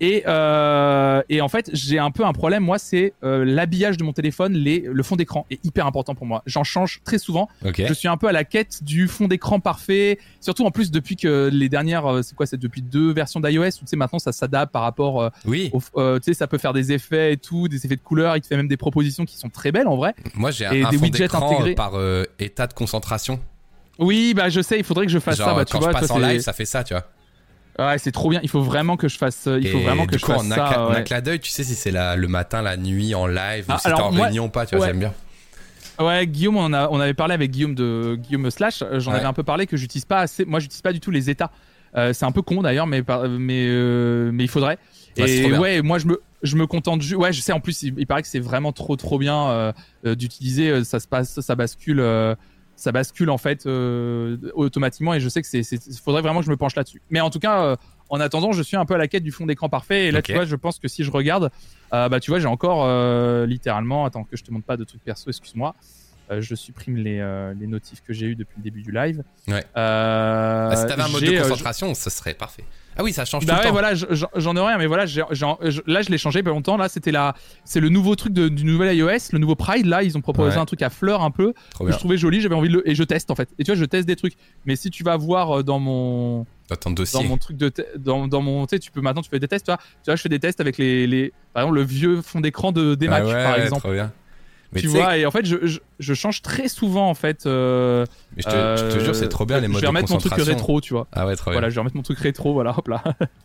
Et, 0.00 0.24
euh, 0.26 1.22
et 1.28 1.40
en 1.40 1.48
fait, 1.48 1.70
j'ai 1.72 1.98
un 1.98 2.10
peu 2.10 2.24
un 2.24 2.32
problème. 2.32 2.64
Moi, 2.64 2.78
c'est 2.78 3.12
euh, 3.22 3.44
l'habillage 3.44 3.96
de 3.96 4.04
mon 4.04 4.12
téléphone. 4.12 4.54
Les, 4.54 4.80
le 4.80 5.02
fond 5.02 5.16
d'écran 5.16 5.46
est 5.50 5.64
hyper 5.64 5.86
important 5.86 6.14
pour 6.14 6.26
moi. 6.26 6.42
J'en 6.46 6.64
change 6.64 7.00
très 7.04 7.18
souvent. 7.18 7.48
Je 7.64 7.92
suis 7.92 8.08
un 8.08 8.16
peu 8.16 8.26
à 8.26 8.32
la 8.32 8.44
quête 8.44 8.82
du 8.82 9.08
fond 9.08 9.28
d'écran 9.28 9.60
parfait. 9.60 10.18
Surtout 10.40 10.64
en 10.64 10.70
plus 10.70 10.90
depuis 10.90 11.16
que 11.16 11.48
les 11.52 11.68
dernières, 11.68 12.06
euh, 12.06 12.22
c'est 12.22 12.34
quoi, 12.34 12.46
c'est 12.46 12.56
depuis 12.56 12.82
deux 12.82 13.12
versions 13.12 13.40
d'iOS 13.40 13.66
où 13.66 13.70
tu 13.70 13.86
sais 13.86 13.96
maintenant 13.96 14.18
ça 14.18 14.32
s'adapte 14.32 14.72
par 14.72 14.82
rapport, 14.82 15.22
euh, 15.22 15.30
Oui, 15.44 15.70
tu 15.72 16.00
sais, 16.22 16.34
ça 16.34 16.46
peut 16.46 16.58
faire 16.58 16.72
des 16.72 16.92
effets 16.92 17.32
et 17.32 17.36
tout, 17.36 17.68
des 17.68 17.86
effets 17.86 17.96
de 17.96 18.02
couleurs. 18.02 18.36
Il 18.36 18.40
te 18.40 18.46
fait 18.46 18.56
même 18.56 18.68
des 18.68 18.76
propositions 18.76 19.24
qui 19.24 19.36
sont 19.36 19.48
très 19.48 19.72
belles 19.72 19.88
en 19.88 19.96
vrai. 19.96 20.14
moi 20.34 20.50
j'ai 20.50 20.66
un, 20.66 20.72
et 20.72 20.82
un 20.82 20.90
des 20.90 20.98
fond 20.98 21.08
d'écran 21.08 21.64
par 21.76 21.94
état 22.38 22.66
de 22.66 22.74
concentration. 22.74 23.40
Oui, 23.98 24.34
bah 24.34 24.48
je 24.48 24.60
sais, 24.60 24.78
il 24.78 24.84
faudrait 24.84 25.06
que 25.06 25.12
je 25.12 25.18
fasse 25.18 25.38
Genre 25.38 25.48
ça. 25.48 25.54
Bah, 25.54 25.64
tu 25.64 25.72
quand 25.72 25.78
vois, 25.80 25.92
je 25.92 25.98
passe 25.98 26.08
toi, 26.08 26.16
en 26.16 26.18
live, 26.18 26.40
ça 26.40 26.52
fait 26.52 26.64
ça, 26.64 26.82
tu 26.82 26.94
vois. 26.94 27.04
Ouais, 27.78 27.98
c'est 27.98 28.12
trop 28.12 28.30
bien. 28.30 28.40
Il 28.42 28.48
faut 28.48 28.62
vraiment 28.62 28.96
que 28.96 29.08
je 29.08 29.16
fasse. 29.18 29.46
euh, 29.46 29.58
Il 29.60 29.68
faut 29.68 29.78
Et 29.78 29.82
vraiment 29.84 30.06
que 30.06 30.18
je 30.18 30.24
fasse 30.24 30.40
en 30.42 30.48
ça. 30.48 30.56
cla- 30.56 30.78
en 30.78 30.90
ouais. 30.90 30.96
un 30.98 31.02
clin 31.02 31.20
d'œil, 31.20 31.40
tu 31.40 31.50
sais 31.50 31.64
si 31.64 31.74
c'est 31.74 31.90
la- 31.90 32.16
le 32.16 32.28
matin, 32.28 32.62
la 32.62 32.76
nuit, 32.76 33.14
en 33.14 33.26
live, 33.26 33.64
Ah, 33.68 33.74
ou 33.74 33.78
si 33.78 33.84
t'es 33.84 33.92
en 33.92 34.12
moi- 34.12 34.24
réunion 34.26 34.46
ou 34.46 34.48
pas, 34.48 34.66
tu 34.66 34.76
vois, 34.76 34.84
ouais. 34.86 34.90
j'aime 34.92 35.00
bien. 35.00 35.14
Ouais, 36.00 36.26
Guillaume, 36.26 36.56
on, 36.56 36.72
a, 36.72 36.88
on 36.90 36.98
avait 36.98 37.14
parlé 37.14 37.34
avec 37.34 37.50
Guillaume 37.52 37.74
de 37.76 38.16
Guillaume 38.20 38.50
Slash. 38.50 38.82
euh, 38.82 38.98
J'en 38.98 39.12
Ouais. 39.12 39.18
avais 39.18 39.26
un 39.26 39.32
peu 39.32 39.44
parlé 39.44 39.66
que 39.66 39.76
j'utilise 39.76 40.04
pas 40.04 40.18
assez. 40.20 40.44
Moi, 40.44 40.58
j'utilise 40.60 40.82
pas 40.82 40.92
du 40.92 40.98
tout 41.00 41.10
les 41.12 41.30
états. 41.30 41.50
Euh, 41.96 42.12
c'est 42.12 42.24
un 42.24 42.32
peu 42.32 42.42
con 42.42 42.62
d'ailleurs, 42.62 42.88
mais 42.88 43.02
mais 43.38 43.66
euh, 43.68 44.30
mais 44.32 44.42
il 44.44 44.48
faudrait. 44.48 44.78
Ouais, 45.16 45.30
et 45.30 45.56
ouais, 45.56 45.80
moi 45.82 45.98
je 45.98 46.06
me 46.08 46.20
je 46.42 46.56
me 46.56 46.66
contente. 46.66 47.00
Ouais, 47.12 47.32
je 47.32 47.40
sais. 47.40 47.52
En 47.52 47.60
plus, 47.60 47.84
il, 47.84 47.94
il 47.96 48.06
paraît 48.08 48.22
que 48.22 48.28
c'est 48.28 48.40
vraiment 48.40 48.72
trop 48.72 48.96
trop 48.96 49.16
bien 49.18 49.48
euh, 50.04 50.14
d'utiliser. 50.16 50.82
Ça 50.82 50.98
se 50.98 51.06
passe, 51.06 51.40
ça 51.40 51.54
bascule. 51.54 52.00
Ça 52.76 52.92
bascule 52.92 53.30
en 53.30 53.38
fait 53.38 53.66
euh, 53.66 54.36
automatiquement 54.54 55.14
et 55.14 55.20
je 55.20 55.28
sais 55.28 55.42
que 55.42 55.48
c'est 55.48 55.62
faudrait 56.02 56.22
vraiment 56.22 56.40
que 56.40 56.46
je 56.46 56.50
me 56.50 56.56
penche 56.56 56.74
là-dessus. 56.74 57.02
Mais 57.10 57.20
en 57.20 57.30
tout 57.30 57.38
cas, 57.38 57.62
euh, 57.62 57.76
en 58.08 58.20
attendant, 58.20 58.52
je 58.52 58.62
suis 58.62 58.76
un 58.76 58.84
peu 58.84 58.94
à 58.94 58.98
la 58.98 59.08
quête 59.08 59.22
du 59.22 59.32
fond 59.32 59.46
d'écran 59.46 59.68
parfait 59.68 60.06
et 60.06 60.10
là 60.10 60.22
tu 60.22 60.32
vois, 60.32 60.44
je 60.44 60.56
pense 60.56 60.78
que 60.78 60.88
si 60.88 61.04
je 61.04 61.10
regarde, 61.10 61.50
euh, 61.92 62.08
bah 62.08 62.20
tu 62.20 62.30
vois, 62.30 62.40
j'ai 62.40 62.48
encore 62.48 62.86
littéralement, 63.46 64.04
attends 64.04 64.24
que 64.24 64.36
je 64.36 64.44
te 64.44 64.50
montre 64.50 64.66
pas 64.66 64.76
de 64.76 64.84
trucs 64.84 65.02
perso, 65.02 65.30
excuse-moi. 65.30 65.74
Je 66.30 66.54
supprime 66.54 66.96
les, 66.96 67.18
les 67.58 67.66
notifs 67.66 68.02
que 68.02 68.14
j'ai 68.14 68.26
eu 68.26 68.34
depuis 68.34 68.54
le 68.56 68.62
début 68.62 68.82
du 68.82 68.92
live. 68.92 69.22
Ouais. 69.46 69.64
Ah, 69.74 70.72
si 70.74 70.86
t'avais 70.86 71.02
un 71.02 71.08
mode 71.08 71.22
de 71.22 71.38
concentration, 71.40 71.94
ce 71.94 72.10
serait 72.10 72.34
parfait. 72.34 72.64
Ah 72.96 73.02
oui, 73.02 73.12
ça 73.12 73.24
change 73.24 73.44
bah 73.46 73.54
tout 73.54 73.58
ouais, 73.58 73.62
le 73.64 73.68
temps. 73.68 73.72
voilà, 73.72 73.94
je- 73.94 74.06
j'en 74.36 74.56
ai 74.56 74.60
rien, 74.60 74.78
mais 74.78 74.86
voilà, 74.86 75.04
là 75.04 76.02
je 76.02 76.08
l'ai 76.10 76.18
changé 76.18 76.42
pas 76.42 76.50
longtemps. 76.50 76.76
Là, 76.76 76.88
c'était 76.88 77.10
la, 77.12 77.34
c'est 77.64 77.80
le 77.80 77.88
nouveau 77.88 78.14
truc 78.16 78.32
de- 78.32 78.48
du 78.48 78.64
nouvel 78.64 78.96
iOS, 78.96 79.30
le 79.32 79.38
nouveau 79.38 79.54
Pride. 79.56 79.86
Là, 79.86 80.02
ils 80.02 80.16
ont 80.16 80.20
proposé 80.20 80.56
Ouais. 80.56 80.62
un 80.62 80.64
truc 80.64 80.82
à 80.82 80.90
fleurs 80.90 81.22
un 81.22 81.30
peu 81.30 81.52
Trop 81.70 81.84
que 81.84 81.88
bien. 81.88 81.94
je 81.94 81.98
trouvais 81.98 82.16
joli. 82.16 82.40
J'avais 82.40 82.54
envie 82.54 82.68
de 82.68 82.74
le 82.74 82.88
et 82.88 82.94
je 82.94 83.02
teste 83.04 83.30
en 83.30 83.34
fait. 83.34 83.48
Et 83.58 83.64
tu 83.64 83.70
vois, 83.72 83.78
je 83.80 83.84
teste 83.84 84.06
des 84.06 84.16
trucs. 84.16 84.34
Mais 84.66 84.76
si 84.76 84.90
tu 84.90 85.02
vas 85.02 85.16
voir 85.16 85.58
euh, 85.58 85.62
dans 85.62 85.78
mon 85.80 86.46
Dans 86.68 86.76
ton 86.76 86.90
dans 86.90 86.94
dossier. 86.94 87.26
mon 87.26 87.36
truc 87.36 87.56
de 87.56 87.72
dans, 87.96 88.28
dans 88.28 88.40
mon 88.42 88.66
tu 88.66 88.76
sais, 88.76 88.80
tu 88.80 88.90
peux 88.90 89.00
maintenant 89.00 89.22
tu 89.22 89.30
fais 89.30 89.38
des 89.40 89.48
tests. 89.48 89.66
Tu 89.66 89.70
vois, 89.72 89.78
tu 89.78 89.84
vois, 90.06 90.16
je 90.16 90.22
fais 90.22 90.28
des 90.28 90.38
tests 90.40 90.60
avec 90.60 90.78
les, 90.78 91.06
les 91.06 91.32
par 91.52 91.62
exemple 91.64 91.78
le 91.78 91.84
vieux 91.84 92.22
fond 92.22 92.40
d'écran 92.40 92.72
de 92.72 92.94
des 92.94 93.08
Ah 93.08 93.24
ouais, 93.24 93.32
par 93.32 93.56
exemple. 93.58 93.82
Trop 93.82 93.92
bien. 93.92 94.12
Mais 94.74 94.80
tu 94.80 94.88
vois, 94.88 95.16
et 95.16 95.24
en 95.26 95.30
fait, 95.30 95.46
je, 95.46 95.56
je, 95.66 95.78
je 96.00 96.14
change 96.14 96.42
très 96.42 96.68
souvent 96.68 97.08
en 97.08 97.14
fait. 97.14 97.46
euh, 97.46 98.04
mais 98.36 98.42
je 98.42 98.48
te, 98.48 98.50
je 98.90 98.96
te 98.98 99.04
jure, 99.04 99.14
c'est 99.14 99.28
trop 99.28 99.46
bien 99.46 99.58
les 99.60 99.66
je 99.66 99.68
modes 99.68 99.80
vais 99.80 99.82
de 99.82 99.86
remettre 99.88 100.10
mon 100.12 100.18
truc 100.18 100.32
concentration. 100.32 100.54
rétro, 100.56 100.80
tu 100.80 100.94
vois. 100.94 101.06
Ah 101.12 101.26
ouais, 101.26 101.36
trop 101.36 101.52
Voilà, 101.52 101.66
bien. 101.66 101.70
je 101.70 101.74
vais 101.76 101.80
remettre 101.80 101.96
mon 101.96 102.02
truc 102.02 102.18
rétro, 102.18 102.52
voilà, 102.52 102.76
hop 102.76 102.88
là. 102.88 103.02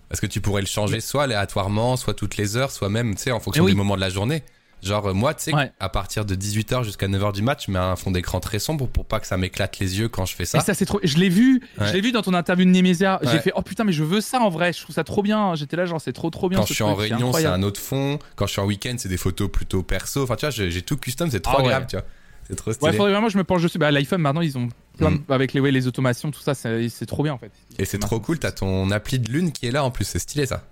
Parce 0.09 0.19
que 0.19 0.25
tu 0.25 0.41
pourrais 0.41 0.61
le 0.61 0.67
changer 0.67 0.99
soit 1.01 1.23
aléatoirement, 1.23 1.95
soit 1.97 2.13
toutes 2.15 2.37
les 2.37 2.57
heures, 2.57 2.71
soit 2.71 2.89
même, 2.89 3.15
tu 3.15 3.21
sais, 3.23 3.31
en 3.31 3.39
fonction 3.39 3.63
Eh 3.63 3.65
oui. 3.67 3.71
des 3.73 3.77
moments 3.77 3.95
de 3.95 4.01
la 4.01 4.09
journée. 4.09 4.43
Genre, 4.81 5.07
euh, 5.07 5.13
moi, 5.13 5.33
tu 5.33 5.43
sais, 5.43 5.53
Ouais. 5.53 5.71
à 5.79 5.89
partir 5.89 6.23
de 6.25 6.35
18h 6.35 6.83
jusqu'à 6.83 7.07
9h 7.07 7.33
du 7.33 7.41
match, 7.41 7.65
je 7.67 7.71
mets 7.71 7.79
un 7.79 7.95
fond 7.95 8.11
d'écran 8.11 8.39
très 8.39 8.59
sombre 8.59 8.87
pour 8.87 9.05
pas 9.05 9.19
que 9.19 9.27
ça 9.27 9.35
m'éclate 9.37 9.79
les 9.79 9.99
yeux 9.99 10.07
quand 10.07 10.25
je 10.25 10.35
fais 10.35 10.45
ça. 10.45 10.59
Et 10.59 10.61
ça, 10.61 10.73
c'est 10.73 10.85
trop. 10.85 10.99
Je 11.03 11.17
l'ai 11.17 11.29
vu, 11.29 11.61
Ouais. 11.79 11.87
je 11.87 11.93
l'ai 11.93 12.01
vu 12.01 12.11
dans 12.11 12.21
ton 12.21 12.33
interview 12.33 12.65
de 12.65 12.69
Nemesia. 12.71 13.19
J'ai 13.23 13.29
Ouais. 13.29 13.39
fait, 13.39 13.51
oh 13.55 13.61
putain, 13.61 13.83
mais 13.83 13.91
je 13.91 14.03
veux 14.03 14.21
ça 14.21 14.39
en 14.39 14.49
vrai. 14.49 14.71
Je 14.73 14.81
trouve 14.81 14.95
ça 14.95 15.03
trop 15.03 15.21
bien. 15.21 15.55
J'étais 15.55 15.75
là, 15.75 15.85
genre, 15.85 15.99
c'est 15.99 16.13
trop, 16.13 16.29
trop 16.29 16.47
bien. 16.49 16.59
Quand 16.59 16.65
je 16.65 16.73
suis 16.73 16.83
en 16.83 16.95
réunion, 16.95 17.33
c'est 17.33 17.45
un 17.45 17.61
autre 17.63 17.79
fond. 17.81 18.19
Quand 18.35 18.47
je 18.47 18.51
suis 18.53 18.61
en 18.61 18.65
week-end, 18.65 18.95
c'est 18.97 19.09
des 19.09 19.17
photos 19.17 19.49
plutôt 19.51 19.83
perso. 19.83 20.23
Enfin, 20.23 20.35
tu 20.35 20.45
vois, 20.45 20.51
j'ai 20.51 20.81
tout 20.81 20.97
custom, 20.97 21.29
c'est 21.29 21.39
trop 21.41 21.55
Ah 21.57 21.59
ouais. 21.59 21.65
agréable, 21.65 21.87
tu 21.89 21.95
vois. 21.97 22.05
C'est 22.47 22.55
trop 22.55 22.69
Ouais, 22.71 22.73
stylé. 22.75 22.93
faudrait 22.93 23.11
vraiment 23.11 23.29
je 23.29 23.37
me 23.37 23.43
penche 23.43 23.61
dessus. 23.61 23.77
Bah, 23.77 23.91
l'iPhone, 23.91 24.21
maintenant, 24.21 24.41
ils 24.41 24.57
ont 24.57 24.69
plein 24.97 25.11
de- 25.11 25.17
Mm. 25.17 25.23
avec 25.29 25.53
les, 25.53 25.59
ouais, 25.59 25.69
les 25.69 25.85
automations, 25.87 26.31
tout 26.31 26.39
ça, 26.41 26.55
c'est 26.55 27.05
trop 27.05 27.21
bien 27.21 27.33
en 27.33 27.37
fait. 27.37 27.51
Et 27.77 27.85
c'est 27.85 27.99
trop 27.99 28.19
cool, 28.19 28.39
t'as 28.39 28.51
ton 28.51 28.89
appli 28.89 29.19
de 29.19 29.31
lune 29.31 29.51
qui 29.51 29.67
est 29.67 29.71
là 29.71 29.83
en 29.83 29.91
plus, 29.91 30.05
c'est 30.05 30.17
stylé 30.19 30.47
ça. 30.47 30.63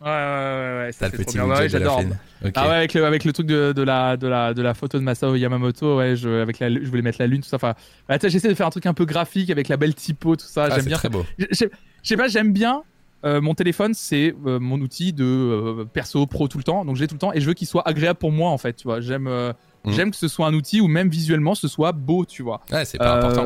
Ouais, 0.00 0.06
ouais, 0.06 0.12
ouais, 0.12 0.78
ouais, 0.86 0.92
ça 0.92 1.06
le 1.06 1.10
c'est 1.10 1.16
trop 1.18 1.24
petit 1.32 1.38
bien. 1.38 1.46
Ouais, 1.48 1.56
de 1.56 1.62
la 1.62 1.68
j'adore. 1.68 2.00
Ok. 2.44 2.52
Ah 2.54 2.68
ouais, 2.68 2.74
avec 2.76 2.94
le, 2.94 3.04
avec 3.04 3.24
le 3.24 3.32
truc 3.32 3.46
de, 3.48 3.72
de, 3.72 3.82
la, 3.82 4.16
de, 4.16 4.28
la, 4.28 4.54
de 4.54 4.62
la 4.62 4.74
photo 4.74 4.96
de 4.98 5.02
Masao 5.02 5.34
Yamamoto, 5.34 5.96
ouais, 5.98 6.14
je, 6.14 6.28
avec 6.40 6.60
la, 6.60 6.70
je 6.70 6.86
voulais 6.88 7.02
mettre 7.02 7.18
la 7.20 7.26
lune, 7.26 7.42
tout 7.42 7.48
ça. 7.48 7.56
Enfin, 7.56 7.74
bah, 8.08 8.16
j'essaie 8.22 8.48
de 8.48 8.54
faire 8.54 8.66
un 8.68 8.70
truc 8.70 8.86
un 8.86 8.94
peu 8.94 9.04
graphique 9.06 9.50
avec 9.50 9.66
la 9.68 9.76
belle 9.76 9.94
typo, 9.96 10.36
tout 10.36 10.46
ça. 10.46 10.68
Ah, 10.70 10.76
j'aime 10.76 10.84
bien. 10.84 10.98
très 10.98 11.08
beau. 11.08 11.24
Je 11.38 11.66
sais 12.04 12.16
pas, 12.16 12.28
j'aime 12.28 12.52
bien. 12.52 12.84
euh, 13.24 13.40
mon 13.40 13.54
téléphone, 13.54 13.92
c'est 13.94 14.32
euh, 14.46 14.60
mon 14.60 14.80
outil 14.80 15.12
de 15.12 15.24
euh, 15.24 15.84
perso 15.84 16.24
pro 16.28 16.46
tout 16.46 16.58
le 16.58 16.62
temps, 16.64 16.84
donc 16.84 16.94
j'ai 16.94 17.08
tout 17.08 17.16
le 17.16 17.18
temps 17.18 17.32
et 17.32 17.40
je 17.40 17.46
veux 17.48 17.54
qu'il 17.54 17.66
soit 17.66 17.82
agréable 17.88 18.20
pour 18.20 18.30
moi 18.30 18.50
en 18.52 18.58
fait, 18.58 18.74
tu 18.74 18.84
vois. 18.84 19.00
J'aime, 19.00 19.26
euh, 19.26 19.52
Mhm. 19.84 19.92
j'aime 19.92 20.10
que 20.12 20.16
ce 20.16 20.28
soit 20.28 20.46
un 20.46 20.54
outil 20.54 20.80
où 20.80 20.86
même 20.86 21.08
visuellement 21.08 21.56
ce 21.56 21.66
soit 21.66 21.90
beau, 21.90 22.24
tu 22.24 22.42
vois. 22.44 22.60
Ouais, 22.70 22.84
c'est 22.84 22.98
pas 22.98 23.18
important. 23.18 23.44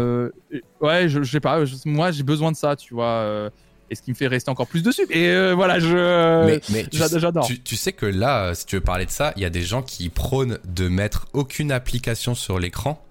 Ouais, 0.82 1.08
je, 1.08 1.22
je 1.22 1.30
sais 1.30 1.40
pas, 1.40 1.64
je- 1.64 1.76
moi 1.86 2.10
j'ai 2.10 2.22
besoin 2.22 2.52
de 2.52 2.56
ça, 2.56 2.76
tu 2.76 2.92
vois. 2.92 3.06
euh, 3.06 3.50
et 3.92 3.94
ce 3.94 4.02
qui 4.02 4.10
me 4.10 4.16
fait 4.16 4.26
rester 4.26 4.50
encore 4.50 4.66
plus 4.66 4.82
dessus. 4.82 5.06
Et 5.10 5.28
euh, 5.28 5.54
voilà, 5.54 5.78
je. 5.78 6.46
Mais, 6.46 6.86
j'adore. 6.92 7.46
Tu, 7.46 7.60
tu 7.60 7.76
sais 7.76 7.92
que 7.92 8.06
là, 8.06 8.46
euh, 8.46 8.54
si 8.54 8.66
tu 8.66 8.76
veux 8.76 8.80
parler 8.80 9.04
de 9.06 9.10
ça, 9.10 9.32
il 9.36 9.42
y 9.42 9.44
a 9.44 9.50
des 9.50 9.62
gens 9.62 9.82
qui 9.82 10.08
prônent 10.08 10.58
de 10.64 10.88
mettre 10.88 11.26
aucune 11.34 11.70
application 11.70 12.34
sur 12.34 12.58
l'écran. 12.58 13.04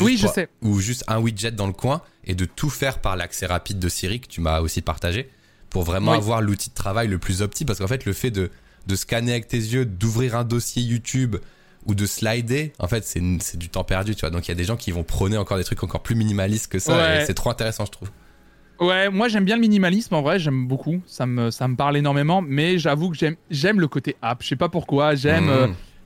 Oui, 0.00 0.18
je 0.18 0.26
sais. 0.26 0.48
Ou 0.62 0.80
juste 0.80 1.04
un 1.08 1.18
widget 1.18 1.52
dans 1.52 1.66
le 1.66 1.72
coin 1.72 2.02
et 2.24 2.34
de 2.34 2.44
tout 2.44 2.68
faire 2.68 2.98
par 2.98 3.16
l'accès 3.16 3.46
rapide 3.46 3.78
de 3.78 3.88
Siri 3.88 4.20
que 4.20 4.26
tu 4.26 4.40
m'as 4.40 4.60
aussi 4.60 4.82
partagé. 4.82 5.30
pour 5.70 5.82
vraiment 5.82 6.12
Oui. 6.12 6.18
avoir 6.18 6.40
l'outil 6.42 6.70
de 6.70 6.74
travail 6.74 7.08
le 7.08 7.18
plus 7.18 7.40
opti. 7.42 7.64
Parce 7.64 7.78
qu'en 7.78 7.86
fait, 7.88 8.04
le 8.04 8.12
fait 8.12 8.30
de, 8.30 8.50
de 8.86 8.96
scanner 8.96 9.32
avec 9.32 9.48
tes 9.48 9.56
yeux, 9.58 9.84
d'ouvrir 9.86 10.34
un 10.36 10.44
dossier 10.44 10.82
YouTube 10.82 11.36
ou 11.86 11.94
de 11.94 12.06
slider, 12.06 12.72
en 12.78 12.88
fait, 12.88 13.04
c'est 13.06 13.22
c'est 13.40 13.56
du 13.58 13.68
temps 13.68 13.84
perdu, 13.84 14.14
tu 14.14 14.20
vois. 14.20 14.30
Donc 14.30 14.46
il 14.46 14.50
y 14.50 14.52
a 14.52 14.54
des 14.56 14.64
gens 14.64 14.76
qui 14.76 14.90
vont 14.92 15.04
prôner 15.04 15.36
encore 15.38 15.56
des 15.58 15.64
trucs 15.64 15.82
encore 15.84 16.02
plus 16.02 16.14
minimalistes 16.16 16.68
que 16.72 16.78
ça. 16.78 16.96
Ouais. 16.96 17.22
et 17.22 17.26
c'est 17.26 17.34
trop 17.34 17.50
intéressant, 17.50 17.84
je 17.86 17.92
trouve. 17.92 18.10
Ouais, 18.80 19.10
moi 19.10 19.28
j'aime 19.28 19.44
bien 19.44 19.56
le 19.56 19.60
minimalisme 19.60 20.14
en 20.14 20.22
vrai, 20.22 20.38
j'aime 20.38 20.66
beaucoup, 20.68 21.00
ça 21.06 21.26
me, 21.26 21.50
ça 21.50 21.66
me 21.66 21.74
parle 21.74 21.96
énormément, 21.96 22.42
mais 22.42 22.78
j'avoue 22.78 23.10
que 23.10 23.16
j'aime, 23.16 23.34
j'aime 23.50 23.80
le 23.80 23.88
côté 23.88 24.14
app, 24.22 24.42
je 24.42 24.48
sais 24.48 24.56
pas 24.56 24.68
pourquoi, 24.68 25.14
j'aime. 25.16 25.46
Mmh. 25.46 25.48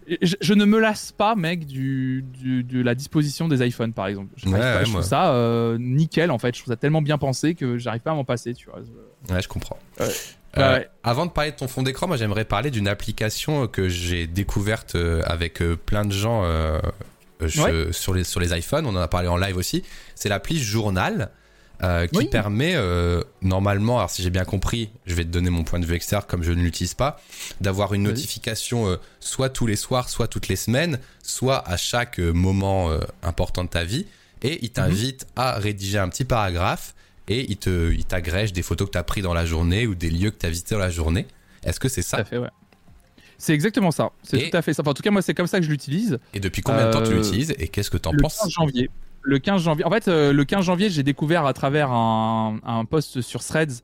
euh, 0.08 0.16
je, 0.22 0.34
je 0.40 0.54
ne 0.54 0.64
me 0.64 0.78
lasse 0.80 1.12
pas, 1.12 1.34
mec, 1.36 1.66
du, 1.66 2.24
du- 2.40 2.64
de 2.64 2.82
la 2.82 2.94
disposition 2.94 3.46
des 3.46 3.64
iPhones 3.66 3.92
par 3.92 4.06
exemple. 4.06 4.30
Je, 4.36 4.46
Ouais, 4.48 4.58
pas, 4.58 4.78
ouais, 4.78 4.84
je 4.86 4.90
trouve 4.90 5.02
ça 5.02 5.32
euh, 5.34 5.76
nickel 5.78 6.30
en 6.30 6.38
fait, 6.38 6.54
je 6.56 6.60
trouve 6.62 6.72
ça 6.72 6.76
tellement 6.76 7.02
bien 7.02 7.18
pensé 7.18 7.54
que 7.54 7.76
j'arrive 7.78 8.00
pas 8.00 8.12
à 8.12 8.14
m'en 8.14 8.24
passer, 8.24 8.54
tu 8.54 8.68
vois. 8.70 8.80
Ouais, 9.30 9.42
je 9.42 9.48
comprends. 9.48 9.78
Ouais. 10.00 10.06
Euh, 10.06 10.74
Ouais. 10.78 10.88
Avant 11.02 11.24
de 11.26 11.30
parler 11.30 11.50
de 11.52 11.56
ton 11.56 11.66
fond 11.68 11.82
d'écran, 11.82 12.06
moi 12.08 12.16
j'aimerais 12.18 12.44
parler 12.44 12.70
d'une 12.70 12.86
application 12.88 13.66
que 13.68 13.88
j'ai 13.88 14.26
découverte 14.26 14.96
avec 15.24 15.62
plein 15.86 16.04
de 16.04 16.12
gens 16.12 16.42
euh, 16.44 16.78
je- 17.40 17.90
sur, 17.92 18.12
les, 18.14 18.24
sur 18.24 18.38
les 18.40 18.52
iPhones. 18.58 18.84
On 18.86 18.90
en 18.96 19.00
a 19.00 19.08
parlé 19.08 19.28
en 19.28 19.36
live 19.38 19.56
aussi. 19.56 19.82
C'est 20.14 20.28
l'appli 20.28 20.58
Journal 20.58 21.30
euh, 21.84 22.06
qui 22.06 22.18
Oui. 22.18 22.28
permet 22.28 22.74
euh, 22.76 23.22
normalement, 23.40 23.98
alors 23.98 24.10
si 24.10 24.22
j'ai 24.22 24.30
bien 24.30 24.44
compris, 24.44 24.90
je 25.06 25.14
vais 25.14 25.24
te 25.24 25.30
donner 25.30 25.50
mon 25.50 25.64
point 25.64 25.78
de 25.80 25.86
vue 25.86 25.94
externe 25.94 26.22
comme 26.28 26.42
je 26.42 26.52
ne 26.52 26.62
l'utilise 26.62 26.94
pas, 26.94 27.20
d'avoir 27.60 27.92
une 27.94 28.04
notification 28.04 28.86
euh, 28.88 28.96
soit 29.20 29.48
tous 29.50 29.66
les 29.66 29.76
soirs, 29.76 30.08
soit 30.08 30.28
toutes 30.28 30.48
les 30.48 30.56
semaines, 30.56 30.98
soit 31.22 31.66
à 31.68 31.76
chaque 31.76 32.18
moment 32.18 32.90
important 33.22 33.64
de 33.64 33.68
ta 33.68 33.84
vie. 33.84 34.06
Et 34.42 34.52
Mhm. 34.52 34.58
il 34.62 34.70
t'invite 34.70 35.26
à 35.36 35.58
rédiger 35.58 35.98
un 35.98 36.08
petit 36.08 36.24
paragraphe 36.24 36.94
et 37.28 37.50
il 37.50 37.56
te 37.56 37.92
il 37.92 38.04
t'agrège 38.04 38.52
des 38.52 38.62
photos 38.62 38.88
que 38.88 38.92
tu 38.92 38.98
as 38.98 39.04
pris 39.04 39.22
dans 39.22 39.34
la 39.34 39.46
journée 39.46 39.86
ou 39.86 39.94
des 39.94 40.10
lieux 40.10 40.30
que 40.30 40.38
tu 40.38 40.46
as 40.46 40.50
visités 40.50 40.74
dans 40.74 40.80
la 40.80 40.90
journée. 40.90 41.26
Est-ce 41.64 41.78
que 41.78 41.88
c'est 41.88 42.02
Tout 42.02 42.08
ça 42.08 42.16
à 42.18 42.24
fait, 42.24 42.38
ouais. 42.38 42.48
C'est 43.38 43.54
exactement 43.54 43.90
ça, 43.90 44.10
c'est 44.22 44.50
tout 44.50 44.56
à 44.56 44.62
fait 44.62 44.72
ça. 44.72 44.82
Enfin, 44.82 44.92
en 44.92 44.94
tout 44.94 45.02
cas, 45.02 45.10
moi 45.10 45.20
c'est 45.22 45.34
comme 45.34 45.46
ça 45.48 45.58
que 45.58 45.64
je 45.64 45.70
l'utilise. 45.70 46.18
Et 46.34 46.38
depuis 46.40 46.62
combien 46.62 46.86
de 46.86 46.92
temps 46.92 47.02
tu 47.02 47.12
l'utilises 47.14 47.52
et 47.58 47.66
qu'est-ce 47.68 47.90
que 47.90 47.96
tu 47.96 48.08
en 48.08 48.12
le 48.12 48.22
penses? 48.22 48.38
15 48.38 48.50
janvier. 48.50 48.88
Le 49.22 49.38
15 49.38 49.62
janvier. 49.62 49.84
En 49.84 49.90
fait, 49.90 50.08
euh, 50.08 50.32
le 50.32 50.44
15 50.44 50.64
janvier, 50.64 50.90
j'ai 50.90 51.02
découvert 51.02 51.46
à 51.46 51.52
travers 51.52 51.90
un, 51.92 52.58
un 52.64 52.84
post 52.84 53.20
sur 53.20 53.42
Threads 53.44 53.82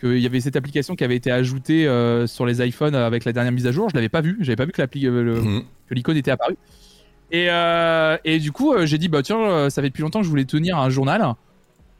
qu'il 0.00 0.18
y 0.18 0.26
avait 0.26 0.40
cette 0.40 0.56
application 0.56 0.94
qui 0.96 1.04
avait 1.04 1.16
été 1.16 1.30
ajoutée 1.30 1.86
euh, 1.86 2.26
sur 2.26 2.46
les 2.46 2.66
iPhones 2.66 2.94
avec 2.94 3.24
la 3.24 3.32
dernière 3.32 3.52
mise 3.52 3.66
à 3.66 3.72
jour. 3.72 3.90
Je 3.90 3.94
l'avais 3.94 4.08
pas 4.08 4.20
vu. 4.20 4.38
J'avais 4.40 4.56
pas 4.56 4.64
vu 4.64 4.72
que 4.72 4.80
euh, 4.82 5.40
Mhm. 5.42 5.62
que 5.88 5.94
l'icône 5.94 6.16
était 6.16 6.30
apparue. 6.30 6.56
Et, 7.30 7.48
et 8.24 8.38
du 8.38 8.52
coup, 8.52 8.74
j'ai 8.84 8.96
dit 8.96 9.08
bah 9.08 9.22
tiens, 9.22 9.68
ça 9.68 9.82
fait 9.82 9.88
depuis 9.88 10.00
longtemps 10.02 10.20
que 10.20 10.24
je 10.24 10.30
voulais 10.30 10.46
tenir 10.46 10.78
un 10.78 10.88
journal. 10.88 11.34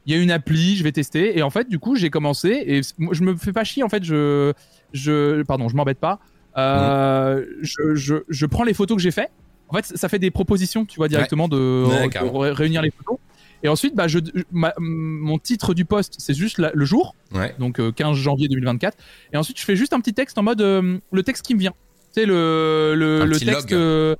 Il 0.06 0.14
y 0.14 0.18
a 0.18 0.22
une 0.22 0.30
appli, 0.30 0.74
je 0.76 0.82
vais 0.84 0.92
tester. 0.92 1.36
Et 1.38 1.42
en 1.42 1.50
fait, 1.50 1.68
du 1.68 1.78
coup, 1.78 1.96
j'ai 1.96 2.08
commencé 2.08 2.48
et 2.66 2.80
moi, 2.96 3.12
je 3.12 3.22
me 3.22 3.36
fais 3.36 3.52
pas 3.52 3.62
chier. 3.64 3.82
En 3.82 3.90
fait, 3.90 4.04
je, 4.04 4.54
je, 4.94 5.42
pardon, 5.42 5.68
je 5.68 5.76
m'embête 5.76 5.98
pas. 5.98 6.18
Euh, 6.56 7.44
je, 7.60 7.94
je, 7.94 8.14
je 8.26 8.46
prends 8.46 8.64
les 8.64 8.72
photos 8.72 8.96
que 8.96 9.02
j'ai 9.02 9.10
fait. 9.10 9.28
En 9.68 9.76
fait, 9.76 9.84
ça 9.96 10.08
fait 10.08 10.18
des 10.18 10.30
propositions, 10.30 10.84
tu 10.84 10.96
vois, 10.96 11.08
directement 11.08 11.48
de, 11.48 11.84
Ouais, 12.32 12.50
réunir 12.50 12.82
les 12.82 12.90
photos. 12.90 13.18
Et 13.62 13.68
ensuite, 13.68 13.96
bah, 13.96 14.06
je, 14.06 14.20
ma- 14.52 14.72
mon 14.78 15.36
titre 15.38 15.74
du 15.74 15.84
post, 15.84 16.14
c'est 16.18 16.34
juste 16.34 16.58
la- 16.58 16.70
le 16.72 16.84
jour, 16.84 17.16
Ouais. 17.34 17.54
donc 17.58 17.80
euh, 17.80 17.90
15 17.90 18.16
janvier 18.16 18.46
2024. 18.48 18.96
Et 19.32 19.36
ensuite, 19.36 19.58
je 19.58 19.64
fais 19.64 19.74
juste 19.74 19.92
un 19.92 20.00
petit 20.00 20.14
texte 20.14 20.38
en 20.38 20.42
mode 20.44 20.60
euh, 20.60 20.98
le 21.10 21.22
texte 21.24 21.44
qui 21.44 21.54
me 21.54 21.60
vient. 21.60 21.72
Tu 22.14 22.20
sais, 22.20 22.26
le, 22.26 22.94
le, 22.96 23.38
texte. 23.38 23.72
euh, 23.72 24.14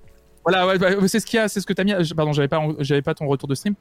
voilà, 0.45 0.67
ouais, 0.67 0.79
bah, 0.79 0.89
c'est 1.07 1.21
ce 1.21 1.27
qu'il 1.27 1.37
y 1.37 1.41
a, 1.41 1.47
c'est 1.49 1.61
ce 1.61 1.67
que 1.67 1.73
t'as 1.73 1.85
mis. 1.85 1.93
euh, 1.93 2.03
Pardon, 2.17 2.33
j'avais 2.33 2.49
pas, 2.49 2.61
j'avais 2.81 3.01
pas 3.03 3.15
ton 3.15 3.27
retour 3.29 3.49
de 3.49 3.55
stream. 3.55 3.75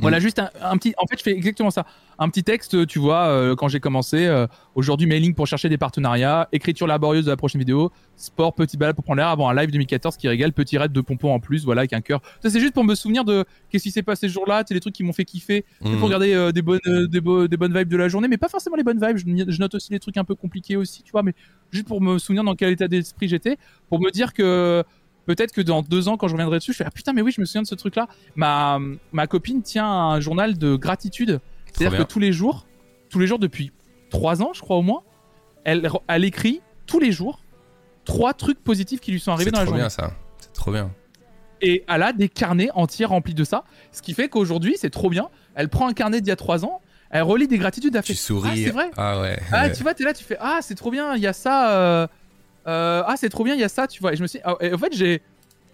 Voilà, 0.00 0.18
juste 0.20 0.38
un, 0.40 0.50
un 0.62 0.76
petit. 0.78 0.94
En 0.98 1.06
fait, 1.06 1.16
je 1.18 1.22
fais 1.22 1.30
exactement 1.32 1.70
ça. 1.70 1.86
Un 2.18 2.28
petit 2.28 2.42
texte, 2.42 2.86
tu 2.86 2.98
vois, 2.98 3.26
euh, 3.26 3.54
quand 3.54 3.68
j'ai 3.68 3.78
commencé. 3.80 4.26
euh, 4.26 4.46
Aujourd'hui, 4.74 5.06
mailing 5.06 5.34
pour 5.34 5.46
chercher 5.46 5.68
des 5.68 5.76
partenariats. 5.78 6.48
Écriture 6.50 6.86
laborieuse 6.86 7.24
de 7.26 7.30
la 7.30 7.36
prochaine 7.36 7.58
vidéo. 7.60 7.92
Sport, 8.16 8.54
petit 8.54 8.76
balade 8.76 8.96
pour 8.96 9.04
prendre 9.04 9.18
l'air 9.18 9.28
avant 9.28 9.48
un 9.48 9.54
live 9.54 9.70
2014 9.70 10.16
qui 10.16 10.28
régale. 10.28 10.52
Petit 10.52 10.78
raid 10.78 10.92
de 10.92 11.00
pompons 11.02 11.32
en 11.32 11.40
plus, 11.40 11.64
voilà, 11.64 11.82
avec 11.82 11.92
un 11.92 12.00
cœur. 12.00 12.20
Ça, 12.42 12.48
c'est 12.50 12.58
juste 12.60 12.72
pour 12.74 12.84
me 12.84 12.94
souvenir 12.94 13.24
de 13.24 13.44
qu'est-ce 13.70 13.82
qui 13.84 13.90
s'est 13.90 14.02
passé 14.02 14.28
ce 14.28 14.32
jour-là. 14.32 14.64
C'est 14.66 14.74
les 14.74 14.80
trucs 14.80 14.94
qui 14.94 15.04
m'ont 15.04 15.12
fait 15.12 15.24
kiffer. 15.24 15.64
Pour 15.98 16.08
garder 16.08 16.32
euh, 16.32 16.52
des, 16.52 16.62
bonnes, 16.62 16.80
des, 17.08 17.20
beaux- 17.20 17.46
des 17.46 17.56
bonnes 17.56 17.76
vibes 17.76 17.88
de 17.88 17.96
la 17.96 18.08
journée, 18.08 18.28
mais 18.28 18.38
pas 18.38 18.48
forcément 18.48 18.76
les 18.76 18.84
bonnes 18.84 19.00
vibes. 19.04 19.18
Je, 19.18 19.52
je 19.52 19.58
note 19.60 19.74
aussi 19.74 19.92
les 19.92 20.00
trucs 20.00 20.16
un 20.16 20.24
peu 20.24 20.34
compliqués 20.34 20.76
aussi, 20.76 21.02
tu 21.02 21.12
vois, 21.12 21.22
mais 21.22 21.34
juste 21.70 21.86
pour 21.86 22.00
me 22.00 22.18
souvenir 22.18 22.44
dans 22.44 22.54
quel 22.56 22.72
état 22.72 22.88
d'esprit 22.88 23.28
j'étais, 23.28 23.56
pour 23.88 24.00
me 24.00 24.10
dire 24.10 24.32
que 24.32 24.82
peut-être 25.26 25.52
que 25.52 25.60
dans 25.60 25.82
deux 25.82 26.08
ans, 26.08 26.16
quand 26.16 26.28
je 26.28 26.32
reviendrai 26.34 26.58
dessus, 26.58 26.72
je 26.72 26.78
fais 26.78 26.84
ah 26.86 26.90
putain, 26.90 27.12
mais 27.12 27.22
oui, 27.22 27.32
je 27.32 27.40
me 27.40 27.46
souviens 27.46 27.62
de 27.62 27.66
ce 27.66 27.74
truc-là. 27.74 28.08
Ma, 28.34 28.78
ma 29.12 29.26
copine 29.26 29.62
tient 29.62 29.86
un 29.90 30.20
journal 30.20 30.58
de 30.58 30.76
gratitude, 30.76 31.40
c'est-à-dire 31.72 31.98
que 31.98 32.02
tous 32.04 32.18
les 32.18 32.32
jours, 32.32 32.66
tous 33.10 33.18
les 33.18 33.26
jours 33.26 33.38
depuis 33.38 33.72
trois 34.10 34.42
ans, 34.42 34.50
je 34.54 34.60
crois 34.60 34.76
au 34.76 34.82
moins, 34.82 35.02
elle, 35.64 35.88
elle 36.08 36.24
écrit 36.24 36.60
tous 36.86 36.98
les 36.98 37.12
jours 37.12 37.42
trois 38.04 38.34
trucs 38.34 38.62
positifs 38.62 39.00
qui 39.00 39.12
lui 39.12 39.20
sont 39.20 39.30
arrivés 39.32 39.50
C'est 39.50 39.52
dans 39.52 39.60
la 39.60 39.64
trop 39.66 39.74
journée 39.74 39.82
bien 39.82 39.88
ça. 39.90 40.12
C'est 40.38 40.52
trop 40.52 40.72
bien. 40.72 40.90
et 41.60 41.84
elle 41.88 42.02
a 42.02 42.12
des 42.12 42.28
carnets 42.28 42.70
entiers 42.74 43.04
remplis 43.06 43.34
de 43.34 43.44
ça. 43.44 43.62
Ce 43.92 44.02
qui 44.02 44.12
fait 44.14 44.28
qu'aujourd'hui, 44.28 44.74
c'est 44.76 44.90
trop 44.90 45.08
bien. 45.08 45.28
Elle 45.54 45.68
prend 45.68 45.86
un 45.88 45.92
carnet 45.92 46.20
d'il 46.20 46.28
y 46.28 46.32
a 46.32 46.36
trois 46.36 46.64
ans, 46.64 46.80
elle 47.10 47.22
relit 47.22 47.46
des 47.46 47.58
gratitudes, 47.58 47.94
elle 47.94 48.02
fait 48.02 48.14
Tu 48.14 48.18
souris. 48.18 48.50
Ah, 48.52 48.56
c'est 48.56 48.70
vrai. 48.70 48.90
Ah 48.96 49.20
ouais. 49.20 49.38
Ah, 49.52 49.70
tu 49.70 49.82
vois, 49.84 49.94
t'es 49.94 50.02
là, 50.02 50.12
tu 50.14 50.24
fais 50.24 50.36
Ah, 50.40 50.58
c'est 50.62 50.74
trop 50.74 50.90
bien, 50.90 51.14
il 51.14 51.22
y 51.22 51.26
a 51.28 51.32
ça. 51.32 51.70
euh, 51.78 52.06
euh, 52.66 53.02
ah, 53.06 53.14
c'est 53.16 53.28
trop 53.28 53.44
bien, 53.44 53.54
il 53.54 53.60
y 53.60 53.64
a 53.64 53.68
ça, 53.68 53.86
tu 53.86 54.00
vois. 54.00 54.12
Et 54.12 54.16
je 54.16 54.22
me 54.22 54.26
suis. 54.26 54.40
ah, 54.44 54.56
et 54.60 54.72
en 54.72 54.78
fait, 54.78 54.94
j'ai. 54.96 55.22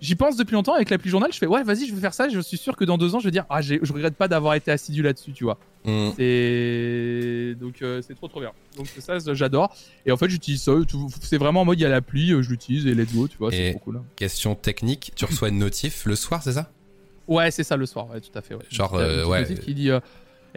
J'y 0.01 0.15
pense 0.15 0.37
depuis 0.37 0.53
longtemps 0.55 0.75
avec 0.75 0.91
l'appli 0.91 1.11
journal. 1.11 1.33
Je 1.33 1.39
fais 1.39 1.49
ouais, 1.49 1.65
vas-y, 1.65 1.89
je 1.89 1.93
vais 1.93 2.01
faire 2.01 2.15
ça. 2.15 2.29
Je 2.29 2.39
suis 2.39 2.57
sûr 2.57 2.77
que 2.77 2.85
dans 2.85 2.97
deux 2.97 3.17
ans, 3.17 3.19
je 3.19 3.25
vais 3.25 3.33
dire 3.33 3.45
ah, 3.51 3.61
j'ai- 3.61 3.81
je 3.83 3.93
regrette 3.93 4.15
pas 4.15 4.29
d'avoir 4.29 4.55
été 4.55 4.71
assidu 4.71 5.03
là-dessus, 5.03 5.33
tu 5.33 5.43
vois. 5.43 5.59
Mhm. 5.85 6.13
C'est 6.17 7.57
donc 7.61 7.83
euh, 7.83 8.01
c'est 8.07 8.15
trop 8.15 8.29
trop 8.29 8.39
bien. 8.39 8.53
Donc 8.77 8.87
ça, 9.01 9.19
j'adore. 9.35 9.75
Et 10.07 10.13
en 10.13 10.17
fait, 10.17 10.29
j'utilise 10.29 10.63
ça. 10.63 10.71
C'est 11.21 11.37
vraiment 11.37 11.63
en 11.63 11.65
mode 11.65 11.81
il 11.81 11.83
y 11.83 11.85
a 11.85 11.89
l'appli, 11.89 12.31
euh, 12.33 12.43
je 12.43 12.51
l'utilise 12.51 12.87
et 12.87 12.95
let's 12.95 13.13
go, 13.13 13.27
tu 13.27 13.39
vois. 13.39 13.51
C'est 13.51 13.73
trop 13.73 13.81
cool. 13.81 14.03
Question 14.15 14.55
technique, 14.55 15.11
tu 15.17 15.25
reçois 15.25 15.49
une 15.49 15.59
notif 15.59 16.05
le 16.07 16.15
soir, 16.15 16.45
c'est 16.45 16.53
ça? 16.53 16.71
Ouais, 17.27 17.51
c'est 17.51 17.65
ça 17.65 17.77
le 17.77 17.85
soir, 17.85 18.09
ouais, 18.09 18.21
tout 18.21 18.31
à 18.39 18.41
fait. 18.41 18.55
Ouais. 18.55 18.63
Genre, 18.71 18.95
euh, 18.95 19.25
ouais. 19.27 19.41
notif 19.41 19.59
qui 19.59 19.75
dit 19.75 19.91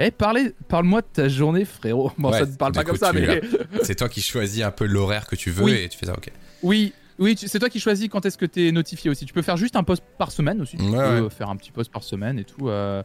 Eh, 0.07 0.11
parle-moi 0.11 1.01
de 1.01 1.07
ta 1.13 1.27
journée, 1.27 1.65
frérot. 1.65 2.11
Bon, 2.17 2.31
Ouais, 2.31 2.39
ça 2.39 2.45
ne 2.45 2.55
parle 2.55 2.71
pas 2.73 2.83
coup, 2.83 2.89
comme 2.91 2.97
ça, 2.97 3.13
mais. 3.13 3.41
C'est 3.83 3.95
toi 3.95 4.09
qui 4.09 4.21
choisis 4.21 4.63
un 4.63 4.71
peu 4.71 4.85
l'horaire 4.85 5.27
que 5.27 5.35
tu 5.35 5.51
veux 5.51 5.63
Oui. 5.63 5.73
et 5.73 5.89
tu 5.89 5.97
fais 5.97 6.05
ça, 6.07 6.13
ok. 6.13 6.29
oui, 6.63 6.93
oui, 7.19 7.35
tu- 7.35 7.47
c'est 7.47 7.59
toi 7.59 7.69
qui 7.69 7.79
choisis 7.79 8.07
quand 8.09 8.25
est-ce 8.25 8.37
que 8.37 8.45
tu 8.47 8.67
es 8.67 8.71
notifié 8.71 9.11
aussi. 9.11 9.25
Tu 9.25 9.33
peux 9.33 9.41
faire 9.43 9.57
juste 9.57 9.75
un 9.75 9.83
post 9.83 10.01
par 10.17 10.31
semaine 10.31 10.59
aussi. 10.61 10.77
Tu 10.77 10.83
Ouais, 10.83 10.91
peux 10.91 10.97
ouais. 10.97 11.03
euh, 11.25 11.29
faire 11.29 11.49
un 11.49 11.55
petit 11.55 11.71
post 11.71 11.91
par 11.91 12.03
semaine 12.03 12.39
et 12.39 12.43
tout. 12.45 12.67
euh. 12.69 13.03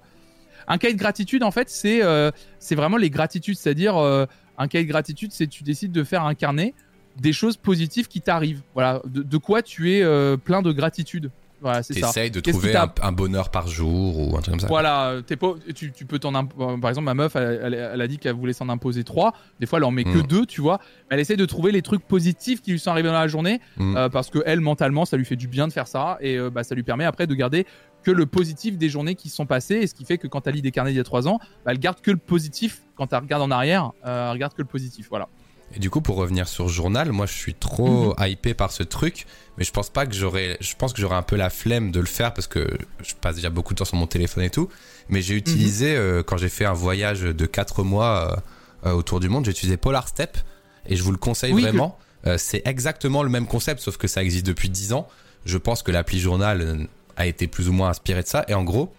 Un 0.69 0.79
cahier 0.79 0.95
de 0.95 0.99
gratitude, 0.99 1.43
en 1.43 1.51
fait, 1.51 1.69
c'est 1.69 2.03
euh, 2.03 2.31
c'est 2.59 2.75
vraiment 2.75 2.97
les 2.97 3.11
gratitudes. 3.11 3.57
C'est-à-dire, 3.57 3.97
euh, 3.99 4.25
un 4.59 4.69
cahier 4.69 4.85
de 4.85 4.89
gratitude, 4.91 5.33
c'est 5.33 5.47
tu 5.49 5.63
décides 5.65 5.93
de 5.93 6.03
faire 6.03 6.25
un 6.25 6.35
carnet 6.35 6.73
des 7.21 7.33
choses 7.33 7.57
positives 7.57 8.09
qui 8.09 8.21
t'arrivent. 8.21 8.63
Voilà, 8.75 9.03
de, 9.05 9.23
de 9.23 9.37
quoi 9.37 9.63
tu 9.63 9.93
es 9.93 10.03
plein 10.39 10.63
de 10.63 10.73
gratitude. 10.73 11.31
Voilà, 11.67 11.83
c'est 11.83 11.95
ça. 11.99 12.07
T'essayes 12.07 12.31
de 12.31 12.41
trouver 12.41 12.77
un, 12.77 12.93
un 13.03 13.13
bonheur 13.13 13.51
par 13.51 13.67
jour 13.69 14.19
ou 14.19 14.37
un 14.37 14.41
truc 14.41 14.53
comme 14.55 14.61
ça. 14.61 14.67
Voilà, 14.69 15.09
euh, 15.11 15.21
t'es 15.23 15.37
pas, 15.37 15.55
tu, 15.75 15.93
tu 15.93 16.05
peux 16.07 16.19
t'en 16.19 16.35
euh, 16.35 16.43
par 16.79 16.91
exemple 16.91 17.05
ma 17.07 17.15
meuf 17.15 17.35
elle, 17.37 17.61
elle- 17.65 17.91
elle 17.95 18.01
a 18.01 18.07
dit 18.09 18.19
qu'elle 18.19 18.35
voulait 18.35 18.53
s'en 18.53 18.69
imposer 18.69 19.03
trois. 19.05 19.33
Des 19.61 19.67
fois 19.67 19.79
elle 19.79 19.85
en 19.85 19.91
met 19.91 20.05
que 20.05 20.19
Mm. 20.19 20.27
deux, 20.27 20.47
tu 20.47 20.61
vois. 20.61 20.79
Elle 21.11 21.21
essaie 21.21 21.37
de 21.37 21.45
trouver 21.45 21.73
les 21.73 21.83
trucs 21.83 22.03
positifs 22.07 22.63
qui 22.63 22.71
lui 22.73 22.79
sont 22.79 22.91
arrivés 22.91 23.09
dans 23.09 23.15
la 23.15 23.29
journée 23.29 23.61
Mm. 23.79 23.97
euh, 23.97 24.09
parce 24.09 24.31
que 24.31 24.39
elle 24.47 24.61
mentalement 24.61 25.05
ça 25.05 25.17
lui 25.17 25.25
fait 25.25 25.37
du 25.37 25.49
bien 25.49 25.67
de 25.69 25.73
faire 25.73 25.87
ça 25.89 26.19
et 26.21 26.37
euh, 26.39 26.51
bah, 26.51 26.63
ça 26.65 26.75
lui 26.75 26.83
permet 26.83 27.05
après 27.05 27.27
de 27.27 27.35
garder 27.35 27.67
que 28.03 28.11
le 28.13 28.27
positif 28.27 28.79
des 28.79 28.89
journées 28.89 29.17
qui 29.17 29.29
sont 29.29 29.47
passées 29.47 29.75
et 29.77 29.87
ce 29.89 29.95
qui 29.95 30.05
fait 30.05 30.17
que 30.19 30.29
quand 30.29 30.47
elle 30.47 30.55
lit 30.55 30.63
des 30.63 30.71
carnets 30.71 30.93
d'il 30.93 30.99
y 30.99 31.01
a 31.01 31.05
trois 31.05 31.27
ans, 31.27 31.41
bah, 31.65 31.73
elle 31.73 31.81
garde 31.81 32.01
que 32.01 32.13
le 32.13 32.17
positif. 32.19 32.83
Quand 32.95 33.13
elle 33.13 33.19
regarde 33.19 33.43
en 33.43 33.51
arrière, 33.51 33.91
euh, 34.07 34.27
elle 34.29 34.33
regarde 34.35 34.55
que 34.55 34.63
le 34.63 34.69
positif. 34.69 35.09
Voilà. 35.11 35.29
Et 35.77 35.79
du 35.79 35.91
coup, 35.91 36.01
pour 36.01 36.17
revenir 36.17 36.49
sur 36.49 36.69
Journal, 36.69 37.13
moi 37.13 37.27
je 37.27 37.35
suis 37.35 37.53
trop 37.55 38.17
hypé 38.19 38.55
par 38.55 38.73
ce 38.73 38.83
truc, 38.83 39.27
mais 39.59 39.65
je 39.65 39.71
pense 39.73 39.91
pas 39.91 40.07
que 40.07 40.15
j'aurais. 40.15 40.57
Je 40.61 40.75
pense 40.75 40.95
que 40.95 41.03
j'aurais 41.03 41.17
un 41.17 41.23
peu 41.23 41.37
la 41.37 41.51
flemme 41.51 41.91
de 41.91 42.01
le 42.01 42.07
faire 42.07 42.33
parce 42.33 42.47
que 42.47 42.67
je 43.03 43.15
passe 43.15 43.37
déjà 43.37 43.51
beaucoup 43.51 43.75
de 43.75 43.79
temps 43.79 43.85
sur 43.85 43.97
mon 43.97 44.07
téléphone 44.07 44.43
et 44.45 44.51
tout. 44.51 44.71
Mais 45.11 45.21
j'ai 45.21 45.35
utilisé, 45.35 45.95
euh, 45.95 46.23
quand 46.23 46.39
j'ai 46.39 46.49
fait 46.49 46.65
un 46.65 46.73
voyage 46.73 47.21
de 47.21 47.47
4 47.47 47.83
mois 47.83 48.43
euh, 48.85 48.89
euh, 48.89 48.93
autour 48.95 49.21
du 49.21 49.29
monde, 49.29 49.45
j'ai 49.45 49.51
utilisé 49.51 49.77
Polar 49.77 50.09
Step 50.09 50.39
et 50.87 50.97
je 50.97 51.03
vous 51.03 51.13
le 51.13 51.19
conseille 51.19 51.53
Oui, 51.53 51.63
vraiment. 51.63 51.99
C'est 52.39 52.67
exactement 52.67 53.23
le 53.23 53.29
même 53.29 53.47
concept, 53.47 53.81
sauf 53.81 53.99
que 53.99 54.09
ça 54.09 54.21
existe 54.21 54.47
depuis 54.47 54.69
10 54.69 54.95
ans. 54.95 55.07
Je 55.45 55.59
pense 55.59 55.85
que 55.85 55.93
l'appli 55.93 56.19
Journal 56.19 56.89
a 57.17 57.27
été 57.27 57.47
plus 57.47 57.69
ou 57.69 57.73
moins 57.73 57.91
inspiré 57.91 58.23
de 58.23 58.27
ça. 58.27 58.45
Et 58.49 58.55
en 58.55 58.65
gros, 58.65 58.93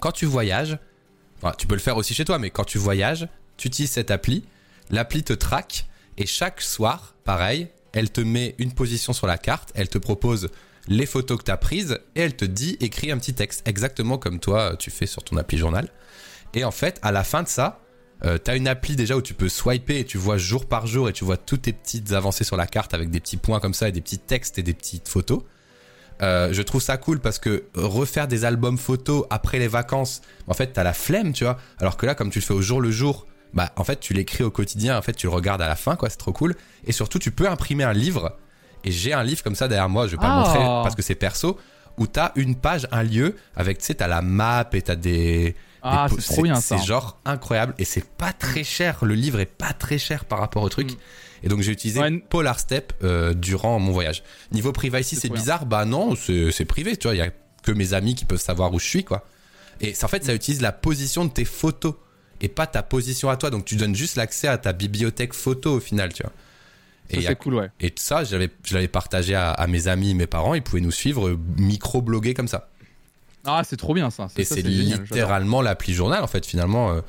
quand 0.00 0.12
tu 0.12 0.24
voyages, 0.24 0.78
enfin, 1.42 1.52
tu 1.58 1.66
peux 1.66 1.74
le 1.74 1.82
faire 1.82 1.98
aussi 1.98 2.14
chez 2.14 2.24
toi, 2.24 2.38
mais 2.38 2.48
quand 2.48 2.64
tu 2.64 2.78
voyages, 2.78 3.28
tu 3.58 3.68
utilises 3.68 3.90
cette 3.90 4.10
appli, 4.10 4.42
l'appli 4.88 5.22
te 5.22 5.34
traque 5.34 5.84
et 6.18 6.26
chaque 6.26 6.60
soir, 6.60 7.14
pareil, 7.24 7.68
elle 7.92 8.10
te 8.10 8.20
met 8.20 8.54
une 8.58 8.72
position 8.72 9.12
sur 9.12 9.26
la 9.26 9.38
carte, 9.38 9.70
elle 9.74 9.88
te 9.88 9.98
propose 9.98 10.48
les 10.88 11.06
photos 11.06 11.38
que 11.38 11.44
tu 11.44 11.50
as 11.50 11.56
prises 11.56 11.98
et 12.14 12.20
elle 12.20 12.36
te 12.36 12.44
dit 12.44 12.76
écris 12.80 13.10
un 13.10 13.18
petit 13.18 13.34
texte, 13.34 13.66
exactement 13.66 14.18
comme 14.18 14.38
toi 14.38 14.76
tu 14.78 14.90
fais 14.90 15.06
sur 15.06 15.24
ton 15.24 15.36
appli 15.36 15.58
journal. 15.58 15.88
Et 16.54 16.64
en 16.64 16.70
fait, 16.70 16.98
à 17.02 17.12
la 17.12 17.24
fin 17.24 17.42
de 17.42 17.48
ça, 17.48 17.80
euh, 18.24 18.38
tu 18.42 18.50
as 18.50 18.56
une 18.56 18.68
appli 18.68 18.96
déjà 18.96 19.16
où 19.16 19.22
tu 19.22 19.34
peux 19.34 19.48
swiper 19.48 19.98
et 19.98 20.04
tu 20.04 20.16
vois 20.16 20.38
jour 20.38 20.66
par 20.66 20.86
jour 20.86 21.08
et 21.08 21.12
tu 21.12 21.24
vois 21.24 21.36
toutes 21.36 21.62
tes 21.62 21.72
petites 21.72 22.12
avancées 22.12 22.44
sur 22.44 22.56
la 22.56 22.66
carte 22.66 22.94
avec 22.94 23.10
des 23.10 23.20
petits 23.20 23.36
points 23.36 23.60
comme 23.60 23.74
ça 23.74 23.88
et 23.88 23.92
des 23.92 24.00
petits 24.00 24.18
textes 24.18 24.58
et 24.58 24.62
des 24.62 24.74
petites 24.74 25.08
photos. 25.08 25.42
Euh, 26.22 26.50
je 26.52 26.62
trouve 26.62 26.80
ça 26.80 26.96
cool 26.96 27.20
parce 27.20 27.38
que 27.38 27.64
refaire 27.74 28.26
des 28.26 28.46
albums 28.46 28.78
photos 28.78 29.26
après 29.28 29.58
les 29.58 29.68
vacances, 29.68 30.22
en 30.46 30.54
fait, 30.54 30.68
t'as 30.68 30.82
la 30.82 30.94
flemme, 30.94 31.32
tu 31.32 31.44
vois. 31.44 31.58
Alors 31.78 31.98
que 31.98 32.06
là, 32.06 32.14
comme 32.14 32.30
tu 32.30 32.38
le 32.38 32.44
fais 32.44 32.54
au 32.54 32.62
jour 32.62 32.80
le 32.80 32.90
jour, 32.90 33.26
bah 33.56 33.72
en 33.76 33.82
fait 33.84 33.98
tu 33.98 34.12
l'écris 34.14 34.44
au 34.44 34.50
quotidien, 34.52 34.96
en 34.96 35.02
fait 35.02 35.14
tu 35.14 35.26
le 35.26 35.32
regardes 35.32 35.62
à 35.62 35.66
la 35.68 35.74
fin 35.76 35.96
quoi, 35.96 36.08
c'est 36.10 36.16
trop 36.18 36.32
cool. 36.32 36.54
Et 36.86 36.92
surtout 36.92 37.18
tu 37.18 37.30
peux 37.32 37.48
imprimer 37.48 37.82
un 37.84 37.92
livre. 37.92 38.36
Et 38.84 38.92
j'ai 38.92 39.12
un 39.12 39.24
livre 39.24 39.42
comme 39.42 39.56
ça 39.56 39.66
derrière 39.66 39.88
moi, 39.88 40.06
je 40.06 40.12
vais 40.12 40.18
pas 40.18 40.28
le 40.28 40.32
Ah. 40.32 40.46
montrer 40.46 40.60
parce 40.84 40.94
que 40.94 41.02
c'est 41.02 41.14
perso, 41.16 41.58
où 41.98 42.06
t'as 42.06 42.30
une 42.36 42.54
page, 42.54 42.86
un 42.92 43.02
lieu 43.02 43.34
avec 43.56 43.78
tu 43.78 43.86
sais 43.86 43.94
t'as 43.94 44.06
la 44.06 44.22
map 44.22 44.68
et 44.72 44.82
t'as 44.82 44.94
des 44.94 45.56
Ah, 45.82 46.06
des 46.10 46.20
c'est 46.20 46.32
trop 46.34 46.42
bien 46.42 46.60
ça. 46.60 46.76
C'est 46.78 46.84
genre 46.84 47.18
incroyable 47.24 47.74
et 47.78 47.84
c'est 47.84 48.04
pas 48.04 48.32
très 48.32 48.62
cher. 48.64 49.04
Le 49.04 49.14
livre 49.14 49.40
est 49.40 49.46
pas 49.46 49.72
très 49.72 49.98
cher 49.98 50.24
par 50.26 50.38
rapport 50.40 50.62
au 50.62 50.68
truc. 50.68 50.92
Mm. 50.92 50.96
Et 51.44 51.48
donc 51.48 51.60
j'ai 51.62 51.72
utilisé 51.72 52.00
Ouais. 52.00 52.18
Polar 52.28 52.58
Step 52.60 52.92
euh, 53.04 53.32
durant 53.34 53.78
mon 53.78 53.92
voyage. 53.92 54.22
Niveau 54.52 54.72
privacy, 54.72 55.16
C'est 55.16 55.28
bien. 55.28 55.38
bizarre. 55.40 55.64
Bah 55.66 55.84
non, 55.84 56.14
c'est 56.16 56.64
privé. 56.64 56.96
Tu 56.96 57.06
vois, 57.08 57.14
il 57.14 57.18
y 57.18 57.22
a 57.22 57.30
que 57.62 57.72
mes 57.72 57.94
amis 57.94 58.14
qui 58.14 58.24
peuvent 58.24 58.40
savoir 58.40 58.72
où 58.74 58.78
je 58.80 58.84
suis, 58.86 59.04
quoi. 59.04 59.24
Et 59.80 59.94
en 60.02 60.08
fait, 60.08 60.24
ça 60.24 60.34
utilise 60.34 60.60
la 60.62 60.72
position 60.72 61.24
de 61.24 61.30
tes 61.30 61.44
photos 61.44 61.94
et 62.40 62.48
pas 62.48 62.66
ta 62.66 62.82
position 62.82 63.28
à 63.30 63.36
toi. 63.36 63.50
Donc 63.50 63.64
tu 63.64 63.76
donnes 63.76 63.94
juste 63.94 64.16
l'accès 64.16 64.48
à 64.48 64.58
ta 64.58 64.72
bibliothèque 64.72 65.32
photo 65.34 65.76
au 65.76 65.80
final, 65.80 66.12
tu 66.12 66.22
vois. 66.22 66.32
Et, 67.10 67.22
Ça, 67.22 67.28
c'est 67.28 67.36
cool, 67.36 67.54
ouais. 67.54 67.70
et 67.80 67.92
ça, 67.96 68.24
je 68.24 68.36
l'avais 68.74 68.88
partagé 68.88 69.34
à, 69.36 69.50
à 69.52 69.66
mes 69.68 69.86
amis, 69.86 70.14
mes 70.14 70.26
parents. 70.26 70.54
Ils 70.54 70.62
pouvaient 70.62 70.80
nous 70.80 70.90
suivre, 70.90 71.28
euh, 71.28 71.38
micro-bloguer 71.56 72.34
comme 72.34 72.48
ça. 72.48 72.68
Ah, 73.44 73.62
c'est 73.64 73.76
trop 73.76 73.94
bien 73.94 74.10
ça. 74.10 74.26
Et 74.36 74.44
c'est 74.44 74.62
littéralement 74.62 75.62
l'appli 75.62 75.94
journal, 75.94 76.22
en 76.22 76.26
fait, 76.26 76.44
finalement. 76.44 76.90
euh, 76.92 77.00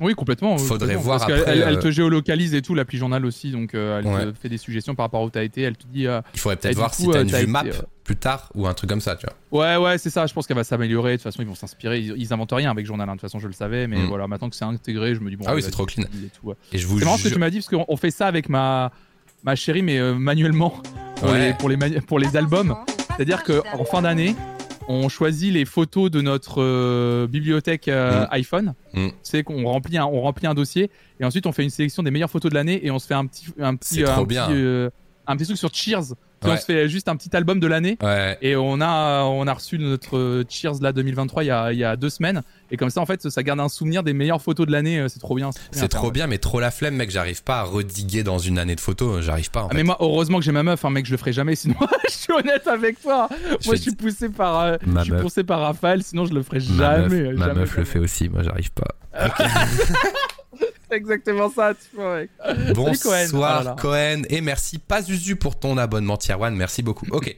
Oui, 0.00 0.14
complètement. 0.14 0.58
Faudrait 0.58 0.96
voir 0.96 1.18
Parce 1.18 1.30
qu'elle- 1.30 1.40
après, 1.40 1.52
Elle, 1.52 1.62
elle 1.68 1.76
euh, 1.76 1.80
te 1.80 1.90
géolocalise 1.90 2.54
et 2.54 2.62
tout, 2.62 2.74
l'appli 2.74 2.98
journal 2.98 3.24
aussi, 3.24 3.50
donc 3.50 3.74
euh, 3.74 4.00
elle 4.00 4.06
Ouais. 4.06 4.32
te 4.32 4.38
fait 4.38 4.48
des 4.48 4.58
suggestions 4.58 4.94
par 4.94 5.04
rapport 5.04 5.20
à 5.22 5.24
où 5.24 5.30
t'as 5.30 5.44
été. 5.44 5.62
Elle 5.62 5.76
te 5.76 5.86
dit. 5.86 6.06
euh, 6.06 6.20
il 6.34 6.40
faudrait 6.40 6.56
peut-être 6.56 6.76
voir 6.76 6.90
coup, 6.90 7.02
si 7.02 7.08
t'as 7.10 7.22
une 7.22 7.30
t'as 7.30 7.40
vue 7.40 7.46
map 7.46 7.64
plus 8.02 8.16
tard 8.16 8.50
ou 8.54 8.66
un 8.66 8.74
truc 8.74 8.90
comme 8.90 9.00
ça, 9.00 9.16
tu 9.16 9.26
vois. 9.50 9.60
Ouais, 9.60 9.76
ouais, 9.82 9.98
c'est 9.98 10.10
ça. 10.10 10.26
Je 10.26 10.34
pense 10.34 10.46
qu'elle 10.46 10.56
va 10.56 10.64
s'améliorer. 10.64 11.12
De 11.12 11.16
toute 11.16 11.22
façon, 11.22 11.40
ils 11.42 11.48
vont 11.48 11.54
s'inspirer. 11.54 12.00
Ils, 12.00 12.14
ils 12.16 12.32
inventent 12.32 12.52
rien 12.52 12.70
avec 12.70 12.84
journal. 12.86 13.08
hein. 13.08 13.12
De 13.12 13.16
toute 13.20 13.28
façon, 13.28 13.38
je 13.38 13.46
le 13.46 13.52
savais, 13.54 13.86
mais 13.86 13.98
Mm. 13.98 14.06
voilà, 14.08 14.26
maintenant 14.28 14.50
que 14.50 14.56
c'est 14.56 14.64
intégré, 14.64 15.14
je 15.14 15.20
me 15.20 15.30
dis 15.30 15.36
bon. 15.36 15.44
Ah 15.48 15.54
oui, 15.54 15.62
c'est 15.62 15.70
trop 15.70 15.86
clean. 15.86 16.02
et 16.02 16.06
tout, 16.38 16.48
ouais. 16.48 16.54
Et 16.72 16.78
je 16.78 16.86
vous 16.86 16.98
C'est 16.98 17.04
marrant 17.04 17.16
ce 17.16 17.24
que 17.28 17.32
tu 17.32 17.38
m'as 17.38 17.50
dit 17.50 17.58
parce 17.58 17.68
qu'on 17.68 17.84
on 17.88 17.96
fait 17.96 18.10
ça 18.10 18.26
avec 18.26 18.48
ma 18.48 18.90
ma 19.42 19.54
chérie, 19.54 19.82
mais 19.82 19.98
euh, 19.98 20.14
manuellement 20.14 20.70
pour 21.16 21.30
Ouais. 21.30 21.48
les 21.48 21.54
pour 21.54 21.68
les 21.68 21.76
manu- 21.76 22.00
pour 22.00 22.18
les 22.18 22.36
albums. 22.36 22.76
C'est-à-dire 23.16 23.42
que 23.44 23.62
en 23.78 23.84
fin 23.84 24.02
d'année, 24.02 24.34
on 24.88 25.08
choisit 25.08 25.52
les 25.52 25.64
photos 25.64 26.10
de 26.10 26.20
notre 26.20 26.62
euh, 26.62 27.26
bibliothèque 27.26 27.88
euh, 27.88 28.24
Mm. 28.24 28.28
iPhone. 28.32 28.74
Mm. 28.92 29.08
C'est 29.22 29.42
qu'on 29.42 29.64
remplit 29.64 29.98
un 29.98 30.06
on 30.06 30.20
remplit 30.20 30.46
un 30.46 30.54
dossier 30.54 30.90
et 31.20 31.24
ensuite 31.24 31.46
on 31.46 31.52
fait 31.52 31.62
une 31.62 31.70
sélection 31.70 32.02
des 32.02 32.10
meilleures 32.10 32.30
photos 32.30 32.50
de 32.50 32.54
l'année 32.54 32.84
et 32.86 32.90
on 32.90 32.98
se 32.98 33.06
fait 33.06 33.14
un 33.14 33.26
petit 33.26 33.46
un 33.58 33.76
petit 33.76 34.02
petit, 34.02 34.36
euh, 34.50 34.90
un 35.26 35.36
petit 35.36 35.46
truc 35.46 35.58
sur 35.58 35.74
Cheers. 35.74 36.14
Puis 36.44 36.52
Ouais. 36.52 36.58
On 36.58 36.60
se 36.60 36.66
fait 36.66 36.88
juste 36.88 37.08
un 37.08 37.16
petit 37.16 37.34
album 37.34 37.58
de 37.58 37.66
l'année. 37.66 37.96
Ouais, 38.02 38.36
Et 38.42 38.54
on 38.54 38.80
a, 38.80 39.22
on 39.24 39.46
a 39.46 39.52
reçu 39.54 39.78
notre 39.78 40.16
euh, 40.18 40.44
Cheers 40.48 40.74
là 40.82 40.92
2023 40.92 41.42
il 41.42 41.46
y, 41.46 41.50
a, 41.50 41.72
il 41.72 41.78
y 41.78 41.84
a 41.84 41.96
deux 41.96 42.10
semaines. 42.10 42.42
Et 42.70 42.76
comme 42.76 42.90
ça, 42.90 43.00
en 43.00 43.06
fait, 43.06 43.28
ça 43.28 43.42
garde 43.42 43.60
un 43.60 43.68
souvenir 43.68 44.02
des 44.02 44.12
meilleures 44.12 44.42
photos 44.42 44.66
de 44.66 44.72
l'année. 44.72 44.98
euh, 45.00 45.08
C'est 45.08 45.20
trop 45.20 45.34
bien. 45.36 45.50
c'est 45.70 45.88
trop 45.88 46.10
bien, 46.10 46.26
mais 46.26 46.38
trop 46.38 46.60
la 46.60 46.70
flemme, 46.70 46.96
mec. 46.96 47.10
J'arrive 47.10 47.42
pas 47.42 47.60
à 47.60 47.62
rediguer 47.62 48.22
dans 48.22 48.38
une 48.38 48.58
année 48.58 48.74
de 48.74 48.80
photos. 48.80 49.22
J'arrive 49.24 49.50
pas. 49.50 49.62
En 49.62 49.66
Ah, 49.66 49.68
fait. 49.70 49.76
mais 49.76 49.82
moi, 49.84 49.96
heureusement 50.00 50.38
que 50.38 50.44
j'ai 50.44 50.52
ma 50.52 50.62
meuf, 50.62 50.84
hein, 50.84 50.90
mec, 50.90 51.06
je 51.06 51.12
le 51.12 51.16
ferai 51.16 51.32
jamais. 51.32 51.54
Sinon, 51.56 51.76
je 52.08 52.12
suis 52.12 52.32
honnête 52.32 52.66
avec 52.66 53.00
toi. 53.00 53.28
Je 53.60 53.66
moi, 53.66 53.76
je 53.76 53.80
suis 53.80 53.94
poussé 53.94 54.28
par, 54.28 54.60
euh, 54.60 54.76
je 54.96 55.00
suis 55.02 55.12
meuf. 55.12 55.22
poussé 55.22 55.44
par 55.44 55.60
Raphaël. 55.60 56.02
Sinon, 56.02 56.26
je 56.26 56.34
le 56.34 56.42
ferai 56.42 56.58
ma 56.70 56.96
jamais. 57.02 57.22
meuf, 57.22 57.38
ma 57.38 57.46
jamais, 57.46 57.60
meuf 57.60 57.76
le 57.76 57.84
fait 57.84 57.98
aussi. 57.98 58.28
Moi, 58.28 58.42
j'arrive 58.42 58.70
pas. 58.72 58.88
C'est 60.90 60.96
exactement 60.96 61.50
ça, 61.50 61.72
tu 61.74 61.96
vois, 61.96 62.16
mec. 62.20 62.30
Salut, 62.44 62.72
Bonsoir 62.74 63.26
Cohen. 63.30 63.62
Là. 63.64 63.76
Cohen 63.80 64.22
et 64.28 64.40
merci 64.40 64.78
pas 64.78 65.02
Zuzu 65.02 65.36
pour 65.36 65.58
ton 65.58 65.78
abonnement 65.78 66.16
tier 66.16 66.34
one. 66.34 66.54
Merci 66.56 66.82
beaucoup. 66.82 67.06
Ok, 67.10 67.34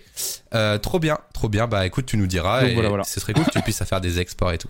Euh, 0.55 0.79
trop 0.79 0.99
bien, 0.99 1.19
trop 1.33 1.49
bien. 1.49 1.67
Bah 1.67 1.87
écoute, 1.87 2.07
tu 2.07 2.17
nous 2.17 2.27
diras. 2.27 2.63
Donc, 2.63 2.71
et 2.71 2.75
voilà, 2.75 2.89
voilà. 2.89 3.05
Ce 3.05 3.21
serait 3.21 3.33
cool 3.35 3.45
que 3.45 3.51
tu 3.51 3.63
puisses 3.63 3.83
faire 3.85 4.01
des 4.01 4.21
exports 4.21 4.53
et 4.53 4.59
tout. 4.59 4.69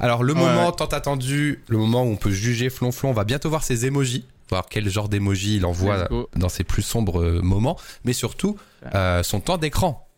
Alors 0.00 0.22
le 0.22 0.32
Ouais, 0.34 0.38
moment 0.40 0.66
ouais. 0.68 0.76
tant 0.76 0.86
attendu, 0.86 1.62
le 1.68 1.78
moment 1.78 2.02
où 2.04 2.08
on 2.08 2.16
peut 2.16 2.30
juger 2.30 2.70
Flonflon, 2.70 3.10
on 3.10 3.14
va 3.14 3.24
bientôt 3.24 3.48
voir 3.48 3.64
ses 3.64 3.86
emojis, 3.86 4.24
voir 4.50 4.66
quel 4.70 4.88
genre 4.88 5.08
d'emoji 5.08 5.56
il 5.56 5.66
envoie 5.66 6.08
dans 6.36 6.48
ses 6.48 6.64
plus 6.64 6.82
sombres 6.82 7.40
moments, 7.42 7.78
mais 8.04 8.12
surtout 8.12 8.56
euh, 8.94 9.22
son 9.22 9.40
temps 9.40 9.58
d'écran. 9.58 10.08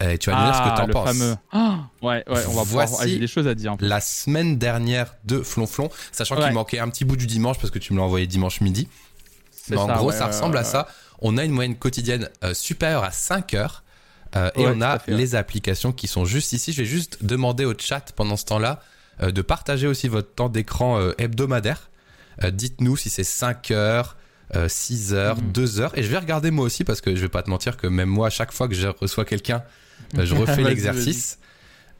Et 0.00 0.18
tu 0.18 0.30
vas 0.30 0.36
nous 0.38 0.44
dire 0.46 0.54
ce 0.56 0.60
que 0.60 0.68
Ah, 0.70 0.74
t'en 0.76 0.86
le 0.86 0.92
penses. 0.92 1.08
fameux. 1.08 1.36
Ah, 1.52 1.78
ouais, 2.02 2.24
ouais, 2.28 2.42
on 2.48 2.52
va 2.52 2.62
pouvoir. 2.62 2.86
Voici 2.88 2.96
ah, 3.00 3.06
J'ai 3.06 3.18
des 3.18 3.26
choses 3.28 3.46
à 3.46 3.54
dire. 3.54 3.76
La 3.80 4.00
semaine 4.00 4.58
dernière 4.58 5.14
de 5.24 5.40
Flonflon, 5.42 5.88
sachant 6.12 6.36
Ouais. 6.36 6.44
qu'il 6.44 6.52
manquait 6.52 6.78
un 6.80 6.88
petit 6.88 7.04
bout 7.04 7.16
du 7.16 7.26
dimanche 7.26 7.58
parce 7.58 7.70
que 7.70 7.78
tu 7.78 7.92
me 7.92 7.98
l'as 7.98 8.04
envoyé 8.04 8.26
dimanche 8.26 8.60
midi. 8.60 8.88
Mais 9.70 9.76
en 9.76 9.86
ça, 9.86 9.94
gros, 9.94 10.08
ouais, 10.08 10.12
ça 10.12 10.24
ouais, 10.26 10.32
ressemble 10.32 10.54
ouais, 10.54 10.60
à 10.60 10.64
ça. 10.64 10.88
On 11.20 11.38
a 11.38 11.44
une 11.44 11.52
moyenne 11.52 11.76
quotidienne 11.76 12.28
euh, 12.42 12.54
supérieure 12.54 13.04
à 13.04 13.12
5 13.12 13.54
heures. 13.54 13.82
euh, 14.36 14.50
et 14.56 14.66
Ouais, 14.66 14.72
on 14.74 14.80
a 14.80 14.88
à 14.88 14.98
fait, 14.98 15.12
ouais. 15.12 15.16
les 15.18 15.36
applications 15.36 15.92
qui 15.92 16.08
sont 16.08 16.24
juste 16.24 16.52
ici. 16.52 16.72
Je 16.72 16.78
vais 16.82 16.88
juste 16.88 17.24
demander 17.24 17.64
au 17.64 17.72
chat 17.78 18.12
pendant 18.16 18.36
ce 18.36 18.44
temps-là 18.46 18.80
euh, 19.22 19.30
de 19.30 19.42
partager 19.42 19.86
aussi 19.86 20.08
votre 20.08 20.34
temps 20.34 20.48
d'écran 20.48 20.98
euh, 20.98 21.12
hebdomadaire. 21.18 21.88
Euh, 22.42 22.50
Dites-nous 22.50 22.96
si 22.96 23.10
c'est 23.10 23.22
5 23.24 23.70
heures, 23.70 24.16
euh, 24.56 24.68
6 24.68 25.14
heures, 25.14 25.36
Mhm. 25.38 25.52
2 25.52 25.80
heures. 25.80 25.96
Et 25.96 26.02
je 26.02 26.08
vais 26.08 26.18
regarder 26.18 26.50
moi 26.50 26.64
aussi 26.66 26.82
parce 26.82 27.00
que 27.00 27.14
je 27.14 27.20
vais 27.20 27.28
pas 27.28 27.44
te 27.44 27.48
mentir 27.48 27.76
que 27.76 27.86
même 27.86 28.08
moi, 28.08 28.26
à 28.26 28.30
chaque 28.30 28.50
fois 28.52 28.66
que 28.68 28.74
je 28.74 28.88
reçois 28.88 29.24
quelqu'un, 29.24 29.58
euh, 29.58 29.60
je 30.18 30.34
refais 30.34 30.62
l'exercice. 30.62 31.38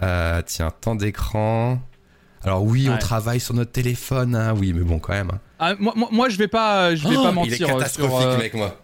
Euh, 0.03 0.43
tiens, 0.45 0.71
temps 0.81 0.95
d'écran. 0.97 1.79
Alors 2.43 2.63
oui, 2.63 2.89
on 2.89 2.93
Ouais. 2.93 2.99
travaille 2.99 3.41
sur 3.41 3.55
notre 3.55 3.73
téléphone, 3.73 4.35
hein, 4.37 4.53
oui, 4.57 4.73
mais 4.75 4.83
bon, 4.83 4.99
quand 4.99 5.13
même. 5.15 5.31
hein. 5.33 5.41
Ah, 5.59 5.75
moi, 5.79 5.95
moi, 5.97 6.09
moi, 6.13 6.29
je 6.29 6.37
vais 6.37 6.49
pas, 6.49 6.95
je 6.95 7.09
vais 7.09 7.15
pas 7.15 7.29
Oh, 7.31 7.33
mentir. 7.33 7.55
Il 7.55 7.63
est 7.63 7.65
euh, 7.65 7.69
catastrophique, 7.69 8.21
sur, 8.21 8.29
euh, 8.29 8.39
mec, 8.39 8.55
moi. 8.55 8.81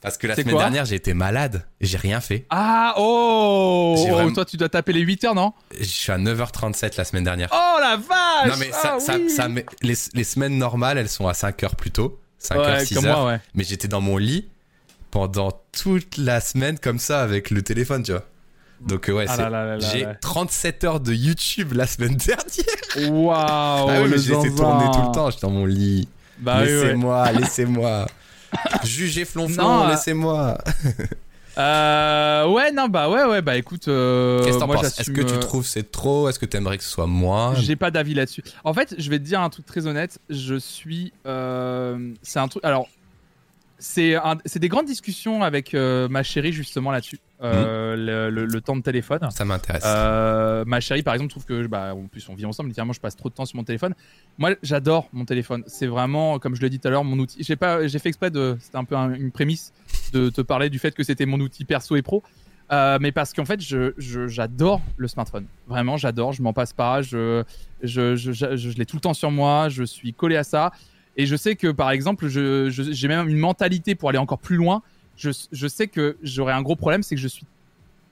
Parce 0.00 0.16
que 0.18 0.26
la 0.28 0.36
semaine 0.36 0.56
dernière, 0.58 0.84
j'ai 0.84 0.94
été 0.96 1.12
malade 1.14 1.64
et 1.80 1.86
j'ai 1.86 1.96
rien 1.96 2.20
fait. 2.20 2.44
Ah, 2.50 2.94
oh, 2.98 3.94
oh, 3.98 4.06
vraiment- 4.12 4.32
Toi, 4.32 4.44
tu 4.44 4.56
dois 4.56 4.68
taper 4.68 4.92
les 4.92 5.00
8 5.00 5.24
heures, 5.24 5.34
non 5.34 5.52
Je 5.76 5.84
suis 5.84 6.12
à 6.12 6.18
9h37 6.18 6.96
la 6.96 7.04
semaine 7.04 7.24
dernière. 7.24 7.48
Oh 7.52 7.76
la 7.80 7.96
vache 7.96 8.48
non, 8.48 8.54
mais 8.60 8.70
ça, 8.72 8.94
Ah, 8.96 9.00
ça, 9.00 9.16
oui. 9.16 9.28
ça 9.30 9.48
met- 9.48 9.66
les, 9.82 9.94
les 10.14 10.24
semaines 10.24 10.56
normales, 10.58 10.98
elles 10.98 11.08
sont 11.08 11.26
à 11.26 11.32
5h 11.32 11.74
plus 11.76 11.90
tôt. 11.90 12.20
5h, 12.40 12.58
Ouais, 12.58 12.84
6h. 12.84 12.94
comme 12.94 13.06
moi, 13.06 13.26
ouais. 13.26 13.40
Mais 13.54 13.64
j'étais 13.64 13.88
dans 13.88 14.00
mon 14.00 14.18
lit 14.18 14.48
pendant 15.10 15.50
toute 15.72 16.16
la 16.18 16.40
semaine 16.40 16.78
comme 16.78 16.98
ça 17.00 17.20
avec 17.22 17.50
le 17.50 17.62
téléphone, 17.62 18.02
tu 18.04 18.12
vois. 18.12 18.24
Donc, 18.80 19.08
euh, 19.08 19.12
ouais, 19.12 19.26
Ah 19.28 19.78
j'ai 19.78 20.04
là. 20.04 20.14
37 20.14 20.84
heures 20.84 21.00
de 21.00 21.12
YouTube 21.12 21.72
la 21.72 21.86
semaine 21.86 22.16
dernière. 22.96 23.12
Waouh, 23.12 23.30
ah 23.36 23.84
oui, 24.02 24.08
je 24.08 24.12
laissais 24.14 24.32
zinzin. 24.34 24.54
tourner 24.54 24.84
tout 24.92 25.02
le 25.08 25.12
temps. 25.14 25.30
J'étais 25.30 25.46
dans 25.46 25.52
mon 25.52 25.66
lit. 25.66 26.08
Bah 26.38 26.58
oui, 26.62 26.66
ouais. 26.68 26.72
laissez-moi, 26.82 27.32
laissez-moi. 27.32 28.06
Jugez 28.84 29.24
flonflon, 29.24 29.86
euh, 29.86 29.90
laissez-moi. 29.90 30.58
Euh, 31.58 32.46
ouais, 32.46 32.70
non, 32.70 32.86
bah 32.86 33.10
ouais, 33.10 33.24
ouais, 33.24 33.42
bah 33.42 33.56
écoute, 33.56 33.88
euh, 33.88 34.44
Qu'est-ce 34.44 34.54
que 34.54 34.60
t'en 34.60 34.68
moi 34.68 34.76
penses? 34.76 35.00
Est-ce 35.00 35.10
que 35.10 35.22
tu 35.22 35.40
trouves 35.40 35.66
c'est 35.66 35.90
trop? 35.90 36.28
Est-ce 36.28 36.38
que 36.38 36.46
t'aimerais 36.46 36.78
que 36.78 36.84
ce 36.84 36.90
soit 36.90 37.08
moins? 37.08 37.52
J'ai 37.56 37.74
pas 37.74 37.90
d'avis 37.90 38.14
là-dessus. 38.14 38.44
En 38.62 38.72
fait, 38.72 38.94
je 38.96 39.10
vais 39.10 39.18
te 39.18 39.24
dire 39.24 39.40
un 39.40 39.50
truc 39.50 39.66
très 39.66 39.88
honnête. 39.88 40.20
Je 40.30 40.54
suis. 40.54 41.12
euh, 41.26 42.12
c'est 42.22 42.38
un 42.38 42.46
truc. 42.46 42.64
Alors, 42.64 42.86
c'est 43.80 44.14
des 44.56 44.68
grandes 44.68 44.86
discussions 44.86 45.42
avec 45.42 45.74
ma 45.74 46.22
chérie 46.22 46.52
justement 46.52 46.92
là-dessus. 46.92 47.18
Euh, 47.40 47.94
le, 47.94 48.30
le- 48.34 48.46
le 48.46 48.60
temps 48.60 48.74
de 48.76 48.82
téléphone. 48.82 49.20
Ça 49.30 49.44
m'intéresse. 49.44 49.84
Euh, 49.86 50.64
ma 50.66 50.80
chérie, 50.80 51.04
par 51.04 51.14
exemple, 51.14 51.30
trouve 51.30 51.44
que, 51.44 51.66
bah, 51.68 51.94
en 51.94 52.06
plus, 52.08 52.28
on 52.28 52.34
vit 52.34 52.44
ensemble. 52.46 52.68
Littéralement, 52.70 52.92
je 52.92 53.00
passe 53.00 53.14
trop 53.16 53.28
de 53.28 53.34
temps 53.34 53.44
sur 53.46 53.56
mon 53.56 53.62
téléphone. 53.64 53.94
Moi, 54.38 54.56
j'adore 54.62 55.08
mon 55.12 55.24
téléphone. 55.24 55.62
C'est 55.68 55.86
vraiment, 55.86 56.38
comme 56.40 56.56
je 56.56 56.62
l'ai 56.62 56.70
dit 56.70 56.80
tout 56.80 56.88
à 56.88 56.90
l'heure, 56.90 57.04
mon 57.04 57.16
outil. 57.18 57.42
J'ai 57.44 57.54
pas, 57.54 57.86
j'ai 57.86 57.98
fait 58.00 58.08
exprès 58.08 58.30
de, 58.32 58.56
c'était 58.60 58.76
un 58.78 58.84
peu 58.84 58.96
un- 58.96 59.14
une 59.14 59.30
prémisse 59.30 59.72
de 60.12 60.30
te 60.30 60.40
parler 60.40 60.68
du 60.68 60.78
fait 60.80 60.92
que 60.94 61.04
c'était 61.04 61.26
mon 61.26 61.38
outil 61.38 61.64
perso 61.64 61.94
et 61.94 62.02
pro. 62.02 62.24
Euh, 62.72 62.98
mais 63.00 63.12
parce 63.12 63.32
qu'en 63.32 63.44
fait, 63.44 63.60
je, 63.60 63.94
je- 63.98 64.26
j'adore 64.26 64.82
le 64.96 65.06
smartphone. 65.08 65.46
Vraiment, 65.68 65.96
j'adore. 65.96 66.32
Je 66.32 66.42
m'en 66.42 66.52
passe 66.52 66.72
pas. 66.72 67.02
Je, 67.02 67.44
je, 67.82 68.16
je, 68.16 68.32
je, 68.32 68.56
je 68.56 68.76
l'ai 68.76 68.84
tout 68.84 68.96
le 68.96 69.00
temps 69.00 69.14
sur 69.14 69.30
moi. 69.30 69.68
Je 69.68 69.84
suis 69.84 70.12
collé 70.12 70.36
à 70.36 70.42
ça. 70.44 70.72
Et 71.16 71.24
je 71.26 71.34
sais 71.36 71.54
que, 71.56 71.68
par 71.68 71.90
exemple, 71.92 72.26
j'ai 72.28 73.08
même 73.08 73.28
une 73.28 73.38
mentalité 73.38 73.94
pour 73.94 74.08
aller 74.08 74.18
encore 74.18 74.38
plus 74.38 74.56
loin. 74.56 74.82
Je, 75.18 75.30
je 75.52 75.66
sais 75.68 75.86
que 75.88 76.16
j'aurais 76.22 76.52
un 76.54 76.62
gros 76.62 76.76
problème, 76.76 77.02
c'est 77.02 77.14
que 77.16 77.20
je 77.20 77.28
suis 77.28 77.44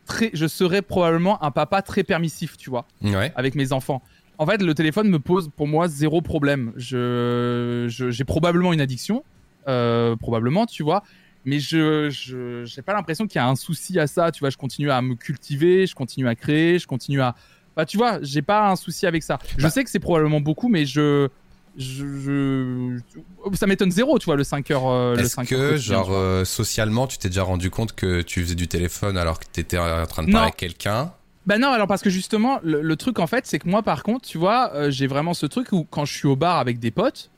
très, 0.07 0.31
je 0.35 0.47
serais 0.47 0.83
probablement 0.83 1.43
un 1.43 1.51
papa 1.51 1.81
très 1.81 2.03
permissif, 2.03 2.57
tu 2.59 2.69
vois, 2.69 2.85
Ouais. 3.03 3.33
avec 3.37 3.55
mes 3.55 3.73
enfants. 3.73 4.03
En 4.39 4.45
fait, 4.47 4.61
le 4.61 4.75
téléphone 4.75 5.09
me 5.09 5.19
pose 5.19 5.49
pour 5.57 5.67
moi 5.67 5.89
zéro 5.89 6.21
problème. 6.21 6.73
Je, 6.77 7.87
je- 7.89 8.11
j'ai 8.11 8.25
probablement 8.25 8.73
une 8.73 8.81
addiction, 8.81 9.25
euh, 9.69 10.15
probablement, 10.17 10.67
tu 10.67 10.83
vois, 10.83 11.03
mais 11.45 11.59
je, 11.61 12.11
je, 12.11 12.65
j'ai 12.65 12.83
pas 12.83 12.93
l'impression 12.93 13.27
qu'il 13.27 13.37
y 13.37 13.43
a 13.43 13.49
un 13.49 13.55
souci 13.57 13.99
à 13.99 14.07
ça. 14.07 14.31
Tu 14.33 14.41
vois, 14.41 14.51
je 14.51 14.57
continue 14.57 14.91
à 14.91 15.01
me 15.01 15.15
cultiver, 15.15 15.87
je 15.87 15.95
continue 15.95 16.29
à 16.29 16.35
créer, 16.35 16.79
je 16.79 16.87
continue 16.87 17.21
à, 17.23 17.35
bah, 17.77 17.87
tu 17.87 17.97
vois, 17.97 18.19
j'ai 18.23 18.43
pas 18.43 18.69
un 18.69 18.77
souci 18.77 19.07
avec 19.07 19.23
ça. 19.23 19.39
Je 19.57 19.63
Bah. 19.63 19.71
sais 19.71 19.85
que 19.85 19.91
c'est 19.91 20.01
probablement 20.01 20.41
beaucoup, 20.41 20.69
mais 20.69 20.85
je, 20.87 21.29
je, 21.77 22.99
je- 23.47 23.57
ça 23.57 23.67
m'étonne 23.67 23.91
zéro, 23.91 24.19
tu 24.19 24.27
vois, 24.27 24.37
le 24.37 24.45
5 24.45 24.71
heures. 24.71 24.87
euh, 24.89 25.17
Est-ce 25.17 25.29
5 25.35 25.47
que, 25.49 25.77
genre, 25.77 26.09
euh, 26.11 26.45
socialement, 26.45 27.07
tu 27.07 27.19
t'es 27.19 27.29
déjà 27.29 27.43
rendu 27.43 27.71
compte 27.71 27.93
que 27.95 28.23
tu 28.23 28.43
faisais 28.43 28.55
du 28.55 28.69
téléphone 28.69 29.17
alors 29.19 29.39
que 29.39 29.45
t'étais 29.51 29.79
en 29.79 30.07
train 30.07 30.23
de 30.23 30.33
parler 30.33 30.47
avec 30.49 30.57
quelqu'un? 30.57 31.13
Bah 31.47 31.59
non, 31.59 31.69
alors 31.69 31.87
parce 31.87 32.03
que 32.03 32.11
justement, 32.11 32.59
le, 32.65 32.83
le 32.83 32.97
truc 32.97 33.19
en 33.21 33.27
fait, 33.29 33.47
c'est 33.47 33.59
que 33.61 33.69
moi 33.69 33.83
par 33.83 34.03
contre, 34.03 34.27
tu 34.29 34.37
vois, 34.37 34.73
euh, 34.75 34.91
j'ai 34.91 35.07
vraiment 35.07 35.33
ce 35.33 35.47
truc 35.47 35.69
où 35.73 35.85
quand 35.89 36.05
je 36.05 36.13
suis 36.13 36.27
au 36.27 36.35
bar 36.35 36.59
avec 36.59 36.81
des 36.81 36.91
potes, 36.91 37.31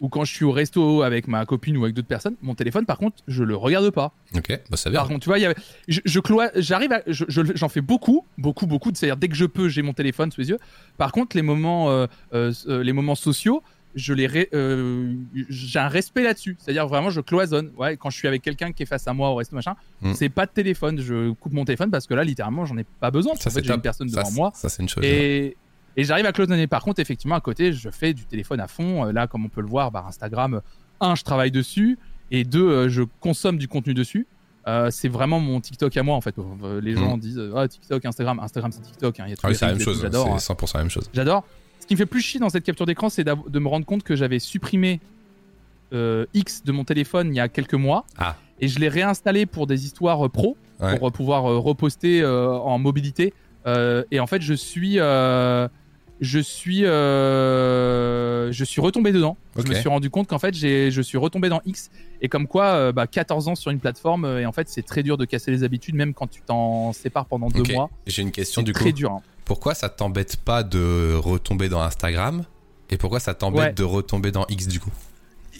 ou 0.00 0.08
quand 0.08 0.24
je 0.24 0.34
suis 0.34 0.44
au 0.44 0.50
resto 0.50 1.02
avec 1.02 1.28
ma 1.28 1.46
copine 1.46 1.76
ou 1.76 1.84
avec 1.84 1.94
d'autres 1.94 2.08
personnes, 2.08 2.34
mon 2.42 2.56
téléphone 2.56 2.86
par 2.86 2.98
contre, 2.98 3.18
je 3.28 3.44
le 3.44 3.54
regarde 3.54 3.88
pas. 3.90 4.10
Ok, 4.34 4.48
bah 4.68 4.76
ça 4.76 4.90
va. 4.90 4.98
Par 4.98 5.06
contre, 5.06 5.20
tu 5.20 5.28
vois, 5.28 5.38
il 5.38 5.42
y 5.42 5.44
avait- 5.44 5.54
je, 5.86 6.00
je 6.04 6.18
j'arrive 6.56 6.90
à, 6.92 7.02
je- 7.06 7.24
je- 7.28 7.42
j'en 7.54 7.68
fais 7.68 7.80
beaucoup, 7.82 8.26
beaucoup, 8.36 8.66
beaucoup. 8.66 8.90
C'est-à-dire 8.92 9.16
dès 9.16 9.28
que 9.28 9.36
je 9.36 9.44
peux, 9.44 9.68
j'ai 9.68 9.82
mon 9.82 9.92
téléphone 9.92 10.32
sous 10.32 10.40
les 10.40 10.48
yeux. 10.48 10.58
Par 10.98 11.12
contre, 11.12 11.36
les 11.36 11.42
moments, 11.42 11.88
euh, 11.90 12.08
les 12.66 12.92
moments 12.92 13.14
sociaux, 13.14 13.62
je 13.94 14.14
les 14.14 14.26
ré- 14.26 14.48
euh, 14.54 15.14
j'ai 15.48 15.78
un 15.78 15.88
respect 15.88 16.22
là-dessus. 16.22 16.56
C'est-à-dire 16.58 16.86
vraiment, 16.88 17.10
je 17.10 17.20
cloisonne. 17.20 17.70
Ouais, 17.76 17.96
quand 17.96 18.10
je 18.10 18.16
suis 18.16 18.28
avec 18.28 18.42
quelqu'un 18.42 18.72
qui 18.72 18.82
est 18.82 18.86
face 18.86 19.06
à 19.06 19.12
moi 19.12 19.30
au 19.30 19.34
resto 19.34 19.54
machin, 19.54 19.74
Mm. 20.00 20.14
c'est 20.14 20.28
pas 20.28 20.46
de 20.46 20.50
téléphone. 20.52 21.00
Je 21.00 21.32
coupe 21.32 21.52
mon 21.52 21.64
téléphone 21.64 21.90
parce 21.90 22.06
que 22.06 22.14
là, 22.14 22.24
littéralement, 22.24 22.64
j'en 22.64 22.76
ai 22.78 22.84
pas 22.84 23.10
besoin. 23.10 23.34
Ça, 23.36 23.50
en 23.50 23.52
fait, 23.52 23.64
j'ai 23.64 23.72
une 23.72 23.80
personne 23.80 24.08
Ça, 24.08 24.20
devant 24.22 24.32
moi. 24.32 24.50
Ça, 24.54 24.68
c'est 24.68 24.82
une 24.82 24.88
chose. 24.88 25.04
Et, 25.04 25.56
et 25.96 26.04
j'arrive 26.04 26.26
à 26.26 26.32
cloisonner. 26.32 26.66
Par 26.66 26.82
contre, 26.82 27.00
effectivement, 27.00 27.34
à 27.36 27.40
côté, 27.40 27.72
je 27.72 27.90
fais 27.90 28.14
du 28.14 28.24
téléphone 28.24 28.60
à 28.60 28.68
fond. 28.68 29.04
Euh, 29.06 29.12
Là, 29.12 29.26
comme 29.26 29.44
on 29.44 29.48
peut 29.48 29.60
le 29.60 29.68
voir, 29.68 29.90
bah, 29.90 30.04
Instagram, 30.08 30.54
euh, 30.54 30.60
un, 31.00 31.14
je 31.14 31.22
travaille 31.24 31.50
dessus, 31.50 31.98
et 32.30 32.44
deux, 32.44 32.88
je 32.88 33.02
consomme 33.20 33.58
du 33.58 33.68
contenu 33.68 33.92
dessus. 33.94 34.26
Euh, 34.68 34.90
c'est 34.92 35.08
vraiment 35.08 35.40
mon 35.40 35.60
TikTok 35.60 35.96
à 35.96 36.02
moi, 36.04 36.14
en 36.14 36.20
fait. 36.20 36.36
Les 36.80 36.94
gens 36.94 37.18
disent 37.18 37.36
euh, 37.38 37.52
ah, 37.56 37.66
TikTok, 37.66 38.04
Instagram. 38.04 38.38
Instagram, 38.38 38.70
c'est 38.70 38.80
TikTok. 38.80 39.18
hein. 39.18 39.24
Il 39.26 39.30
y 39.30 39.32
a 39.32 39.36
Ah 39.42 39.48
oui, 39.48 39.54
c'est 39.56 39.66
la 39.66 39.72
même 39.72 39.80
chose. 39.82 40.00
J'adore. 40.00 40.28
hein. 40.32 40.38
C'est 40.38 40.52
100% 40.52 40.74
la 40.74 40.80
même 40.84 40.90
chose. 40.90 41.10
J'adore. 41.12 41.44
Ce 41.82 41.86
qui 41.88 41.94
me 41.94 41.98
fait 41.98 42.06
plus 42.06 42.20
chier 42.20 42.38
dans 42.38 42.48
cette 42.48 42.62
capture 42.62 42.86
d'écran, 42.86 43.08
c'est 43.08 43.24
de 43.24 43.58
me 43.58 43.66
rendre 43.68 43.84
compte 43.84 44.04
que 44.04 44.14
j'avais 44.14 44.38
supprimé 44.38 45.00
euh, 45.92 46.26
X 46.32 46.62
de 46.64 46.70
mon 46.70 46.84
téléphone 46.84 47.34
il 47.34 47.36
y 47.36 47.40
a 47.40 47.48
quelques 47.48 47.74
mois. 47.74 48.06
Ah. 48.18 48.36
Et 48.60 48.68
je 48.68 48.78
l'ai 48.78 48.88
réinstallé 48.88 49.46
pour 49.46 49.66
des 49.66 49.84
histoires 49.84 50.24
euh, 50.24 50.28
pro, 50.28 50.56
Ouais. 50.80 50.96
pour 50.96 51.08
euh, 51.08 51.10
pouvoir 51.10 51.42
reposter 51.42 52.24
en 52.24 52.78
mobilité. 52.78 53.34
Et 53.66 54.20
en 54.20 54.26
fait, 54.28 54.42
je 54.42 54.54
suis, 54.54 54.94
je 56.20 56.38
suis, 56.38 56.84
euh, 56.84 58.52
je 58.52 58.64
suis 58.64 58.80
retombé 58.80 59.12
dedans. 59.12 59.36
Je 59.56 59.66
me 59.68 59.74
suis 59.74 59.88
rendu 59.88 60.08
compte 60.10 60.28
qu'en 60.28 60.38
fait, 60.38 60.54
j'ai, 60.54 60.90
je 60.90 61.02
suis 61.02 61.18
retombé 61.18 61.48
dans 61.48 61.60
X. 61.66 61.90
Et 62.20 62.28
comme 62.28 62.46
quoi, 62.46 62.66
euh, 62.66 62.92
bah, 62.92 63.06
14 63.08 63.48
ans 63.48 63.54
sur 63.56 63.70
une 63.72 63.80
plateforme, 63.80 64.24
euh, 64.24 64.40
et 64.40 64.46
en 64.46 64.52
fait, 64.52 64.68
c'est 64.68 64.82
très 64.82 65.02
dur 65.02 65.18
de 65.18 65.24
casser 65.24 65.50
les 65.50 65.64
habitudes, 65.64 65.96
même 65.96 66.14
quand 66.14 66.28
tu 66.28 66.40
t'en 66.42 66.92
sépares 66.92 67.26
pendant 67.26 67.48
deux 67.48 67.64
mois. 67.72 67.90
J'ai 68.06 68.22
une 68.22 68.30
question 68.30 68.62
du 68.62 68.72
coup. 68.72 68.78
très 68.80 68.92
dur. 68.92 69.10
hein. 69.12 69.20
Pourquoi 69.52 69.74
ça 69.74 69.90
t'embête 69.90 70.36
pas 70.38 70.62
de 70.62 71.12
retomber 71.14 71.68
dans 71.68 71.82
Instagram 71.82 72.44
Et 72.88 72.96
pourquoi 72.96 73.20
ça 73.20 73.34
t'embête 73.34 73.60
Ouais. 73.60 73.72
de 73.74 73.84
retomber 73.84 74.32
dans 74.32 74.46
X 74.48 74.66
du 74.66 74.80
coup? 74.80 74.88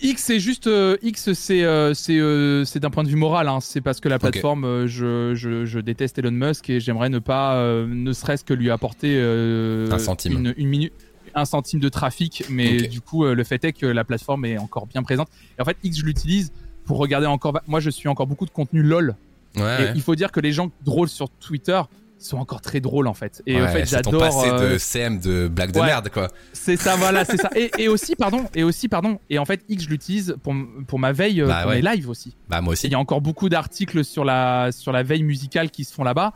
X, 0.03 0.23
c'est 0.25 0.41
juste 0.41 0.67
euh, 0.67 0.97
X, 1.03 1.35
c'est 1.35 1.63
euh, 1.63 1.93
c'est 1.93 2.19
euh, 2.19 2.65
c'est 2.65 2.81
d'un 2.81 2.89
point 2.89 3.05
de 3.05 3.11
vue 3.11 3.17
moral. 3.17 3.49
hein. 3.49 3.59
C'est 3.61 3.83
parce 3.83 4.01
que 4.01 4.09
la 4.09 4.19
plateforme, 4.19 4.65
euh, 4.65 4.87
je, 4.87 5.35
je, 5.35 5.67
je 5.67 5.79
déteste 5.79 6.19
Elon 6.19 6.31
Musk 6.31 6.71
et 6.71 6.81
j'aimerais 6.81 7.11
ne 7.11 7.19
pas, 7.19 7.63
ne 7.87 8.13
serait-ce 8.15 8.45
que 8.45 8.55
lui 8.55 8.71
apporter 8.71 9.21
Un 9.21 9.99
centime. 9.99 10.33
une, 10.33 10.55
une 10.57 10.69
minute, 10.69 10.95
un 11.35 11.45
centime 11.45 11.79
de 11.79 11.91
trafic. 11.91 12.45
Mais 12.49 12.89
du 12.89 13.03
coup, 13.03 13.27
le 13.27 13.45
fait 13.45 13.63
est 13.63 13.75
que 13.75 13.85
la 13.85 14.05
plateforme 14.05 14.47
est 14.47 14.57
encore 14.57 14.87
bien 14.87 15.03
présente. 15.03 15.29
Et 15.59 15.61
en 15.63 15.67
fait, 15.67 15.77
X, 15.85 15.99
je 15.99 16.05
l'utilise 16.07 16.51
pour 16.87 16.97
regarder 16.97 17.27
encore. 17.27 17.61
Moi, 17.67 17.81
je 17.81 17.91
suis 17.91 18.09
encore 18.09 18.27
beaucoup 18.27 18.47
de 18.47 18.51
contenu 18.51 18.83
lol. 18.83 19.17
Ouais. 19.55 19.61
Et 19.61 19.65
ouais. 19.65 19.93
il 19.95 20.01
faut 20.01 20.15
dire 20.15 20.33
que 20.33 20.41
les 20.41 20.51
gens 20.53 20.71
drôles 20.83 21.11
sur 21.11 21.29
Twitter 21.29 21.79
sont 22.25 22.39
encore 22.39 22.61
très 22.61 22.81
drôles 22.81 23.07
en 23.07 23.15
fait. 23.15 23.43
Et 23.47 23.61
en 23.61 23.69
fait, 23.69 23.87
j'adore. 23.87 24.19
passé 24.19 24.49
euh, 24.49 24.73
de 24.75 24.79
CM 24.79 25.19
de 25.21 25.49
blague 25.49 25.73
de 25.73 25.81
ouais. 25.81 25.87
merde 25.87 26.09
quoi. 26.09 26.29
c'est 26.53 26.77
ça, 26.77 26.97
voilà, 26.97 27.25
c'est 27.25 27.37
ça. 27.37 27.51
Et, 27.57 27.71
et 27.79 27.89
aussi, 27.89 28.17
pardon, 28.17 28.47
et 28.55 28.63
aussi, 28.63 28.89
pardon. 28.89 29.19
Et 29.31 29.39
en 29.39 29.45
fait, 29.45 29.63
X, 29.69 29.85
je 29.85 29.89
l'utilise 29.89 30.37
pour, 30.43 30.55
pour 30.87 30.99
ma 30.99 31.13
veille, 31.13 31.41
euh, 31.43 31.47
Bah 31.49 31.63
pour 31.63 31.71
ouais. 31.73 31.83
mes 31.83 31.91
lives 31.97 32.09
aussi. 32.09 32.35
Bah 32.49 32.61
moi 32.61 32.73
aussi. 32.73 32.87
Il 32.87 32.93
y 32.93 32.95
a 32.95 32.99
encore 32.99 33.21
beaucoup 33.21 33.49
d'articles 33.49 34.05
sur 34.05 34.25
la, 34.25 34.71
sur 34.73 34.93
la 34.93 35.03
veille 35.03 35.23
musicale 35.23 35.71
qui 35.71 35.85
se 35.85 35.93
font 35.93 36.05
là-bas. 36.05 36.33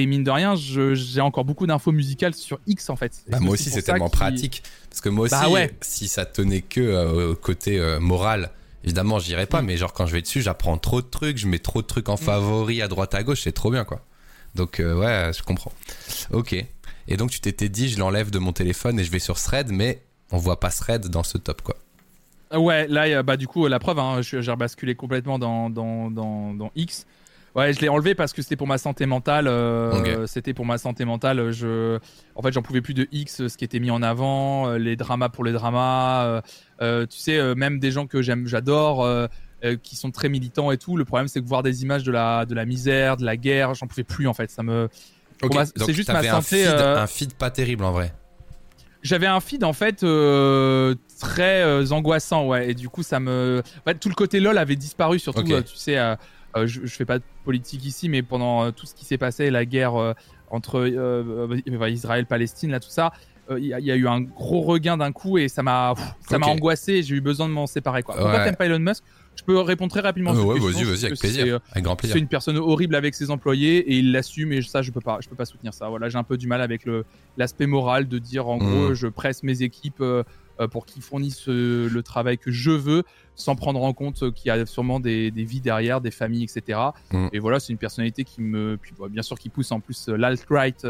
Et 0.00 0.06
mine 0.06 0.22
de 0.22 0.30
rien, 0.30 0.54
j'ai 0.54 1.20
encore 1.20 1.44
beaucoup 1.44 1.66
d'infos 1.66 1.90
musicales 1.90 2.32
sur 2.34 2.60
X 2.68 2.88
en 2.88 2.94
fait. 2.94 3.14
Bah 3.28 3.40
moi 3.40 3.54
aussi 3.54 3.68
c'est 3.68 3.82
tellement 3.82 4.08
pratique 4.08 4.62
parce 4.88 5.00
que 5.00 5.08
moi 5.08 5.24
aussi 5.24 5.34
Bah 5.34 5.48
ouais. 5.48 5.74
si 5.80 6.06
ça 6.06 6.24
tenait 6.24 6.60
que 6.60 6.80
euh, 6.80 7.32
au 7.32 7.34
côté 7.34 7.80
euh, 7.80 7.98
moral 7.98 8.50
évidemment 8.84 9.18
j'irais 9.18 9.46
pas 9.46 9.60
Mm. 9.60 9.66
mais 9.66 9.76
genre 9.76 9.92
quand 9.92 10.06
je 10.06 10.12
vais 10.12 10.22
dessus 10.22 10.40
j'apprends 10.40 10.78
trop 10.78 11.02
de 11.02 11.06
trucs 11.08 11.36
je 11.36 11.48
mets 11.48 11.58
trop 11.58 11.82
de 11.82 11.86
trucs 11.88 12.08
en 12.08 12.16
favori 12.16 12.80
à 12.80 12.86
droite 12.86 13.12
à 13.16 13.24
gauche 13.24 13.40
c'est 13.42 13.50
trop 13.50 13.72
bien 13.72 13.82
quoi 13.82 14.02
donc 14.54 14.80
euh, 14.80 14.94
ouais 14.94 15.32
je 15.36 15.42
comprends 15.42 15.72
ok 16.32 16.54
et 17.10 17.16
donc 17.16 17.30
tu 17.30 17.40
t'étais 17.40 17.68
dit 17.68 17.88
je 17.88 17.98
l'enlève 17.98 18.30
de 18.30 18.38
mon 18.38 18.52
téléphone 18.52 18.98
et 19.00 19.04
je 19.04 19.10
vais 19.10 19.18
sur 19.18 19.38
Thread 19.38 19.70
mais 19.70 20.02
on 20.32 20.36
voit 20.38 20.60
pas 20.60 20.70
Thread 20.70 21.08
dans 21.08 21.22
ce 21.22 21.38
top 21.38 21.62
quoi 21.62 21.76
Ouais, 22.54 22.86
là, 22.88 23.02
euh, 23.04 23.22
bah 23.22 23.36
du 23.36 23.46
coup, 23.46 23.66
la 23.66 23.78
preuve, 23.78 23.98
hein, 23.98 24.22
j'ai 24.22 24.38
rebasculé 24.38 24.94
complètement 24.94 25.38
dans, 25.38 25.68
dans, 25.68 26.10
dans, 26.10 26.54
dans 26.54 26.70
X. 26.76 27.06
Ouais, 27.54 27.74
je 27.74 27.80
l'ai 27.80 27.90
enlevé 27.90 28.14
parce 28.14 28.32
que 28.32 28.40
c'était 28.40 28.56
pour 28.56 28.66
ma 28.66 28.78
santé 28.78 29.04
mentale. 29.04 29.48
euh. 29.48 30.26
C'était 30.26 30.54
pour 30.54 30.64
ma 30.64 30.78
santé 30.78 31.04
mentale. 31.04 31.50
Je, 31.50 31.98
en 32.34 32.40
fait, 32.40 32.50
j'en 32.52 32.62
pouvais 32.62 32.80
plus 32.80 32.94
de 32.94 33.06
X, 33.12 33.48
ce 33.48 33.56
qui 33.58 33.64
était 33.66 33.80
mis 33.80 33.90
en 33.90 34.00
avant, 34.02 34.66
euh, 34.66 34.78
les 34.78 34.96
dramas 34.96 35.28
pour 35.28 35.44
les 35.44 35.52
dramas. 35.52 36.24
euh, 36.24 36.40
euh, 36.80 37.04
tu 37.04 37.18
sais, 37.18 37.36
euh, 37.36 37.54
même 37.54 37.80
des 37.80 37.90
gens 37.90 38.06
que 38.06 38.22
j'aime, 38.22 38.46
j'adore, 38.46 39.04
euh, 39.04 39.26
euh, 39.64 39.76
qui 39.76 39.96
sont 39.96 40.10
très 40.10 40.28
militants 40.28 40.70
et 40.70 40.78
tout. 40.78 40.96
Le 40.96 41.04
problème, 41.04 41.28
c'est 41.28 41.40
que 41.40 41.46
voir 41.46 41.62
des 41.62 41.82
images 41.82 42.04
de 42.04 42.12
la, 42.12 42.46
de 42.46 42.54
la 42.54 42.64
misère, 42.64 43.16
de 43.16 43.24
la 43.24 43.36
guerre, 43.36 43.74
j'en 43.74 43.86
pouvais 43.86 44.04
plus 44.04 44.26
en 44.28 44.34
fait. 44.34 44.50
Ça 44.50 44.62
me, 44.62 44.88
ma- 45.42 45.64
c'est 45.66 45.92
juste 45.92 46.08
ma 46.08 46.14
t'avais 46.16 46.28
un 46.28 46.40
santé, 46.40 46.64
feed, 46.64 46.74
euh, 46.80 46.96
un 46.96 47.06
feed 47.06 47.34
pas 47.34 47.50
terrible 47.50 47.84
en 47.84 47.92
vrai 47.92 48.14
j'avais 49.00 49.28
un 49.28 49.38
feed 49.38 49.62
en 49.62 49.72
fait 49.72 50.02
euh, 50.02 50.94
très 51.20 51.92
angoissant, 51.92 52.46
ouais. 52.48 52.70
Et 52.70 52.74
du 52.74 52.88
coup, 52.88 53.04
ça 53.04 53.20
me. 53.20 53.62
En 53.78 53.90
fait, 53.90 53.98
tout 53.98 54.08
le 54.08 54.14
côté 54.16 54.40
LOL 54.40 54.58
avait 54.58 54.74
disparu, 54.74 55.20
surtout, 55.20 55.42
Ok. 55.42 55.50
euh, 55.52 55.62
tu 55.62 55.76
sais, 55.76 55.96
je, 56.56 56.64
je 56.84 56.94
fais 56.96 57.04
pas 57.04 57.20
de 57.20 57.24
politique 57.44 57.84
ici, 57.84 58.08
mais 58.08 58.22
pendant 58.24 58.72
tout 58.72 58.86
ce 58.86 58.94
qui 58.94 59.04
s'est 59.04 59.16
passé, 59.18 59.50
la 59.50 59.64
guerre 59.64 60.14
entre 60.48 60.80
euh, 60.80 61.60
Israël-Palestine, 61.88 62.70
là, 62.72 62.80
tout 62.80 62.90
ça, 62.90 63.12
il 63.56 63.64
y, 63.64 63.72
a- 63.72 63.78
il 63.80 63.86
y 63.86 63.90
a 63.92 63.96
eu 63.96 64.06
un 64.08 64.20
gros 64.20 64.60
regain 64.62 64.96
d'un 64.96 65.12
coup 65.12 65.38
et 65.38 65.48
ça 65.48 65.62
m'a 65.62 65.94
ça 66.28 66.38
m'a 66.38 66.46
Ok. 66.46 66.52
angoissé 66.52 67.02
j'ai 67.02 67.14
eu 67.14 67.20
besoin 67.22 67.48
de 67.48 67.52
m'en 67.54 67.66
séparer, 67.66 68.02
quoi. 68.02 68.14
Pourquoi 68.16 68.38
Ouais. 68.38 68.44
t'aimes 68.44 68.56
pas 68.56 68.66
Elon 68.66 68.78
Musk? 68.80 69.04
Je 69.38 69.44
peux 69.44 69.58
répondre 69.60 69.90
très 69.90 70.00
rapidement. 70.00 70.34
Euh, 70.34 70.42
ouais 70.42 70.58
vas-y 70.58 70.74
c'est 70.74 70.84
vas-y 70.84 71.04
avec 71.06 71.16
c'est, 71.16 71.28
plaisir 71.28 71.46
euh, 71.46 71.58
avec 71.70 71.84
grand 71.84 71.92
c'est 71.94 71.98
plaisir 72.08 72.16
une 72.16 72.26
personne 72.28 72.56
horrible 72.58 72.94
avec 72.96 73.14
ses 73.14 73.30
employés 73.30 73.78
et 73.78 73.98
il 73.98 74.10
l'assume 74.12 74.52
et 74.52 74.62
ça 74.62 74.82
je 74.82 74.90
peux 74.90 75.00
pas 75.00 75.18
je 75.22 75.28
peux 75.28 75.36
pas 75.36 75.44
soutenir 75.44 75.72
ça 75.72 75.88
voilà 75.88 76.08
j'ai 76.08 76.18
un 76.18 76.24
peu 76.24 76.36
du 76.36 76.46
mal 76.48 76.60
avec 76.60 76.84
le 76.84 77.04
l'aspect 77.36 77.66
moral 77.66 78.08
de 78.08 78.18
dire 78.18 78.48
en 78.48 78.56
Mm. 78.58 78.68
gros 78.68 78.94
je 78.94 79.06
presse 79.06 79.42
mes 79.44 79.62
équipes 79.62 80.00
euh, 80.00 80.24
euh, 80.60 80.66
pour 80.66 80.86
qu'ils 80.86 81.02
fournissent 81.02 81.46
le 81.46 82.00
travail 82.02 82.36
que 82.36 82.50
je 82.50 82.72
veux 82.72 83.04
sans 83.36 83.54
prendre 83.54 83.80
en 83.82 83.92
compte 83.92 84.32
qu'il 84.34 84.48
y 84.48 84.50
a 84.50 84.66
sûrement 84.66 84.98
des, 84.98 85.30
des 85.30 85.44
vies 85.44 85.60
derrière 85.60 86.00
des 86.00 86.10
familles 86.10 86.42
etc 86.44 86.80
Mm. 87.12 87.28
et 87.32 87.38
voilà 87.38 87.60
c'est 87.60 87.72
une 87.72 87.78
personnalité 87.78 88.24
qui 88.24 88.40
me 88.42 88.76
puis 88.76 88.92
bien 89.10 89.22
sûr 89.22 89.38
qui 89.38 89.48
pousse 89.50 89.70
en 89.70 89.78
plus 89.78 90.08
l'alt-right 90.08 90.84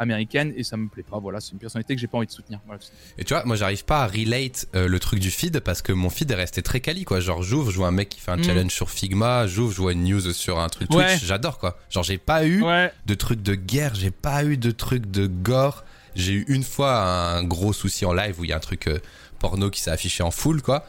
américaine 0.00 0.52
et 0.56 0.64
ça 0.64 0.76
me 0.76 0.88
plaît 0.88 1.04
pas 1.04 1.18
voilà 1.20 1.40
c'est 1.40 1.52
une 1.52 1.58
personnalité 1.58 1.94
que 1.94 2.00
j'ai 2.00 2.08
pas 2.08 2.18
envie 2.18 2.26
de 2.26 2.32
soutenir 2.32 2.58
Voilà. 2.66 2.80
Et 3.18 3.24
tu 3.24 3.32
vois, 3.34 3.44
moi 3.44 3.54
j'arrive 3.54 3.84
pas 3.84 4.02
à 4.02 4.06
relate 4.08 4.66
euh, 4.74 4.88
le 4.88 4.98
truc 4.98 5.20
du 5.20 5.30
feed 5.30 5.60
parce 5.60 5.82
que 5.82 5.92
mon 5.92 6.10
feed 6.10 6.30
est 6.30 6.34
resté 6.34 6.62
très 6.62 6.80
quali 6.80 7.04
quoi. 7.04 7.20
Genre 7.20 7.42
j'ouvre, 7.42 7.70
je 7.70 7.76
vois 7.76 7.86
un 7.88 7.92
mec 7.92 8.08
qui 8.08 8.18
fait 8.20 8.32
un 8.32 8.38
Mm. 8.38 8.44
challenge 8.44 8.72
sur 8.72 8.90
Figma, 8.90 9.46
j'ouvre, 9.46 9.72
je 9.72 9.80
vois 9.82 9.92
une 9.92 10.04
news 10.04 10.32
sur 10.32 10.58
un 10.58 10.68
truc 10.68 10.90
Ouais. 10.92 11.06
Twitch, 11.06 11.24
j'adore 11.26 11.58
quoi. 11.58 11.78
Genre 11.90 12.02
j'ai 12.02 12.18
pas 12.18 12.44
eu 12.46 12.62
ouais 12.62 12.92
de 13.06 13.14
trucs 13.14 13.42
de 13.42 13.54
guerre, 13.54 13.94
j'ai 13.94 14.10
pas 14.10 14.42
eu 14.44 14.56
de 14.56 14.70
trucs 14.70 15.10
de 15.10 15.26
gore. 15.26 15.84
J'ai 16.16 16.32
eu 16.32 16.44
une 16.48 16.64
fois 16.64 17.02
un 17.02 17.44
gros 17.44 17.72
souci 17.72 18.04
en 18.04 18.12
live 18.12 18.40
où 18.40 18.44
il 18.44 18.50
y 18.50 18.52
a 18.52 18.56
un 18.56 18.60
truc 18.60 18.88
euh, 18.88 18.98
porno 19.38 19.70
qui 19.70 19.80
s'est 19.80 19.90
affiché 19.92 20.22
en 20.22 20.30
full 20.30 20.62
quoi. 20.62 20.84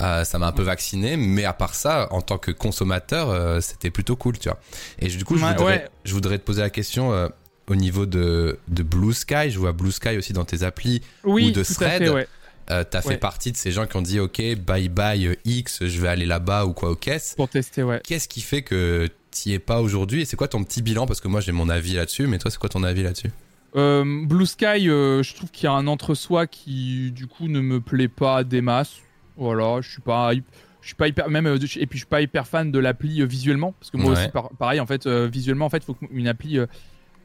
Euh, 0.00 0.24
ça 0.24 0.38
m'a 0.38 0.46
un 0.46 0.52
peu 0.52 0.62
vacciné, 0.62 1.18
mais 1.18 1.44
à 1.44 1.52
part 1.52 1.74
ça, 1.74 2.08
en 2.10 2.22
tant 2.22 2.38
que 2.38 2.50
consommateur, 2.52 3.28
euh, 3.28 3.60
c'était 3.60 3.90
plutôt 3.90 4.16
cool, 4.16 4.38
tu 4.38 4.48
vois. 4.48 4.58
Et 4.98 5.08
du 5.08 5.22
coup, 5.26 5.36
je, 5.36 5.44
Ouais, 5.44 5.50
voudrais, 5.52 5.64
ouais. 5.82 5.88
je 6.06 6.14
voudrais 6.14 6.38
te 6.38 6.42
poser 6.44 6.62
la 6.62 6.70
question 6.70 7.12
euh, 7.12 7.28
au 7.70 7.74
niveau 7.76 8.04
de, 8.04 8.58
de 8.68 8.82
Blue 8.82 9.14
Sky. 9.14 9.50
Je 9.50 9.58
vois 9.58 9.72
Blue 9.72 9.92
Sky 9.92 10.18
aussi 10.18 10.32
dans 10.34 10.44
tes 10.44 10.62
applis. 10.62 11.00
oui 11.24 11.52
de 11.52 11.62
thread. 11.62 12.02
fait 12.02 12.10
ouais 12.10 12.28
Euh, 12.70 12.84
T'as 12.88 13.00
fait 13.02 13.16
partie 13.16 13.50
de 13.50 13.56
ces 13.56 13.72
gens 13.72 13.86
qui 13.86 13.96
ont 13.96 14.02
dit 14.02 14.20
ok 14.20 14.40
bye 14.64 14.88
bye 14.88 15.26
euh, 15.26 15.34
X, 15.44 15.86
je 15.86 16.00
vais 16.00 16.06
aller 16.08 16.26
là-bas 16.26 16.66
ou 16.66 16.72
quoi 16.72 16.90
aux 16.90 16.94
caisses. 16.96 17.34
pour 17.36 17.48
tester 17.48 17.82
ouais 17.82 18.00
Qu'est-ce 18.04 18.28
qui 18.28 18.42
fait 18.42 18.62
que 18.62 19.08
t'y 19.32 19.52
es 19.54 19.58
pas 19.58 19.80
aujourd'hui? 19.80 20.20
Et 20.22 20.24
c'est 20.24 20.36
quoi 20.36 20.46
ton 20.48 20.62
petit 20.62 20.82
bilan? 20.82 21.06
Parce 21.06 21.20
que 21.20 21.26
moi 21.28 21.40
j'ai 21.40 21.52
mon 21.52 21.68
avis 21.68 21.94
là-dessus, 21.94 22.26
mais 22.26 22.38
toi 22.38 22.50
c'est 22.50 22.58
quoi 22.58 22.68
ton 22.68 22.82
avis 22.84 23.02
là-dessus? 23.02 23.30
Euh, 23.76 24.24
Blue 24.26 24.46
Sky, 24.46 24.88
euh, 24.88 25.22
je 25.22 25.34
trouve 25.34 25.50
qu'il 25.50 25.64
y 25.64 25.66
a 25.68 25.72
un 25.72 25.86
entre-soi 25.86 26.48
qui, 26.48 27.12
du 27.12 27.28
coup, 27.28 27.46
ne 27.46 27.60
me 27.60 27.80
plaît 27.80 28.08
pas 28.08 28.42
des 28.42 28.60
masses. 28.62 28.96
Voilà, 29.36 29.80
je 29.80 29.88
suis 29.88 30.00
pas, 30.02 30.32
je 30.34 30.86
suis 30.86 30.96
pas 30.96 31.06
hyper, 31.06 31.30
même, 31.30 31.46
et 31.46 31.56
puis 31.56 31.68
je 31.92 31.96
suis 31.98 32.04
pas 32.06 32.20
hyper 32.20 32.48
fan 32.48 32.72
de 32.72 32.78
l'appli 32.80 33.24
visuellement, 33.26 33.72
parce 33.78 33.92
que 33.92 33.96
moi 33.96 34.12
Ouais. 34.12 34.18
aussi, 34.18 34.28
par- 34.30 34.50
pareil, 34.58 34.80
en 34.80 34.86
fait, 34.86 35.06
visuellement, 35.06 35.66
en 35.66 35.70
fait, 35.70 35.84
faut 35.84 35.94
qu'une 35.94 36.26
appli 36.26 36.58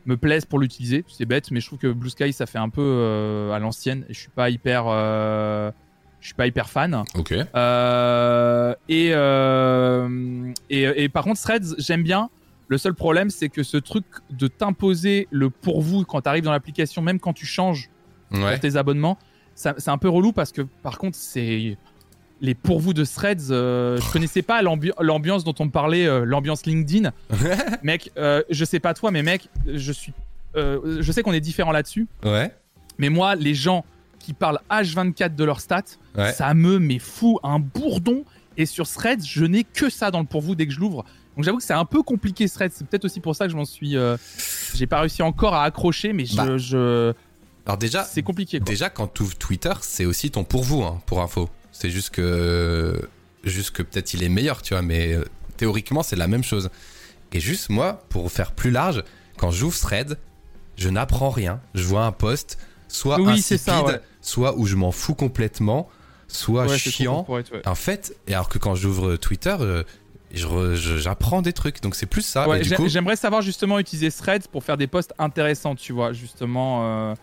me 0.05 0.17
plaise 0.17 0.45
pour 0.45 0.59
l'utiliser. 0.59 1.03
C'est 1.07 1.25
bête, 1.25 1.51
mais 1.51 1.59
je 1.59 1.67
trouve 1.67 1.79
que 1.79 1.91
Blue 1.91 2.09
Sky, 2.09 2.31
ça 2.33 2.45
fait 2.45 2.57
un 2.59 2.69
peu 2.69 2.81
euh, 2.81 3.51
à 3.51 3.59
l'ancienne, 3.59 4.05
et 4.09 4.13
je 4.13 4.19
suis 4.19 4.29
pas 4.29 4.49
hyper, 4.49 4.85
euh, 4.87 5.71
je 6.21 6.27
suis 6.27 6.35
pas 6.35 6.47
hyper 6.47 6.69
fan. 6.69 7.03
Ok. 7.15 7.33
Euh, 7.55 8.75
et, 8.89 9.09
et, 10.69 11.03
et 11.03 11.09
par 11.09 11.23
contre, 11.23 11.41
Threads, 11.41 11.75
j'aime 11.77 12.03
bien. 12.03 12.29
Le 12.67 12.77
seul 12.79 12.95
problème, 12.95 13.29
c'est 13.29 13.49
que 13.49 13.61
ce 13.61 13.77
truc 13.77 14.05
de 14.31 14.47
t'imposer 14.47 15.27
le 15.29 15.49
pour 15.51 15.81
vous 15.81 16.03
quand 16.03 16.21
tu 16.21 16.29
arrives 16.29 16.43
dans 16.43 16.51
l'application, 16.51 17.01
même 17.01 17.19
quand 17.19 17.33
tu 17.33 17.45
changes 17.45 17.89
Ouais. 18.31 18.51
pour 18.53 18.59
tes 18.59 18.75
abonnements, 18.75 19.19
ça- 19.53 19.75
c'est 19.77 19.91
un 19.91 19.99
peu 19.99 20.09
relou 20.09 20.31
parce 20.33 20.51
que 20.51 20.63
par 20.63 20.97
contre, 20.97 21.15
c'est 21.15 21.77
les 22.45 22.55
pour 22.55 22.79
vous 22.79 22.93
de 22.93 23.03
Threads. 23.03 23.51
euh, 23.51 23.99
je 23.99 24.11
connaissais 24.11 24.41
pas 24.41 24.61
l'ambi- 24.61 24.91
l'ambiance 24.99 25.43
dont 25.43 25.55
on 25.59 25.65
me 25.65 25.71
parlait, 25.71 26.05
euh, 26.05 26.23
l'ambiance 26.25 26.65
LinkedIn. 26.65 27.11
mec, 27.83 28.11
euh, 28.17 28.41
je 28.49 28.63
sais 28.65 28.79
pas 28.79 28.93
toi, 28.93 29.11
mais 29.11 29.23
mec, 29.23 29.49
je 29.67 29.91
suis, 29.91 30.13
euh, 30.55 31.01
je 31.01 31.11
sais 31.11 31.21
qu'on 31.23 31.33
est 31.33 31.41
différents 31.41 31.71
là-dessus. 31.71 32.07
Ouais. 32.23 32.53
Mais 32.97 33.09
moi, 33.09 33.35
les 33.35 33.53
gens 33.53 33.83
qui 34.19 34.33
parlent 34.33 34.59
H24 34.69 35.35
de 35.35 35.43
leurs 35.43 35.59
stats, 35.59 35.83
Ouais. 36.17 36.31
ça 36.31 36.53
me 36.53 36.79
met 36.79 36.99
fou 36.99 37.39
un 37.43 37.59
bourdon. 37.59 38.23
Et 38.57 38.65
sur 38.65 38.87
Threads, 38.87 39.25
je 39.25 39.43
n'ai 39.43 39.65
que 39.65 39.89
ça 39.89 40.11
dans 40.11 40.19
le 40.21 40.25
pour 40.25 40.41
vous 40.41 40.55
dès 40.55 40.65
que 40.65 40.71
je 40.73 40.79
l'ouvre. 40.79 41.03
Donc 41.35 41.43
j'avoue 41.43 41.57
que 41.57 41.63
c'est 41.63 41.73
un 41.73 41.83
peu 41.83 42.01
compliqué 42.03 42.47
Threads. 42.47 42.69
C'est 42.73 42.87
peut-être 42.87 43.03
aussi 43.03 43.19
pour 43.19 43.35
ça 43.35 43.45
que 43.45 43.51
je 43.51 43.57
m'en 43.57 43.65
suis. 43.65 43.97
J'ai 44.73 44.87
pas 44.87 45.01
réussi 45.01 45.21
encore 45.21 45.53
à 45.53 45.63
accrocher, 45.65 46.13
mais 46.13 46.25
je. 46.25 46.35
Bah. 46.37 46.57
je... 46.57 47.13
Alors 47.65 47.77
déjà, 47.77 48.03
c'est 48.05 48.21
compliqué. 48.23 48.59
Quoi. 48.59 48.65
déjà 48.65 48.89
quand 48.89 49.13
tu 49.13 49.23
ouvres 49.23 49.35
Twitter, 49.37 49.73
c'est 49.81 50.05
aussi 50.05 50.31
ton 50.31 50.43
pour 50.45 50.63
vous, 50.63 50.83
hein, 50.83 51.01
pour 51.05 51.21
info. 51.21 51.49
C'est 51.77 51.89
juste 51.89 52.11
que, 52.11 53.01
juste 53.43 53.71
que 53.71 53.83
peut-être 53.83 54.13
il 54.13 54.23
est 54.23 54.29
meilleur, 54.29 54.61
tu 54.61 54.73
vois, 54.73 54.81
mais 54.81 55.13
euh, 55.13 55.25
théoriquement 55.57 56.03
c'est 56.03 56.15
la 56.15 56.27
même 56.27 56.43
chose. 56.43 56.69
Et 57.33 57.41
juste 57.41 57.69
moi, 57.69 58.05
pour 58.07 58.31
faire 58.31 58.53
plus 58.53 58.71
large, 58.71 59.03
quand 59.37 59.51
j'ouvre 59.51 59.77
Thread, 59.77 60.17
je 60.77 60.87
n'apprends 60.87 61.29
rien. 61.29 61.59
Je 61.73 61.83
vois 61.83 62.05
un 62.05 62.13
post, 62.13 62.57
soit 62.87 63.17
Oui, 63.19 63.33
insipide, 63.33 63.43
c'est 63.45 63.57
ça, 63.57 63.83
ouais. 63.83 63.99
soit 64.21 64.57
où 64.57 64.65
je 64.67 64.77
m'en 64.77 64.91
fous 64.93 65.15
complètement, 65.15 65.89
soit 66.29 66.65
Ouais, 66.65 66.77
chiant. 66.77 67.25
être, 67.37 67.51
ouais. 67.51 67.67
En 67.67 67.75
fait, 67.75 68.15
et 68.27 68.33
alors 68.33 68.47
que 68.47 68.57
quand 68.57 68.75
j'ouvre 68.75 69.17
Twitter, 69.17 69.55
euh, 69.59 69.83
re- 70.33 70.75
je- 70.75 70.95
j'apprends 70.97 71.41
des 71.41 71.51
trucs. 71.53 71.81
Donc 71.81 71.95
c'est 71.95 72.05
plus 72.05 72.21
ça. 72.21 72.47
Ouais, 72.47 72.61
coup, 72.77 72.87
J'aimerais 72.87 73.17
savoir 73.17 73.41
justement 73.41 73.79
utiliser 73.79 74.09
Threads 74.11 74.47
pour 74.49 74.63
faire 74.63 74.77
des 74.77 74.87
posts 74.87 75.13
intéressants, 75.19 75.75
tu 75.75 75.91
vois. 75.91 76.13
Justement, 76.13 77.09
euh, 77.11 77.15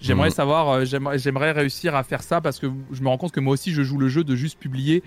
j'aimerais 0.00 0.28
Mhm. 0.28 0.34
savoir, 0.34 0.68
euh, 0.70 0.84
j'aimerais 1.16 1.52
réussir 1.52 1.94
à 1.94 2.02
faire 2.04 2.22
ça 2.22 2.40
parce 2.40 2.58
que 2.58 2.66
je 2.92 3.02
me 3.02 3.08
rends 3.08 3.18
compte 3.18 3.32
que 3.32 3.40
moi 3.40 3.52
aussi 3.54 3.72
je 3.72 3.82
joue 3.82 3.98
le 3.98 4.08
jeu 4.08 4.24
de 4.24 4.34
juste 4.36 4.58
publier 4.58 5.02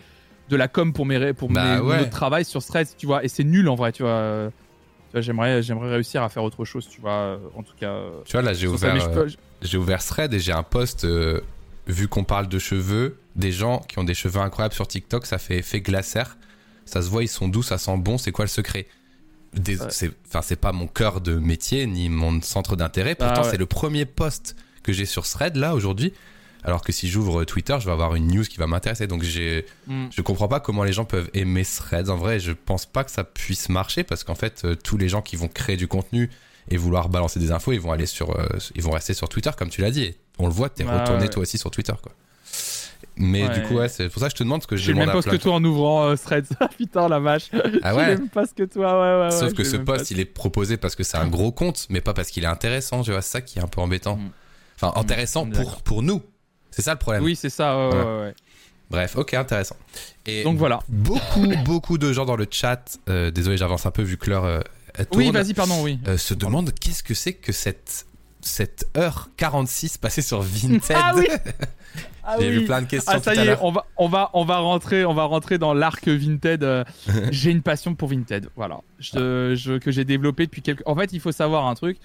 de 0.49 0.55
la 0.55 0.68
com 0.68 0.91
pour 0.93 1.05
mes 1.05 1.34
pour 1.34 1.49
Bah 1.49 1.76
mes, 1.76 1.81
ouais. 1.81 1.97
notre 1.99 2.09
travail 2.09 2.43
sur 2.45 2.63
Threads, 2.63 2.95
tu 2.97 3.05
vois. 3.05 3.23
Et 3.23 3.27
c'est 3.30 3.43
nul 3.43 3.69
en 3.69 3.76
vrai, 3.76 3.91
tu 3.91 4.03
vois. 4.03 4.11
Euh, 4.11 4.49
J'aimerais 5.13 5.61
j'aimerais 5.61 5.89
réussir 5.91 6.23
à 6.23 6.30
faire 6.30 6.43
autre 6.43 6.63
chose, 6.63 6.88
tu 6.89 7.01
vois. 7.01 7.11
euh, 7.11 7.38
En 7.55 7.63
tout 7.63 7.73
cas. 7.77 7.99
tu 8.26 8.31
vois 8.31 8.41
là, 8.41 8.53
j'ai 8.53 8.68
ouvert. 8.68 8.95
euh, 9.18 9.27
j'ai 9.61 9.77
ouvert 9.77 10.01
Thread 10.03 10.34
et 10.34 10.39
j'ai 10.39 10.53
un 10.53 10.63
post 10.63 11.03
euh, 11.03 11.41
vu 11.88 12.07
qu'on 12.07 12.23
parle 12.23 12.47
de 12.47 12.57
cheveux, 12.59 13.18
des 13.35 13.51
gens 13.51 13.80
qui 13.89 13.99
ont 13.99 14.05
des 14.05 14.13
cheveux 14.13 14.39
incroyables 14.39 14.73
sur 14.73 14.88
TikTok, 14.88 15.26
ça 15.26 15.38
fait 15.38 15.57
effet 15.57 15.81
glaciaire. 15.81 16.38
Ça 16.85 17.01
se 17.01 17.09
voit, 17.09 17.23
ils 17.23 17.27
sont 17.27 17.49
doux, 17.49 17.61
ça 17.63 17.77
sent 17.77 17.97
bon. 17.97 18.18
C'est 18.18 18.31
quoi 18.31 18.45
le 18.45 18.49
secret? 18.49 18.88
Des- 19.53 19.81
Ouais. 19.81 19.88
c'est, 19.89 20.11
enfin, 20.34 20.55
pas 20.55 20.72
mon 20.72 20.88
cœur 20.88 21.19
de 21.19 21.35
métier 21.35 21.85
ni 21.88 22.07
mon 22.07 22.41
centre 22.41 22.77
d'intérêt. 22.77 23.15
Ah 23.19 23.26
Pourtant, 23.26 23.43
ouais. 23.43 23.49
c'est 23.51 23.57
le 23.57 23.65
premier 23.65 24.05
post 24.05 24.55
que 24.84 24.94
j'ai 24.94 25.06
sur 25.06 25.28
Thread 25.28 25.56
là 25.56 25.76
aujourd'hui. 25.76 26.14
Alors 26.64 26.82
que 26.84 26.91
si 26.91 27.10
j'ouvre 27.10 27.44
Twitter, 27.44 27.76
je 27.80 27.86
vais 27.88 27.91
avoir 27.91 28.14
une 28.14 28.28
news 28.28 28.44
qui 28.44 28.58
va 28.58 28.68
m'intéresser. 28.68 29.08
Donc 29.08 29.24
j'ai, 29.24 29.66
Hmm. 29.88 30.08
je 30.16 30.22
comprends 30.22 30.48
pas 30.48 30.60
comment 30.60 30.84
les 30.84 30.94
gens 30.94 31.06
peuvent 31.06 31.30
aimer 31.34 31.66
Threads. 31.66 32.10
En 32.10 32.18
vrai, 32.18 32.40
je 32.40 32.52
pense 32.52 32.86
pas 32.86 33.03
que 33.03 33.10
ça 33.12 33.24
puisse 33.24 33.68
marcher 33.70 34.03
parce 34.03 34.24
qu'en 34.24 34.36
fait, 34.36 34.62
euh, 34.64 34.76
tous 34.76 34.98
les 34.98 35.10
gens 35.10 35.24
qui 35.24 35.36
vont 35.36 35.48
créer 35.48 35.76
du 35.78 35.88
contenu 35.88 36.30
et 36.70 36.78
vouloir 36.78 37.10
balancer 37.10 37.40
des 37.40 37.52
infos, 37.52 37.72
ils 37.74 37.82
vont 37.82 37.91
aller 37.91 38.06
sur, 38.06 38.30
euh, 38.40 38.45
ils 38.76 38.84
vont 38.84 38.91
rester 38.91 39.16
sur 39.16 39.28
Twitter 39.28 39.49
comme 39.58 39.70
tu 39.70 39.82
l'as 39.82 39.90
dit. 39.90 40.03
Et 40.03 40.18
on 40.38 40.45
le 40.45 40.53
voit, 40.53 40.70
t'es 40.70 40.86
Ah, 40.88 40.99
retourné 41.02 41.24
ouais. 41.24 41.30
toi 41.30 41.41
aussi 41.41 41.58
sur 41.58 41.72
Twitter, 41.72 41.94
quoi. 42.02 42.12
Mais 43.18 43.48
Ouais. 43.48 43.60
du 43.60 43.64
coup, 43.64 43.76
ouais, 43.76 43.90
c'est 43.90 44.10
pour 44.10 44.20
ça 44.22 44.28
que 44.28 44.32
je 44.32 44.38
te 44.38 44.44
demande 44.44 44.62
ce 44.62 44.68
que 44.68 44.78
je 44.78 44.84
J'ai 44.84 44.94
le 44.94 44.99
demande 44.99 45.16
même 45.16 45.24
plein 45.24 45.32
que 45.32 45.38
toi 45.38 45.53
en 45.56 45.64
ouvrant 45.64 46.08
euh, 46.10 46.16
Threads. 46.16 46.48
Putain 46.78 47.10
la 47.10 47.20
vache. 47.20 47.49
Ah 47.82 47.91
J'ai 47.91 47.98
ouais. 47.98 48.08
le 48.14 48.18
même 48.20 48.30
post 48.30 48.53
que 48.56 48.64
toi, 48.64 48.94
ouais, 49.02 49.20
ouais. 49.20 49.26
ouais, 49.34 49.40
Sauf 49.40 49.53
que 49.53 49.64
ce 49.64 49.78
post, 49.78 50.12
il 50.12 50.20
est 50.20 50.26
proposé 50.26 50.78
parce 50.78 50.95
que 50.95 51.03
c'est 51.03 51.18
un 51.18 51.28
gros 51.28 51.52
compte, 51.52 51.88
mais 51.90 52.02
pas 52.02 52.14
parce 52.14 52.30
qu'il 52.30 52.44
est 52.44 52.48
intéressant, 52.48 53.02
tu 53.02 53.12
vois. 53.12 53.22
C'est 53.24 53.32
ça 53.32 53.41
qui 53.41 53.58
est 53.58 53.62
un 53.64 53.68
peu 53.68 53.82
embêtant. 53.82 54.18
Mm. 54.18 54.30
Enfin, 54.82 54.99
intéressant 54.99 55.44
on 55.48 55.52
est 55.52 55.56
pour, 55.62 55.82
pour 55.84 56.02
nous. 56.03 56.22
C'est 56.72 56.82
ça 56.82 56.94
le 56.94 56.99
problème. 56.99 57.24
Oui, 57.24 57.36
c'est 57.36 57.49
ça, 57.49 57.78
ouais, 57.78 57.94
Ouais. 57.94 58.03
ouais, 58.03 58.20
ouais. 58.22 58.34
Bref, 58.90 59.16
ok, 59.16 59.34
intéressant. 59.36 59.76
Et 60.26 60.44
Donc 60.44 60.58
voilà. 60.58 60.80
beaucoup, 60.90 61.48
beaucoup 61.66 61.98
de 61.98 62.12
gens 62.12 62.26
dans 62.26 62.36
le 62.36 62.48
chat, 62.49 62.98
euh, 63.10 63.32
désolé, 63.32 63.58
j'avance 63.58 63.86
un 63.86 63.91
peu 63.91 64.02
vu 64.02 64.18
que 64.18 64.30
l'heure 64.30 64.44
euh, 64.45 64.60
elle 64.95 65.08
Oui, 65.14 65.26
tourne, 65.26 65.38
vas-y, 65.38 65.53
pardon, 65.53 65.82
oui. 65.84 65.99
euh, 66.08 66.18
se 66.18 66.34
demandent 66.34 66.74
qu'est-ce 66.74 67.03
que 67.03 67.14
c'est 67.14 67.34
que 67.34 67.52
cette, 67.53 68.06
cette 68.41 68.86
heure 68.98 69.30
46 69.38 69.98
passée 69.98 70.22
sur 70.22 70.41
Vinted? 70.41 70.98
Ah 70.99 71.14
oui 71.16 71.28
Ah 72.24 72.36
J'ai 72.40 72.49
vu 72.52 72.60
oui. 72.60 72.66
plein 72.66 72.82
de 72.82 72.88
questions 72.88 73.14
Ah 73.16 73.22
ça 73.22 73.34
y 73.34 73.40
est, 73.48 73.58
on 73.62 73.72
va, 73.72 73.86
on 73.98 74.08
va, 74.08 74.30
on 74.34 74.45
va 74.45 74.58
rentrer, 74.60 75.06
on 75.06 75.14
va 75.14 75.24
rentrer 75.24 75.58
dans 75.58 75.74
l'arc 75.74 76.08
Vinted. 76.08 76.86
j'ai 77.32 77.49
une 77.52 77.62
passion 77.64 77.95
pour 77.95 78.10
Vinted, 78.10 78.48
voilà, 78.56 78.80
je, 78.99 79.56
je- 79.56 79.78
que 79.80 79.90
j'ai 79.91 80.06
développé 80.06 80.45
depuis 80.45 80.62
quelques. 80.62 80.88
En 80.88 80.95
fait, 80.95 81.12
il 81.14 81.20
faut 81.20 81.32
savoir 81.32 81.66
un 81.68 81.76
truc. 81.76 81.98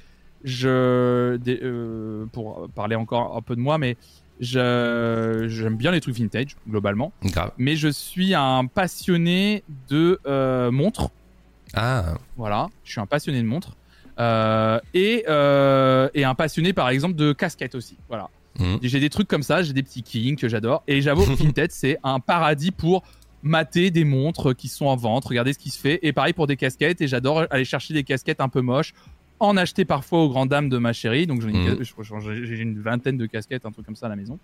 Je, 0.44 1.36
des- 1.36 1.60
euh, 1.62 2.26
pour 2.32 2.68
parler 2.74 2.94
encore 2.96 3.36
un 3.36 3.42
peu 3.42 3.56
de 3.56 3.60
moi, 3.60 3.78
mais 3.78 3.96
j'aime 4.40 5.76
bien 5.76 5.90
les 5.90 6.00
trucs 6.00 6.14
vintage 6.16 6.56
globalement, 6.68 7.12
Grave. 7.24 7.52
mais 7.58 7.76
je 7.76 7.88
suis 7.88 8.34
un 8.34 8.66
passionné 8.66 9.62
de 9.88 10.20
euh, 10.26 10.70
montres. 10.70 11.10
Ah, 11.74 12.14
Voilà, 12.36 12.68
je 12.84 12.92
suis 12.92 13.00
un 13.00 13.06
passionné 13.06 13.40
de 13.40 13.46
montres. 13.46 13.76
Euh, 14.18 14.78
et, 14.94 15.24
et 16.18 16.24
un 16.24 16.34
passionné 16.34 16.72
par 16.72 16.88
exemple 16.88 17.14
de 17.16 17.32
casquettes 17.32 17.74
aussi. 17.74 17.96
Voilà. 18.08 18.28
Mhm. 18.58 18.78
J'ai 18.82 19.00
des 19.00 19.10
trucs 19.10 19.28
comme 19.28 19.42
ça, 19.42 19.62
j'ai 19.62 19.72
des 19.74 19.82
petits 19.82 20.02
kings 20.02 20.36
que 20.36 20.48
j'adore. 20.48 20.82
Et 20.86 21.02
j'avoue, 21.02 21.24
Vinted, 21.34 21.70
c'est 21.72 21.98
un 22.02 22.20
paradis 22.20 22.70
pour 22.70 23.02
mater 23.42 23.90
des 23.90 24.04
montres 24.04 24.54
qui 24.56 24.68
sont 24.68 24.86
en 24.86 24.96
vente, 24.96 25.26
regarder 25.26 25.52
ce 25.52 25.58
qui 25.58 25.68
se 25.70 25.78
fait. 25.78 25.98
Et 26.02 26.12
pareil 26.14 26.32
pour 26.32 26.46
des 26.46 26.56
casquettes. 26.56 27.02
Et 27.02 27.08
j'adore 27.08 27.44
aller 27.50 27.66
chercher 27.66 27.92
des 27.92 28.02
casquettes 28.04 28.40
un 28.40 28.48
peu 28.48 28.62
moches, 28.62 28.94
en 29.40 29.56
acheter 29.56 29.84
parfois 29.84 30.20
aux 30.24 30.28
grandes 30.28 30.48
dames 30.48 30.68
de 30.68 30.78
ma 30.78 30.92
chérie. 30.92 31.26
Donc 31.26 31.42
j'en 31.42 31.48
ai 31.48 31.52
une, 31.52 31.70
Mhm. 31.74 31.84
j'ai 32.22 32.46
j'ai 32.46 32.62
une 32.62 32.80
vingtaine 32.80 33.16
de 33.18 33.26
casquettes, 33.26 33.66
un 33.66 33.70
truc 33.72 33.84
comme 33.86 33.96
ça 33.96 34.06
à 34.06 34.08
la 34.08 34.16
maison. 34.16 34.38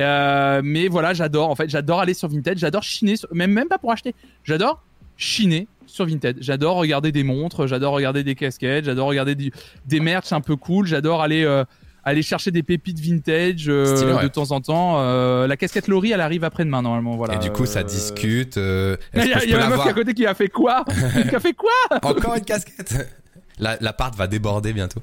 Euh, 0.00 0.60
mais 0.64 0.88
voilà, 0.88 1.12
j'adore. 1.14 1.50
En 1.50 1.56
fait, 1.56 1.68
j'adore 1.68 2.00
aller 2.00 2.14
sur 2.14 2.28
Vinted. 2.28 2.56
J'adore 2.58 2.82
chiner, 2.82 3.16
sur- 3.16 3.28
même 3.34 3.52
même 3.52 3.68
pas 3.68 3.78
pour 3.78 3.90
acheter. 3.90 4.14
J'adore 4.44 4.82
chiner 5.16 5.66
sur 5.86 6.06
Vinted. 6.06 6.36
J'adore 6.40 6.76
regarder 6.76 7.10
des 7.10 7.24
montres. 7.24 7.66
J'adore 7.66 7.94
regarder 7.94 8.22
des 8.22 8.34
casquettes. 8.36 8.84
J'adore 8.84 9.08
regarder 9.08 9.34
du- 9.34 9.50
des 9.86 9.98
merch 10.00 10.32
un 10.32 10.40
peu 10.40 10.54
cool. 10.56 10.86
J'adore 10.86 11.20
aller 11.22 11.42
euh, 11.44 11.64
aller 12.04 12.22
chercher 12.22 12.50
des 12.52 12.62
pépites 12.62 13.00
vintage 13.00 13.68
euh, 13.68 14.16
ouais. 14.16 14.22
de 14.22 14.28
temps 14.28 14.52
en 14.52 14.60
temps. 14.60 14.98
La 15.46 15.56
casquette 15.56 15.88
Laurie, 15.88 16.12
elle 16.12 16.20
arrive 16.20 16.44
après-demain 16.44 16.80
normalement. 16.82 17.16
Voilà. 17.16 17.34
et 17.34 17.38
du 17.38 17.50
coup, 17.50 17.66
ça 17.66 17.82
discute. 17.82 18.54
Il 18.56 18.96
y 19.14 19.20
a, 19.32 19.44
y 19.44 19.52
a 19.54 19.58
peux 19.58 19.64
ma 19.64 19.68
meuf 19.70 19.82
qui 19.82 19.88
à 19.88 19.92
côté 19.94 20.14
qui 20.14 20.26
a 20.26 20.34
fait 20.34 20.48
quoi? 20.48 20.84
Qui 21.28 21.34
a 21.34 21.40
fait 21.40 21.54
quoi? 21.54 21.70
Encore 22.02 22.36
une 22.36 22.44
casquette? 22.44 22.92
La- 22.92 23.04
L'appart 23.58 24.14
va 24.16 24.26
déborder 24.26 24.72
bientôt. 24.72 25.00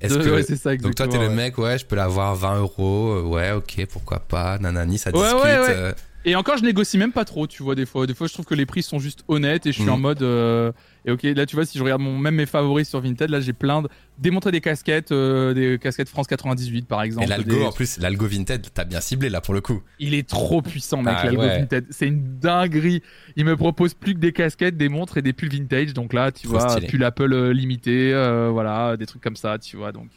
Est-ce 0.00 0.14
que... 0.18 0.28
ouais, 0.28 0.42
c'est 0.42 0.56
ça 0.56 0.76
Donc 0.76 0.94
toi, 0.96 1.06
t'es 1.08 1.18
le 1.18 1.30
mec, 1.30 1.56
ouais, 1.58 1.78
je 1.78 1.86
peux 1.86 1.96
l'avoir 1.96 2.34
20 2.34 2.58
euros. 2.58 3.12
euh, 3.12 3.22
Ouais, 3.22 3.52
ok, 3.52 3.86
pourquoi 3.90 4.18
pas. 4.20 4.58
Nanani, 4.58 4.98
ça 4.98 5.12
discute. 5.12 5.32
ouais, 5.32 5.40
ouais. 5.42 5.56
euh, 5.70 5.92
Et 6.24 6.34
encore, 6.36 6.56
je 6.58 6.64
négocie 6.64 6.98
même 6.98 7.12
pas 7.12 7.24
trop, 7.24 7.46
tu 7.46 7.62
vois, 7.62 7.74
des 7.74 7.86
fois. 7.86 8.06
Des 8.06 8.14
fois, 8.14 8.26
je 8.26 8.32
trouve 8.32 8.44
que 8.44 8.54
les 8.54 8.66
prix 8.66 8.82
sont 8.82 8.98
juste 8.98 9.20
honnêtes 9.28 9.66
et 9.66 9.72
je 9.72 9.76
suis 9.76 9.84
Mhm. 9.84 9.92
en 9.92 9.98
mode. 9.98 10.22
euh, 10.22 10.72
Et 11.06 11.10
ok, 11.10 11.22
là, 11.22 11.44
tu 11.44 11.54
vois, 11.54 11.66
si 11.66 11.76
je 11.76 11.82
regarde 11.82 12.00
mon, 12.00 12.16
même 12.18 12.34
mes 12.36 12.46
favoris 12.46 12.88
sur 12.88 13.00
Vinted, 13.00 13.28
là, 13.28 13.40
j'ai 13.40 13.52
plein 13.52 13.82
de. 13.82 13.88
Démontrer 14.16 14.52
des 14.52 14.60
casquettes, 14.60 15.10
euh, 15.12 15.52
des 15.52 15.78
casquettes 15.78 16.08
France 16.08 16.26
98, 16.28 16.86
par 16.86 17.02
exemple. 17.02 17.26
Et 17.26 17.28
l'algo, 17.28 17.56
des- 17.56 17.64
en 17.64 17.72
plus, 17.72 17.98
l'algo 17.98 18.26
Vinted, 18.26 18.66
t'as 18.72 18.84
bien 18.84 19.00
ciblé 19.00 19.28
là 19.28 19.40
pour 19.40 19.52
le 19.54 19.60
coup. 19.60 19.82
Il 19.98 20.14
est 20.14 20.26
trop 20.28 20.62
puissant, 20.62 21.02
mec, 21.02 21.14
Ah, 21.18 21.24
l'algo 21.26 21.42
ouais. 21.42 21.58
Vinted. 21.58 21.86
C'est 21.90 22.06
une 22.06 22.38
dinguerie. 22.38 23.02
Il 23.36 23.44
me 23.44 23.56
propose 23.56 23.92
plus 23.92 24.14
que 24.14 24.20
des 24.20 24.32
casquettes, 24.32 24.76
des 24.76 24.88
montres 24.88 25.18
et 25.18 25.22
des 25.22 25.32
pulls 25.32 25.50
vintage. 25.50 25.92
Donc 25.94 26.12
là, 26.12 26.30
tu 26.32 26.46
Trop 26.46 26.58
vois, 26.58 26.68
stylé. 26.70 26.86
pull 26.86 27.02
Apple 27.04 27.32
euh, 27.32 27.52
limité, 27.52 28.12
euh, 28.14 28.48
voilà, 28.50 28.96
des 28.96 29.06
trucs 29.06 29.22
comme 29.22 29.36
ça, 29.36 29.58
tu 29.58 29.76
vois. 29.76 29.90
Donc. 29.92 30.10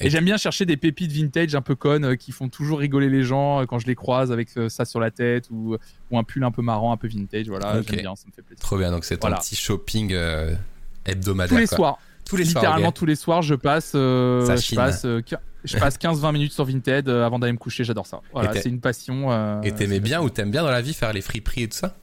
Et, 0.00 0.06
Et- 0.06 0.10
j'aime 0.10 0.24
bien 0.24 0.36
chercher 0.36 0.66
des 0.66 0.76
pépites 0.76 1.12
vintage 1.12 1.54
un 1.54 1.60
peu 1.62 1.74
connes 1.74 2.04
euh, 2.04 2.16
qui 2.16 2.32
font 2.32 2.48
toujours 2.48 2.80
rigoler 2.80 3.08
les 3.08 3.22
gens 3.22 3.60
euh, 3.60 3.64
quand 3.66 3.78
je 3.78 3.86
les 3.86 3.94
croise 3.94 4.32
avec 4.32 4.48
euh, 4.56 4.68
ça 4.68 4.84
sur 4.84 4.98
la 5.00 5.10
tête 5.10 5.48
ou, 5.50 5.76
ou 6.10 6.18
un 6.18 6.24
pull 6.24 6.42
un 6.44 6.50
peu 6.50 6.62
marrant, 6.62 6.92
un 6.92 6.96
peu 6.96 7.06
vintage. 7.08 7.48
Voilà, 7.48 7.80
j'aime 7.82 8.00
bien, 8.00 8.16
ça 8.16 8.24
me 8.26 8.32
fait 8.32 8.42
plaisir. 8.42 8.60
Trop 8.62 8.76
bien, 8.78 8.90
donc 8.90 9.04
c'est 9.04 9.16
ton 9.16 9.28
Voilà. 9.28 9.40
petit 9.40 9.56
shopping 9.56 10.12
euh, 10.12 10.54
hebdomadaire. 11.04 11.48
Tous 11.56 11.60
les 11.60 11.66
quoi. 11.68 11.76
soirs, 11.76 11.98
Tous 12.24 12.36
les 12.36 12.44
littéralement 12.44 12.78
soirs. 12.80 12.92
tous 12.94 13.06
les 13.06 13.16
soirs, 13.16 13.42
je 13.42 13.54
passe, 13.54 13.92
euh, 13.94 14.56
je 14.56 14.74
passe, 14.74 15.04
euh, 15.04 15.22
je 15.64 15.76
passe 15.78 15.96
15-20 15.98 16.32
minutes 16.32 16.52
sur 16.52 16.64
Vinted 16.64 17.08
avant 17.08 17.38
d'aller 17.38 17.52
me 17.52 17.58
coucher. 17.58 17.84
J'adore 17.84 18.06
ça. 18.06 18.20
Voilà, 18.32 18.52
c'est 18.54 18.68
une 18.68 18.80
passion. 18.80 19.62
Et 19.62 19.72
t'aimais 19.72 20.00
bien 20.00 20.20
ou 20.22 20.28
t'aimes 20.30 20.50
bien 20.50 20.62
dans 20.62 20.70
la 20.70 20.82
vie 20.82 20.92
faire 20.94 21.12
les 21.12 21.20
friperies 21.22 21.62
et 21.64 21.68
tout 21.68 21.76
ça? 21.78 21.96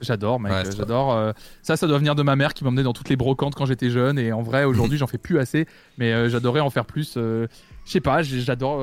J'adore, 0.00 0.38
mec. 0.40 0.52
Ouais, 0.52 0.66
euh, 0.66 0.72
J'adore. 0.76 1.12
euh, 1.14 1.32
ça, 1.62 1.76
ça 1.76 1.86
doit 1.86 1.98
venir 1.98 2.14
de 2.14 2.22
ma 2.22 2.36
mère 2.36 2.52
qui 2.54 2.64
m'emmenait 2.64 2.82
dans 2.82 2.92
toutes 2.92 3.08
les 3.08 3.16
brocantes 3.16 3.54
quand 3.54 3.66
j'étais 3.66 3.90
jeune. 3.90 4.18
Et 4.18 4.32
en 4.32 4.42
vrai, 4.42 4.64
aujourd'hui, 4.64 4.98
j'en 4.98 5.06
fais 5.06 5.18
plus 5.18 5.38
assez. 5.38 5.66
Mais 5.98 6.12
euh, 6.12 6.28
j'adorais 6.28 6.60
en 6.60 6.70
faire 6.70 6.84
plus. 6.84 7.14
euh, 7.16 7.46
je 7.86 7.92
sais 7.92 8.00
pas, 8.00 8.22
j'adore. 8.22 8.80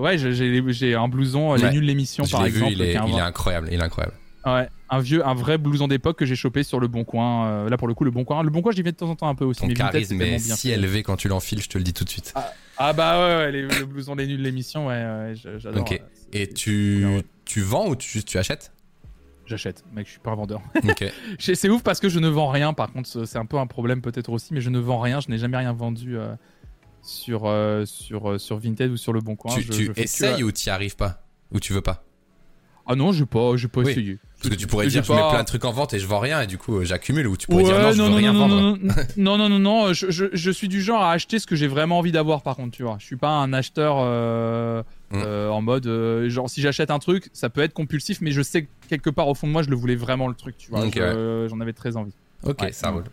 ouais, 0.00 0.16
j'ai- 0.16 0.94
un 0.94 1.08
blouson, 1.08 1.52
euh, 1.52 1.56
Les 1.56 1.64
Ouais. 1.64 1.72
Nuls 1.72 1.84
l'émission, 1.84 2.24
par 2.30 2.44
l'ai 2.44 2.50
vu, 2.50 2.56
exemple. 2.58 2.72
il 2.72 2.82
est, 2.82 2.96
un 2.96 3.06
il 3.06 3.18
incroyable, 3.20 3.68
il 3.70 3.78
est 3.80 3.82
incroyable. 3.82 4.14
Ouais, 4.46 4.68
un 4.90 5.00
vieux, 5.00 5.26
un 5.26 5.32
vrai 5.34 5.56
blouson 5.56 5.88
d'époque 5.88 6.18
que 6.18 6.26
j'ai 6.26 6.36
chopé 6.36 6.62
sur 6.64 6.78
le 6.78 6.86
Bon 6.86 7.02
Coin. 7.04 7.66
là, 7.68 7.76
pour 7.78 7.88
le 7.88 7.94
coup, 7.94 8.04
le 8.04 8.10
Bon 8.10 8.24
Coin. 8.24 8.42
Le 8.42 8.50
Bon 8.50 8.60
Coin, 8.60 8.72
j'y 8.72 8.82
vais 8.82 8.92
de 8.92 8.96
temps 8.96 9.08
en 9.08 9.16
temps 9.16 9.28
un 9.28 9.34
peu 9.34 9.44
aussi. 9.46 9.60
Ton 9.62 9.66
mais 9.68 9.74
charisme 9.74 10.20
est 10.20 10.36
bien 10.38 10.38
si 10.56 10.70
élevé 10.70 11.02
quand 11.02 11.16
tu 11.16 11.28
l'enfiles, 11.28 11.62
je 11.62 11.68
te 11.68 11.78
le 11.78 11.84
dis 11.84 11.94
tout 11.94 12.04
de 12.04 12.10
suite. 12.10 12.34
Ah 12.76 12.92
bah 12.92 13.18
ouais, 13.20 13.36
ouais, 13.36 13.52
les- 13.52 13.62
le 13.62 13.86
blouson 13.86 14.16
des 14.16 14.26
nuls 14.26 14.42
l'émission, 14.42 14.88
ouais, 14.88 14.94
ouais, 15.02 15.34
j'adore. 15.58 15.80
Ok. 15.80 15.90
ouais, 15.92 16.02
Et 16.34 16.48
tu, 16.48 17.04
ouais. 17.06 17.24
tu 17.46 17.62
vends 17.62 17.88
ou 17.88 17.96
tu, 17.96 18.08
juste 18.08 18.28
tu 18.28 18.36
achètes? 18.36 18.72
J'achète, 19.46 19.84
mec, 19.92 20.06
je 20.06 20.12
suis 20.12 20.20
pas 20.20 20.30
un 20.30 20.36
vendeur. 20.36 20.60
C'est 21.38 21.68
ouf 21.68 21.82
parce 21.82 22.00
que 22.00 22.08
je 22.08 22.18
ne 22.18 22.28
vends 22.28 22.48
rien, 22.48 22.72
par 22.72 22.92
contre, 22.92 23.26
c'est 23.26 23.38
un 23.38 23.46
peu 23.46 23.58
un 23.58 23.66
problème 23.66 24.00
peut-être 24.00 24.30
aussi, 24.30 24.54
mais 24.54 24.60
je 24.60 24.70
ne 24.70 24.78
vends 24.78 25.00
rien, 25.00 25.20
je 25.20 25.28
n'ai 25.30 25.38
jamais 25.38 25.56
rien 25.58 25.72
vendu 25.72 26.16
euh, 26.16 26.34
sur, 27.02 27.42
euh, 27.44 27.84
sur, 27.84 28.30
euh, 28.30 28.38
sur 28.38 28.58
Vinted 28.58 28.90
ou 28.90 28.96
sur 28.96 29.12
le 29.12 29.20
Bon 29.20 29.36
Coin. 29.36 29.54
tu 29.54 29.62
je- 29.62 29.72
tu 29.72 29.84
je 29.86 29.92
que- 29.92 30.00
essayes 30.00 30.42
ou 30.42 30.50
t'y 30.52 30.70
arrives 30.70 30.96
pas 30.96 31.20
Ou 31.52 31.60
tu 31.60 31.72
veux 31.72 31.82
pas? 31.82 32.02
Ah 32.86 32.94
non, 32.96 33.12
pas, 33.24 33.56
j'ai 33.56 33.68
pas 33.68 33.80
Oui. 33.80 33.92
essayé. 33.92 34.18
Parce 34.42 34.50
que 34.50 34.60
tu 34.60 34.66
pourrais 34.66 34.86
dire, 34.88 35.02
je 35.02 35.08
pas- 35.08 35.14
mets 35.22 35.28
plein 35.30 35.40
de 35.42 35.46
trucs 35.46 35.64
en 35.64 35.72
vente 35.72 35.94
et 35.94 35.98
je 35.98 36.06
vends 36.06 36.18
rien 36.18 36.42
et 36.42 36.46
du 36.46 36.58
coup 36.58 36.84
j'accumule 36.84 37.26
ou 37.28 37.36
tu 37.36 37.46
pourrais 37.46 37.62
Ouais, 37.62 37.70
dire 37.72 37.80
non, 37.80 37.92
je 37.92 38.02
veux 38.02 38.10
rien 38.14 38.32
non, 38.34 38.40
vendre. 38.40 38.60
non, 38.60 38.76
non, 38.76 38.94
non, 39.16 39.38
non, 39.38 39.48
non, 39.48 39.58
non, 39.58 39.92
je, 39.94 40.10
je, 40.10 40.26
je 40.34 40.50
suis 40.50 40.68
du 40.68 40.82
genre 40.82 41.00
à 41.02 41.12
acheter 41.12 41.38
ce 41.38 41.46
que 41.46 41.56
j'ai 41.56 41.66
vraiment 41.66 41.96
envie 41.98 42.12
d'avoir 42.12 42.42
par 42.42 42.56
contre, 42.56 42.76
tu 42.76 42.82
vois. 42.82 42.96
Je 43.00 43.06
suis 43.06 43.16
pas 43.16 43.30
un 43.30 43.54
acheteur 43.54 43.96
euh, 44.00 44.82
Mm. 45.14 45.22
euh, 45.24 45.48
en 45.50 45.62
mode, 45.62 45.86
euh, 45.86 46.28
genre 46.28 46.48
si 46.50 46.60
j'achète 46.60 46.90
un 46.90 46.98
truc, 46.98 47.28
ça 47.32 47.48
peut 47.50 47.62
être 47.62 47.72
compulsif, 47.74 48.20
mais 48.20 48.30
je 48.32 48.42
sais 48.42 48.62
que 48.64 48.68
quelque 48.88 49.10
part 49.10 49.28
au 49.28 49.34
fond 49.34 49.46
de 49.46 49.52
moi, 49.52 49.62
je 49.62 49.70
le 49.70 49.76
voulais 49.76 49.96
vraiment 49.96 50.28
le 50.28 50.34
truc, 50.34 50.56
tu 50.58 50.70
vois. 50.70 50.84
Ok, 50.86 50.94
Je- 50.96 51.46
J'en 51.48 51.60
avais 51.60 51.72
très 51.72 51.96
envie. 51.96 52.12
Ok, 52.42 52.60
Ouais. 52.62 52.72
ça 52.72 52.90
roule. 52.90 53.04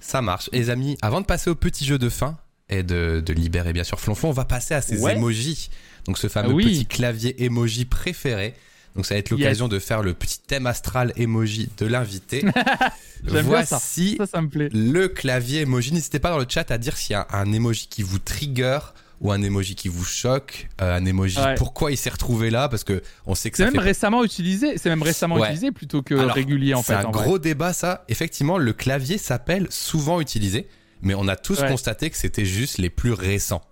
Ça 0.00 0.22
marche. 0.22 0.48
Et 0.52 0.58
les 0.58 0.70
amis, 0.70 0.96
avant 1.02 1.20
de 1.20 1.26
passer 1.26 1.50
au 1.50 1.54
petit 1.54 1.84
jeu 1.84 1.98
de 1.98 2.08
fin, 2.08 2.38
et 2.70 2.82
de, 2.82 3.22
de 3.24 3.32
libérer 3.32 3.72
bien 3.72 3.84
sûr 3.84 3.98
Flonflon, 3.98 4.28
on 4.28 4.32
va 4.32 4.44
passer 4.44 4.74
à 4.74 4.82
ces 4.82 5.00
Ouais. 5.00 5.16
emojis. 5.16 5.70
Donc 6.04 6.18
ce 6.18 6.28
fameux 6.28 6.50
Ah 6.50 6.54
oui. 6.54 6.64
petit 6.64 6.86
clavier 6.86 7.42
emoji 7.44 7.84
préféré. 7.86 8.54
Donc 8.94 9.06
ça 9.06 9.14
va 9.14 9.18
être 9.20 9.30
l'occasion 9.30 9.68
de 9.68 9.78
faire 9.78 10.02
le 10.02 10.12
petit 10.12 10.38
thème 10.40 10.66
astral 10.66 11.12
emoji 11.16 11.68
de 11.78 11.86
l'invité. 11.86 12.40
J'aime 13.24 13.46
bien 13.46 13.64
ça. 13.64 13.76
Voici 13.76 14.16
Ça, 14.18 14.26
ça 14.26 14.42
me 14.42 14.48
plaît. 14.48 14.68
le 14.72 15.08
clavier 15.08 15.60
emoji. 15.62 15.92
N'hésitez 15.92 16.18
pas 16.18 16.30
dans 16.30 16.38
le 16.38 16.46
chat 16.48 16.70
à 16.70 16.78
dire 16.78 16.96
s'il 16.96 17.12
y 17.12 17.16
a 17.16 17.26
un 17.32 17.50
emoji 17.52 17.86
qui 17.88 18.02
vous 18.02 18.18
trigger 18.18 18.78
ou 19.20 19.32
un 19.32 19.42
emoji 19.42 19.74
qui 19.74 19.88
vous 19.88 20.04
choque, 20.04 20.68
euh, 20.80 20.96
un 20.96 21.04
emoji 21.04 21.38
Ouais. 21.40 21.54
pourquoi 21.56 21.90
il 21.90 21.96
s'est 21.96 22.10
retrouvé 22.10 22.50
là? 22.50 22.68
Parce 22.68 22.84
que 22.84 23.02
on 23.26 23.34
sait 23.34 23.50
que 23.50 23.56
C'est 23.56 23.64
même 23.64 23.72
fait 23.74 23.78
récemment 23.80 24.22
utilisé. 24.24 24.78
C'est 24.78 24.88
même 24.90 25.02
récemment 25.02 25.36
Ouais. 25.36 25.48
utilisé 25.48 25.72
plutôt 25.72 26.02
que 26.02 26.14
Alors, 26.14 26.34
régulier 26.34 26.74
en 26.74 26.82
c'est 26.82 26.92
fait. 26.94 27.00
un 27.00 27.04
en 27.06 27.10
vrai. 27.10 27.24
gros 27.24 27.38
débat 27.38 27.72
ça. 27.72 28.04
Effectivement, 28.08 28.58
le 28.58 28.72
clavier 28.72 29.18
s'appelle 29.18 29.66
souvent 29.70 30.20
utilisé, 30.20 30.68
mais 31.02 31.14
on 31.14 31.26
a 31.28 31.36
tous 31.36 31.60
Ouais. 31.60 31.68
constaté 31.68 32.10
que 32.10 32.16
c'était 32.16 32.44
juste 32.44 32.78
les 32.78 32.90
plus 32.90 33.12
récents. 33.12 33.62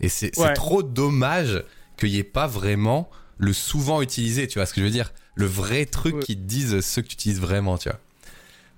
Et 0.00 0.08
c'est 0.08 0.30
c'est 0.34 0.52
trop 0.54 0.82
dommage 0.82 1.62
qu'il 1.96 2.10
n'y 2.10 2.18
ait 2.18 2.22
pas 2.24 2.46
vraiment 2.46 3.08
le 3.36 3.52
souvent 3.52 4.02
utilisé, 4.02 4.46
tu 4.48 4.58
vois 4.58 4.66
ce 4.66 4.74
que 4.74 4.80
je 4.80 4.86
veux 4.86 4.92
dire? 4.92 5.12
Le 5.36 5.46
vrai 5.46 5.84
truc 5.86 6.18
qui 6.20 6.34
te 6.36 6.40
disent 6.42 6.80
ceux 6.80 7.02
que 7.02 7.06
tu 7.08 7.14
utilises 7.14 7.40
vraiment, 7.40 7.78
tu 7.78 7.88
vois. 7.88 7.98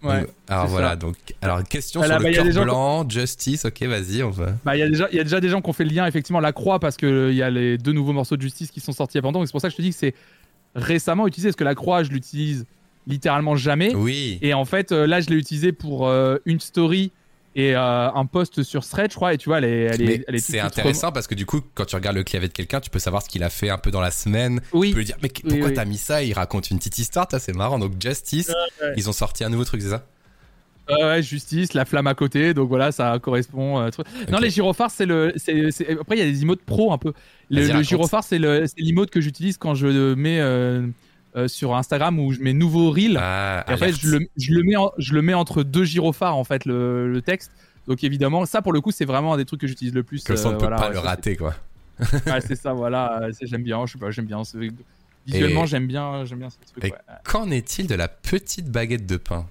Ouais. 0.02 0.20
Donc, 0.20 0.28
alors 0.48 0.66
voilà, 0.68 0.90
ça. 0.90 0.96
donc 0.96 1.16
alors 1.42 1.62
question 1.64 2.00
Ah 2.02 2.06
là, 2.08 2.14
sur 2.14 2.22
bah, 2.22 2.30
le 2.30 2.38
a 2.48 2.52
cœur 2.52 2.64
blanc, 2.64 3.08
Justice, 3.08 3.64
ok, 3.66 3.82
vas-y, 3.82 4.22
on 4.22 4.30
va. 4.30 4.54
Bah, 4.64 4.76
il 4.76 4.80
y, 4.80 4.82
a 4.82 4.88
déjà- 4.88 5.08
il 5.12 5.16
y 5.16 5.20
a 5.20 5.24
déjà 5.24 5.40
des 5.40 5.48
gens 5.50 5.60
qui 5.60 5.68
ont 5.68 5.72
fait 5.74 5.84
le 5.84 5.90
lien, 5.90 6.06
effectivement, 6.06 6.40
la 6.40 6.52
croix, 6.52 6.78
parce 6.78 6.96
qu'il 6.96 7.32
y 7.34 7.42
a 7.42 7.50
les 7.50 7.76
deux 7.78 7.92
nouveaux 7.92 8.12
morceaux 8.14 8.36
de 8.36 8.42
justice 8.42 8.70
qui 8.70 8.80
sont 8.80 8.92
sortis 8.92 9.16
il 9.16 9.18
y 9.18 9.20
a 9.20 9.22
pas 9.22 9.28
longtemps. 9.28 9.42
et 9.42 9.46
C'est 9.46 9.52
pour 9.52 9.60
ça 9.60 9.68
que 9.68 9.72
je 9.72 9.76
te 9.76 9.82
dis 9.82 9.90
que 9.90 9.96
c'est 9.96 10.14
récemment 10.74 11.26
utilisé, 11.26 11.48
parce 11.48 11.56
que 11.56 11.64
la 11.64 11.74
croix, 11.74 12.02
je 12.02 12.10
l'utilise 12.10 12.64
littéralement 13.06 13.56
jamais. 13.56 13.94
Oui. 13.94 14.38
Et 14.42 14.54
en 14.54 14.64
fait, 14.64 14.92
euh, 14.92 15.06
là, 15.06 15.20
je 15.20 15.28
l'ai 15.30 15.36
utilisé 15.36 15.72
pour 15.72 16.06
euh, 16.08 16.36
une 16.46 16.60
story 16.60 17.10
et 17.54 17.74
euh, 17.74 18.10
un 18.12 18.26
post 18.26 18.62
sur 18.62 18.86
Thread, 18.86 19.10
je 19.10 19.16
crois. 19.16 19.34
Et 19.34 19.38
tu 19.38 19.48
vois, 19.48 19.58
elle 19.58 19.64
est, 19.64 19.80
elle 19.82 20.02
est, 20.02 20.06
Mais 20.06 20.24
elle 20.28 20.34
est 20.36 20.38
c'est 20.38 20.60
intéressant 20.60 21.12
parce 21.12 21.26
que 21.26 21.34
du 21.34 21.46
coup, 21.46 21.60
quand 21.74 21.84
tu 21.84 21.96
regardes 21.96 22.16
le 22.16 22.22
clavier 22.24 22.48
de 22.48 22.52
quelqu'un, 22.52 22.80
tu 22.80 22.90
peux 22.90 22.98
savoir 22.98 23.22
ce 23.22 23.28
qu'il 23.28 23.42
a 23.42 23.50
fait 23.50 23.70
un 23.70 23.78
peu 23.78 23.90
dans 23.90 24.00
la 24.00 24.10
semaine. 24.10 24.60
Oui. 24.72 24.88
Tu 24.88 24.94
peux 24.94 24.98
lui 25.00 25.06
dire, 25.06 25.16
mais 25.22 25.28
pourquoi 25.28 25.68
oui. 25.68 25.74
t'as 25.74 25.84
mis 25.84 25.98
ça? 25.98 26.22
Il 26.22 26.32
raconte 26.32 26.70
une 26.70 26.78
petite 26.78 26.98
histoire, 26.98 27.26
c'est 27.38 27.56
marrant. 27.56 27.78
Donc 27.78 27.92
Justice, 28.00 28.52
ouais. 28.82 28.92
ils 28.96 29.08
ont 29.08 29.12
sorti 29.12 29.42
un 29.44 29.48
nouveau 29.48 29.64
truc, 29.64 29.82
c'est 29.82 29.90
ça? 29.90 30.06
Ouais, 30.88 31.04
ouais, 31.04 31.22
justice, 31.22 31.72
la 31.74 31.84
flamme 31.84 32.08
à 32.08 32.14
côté, 32.14 32.52
donc 32.52 32.68
voilà, 32.68 32.90
ça 32.90 33.16
correspond. 33.22 33.78
euh. 33.78 33.90
Non, 34.28 34.38
les 34.38 34.50
gyrophares, 34.50 34.90
c'est 34.90 35.06
le. 35.06 35.32
Après, 36.00 36.16
il 36.16 36.18
y 36.18 36.22
a 36.22 36.24
des 36.30 36.42
emotes 36.42 36.62
pro 36.62 36.92
un 36.92 36.98
peu. 36.98 37.12
Le, 37.48 37.64
le 37.72 37.82
gyrophare, 37.82 38.24
c'est 38.24 38.38
le- 38.40 38.66
c'est 38.66 38.80
l'emote 38.80 39.10
que 39.10 39.20
j'utilise 39.20 39.56
quand 39.56 39.74
je 39.76 40.14
mets 40.14 40.40
euh, 41.36 41.44
euh, 41.44 41.48
sur 41.48 41.74
Instagram 41.76 42.18
où 42.18 42.32
je 42.32 42.40
mets 42.40 42.52
nouveau 42.52 42.90
reel. 42.90 43.16
Ah, 43.20 43.64
Et 43.68 43.72
en 43.72 43.76
fait, 43.76 43.92
je 43.92 44.08
le, 44.08 44.26
je, 44.36 44.52
le 44.52 44.62
mets 44.62 44.76
en- 44.76 44.92
je 44.98 45.14
le 45.14 45.22
mets 45.22 45.34
entre 45.34 45.62
deux 45.62 45.84
gyrophares, 45.84 46.36
en 46.36 46.44
fait, 46.44 46.64
le, 46.64 47.10
le 47.12 47.22
texte. 47.22 47.50
Donc 47.86 48.04
évidemment, 48.04 48.46
ça 48.46 48.62
pour 48.62 48.72
le 48.72 48.80
coup, 48.80 48.90
c'est 48.90 49.04
vraiment 49.04 49.34
un 49.34 49.36
des 49.36 49.44
trucs 49.44 49.60
que 49.60 49.66
j'utilise 49.66 49.94
le 49.94 50.02
plus. 50.02 50.22
Comme 50.24 50.36
ça, 50.36 50.48
on 50.48 50.50
euh, 50.50 50.54
ne 50.54 50.58
peut 50.58 50.66
voilà, 50.66 50.76
pas 50.76 50.88
ouais, 50.88 50.92
le 50.94 50.98
rater, 51.00 51.36
quoi. 51.36 51.54
c'est- 52.02 52.26
ouais, 52.32 52.40
c'est 52.40 52.56
ça, 52.56 52.72
voilà. 52.72 53.22
euh, 53.22 53.32
J'aime 53.42 53.62
bien, 53.62 53.84
je 53.86 53.92
sais 53.92 53.98
pas, 53.98 54.10
j'aime 54.10 54.26
bien. 54.26 54.42
Visuellement, 55.26 55.66
j'aime 55.66 55.86
bien, 55.86 56.24
j'aime 56.24 56.38
bien 56.38 56.50
ce 56.50 56.56
truc. 56.72 56.84
Et 56.84 56.92
ouais. 56.92 56.98
Qu'en 57.24 57.50
est-il 57.50 57.86
de 57.86 57.94
la 57.94 58.08
petite 58.08 58.70
baguette 58.70 59.06
de 59.06 59.16
pain? 59.16 59.46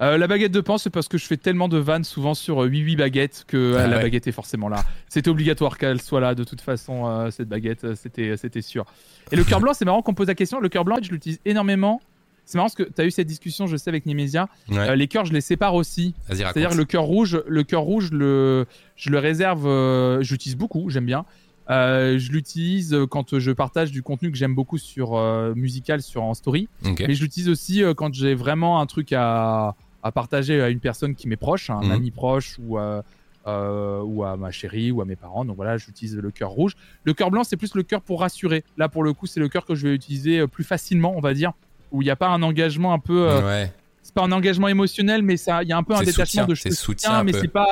Euh, 0.00 0.18
la 0.18 0.26
baguette 0.26 0.52
de 0.52 0.60
pain, 0.60 0.78
c'est 0.78 0.90
parce 0.90 1.08
que 1.08 1.18
je 1.18 1.26
fais 1.26 1.36
tellement 1.36 1.68
de 1.68 1.78
vannes 1.78 2.04
souvent 2.04 2.34
sur 2.34 2.64
euh, 2.64 2.68
8-8 2.68 2.96
baguettes 2.96 3.44
que 3.46 3.56
euh, 3.56 3.78
Ah 3.78 3.86
la 3.86 3.96
ouais. 3.96 4.02
baguette 4.04 4.26
est 4.26 4.32
forcément 4.32 4.68
là. 4.68 4.84
C'était 5.08 5.30
obligatoire 5.30 5.78
qu'elle 5.78 6.00
soit 6.00 6.20
là 6.20 6.34
de 6.34 6.44
toute 6.44 6.60
façon, 6.60 7.06
euh, 7.06 7.30
cette 7.30 7.48
baguette, 7.48 7.84
euh, 7.84 7.94
c'était 7.94 8.36
c'était 8.36 8.62
sûr. 8.62 8.84
Et 9.32 9.36
le 9.36 9.44
cœur 9.44 9.60
blanc, 9.60 9.72
c'est 9.74 9.84
marrant 9.84 10.02
qu'on 10.02 10.14
pose 10.14 10.28
la 10.28 10.34
question. 10.34 10.60
Le 10.60 10.68
cœur 10.68 10.84
blanc, 10.84 10.96
je 11.02 11.10
l'utilise 11.10 11.40
énormément. 11.44 12.00
C'est 12.46 12.58
marrant 12.58 12.66
parce 12.66 12.74
que 12.74 12.82
tu 12.82 13.00
as 13.00 13.06
eu 13.06 13.10
cette 13.10 13.26
discussion, 13.26 13.66
je 13.66 13.76
sais, 13.76 13.88
avec. 13.88 14.04
Ouais. 14.04 14.46
Euh, 14.70 14.96
les 14.96 15.08
cœurs, 15.08 15.24
je 15.24 15.32
les 15.32 15.40
sépare 15.40 15.74
aussi. 15.74 16.14
C'est-à-dire 16.28 16.74
le 16.74 16.84
cœur 16.84 17.04
rouge, 17.04 17.40
le 17.46 17.62
cœur 17.62 17.80
rouge, 17.82 18.10
le, 18.12 18.66
je 18.96 19.08
le 19.10 19.18
réserve, 19.18 19.66
euh, 19.66 20.22
j'utilise 20.22 20.56
beaucoup, 20.56 20.90
j'aime 20.90 21.06
bien. 21.06 21.24
Euh, 21.70 22.18
je 22.18 22.30
l'utilise 22.32 22.92
euh, 22.92 23.06
quand 23.06 23.38
je 23.38 23.50
partage 23.50 23.90
du 23.90 24.02
contenu 24.02 24.30
que 24.30 24.36
j'aime 24.36 24.54
beaucoup 24.54 24.76
sur 24.76 25.16
euh, 25.16 25.54
musical 25.54 26.02
sur 26.02 26.22
en 26.22 26.34
story, 26.34 26.68
Ok. 26.84 27.02
mais 27.08 27.14
je 27.14 27.22
l'utilise 27.22 27.48
aussi 27.48 27.82
euh, 27.82 27.94
quand 27.94 28.12
j'ai 28.12 28.34
vraiment 28.34 28.78
un 28.82 28.84
truc 28.84 29.14
à, 29.14 29.74
à 30.04 30.12
partager 30.12 30.60
à 30.62 30.68
une 30.68 30.78
personne 30.80 31.14
qui 31.16 31.26
m'est 31.26 31.36
proche, 31.36 31.70
un 31.70 31.80
Mhm. 31.82 31.90
ami 31.90 32.10
proche 32.12 32.56
ou 32.60 32.78
à, 32.78 33.02
euh, 33.46 34.00
ou 34.02 34.22
à 34.22 34.36
ma 34.36 34.50
chérie 34.50 34.90
ou 34.92 35.00
à 35.00 35.04
mes 35.04 35.16
parents. 35.16 35.44
Donc 35.44 35.56
voilà, 35.56 35.76
j'utilise 35.78 36.16
le 36.16 36.30
cœur 36.30 36.50
rouge. 36.50 36.76
Le 37.04 37.12
cœur 37.14 37.30
blanc, 37.30 37.42
c'est 37.42 37.56
plus 37.56 37.74
le 37.74 37.82
cœur 37.82 38.00
pour 38.02 38.20
rassurer. 38.20 38.62
Là, 38.76 38.88
pour 38.88 39.02
le 39.02 39.12
coup, 39.14 39.26
c'est 39.26 39.40
le 39.40 39.48
cœur 39.48 39.64
que 39.64 39.74
je 39.74 39.88
vais 39.88 39.94
utiliser 39.94 40.38
euh, 40.40 40.46
plus 40.46 40.62
facilement, 40.64 41.14
on 41.16 41.20
va 41.20 41.34
dire, 41.34 41.52
où 41.90 42.02
il 42.02 42.04
n'y 42.04 42.10
a 42.10 42.16
pas 42.16 42.28
un 42.28 42.42
engagement 42.42 42.92
un 42.92 42.98
peu. 42.98 43.28
euh, 43.30 43.42
ouais. 43.46 43.72
c'est 44.02 44.14
pas 44.14 44.22
un 44.22 44.32
engagement 44.32 44.68
émotionnel, 44.68 45.22
mais 45.22 45.36
ça, 45.38 45.62
il 45.62 45.68
y 45.68 45.72
a 45.72 45.76
un 45.78 45.82
peu 45.82 45.94
un 45.94 46.00
détachement 46.02 46.24
soutien, 46.26 46.46
de 46.46 46.54
je 46.54 46.68
soutien 46.70 47.24
mais 47.24 47.32
c'est 47.32 47.48
pas. 47.48 47.68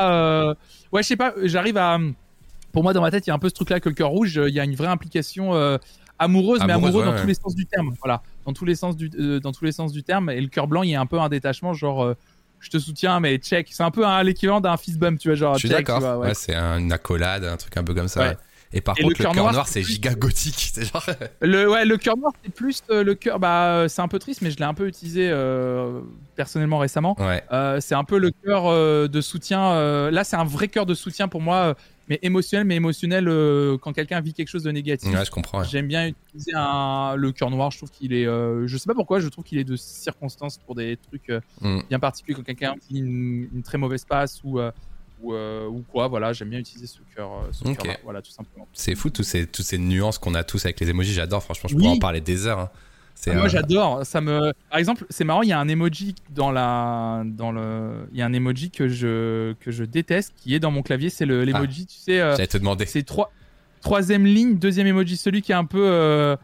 euh, 0.49 0.55
Ouais, 0.91 1.03
je 1.03 1.09
sais 1.09 1.17
pas. 1.17 1.35
J'arrive 1.45 1.77
à. 1.77 1.99
Pour 2.73 2.83
moi, 2.83 2.95
dans 2.95 3.03
ma 3.03 3.11
tête, 3.11 3.27
il 3.27 3.29
y 3.29 3.31
a 3.31 3.35
un 3.35 3.39
peu 3.39 3.51
ce 3.51 3.55
truc-là 3.55 3.81
que 3.81 3.91
le 3.91 3.95
cœur 3.95 4.09
rouge. 4.09 4.41
Il 4.49 4.55
y 4.55 4.59
a 4.61 4.65
une 4.65 4.75
vraie 4.75 4.89
implication 4.89 5.53
amoureuse, 6.23 6.61
mais 6.67 6.75
ouais, 6.75 6.91
dans 7.05 7.13
ouais. 7.13 7.21
tous 7.21 7.27
les 7.27 7.35
sens 7.35 7.55
du 7.55 7.67
terme. 7.67 7.95
Voilà, 8.03 8.23
dans 8.47 8.53
tous 8.53 8.65
les 8.65 8.75
sens 8.75 8.97
du, 8.97 9.11
euh, 9.19 9.41
dans 9.41 9.53
tous 9.53 9.65
les 9.65 9.73
sens 9.73 9.93
du 9.93 10.03
terme. 10.03 10.31
Et 10.31 10.41
le 10.41 10.49
cœur 10.49 10.67
blanc, 10.67 10.83
il 10.83 10.91
y 10.91 10.95
a 10.95 11.01
un 11.01 11.07
peu 11.07 11.21
un 11.21 11.29
détachement, 11.29 11.73
genre. 11.75 12.03
euh, 12.05 12.15
je 12.61 12.71
te 12.71 12.79
soutiens, 12.79 13.19
mais 13.19 13.39
check. 13.39 13.69
C'est 13.73 13.83
un 13.83 13.91
peu 13.91 14.07
un- 14.07 14.23
l'équivalent 14.23 14.61
d'un 14.61 14.77
fist 14.77 14.97
bump, 14.97 15.19
tu 15.19 15.29
vois, 15.29 15.35
genre. 15.35 15.55
Je 15.55 15.59
suis 15.61 15.69
d'accord. 15.69 16.21
ouais. 16.21 16.33
C'est 16.35 16.55
un- 16.55 16.79
une 16.79 16.93
accolade, 16.93 17.45
un 17.45 17.57
truc 17.57 17.77
un 17.77 17.83
peu 17.83 17.93
comme 17.93 18.07
ça. 18.09 18.35
Et 18.75 18.81
par 18.81 18.95
Et 18.99 19.03
contre, 19.03 19.15
le 19.19 19.25
le 19.29 19.33
cœur 19.35 19.35
noir, 19.53 19.69
c'est 19.69 19.83
giga 19.83 20.15
gothique. 20.15 20.73
Genre. 20.81 21.05
Le, 21.43 21.71
ouais, 21.71 21.85
le 21.85 21.97
cœur 21.99 22.17
noir, 22.17 22.33
c'est 22.43 22.53
plus 22.53 22.83
euh, 22.91 23.03
le 23.05 23.15
cœur. 23.15 23.39
Bah, 23.39 23.67
euh, 23.67 23.89
c'est 23.89 24.01
un 24.03 24.09
peu 24.09 24.19
triste, 24.19 24.41
mais 24.43 24.51
je 24.51 24.57
l'ai 24.57 24.65
un 24.65 24.75
peu 24.75 24.87
utilisé 24.89 25.29
euh, 25.31 26.01
personnellement 26.37 26.79
récemment. 26.79 27.15
Ouais. 27.21 27.43
Euh, 27.53 27.79
c'est 27.81 27.95
un 27.95 28.05
peu 28.05 28.19
le 28.19 28.31
cœur 28.31 28.65
de 29.09 29.21
soutien. 29.21 30.11
là, 30.11 30.25
c'est 30.25 30.37
un 30.37 30.45
vrai 30.45 30.69
cœur 30.69 30.87
de 30.87 30.95
soutien 30.95 31.29
pour 31.29 31.41
moi, 31.41 31.75
mais 32.09 32.19
émotionnel, 32.23 32.67
mais 32.67 32.77
émotionnel 32.77 33.27
quand 33.81 33.93
quelqu'un 33.93 34.21
vit 34.21 34.33
quelque 34.33 34.49
chose 34.49 34.63
de 34.65 34.71
négatif. 34.71 35.13
Ouais, 35.13 35.25
je 35.25 35.31
comprends. 35.31 35.61
ouais. 35.61 35.67
J'aime 35.71 35.87
bien 35.89 36.09
utiliser 36.09 36.53
un, 36.55 37.15
le 37.17 37.31
cœur 37.33 37.51
noir. 37.51 37.71
Je 37.71 37.77
trouve 37.79 37.91
qu'il 37.91 38.13
est. 38.15 38.25
je 38.25 38.77
sais 38.77 38.87
pas 38.87 38.95
pourquoi. 38.95 39.21
Je 39.21 39.29
trouve 39.29 39.45
qu'il 39.45 39.59
est 39.59 39.65
de 39.65 39.77
circonstance 39.77 40.59
pour 40.59 40.75
des 40.75 40.97
trucs 40.97 41.31
Mm. 41.61 41.81
bien 41.89 41.99
particuliers 42.01 42.35
quand 42.37 42.43
quelqu'un 42.45 42.75
vit 42.91 42.99
une, 43.01 43.49
une 43.55 43.63
très 43.63 43.79
mauvaise 43.79 44.05
passe 44.05 44.41
ou 44.45 44.59
ou, 45.23 45.35
euh, 45.35 45.67
ou 45.67 45.83
quoi. 45.83 46.09
Voilà, 46.09 46.33
j'aime 46.33 46.51
bien 46.51 46.59
utiliser 46.59 46.87
ce 46.87 46.99
cœur. 47.15 47.31
euh, 47.33 47.49
ce 47.53 47.65
Ok. 47.67 47.77
cœur-là. 47.77 47.97
Voilà, 48.05 48.21
tout 48.23 48.31
simplement. 48.33 48.69
C'est 48.73 48.95
fou, 48.95 49.11
tous 49.11 49.23
ces, 49.23 49.47
toutes 49.47 49.65
ces 49.65 49.79
nuances 49.79 50.19
qu'on 50.19 50.35
a 50.35 50.45
tous 50.45 50.65
avec 50.67 50.81
les 50.81 50.91
emojis. 50.91 51.13
J'adore, 51.13 51.43
franchement, 51.43 51.69
je 51.69 51.75
Oui. 51.77 51.83
pourrais 51.83 51.95
en 51.97 51.99
parler 51.99 52.21
des 52.21 52.47
heures. 52.47 52.59
hein. 52.59 52.71
Ah, 53.29 53.35
moi 53.35 53.45
euh, 53.45 53.49
j'adore, 53.49 54.05
ça 54.07 54.21
me 54.21 54.53
par 54.69 54.79
exemple, 54.81 55.05
c'est 55.11 55.23
marrant, 55.23 55.43
il 55.43 55.49
y 55.51 55.53
a 55.53 55.61
un 55.61 55.69
emoji 55.69 56.15
dans 56.31 56.51
la 56.51 57.23
dans 57.25 57.53
le 57.53 58.09
il 58.11 58.19
y 58.19 58.23
a 58.23 58.27
un 58.27 58.33
emoji 58.33 58.71
que 58.73 58.89
je 58.89 59.53
que 59.61 59.71
je 59.71 59.85
déteste 59.85 60.33
qui 60.37 60.55
est 60.57 60.59
dans 60.59 60.73
mon 60.73 60.83
clavier, 60.83 61.09
c'est 61.09 61.27
le 61.27 61.45
l'emoji, 61.45 61.87
tu 61.87 61.99
sais 61.99 62.21
euh, 62.21 62.33
J'allais 62.33 62.49
te 62.49 62.59
demander. 62.59 62.85
c'est 62.87 63.05
trois 63.05 63.31
troisième 63.81 64.25
ligne, 64.25 64.57
deuxième 64.59 64.87
emoji, 64.89 65.17
celui 65.17 65.41
qui 65.43 65.53
est 65.53 65.55
un 65.55 65.67
peu 65.67 65.87
euh, 65.87 66.37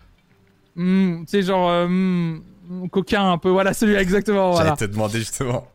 hmm, 0.76 1.20
tu 1.24 1.26
sais 1.28 1.42
genre 1.42 1.68
euh, 1.68 1.88
hmm, 1.88 2.88
coquin 2.92 3.32
un 3.32 3.38
peu, 3.38 3.48
voilà 3.48 3.72
celui-là 3.74 4.02
exactement 4.02 4.52
J'allais 4.52 4.64
voilà. 4.70 4.76
te 4.76 4.84
demander 4.84 5.18
justement. 5.18 5.66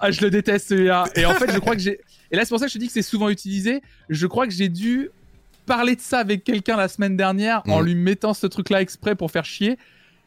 Ah, 0.00 0.10
je 0.10 0.20
le 0.20 0.30
déteste 0.30 0.68
celui-là. 0.68 1.04
Et 1.16 1.24
en 1.26 1.34
fait, 1.34 1.50
je 1.52 1.58
crois 1.58 1.74
que 1.74 1.80
j'ai 1.82 2.00
Et 2.30 2.36
là 2.36 2.44
c'est 2.44 2.50
pour 2.50 2.58
ça 2.58 2.66
que 2.66 2.70
je 2.70 2.74
te 2.74 2.78
dis 2.80 2.86
que 2.86 2.92
c'est 2.92 3.02
souvent 3.02 3.28
utilisé, 3.28 3.80
je 4.08 4.26
crois 4.26 4.46
que 4.46 4.52
j'ai 4.52 4.68
dû 4.68 5.10
parler 5.66 5.96
de 5.96 6.00
ça 6.00 6.18
avec 6.20 6.44
quelqu'un 6.44 6.76
la 6.76 6.88
semaine 6.88 7.16
dernière 7.16 7.62
en 7.72 7.80
lui 7.80 7.94
mettant 7.94 8.32
ce 8.34 8.46
truc-là 8.46 8.80
exprès 8.80 9.14
pour 9.14 9.30
faire 9.30 9.44
chier. 9.44 9.76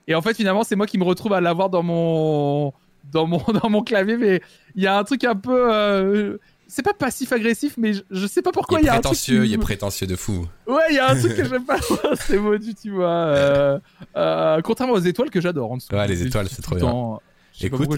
Et 0.07 0.15
en 0.15 0.22
fait, 0.22 0.34
finalement, 0.35 0.64
c'est 0.64 0.76
moi 0.76 0.88
qui 0.88 0.98
me 0.98 1.03
retrouve 1.03 1.34
à 1.34 1.41
l'avoir 1.41 1.69
dans 1.69 1.84
mon 1.84 2.73
dans 3.11 3.26
mon 3.27 3.38
dans 3.64 3.69
mon 3.69 3.81
clavier. 3.84 4.18
Mais 4.18 4.41
il 4.76 4.84
y 4.84 4.88
a 4.88 4.98
un 4.98 5.03
truc 5.03 5.23
un 5.23 5.35
peu, 5.35 5.72
euh, 5.73 6.38
c'est 6.68 6.84
pas 6.84 6.93
passif-agressif, 6.93 7.76
mais 7.77 7.93
je, 7.93 8.02
je 8.11 8.27
sais 8.27 8.41
pas 8.41 8.52
pourquoi 8.52 8.80
il 8.81 8.85
y 8.85 8.89
a 8.89 8.93
un 8.93 8.95
truc. 8.95 9.03
prétentieux, 9.11 9.41
qui- 9.43 9.49
il 9.49 9.53
est 9.53 9.57
prétentieux 9.57 10.07
de 10.07 10.15
fou. 10.15 10.48
Ouais, 10.68 10.81
il 10.89 10.95
y 10.95 10.99
a 10.99 11.10
un 11.10 11.18
truc 11.19 11.35
que 11.35 11.43
j'aime 11.45 11.65
pas. 11.65 11.77
c'est 12.19 12.38
maudit, 12.38 12.76
tu 12.76 12.91
vois. 12.91 13.10
Euh, 13.10 13.80
euh, 14.18 14.61
contrairement 14.61 14.93
aux 14.93 14.99
étoiles 14.99 15.30
que 15.30 15.41
j'adore 15.41 15.72
en 15.72 15.77
dessous. 15.77 15.93
Ouais, 15.93 16.07
les 16.07 16.26
étoiles, 16.26 16.48
c'est 16.49 16.61
trop 16.61 16.76
bien. 16.76 16.85
temps. 16.85 17.22
Je 17.61 17.67
Écoute, 17.67 17.89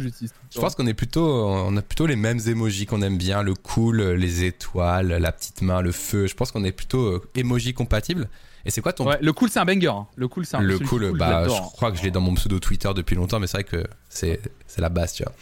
je 0.53 0.59
pense 0.59 0.75
qu'on 0.75 0.87
est 0.87 0.93
plutôt, 0.93 1.25
on 1.47 1.75
a 1.77 1.81
plutôt 1.81 2.05
les 2.05 2.15
mêmes 2.15 2.39
emojis 2.47 2.85
qu'on 2.85 3.01
aime 3.01 3.17
bien, 3.17 3.41
le 3.43 3.53
cool, 3.53 4.01
les 4.01 4.43
étoiles, 4.43 5.07
la 5.07 5.31
petite 5.31 5.61
main, 5.61 5.81
le 5.81 5.91
feu. 5.91 6.27
Je 6.27 6.35
pense 6.35 6.51
qu'on 6.51 6.63
est 6.63 6.71
plutôt 6.71 7.05
euh, 7.05 7.21
emoji 7.35 7.73
compatible. 7.73 8.29
Et 8.65 8.71
c'est 8.71 8.79
quoi 8.81 8.93
ton 8.93 9.05
Ouais, 9.05 9.17
le 9.21 9.33
cool, 9.33 9.49
c'est 9.49 9.59
un 9.59 9.65
banger. 9.65 9.87
hein. 9.87 10.07
Le 10.15 10.27
cool, 10.29 10.45
c'est 10.45 10.55
un 10.55 10.61
le 10.61 10.79
cool, 10.79 11.07
je 11.07 11.17
bah, 11.17 11.45
je 11.47 11.53
crois 11.73 11.91
que 11.91 11.97
je 11.97 12.03
l'ai 12.03 12.11
dans 12.11 12.21
mon 12.21 12.33
pseudo 12.35 12.59
Twitter 12.59 12.89
depuis 12.95 13.15
longtemps, 13.15 13.39
mais 13.39 13.47
c'est 13.47 13.57
vrai 13.57 13.63
que 13.65 13.83
c'est 14.09 14.39
c'est 14.67 14.79
la 14.81 14.87
base, 14.89 15.13
tu 15.13 15.23
vois. 15.23 15.33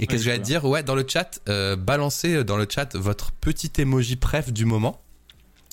Et 0.00 0.06
qu'est-ce 0.06 0.22
que 0.22 0.24
j'allais 0.30 0.38
te 0.38 0.44
dire? 0.44 0.64
Ouais, 0.64 0.82
dans 0.82 0.96
le 0.96 1.04
chat, 1.06 1.40
euh, 1.48 1.76
balancez 1.76 2.42
dans 2.42 2.56
le 2.56 2.66
chat 2.68 2.96
votre 2.96 3.30
petit 3.32 3.70
emoji 3.78 4.16
préf 4.16 4.52
du 4.52 4.64
moment. 4.64 5.00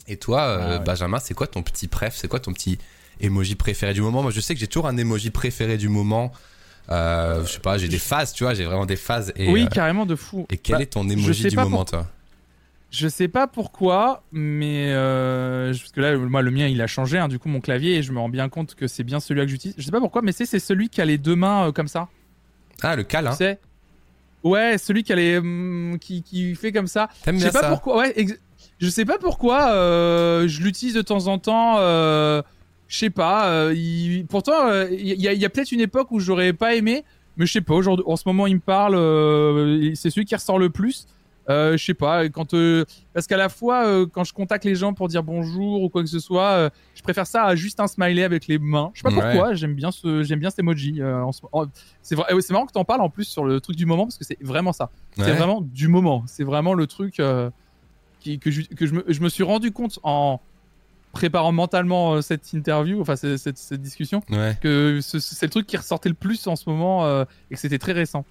Et 0.08 0.18
toi, 0.18 0.42
euh, 0.42 0.60
Ah 0.62 0.70
ouais. 0.80 0.86
Benjamin, 0.86 1.18
c'est 1.20 1.34
quoi 1.34 1.48
ton 1.48 1.64
petit 1.64 1.88
préf? 1.88 2.14
C'est 2.16 2.28
quoi 2.28 2.40
ton 2.40 2.54
petit 2.54 2.78
emoji 3.22 3.56
préféré 3.56 3.94
du 3.94 4.02
moment? 4.02 4.22
Moi, 4.22 4.32
je 4.32 4.40
sais 4.42 4.54
que 4.54 4.60
j'ai 4.60 4.68
toujours 4.68 4.88
un 4.88 4.98
emoji 4.98 5.32
préféré 5.32 5.78
du 5.78 5.90
moment. 5.90 6.32
Euh, 6.90 7.46
je 7.46 7.52
sais 7.54 7.60
pas, 7.60 7.78
j'ai 7.78 7.88
des 7.88 7.98
phases, 7.98 8.34
tu 8.34 8.44
vois, 8.44 8.54
j'ai 8.54 8.66
vraiment 8.66 8.86
des 8.86 8.96
phases. 8.98 9.32
Et, 9.36 9.50
oui, 9.52 9.64
euh, 9.64 9.68
carrément 9.68 10.06
de 10.06 10.16
fou. 10.16 10.46
et 10.50 10.58
quel 10.58 10.76
Bah, 10.78 10.82
est 10.84 10.88
ton 10.88 11.08
emoji 11.10 11.48
du 11.48 11.56
moment, 11.56 11.78
pour- 11.78 11.86
toi 11.86 12.08
Je 12.92 13.08
sais 13.08 13.28
pas 13.30 13.48
pourquoi, 13.48 14.24
mais 14.32 14.88
euh, 14.92 15.72
parce 15.74 15.92
que 15.92 16.02
là, 16.02 16.18
moi, 16.18 16.42
le 16.42 16.52
mien, 16.52 16.68
il 16.68 16.82
a 16.82 16.88
changé, 16.88 17.18
hein, 17.18 17.28
du 17.30 17.40
coup, 17.40 17.48
mon 17.50 17.62
clavier, 17.62 17.96
et 17.98 18.04
je 18.04 18.12
me 18.12 18.20
rends 18.20 18.30
bien 18.30 18.50
compte 18.50 18.76
que 18.76 18.88
c'est 18.88 19.04
bien 19.04 19.20
celui-là 19.20 19.46
que 19.46 19.52
j'utilise. 19.52 19.76
Je 19.78 19.84
sais 19.84 19.92
pas 19.92 20.00
pourquoi, 20.02 20.22
mais 20.22 20.32
c'est 20.34 20.46
c'est 20.46 20.60
celui 20.60 20.90
qui 20.90 21.02
a 21.02 21.06
les 21.06 21.18
deux 21.18 21.36
mains 21.36 21.68
euh, 21.68 21.72
comme 21.72 21.88
ça. 21.88 22.10
Ah, 22.82 22.96
le 22.96 23.04
câlin. 23.04 23.32
Tu 23.32 23.38
sais 23.38 23.60
Ouais, 24.44 24.78
celui 24.78 25.04
qui 25.04 25.14
a 25.14 25.16
les, 25.16 25.38
hum, 25.38 25.98
qui, 26.02 26.22
qui 26.22 26.54
fait 26.56 26.74
comme 26.74 26.88
ça. 26.88 27.08
Je 27.26 27.38
sais 27.38 27.52
pas 27.52 27.62
ça 27.62 27.70
pourquoi. 27.70 27.98
Ouais, 28.00 28.12
ex- 28.18 28.38
je 28.80 28.90
sais 28.90 29.06
pas 29.06 29.18
pourquoi, 29.18 29.72
euh, 29.72 30.50
je 30.50 30.62
l'utilise 30.62 30.94
de 30.96 31.02
temps 31.02 31.28
en 31.28 31.40
temps. 31.40 31.78
Je 32.88 32.98
sais 32.98 33.10
pas. 33.10 33.50
euh, 33.50 33.74
il- 33.76 34.26
pourtant, 34.28 34.68
euh, 34.68 34.88
il 34.92 35.20
y 35.22 35.28
a, 35.28 35.34
il 35.34 35.40
y 35.40 35.46
a 35.46 35.50
peut-être 35.50 35.72
une 35.72 35.82
époque 35.82 36.12
où 36.12 36.20
j'aurais 36.20 36.54
pas 36.54 36.76
aimé, 36.76 37.04
mais 37.38 37.46
je 37.46 37.52
sais 37.54 37.62
pas. 37.62 37.74
Aujourd'hui, 37.74 38.06
en 38.08 38.16
ce 38.16 38.24
moment, 38.28 38.46
il 38.48 38.56
me 38.56 38.60
parle. 38.62 38.96
euh, 38.96 39.92
c'est 39.96 40.10
celui 40.10 40.26
qui 40.26 40.36
ressort 40.36 40.60
le 40.60 40.70
plus. 40.70 41.08
Je 41.50 41.76
sais 41.78 41.94
pas. 41.94 42.30
Quand 42.30 42.54
parce 43.14 43.28
qu'à 43.28 43.36
la 43.38 43.50
fois, 43.50 44.06
quand 44.08 44.24
je 44.24 44.32
contacte 44.34 44.64
les 44.64 44.76
gens 44.76 44.94
pour 44.94 45.08
dire 45.10 45.24
bonjour 45.24 45.82
ou 45.84 45.90
quoi 45.90 46.02
que 46.04 46.08
ce 46.10 46.20
soit, 46.20 46.72
je 46.96 47.02
préfère 47.02 47.28
ça 47.28 47.44
à 47.46 47.56
juste 47.56 47.80
un 47.82 47.88
smiley 47.88 48.24
avec 48.24 48.48
les 48.48 48.60
mains. 48.60 48.92
Je 48.94 49.02
sais 49.02 49.10
pas 49.10 49.14
Ouais. 49.16 49.32
pourquoi. 49.34 49.54
J'aime 49.54 49.74
bien 49.74 49.92
ce, 49.92 50.24
j'aime 50.24 50.40
bien 50.40 50.50
cet 50.52 50.60
emoji. 50.60 50.96
ce- 50.98 51.42
en- 51.52 51.66
c'est 52.02 52.16
vrai. 52.16 52.28
C'est 52.40 52.54
marrant 52.54 52.66
que 52.66 52.72
t'en 52.72 52.86
parles 52.86 53.02
en 53.02 53.10
plus 53.10 53.26
sur 53.26 53.44
le 53.44 53.60
truc 53.60 53.76
du 53.76 53.86
moment 53.86 54.06
parce 54.06 54.18
que 54.18 54.24
c'est 54.26 54.38
vraiment 54.42 54.72
ça. 54.72 54.90
C'est 55.18 55.34
vraiment 55.34 55.60
du 55.62 55.88
moment. 55.90 56.24
C'est 56.28 56.44
vraiment 56.46 56.74
le 56.76 56.88
truc 56.88 57.20
qui, 58.22 58.40
que, 58.40 58.52
je, 58.52 58.62
que 58.62 58.86
je, 58.86 58.94
me, 58.94 59.04
je 59.08 59.20
me 59.20 59.28
suis 59.28 59.44
rendu 59.44 59.72
compte 59.74 60.00
en 60.04 60.40
préparant 61.14 61.52
mentalement 61.54 62.16
euh, 62.16 62.22
cette 62.22 62.52
interview, 62.52 63.00
enfin 63.00 63.16
cette, 63.16 63.38
cette- 63.38 63.58
cette 63.58 63.82
discussion, 63.82 64.22
Ouais. 64.30 64.58
que 64.62 65.00
ce- 65.02 65.20
c'est 65.20 65.46
le 65.46 65.50
truc 65.52 65.66
qui 65.68 65.78
ressortait 65.78 66.10
le 66.10 66.16
plus 66.16 66.46
en 66.48 66.56
ce 66.58 66.68
moment 66.70 67.06
euh, 67.06 67.24
et 67.50 67.56
que 67.56 67.60
c'était 67.62 67.80
très 67.80 67.94
récent. 67.94 68.26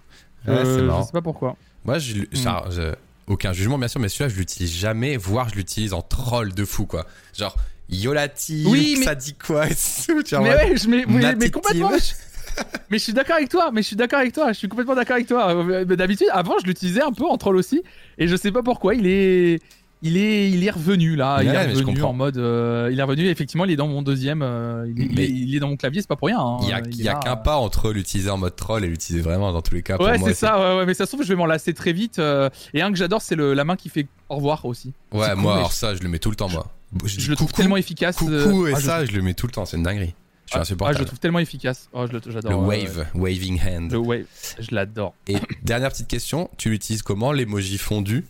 Ouais, 0.47 0.53
Euh, 0.55 0.91
je 1.01 1.07
sais 1.07 1.13
pas 1.13 1.23
pourquoi. 1.23 1.57
Moi, 1.85 1.99
je, 1.99 2.23
Mm. 2.23 2.27
ça, 2.35 2.65
je- 2.71 2.93
aucun 3.29 3.53
jugement, 3.53 3.79
bien 3.79 3.89
sûr, 3.89 4.01
mais 4.01 4.09
celui-là, 4.09 4.29
je 4.29 4.37
l'utilise 4.37 4.73
jamais, 4.75 5.17
voire 5.17 5.49
je 5.49 5.55
l'utilise 5.55 5.95
en 5.95 6.03
troll 6.03 6.53
de 6.53 6.65
fou, 6.65 6.85
quoi. 6.87 7.07
Genre, 7.39 7.57
Yolati, 7.89 8.65
Oui, 8.67 8.97
mais- 8.99 9.05
ça 9.05 9.15
dit 9.15 9.35
quoi 9.35 9.67
et 9.69 9.75
tout, 9.75 10.23
mais 10.33 10.49
ouais. 10.55 10.77
je, 10.77 10.89
mais, 10.89 11.05
mais- 11.09 11.21
Natty 11.21 11.39
mais 11.39 11.51
complètement. 11.51 11.89
Team. 11.91 11.99
je- 11.99 12.63
mais 12.91 12.99
je 12.99 13.03
suis 13.05 13.13
d'accord 13.13 13.37
avec 13.37 13.49
toi. 13.49 13.71
Mais 13.73 13.83
je 13.83 13.87
suis 13.87 13.97
d'accord 13.97 14.19
avec 14.19 14.33
toi. 14.33 14.53
Je 14.53 14.59
suis 14.59 14.69
complètement 14.69 14.95
d'accord 14.95 15.15
avec 15.15 15.27
toi. 15.29 15.55
Euh, 15.55 15.85
D'habitude, 15.85 16.27
avant, 16.33 16.55
je 16.61 16.67
l'utilisais 16.67 17.03
un 17.03 17.13
peu 17.13 17.25
en 17.27 17.37
troll 17.37 17.57
aussi, 17.57 17.83
et 18.19 18.27
je 18.29 18.37
sais 18.37 18.51
pas 18.53 18.63
pourquoi. 18.63 18.95
Il 18.95 19.07
est, 19.07 19.61
il 20.03 20.17
est, 20.17 20.51
il 20.51 20.65
est 20.65 20.71
revenu 20.71 21.17
là. 21.17 21.39
il 21.43 21.49
est 21.49 21.73
revenu 21.73 22.03
en 22.03 22.13
mode. 22.13 22.37
euh, 22.37 22.91
il 22.93 22.99
est 22.99 23.03
revenu. 23.03 23.29
Effectivement, 23.29 23.65
il 23.65 23.71
est 23.71 23.77
dans 23.77 23.89
mon 23.89 24.03
deuxième. 24.03 24.43
euh, 24.43 24.85
il, 24.89 25.01
est, 25.01 25.07
il 25.07 25.15
Mais- 25.15 25.25
est- 25.25 25.31
il 25.31 25.57
est 25.57 25.61
dans 25.61 25.69
mon 25.69 25.77
clavier. 25.77 26.01
C'est 26.01 26.09
pas 26.09 26.17
pour 26.17 26.29
rien. 26.29 26.41
hein. 26.41 26.59
Il 26.63 26.69
y 26.69 26.73
a, 26.73 26.81
Il 26.81 27.01
y 27.01 27.05
qu'un 27.05 27.33
euh. 27.33 27.37
pas 27.37 27.57
entre 27.57 27.93
l'utiliser 27.93 28.31
en 28.31 28.39
mode 28.39 28.57
troll 28.57 28.85
et 28.85 28.89
l'utiliser 28.89 29.23
vraiment 29.23 29.53
dans 29.53 29.63
tous 29.63 29.75
les 29.75 29.83
cas. 29.83 29.97
Ouais, 29.99 30.19
c'est 30.19 30.35
ça, 30.35 30.59
ouais, 30.59 30.79
ouais, 30.79 30.87
mais 30.87 30.95
ça 30.95 31.07
se 31.07 31.13
trouve, 31.13 31.25
je 31.25 31.29
vais 31.29 31.37
m'en 31.37 31.47
lasser 31.47 31.73
très 31.73 31.93
vite. 31.93 32.19
euh, 32.19 32.51
et 32.75 32.83
un 32.83 32.91
que 32.91 32.99
j'adore, 32.99 33.23
c'est 33.23 33.37
la 33.37 33.65
main 33.65 33.77
qui 33.77 33.89
fait 33.89 34.07
au 34.29 34.37
revoir 34.37 34.65
aussi. 34.65 34.93
Ouais, 35.13 35.29
cool, 35.31 35.37
moi, 35.39 35.57
alors 35.57 35.73
ça, 35.73 35.95
je 35.95 36.03
le 36.03 36.09
mets 36.09 36.19
tout 36.19 36.31
le 36.31 36.37
temps, 36.37 36.49
moi. 36.49 36.67
Je, 37.05 37.31
le 37.31 37.37
trouve 37.37 37.53
tellement 37.53 37.77
efficace. 37.77 38.17
Coucou, 38.17 38.67
et 38.67 38.75
ah, 38.75 38.81
ça, 38.81 39.05
je 39.05 39.13
le 39.13 39.23
mets 39.23 39.35
tout 39.35 39.47
le 39.47 39.53
temps, 39.53 39.65
c'est 39.65 39.77
une 39.77 39.83
dinguerie. 39.83 40.15
Je 40.47 40.51
suis 40.51 40.59
ah, 40.59 40.63
insupportable. 40.63 40.99
je 40.99 41.03
le 41.03 41.07
trouve 41.07 41.19
tellement 41.21 41.39
efficace. 41.39 41.89
Oh, 41.95 42.07
j'adore. 42.27 42.51
le 42.51 42.67
wave, 42.67 43.07
waving 43.15 43.61
hand. 43.61 43.93
Le 43.93 43.99
wave, 43.99 44.25
je 44.59 44.75
l'adore. 44.75 45.15
Et 45.29 45.37
dernière 45.63 45.91
petite 45.91 46.09
question, 46.09 46.51
tu 46.59 46.69
l'utilises 46.71 47.03
comment 47.03 47.33
l'emoji 47.33 47.79
fondu? 47.79 48.27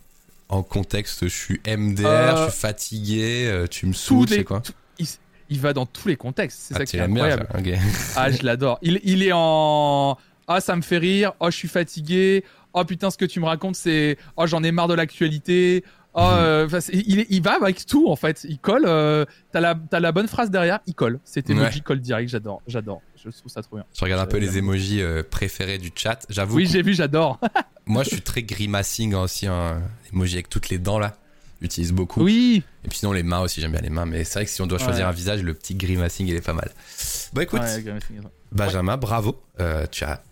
En 0.53 0.63
contexte, 0.63 1.25
je 1.25 1.29
suis 1.35 1.61
MDR, 1.67 2.07
Euh, 2.07 2.37
je 2.47 2.51
suis 2.53 2.61
fatigué, 2.61 3.47
euh, 3.47 3.67
tu 3.67 3.87
me 3.87 3.93
saoules, 3.95 4.27
Tous 4.27 4.33
c'est 4.33 4.39
les- 4.39 4.45
quoi 4.45 4.61
tout- 4.61 4.73
il, 4.99 5.07
il 5.49 5.59
va 5.61 5.73
dans 5.73 5.87
tous 5.87 6.09
les 6.09 6.17
contextes. 6.17 6.59
C'est 6.61 6.75
Ah, 6.75 6.79
ça 6.79 6.85
qui 6.85 6.97
est 6.97 7.01
incroyable. 7.01 7.49
ok. 7.59 7.69
Ah, 8.17 8.31
je 8.31 8.43
l'adore. 8.45 8.79
Il, 8.83 9.01
il 9.05 9.23
est 9.23 9.33
en. 9.33 10.17
Ah, 10.49 10.61
ça 10.61 10.77
me 10.77 10.83
fait 10.83 10.99
rire. 10.99 11.33
Oh, 11.41 11.51
je 11.51 11.57
suis 11.57 11.69
fatigué. 11.69 12.45
Oh, 12.75 12.85
putain, 12.85 13.11
ce 13.11 13.17
que 13.17 13.25
tu 13.25 13.41
me 13.41 13.47
racontes, 13.47 13.77
c'est. 13.77 14.19
Oh, 14.37 14.47
j'en 14.47 14.63
ai 14.63 14.73
marre 14.73 14.89
de 14.89 14.95
l'actualité. 14.95 15.85
Oh, 16.15 16.21
Mhm. 16.21 16.29
euh, 16.41 16.81
il, 16.93 17.41
va 17.43 17.55
avec 17.55 17.87
tout, 17.87 18.11
en 18.11 18.17
fait. 18.17 18.45
Il 18.47 18.59
colle. 18.59 18.85
euh, 18.87 19.25
T'as 19.53 19.61
la, 19.61 20.13
bonne 20.13 20.29
phrase 20.29 20.51
derrière, 20.51 20.81
il 20.87 20.95
colle. 20.95 21.19
Cet 21.25 21.49
emoji 21.49 21.81
colle 21.81 22.01
direct. 22.01 22.29
J'adore. 22.29 22.61
J'adore. 22.67 23.01
Je 23.17 23.31
trouve 23.31 23.51
ça 23.51 23.63
trop 23.63 23.77
bien. 23.77 23.87
Je 23.99 24.05
regarde 24.05 24.21
un 24.21 24.27
peu 24.27 24.37
Euh, 24.37 24.41
les 24.41 24.59
emojis 24.59 25.01
euh, 25.01 25.23
préférés 25.23 25.79
du 25.79 25.91
chat. 25.95 26.27
J'avoue, 26.29 26.57
Oui, 26.57 26.67
j'ai 26.67 26.83
vu, 26.83 26.93
j'adore. 26.93 27.41
moi 27.87 28.03
je 28.05 28.11
suis 28.11 28.23
très 28.23 28.43
grimacing 28.43 29.15
aussi, 29.15 29.47
hein. 29.47 29.83
emoji 30.13 30.35
avec 30.35 30.49
toutes 30.49 30.69
les 30.69 30.79
dents 30.79 30.99
là. 30.99 31.17
J'utilise 31.61 31.93
beaucoup. 31.93 32.23
Oui. 32.25 32.65
Et 32.85 32.89
puis 32.89 32.99
sinon 32.99 33.13
les 33.13 33.23
mains 33.23 33.39
aussi, 33.41 33.61
j'aime 33.61 33.71
bien 33.71 33.81
les 33.81 33.91
mains. 33.91 34.05
Mais 34.05 34.25
c'est 34.25 34.35
vrai 34.41 34.45
que 34.47 34.51
si 34.51 34.61
on 34.63 34.67
doit 34.67 34.79
choisir 34.79 35.05
Ouais. 35.05 35.11
un 35.11 35.15
visage, 35.15 35.43
le 35.45 35.55
petit 35.55 35.77
grimacing 35.77 36.27
il 36.27 36.35
est 36.35 36.41
pas 36.41 36.55
mal. 36.55 36.73
Bon 37.33 37.41
écoute, 37.43 37.61
Ouais, 37.61 37.77
of 37.91 37.99
Thrones. 38.01 38.31
Benjamin, 38.51 38.97
bravo. 38.97 39.41
Euh, 39.61 39.87
tu 39.91 40.03
as 40.05 40.23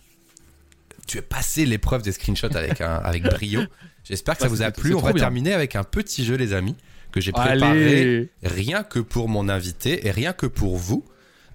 tu 1.06 1.18
as 1.18 1.22
passé 1.22 1.66
l'épreuve 1.66 2.02
des 2.02 2.12
screenshots 2.12 2.54
avec 2.56 2.80
un 2.80 2.94
avec 3.04 3.22
brio. 3.22 3.62
J'espère 4.04 4.36
que 4.36 4.42
ça 4.42 4.48
vous 4.48 4.62
a 4.62 4.70
plu. 4.72 4.94
On 4.94 5.00
va 5.00 5.12
bien. 5.12 5.20
terminer 5.22 5.54
avec 5.54 5.76
un 5.76 5.84
petit 5.84 6.24
jeu 6.24 6.34
les 6.34 6.52
amis 6.52 6.74
que 7.12 7.20
j'ai 7.20 7.32
préparé 7.32 7.58
Allez. 7.58 8.30
rien 8.42 8.82
que 8.82 8.98
pour 8.98 9.28
mon 9.28 9.48
invité 9.48 10.06
et 10.06 10.10
rien 10.10 10.32
que 10.32 10.46
pour 10.46 10.76
vous. 10.78 11.04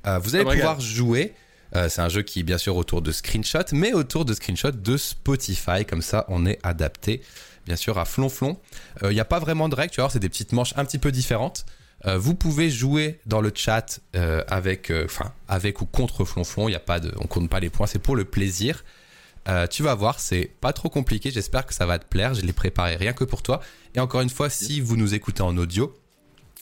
Euh, 0.07 0.19
vous 0.19 0.35
allez 0.35 0.43
Ça 0.45 0.49
me 0.51 0.55
pouvoir 0.55 0.79
jouer. 0.79 1.33
Euh, 1.75 1.89
c'est 1.89 2.01
un 2.01 2.09
jeu 2.09 2.21
qui 2.21 2.43
bien 2.43 2.57
sûr 2.57 2.75
autour 2.77 3.01
de 3.01 3.11
screenshots, 3.11 3.73
mais 3.73 3.93
autour 3.93 4.25
de 4.25 4.33
screenshots 4.33 4.71
de 4.71 4.97
Spotify. 4.97 5.85
Comme 5.87 6.01
ça, 6.01 6.25
on 6.29 6.45
est 6.45 6.59
adapté, 6.63 7.21
bien 7.65 7.75
sûr, 7.75 7.97
à 7.97 8.05
flonflon. 8.05 8.57
Il 9.03 9.09
n'y 9.09 9.19
a 9.19 9.25
pas 9.25 9.39
vraiment 9.39 9.69
de 9.69 9.75
règles, 9.75 9.91
tu 9.91 10.01
vois, 10.01 10.09
c'est 10.09 10.19
des 10.19 10.29
petites 10.29 10.53
manches 10.53 10.73
un 10.77 10.85
petit 10.85 10.99
peu 10.99 11.11
différentes. 11.11 11.65
Euh, 12.05 12.17
vous 12.17 12.35
pouvez 12.35 12.69
jouer 12.69 13.19
dans 13.25 13.41
le 13.41 13.51
chat 13.53 13.99
euh, 14.15 14.43
avec, 14.47 14.91
euh, 14.91 15.07
ou 15.81 15.85
contre 15.85 16.25
flonflon. 16.25 16.69
Il 16.69 16.73
y 16.73 16.75
a 16.75 16.79
pas 16.79 16.99
de, 16.99 17.09
compte 17.09 17.49
pas 17.49 17.59
les 17.59 17.69
points, 17.69 17.87
c'est 17.87 17.99
pour 17.99 18.15
le 18.15 18.25
plaisir. 18.25 18.83
Euh, 19.47 19.67
tu 19.67 19.83
vas 19.83 19.95
voir, 19.95 20.19
c'est 20.19 20.51
pas 20.61 20.73
trop 20.73 20.89
compliqué. 20.89 21.31
J'espère 21.31 21.65
que 21.65 21.73
ça 21.73 21.85
va 21.85 21.99
te 21.99 22.05
plaire. 22.05 22.33
Je 22.33 22.41
l'ai 22.41 22.53
préparé 22.53 22.95
rien 22.95 23.13
que 23.13 23.23
pour 23.23 23.43
toi. 23.43 23.61
Et 23.93 23.99
encore 23.99 24.21
une 24.21 24.29
fois, 24.29 24.49
si 24.49 24.81
vous 24.81 24.97
nous 24.97 25.13
écoutez 25.13 25.41
en 25.41 25.55
audio, 25.57 25.95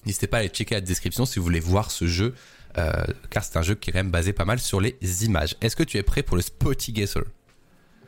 n'hésitez 0.05 0.27
pas 0.27 0.37
à 0.37 0.39
aller 0.41 0.49
checker 0.49 0.75
la 0.75 0.81
description 0.81 1.25
si 1.25 1.39
vous 1.39 1.45
voulez 1.45 1.61
voir 1.61 1.91
ce 1.91 2.07
jeu, 2.07 2.35
euh, 2.35 2.62
car 3.29 3.43
c'est 3.43 3.57
un 3.57 3.61
jeu 3.61 3.75
qui 3.75 3.89
est 3.89 3.93
quand 3.93 3.99
même 3.99 4.11
basé 4.11 4.33
pas 4.33 4.45
mal 4.45 4.59
sur 4.59 4.81
les 4.81 4.97
images. 5.25 5.55
Est-ce 5.61 5.75
que 5.75 5.83
tu 5.83 5.97
es 5.97 6.03
prêt 6.03 6.23
pour 6.23 6.35
le 6.35 6.41
Spotty 6.41 6.91
Guesser? 6.93 7.19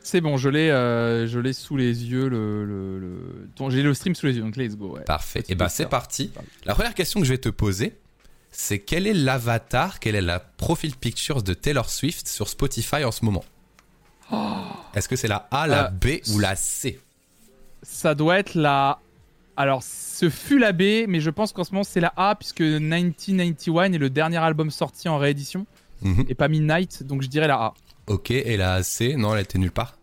C'est 0.02 0.20
bon, 0.20 0.36
je 0.36 0.48
l'ai, 0.48 0.70
euh, 0.70 1.26
je 1.26 1.38
l'ai 1.40 1.52
sous 1.52 1.76
les 1.76 2.04
yeux. 2.04 2.28
Le, 2.28 2.64
le, 2.64 2.98
le- 3.00 3.70
j'ai 3.70 3.82
le 3.82 3.92
stream 3.92 4.14
sous 4.14 4.26
les 4.26 4.36
yeux, 4.36 4.42
donc 4.42 4.56
let's 4.56 4.76
go. 4.76 4.94
Ouais. 4.96 5.02
Parfait. 5.02 5.42
Et 5.48 5.54
ben 5.56 5.64
Guesser. 5.66 5.82
c'est 5.84 5.88
parti. 5.88 6.30
La 6.64 6.74
première 6.74 6.94
question 6.94 7.18
que 7.20 7.26
je 7.26 7.32
vais 7.32 7.38
te 7.38 7.48
poser, 7.48 7.96
c'est 8.52 8.78
quel 8.78 9.06
est 9.08 9.14
l'avatar, 9.14 9.98
quelle 9.98 10.14
est 10.14 10.20
la 10.22 10.38
profile 10.38 10.94
pictures 10.94 11.42
de 11.42 11.54
Taylor 11.54 11.90
Swift 11.90 12.28
sur 12.28 12.48
Spotify 12.48 13.02
en 13.04 13.10
ce 13.10 13.24
moment? 13.24 13.44
Est-ce 14.94 15.08
que 15.08 15.16
c'est 15.16 15.28
la 15.28 15.48
A, 15.50 15.66
la 15.66 15.86
Euh, 15.86 15.90
B 15.90 16.06
ou 16.34 16.38
la 16.38 16.56
C? 16.56 17.00
Ça 17.82 18.14
doit 18.14 18.38
être 18.38 18.54
la. 18.54 18.98
Alors, 19.56 19.82
ce 19.82 20.28
fut 20.28 20.58
la 20.58 20.72
B, 20.72 21.06
mais 21.08 21.20
je 21.20 21.30
pense 21.30 21.52
qu'en 21.52 21.64
ce 21.64 21.72
moment 21.72 21.84
c'est 21.84 22.00
la 22.00 22.12
A, 22.16 22.34
puisque 22.34 22.60
1991 22.60 23.94
est 23.94 23.98
le 23.98 24.10
dernier 24.10 24.36
album 24.38 24.70
sorti 24.70 25.08
en 25.08 25.18
réédition, 25.18 25.66
Mhm. 26.02 26.24
et 26.28 26.34
pas 26.34 26.48
Midnight, 26.48 27.02
donc 27.04 27.22
je 27.22 27.28
dirais 27.28 27.48
la 27.48 27.54
A. 27.56 27.74
Ok, 28.06 28.30
et 28.30 28.56
la 28.56 28.82
C 28.82 29.14
Non, 29.16 29.34
elle 29.34 29.42
était 29.42 29.58
nulle 29.58 29.72
part. 29.72 29.98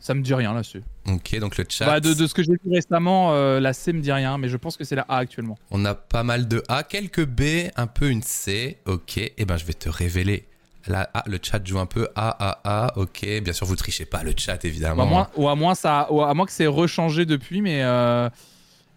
Ça 0.00 0.12
me 0.14 0.20
dit 0.22 0.34
rien 0.34 0.52
là-dessus. 0.52 0.82
Ok, 1.08 1.38
donc 1.38 1.56
le 1.56 1.64
chat. 1.68 1.86
Bah, 1.86 2.00
de, 2.00 2.12
de 2.12 2.26
ce 2.26 2.34
que 2.34 2.42
j'ai 2.42 2.52
vu 2.52 2.60
récemment, 2.70 3.32
euh, 3.34 3.58
la 3.60 3.72
C 3.72 3.92
me 3.92 4.00
dit 4.00 4.12
rien, 4.12 4.36
mais 4.38 4.48
je 4.48 4.56
pense 4.58 4.76
que 4.76 4.84
c'est 4.84 4.96
la 4.96 5.02
A 5.08 5.16
actuellement. 5.18 5.56
On 5.70 5.84
a 5.84 5.94
pas 5.94 6.22
mal 6.24 6.46
de 6.48 6.62
A, 6.68 6.82
quelques 6.82 7.24
B, 7.24 7.70
un 7.76 7.86
peu 7.86 8.10
une 8.10 8.22
C. 8.22 8.78
Ok, 8.86 9.16
et 9.18 9.44
ben 9.46 9.56
je 9.56 9.64
vais 9.64 9.72
te 9.74 9.88
révéler. 9.88 10.46
Là, 10.86 11.08
ah, 11.14 11.22
le 11.26 11.38
chat 11.42 11.64
joue 11.66 11.78
un 11.78 11.86
peu 11.86 12.08
A, 12.14 12.28
A, 12.38 12.60
A. 12.86 12.98
Ok, 12.98 13.24
bien 13.42 13.52
sûr, 13.52 13.66
vous 13.66 13.76
trichez 13.76 14.04
pas 14.04 14.22
le 14.22 14.34
chat, 14.36 14.62
Ou 14.62 14.66
évidemment. 14.66 15.02
à 15.02 15.06
moins, 15.06 15.28
ou 15.36 15.48
à 15.48 15.54
moins, 15.54 15.74
ça, 15.74 16.06
ou 16.10 16.20
à 16.22 16.34
moins 16.34 16.44
que 16.46 16.52
c'est 16.52 16.66
rechangé 16.66 17.24
depuis, 17.24 17.62
mais 17.62 17.82
euh, 17.82 18.28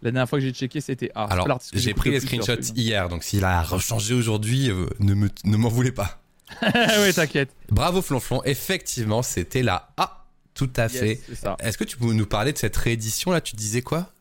la 0.01 0.11
dernière 0.11 0.27
fois 0.27 0.39
que 0.39 0.45
j'ai 0.45 0.51
checké, 0.51 0.81
c'était 0.81 1.11
A. 1.15 1.27
C'est 1.27 1.33
Alors, 1.33 1.59
j'ai 1.73 1.93
pris 1.93 2.09
le 2.09 2.15
les 2.15 2.19
screenshots 2.21 2.73
hier, 2.75 3.07
donc 3.09 3.23
s'il 3.23 3.45
a 3.45 3.61
rechangé 3.61 4.13
aujourd'hui, 4.13 4.69
euh, 4.69 4.85
ne 4.99 5.13
me- 5.13 5.29
ne 5.45 5.55
m'en 5.57 5.69
voulez 5.69 5.91
pas. 5.93 6.19
ouais, 6.61 7.13
t'inquiète. 7.13 7.49
Bravo 7.69 8.01
Flonflon, 8.01 8.41
effectivement, 8.43 9.21
c'était 9.21 9.63
la 9.63 9.89
A. 9.97 10.25
Tout 10.53 10.71
à 10.75 10.89
fait. 10.89 11.21
Yes. 11.29 11.43
Est-ce 11.59 11.77
que 11.77 11.83
tu 11.83 11.97
peux 11.97 12.11
nous 12.13 12.25
parler 12.25 12.51
de 12.51 12.57
cette 12.57 12.75
réédition 12.75 13.31
là 13.31 13.41
Tu 13.41 13.55
disais 13.55 13.81
quoi? 13.83 14.11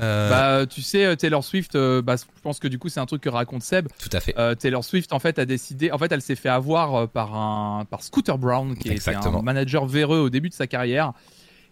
Euh, 0.00 0.30
Bah, 0.60 0.66
tu 0.66 0.82
sais, 0.82 1.04
euh, 1.04 1.16
Taylor 1.16 1.42
Swift, 1.44 1.74
euh, 1.74 2.02
bah, 2.02 2.16
je 2.16 2.24
pense 2.42 2.58
que 2.58 2.68
du 2.68 2.78
coup, 2.78 2.88
c'est 2.88 3.00
un 3.00 3.06
truc 3.06 3.22
que 3.22 3.28
raconte 3.28 3.62
Seb. 3.62 3.88
Tout 3.98 4.10
à 4.12 4.20
fait. 4.20 4.34
Euh, 4.38 4.54
Taylor 4.54 4.84
Swift, 4.84 5.12
en 5.12 5.18
fait, 5.18 5.38
a 5.38 5.44
décidé. 5.44 5.90
En 5.92 5.98
fait, 5.98 6.10
elle 6.12 6.22
s'est 6.22 6.36
fait 6.36 6.48
avoir 6.48 6.94
euh, 6.94 7.06
par 7.06 7.34
un 7.34 7.84
par 7.84 8.02
Scooter 8.02 8.38
Brown, 8.38 8.76
qui 8.76 8.88
Exactement. 8.90 9.40
un 9.40 9.42
manager 9.42 9.86
véreux 9.86 10.18
au 10.18 10.30
début 10.30 10.48
de 10.48 10.54
sa 10.54 10.66
carrière. 10.66 11.12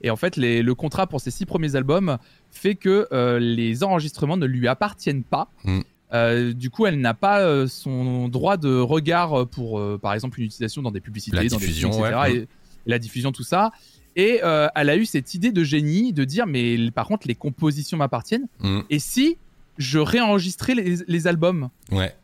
Et 0.02 0.10
en 0.10 0.16
fait, 0.16 0.36
les- 0.36 0.62
le 0.62 0.74
contrat 0.74 1.06
pour 1.06 1.20
ses 1.20 1.30
six 1.30 1.46
premiers 1.46 1.76
albums 1.76 2.18
fait 2.50 2.74
que 2.74 3.08
euh, 3.12 3.38
les 3.38 3.82
enregistrements 3.84 4.36
ne 4.36 4.46
lui 4.46 4.68
appartiennent 4.68 5.22
pas. 5.24 5.48
Mm. 5.64 5.80
Euh, 6.12 6.52
du 6.52 6.70
coup, 6.70 6.86
elle 6.86 7.00
n'a 7.00 7.14
pas 7.14 7.40
euh, 7.40 7.66
son 7.66 8.28
droit 8.28 8.56
de 8.56 8.78
regard 8.78 9.46
pour, 9.48 9.78
euh, 9.80 9.98
par 10.00 10.12
exemple, 10.14 10.38
une 10.40 10.46
utilisation 10.46 10.82
dans 10.82 10.90
des 10.92 11.00
publicités, 11.00 11.36
La 11.36 11.44
dans 11.48 11.56
des 11.56 11.66
films, 11.66 11.88
etc. 11.90 12.14
ouais. 12.22 12.36
Et 12.36 12.48
la 12.86 12.98
diffusion, 12.98 13.32
tout 13.32 13.42
ça. 13.44 13.72
Et 14.16 14.40
euh, 14.44 14.68
elle 14.74 14.90
a 14.90 14.96
eu 14.96 15.04
cette 15.06 15.34
idée 15.34 15.50
de 15.52 15.64
génie 15.64 16.12
de 16.12 16.24
dire, 16.24 16.46
mais 16.46 16.90
par 16.92 17.06
contre, 17.06 17.26
les 17.26 17.34
compositions 17.34 17.96
m'appartiennent. 17.96 18.46
Mm, 18.60 18.80
Et 18.90 18.98
si 18.98 19.36
je 19.78 19.98
réenregistrais 19.98 20.74
les, 20.74 20.96
les 21.06 21.26
albums? 21.26 21.68
Ouais. 21.90 22.14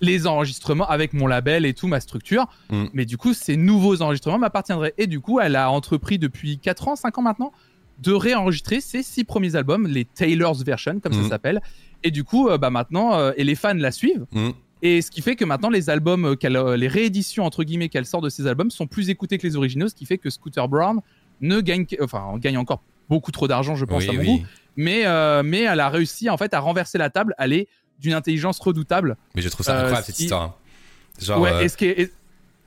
les 0.00 0.26
enregistrements 0.26 0.86
avec 0.88 1.12
mon 1.14 1.26
label 1.26 1.64
et 1.64 1.72
tout, 1.74 1.86
ma 1.88 1.98
structure. 2.00 2.46
Mm. 2.70 2.84
Mais 2.92 3.04
du 3.06 3.16
coup, 3.16 3.32
ces 3.32 3.56
nouveaux 3.56 4.02
enregistrements 4.02 4.38
m'appartiendraient. 4.38 4.94
Et 4.98 5.06
du 5.06 5.20
coup, 5.20 5.40
elle 5.40 5.56
a 5.56 5.70
entrepris 5.70 6.18
depuis 6.18 6.58
4 6.58 6.88
ans, 6.88 6.96
5 6.96 7.18
ans 7.18 7.22
maintenant, 7.22 7.52
de 8.02 8.12
réenregistrer 8.12 8.80
ses 8.80 9.02
six 9.02 9.24
premiers 9.24 9.54
albums, 9.56 9.86
les 9.86 10.04
Taylor's 10.04 10.62
Version, 10.62 11.00
comme 11.00 11.12
Mm. 11.16 11.22
ça 11.22 11.28
s'appelle. 11.30 11.60
Et 12.02 12.10
du 12.10 12.22
coup, 12.22 12.48
euh, 12.48 12.58
bah 12.58 12.70
maintenant, 12.70 13.14
euh, 13.14 13.32
et 13.36 13.44
les 13.44 13.54
fans 13.54 13.72
la 13.74 13.90
suivent. 13.92 14.26
Mm. 14.32 14.50
Et 14.82 15.00
ce 15.00 15.10
qui 15.10 15.22
fait 15.22 15.36
que 15.36 15.44
maintenant, 15.46 15.70
les 15.70 15.88
albums, 15.88 16.36
qu'elle, 16.36 16.58
les 16.76 16.88
rééditions, 16.88 17.44
entre 17.44 17.64
guillemets, 17.64 17.88
qu'elle 17.88 18.04
sort 18.04 18.20
de 18.20 18.28
ces 18.28 18.46
albums 18.46 18.70
sont 18.70 18.86
plus 18.86 19.08
écoutées 19.08 19.38
que 19.38 19.46
les 19.46 19.56
originaux, 19.56 19.88
ce 19.88 19.94
qui 19.94 20.04
fait 20.04 20.18
que 20.18 20.28
Scooter 20.28 20.68
Brown 20.68 21.00
ne 21.40 21.60
gagne, 21.60 21.86
enfin, 22.00 22.34
gagne 22.38 22.58
encore 22.58 22.82
beaucoup 23.08 23.30
trop 23.32 23.48
d'argent, 23.48 23.74
je 23.76 23.84
pense, 23.84 24.02
Oui, 24.04 24.10
à 24.10 24.12
mon 24.12 24.20
oui. 24.20 24.26
goût, 24.40 24.46
mais, 24.76 25.06
euh, 25.06 25.42
mais 25.44 25.62
elle 25.62 25.80
a 25.80 25.88
réussi 25.88 26.30
en 26.30 26.36
fait 26.36 26.54
à 26.54 26.60
renverser 26.60 26.98
la 26.98 27.10
table. 27.10 27.34
Elle 27.38 27.52
est 27.52 27.68
d'une 28.00 28.14
intelligence 28.14 28.58
redoutable. 28.58 29.16
Mais 29.34 29.42
je 29.42 29.48
trouve 29.48 29.64
ça 29.64 29.72
Euh, 29.74 29.80
incroyable 29.80 30.04
cette 30.06 30.16
si- 30.16 30.22
histoire. 30.24 30.42
hein. 30.42 30.54
Genre, 31.20 31.40
ouais, 31.40 31.52
euh, 31.52 31.60
et 31.60 31.68
ce 31.68 31.76
qui 31.76 31.84
est, 31.86 32.00
et- 32.00 32.12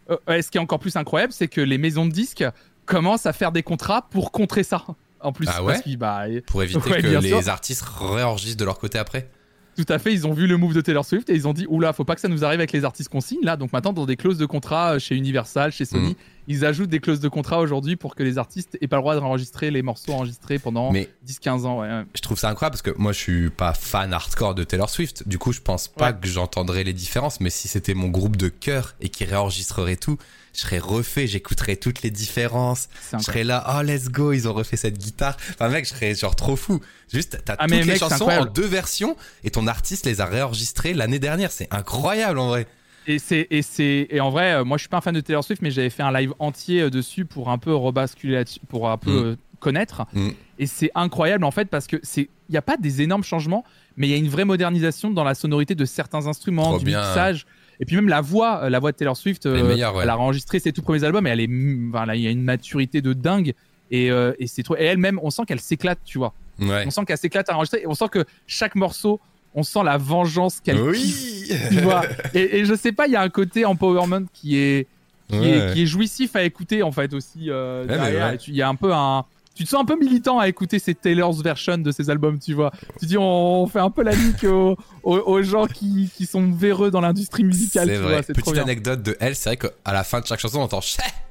euh, 0.09 0.17
ouais, 0.27 0.41
ce 0.41 0.49
qui 0.51 0.57
est 0.57 0.61
encore 0.61 0.79
plus 0.79 0.95
incroyable, 0.95 1.33
c'est 1.33 1.47
que 1.49 1.59
les 1.61 1.77
maisons 1.77 2.05
de 2.05 2.11
disques 2.11 2.45
commencent 2.85 3.25
à 3.25 3.33
faire 3.33 3.51
des 3.51 3.63
contrats 3.63 4.03
pour 4.09 4.31
contrer 4.31 4.63
ça. 4.63 4.85
En 5.19 5.33
plus, 5.33 5.47
Ah 5.51 5.63
ouais 5.63 5.73
parce 5.73 5.83
qu'ils- 5.83 5.97
bah, 5.97 6.23
pour 6.45 6.63
éviter 6.63 6.79
Ouais, 6.91 7.01
que 7.01 7.07
les 7.07 7.27
sûr. 7.41 7.49
artistes 7.49 7.83
réenregistrent 7.99 8.57
de 8.59 8.65
leur 8.65 8.77
côté 8.79 8.97
après. 8.99 9.29
Tout 9.77 9.85
à 9.93 9.99
fait, 9.99 10.11
ils 10.11 10.25
ont 10.25 10.33
vu 10.33 10.47
le 10.47 10.57
move 10.57 10.73
de 10.73 10.81
Taylor 10.81 11.05
Swift 11.05 11.29
et 11.29 11.35
ils 11.35 11.47
ont 11.47 11.53
dit 11.53 11.65
oula, 11.69 11.93
faut 11.93 12.03
pas 12.03 12.15
que 12.15 12.21
ça 12.21 12.27
nous 12.27 12.43
arrive 12.43 12.59
avec 12.59 12.71
les 12.71 12.83
artistes 12.83 13.09
qu'on 13.09 13.21
signe 13.21 13.43
là. 13.43 13.55
Donc 13.57 13.71
maintenant, 13.73 13.93
dans 13.93 14.05
des 14.07 14.15
clauses 14.17 14.37
de 14.39 14.45
contrat 14.47 14.95
euh, 14.95 14.99
chez 14.99 15.15
Universal, 15.15 15.71
chez 15.71 15.85
Sony, 15.85 16.11
Mm. 16.11 16.15
ils 16.47 16.65
ajoutent 16.65 16.89
des 16.89 16.99
clauses 16.99 17.19
de 17.19 17.29
contrat 17.29 17.59
aujourd'hui 17.59 17.95
pour 17.95 18.15
que 18.15 18.23
les 18.23 18.37
artistes 18.39 18.77
aient 18.81 18.87
pas 18.87 18.95
le 18.95 19.01
droit 19.03 19.15
d'enregistrer 19.15 19.69
les 19.69 19.81
morceaux 19.83 20.13
enregistrés 20.13 20.57
pendant 20.59 20.91
Mais 20.91 21.09
10-15 21.27 21.65
ans. 21.65 21.79
Ouais. 21.81 22.03
je 22.15 22.21
trouve 22.21 22.39
ça 22.39 22.49
incroyable 22.49 22.73
parce 22.73 22.81
que 22.81 22.97
moi 22.99 23.11
je 23.11 23.19
suis 23.19 23.49
pas 23.51 23.73
fan 23.73 24.11
hardcore 24.13 24.55
de 24.55 24.63
Taylor 24.63 24.89
Swift. 24.89 25.27
Du 25.27 25.37
coup, 25.37 25.51
je 25.53 25.61
pense 25.61 25.87
pas 25.87 26.07
Ouais. 26.11 26.17
que 26.21 26.27
j'entendrais 26.27 26.83
les 26.83 26.93
différences. 26.93 27.39
Mais 27.39 27.49
si 27.51 27.67
c'était 27.67 27.93
mon 27.93 28.07
groupe 28.09 28.35
de 28.35 28.47
cœur 28.49 28.95
et 28.99 29.09
qui 29.09 29.25
réenregistrerait 29.25 29.97
tout, 29.97 30.17
je 30.57 30.63
serais 30.63 30.79
refait, 30.79 31.27
j'écouterais 31.27 31.75
toutes 31.75 32.01
les 32.01 32.09
différences. 32.09 32.89
Je 33.13 33.19
serais 33.19 33.43
là, 33.43 33.63
oh 33.77 33.83
let's 33.83 34.09
go, 34.09 34.33
ils 34.33 34.47
ont 34.47 34.53
refait 34.53 34.75
cette 34.75 34.97
guitare. 34.97 35.37
Enfin 35.53 35.69
mec, 35.69 35.85
je 35.85 35.91
serais 35.91 36.15
genre 36.15 36.35
trop 36.35 36.55
fou. 36.55 36.81
Juste, 37.13 37.39
t'as 37.45 37.55
Ah, 37.59 37.67
toutes 37.67 37.77
les 37.77 37.83
mec, 37.85 37.99
chansons 37.99 38.25
en 38.27 38.45
deux 38.45 38.65
versions 38.65 39.15
et 39.43 39.51
ton 39.51 39.67
artiste 39.67 40.05
les 40.07 40.19
a 40.19 40.25
réenregistrées 40.25 40.93
l'année 40.95 41.19
dernière. 41.19 41.51
C'est 41.51 41.71
incroyable 41.73 42.39
en 42.39 42.47
vrai. 42.47 42.65
Et 43.05 43.19
c'est 43.19 43.47
et 43.51 43.61
c'est 43.61 44.07
et 44.09 44.19
en 44.19 44.31
vrai, 44.31 44.53
euh, 44.53 44.63
moi 44.65 44.77
je 44.77 44.81
suis 44.81 44.89
pas 44.89 44.97
un 44.97 45.01
fan 45.01 45.13
de 45.15 45.21
Taylor 45.21 45.43
Swift, 45.43 45.61
mais 45.61 45.71
j'avais 45.71 45.89
fait 45.91 46.03
un 46.03 46.11
live 46.11 46.33
entier 46.39 46.81
euh, 46.81 46.89
dessus 46.89 47.23
pour 47.23 47.49
un 47.49 47.57
peu 47.59 47.73
rebasculer 47.73 48.33
là-dessus, 48.33 48.59
pour 48.67 48.89
un 48.89 48.97
peu 48.97 49.11
Mm. 49.11 49.25
euh, 49.25 49.35
connaître. 49.59 50.05
Mm. 50.13 50.29
Et 50.59 50.67
c'est 50.67 50.89
incroyable 50.95 51.43
en 51.45 51.51
fait 51.51 51.65
parce 51.69 51.87
que 51.87 51.97
c'est 52.03 52.29
il 52.49 52.53
y 52.53 52.57
a 52.57 52.61
pas 52.61 52.77
des 52.77 53.01
énormes 53.01 53.23
changements, 53.23 53.63
mais 53.95 54.07
il 54.07 54.11
y 54.11 54.13
a 54.13 54.17
une 54.17 54.27
vraie 54.29 54.45
modernisation 54.45 55.09
dans 55.11 55.23
la 55.23 55.35
sonorité 55.35 55.75
de 55.75 55.85
certains 55.85 56.27
instruments, 56.27 56.69
Trop 56.71 56.79
du 56.79 56.85
bien. 56.85 56.99
mixage. 57.01 57.45
Et 57.79 57.85
puis 57.85 57.95
même 57.95 58.07
la 58.09 58.21
voix, 58.21 58.63
euh, 58.63 58.69
la 58.69 58.79
voix 58.79 58.91
de 58.91 58.97
Taylor 58.97 59.15
Swift, 59.15 59.45
euh, 59.45 59.75
ouais. 59.75 60.01
elle 60.01 60.09
a 60.09 60.17
enregistré 60.17 60.59
ses 60.59 60.71
tout 60.71 60.81
premiers 60.81 61.03
albums 61.03 61.27
et 61.27 61.29
elle 61.29 61.39
est, 61.41 61.49
enfin, 61.89 62.05
là, 62.05 62.15
il 62.15 62.21
y 62.21 62.27
a 62.27 62.31
une 62.31 62.41
maturité 62.43 63.01
de 63.01 63.13
dingue 63.13 63.53
et, 63.91 64.09
euh, 64.11 64.33
et 64.39 64.47
c'est 64.47 64.63
trop. 64.63 64.75
Et 64.75 64.83
elle-même, 64.83 65.19
on 65.23 65.29
sent 65.29 65.43
qu'elle 65.47 65.59
s'éclate, 65.59 65.99
tu 66.03 66.17
vois. 66.17 66.33
Ouais. 66.59 66.83
On 66.87 66.89
sent 66.89 67.01
qu'elle 67.05 67.17
s'éclate 67.17 67.49
à 67.49 67.55
enregistrer 67.55 67.81
et 67.83 67.87
on 67.87 67.93
sent 67.93 68.09
que 68.11 68.25
chaque 68.47 68.75
morceau, 68.75 69.19
on 69.53 69.63
sent 69.63 69.83
la 69.83 69.97
vengeance 69.97 70.59
qu'elle 70.59 70.91
kiffe 70.91 71.49
Oui. 71.51 71.57
tu 71.69 71.81
vois. 71.81 72.03
Et, 72.33 72.57
et 72.59 72.65
je 72.65 72.73
sais 72.73 72.91
pas, 72.91 73.07
il 73.07 73.13
y 73.13 73.15
a 73.15 73.21
un 73.21 73.29
côté 73.29 73.63
empowerment 73.65 74.25
qui 74.33 74.57
est 74.57 74.87
qui, 75.29 75.35
Ouais. 75.37 75.49
est, 75.49 75.73
qui 75.73 75.81
est 75.81 75.85
jouissif 75.85 76.37
à 76.37 76.43
écouter 76.43 76.83
en 76.83 76.91
fait 76.93 77.13
aussi 77.13 77.49
euh, 77.49 77.85
derrière. 77.85 78.29
ouais. 78.31 78.37
Il 78.47 78.55
y 78.55 78.61
a 78.61 78.69
un 78.69 78.75
peu 78.75 78.93
un 78.93 79.25
tu 79.57 79.63
te 79.63 79.69
sens 79.69 79.81
un 79.81 79.85
peu 79.85 79.97
militant 79.99 80.39
à 80.39 80.47
écouter 80.47 80.79
ces 80.79 80.93
Taylor's 80.95 81.41
version 81.41 81.77
de 81.77 81.91
ces 81.91 82.09
albums, 82.09 82.39
tu 82.39 82.53
vois. 82.53 82.71
Tu 82.99 83.05
dis, 83.07 83.17
on, 83.17 83.63
on 83.63 83.67
fait 83.67 83.79
un 83.79 83.89
peu 83.89 84.03
la 84.03 84.15
nique 84.15 84.43
aux, 84.43 84.77
aux- 85.03 85.17
aux 85.17 85.41
gens 85.41 85.65
qui, 85.65 86.09
qui 86.15 86.25
sont 86.25 86.51
véreux 86.51 86.91
dans 86.91 87.01
l'industrie 87.01 87.43
musicale. 87.43 87.87
C'est 87.89 87.97
vrai. 87.97 88.21
vois, 88.21 88.33
Petite 88.33 88.57
anecdote 88.57 89.01
de 89.03 89.17
elle, 89.19 89.35
c'est 89.35 89.49
vrai 89.49 89.57
qu'à 89.57 89.91
la 89.93 90.03
fin 90.03 90.21
de 90.21 90.25
chaque 90.27 90.39
chanson, 90.39 90.59
on 90.59 90.63
entend 90.63 90.79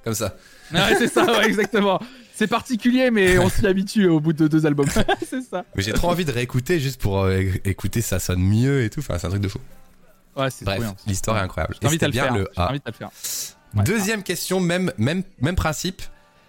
comme 0.04 0.14
ça. 0.14 0.36
Ouais, 0.72 0.96
c'est 0.98 1.08
ça, 1.08 1.24
ouais, 1.24 1.46
exactement. 1.46 2.00
C'est 2.34 2.48
particulier, 2.48 3.10
mais 3.10 3.38
on 3.38 3.48
s'y 3.48 3.66
habitue 3.66 4.08
au 4.08 4.20
bout 4.20 4.32
de 4.32 4.46
deux 4.48 4.66
albums. 4.66 4.88
c'est 5.26 5.40
ça. 5.42 5.64
Mais 5.74 5.82
j'ai 5.82 5.92
trop 5.92 6.10
envie 6.10 6.24
de 6.24 6.32
réécouter 6.32 6.80
juste 6.80 7.00
pour 7.00 7.22
euh, 7.22 7.42
écouter, 7.64 8.02
ça 8.02 8.18
sonne 8.18 8.40
mieux 8.40 8.82
et 8.82 8.90
tout. 8.90 9.00
Enfin, 9.00 9.16
c'est 9.18 9.26
un 9.26 9.30
truc 9.30 9.42
de 9.42 9.48
fou. 9.48 9.58
Ouais, 10.36 10.50
c'est 10.50 10.64
Bref, 10.66 10.82
l'histoire 11.06 11.38
est 11.38 11.40
incroyable. 11.42 11.76
T'invite 11.80 12.02
à 12.02 12.06
c'était 12.06 12.18
le 12.30 12.44
faire. 12.44 12.46
A. 12.56 12.66
à 12.68 12.72
le 12.72 12.92
faire. 12.92 13.10
Ouais. 13.74 13.84
Deuxième 13.84 14.22
question, 14.22 14.60
même, 14.60 14.92
même, 14.98 15.22
même 15.40 15.54
principe. 15.56 16.02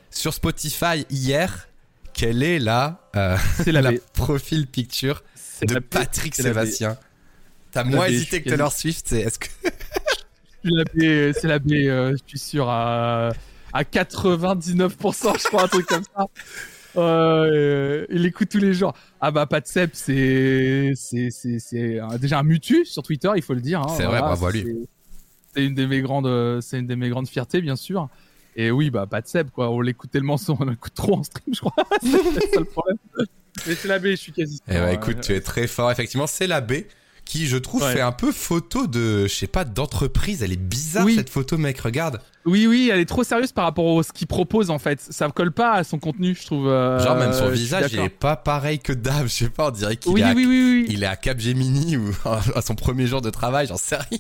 Sur 0.10 0.34
Spotify 0.34 1.06
hier, 1.10 1.67
quelle 2.18 2.44
est 2.44 2.60
la, 2.60 3.00
euh, 3.16 3.38
C'est 3.64 3.72
la, 3.72 3.92
profil 4.14 4.68
picture 4.68 5.24
C'est 5.36 5.68
de 5.68 5.76
la. 5.76 5.82
Patrick. 5.82 6.36
Sébastien? 6.36 6.98
T'as 7.72 7.84
moins 7.86 8.08
hésité 8.08 8.42
que 8.42 8.50
Taylor 8.50 8.72
Swift, 8.74 9.06
c'est 9.08 9.22
est-ce 9.22 9.40
que 9.40 9.48
C'est 11.34 11.48
la 11.48 11.60
B, 11.60 11.72
euh, 11.74 12.12
je 12.14 12.24
suis 12.28 12.40
sûr, 12.40 12.68
à, 12.70 13.30
à 13.72 13.84
99%, 13.84 15.40
je 15.40 15.48
crois, 15.48 15.64
un 15.64 15.68
truc 15.68 15.86
comme 15.86 16.04
ça. 16.04 16.26
Euh, 16.96 18.08
il 18.10 18.26
écoute 18.26 18.50
tous 18.50 18.58
les 18.58 18.74
jours. 18.74 18.96
Ah 19.22 19.30
bah, 19.30 19.46
Pat 19.46 19.68
Sep, 19.68 19.92
c'est, 19.94 20.94
c'est, 20.96 22.00
déjà 22.20 22.40
un 22.40 22.44
mutu 22.44 22.86
sur 22.86 23.04
Twitter, 23.04 23.30
il 23.36 23.44
faut 23.44 23.54
le 23.54 23.62
dire. 23.62 23.82
hein, 23.82 23.94
C'est 23.96 24.06
vrai, 24.06 24.18
bravo 24.20 24.48
à 24.48 24.52
lui. 24.52 24.64
c'est- 24.64 24.88
C'est 25.54 25.66
une 25.66 25.76
de 25.76 25.86
mes 25.86 26.02
grandes, 26.02 26.60
c'est 26.62 26.80
une 26.80 26.88
de 26.88 26.96
mes 26.96 27.10
grandes 27.10 27.28
fiertés, 27.28 27.62
bien 27.62 27.76
sûr. 27.76 28.10
Et 28.60 28.72
oui, 28.72 28.90
bah, 28.90 29.06
Pat 29.06 29.26
Sep, 29.28 29.52
quoi. 29.52 29.70
On 29.70 29.80
l'écoute 29.82 30.10
tellement, 30.12 30.36
on 30.60 30.66
l'écoute 30.66 30.94
trop 30.96 31.16
en 31.18 31.24
stream, 31.24 31.54
je 31.54 31.60
crois. 31.60 31.74
c'est 32.02 32.10
ça 32.54 32.60
le 32.60 32.66
problème. 32.66 32.98
Mais 33.68 33.76
c'est 33.76 33.88
la 33.88 34.00
B, 34.00 34.08
je 34.08 34.16
suis 34.16 34.32
quasi. 34.34 34.60
Eh 34.68 34.74
bah, 34.74 34.92
écoute, 34.94 35.22
tu 35.22 35.34
es 35.34 35.42
très 35.42 35.68
fort. 35.68 35.92
Effectivement, 35.92 36.28
c'est 36.28 36.48
la 36.48 36.60
B 36.62 36.74
qui, 37.24 37.46
je 37.48 37.58
trouve, 37.58 37.84
Ouais. 37.84 37.94
fait 37.94 38.02
un 38.02 38.12
peu 38.14 38.32
photo 38.32 38.88
de, 38.88 39.24
je 39.28 39.34
sais 39.34 39.48
pas, 39.48 39.66
d'entreprise. 39.66 40.42
Elle 40.44 40.54
est 40.54 40.56
bizarre 40.62 41.06
Oui. 41.06 41.16
cette 41.16 41.30
photo, 41.30 41.58
mec. 41.58 41.80
Regarde. 41.82 42.20
Oui, 42.46 42.66
oui, 42.66 42.90
elle 42.92 43.00
est 43.02 43.06
trop 43.06 43.24
sérieuse 43.26 43.52
par 43.52 43.66
rapport 43.66 44.00
à 44.00 44.04
ce 44.04 44.14
qu'il 44.14 44.26
propose 44.28 44.70
en 44.70 44.80
fait. 44.80 45.02
Ça 45.02 45.28
colle 45.30 45.52
pas 45.52 45.74
à 45.74 45.84
son 45.84 46.00
contenu, 46.00 46.34
je 46.40 46.46
trouve. 46.46 46.70
euh, 46.70 46.98
Genre 47.04 47.18
même 47.18 47.34
son 47.34 47.50
visage, 47.50 47.92
il 47.92 48.00
est 48.00 48.08
pas 48.10 48.38
pareil 48.38 48.80
que 48.80 48.94
Dave. 48.94 49.24
Je 49.28 49.34
sais 49.34 49.50
pas, 49.50 49.68
on 49.68 49.72
dirait 49.72 49.98
qu'il 49.98 50.14
Oui, 50.14 50.22
est, 50.22 50.24
à- 50.24 50.34
oui, 50.34 50.46
oui, 50.48 50.86
oui. 50.88 50.88
il 50.90 51.04
est 51.04 51.08
à 51.08 51.18
Capgemini 51.18 51.98
ou 51.98 52.10
à 52.56 52.62
son 52.62 52.76
premier 52.76 53.06
jour 53.06 53.22
de 53.22 53.30
travail. 53.30 53.68
J'en 53.68 53.76
sais 53.76 53.98
rien. 53.98 54.20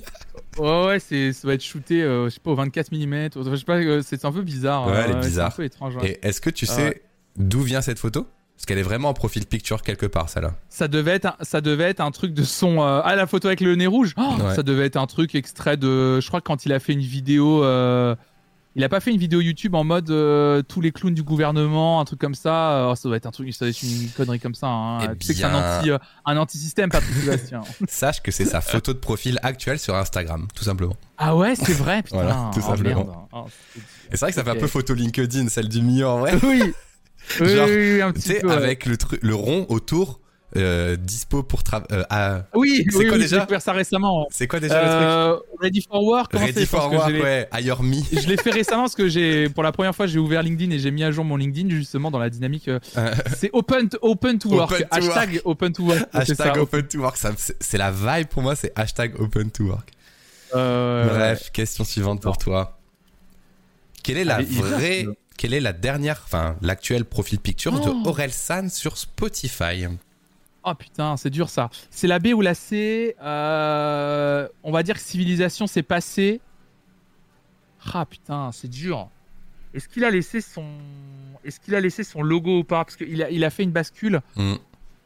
Ouais, 0.60 0.86
ouais, 0.88 1.00
c'est, 1.00 1.34
ça 1.34 1.48
va 1.48 1.54
être 1.54 1.64
shooté, 1.64 2.02
euh, 2.04 2.26
je 2.26 2.30
sais 2.36 2.40
pas, 2.40 2.52
au 2.52 2.56
24 2.56 2.92
mm. 2.92 3.30
Je 3.36 3.56
sais 3.56 3.64
pas, 3.66 3.76
euh, 3.78 4.02
c'est 4.06 4.26
un 4.26 4.32
peu 4.32 4.42
bizarre. 4.42 4.88
Ouais, 4.88 4.94
elle 5.06 5.12
est 5.12 5.14
C'est 5.22 5.28
bizarre. 5.30 5.48
un 5.48 5.56
peu 5.56 5.64
étrange. 5.64 5.96
ouais. 5.98 6.20
Et 6.22 6.28
est-ce 6.28 6.42
que 6.42 6.50
tu 6.50 6.66
Ah 6.70 6.74
sais 6.74 6.84
ouais. 6.90 7.02
d'où 7.38 7.62
vient 7.62 7.82
cette 7.82 8.00
photo? 8.00 8.28
Parce 8.56 8.66
qu'elle 8.66 8.80
est 8.80 8.84
vraiment 8.84 9.10
en 9.10 9.14
profil 9.14 9.46
picture 9.46 9.84
quelque 9.84 10.08
part, 10.08 10.30
celle-là. 10.30 10.56
Ça 10.70 10.88
devait 10.88 11.12
être, 11.12 11.26
un, 11.28 11.36
ça 11.42 11.62
devait 11.62 11.84
être 11.84 12.00
un 12.02 12.10
truc 12.10 12.34
de 12.34 12.44
son. 12.44 12.82
euh, 12.82 13.02
Ah, 13.04 13.16
la 13.16 13.28
photo 13.28 13.48
avec 13.48 13.62
le 13.62 13.76
nez 13.76 13.86
rouge. 13.86 14.14
Oh, 14.18 14.22
Ouais. 14.42 14.56
Ça 14.56 14.64
devait 14.64 14.88
être 14.88 14.96
un 14.98 15.06
truc 15.06 15.36
extrait 15.36 15.78
de. 15.78 16.20
Je 16.20 16.28
crois 16.28 16.42
que 16.42 16.46
quand 16.48 16.66
il 16.66 16.74
a 16.74 16.80
fait 16.80 16.94
une 16.94 17.00
vidéo. 17.02 17.64
euh, 17.64 18.16
Il 18.78 18.84
a 18.84 18.90
pas 18.90 19.00
fait 19.00 19.10
une 19.12 19.18
vidéo 19.18 19.42
YouTube 19.42 19.74
en 19.76 19.84
mode 19.84 20.10
euh, 20.12 20.62
tous 20.62 20.82
les 20.82 20.92
clowns 20.92 21.16
du 21.16 21.24
gouvernement, 21.24 22.00
un 22.00 22.06
truc 22.06 22.20
comme 22.20 22.36
ça. 22.36 22.92
euh, 22.92 22.96
ça 22.96 23.10
doit 23.10 23.18
être 23.18 23.26
un 23.26 23.32
truc, 23.32 23.52
ça 23.54 23.66
doit 23.66 23.70
être 23.72 23.82
une 23.82 24.08
connerie 24.16 24.40
comme 24.40 24.54
ça. 24.54 24.68
hein. 24.68 25.00
Eh 25.02 25.18
Tu 25.18 25.26
sais 25.28 25.34
que 25.34 25.40
c'est 25.40 25.46
un 25.46 25.50
bien. 25.50 25.78
anti, 25.80 25.90
euh, 25.92 25.98
un 26.26 26.38
anti-système, 26.38 26.92
Patrick 26.92 27.16
Sébastien. 27.16 27.62
Sache 27.88 28.22
que 28.22 28.32
c'est 28.32 28.46
sa 28.46 28.62
photo 28.62 28.94
de 28.94 29.00
profil 29.00 29.40
actuelle 29.42 29.80
sur 29.80 29.96
Instagram, 29.96 30.48
tout 30.56 30.64
simplement. 30.64 30.96
Ah 31.18 31.36
ouais, 31.36 31.56
c'est 31.56 31.74
vrai, 31.74 32.04
putain. 32.04 32.18
Voilà, 32.18 32.52
tout 32.54 32.60
Oh, 32.64 32.70
simplement. 32.70 33.04
merde. 33.04 33.16
Oh, 33.34 33.46
Et 33.78 34.12
c'est 34.12 34.20
vrai 34.20 34.30
que 34.30 34.36
ça 34.36 34.44
fait 34.44 34.52
un 34.52 34.56
peu 34.56 34.68
photo 34.68 34.94
LinkedIn, 34.94 35.50
celle 35.50 35.70
du 35.70 35.82
milieu 35.82 36.08
en 36.08 36.20
vrai. 36.20 36.36
oui. 36.44 36.62
Genre, 37.40 37.68
oui, 37.68 37.76
oui, 37.96 38.02
un 38.02 38.08
tu 38.14 38.20
petit 38.20 38.28
sais, 38.28 38.40
peu. 38.40 38.48
ouais. 38.48 38.54
avec 38.54 38.86
le 38.86 39.36
rond 39.36 39.66
autour, 39.70 40.22
euh, 40.56 40.96
dispo 40.96 41.44
pour 41.44 41.62
travailler. 41.64 42.04
Oui, 42.56 42.86
C'est 42.90 42.98
oui, 42.98 43.06
quoi 43.08 43.16
oui, 43.18 43.24
déjà 43.24 43.46
j'ai 43.50 43.60
ça 43.60 43.74
récemment. 43.74 44.28
c'est 44.32 44.48
quoi 44.48 44.60
déjà 44.62 44.82
le 44.82 44.88
Euh, 44.88 45.38
Ready 45.62 45.82
for 45.82 46.02
Work, 46.04 46.32
comment 46.32 46.46
truc 46.46 46.56
Ready 46.56 46.66
for 46.68 47.10
l'ai- 47.10 47.22
ouais. 47.22 47.50
Hire 47.60 47.84
Me. 47.84 47.96
Je 48.22 48.28
l'ai 48.28 48.38
fait 48.38 48.52
récemment 48.52 48.84
parce 48.84 48.96
que 48.96 49.10
j'ai, 49.10 49.50
pour 49.50 49.64
la 49.64 49.72
première 49.74 49.94
fois, 49.94 50.08
j'ai 50.08 50.20
ouvert 50.20 50.42
LinkedIn 50.44 50.72
et 50.72 50.80
j'ai 50.80 50.90
mis 50.92 51.04
à 51.04 51.12
jour 51.12 51.26
mon 51.26 51.36
LinkedIn 51.36 51.70
justement 51.70 52.12
dans 52.12 52.20
la 52.20 52.30
dynamique. 52.30 52.70
euh, 52.70 52.80
Euh, 52.98 53.14
c'est 53.36 53.50
open, 53.54 53.90
to- 53.90 53.98
open 54.02 54.40
to 54.40 54.50
work. 54.50 54.72
Open 54.72 54.88
to 54.88 54.96
hashtag 54.96 55.42
open 55.44 55.74
to 55.74 55.84
work. 55.84 56.10
hashtag 56.14 56.38
ça. 56.38 56.62
open 56.62 56.88
to 56.88 57.00
work. 57.00 57.18
c'est 57.60 57.78
la 57.78 57.92
vibe 57.92 58.28
pour 58.28 58.42
moi, 58.42 58.56
c'est 58.56 58.72
hashtag 58.78 59.20
open 59.20 59.52
to 59.52 59.64
work. 59.66 59.90
Euh, 60.56 61.08
Bref, 61.10 61.52
question 61.52 61.84
suivante 61.84 62.22
pour 62.22 62.38
toi. 62.38 62.78
Quelle 64.02 64.18
est 64.18 64.24
la 64.24 64.36
Allez, 64.36 64.46
vraie, 64.46 65.06
quelle 65.38 65.54
est 65.54 65.60
la 65.60 65.74
dernière, 65.74 66.22
enfin 66.24 66.56
l'actuelle 66.62 67.04
profil 67.04 67.40
picture 67.40 67.74
Oh. 67.76 67.86
de 68.04 68.08
Aurel 68.08 68.32
San 68.32 68.70
sur 68.70 68.98
Spotify? 68.98 69.88
Oh 70.70 70.74
putain, 70.76 71.16
c'est 71.16 71.30
dur 71.30 71.50
ça. 71.50 71.70
C'est 71.90 72.08
la 72.08 72.20
B 72.20 72.28
ou 72.36 72.42
la 72.42 72.54
C. 72.54 73.16
euh, 73.22 74.48
on 74.64 74.72
va 74.72 74.84
dire 74.84 74.96
que 74.96 75.02
civilisation 75.02 75.66
s'est 75.66 75.84
passé. 75.84 76.42
Ah 77.94 78.06
putain, 78.06 78.52
c'est 78.52 78.68
dur. 78.68 79.08
Est-ce 79.74 79.88
qu'il 79.88 80.04
a 80.04 80.12
laissé 80.12 80.42
son, 80.42 80.66
est-ce 81.46 81.62
qu'il 81.62 81.74
a 81.74 81.80
laissé 81.80 82.04
son 82.04 82.22
logo 82.22 82.60
ou 82.60 82.64
pas? 82.66 82.84
Parce 82.84 82.98
qu'il 82.98 83.24
a, 83.24 83.30
il 83.30 83.46
a 83.46 83.50
fait 83.50 83.64
une 83.64 83.72
bascule. 83.72 84.22
Hmm. 84.36 84.56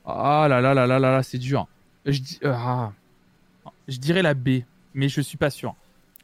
Ah 0.03 0.47
là 0.49 0.61
là 0.61 0.73
là 0.73 0.88
là 0.88 0.97
là 0.97 1.11
là, 1.11 1.23
c'est 1.23 1.38
dur. 1.38 1.67
Je 2.05 2.19
dis, 2.19 2.39
euh, 2.43 2.53
ah. 2.55 2.91
je 3.88 3.97
dirais 3.97 4.23
la 4.23 4.33
B, 4.33 4.61
mais 4.95 5.09
je 5.09 5.21
suis 5.21 5.38
pas 5.38 5.51
sûr. 5.51 5.75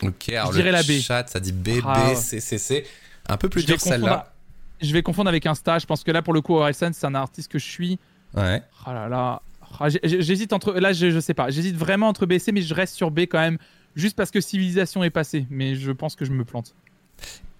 Ok, 0.01 0.29
alors 0.29 0.51
dirais 0.51 0.71
le 0.71 0.77
la 0.77 0.83
B. 0.83 0.99
chat, 0.99 1.27
ça 1.27 1.39
dit 1.39 1.51
B, 1.51 1.79
Ah, 1.83 2.11
B. 2.11 2.15
C, 2.15 2.39
C, 2.39 2.57
C. 2.57 2.87
Un 3.29 3.37
peu 3.37 3.49
plus 3.49 3.61
Je 3.61 3.67
vais 3.67 3.73
dur 3.73 3.81
celle-là. 3.81 4.33
Je 4.81 4.93
vais 4.93 5.03
confondre 5.03 5.29
avec 5.29 5.45
Insta. 5.45 5.77
Je 5.77 5.85
pense 5.85 6.03
que 6.03 6.11
là, 6.11 6.21
pour 6.21 6.33
le 6.33 6.41
coup, 6.41 6.55
Orelsan, 6.55 6.91
c'est 6.93 7.05
un 7.05 7.15
artiste 7.15 7.51
que 7.51 7.59
je 7.59 7.65
suis. 7.65 7.99
Ouais. 8.35 8.61
Ah 8.85 8.93
là 8.93 9.07
là. 9.09 9.41
Ah, 9.79 9.87
J'hésite 10.03 10.53
entre. 10.53 10.73
Là, 10.73 10.93
je, 10.93 11.11
je 11.11 11.19
sais 11.19 11.33
pas. 11.33 11.49
J'hésite 11.49 11.75
vraiment 11.75 12.07
entre 12.07 12.25
B 12.25 12.33
et 12.33 12.39
C, 12.39 12.51
mais 12.51 12.61
je 12.61 12.73
reste 12.73 12.95
sur 12.95 13.11
B 13.11 13.21
quand 13.21 13.39
même. 13.39 13.57
Juste 13.95 14.15
parce 14.15 14.31
que 14.31 14.41
civilisation 14.41 15.03
est 15.03 15.09
passée. 15.09 15.45
Mais 15.49 15.75
je 15.75 15.91
pense 15.91 16.15
que 16.15 16.23
je 16.25 16.31
me 16.31 16.43
plante. 16.45 16.73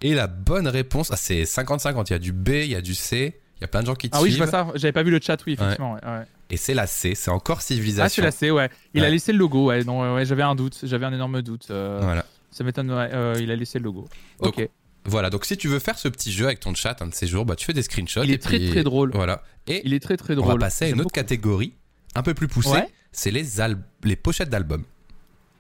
Et 0.02 0.14
la 0.14 0.28
bonne 0.28 0.68
réponse, 0.68 1.10
ah, 1.12 1.16
c'est 1.18 1.44
50-50. 1.44 2.06
Il 2.10 2.12
y 2.12 2.16
a 2.16 2.20
du 2.20 2.32
B, 2.32 2.50
il 2.50 2.68
y 2.72 2.76
a 2.76 2.82
du 2.82 2.94
C. 2.96 3.40
Il 3.58 3.62
y 3.62 3.64
a 3.64 3.68
plein 3.68 3.82
de 3.82 3.88
gens 3.88 3.96
qui 3.96 4.10
te 4.10 4.16
Ah 4.16 4.22
oui, 4.22 4.30
je 4.32 4.38
vois 4.38 4.46
ça. 4.48 4.68
J'avais 4.76 4.92
pas 4.92 5.02
vu 5.04 5.10
le 5.10 5.20
chat, 5.20 5.38
oui, 5.48 5.54
effectivement. 5.54 5.94
ouais, 5.94 6.06
ouais. 6.06 6.24
Et 6.52 6.58
c'est 6.58 6.76
la 6.76 6.86
C, 6.86 7.16
c'est 7.16 7.32
encore 7.32 7.58
Ah, 7.58 7.62
c'est 7.62 7.74
civilisation. 7.74 8.24
la 8.24 8.30
C, 8.32 8.52
ouais. 8.52 8.70
Il 8.94 9.02
Ouais. 9.02 9.08
a 9.08 9.10
laissé 9.10 9.32
le 9.32 9.40
logo, 9.40 9.66
ouais. 9.70 9.84
Non, 9.84 10.14
ouais, 10.14 10.26
j'avais 10.26 10.44
un 10.44 10.54
doute. 10.56 10.80
J'avais 10.84 11.06
un 11.08 11.14
énorme 11.14 11.42
doute. 11.42 11.68
euh, 11.72 12.00
Voilà. 12.02 12.24
Ça 12.52 12.64
m'étonne, 12.64 12.92
ouais. 12.92 13.10
euh, 13.14 13.36
il 13.42 13.50
a 13.52 13.56
laissé 13.56 13.80
le 13.80 13.86
logo. 13.86 14.08
Donc, 14.42 14.58
ok. 14.60 14.70
Voilà, 15.08 15.30
donc 15.30 15.46
si 15.46 15.56
tu 15.58 15.68
veux 15.70 15.80
faire 15.80 15.98
ce 15.98 16.08
petit 16.10 16.32
jeu 16.32 16.46
avec 16.46 16.60
ton 16.60 16.74
chat 16.76 17.02
un 17.02 17.08
de 17.08 17.14
ces 17.16 17.28
jours, 17.28 17.46
bah, 17.46 17.56
tu 17.56 17.66
fais 17.66 17.74
des 17.74 17.82
screenshots. 17.82 18.24
Il 18.24 18.32
et 18.32 18.34
est 18.34 18.38
très, 18.38 18.58
puis- 18.60 18.70
très 18.72 18.84
drôle. 18.84 19.12
Voilà. 19.14 19.42
Et 19.68 19.82
Il 19.86 19.94
est 19.94 20.00
très 20.02 20.18
très 20.18 20.34
on 20.34 20.42
drôle. 20.42 20.60
va 20.60 20.66
passer 20.68 20.86
à 20.86 20.90
une 20.90 21.00
autre 21.02 21.12
catégorie, 21.12 21.74
un 22.14 22.24
peu 22.24 22.34
plus 22.34 22.48
poussée. 22.48 22.70
Ouais. 22.70 22.90
C'est 23.14 23.32
les, 23.32 23.62
al- 23.62 23.82
les 24.04 24.16
pochettes 24.18 24.50
d'albums. 24.50 24.84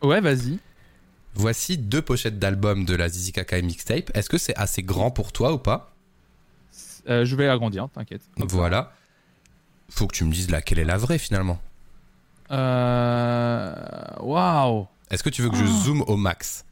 Ouais, 0.02 0.22
vas-y. 0.22 0.60
Voici 1.34 1.78
deux 1.78 2.02
pochettes 2.02 2.40
d'albums 2.40 2.84
de 2.86 2.95
la 2.95 3.10
Zizi 3.10 3.32
Kaka 3.32 3.61
Mixtape. 3.61 4.11
Est-ce 4.15 4.30
que 4.30 4.38
c'est 4.38 4.56
assez 4.57 4.84
grand 4.84 5.11
pour 5.11 5.32
toi 5.32 5.53
ou 5.53 5.57
pas? 5.57 5.94
Euh, 7.10 7.24
je 7.26 7.36
vais 7.36 7.48
agrandir, 7.48 7.88
t'inquiète. 7.94 8.22
Voilà. 8.38 8.91
Faut 9.90 10.07
que 10.07 10.15
tu 10.15 10.24
me 10.26 10.32
dises 10.34 10.52
laquelle 10.52 10.80
est 10.80 10.84
la 10.86 10.98
vraie 10.98 11.18
finalement? 11.19 11.60
Euh... 12.52 13.74
Waouh. 14.19 14.88
Est-ce 15.10 15.24
que 15.24 15.30
tu 15.30 15.41
veux 15.41 15.49
que 15.49 15.56
je 15.57 15.64
Oh. 15.64 15.84
zoome 15.84 16.02
au 16.07 16.18
max? 16.18 16.65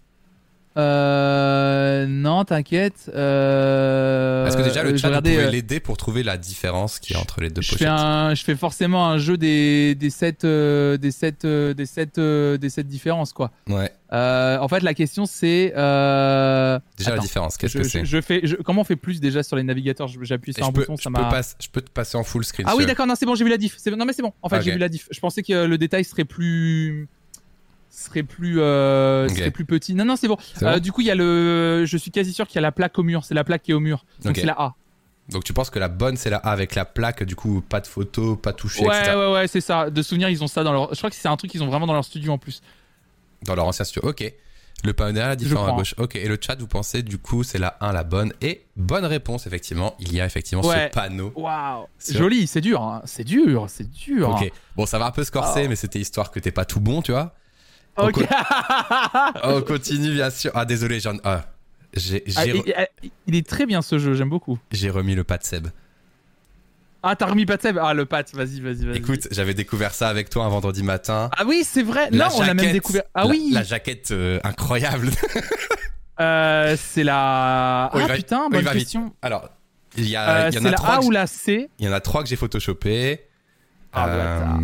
Euh... 0.77 2.05
Non, 2.07 2.43
t'inquiète. 2.43 3.09
Euh... 3.15 4.45
Est-ce 4.45 4.57
que 4.57 4.61
déjà 4.63 4.83
le 4.83 4.91
je 4.91 4.97
chat 4.97 5.09
vous 5.09 5.21
pouvez 5.21 5.37
euh, 5.37 5.49
l'aider 5.49 5.79
pour 5.79 5.97
trouver 5.97 6.23
la 6.23 6.37
différence 6.37 6.99
qu'il 6.99 7.15
y 7.15 7.19
a 7.19 7.21
entre 7.21 7.41
les 7.41 7.49
deux 7.49 7.61
je 7.61 7.69
pochettes 7.71 7.87
fais, 7.87 7.93
un, 7.93 8.33
je 8.35 8.43
fais 8.43 8.55
forcément 8.55 9.07
un 9.07 9.17
jeu 9.17 9.37
des, 9.37 9.95
des 9.95 10.09
sept 10.09 10.43
euh, 10.43 10.97
des 10.97 11.11
sept 11.11 11.45
euh, 11.45 11.73
des 11.73 11.85
sept 11.85 12.17
euh, 12.17 12.57
des 12.57 12.69
sept 12.69 12.87
différences 12.87 13.33
quoi. 13.33 13.51
Ouais. 13.69 13.91
Euh, 14.13 14.57
en 14.59 14.67
fait 14.67 14.81
la 14.83 14.93
question 14.93 15.25
c'est 15.25 15.73
euh... 15.75 16.79
Déjà 16.97 17.09
la 17.11 17.15
attends, 17.15 17.23
différence, 17.23 17.57
qu'est-ce 17.57 17.77
que 17.77 17.83
c'est 17.83 18.05
je, 18.05 18.21
fais 18.21 18.41
je- 18.43 18.55
comment 18.57 18.81
on 18.81 18.85
fait 18.85 18.95
plus 18.95 19.19
déjà 19.19 19.43
sur 19.43 19.55
les 19.55 19.63
navigateurs? 19.63 20.07
J'appuie 20.21 20.51
Et 20.51 20.53
sur 20.53 20.63
je 20.65 20.69
un 20.69 20.73
peux, 20.73 20.81
bouton 20.81 20.97
ça 20.97 21.09
m'a. 21.09 21.41
je 21.59 21.67
peux 21.69 21.81
te 21.81 21.89
passer 21.89 22.17
en 22.17 22.23
full 22.23 22.43
screen. 22.45 22.67
Ah 22.69 22.75
oui 22.75 22.85
d'accord 22.85 23.07
non 23.07 23.15
c'est 23.17 23.25
bon 23.25 23.35
j'ai 23.35 23.43
vu 23.43 23.49
la 23.49 23.57
diff. 23.57 23.77
Non 23.87 24.05
mais 24.05 24.13
c'est 24.13 24.21
bon. 24.21 24.33
En 24.41 24.49
fait 24.49 24.57
Ok. 24.57 24.63
j'ai 24.63 24.71
vu 24.71 24.77
la 24.77 24.89
diff. 24.89 25.07
Je 25.11 25.19
pensais 25.19 25.41
que 25.41 25.53
euh, 25.53 25.67
le 25.67 25.77
détail 25.77 26.03
serait 26.05 26.25
plus 26.25 27.07
serait 27.95 28.23
plus 28.23 28.59
euh, 28.59 29.27
serait 29.29 29.51
plus 29.51 29.65
petit. 29.65 29.93
Non 29.93 30.05
non 30.05 30.15
c'est 30.15 30.27
bon. 30.27 30.37
Euh, 30.63 30.79
du 30.79 30.91
coup 30.91 31.01
il 31.01 31.07
y 31.07 31.11
a 31.11 31.15
le 31.15 31.83
je 31.85 31.97
suis 31.97 32.11
quasi 32.11 32.33
sûr 32.33 32.47
qu'il 32.47 32.55
y 32.55 32.59
a 32.59 32.61
la 32.61 32.71
plaque 32.71 32.97
au 32.99 33.03
mur. 33.03 33.23
C'est 33.23 33.33
la 33.33 33.43
plaque 33.43 33.63
qui 33.63 33.71
est 33.71 33.75
au 33.75 33.79
mur. 33.79 34.05
Donc 34.23 34.35
c'est 34.37 34.45
la 34.45 34.53
A. 34.59 34.75
Donc 35.29 35.43
tu 35.43 35.53
penses 35.53 35.69
que 35.71 35.79
la 35.79 35.87
bonne 35.87 36.17
c'est 36.17 36.29
la 36.29 36.37
A 36.37 36.51
avec 36.51 36.75
la 36.75 36.85
plaque, 36.85 37.23
du 37.23 37.35
coup 37.35 37.61
pas 37.61 37.79
de 37.79 37.87
photo, 37.87 38.35
pas 38.35 38.53
touché, 38.53 38.85
Ouais, 38.85 38.95
etc. 38.99 39.15
ouais, 39.15 39.31
ouais, 39.33 39.47
c'est 39.47 39.61
ça. 39.61 39.89
De 39.89 40.01
souvenir, 40.03 40.29
ils 40.29 40.43
ont 40.43 40.47
ça 40.47 40.63
dans 40.63 40.71
leur. 40.71 40.93
Je 40.93 40.97
crois 40.99 41.09
que 41.09 41.15
c'est 41.15 41.27
un 41.27 41.35
truc 41.37 41.49
qu'ils 41.49 41.63
ont 41.63 41.67
vraiment 41.67 41.87
dans 41.87 41.93
leur 41.93 42.05
studio 42.05 42.31
en 42.31 42.37
plus. 42.37 42.61
Dans 43.43 43.55
leur 43.55 43.65
ancien 43.65 43.85
studio. 43.85 44.07
Ok. 44.09 44.31
Le 44.83 44.93
panneau 44.93 45.13
derrière, 45.13 45.29
la 45.29 45.35
différence 45.35 45.69
à 45.69 45.71
gauche. 45.71 45.95
Ok. 45.97 46.15
Et 46.15 46.27
le 46.27 46.37
chat, 46.39 46.59
vous 46.59 46.67
pensez 46.67 47.01
du 47.01 47.17
coup 47.17 47.43
c'est 47.43 47.57
la 47.57 47.75
1 47.81 47.91
la 47.93 48.03
bonne? 48.03 48.33
Et 48.41 48.65
bonne 48.75 49.05
réponse, 49.05 49.47
effectivement. 49.47 49.95
Il 49.99 50.13
y 50.13 50.21
a 50.21 50.25
effectivement 50.25 50.63
Ouais. 50.63 50.89
ce 50.93 50.93
panneau. 50.93 51.31
Waouh 51.35 51.87
Joli, 52.11 52.45
c'est 52.45 52.61
dur, 52.61 52.81
hein. 52.83 53.01
c'est 53.05 53.23
dur, 53.23 53.65
c'est 53.67 53.89
dur. 53.89 54.29
Ok. 54.29 54.51
Bon, 54.75 54.85
ça 54.85 54.99
va 54.99 55.07
un 55.07 55.11
peu 55.11 55.23
se 55.23 55.31
corser, 55.31 55.63
Oh. 55.65 55.69
mais 55.69 55.75
c'était 55.75 55.97
histoire 55.99 56.29
que 56.29 56.39
t'es 56.39 56.51
pas 56.51 56.65
tout 56.65 56.81
bon, 56.81 57.01
tu 57.01 57.13
vois. 57.13 57.33
Ok. 57.97 58.25
On 59.43 59.61
continue, 59.61 60.11
bien 60.13 60.29
sûr. 60.29 60.51
Ah, 60.55 60.65
désolé, 60.65 60.99
j'en. 60.99 61.13
Ah. 61.23 61.45
J'ai 61.93 62.23
Ah, 62.35 62.43
j'ai 62.45 62.49
il, 62.51 62.61
re- 62.61 62.87
il- 63.03 63.11
il 63.27 63.35
est 63.35 63.47
très 63.47 63.65
bien 63.65 63.81
ce 63.81 63.97
jeu, 63.99 64.13
j'aime 64.15 64.29
beaucoup. 64.29 64.59
j'ai 64.71 64.89
remis 64.89 65.15
le 65.15 65.23
pas 65.23 65.37
de 65.37 65.43
Seb. 65.43 65.67
Ah, 67.07 67.15
t'as 67.15 67.27
remis 67.27 67.45
Pat 67.45 67.63
Ah, 67.79 67.93
le 67.93 68.05
Pat, 68.05 68.29
vas-y, 68.33 68.59
vas-y, 68.61 68.83
vas-y. 68.85 68.97
Écoute, 68.97 69.27
j'avais 69.31 69.53
découvert 69.53 69.93
ça 69.93 70.09
avec 70.09 70.29
toi 70.29 70.43
un 70.45 70.49
vendredi 70.49 70.81
matin. 70.83 71.29
Ah 71.37 71.43
oui, 71.45 71.63
c'est 71.63 71.83
vrai. 71.83 72.09
La 72.11 72.29
non, 72.29 72.35
on 72.37 72.41
a 72.41 72.53
même 72.55 72.71
découvert. 72.71 73.03
Ah 73.13 73.23
La- 73.25 73.29
oui. 73.29 73.51
La 73.53 73.63
jaquette 73.63 74.11
euh, 74.11 74.39
incroyable. 74.43 75.09
Euh, 76.17 76.77
c'est 76.79 77.03
la. 77.03 77.91
Oh, 77.93 77.97
ah 78.01 78.07
va- 78.07 78.15
putain, 78.15 78.43
oh, 78.45 78.49
bonne 78.49 78.61
vite. 78.61 78.71
question. 78.71 79.13
Alors, 79.21 79.49
il 79.97 80.07
y, 80.07 80.15
a, 80.15 80.45
Euh, 80.45 80.49
il 80.49 80.55
y 80.55 80.57
en 80.59 80.61
c'est 80.61 80.67
a 80.69 80.71
la 80.71 80.77
trois. 80.77 80.95
A 80.95 80.99
que 80.99 81.05
ou 81.07 81.11
la 81.11 81.27
C? 81.27 81.69
Il 81.77 81.85
y 81.85 81.89
en 81.89 81.91
a 81.91 81.99
trois 81.99 82.23
que 82.23 82.29
j'ai 82.29 82.37
photoshopé. 82.37 83.19
Ah, 83.95 84.07
bâtard. 84.07 84.59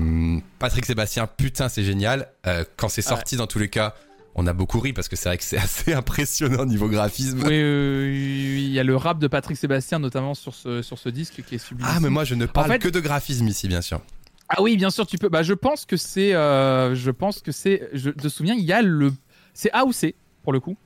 Patrick 0.59 0.85
Sébastien, 0.85 1.27
putain, 1.27 1.69
c'est 1.69 1.83
génial. 1.83 2.27
Euh, 2.47 2.63
quand 2.77 2.89
c'est 2.89 3.01
sorti, 3.01 3.35
dans 3.37 3.47
tous 3.47 3.59
les 3.59 3.69
cas, 3.69 3.93
on 4.35 4.47
a 4.47 4.53
beaucoup 4.53 4.79
ri 4.79 4.93
parce 4.93 5.07
que 5.07 5.15
c'est 5.15 5.29
vrai 5.29 5.37
que 5.37 5.43
c'est 5.43 5.57
assez 5.59 5.93
impressionnant 5.93 6.65
niveau 6.65 6.87
graphisme. 6.87 7.41
Oui, 7.45 7.55
il 7.55 8.71
y 8.71 8.79
a 8.79 8.83
le 8.83 8.95
rap 8.95 9.19
de 9.19 9.27
Patrick 9.27 9.57
Sébastien, 9.57 9.99
notamment 9.99 10.33
sur 10.33 10.53
ce, 10.53 10.81
sur 10.81 10.97
ce 10.99 11.09
disque 11.09 11.41
qui 11.47 11.55
est 11.55 11.57
sublime. 11.57 11.87
Ah, 11.89 11.99
mais 11.99 12.09
moi, 12.09 12.23
je 12.23 12.35
ne 12.35 12.45
parle 12.45 12.71
fait- 12.71 12.79
que 12.79 12.89
de 12.89 12.99
graphisme 12.99 13.47
ici, 13.47 13.67
bien 13.67 13.81
sûr. 13.81 14.01
Ah 14.49 14.61
oui, 14.61 14.75
bien 14.75 14.89
sûr, 14.89 15.07
tu 15.07 15.17
peux. 15.17 15.29
Bah, 15.29 15.43
je 15.43 15.53
pense 15.53 15.85
que 15.85 15.95
c'est. 15.97 16.33
euh, 16.33 16.93
je 16.93 17.09
pense 17.11 17.39
que 17.41 17.51
c'est. 17.53 17.89
Je, 17.93 18.09
de 18.09 18.29
souvenir, 18.29 18.55
il 18.57 18.65
y 18.65 18.73
a 18.73 18.81
le. 18.81 19.13
C'est 19.53 19.71
A 19.71 19.85
ou 19.85 19.93
C, 19.93 20.15
pour 20.43 20.51
le 20.53 20.59
coup. 20.59 20.77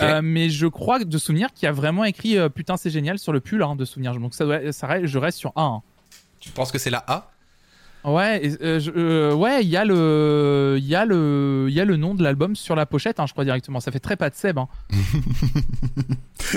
Euh, 0.00 0.20
mais 0.22 0.48
je 0.48 0.66
crois 0.66 0.98
que 0.98 1.04
de 1.04 1.18
souvenir 1.18 1.52
qu'il 1.52 1.68
a 1.68 1.72
vraiment 1.72 2.04
écrit 2.04 2.38
euh, 2.38 2.48
putain, 2.48 2.78
c'est 2.78 2.88
génial 2.88 3.18
sur 3.18 3.32
le 3.34 3.40
pull 3.40 3.62
hein, 3.62 3.76
de 3.76 3.84
souvenir. 3.84 4.14
Donc 4.18 4.32
ça, 4.34 4.46
doit, 4.46 4.72
ça 4.72 5.04
je 5.04 5.18
reste 5.18 5.36
sur 5.38 5.52
A. 5.56 5.62
hein. 5.62 5.82
Tu 6.40 6.50
penses 6.50 6.72
que 6.72 6.78
c'est 6.78 6.88
la 6.90 7.04
A? 7.06 7.30
Ouais, 8.04 8.52
euh, 8.60 8.80
je- 8.80 8.90
euh, 8.94 9.32
ouais, 9.34 9.62
il 9.62 9.68
y 9.68 9.76
a 9.76 9.84
le, 9.84 10.76
il 10.78 10.84
y 10.86 10.94
a 10.94 11.04
le, 11.06 11.66
il 11.68 11.74
y 11.74 11.80
a 11.80 11.84
le 11.86 11.96
nom 11.96 12.14
de 12.14 12.22
l'album 12.22 12.54
sur 12.54 12.74
la 12.76 12.84
pochette, 12.86 13.18
hein, 13.20 13.24
je 13.26 13.32
crois 13.32 13.44
directement. 13.44 13.80
Ça 13.80 13.90
fait 13.92 13.98
très 14.00 14.16
pas 14.16 14.28
de 14.30 14.34
Seb. 14.34 14.58
hein. 14.58 14.68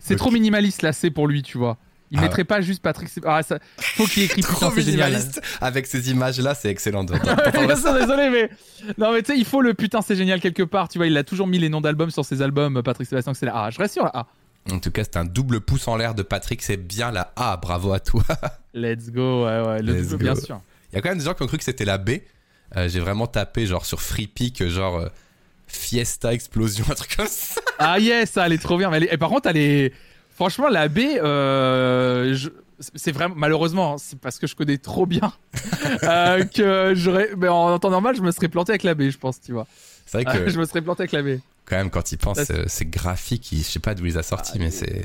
c'est 0.00 0.16
trop 0.16 0.30
minimaliste 0.30 0.82
là, 0.82 0.92
c'est 0.92 1.10
pour 1.10 1.28
lui, 1.28 1.42
tu 1.42 1.58
vois. 1.58 1.76
Il 2.10 2.18
Ah 2.18 2.22
mettrait 2.22 2.44
pas 2.44 2.60
juste 2.60 2.82
Patrick. 2.82 3.08
Ah, 3.24 3.42
ça, 3.42 3.58
faut 3.78 4.04
qu'il 4.04 4.24
écrit 4.24 4.42
Trop 4.42 4.54
putain, 4.54 4.70
c'est 4.74 4.82
génial. 4.82 5.10
minimaliste. 5.12 5.40
Avec 5.62 5.86
ces 5.86 6.10
images-là, 6.10 6.54
c'est 6.54 6.68
excellent. 6.68 7.04
de- 7.04 7.14
désolé, 8.00 8.28
mais 8.28 8.50
non, 8.98 9.12
mais 9.12 9.22
tu 9.22 9.32
sais, 9.32 9.38
il 9.38 9.46
faut 9.46 9.62
le 9.62 9.72
putain, 9.72 10.02
c'est 10.02 10.16
génial 10.16 10.38
quelque 10.40 10.62
part. 10.62 10.88
Tu 10.88 10.98
vois, 10.98 11.06
il 11.06 11.16
a 11.16 11.24
toujours 11.24 11.46
mis 11.46 11.58
les 11.58 11.70
noms 11.70 11.80
d'albums 11.80 12.10
sur 12.10 12.24
ses 12.26 12.42
albums. 12.42 12.82
Patrick 12.82 13.08
Sébastien, 13.08 13.32
c'est 13.32 13.46
la 13.46 13.64
A. 13.64 13.70
Je 13.70 13.78
reste 13.78 13.94
sur 13.94 14.04
la 14.04 14.10
A. 14.14 14.26
En 14.70 14.78
tout 14.78 14.90
cas, 14.90 15.02
c'est 15.04 15.16
un 15.16 15.24
double 15.24 15.60
pouce 15.60 15.88
en 15.88 15.96
l'air 15.96 16.14
de 16.14 16.22
Patrick. 16.22 16.62
C'est 16.62 16.76
bien 16.76 17.10
la 17.10 17.32
A. 17.36 17.56
Bravo 17.56 17.92
à 17.92 18.00
toi. 18.00 18.22
Let's 18.74 19.10
go, 19.10 19.44
ouais, 19.44 19.60
ouais, 19.66 19.82
le 19.82 19.92
Let's 19.94 20.08
double, 20.08 20.24
go. 20.24 20.32
bien 20.32 20.34
sûr. 20.36 20.60
Il 20.92 20.96
y 20.96 20.98
a 20.98 21.02
quand 21.02 21.08
même 21.08 21.18
des 21.18 21.24
gens 21.24 21.34
qui 21.34 21.42
ont 21.42 21.46
cru 21.46 21.58
que 21.58 21.64
c'était 21.64 21.84
la 21.84 21.98
B. 21.98 22.10
Euh, 22.76 22.88
J'ai 22.88 23.00
vraiment 23.00 23.26
tapé 23.26 23.66
genre 23.66 23.84
sur 23.84 24.00
Free 24.00 24.30
genre 24.68 24.98
euh, 24.98 25.08
Fiesta 25.66 26.32
Explosion, 26.32 26.84
un 26.90 26.94
truc 26.94 27.16
comme 27.16 27.26
ça. 27.28 27.60
Ah 27.78 27.98
yes, 27.98 28.30
ça, 28.30 28.46
elle 28.46 28.52
est 28.52 28.62
trop 28.62 28.78
bien. 28.78 28.90
Mais 28.90 28.98
elle 28.98 29.04
est- 29.04 29.14
et 29.14 29.18
par 29.18 29.28
contre, 29.30 29.48
elle 29.48 29.56
est. 29.56 29.92
Franchement, 30.34 30.68
la 30.68 30.88
B, 30.88 30.98
euh, 30.98 32.34
je- 32.34 32.48
c'est 32.94 33.12
vraiment. 33.12 33.34
Malheureusement, 33.36 33.94
hein, 33.94 33.96
c'est 33.98 34.18
parce 34.18 34.38
que 34.38 34.46
je 34.46 34.54
connais 34.56 34.78
trop 34.78 35.06
bien 35.06 35.32
euh, 36.04 36.44
que 36.44 36.92
j'aurais. 36.94 37.30
Mais 37.36 37.48
en 37.48 37.78
temps 37.78 37.90
normal, 37.90 38.16
je 38.16 38.22
me 38.22 38.30
serais 38.30 38.48
planté 38.48 38.72
avec 38.72 38.82
la 38.84 38.94
B, 38.94 39.10
je 39.10 39.18
pense, 39.18 39.40
tu 39.40 39.52
vois. 39.52 39.66
C'est 40.06 40.22
vrai 40.22 40.38
que 40.38 40.50
je 40.50 40.58
me 40.58 40.64
serais 40.64 40.82
planté 40.82 41.02
avec 41.02 41.12
la 41.12 41.22
B. 41.22 41.38
quand 41.64 41.76
même, 41.76 41.90
quand 41.90 42.12
il 42.12 42.18
pense, 42.18 42.38
euh, 42.50 42.64
c'est 42.66 42.86
graphique. 42.90 43.48
Je 43.52 43.56
sais 43.62 43.78
pas 43.78 43.94
d'où 43.94 44.06
il 44.06 44.18
a 44.18 44.22
sorti, 44.22 44.52
Ah, 44.54 44.58
mais 44.58 44.70
c'est. 44.70 45.02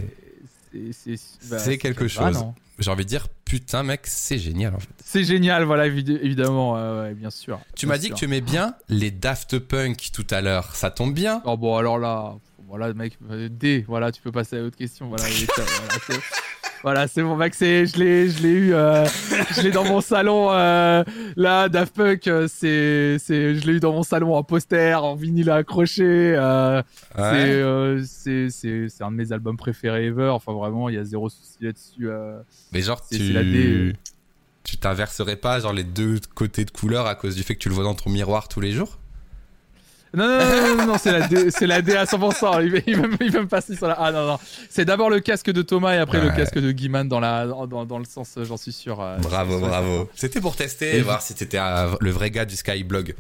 C'est 0.92 1.18
bah, 1.50 1.78
quelque 1.78 2.08
chose. 2.08 2.44
J'ai 2.80 2.92
envie 2.92 3.06
de 3.06 3.10
dire, 3.10 3.28
putain, 3.46 3.82
mec, 3.82 4.02
c'est 4.04 4.38
génial 4.38 4.76
en 4.76 4.80
fait. 4.80 4.90
C'est 5.04 5.24
génial, 5.24 5.64
voilà, 5.64 5.88
évi- 5.88 6.20
évidemment, 6.22 6.74
ouais, 6.74 7.16
bien 7.16 7.32
sûr. 7.32 7.60
Tu 7.76 7.88
m'as 7.88 7.98
dit 7.98 8.10
que 8.10 8.16
tu 8.16 8.26
aimais 8.26 8.42
bien 8.42 8.76
les 8.88 9.10
Daft 9.10 9.58
Punk 9.58 10.10
tout 10.14 10.28
à 10.30 10.42
l'heure. 10.42 10.76
Ça 10.76 10.92
tombe 10.92 11.14
bien. 11.14 11.42
Oh 11.46 11.58
bon, 11.58 11.76
alors 11.78 11.98
là, 11.98 12.36
voilà, 12.68 12.94
mec, 12.94 13.18
euh, 13.32 13.50
D, 13.50 13.84
voilà, 13.88 14.12
tu 14.12 14.22
peux 14.22 14.32
passer 14.32 14.58
à 14.58 14.60
l'autre 14.60 14.78
question. 14.78 15.08
Voilà, 15.08 15.28
il 15.30 15.44
est- 15.44 15.48
voilà, 15.56 16.22
voilà, 16.84 17.08
c'est 17.08 17.22
bon, 17.24 17.38
c'est, 17.54 17.86
je 17.86 17.98
l'ai, 17.98 18.30
je 18.30 18.42
l'ai 18.44 18.50
eu, 18.50 18.74
euh, 18.74 19.06
je 19.56 19.62
l'ai 19.62 19.72
dans 19.72 19.84
mon 19.84 20.02
salon. 20.02 20.52
euh, 20.52 21.04
là, 21.36 21.70
Daft 21.70 21.96
Punk, 21.96 22.28
euh, 22.28 22.48
c'est, 22.48 23.18
c'est, 23.20 23.56
je 23.56 23.66
l'ai 23.68 23.74
eu 23.74 23.80
dans 23.80 23.94
mon 23.94 24.04
salon 24.04 24.36
en 24.36 24.44
poster, 24.44 24.94
en 25.02 25.16
vinyle 25.16 25.50
accroché. 25.50 26.04
euh, 26.38 26.82
c'est, 27.16 27.64
Ouais. 27.64 28.02
c'est, 28.06 28.50
c'est, 28.50 28.90
c'est 28.90 29.04
un 29.04 29.12
de 29.12 29.16
mes 29.18 29.32
albums 29.32 29.58
préférés 29.58 30.06
ever. 30.06 30.30
Enfin, 30.30 30.54
vraiment, 30.54 30.90
il 30.90 30.96
y 30.96 31.00
a 31.00 31.04
zéro 31.04 31.30
souci 31.30 31.58
là-dessus. 31.62 32.10
Mais 32.72 32.82
genre, 32.82 33.02
tu. 33.08 33.34
la. 33.34 33.42
Tu 34.64 34.76
t'inverserais 34.76 35.38
pas 35.38 35.62
genre 35.62 35.72
les 35.72 35.86
deux 35.86 36.20
côtés 36.36 36.66
de 36.66 36.72
couleur 36.72 37.08
à 37.08 37.16
cause 37.16 37.36
du 37.38 37.44
fait 37.44 37.56
que 37.56 37.60
tu 37.60 37.70
le 37.70 37.76
vois 37.76 37.86
dans 37.86 37.96
ton 37.96 38.10
miroir 38.10 38.50
tous 38.50 38.60
les 38.60 38.74
jours? 38.74 39.00
Non, 40.18 40.28
non, 40.40 40.78
non, 40.78 40.86
non, 40.88 40.98
c'est 40.98 41.12
la 41.12 41.28
D, 41.28 41.52
c'est 41.52 41.68
la 41.68 41.82
D 41.82 41.96
à 41.96 42.06
100%. 42.06 42.64
Il 42.66 42.84
il 42.88 42.96
va, 43.00 43.08
me- 43.08 43.18
il 43.22 43.32
va 43.32 43.42
me 43.42 43.48
passer 43.48 43.76
sur 43.76 43.88
la. 43.88 43.94
Ah 44.00 44.12
non, 44.12 44.26
non. 44.26 44.40
C'est 44.70 44.86
d'abord 44.86 45.10
le 45.10 45.20
casque 45.20 45.52
de 45.52 45.62
Thomas 45.62 45.94
et 45.96 45.98
après 46.00 46.20
le 46.22 46.30
casque 46.32 46.58
de 46.60 46.72
Guiman 46.72 47.08
dans, 47.08 47.20
la, 47.20 47.46
dans, 47.46 48.00
le 48.00 48.06
sens, 48.06 48.36
euh, 48.38 48.44
j'en 48.44 48.58
suis 48.58 48.72
sûr. 48.72 49.00
euh, 49.02 49.18
Bravo, 49.20 49.60
bravo. 49.60 50.10
C'était 50.16 50.42
pour 50.42 50.56
tester 50.56 50.98
et 50.98 51.02
voir 51.02 51.22
si 51.22 51.34
t'étais 51.36 51.60
euh, 51.60 51.96
le 52.02 52.10
vrai 52.12 52.32
gars 52.32 52.46
du 52.46 52.56
Skyblog. 52.56 53.16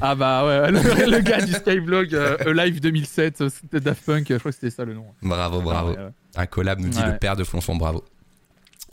Ah 0.00 0.14
bah 0.14 0.44
ouais, 0.46 0.70
le, 0.70 1.10
le 1.10 1.20
gars 1.20 1.40
du 1.40 1.52
Skyblog, 1.52 2.14
euh, 2.14 2.36
Alive 2.46 2.80
2007, 2.80 3.40
euh, 3.40 3.48
c'était 3.48 3.80
Daft 3.80 4.04
Punk, 4.04 4.26
je 4.28 4.36
crois 4.36 4.50
que 4.52 4.58
c'était 4.60 4.70
ça 4.74 4.84
le 4.84 4.94
nom. 4.94 5.06
Bravo, 5.22 5.60
bravo. 5.60 5.94
Ah 5.98 6.02
ouais, 6.04 6.10
Un 6.36 6.46
collab 6.46 6.78
nous 6.80 6.88
dit 6.88 6.98
Ouais. 6.98 7.12
le 7.12 7.18
père 7.18 7.36
de 7.36 7.42
Flonfon, 7.44 7.76
bravo. 7.76 8.04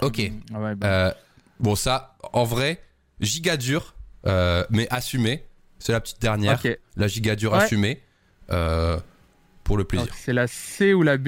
Ok. 0.02 0.22
Ah 0.54 0.60
ouais, 0.60 0.76
bah, 0.76 0.88
Euh, 0.88 1.12
bon, 1.60 1.76
ça, 1.76 2.16
en 2.34 2.44
vrai, 2.44 2.80
giga 3.20 3.58
dur, 3.58 3.94
euh, 4.26 4.64
mais 4.70 4.88
assumé. 4.90 5.44
C'est 5.80 5.92
la 5.94 6.02
petite 6.02 6.22
dernière. 6.22 6.62
La 6.96 7.08
giga 7.08 7.36
dure 7.36 7.54
Ouais. 7.54 7.64
assumée. 7.64 8.02
euh, 8.52 9.00
pour 9.64 9.78
le 9.78 9.84
plaisir. 9.84 10.12
C'est 10.16 10.34
la 10.34 10.48
C 10.48 10.94
ou 10.96 11.04
la 11.04 11.18
B 11.18 11.28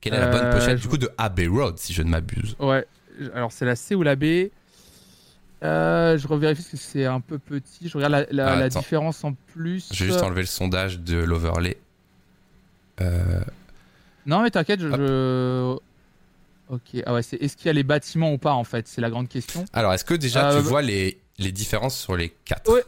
Quelle 0.00 0.14
est 0.14 0.18
la 0.18 0.26
bonne 0.26 0.44
euh, 0.44 0.52
pochette 0.52 0.78
je- 0.78 0.82
du 0.82 0.88
coup 0.88 0.96
de 0.96 1.10
Abbey 1.18 1.46
Road, 1.46 1.76
si 1.78 1.92
je 1.92 2.02
ne 2.02 2.08
m'abuse? 2.08 2.56
Ouais, 2.58 2.86
alors 3.34 3.52
c'est 3.52 3.66
la 3.66 3.76
C 3.76 3.94
ou 3.94 4.02
la 4.02 4.16
B 4.16 4.48
Euh, 5.62 6.16
je 6.18 6.26
revérifie 6.26 6.62
parce 6.62 6.70
que 6.72 6.76
c'est 6.78 7.04
un 7.04 7.20
peu 7.20 7.38
petit. 7.38 7.88
Je 7.88 7.96
regarde 7.96 8.12
la, 8.12 8.26
la- 8.30 8.52
Ah, 8.52 8.56
la 8.56 8.68
différence 8.70 9.22
en 9.22 9.34
plus. 9.52 9.90
Je 9.92 10.04
vais 10.04 10.10
juste 10.10 10.24
enlever 10.24 10.40
le 10.40 10.46
sondage 10.46 10.98
de 11.00 11.18
l'overlay. 11.18 11.76
Euh, 13.00 13.40
Non, 14.26 14.42
mais 14.42 14.50
t'inquiète, 14.50 14.80
je, 14.80 14.88
je- 14.88 15.76
Ok, 16.68 17.02
ah 17.04 17.12
ouais, 17.14 17.22
c'est 17.22 17.36
est-ce 17.36 17.56
qu'il 17.56 17.66
y 17.66 17.68
a 17.68 17.74
les 17.74 17.82
bâtiments 17.82 18.32
ou 18.32 18.38
pas 18.38 18.54
en 18.54 18.64
fait? 18.64 18.88
C'est 18.88 19.00
la 19.02 19.10
grande 19.10 19.28
question. 19.28 19.64
Alors, 19.74 19.92
est-ce 19.92 20.04
que 20.06 20.14
déjà 20.14 20.48
Euh, 20.50 20.56
tu 20.62 20.66
vois 20.66 20.80
les, 20.80 21.20
les 21.38 21.52
différences 21.52 21.98
sur 22.00 22.16
les 22.16 22.30
quatre? 22.30 22.72
Ouais. 22.72 22.82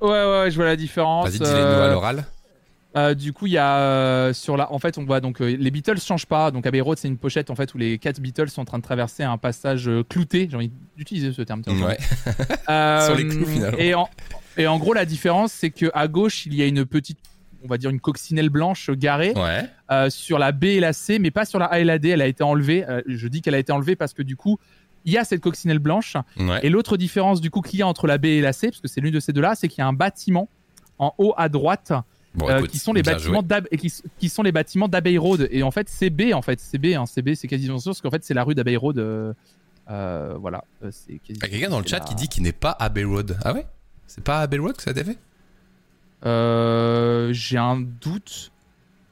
Ouais, 0.00 0.08
ouais, 0.08 0.40
ouais, 0.42 0.50
je 0.50 0.56
vois 0.56 0.66
la 0.66 0.76
différence. 0.76 1.28
Vas-y, 1.28 1.38
dis-les 1.38 1.50
nous 1.50 1.56
euh, 1.66 1.88
à 1.88 1.92
l'oral. 1.92 2.24
Euh, 2.96 3.14
du 3.14 3.32
coup, 3.34 3.46
il 3.46 3.52
y 3.52 3.58
a 3.58 3.78
euh, 3.78 4.32
sur 4.32 4.56
la, 4.56 4.72
en 4.72 4.78
fait, 4.78 4.96
on 4.96 5.04
voit 5.04 5.20
donc 5.20 5.42
euh, 5.42 5.54
les 5.58 5.70
Beatles 5.70 6.00
changent 6.00 6.24
pas. 6.26 6.50
Donc 6.50 6.66
Abbey 6.66 6.80
Road, 6.80 6.96
c'est 6.98 7.08
une 7.08 7.18
pochette 7.18 7.50
en 7.50 7.54
fait 7.54 7.74
où 7.74 7.78
les 7.78 7.98
quatre 7.98 8.20
Beatles 8.20 8.48
sont 8.48 8.62
en 8.62 8.64
train 8.64 8.78
de 8.78 8.82
traverser 8.82 9.22
un 9.22 9.36
passage 9.36 9.86
euh, 9.88 10.02
clouté. 10.02 10.48
J'ai 10.50 10.56
envie 10.56 10.70
d'utiliser 10.96 11.32
ce 11.32 11.42
terme. 11.42 11.60
tiens, 11.62 11.74
Ouais. 11.84 11.98
Euh, 12.70 13.06
Sur 13.06 13.14
les 13.16 13.26
clous, 13.28 13.44
finalement. 13.46 13.78
Et 13.78 13.94
en, 13.94 14.08
et 14.56 14.66
en 14.66 14.78
gros, 14.78 14.94
la 14.94 15.04
différence, 15.04 15.52
c'est 15.52 15.70
que 15.70 15.90
à 15.92 16.08
gauche, 16.08 16.46
il 16.46 16.54
y 16.54 16.62
a 16.62 16.66
une 16.66 16.86
petite, 16.86 17.18
on 17.62 17.68
va 17.68 17.76
dire 17.76 17.90
une 17.90 18.00
coccinelle 18.00 18.48
blanche 18.48 18.88
garée 18.90 19.34
Ouais. 19.36 19.64
euh, 19.90 20.08
sur 20.08 20.38
la 20.38 20.52
B 20.52 20.64
et 20.64 20.80
la 20.80 20.94
C, 20.94 21.18
mais 21.18 21.30
pas 21.30 21.44
sur 21.44 21.58
la 21.58 21.66
A 21.66 21.80
et 21.80 21.84
la 21.84 21.98
D. 21.98 22.08
Elle 22.08 22.22
a 22.22 22.26
été 22.26 22.42
enlevée. 22.42 22.84
Euh, 22.88 23.02
je 23.06 23.28
dis 23.28 23.42
qu'elle 23.42 23.54
a 23.54 23.58
été 23.58 23.72
enlevée 23.72 23.94
parce 23.96 24.14
que 24.14 24.22
du 24.22 24.36
coup, 24.36 24.58
il 25.06 25.12
y 25.12 25.18
a 25.18 25.24
cette 25.24 25.40
coccinelle 25.40 25.78
blanche. 25.78 26.16
Ouais. 26.38 26.60
Et 26.62 26.68
l'autre 26.68 26.96
différence 26.98 27.40
du 27.40 27.50
coup 27.50 27.62
qu'il 27.62 27.78
y 27.78 27.82
a 27.82 27.86
entre 27.86 28.06
la 28.06 28.18
B 28.18 28.26
et 28.26 28.40
la 28.42 28.52
C, 28.52 28.68
parce 28.68 28.80
que 28.80 28.88
c'est 28.88 29.00
l'une 29.00 29.14
de 29.14 29.20
ces 29.20 29.32
deux-là, 29.32 29.54
c'est 29.54 29.68
qu'il 29.68 29.78
y 29.78 29.82
a 29.82 29.86
un 29.86 29.92
bâtiment 29.94 30.48
en 30.98 31.14
haut 31.18 31.32
à 31.36 31.48
droite 31.48 31.92
Bon, 32.34 32.50
euh, 32.50 32.58
écoute, 32.58 32.70
qui 32.70 32.78
sont 32.78 32.92
les 32.92 33.02
bâtiments 33.02 33.42
qui, 33.78 33.90
qui 34.18 34.28
sont 34.28 34.42
les 34.42 34.52
bâtiments 34.52 34.88
d'Abbey 34.88 35.16
Road. 35.16 35.48
Et 35.50 35.62
en 35.62 35.70
fait, 35.70 35.88
CB, 35.88 36.34
en 36.34 36.42
fait, 36.42 36.60
CB, 36.60 36.94
hein, 36.94 37.06
CB, 37.06 37.34
c'est 37.34 37.48
quasiment 37.48 37.78
sûr, 37.78 37.92
parce 37.92 38.02
qu'en 38.02 38.10
fait, 38.10 38.22
c'est 38.24 38.34
la 38.34 38.44
rue 38.44 38.54
d'Abbey 38.54 38.76
Road. 38.76 38.98
euh, 38.98 39.32
euh, 39.90 40.34
voilà. 40.38 40.62
C'est 40.90 41.18
Il 41.30 41.36
y 41.36 41.44
a 41.44 41.48
quelqu'un 41.48 41.70
dans 41.70 41.78
le 41.78 41.84
c'est 41.84 41.90
chat 41.92 42.00
la- 42.00 42.04
qui 42.04 42.14
dit 42.14 42.28
qu'il 42.28 42.42
n'est 42.42 42.52
pas 42.52 42.76
Abbey 42.78 43.04
Road. 43.04 43.38
Ah 43.42 43.54
ouais? 43.54 43.66
C'est 44.06 44.22
pas 44.22 44.40
Abbey 44.40 44.58
Road 44.58 44.76
que 44.76 44.82
ça 44.82 44.90
a 44.90 44.92
été 44.92 45.04
fait? 45.04 45.18
J'ai 47.32 47.56
un 47.58 47.80
doute. 47.80 48.52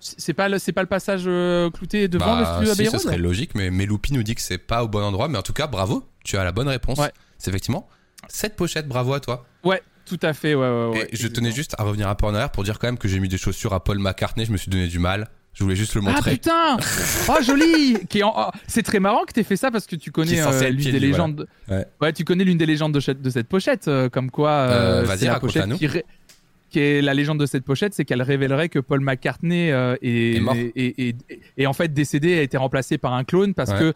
C'est 0.07 0.35
pas 0.35 0.49
le, 0.51 0.59
c'est 0.59 0.73
pas 0.73 0.83
le 0.83 0.87
passage 0.89 1.23
euh, 1.27 1.71
clouté 1.71 2.09
devant 2.09 2.37
le 2.37 2.43
Bah, 2.45 2.57
studio 2.63 2.75
si, 2.75 2.91
ce 2.91 2.99
serait 2.99 3.17
logique, 3.17 3.55
mais 3.55 3.71
Meloupi 3.71 4.13
nous 4.13 4.23
dit 4.23 4.35
que 4.35 4.43
c'est 4.43 4.59
pas 4.59 4.85
au 4.85 4.89
bon 4.89 5.03
endroit. 5.03 5.29
Mais 5.29 5.39
en 5.39 5.43
tout 5.43 5.55
cas, 5.55 5.67
bravo, 5.67 6.05
tu 6.25 6.37
as 6.37 6.45
la 6.45 6.53
bonne 6.53 6.69
réponse. 6.69 6.99
Ouais. 6.99 7.11
C'est 7.39 7.51
effectivement 7.51 7.89
cette 8.29 8.55
pochette, 8.57 8.87
bravo 8.87 9.15
à 9.15 9.21
toi. 9.21 9.47
Ouais, 9.65 9.83
tout 10.07 10.19
à 10.23 10.33
fait. 10.35 10.55
Ouais, 10.55 10.67
ouais, 10.69 10.89
ouais, 10.99 11.09
Et 11.11 11.17
je 11.17 11.27
tenais 11.29 11.53
juste 11.53 11.75
à 11.79 11.85
revenir 11.85 12.09
un 12.09 12.15
peu 12.15 12.27
en 12.27 12.35
arrière 12.35 12.51
pour 12.51 12.65
dire 12.65 12.79
quand 12.79 12.87
même 12.87 12.99
que 12.99 13.09
j'ai 13.09 13.19
mis 13.21 13.29
des 13.29 13.39
chaussures 13.39 13.73
à 13.73 13.83
Paul 13.83 13.99
McCartney, 13.99 14.45
je 14.45 14.53
me 14.53 14.57
suis 14.59 14.71
donné 14.71 14.89
du 14.89 14.99
mal. 14.99 15.29
Je 15.55 15.63
voulais 15.63 15.77
juste 15.77 15.95
le 15.95 16.01
Ah 16.05 16.11
montrer. 16.11 16.33
putain 16.33 16.77
Oh 17.29 17.41
joli 17.41 17.97
oh, 18.25 18.47
C'est 18.67 18.83
très 18.83 18.99
marrant 18.99 19.25
que 19.25 19.33
t'aies 19.33 19.45
fait 19.45 19.57
ça 19.57 19.71
parce 19.71 19.87
que 19.87 19.95
tu 19.95 20.11
connais 20.11 20.41
euh, 20.41 20.69
l'une 20.71 20.91
des 20.91 20.99
légendes. 20.99 21.47
voilà. 21.69 21.85
Ouais. 22.01 22.13
tu 22.13 22.25
connais 22.25 22.43
l'une 22.45 22.59
des 22.59 22.67
légendes 22.67 22.93
de, 22.93 22.99
cette- 23.01 23.23
de 23.23 23.31
cette 23.31 23.47
pochette, 23.49 23.87
euh, 23.87 24.09
comme 24.09 24.31
quoi. 24.33 24.51
Euh, 24.51 25.03
euh, 25.03 25.05
vas-y, 25.05 25.19
c'est 25.21 25.27
la 25.27 25.39
pochette 25.39 25.73
qui, 25.75 25.87
ré- 25.87 26.05
qui 26.75 26.81
est 26.81 27.01
la 27.03 27.15
légende 27.15 27.39
de 27.41 27.47
cette 27.47 27.65
pochette, 27.65 27.95
c'est 27.95 28.05
qu'elle 28.05 28.21
révélerait 28.23 28.69
que 28.69 28.79
Paul 28.81 29.01
McCartney 29.01 29.71
euh, 29.71 29.97
est, 30.03 30.37
Est 30.37 30.41
mort. 30.41 30.55
est- 30.57 31.17
est- 31.57 31.67
en 31.67 31.73
fait 31.73 31.93
décédé, 31.95 32.39
a 32.39 32.43
été 32.43 32.57
remplacé 32.57 32.99
par 32.99 33.15
un 33.15 33.25
clone 33.25 33.55
parce 33.55 33.71
Ouais. 33.71 33.79
que 33.79 33.95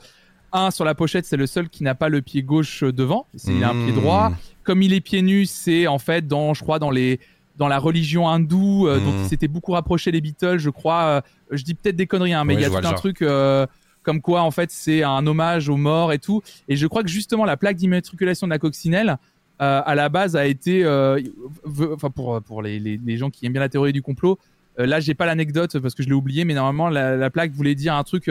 un 0.53 0.71
sur 0.71 0.85
la 0.85 0.95
pochette 0.95 1.27
c'est 1.27 1.37
le 1.37 1.47
seul 1.47 1.69
qui 1.69 1.83
n'a 1.83 1.95
pas 1.95 2.09
le 2.09 2.23
pied 2.23 2.43
gauche 2.43 2.83
devant, 2.85 3.27
c'est- 3.37 3.53
il 3.53 3.63
a 3.65 3.71
un 3.71 3.75
pied 3.85 3.93
Mmh. 3.93 4.01
droit. 4.01 4.33
Comme 4.65 4.81
il 4.83 4.93
est 4.95 5.01
pieds 5.01 5.23
nus, 5.23 5.47
c'est 5.47 5.87
en 5.87 5.99
fait 5.99 6.27
dans, 6.27 6.55
je 6.55 6.63
crois, 6.63 6.79
dans 6.79 6.91
les 6.91 7.19
dans 7.57 7.67
la 7.67 7.81
religion 7.81 8.29
hindoue, 8.29 8.87
euh, 8.87 9.01
dont 9.01 9.11
Mhm. 9.11 9.23
il 9.25 9.29
s'était 9.29 9.49
beaucoup 9.49 9.73
rapproché 9.73 10.13
les 10.13 10.21
Beatles, 10.21 10.59
je 10.59 10.71
crois. 10.71 11.03
euh, 11.03 11.21
je 11.51 11.65
dis 11.65 11.75
peut-être 11.75 11.97
des 11.97 12.07
conneries, 12.07 12.33
hein, 12.33 12.45
mais 12.45 12.55
il 12.55 12.61
y 12.61 12.65
a 12.65 12.71
tout 12.71 12.77
un 12.87 12.93
truc 12.93 13.19
comme 14.05 14.21
quoi, 14.23 14.43
en 14.43 14.51
fait, 14.53 14.71
c'est 14.71 15.03
un 15.03 15.27
hommage 15.27 15.69
aux 15.69 15.77
morts 15.77 16.13
et 16.13 16.19
tout. 16.21 16.41
Et 16.69 16.77
je 16.77 16.87
crois 16.87 17.03
que 17.03 17.09
justement, 17.11 17.45
la 17.45 17.57
plaque 17.57 17.77
d'immatriculation 17.77 18.47
de 18.47 18.53
la 18.53 18.59
coccinelle, 18.59 19.19
euh, 19.61 19.83
à 19.85 19.95
la 19.95 20.09
base, 20.09 20.37
a 20.37 20.47
été, 20.47 20.85
euh, 20.85 21.21
enfin 21.93 22.11
pour 22.11 22.41
pour 22.43 22.63
les, 22.63 22.79
les, 22.79 22.99
les 23.05 23.17
gens 23.17 23.31
qui 23.31 23.47
aiment 23.47 23.53
bien 23.53 23.61
la 23.63 23.69
théorie 23.69 23.93
du 23.93 24.03
complot. 24.03 24.39
euh, 24.79 24.87
là, 24.87 25.01
j'ai 25.01 25.15
pas 25.15 25.27
l'anecdote 25.27 25.79
parce 25.79 25.95
que 25.95 26.03
je 26.03 26.09
l'ai 26.09 26.15
oublié, 26.15 26.45
mais 26.45 26.55
normalement, 26.55 26.89
la, 26.89 27.17
la 27.17 27.31
plaque 27.31 27.53
voulait 27.53 27.75
dire 27.75 27.95
un 27.95 28.05
truc 28.05 28.31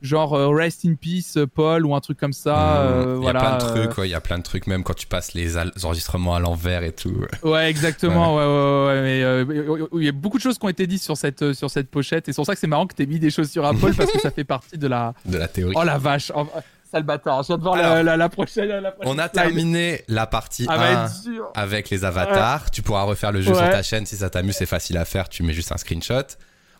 genre 0.00 0.34
euh, 0.34 0.48
Rest 0.50 0.84
in 0.84 0.94
peace, 0.94 1.36
Paul, 1.54 1.84
ou 1.84 1.92
un 1.94 2.00
truc 2.00 2.18
comme 2.18 2.32
ça. 2.32 2.82
Euh, 2.82 3.18
il 3.20 3.24
y 3.24 3.28
a 3.28 3.32
plein 3.32 3.56
de 3.58 3.64
trucs, 3.64 3.98
ouais, 3.98 4.08
il 4.08 4.12
y 4.12 4.14
a 4.14 4.20
plein 4.20 4.38
de 4.38 4.44
trucs, 4.44 4.66
même 4.68 4.84
quand 4.84 4.94
tu 4.94 5.08
passes 5.08 5.34
les 5.34 5.56
enregistrements 5.84 6.36
à 6.36 6.38
l'envers 6.40 6.84
et 6.84 6.92
tout. 6.92 7.14
Ouais, 7.42 7.68
exactement. 7.68 8.36
Ouais, 8.36 8.44
ouais, 8.44 8.86
ouais. 8.94 9.02
mais 9.02 9.22
euh, 9.24 9.86
il 9.94 10.04
y 10.04 10.08
a 10.08 10.12
beaucoup 10.12 10.36
de 10.36 10.42
choses 10.42 10.56
qui 10.58 10.64
ont 10.66 10.68
été 10.68 10.86
dites 10.86 11.02
sur 11.02 11.16
cette 11.16 11.52
sur 11.52 11.68
cette 11.70 11.90
pochette, 11.90 12.28
et 12.28 12.32
c'est 12.32 12.36
pour 12.36 12.46
ça 12.46 12.54
que 12.54 12.60
c'est 12.60 12.68
marrant 12.68 12.86
que 12.86 12.94
t'aies 12.94 13.06
mis 13.06 13.18
des 13.18 13.30
chaussures 13.30 13.64
à 13.66 13.74
Paul 13.74 13.92
parce 13.94 14.12
que 14.12 14.20
ça 14.20 14.30
fait 14.30 14.44
partie 14.44 14.78
de 14.78 14.86
la. 14.86 15.14
De 15.26 15.36
la 15.36 15.48
théorie. 15.48 15.74
Oh 15.76 15.82
la 15.82 15.98
vache, 15.98 16.30
oh, 16.36 16.46
sale 16.90 17.02
bâtard. 17.02 17.42
Je 17.42 17.48
viens 17.48 17.58
de 17.58 17.62
voir 17.62 17.74
Alors, 17.74 17.94
la, 17.96 18.02
la, 18.02 18.16
la 18.16 18.28
prochaine. 18.28 18.68
La 18.68 18.90
prochaine 18.92 19.12
On 19.12 19.18
a 19.18 19.28
slide. 19.28 19.32
terminé 19.32 20.04
la 20.08 20.26
partie 20.26 20.66
Ah, 20.68 20.74
1 20.74 20.76
va 20.78 20.90
être 21.06 21.22
dur. 21.24 21.50
avec 21.54 21.90
les 21.90 22.04
avatars. 22.04 22.70
Tu 22.70 22.82
pourras 22.82 23.02
refaire 23.02 23.32
le 23.32 23.40
jeu 23.40 23.54
sur 23.54 23.70
ta 23.70 23.82
chaîne 23.82 24.06
si 24.06 24.16
ça 24.16 24.30
t'amuse, 24.30 24.56
c'est 24.56 24.66
facile 24.66 24.96
à 24.96 25.04
faire. 25.04 25.28
Tu 25.28 25.42
mets 25.42 25.52
juste 25.52 25.72
un 25.72 25.76
screenshot. 25.76 26.22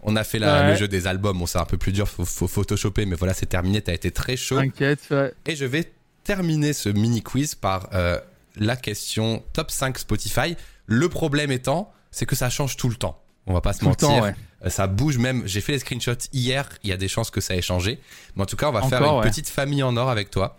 On 0.03 0.15
a 0.17 0.23
fait 0.25 0.39
la- 0.39 0.63
Ouais. 0.63 0.71
le 0.71 0.77
jeu 0.77 0.87
des 0.89 1.07
albums. 1.09 1.39
Bon, 1.39 1.47
c'est 1.47 1.59
un 1.59 1.65
peu 1.65 1.77
plus 1.77 1.91
dur, 1.93 2.09
faut, 2.09 2.25
faut 2.25 2.47
photoshopper, 2.47 3.05
mais 3.07 3.17
voilà, 3.17 3.35
c'est 3.35 3.47
terminé. 3.47 3.81
T'as 3.83 3.95
été 3.95 4.11
très 4.13 4.37
chaud. 4.37 4.61
T'inquiète. 4.61 5.09
Et 5.47 5.57
je 5.57 5.65
vais 5.65 5.93
terminer 6.25 6.73
ce 6.73 6.89
mini 6.89 7.23
quiz 7.23 7.55
par 7.55 7.89
euh, 7.95 8.19
la 8.57 8.77
question 8.77 9.43
top 9.53 9.71
5 9.71 9.99
Spotify. 9.99 10.57
Le 10.87 11.09
problème 11.09 11.51
étant, 11.51 11.93
c'est 12.11 12.27
que 12.27 12.37
ça 12.37 12.49
change 12.49 12.77
tout 12.77 12.89
le 12.89 12.95
temps. 12.95 13.21
On 13.49 13.55
va 13.55 13.61
pas 13.61 13.73
se 13.73 13.81
Tout 13.81 13.87
mentir. 13.87 14.09
temps, 14.09 14.21
ouais. 14.23 14.35
Ça 14.69 14.87
bouge 14.87 15.19
même. 15.19 15.43
J'ai 15.47 15.61
fait 15.61 15.73
les 15.73 15.79
screenshots 15.79 16.29
hier. 16.33 16.69
Il 16.85 16.91
y 16.91 16.93
a 16.93 16.97
des 16.97 17.09
chances 17.09 17.31
que 17.31 17.41
ça 17.41 17.57
ait 17.57 17.63
changé. 17.63 17.99
Mais 18.37 18.43
en 18.43 18.47
tout 18.47 18.57
cas, 18.57 18.69
on 18.69 18.73
va 18.73 18.83
faire 18.83 19.03
une 19.03 19.19
ouais. 19.21 19.23
petite 19.29 19.49
famille 19.49 19.83
en 19.83 19.97
or 19.97 20.11
avec 20.11 20.31
toi. 20.31 20.57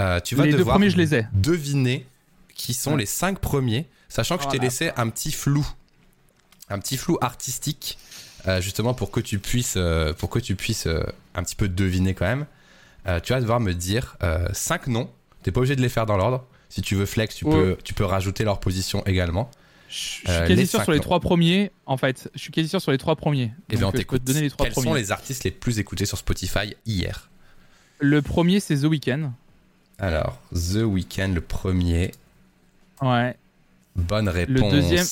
Euh, 0.00 0.18
tu 0.20 0.34
vas 0.34 0.44
Les 0.44 0.50
deux 0.52 0.58
devoir 0.58 0.76
premiers, 0.76 0.90
je 0.90 0.96
les 0.96 1.14
ai. 1.14 1.26
deviner 1.32 2.06
qui 2.54 2.74
sont 2.74 2.92
Ouais. 2.92 2.98
les 2.98 3.06
cinq 3.06 3.38
premiers, 3.38 3.86
sachant 4.08 4.36
que 4.36 4.42
je 4.42 4.48
t'ai 4.48 4.56
Voilà. 4.56 4.64
laissé 4.70 4.90
un 4.96 5.08
petit 5.08 5.30
flou, 5.30 5.64
un 6.70 6.78
petit 6.80 6.96
flou 6.96 7.18
artistique, 7.20 7.98
euh, 8.48 8.60
justement 8.60 8.94
pour 8.94 9.10
que 9.10 9.20
tu 9.20 9.38
puisses, 9.38 9.74
euh, 9.76 10.12
pour 10.12 10.30
que 10.30 10.38
tu 10.40 10.56
puisses 10.56 10.86
euh, 10.86 11.04
un 11.34 11.42
petit 11.44 11.54
peu 11.56 11.68
deviner 11.68 12.14
quand 12.14 12.26
même. 12.26 12.46
Euh, 13.06 13.20
tu 13.20 13.32
vas 13.34 13.40
devoir 13.40 13.60
me 13.60 13.72
dire 13.74 14.16
euh, 14.22 14.48
cinq 14.52 14.86
noms. 14.88 15.10
T'es 15.42 15.52
pas 15.52 15.60
obligé 15.60 15.76
de 15.76 15.82
les 15.82 15.88
faire 15.90 16.06
dans 16.06 16.16
l'ordre. 16.16 16.44
Si 16.70 16.80
tu 16.82 16.94
veux 16.96 17.06
flex, 17.06 17.36
tu 17.36 17.44
Ouais. 17.44 17.52
peux, 17.52 17.76
tu 17.84 17.94
peux 17.94 18.04
rajouter 18.04 18.42
leur 18.44 18.58
position 18.58 19.04
également. 19.06 19.50
Je 19.88 19.96
suis 19.96 20.28
Euh, 20.28 20.40
quasi 20.46 20.54
les 20.56 20.66
sûr 20.66 20.82
sur 20.82 20.92
les 20.92 21.00
trois 21.00 21.20
premiers. 21.20 21.70
En 21.86 21.96
fait, 21.96 22.28
je 22.34 22.40
suis 22.40 22.50
quasi 22.50 22.68
sûr 22.68 22.80
sur 22.80 22.90
les 22.90 22.98
trois 22.98 23.14
premiers. 23.16 23.52
Et 23.70 23.76
bien, 23.76 23.78
on 23.78 23.80
Donc, 23.80 23.82
euh, 23.82 23.86
je 23.86 23.90
peux 23.92 23.98
t'écoute. 23.98 24.20
te 24.22 24.26
donner 24.26 24.40
les 24.42 24.50
trois 24.50 24.66
Quels 24.66 24.72
premiers. 24.72 24.88
sont 24.88 24.94
les 24.94 25.12
artistes 25.12 25.44
les 25.44 25.50
plus 25.50 25.78
écoutés 25.78 26.04
sur 26.06 26.18
Spotify 26.18 26.74
hier? 26.86 27.30
Le 28.00 28.20
premier, 28.22 28.60
c'est 28.60 28.76
The 28.76 28.84
Weeknd. 28.84 29.30
Alors, 29.98 30.40
The 30.52 30.82
Weeknd, 30.82 31.28
le 31.34 31.40
premier. 31.40 32.10
Ouais. 33.00 33.36
Bonne 33.94 34.28
réponse. 34.28 34.72
deuxième- 34.72 35.06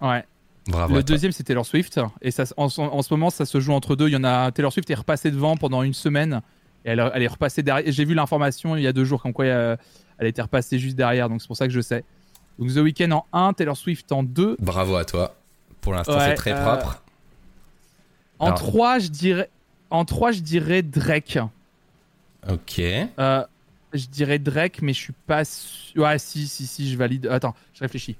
Ouais. 0.00 0.24
Bravo. 0.66 0.94
le 0.96 1.02
deuxième, 1.02 1.32
c'est 1.32 1.44
Taylor 1.44 1.64
Swift. 1.64 1.98
Et 2.20 2.30
ça, 2.30 2.44
en, 2.56 2.64
en 2.66 3.02
ce 3.02 3.14
moment, 3.14 3.30
ça 3.30 3.46
se 3.46 3.58
joue 3.60 3.72
entre 3.72 3.96
deux. 3.96 4.08
Il 4.08 4.12
y 4.12 4.16
en 4.16 4.24
a 4.24 4.50
Taylor 4.52 4.72
Swift 4.72 4.90
est 4.90 4.94
repassée 4.94 5.30
devant 5.30 5.56
pendant 5.56 5.82
une 5.82 5.94
semaine. 5.94 6.42
Et 6.84 6.90
elle, 6.90 7.10
elle 7.14 7.22
est 7.22 7.26
repassée 7.28 7.62
derrière. 7.62 7.90
J'ai 7.90 8.04
vu 8.04 8.14
l'information 8.14 8.76
il 8.76 8.82
y 8.82 8.86
a 8.86 8.92
deux 8.92 9.04
jours, 9.04 9.22
comme 9.22 9.32
quoi 9.32 9.46
euh, 9.46 9.76
elle 10.18 10.26
était 10.26 10.42
repassée 10.42 10.78
juste 10.78 10.96
derrière. 10.96 11.28
Donc 11.28 11.40
c'est 11.40 11.46
pour 11.46 11.56
ça 11.56 11.66
que 11.66 11.72
je 11.72 11.80
sais. 11.80 12.04
Donc 12.58 12.68
The 12.72 12.78
Weeknd 12.78 13.10
en 13.12 13.26
1, 13.32 13.52
Taylor 13.52 13.76
Swift 13.76 14.10
en 14.12 14.22
2. 14.22 14.56
Bravo 14.60 14.96
à 14.96 15.04
toi. 15.04 15.34
Pour 15.80 15.92
l'instant, 15.92 16.14
Ouais, 16.18 16.30
c'est 16.30 16.34
très 16.34 16.52
euh, 16.52 16.62
propre. 16.64 17.02
En 18.38 18.46
Alors. 18.46 18.58
3, 18.58 18.98
je 18.98 19.08
dirais. 19.08 19.50
En 19.90 20.04
3, 20.04 20.32
je 20.32 20.40
dirais 20.40 20.82
Drake. 20.82 21.38
Ok. 22.48 22.78
Euh, 22.80 23.44
je 23.92 24.06
dirais 24.06 24.38
Drake, 24.38 24.82
mais 24.82 24.92
je 24.92 24.98
suis 24.98 25.12
pas 25.26 25.44
sûr. 25.44 26.02
Ouais, 26.02 26.18
si, 26.18 26.46
si, 26.48 26.66
si, 26.66 26.90
je 26.90 26.96
valide. 26.98 27.26
Attends, 27.26 27.54
je 27.74 27.80
réfléchis. 27.80 28.16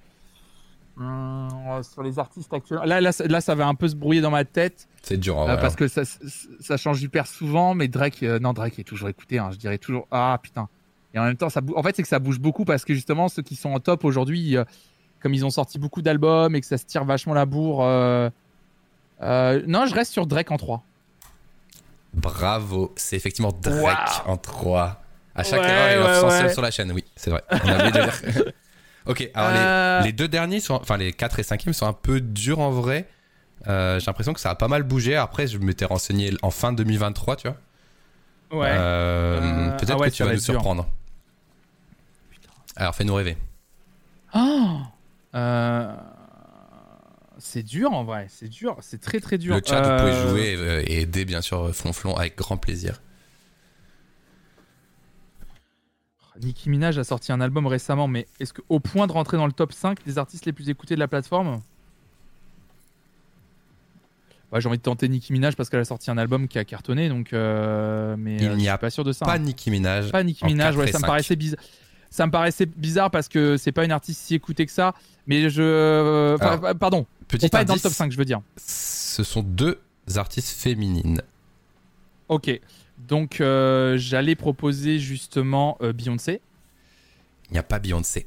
Hum, 0.97 1.49
sur 1.83 2.03
les 2.03 2.19
artistes 2.19 2.53
actuels. 2.53 2.81
Là, 2.85 3.01
là, 3.01 3.13
ça- 3.13 3.27
là, 3.27 3.41
ça 3.41 3.55
va 3.55 3.69
un 3.69 3.75
peu 3.77 3.87
se 3.89 3.95
brouiller 3.95 4.21
dans 4.21 4.33
ma 4.33 4.45
tête. 4.45 4.89
C'est 5.03 5.17
dur 5.17 5.39
Euh, 5.41 5.45
vrai. 5.45 5.61
parce 5.61 5.77
que 5.77 5.87
ça, 5.87 6.03
ça 6.61 6.77
change 6.77 7.01
hyper 7.03 7.27
souvent, 7.29 7.75
mais 7.75 7.87
Drake, 7.87 8.23
euh, 8.25 8.41
non, 8.41 8.53
Drake 8.53 8.79
est 8.81 8.85
toujours 8.85 9.09
écouté. 9.09 9.39
hein, 9.39 9.51
je 9.53 9.57
dirais 9.59 9.79
toujours. 9.79 10.09
Ah 10.11 10.39
putain. 10.43 10.69
Et 11.19 11.21
en 11.21 11.25
même 11.25 11.37
temps, 11.37 11.49
ça 11.51 11.61
en 11.75 11.83
fait, 11.83 11.97
c'est 11.97 12.03
que 12.03 12.09
ça 12.09 12.21
bouge 12.21 12.39
beaucoup 12.39 12.65
parce 12.65 12.85
que 12.85 12.95
justement, 12.95 13.29
ceux 13.29 13.43
qui 13.43 13.57
sont 13.57 13.71
en 13.71 13.81
top 13.81 14.05
aujourd'hui, 14.05 14.57
euh, 14.57 14.65
comme 15.21 15.35
ils 15.35 15.45
ont 15.45 15.51
sorti 15.51 15.77
beaucoup 15.81 16.01
d'albums 16.01 16.55
et 16.55 16.61
que 16.61 16.67
ça 16.67 16.79
se 16.79 16.85
tire 16.85 17.05
vachement 17.05 17.35
la 17.35 17.45
bourre. 17.45 17.83
euh, 17.83 18.31
euh, 19.23 19.61
non, 19.67 19.85
je 19.87 19.95
reste 19.97 20.13
sur 20.13 20.29
Drake 20.29 20.53
en 20.53 20.59
3. 20.59 20.85
Bravo. 22.15 22.93
C'est 22.95 23.17
effectivement 23.17 23.51
Drake 23.51 24.23
en 24.27 24.37
3. 24.37 25.03
À 25.35 25.43
chaque 25.43 25.61
Ouais, 25.61 25.69
erreur, 25.69 25.91
il 25.91 25.99
ouais, 25.99 26.19
offre 26.27 26.31
100 26.39 26.45
ouais. 26.45 26.53
sur 26.53 26.63
la 26.63 26.71
chaîne. 26.71 26.93
Oui, 26.93 27.05
c'est 27.17 27.31
vrai. 27.31 27.43
On 27.51 29.11
ok, 29.11 29.29
alors 29.35 30.01
les- 30.03 30.07
les, 30.07 30.13
deux 30.13 30.29
derniers, 30.29 30.61
sont, 30.61 30.75
enfin 30.75 30.97
les 30.97 31.13
4 31.13 31.41
et 31.41 31.43
5e 31.43 31.73
sont 31.73 31.87
un 31.87 31.93
peu 31.93 32.21
durs 32.21 32.61
en 32.61 32.71
vrai. 32.71 33.09
J'ai 33.67 33.73
l'impression 34.07 34.33
que 34.35 34.41
ça 34.41 34.51
a 34.51 34.55
pas 34.55 34.69
mal 34.69 34.85
bougé. 34.85 35.17
Après, 35.17 35.49
je 35.49 35.59
m'étais 35.59 35.85
renseigné 35.85 36.33
en 36.43 36.51
fin 36.53 36.73
2023, 36.73 37.35
tu 37.37 37.49
vois. 37.49 37.57
Ouais. 38.61 38.71
Peut-être 39.79 39.97
ah 40.01 40.05
que 40.05 40.11
tu 40.11 40.23
vas 40.23 40.29
va 40.31 40.35
nous 40.37 40.41
dur. 40.41 40.63
Alors, 42.79 42.95
fais-nous 42.95 43.15
rêver. 43.15 43.37
Oh 44.35 44.79
Euh, 45.35 45.95
C'est 47.39 47.63
dur 47.63 47.93
en 47.93 48.05
vrai, 48.05 48.27
c'est 48.31 48.49
dur, 48.49 48.77
c'est 48.81 49.01
très 49.01 49.21
très 49.21 49.37
dur. 49.37 49.55
Le 49.57 49.61
chat, 49.65 49.85
Euh, 49.85 49.97
vous 49.97 50.03
pouvez 50.11 50.29
jouer 50.31 50.55
euh, 50.57 50.83
et 50.87 51.03
aider, 51.03 51.25
bien 51.25 51.41
sûr, 51.43 51.75
Flonflon 51.75 52.15
avec 52.17 52.37
grand 52.37 52.57
plaisir. 52.57 53.01
Nicki 56.41 56.71
Minaj 56.71 56.97
a 56.99 57.05
sorti 57.05 57.33
un 57.33 57.41
album 57.41 57.67
récemment, 57.67 58.07
mais 58.07 58.27
est-ce 58.39 58.53
qu'au 58.55 58.79
point 58.79 59.09
de 59.09 59.13
rentrer 59.13 59.37
dans 59.37 59.47
le 59.47 59.53
top 59.53 59.73
5 59.73 60.05
des 60.05 60.19
artistes 60.19 60.47
les 60.47 60.53
plus 60.53 60.69
écoutés 60.71 60.95
de 60.95 61.01
la 61.01 61.09
plateforme? 61.09 61.61
Bah, 64.53 64.61
J'ai 64.61 64.69
envie 64.69 64.79
de 64.79 64.83
tenter 64.83 65.09
Nicki 65.09 65.33
Minaj 65.33 65.57
parce 65.57 65.69
qu'elle 65.69 65.81
a 65.81 65.85
sorti 65.85 66.11
un 66.13 66.17
album 66.19 66.47
qui 66.49 66.59
a 66.59 66.65
cartonné, 66.65 67.09
donc. 67.09 67.33
euh, 67.33 68.15
mais 68.17 68.37
Il 68.37 68.47
euh, 68.49 68.55
n'y 68.57 68.65
je 68.65 68.69
a 68.71 68.73
suis 68.75 68.79
pas 68.81 68.91
sûr 68.91 69.03
de 69.05 69.13
ça. 69.13 69.27
Pas 69.27 69.35
hein. 69.35 69.39
Nicki 69.41 69.71
Minaj. 69.71 70.13
Pas 70.13 70.23
Nicki 70.23 70.45
Minaj, 70.45 70.75
4 70.77 70.79
ouais, 70.79 70.93
ça 70.93 70.99
me 70.99 71.03
5. 71.03 71.07
paraissait 71.07 71.37
bizarre. 71.37 71.61
Ça 72.11 72.27
me 72.27 72.31
paraissait 72.33 72.67
bizarre 72.67 73.11
parce 73.11 73.29
que 73.29 73.57
c'est 73.57 73.73
pas 73.73 73.85
une 73.85 73.93
artiste 73.93 74.21
si 74.23 74.35
écoutée 74.35 74.65
que 74.67 74.73
ça. 74.73 74.95
Mais 75.27 75.51
je. 75.51 76.35
enfin, 76.35 76.59
Alors. 76.63 76.75
pardon, 76.77 77.07
Petit 77.29 77.49
pas 77.49 77.61
être 77.63 77.69
dans 77.69 77.75
le 77.75 77.81
top 77.81 77.93
5, 77.93 78.11
je 78.13 78.17
veux 78.17 78.25
dire. 78.25 78.41
ce 78.57 79.23
sont 79.23 79.43
deux 79.43 79.79
artistes 80.17 80.59
féminines. 80.59 81.21
Ok. 82.29 82.51
Donc, 83.07 83.41
euh, 83.41 83.97
j'allais 83.99 84.35
proposer 84.35 84.99
justement 84.99 85.77
euh, 85.83 85.93
Beyoncé. 85.93 86.41
Il 87.49 87.53
n'y 87.53 87.59
a 87.59 87.63
pas 87.63 87.79
Beyoncé. 87.79 88.27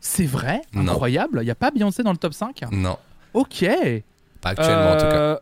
C'est 0.00 0.26
vrai? 0.26 0.60
Non. 0.72 0.92
Incroyable. 0.92 1.38
Il 1.42 1.46
n'y 1.46 1.50
a 1.50 1.54
pas 1.56 1.70
Beyoncé 1.70 2.02
dans 2.02 2.12
le 2.12 2.18
top 2.18 2.34
5 2.34 2.64
Non, 2.70 2.98
Ok. 3.34 3.64
pas 4.40 4.50
actuellement 4.50 4.90
en 4.92 4.96
tout 4.96 5.00
cas. 5.00 5.16
Euh, 5.16 5.38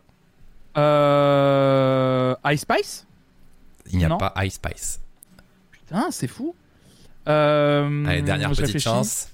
euh, 0.77 2.35
Ice 2.53 2.61
Spice? 2.61 3.07
Il 3.91 3.97
n'y 3.99 4.05
a 4.05 4.09
non. 4.09 4.17
pas 4.17 4.33
Ice 4.43 4.55
Spice. 4.55 4.99
Putain, 5.71 6.07
c'est 6.11 6.27
fou. 6.27 6.55
Euh, 7.27 8.05
Allez, 8.05 8.21
dernière 8.21 8.51
petite 8.51 8.79
chance. 8.79 9.29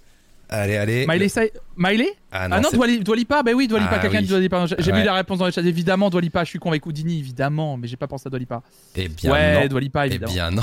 Allez, 0.53 0.75
allez. 0.75 1.07
Miley, 1.07 1.29
Miley 1.77 2.09
Ah 2.29 2.49
non, 2.49 2.57
Ah 2.57 2.59
non, 2.59 2.69
Bah 2.77 2.85
oui, 2.85 2.99
Dua 2.99 3.15
Lipa, 3.15 3.41
Ah 3.41 3.99
quelqu'un 3.99 4.17
oui. 4.17 4.23
dit 4.23 4.27
Dua 4.27 4.39
Lipa. 4.39 4.65
J'ai 4.65 4.75
j'ai 4.79 4.91
Ouais. 4.91 4.99
vu 4.99 5.05
la 5.05 5.13
réponse 5.13 5.39
dans 5.39 5.45
le 5.45 5.51
chat. 5.51 5.61
Évidemment, 5.61 6.09
Dua 6.09 6.19
Lipa, 6.19 6.43
je 6.43 6.49
suis 6.49 6.59
con 6.59 6.69
avec 6.71 6.85
Houdini, 6.85 7.19
évidemment, 7.19 7.77
mais 7.77 7.87
j'ai 7.87 7.95
pas 7.95 8.07
pensé 8.07 8.27
à 8.27 8.29
Dua 8.29 8.39
Lipa. 8.39 8.61
Eh 8.95 9.07
bien 9.07 9.31
ouais, 9.31 9.61
non. 9.61 9.67
Dua 9.67 9.79
Lipa, 9.79 10.05
Eh 10.05 10.09
évidemment. 10.09 10.33
bien 10.33 10.51
non. 10.51 10.61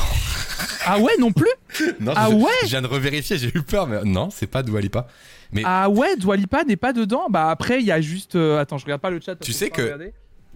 Ah 0.84 0.98
ouais, 0.98 1.12
non 1.18 1.32
plus 1.32 1.48
non 2.00 2.12
Ah 2.16 2.28
je, 2.30 2.34
ouais 2.36 2.50
Je 2.64 2.68
viens 2.68 2.82
de 2.82 2.86
revérifier, 2.86 3.38
j'ai 3.38 3.48
eu 3.48 3.62
peur, 3.62 3.86
mais 3.86 4.02
non, 4.04 4.28
c'est 4.30 4.46
pas 4.46 4.62
Dua 4.62 4.80
Lipa. 4.82 5.06
Mais 5.52 5.62
Ah 5.64 5.88
ouais, 5.88 6.16
Dua 6.16 6.36
Lipa 6.36 6.64
n'est 6.64 6.76
pas 6.76 6.92
dedans 6.92 7.26
Bah 7.30 7.48
après, 7.50 7.80
il 7.80 7.86
y 7.86 7.92
a 7.92 8.00
juste... 8.02 8.36
euh, 8.36 8.58
Attends, 8.60 8.76
je 8.76 8.84
regarde 8.84 9.00
pas 9.00 9.08
le 9.10 9.20
chat. 9.24 9.36
Tu 9.36 9.54
sais 9.54 9.70
que- 9.70 9.96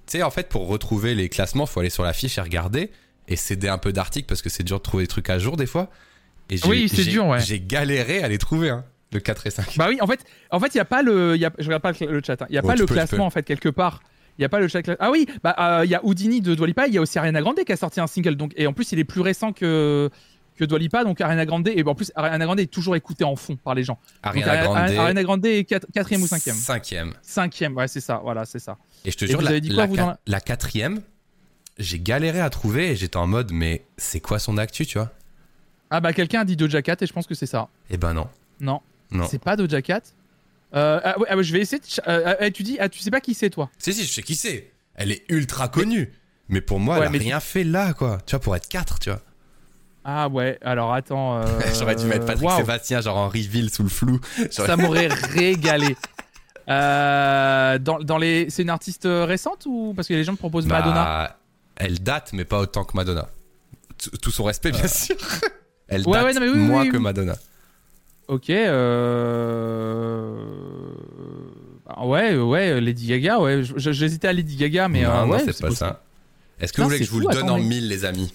tu 0.05 0.19
sais, 0.19 0.23
en 0.23 0.31
fait, 0.31 0.49
pour 0.51 0.67
retrouver 0.69 1.15
les 1.15 1.29
classements, 1.31 1.65
faut 1.65 1.81
aller 1.81 1.89
sur 1.91 2.03
la 2.03 2.13
fiche 2.13 2.37
et 2.37 2.41
regarder 2.43 2.91
et 3.29 3.37
céder 3.37 3.69
un 3.69 3.79
peu 3.79 3.93
d'articles 3.95 4.27
parce 4.27 4.43
que 4.43 4.51
c'est 4.51 4.65
dur 4.65 4.77
de 4.79 4.83
trouver 4.83 5.05
des 5.05 5.09
trucs 5.09 5.31
à 5.31 5.39
jour 5.39 5.57
des 5.57 5.65
fois. 5.67 5.89
Et 6.51 6.59
Oui, 6.67 6.89
c'est 6.89 7.05
dur, 7.05 7.27
ouais. 7.27 7.41
J'ai 7.41 7.61
galéré 7.61 8.23
à 8.23 8.29
les 8.29 8.39
trouver, 8.39 8.71
hein, 8.71 8.85
le 9.13 9.21
4 9.21 9.47
et 9.47 9.51
5. 9.51 9.77
Bah 9.77 9.87
oui, 9.89 9.99
en 10.01 10.07
fait, 10.07 10.21
en 10.51 10.61
fait, 10.61 10.75
il 10.75 10.79
y 10.79 10.81
a 10.81 10.85
pas 10.85 11.03
le, 11.03 11.37
y 11.37 11.45
a, 11.45 11.53
je 11.59 11.65
regarde 11.65 11.83
pas 11.83 11.93
le, 11.93 12.21
chat. 12.25 12.41
hein. 12.43 12.47
Il 12.51 12.55
y 12.55 12.59
a 12.59 12.63
Oh, 12.63 12.67
pas 12.67 12.75
le 12.77 12.87
peux, 12.87 12.95
classement 12.95 13.27
en 13.27 13.31
fait 13.31 13.43
quelque 13.45 13.69
part. 13.69 14.03
Il 14.39 14.43
y 14.43 14.45
a 14.45 14.49
pas 14.49 14.61
le 14.61 14.69
chat. 14.69 14.81
Ah 14.99 15.11
oui, 15.11 15.27
bah 15.43 15.55
euh, 15.59 15.85
il 15.85 15.91
y 15.91 15.95
a 15.95 16.05
Houdini 16.05 16.41
de 16.41 16.55
Dua 16.55 16.67
Lipa, 16.67 16.87
il 16.87 16.95
y 16.95 16.99
a 16.99 17.01
aussi 17.03 17.19
Ariana 17.19 17.41
Grande 17.43 17.59
qui 17.65 17.73
a 17.73 17.77
sorti 17.77 18.01
un 18.01 18.07
single. 18.07 18.37
Donc 18.37 18.53
et 18.57 18.67
en 18.67 18.73
plus 18.73 18.91
il 18.93 18.99
est 18.99 19.05
plus 19.05 19.21
récent 19.21 19.53
que 19.53 20.09
que 20.57 20.65
donc 20.65 21.21
Ariana 21.21 21.45
Grande 21.47 21.69
et 21.69 21.83
en 21.85 21.95
plus 21.95 22.13
Ariana 22.15 22.45
Grande 22.45 22.61
est 22.61 22.67
toujours 22.67 22.97
écoutée 22.97 23.25
en 23.25 23.37
fond 23.37 23.57
par 23.57 23.75
les 23.75 23.85
gens. 23.85 23.99
Donc, 24.25 24.37
Ariana 24.37 24.63
Grande. 24.65 24.77
Ariana 24.79 25.23
Grande 25.23 25.47
est 25.47 25.69
quat- 25.69 25.85
quatrième 25.93 26.23
ou 26.23 26.27
cinquième. 26.27 26.55
Cinquième. 26.57 27.13
Cinquième, 27.23 27.77
ouais 27.77 27.89
c'est 27.89 28.01
ça, 28.01 28.21
voilà 28.23 28.45
c'est 28.47 28.59
ça. 28.59 28.79
Et 29.05 29.11
je 29.11 29.17
te 29.19 29.25
Et 29.25 29.29
jure, 29.29 29.39
vous 29.39 29.45
la, 29.45 29.51
avez 29.51 29.61
dit 29.61 29.69
quoi, 29.69 29.77
la 29.79 29.87
vous, 29.87 29.95
qua- 29.97 30.01
dans 30.03 30.07
la- 30.09 30.19
la 30.27 30.41
quatrième, 30.41 31.01
j'ai 31.79 31.99
galéré 32.01 32.41
à 32.41 32.49
trouver 32.51 32.91
et 32.93 32.97
j'étais 32.97 33.17
en 33.19 33.27
mode, 33.27 33.51
mais 33.53 33.85
c'est 33.99 34.21
quoi 34.21 34.39
son 34.39 34.57
actu, 34.59 34.87
tu 34.87 34.99
vois? 34.99 35.11
Ah 35.95 36.01
bah 36.01 36.13
quelqu'un 36.15 36.41
a 36.41 36.45
dit 36.45 36.57
Doja 36.57 36.81
Cat 36.81 36.97
et 37.03 37.07
je 37.07 37.13
pense 37.13 37.27
que 37.27 37.35
c'est 37.35 37.47
ça. 37.47 37.69
Eh 37.91 37.97
ben 37.99 38.15
non. 38.15 38.27
Non, 38.61 38.81
Non. 39.11 39.27
c'est 39.31 39.39
pas 39.39 39.57
Doja 39.57 39.83
Cat. 39.83 40.01
Euh, 40.75 41.01
ah 41.05 41.19
ouais, 41.19 41.27
ah 41.29 41.37
ouais, 41.37 41.45
je 41.45 41.53
vais 41.53 41.61
essayer. 41.61 41.81
De... 41.81 41.87
euh, 42.09 42.35
euh, 42.41 42.51
tu 42.51 42.63
dis, 42.63 42.79
ah, 42.81 42.89
tu 42.89 42.99
sais 43.01 43.11
pas 43.11 43.21
qui 43.21 43.35
c'est 43.35 43.51
toi? 43.51 43.69
Si, 43.79 43.93
si, 43.93 44.05
je 44.05 44.11
sais 44.13 44.23
qui 44.23 44.35
c'est. 44.35 44.73
Elle 44.95 45.13
est 45.13 45.23
ultra 45.29 45.69
connue. 45.69 46.11
Mais 46.49 46.63
pour 46.63 46.81
moi, 46.81 46.99
Ouais, 46.99 47.07
elle 47.07 47.15
a 47.15 47.19
rien 47.19 47.41
fait 47.41 47.63
là, 47.65 47.93
quoi. 47.93 48.19
Tu 48.25 48.31
vois, 48.31 48.41
pour 48.41 48.57
être 48.57 48.69
4, 48.69 48.99
tu 49.01 49.11
vois. 49.11 49.21
Ah 50.05 50.29
ouais, 50.29 50.59
alors 50.63 50.95
attends. 50.95 51.37
euh, 51.43 51.45
J'aurais 51.79 51.95
dû 51.97 52.07
mettre 52.07 52.25
Patrick 52.25 52.49
waouh. 52.49 52.57
Sébastien, 52.57 53.01
genre 53.03 53.19
en 53.19 53.29
reveal 53.29 53.69
sous 53.71 53.83
le 53.83 53.89
flou. 53.91 54.19
Ça 54.51 54.77
m'aurait 54.77 55.09
régalé. 55.35 55.95
Euh, 56.69 57.79
dans, 57.79 57.99
dans 57.99 58.19
les, 58.19 58.49
c'est 58.49 58.63
une 58.63 58.71
artiste 58.71 59.05
euh, 59.07 59.25
récente 59.25 59.65
ou 59.67 59.93
parce 59.95 60.09
que 60.09 60.15
les 60.15 60.25
gens 60.25 60.33
me 60.33 60.37
proposent 60.39 60.67
Bah, 60.67 60.79
Madonna? 60.81 61.37
Elle 61.77 62.03
date, 62.03 62.33
mais 62.33 62.45
pas 62.45 62.61
autant 62.61 62.85
que 62.85 62.97
Madonna. 62.97 63.29
T- 63.99 64.11
Tout 64.19 64.31
son 64.31 64.45
respect, 64.45 64.71
bien 64.73 64.89
sûr. 64.89 65.17
Elle. 65.95 66.07
Ouais, 66.09 66.33
date 66.33 66.43
ouais, 66.43 66.49
oui, 66.49 66.59
moins 66.59 66.83
oui, 66.83 66.89
que 66.89 66.97
oui. 66.97 67.03
Madonna. 67.03 67.35
Ok. 68.29 68.51
Euh... 69.53 70.37
bah 71.87 72.05
ouais, 72.05 72.37
ouais, 72.37 72.81
Lady 72.81 73.07
Gaga. 73.09 73.41
Ouais, 73.41 73.63
j'hésitais 73.77 74.29
à 74.29 74.33
Lady 74.33 74.57
Gaga, 74.57 74.89
mais 74.89 75.03
non, 75.03 75.11
euh, 75.11 75.25
non, 75.27 75.31
ouais, 75.33 75.39
c'est 75.41 75.47
pas 75.61 75.69
possible. 75.69 75.77
ça. 75.77 76.03
Est-ce 76.61 76.73
que 76.73 76.81
vous 76.81 76.89
voulez 76.89 77.01
que 77.01 77.05
je 77.05 77.11
vous 77.11 77.21
fou, 77.23 77.29
le 77.29 77.35
donne 77.35 77.51
en 77.51 77.59
mille, 77.59 77.89
les 77.89 78.05
amis? 78.05 78.33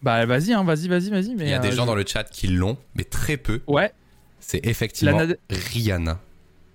Bah 0.00 0.24
vas-y, 0.26 0.52
hein, 0.52 0.62
vas-y, 0.62 0.86
vas-y, 0.88 1.10
vas-y. 1.10 1.34
Mais 1.34 1.44
Il 1.46 1.50
y 1.50 1.54
a 1.54 1.58
des 1.58 1.68
euh, 1.68 1.72
gens 1.72 1.82
je- 1.82 1.86
dans 1.88 1.94
le 1.96 2.04
chat 2.06 2.22
qui 2.24 2.46
l'ont, 2.46 2.76
mais 2.94 3.02
très 3.04 3.36
peu. 3.36 3.60
Ouais. 3.66 3.92
C'est 4.40 4.64
effectivement 4.64 5.18
Lana- 5.18 5.34
Rihanna. 5.50 6.20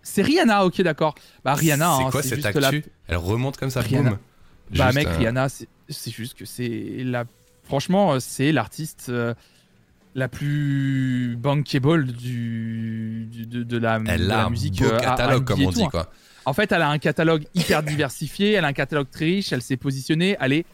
C'est 0.02 0.22
Rihanna. 0.22 0.66
Ok, 0.66 0.82
d'accord. 0.82 1.16
Bah 1.46 1.54
Rihanna. 1.54 1.96
C'est 1.98 2.04
hein, 2.04 2.10
quoi 2.12 2.22
cette 2.22 2.36
juste 2.36 2.46
actu? 2.48 2.60
La- 2.60 2.72
Elle 3.08 3.18
remonte 3.18 3.56
comme 3.56 3.70
ça, 3.70 3.80
Rihanna. 3.80 4.10
boum. 4.12 4.20
Bah 4.76 4.92
Juste, 4.92 4.96
mec, 4.96 5.08
Rihanna, 5.18 5.48
c'est 5.50 6.12
juste 6.12 6.38
que 6.38 6.44
c'est 6.46 6.98
la. 7.06 7.24
Franchement, 7.64 8.20
c'est 8.20 8.52
l'artiste 8.52 9.06
euh, 9.08 9.34
la 10.16 10.28
plus 10.28 11.36
bankable 11.40 12.06
du, 12.12 13.28
du- 13.32 13.46
de, 13.48 13.64
de 13.64 13.78
la, 13.78 14.00
de 14.00 14.06
Elle 14.10 14.28
la 14.28 14.42
a 14.42 14.46
un 14.46 14.50
musique 14.50 14.80
beau 14.82 14.86
euh, 14.90 15.00
catalogue, 15.00 15.44
comme 15.46 15.62
on 15.62 15.70
tout, 15.72 15.80
dit, 15.80 15.84
hein. 15.84 15.90
quoi. 15.90 16.10
En 16.46 16.54
fait, 16.54 16.72
elle 16.72 16.82
a 16.82 16.90
un 16.90 17.00
catalogue 17.00 17.46
hyper 17.56 17.82
diversifié, 17.84 18.52
elle 18.54 18.66
a 18.66 18.68
un 18.68 18.74
catalogue 18.74 19.10
très 19.10 19.26
riche, 19.26 19.54
elle 19.54 19.62
s'est 19.62 19.78
positionnée, 19.78 20.36
elle 20.40 20.54
est 20.54 20.66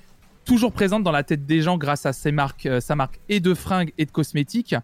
toujours 0.46 0.72
présente 0.72 1.04
dans 1.04 1.12
la 1.12 1.24
tête 1.24 1.46
des 1.46 1.62
gens 1.62 1.78
grâce 1.78 2.06
à 2.06 2.14
ses 2.14 2.32
marques, 2.32 2.66
euh, 2.66 2.80
sa 2.82 2.96
marque 2.96 3.20
et 3.30 3.40
de 3.40 3.54
fringues 3.54 3.94
et 3.98 4.06
de 4.06 4.12
cosmétiques. 4.12 4.76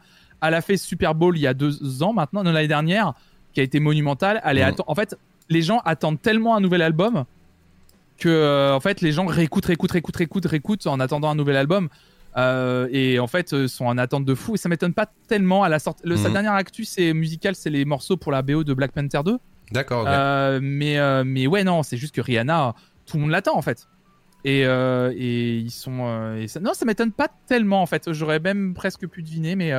Elle 0.42 0.54
a 0.54 0.62
fait 0.62 0.78
Super 0.78 1.16
Bowl 1.16 1.38
il 1.38 1.42
y 1.42 1.48
a 1.48 1.54
deux 1.54 2.04
ans 2.04 2.14
maintenant, 2.14 2.44
non 2.44 2.52
l'année 2.52 2.68
dernière, 2.68 3.14
qui 3.54 3.62
a 3.62 3.64
été 3.64 3.80
monumentale. 3.80 4.42
Elle 4.46 4.58
est 4.60 4.64
atten- 4.64 4.84
En 4.88 4.94
fait, 4.96 5.18
les 5.50 5.62
gens 5.64 5.80
attendent 5.86 6.22
tellement 6.22 6.56
un 6.56 6.60
nouvel 6.62 6.82
album 6.82 7.26
que 8.18 8.30
euh, 8.30 8.74
en 8.74 8.80
fait 8.80 9.02
les 9.02 9.12
gens 9.12 9.26
réécoutent, 9.26 9.66
réécoutent, 9.66 9.92
réécoutent, 9.92 10.16
réécoutent, 10.16 10.46
réécoutent 10.46 10.88
en 10.88 11.00
attendant 11.00 11.30
un 11.30 11.36
nouvel 11.36 11.58
album. 11.58 11.90
Euh, 12.38 12.88
et 12.92 13.18
en 13.20 13.28
fait, 13.28 13.54
euh, 13.54 13.68
sont 13.68 13.86
en 13.86 13.98
attente 13.98 14.26
de 14.26 14.36
fou. 14.36 14.56
Et 14.56 14.58
ça 14.58 14.68
m'étonne 14.70 14.94
pas 14.94 15.08
tellement. 15.28 15.64
À 15.64 15.70
la 15.70 15.80
sorte, 15.80 16.00
le, 16.04 16.18
sa 16.18 16.28
Mhm. 16.28 16.34
dernière 16.34 16.54
actu, 16.54 16.84
c'est 16.84 17.14
musical, 17.14 17.56
c'est 17.56 17.70
les 17.70 17.86
morceaux 17.86 18.18
pour 18.18 18.32
la 18.32 18.42
BO 18.42 18.64
de 18.64 18.74
Black 18.74 18.92
Panther 18.92 19.22
2. 19.24 19.38
D'accord. 19.72 20.06
Euh, 20.08 20.60
mais, 20.62 20.98
euh, 21.00 21.24
mais 21.26 21.48
ouais, 21.48 21.64
non, 21.64 21.82
c'est 21.84 21.98
juste 21.98 22.14
que 22.14 22.22
Rihanna, 22.22 22.76
tout 23.06 23.18
le 23.18 23.22
monde 23.24 23.32
l'attend 23.32 23.56
en 23.58 23.62
fait. 23.62 23.88
Et, 24.44 24.60
et 24.62 25.56
ils 25.58 25.72
sont. 25.72 26.36
et 26.38 26.48
ça- 26.48 26.60
non, 26.60 26.74
ça 26.76 26.86
m'étonne 26.86 27.12
pas 27.12 27.30
tellement 27.48 27.82
en 27.82 27.86
fait. 27.88 28.12
J'aurais 28.14 28.40
même 28.40 28.74
presque 28.76 29.08
pu 29.08 29.24
deviner, 29.24 29.56
mais. 29.56 29.72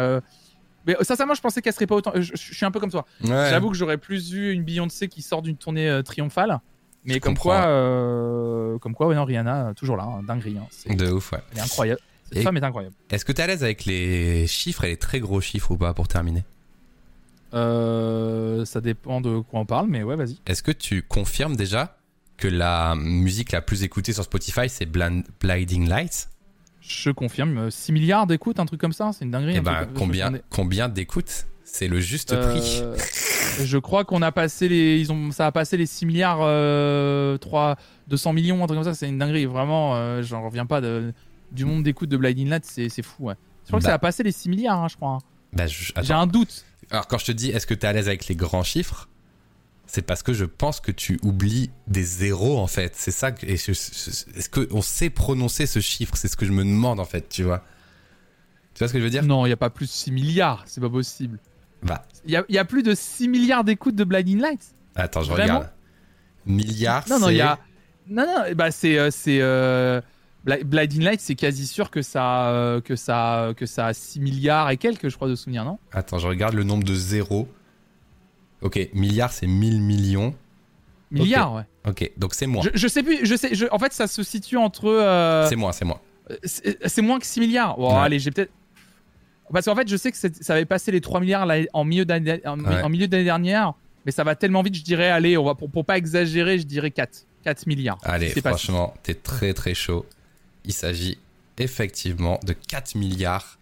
mais 0.87 0.97
sincèrement, 1.03 1.35
je 1.35 1.41
pensais 1.41 1.63
qu'elle 1.63 1.73
serait 1.73 1.87
pas 1.87 1.95
autant. 1.95 2.11
Je, 2.17 2.33
je 2.35 2.55
suis 2.55 2.65
un 2.67 2.71
peu 2.73 2.81
comme 2.81 2.91
toi. 2.91 3.05
Ouais. 3.23 3.49
J'avoue 3.51 3.71
que 3.71 3.77
j'aurais 3.77 3.99
plus 3.99 4.33
vu 4.33 4.51
une 4.53 4.65
Beyoncé 4.65 5.07
qui 5.09 5.23
sort 5.23 5.43
d'une 5.43 5.57
tournée 5.57 6.01
triomphale. 6.05 6.59
Mais 7.05 7.15
Je 7.15 7.19
comme 7.21 7.35
comprends, 7.35 7.51
quoi, 7.51 8.79
comme 8.81 8.95
quoi, 8.95 9.07
ouais, 9.07 9.15
non, 9.15 9.25
Rihanna, 9.25 9.75
toujours 9.77 9.97
là, 9.97 10.03
hein, 10.05 10.23
dinguerie. 10.27 10.57
hein. 10.59 10.67
C'est- 10.71 10.93
De 10.97 11.13
ouf, 11.13 11.31
ouais. 11.31 11.39
elle 11.53 11.59
est 11.59 11.61
incroyable. 11.61 12.01
Cette 12.29 12.39
Et- 12.39 12.43
femme 12.43 12.57
est 12.57 12.65
incroyable. 12.65 12.95
Est-ce 13.11 13.25
que 13.25 13.33
t'es 13.33 13.43
à 13.43 13.47
l'aise 13.47 13.63
avec 13.63 13.85
les 13.85 14.47
chiffres 14.47 14.85
et 14.85 14.89
les 14.89 14.97
très 14.97 15.21
gros 15.21 15.41
chiffres 15.41 15.71
ou 15.73 15.77
pas 15.77 15.95
pour 15.95 16.09
terminer? 16.09 16.45
Euh, 17.55 18.65
ça 18.65 18.81
dépend 18.81 19.21
de 19.21 19.39
quoi 19.39 19.61
on 19.61 19.67
parle, 19.67 19.87
mais 19.89 20.03
ouais, 20.03 20.17
vas-y. 20.17 20.39
Est-ce 20.47 20.63
que 20.63 20.73
tu 20.73 21.03
confirmes 21.03 21.57
déjà 21.57 21.97
que 22.37 22.49
la 22.49 22.95
musique 22.97 23.53
la 23.53 23.63
plus 23.63 23.83
écoutée 23.83 24.13
sur 24.13 24.25
Spotify 24.25 24.69
c'est 24.69 24.87
Blinding 24.87 25.89
Lights? 25.89 26.29
Je 26.81 27.11
confirme, 27.11 27.59
euh, 27.59 27.71
6 27.71 27.93
milliards 27.93 28.27
d'écoutes, 28.27 28.61
un 28.61 28.67
truc 28.67 28.81
comme 28.81 28.93
ça, 28.93 29.11
c'est 29.13 29.25
une 29.25 29.31
dinguerie. 29.31 29.55
Et 29.55 29.59
un 29.59 29.63
ben 29.63 29.75
truc- 29.77 29.89
je- 29.95 29.99
combien 29.99 30.33
combien 30.51 30.89
d'écoutes? 30.89 31.47
C'est 31.65 31.89
le 31.89 31.99
juste 32.01 32.35
prix. 32.41 32.81
Euh, 32.83 32.97
je 33.65 33.79
crois 33.79 34.05
qu'on 34.05 34.23
a 34.23 34.31
passé 34.33 34.69
les, 34.69 34.99
ils 35.01 35.11
ont, 35.13 35.31
ça 35.33 35.47
a 35.47 35.53
passé 35.53 35.77
les 35.77 35.87
6 35.87 36.07
milliards, 36.07 36.39
euh, 36.43 37.39
3, 37.39 37.77
200 38.09 38.33
millions, 38.33 38.63
un 38.63 38.67
truc 38.67 38.79
comme 38.79 38.85
ça. 38.85 38.95
C'est 38.95 39.09
une 39.09 39.19
dinguerie. 39.19 39.47
Vraiment, 39.47 39.97
euh, 39.97 40.23
j'en 40.23 40.45
reviens 40.45 40.65
pas 40.67 40.81
de, 40.81 41.13
du 41.53 41.65
monde 41.65 41.83
d'écoute 41.83 42.09
de 42.09 42.17
Blinding 42.17 42.49
Lights. 42.49 42.65
C'est, 42.67 42.89
c'est 42.89 43.03
fou, 43.03 43.25
ouais. 43.25 43.35
Je 43.65 43.69
crois 43.69 43.79
que 43.81 43.85
Bah. 43.85 43.91
ça 43.91 43.95
a 43.95 43.99
passé 43.99 44.23
les 44.23 44.33
6 44.33 44.49
milliards, 44.49 44.83
hein, 44.83 44.89
je 44.89 44.97
crois. 44.97 45.11
hein. 45.13 45.19
Bah, 45.53 45.67
je-. 45.67 45.93
J'ai 46.03 46.13
un 46.13 46.27
doute. 46.27 46.65
Alors 46.91 47.07
quand 47.09 47.19
je 47.19 47.27
te 47.27 47.33
dis 47.33 47.51
est-ce 47.51 47.67
que 47.67 47.75
t'es 47.75 47.87
à 47.87 47.93
l'aise 47.93 48.07
avec 48.09 48.29
les 48.29 48.37
grands 48.37 48.63
chiffres? 48.63 49.09
C'est 49.89 50.03
parce 50.03 50.23
que 50.23 50.33
je 50.33 50.45
pense 50.45 50.81
que 50.81 50.91
tu 50.93 51.19
oublies 51.23 51.71
des 51.87 52.03
zéros 52.03 52.59
en 52.59 52.67
fait. 52.67 52.95
C'est 52.97 53.11
ça 53.13 53.31
que. 53.33 53.47
et 53.47 53.57
je- 53.57 53.73
je- 53.73 54.39
Est-ce 54.39 54.51
qu'on 54.51 54.83
sait 54.83 55.11
prononcer 55.11 55.67
ce 55.67 55.79
chiffre? 55.81 56.17
C'est 56.17 56.29
ce 56.29 56.37
que 56.37 56.45
je 56.47 56.53
me 56.53 56.65
demande 56.65 56.99
en 57.01 57.05
fait, 57.05 57.29
tu 57.29 57.43
vois. 57.45 57.65
Tu 58.75 58.81
vois 58.81 58.89
ce 58.89 58.93
que 58.93 58.99
je 58.99 59.05
veux 59.05 59.11
dire? 59.11 59.23
Non, 59.25 59.47
il 59.47 59.49
n'y 59.49 59.53
a 59.53 59.57
pas 59.57 59.71
plus 59.71 59.87
de 59.87 59.91
6 59.91 60.11
milliards. 60.13 60.65
C'est 60.67 60.81
pas 60.81 60.91
possible. 60.91 61.39
Bah, 61.83 62.03
Il 62.25 62.33
y 62.33 62.37
a, 62.37 62.45
il 62.49 62.55
y 62.55 62.59
a 62.59 62.65
plus 62.65 62.83
de 62.83 62.95
6 62.95 63.29
milliards 63.29 63.63
d'écoutes 63.65 63.95
de 63.97 64.05
Blinding 64.05 64.41
Lights. 64.41 64.75
attends, 64.97 65.23
je 65.23 65.31
Vraiment? 65.31 65.59
regarde. 65.61 65.73
Milliards, 66.47 67.05
Non, 67.09 67.19
non, 67.19 67.29
il 67.31 67.37
y 67.37 67.41
a. 67.41 67.59
Non, 68.09 68.25
non, 68.27 68.55
bah 68.55 68.71
c'est. 68.71 68.99
euh, 68.99 69.11
c'est 69.11 69.39
euh, 69.41 70.01
Blinding 70.47 71.03
Lights, 71.03 71.21
c'est 71.21 71.35
quasi 71.35 71.67
sûr 71.67 71.91
que 71.91 72.03
ça, 72.03 72.51
euh, 72.51 72.81
que, 72.81 72.95
ça, 72.97 73.53
que 73.57 73.67
ça 73.67 73.87
a 73.87 73.93
6 73.95 74.21
milliards 74.21 74.71
et 74.71 74.77
quelques, 74.77 75.09
je 75.09 75.17
crois, 75.17 75.29
de 75.29 75.35
souvenirs, 75.35 75.65
non? 75.65 75.79
Attends, 75.93 76.19
je 76.19 76.29
regarde 76.29 76.55
le 76.55 76.63
nombre 76.63 76.85
de 76.85 76.95
zéros. 76.95 77.49
Ok, 78.63 78.89
milliards, 78.95 79.33
c'est 79.33 79.47
1000 79.47 79.81
millions. 79.83 80.35
Milliards, 81.11 81.55
ouais. 81.55 81.63
Ok, 81.87 82.11
donc 82.17 82.35
c'est 82.35 82.47
moins. 82.47 82.63
Je, 82.63 82.71
je 82.75 82.89
sais 82.89 83.03
plus, 83.03 83.25
je 83.27 83.37
sais, 83.37 83.55
je- 83.55 83.67
en 83.71 83.79
fait, 83.79 83.93
ça 83.93 84.07
se 84.07 84.23
situe 84.23 84.57
entre. 84.57 84.87
euh, 84.89 85.47
C'est 85.49 85.57
moins, 85.57 85.73
c'est 85.73 85.85
moins. 85.85 86.01
c'est 86.45 87.03
moins 87.03 87.19
que 87.19 87.27
6 87.27 87.41
milliards. 87.41 87.77
Bon, 87.77 87.93
Ouais. 87.95 88.01
allez, 88.01 88.19
j'ai 88.19 88.31
peut-être. 88.31 88.51
Parce 89.53 89.67
qu'en 89.67 89.77
fait, 89.77 89.89
je 89.89 89.97
sais 89.97 90.11
que 90.11 90.17
ça 90.19 90.53
avait 90.55 90.65
passé 90.65 90.91
les 90.91 91.01
3 91.01 91.21
milliards 91.21 91.47
là, 91.47 91.59
en 91.73 91.85
milieu 91.85 92.05
d'année 92.05 92.41
en, 92.47 92.59
Ouais. 92.59 92.83
en 92.83 92.89
milieu 92.89 93.07
d'année 93.07 93.23
dernière, 93.25 93.75
mais 94.05 94.11
ça 94.11 94.25
va 94.25 94.35
tellement 94.35 94.63
vite, 94.63 94.75
je 94.75 94.83
dirais, 94.83 95.09
allez, 95.11 95.37
on 95.37 95.45
va, 95.45 95.55
pour, 95.55 95.71
pour 95.71 95.85
pas 95.85 95.97
exagérer, 95.99 96.59
je 96.59 96.65
dirais 96.67 96.91
4. 96.91 97.27
4 97.45 97.67
milliards. 97.69 97.99
Allez, 98.03 98.31
franchement, 98.31 98.93
t'es 99.05 99.15
très 99.15 99.55
très 99.55 99.75
chaud. 99.75 100.05
Il 100.67 100.73
s'agit 100.73 101.19
effectivement 101.59 102.39
de 102.45 102.53
4 102.53 102.95
milliards 102.97 103.59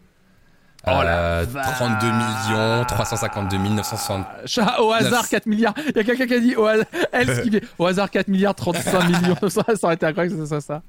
Oh 0.87 0.91
Euh, 0.91 1.47
32 1.47 2.07
millions, 2.09 2.85
352 2.87 3.57
960. 3.57 4.27
Chat, 4.45 4.81
au 4.83 4.93
hasard 4.93 5.23
Neuf. 5.23 5.31
4 5.31 5.47
milliards. 5.47 5.73
Il 5.79 5.97
y 5.97 5.99
a 6.01 6.05
quelqu'un 6.05 6.27
qui 6.27 6.35
a 6.35 6.41
dit 6.41 6.57
au 6.57 6.67
hasard, 6.67 6.85
elle, 7.11 7.35
ce 7.35 7.41
qui 7.41 7.59
au 7.79 7.87
hasard 7.87 8.11
4 8.11 8.29
milliards 8.29 8.55
35 8.55 9.09
millions. 9.09 9.37
Ça, 9.49 9.63
aurait 9.83 9.95
été 9.95 10.05
incroyable 10.05 10.37
que 10.37 10.43
ce 10.43 10.47
soit 10.47 10.61
ça. 10.61 10.83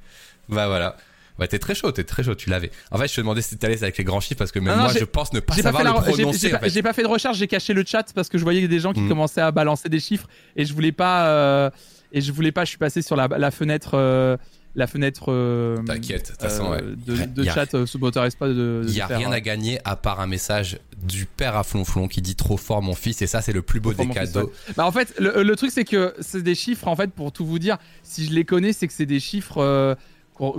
Bah 0.50 0.68
voilà. 0.68 0.98
Ouais, 1.40 1.48
t'es 1.48 1.60
très 1.60 1.76
chaud, 1.76 1.92
t'es 1.94 2.04
très 2.04 2.24
chaud, 2.24 2.36
tu 2.36 2.50
l'avais. 2.50 2.72
En 2.92 2.98
fait, 2.98 3.08
je 3.08 3.16
te 3.16 3.22
demandais 3.22 3.42
si 3.42 3.58
l'aise 3.62 3.84
avec 3.84 3.98
les 3.98 4.04
grands 4.04 4.20
chiffres 4.20 4.38
parce 4.38 4.52
que 4.52 4.60
même 4.60 4.76
Non, 4.76 4.84
moi, 4.84 4.94
je 4.98 5.04
pense 5.06 5.32
ne 5.34 5.40
pas 5.40 5.56
pas, 5.56 5.62
savoir 5.62 5.82
fait 6.04 6.12
le 6.12 6.18
j'ai- 6.18 6.24
prononcer. 6.24 6.40
j'ai 6.50 6.56
en 6.56 6.60
pas, 6.60 6.70
fait. 6.70 6.82
pas 6.82 6.94
fait 6.94 7.04
de 7.04 7.08
recherche, 7.08 7.38
j'ai 7.38 7.48
caché 7.48 7.74
le 7.74 7.84
chat 7.86 8.04
parce 8.14 8.28
que 8.30 8.38
je 8.38 8.44
voyais 8.44 8.68
des 8.68 8.80
gens 8.82 8.92
qui 8.94 9.02
Mm. 9.02 9.10
commençaient 9.10 9.42
à 9.42 9.52
balancer 9.52 9.88
des 9.90 10.00
chiffres 10.02 10.28
et 10.58 10.66
je 10.66 10.74
voulais 10.74 10.92
pas 10.94 11.28
euh, 11.28 11.70
et 12.12 12.20
je 12.22 12.32
voulais 12.34 12.52
pas. 12.54 12.64
Je 12.66 12.70
suis 12.70 12.78
passé 12.78 13.02
sur 13.02 13.16
la, 13.18 13.28
la 13.30 13.52
fenêtre, 13.52 13.92
euh, 13.96 14.36
la 14.76 14.88
fenêtre 14.88 15.26
euh, 15.32 15.78
T'inquiète, 15.86 16.34
de 16.42 16.46
euh, 16.46 16.70
ouais. 16.70 16.82
de, 16.82 17.26
de 17.26 17.44
Y 17.44 17.50
a- 17.50 17.54
chat. 17.54 17.86
Ça 17.86 17.98
m'autorise 17.98 18.36
pas 18.36 18.48
de. 18.50 18.84
Il 18.88 18.94
y 18.94 19.02
a 19.02 19.08
faire, 19.08 19.18
rien 19.18 19.30
euh, 19.32 19.36
à 19.36 19.40
gagner 19.42 19.80
à 19.86 19.96
part 19.96 20.20
un 20.20 20.28
message 20.28 20.80
du 21.02 21.26
père 21.26 21.56
à 21.56 21.64
flonflon 21.64 22.08
qui 22.08 22.22
dit 22.22 22.36
trop 22.36 22.58
fort 22.58 22.82
mon 22.82 22.94
fils 22.96 23.22
et 23.22 23.28
ça 23.28 23.42
c'est 23.42 23.54
le 23.54 23.62
plus 23.62 23.80
beau 23.80 23.94
Trop 23.94 24.04
des 24.04 24.10
fils, 24.12 24.32
cadeaux. 24.34 24.52
Bah 24.76 24.86
en 24.86 24.92
fait, 24.92 25.14
le, 25.20 25.44
le 25.44 25.56
truc 25.56 25.72
c'est 25.72 25.86
que 25.86 26.14
c'est 26.20 26.42
des 26.42 26.56
chiffres 26.56 26.88
en 26.88 26.96
fait 26.96 27.12
pour 27.12 27.32
tout 27.32 27.46
vous 27.46 27.60
dire. 27.60 27.78
Si 28.04 28.26
je 28.26 28.34
les 28.34 28.44
connais, 28.46 28.74
c'est 28.74 28.88
que 28.88 28.94
c'est 28.94 29.06
des 29.06 29.20
chiffres 29.20 29.58
euh, 29.60 29.96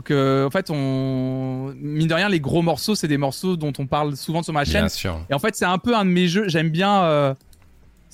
que 0.04 0.44
en 0.46 0.50
fait 0.50 0.70
on 0.70 1.74
mine 1.80 2.08
de 2.08 2.14
rien 2.14 2.28
les 2.28 2.40
gros 2.40 2.62
morceaux, 2.62 2.94
c'est 2.94 3.08
des 3.08 3.18
morceaux 3.18 3.56
dont 3.56 3.72
on 3.78 3.86
parle 3.86 4.16
souvent 4.16 4.42
sur 4.42 4.52
ma 4.52 4.64
chaîne. 4.64 4.82
Bien 4.82 4.88
sûr. 4.88 5.20
Et 5.30 5.34
en 5.34 5.38
fait, 5.38 5.54
c'est 5.56 5.64
un 5.66 5.78
peu 5.78 5.94
un 5.94 6.04
de 6.04 6.10
mes 6.10 6.28
jeux. 6.28 6.48
J'aime 6.48 6.70
bien. 6.70 7.02
euh, 7.04 7.34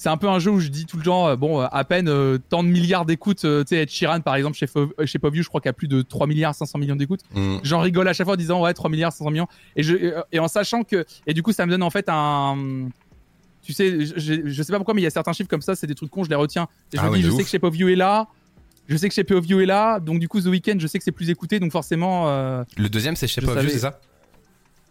c'est 0.03 0.09
un 0.09 0.17
peu 0.17 0.29
un 0.29 0.41
jeu 0.41 0.51
où 0.51 0.59
je 0.59 0.67
dis 0.67 0.85
tout 0.85 0.97
le 0.97 1.05
temps, 1.05 1.29
euh, 1.29 1.37
bon, 1.37 1.61
euh, 1.61 1.67
à 1.71 1.85
peine 1.85 2.09
euh, 2.09 2.37
tant 2.49 2.65
de 2.65 2.69
milliards 2.69 3.05
d'écoutes. 3.05 3.45
euh, 3.45 3.63
tu 3.63 3.69
sais, 3.77 3.83
Ed 3.83 3.89
Sheeran, 3.89 4.21
par 4.21 4.35
exemple, 4.35 4.57
chez, 4.57 4.67
Fo- 4.67 4.91
chez 5.07 5.21
Poview, 5.21 5.45
je 5.45 5.49
crois 5.49 5.61
qu'il 5.61 5.69
y 5.69 5.71
a 5.71 5.75
plus 5.75 5.87
de 5.87 6.03
3 6.03 6.27
milliards 6.27 6.57
500 6.57 6.77
millions 6.81 6.97
d'écoutes. 6.97 7.21
Mm. 7.35 7.59
J'en 7.63 7.79
rigole 7.81 8.09
à 8.09 8.13
chaque 8.13 8.25
fois 8.27 8.35
en 8.35 8.37
disant, 8.37 8.61
ouais, 8.63 8.75
3 8.75 8.91
milliards 8.91 9.13
500 9.13 9.31
millions. 9.31 9.47
Et, 9.77 9.85
je, 9.85 9.95
et 10.33 10.39
en 10.41 10.49
sachant 10.49 10.83
que. 10.83 11.05
Et 11.29 11.35
du 11.35 11.43
coup, 11.45 11.53
ça 11.53 11.65
me 11.67 11.71
donne 11.71 11.85
en 11.85 11.91
fait 11.91 12.07
un. 12.09 12.89
Tu 13.63 13.73
sais, 13.73 14.05
je, 14.05 14.63
sais 14.65 14.73
pas 14.73 14.79
pourquoi, 14.79 14.93
mais 14.95 15.03
il 15.03 15.05
y 15.05 15.07
a 15.07 15.11
certains 15.11 15.33
chiffres 15.33 15.49
comme 15.49 15.63
ça, 15.63 15.77
c'est 15.77 15.87
des 15.87 15.95
trucs 15.95 16.11
cons, 16.11 16.25
je 16.25 16.31
les 16.31 16.35
retiens. 16.35 16.67
Et 16.93 16.97
je 16.97 17.01
Ah 17.01 17.07
me 17.07 17.11
oui, 17.13 17.19
dis, 17.21 17.25
de 17.27 17.31
je 17.31 17.37
sais 17.37 17.45
que 17.45 17.49
chez 17.49 17.61
Poview 17.61 17.89
est 17.91 17.95
là. 17.95 18.27
Je 18.89 18.97
sais 18.97 19.09
que 19.09 19.15
chez 19.15 19.23
Poview 19.23 19.61
est 19.61 19.67
là. 19.67 20.01
Donc, 20.01 20.19
du 20.19 20.27
coup, 20.27 20.41
The 20.41 20.47
Weeknd, 20.47 20.81
je 20.81 20.89
sais 20.89 20.99
que 20.99 21.05
c'est 21.05 21.13
plus 21.13 21.31
écouté. 21.31 21.61
Donc, 21.61 21.71
forcément. 21.71 22.25
euh, 22.29 22.65
Le 22.77 22.89
deuxième 22.89 23.15
c'est 23.15 23.29
chez 23.29 23.41
Poview, 23.41 23.69
c'est 23.69 23.79
ça? 23.79 24.01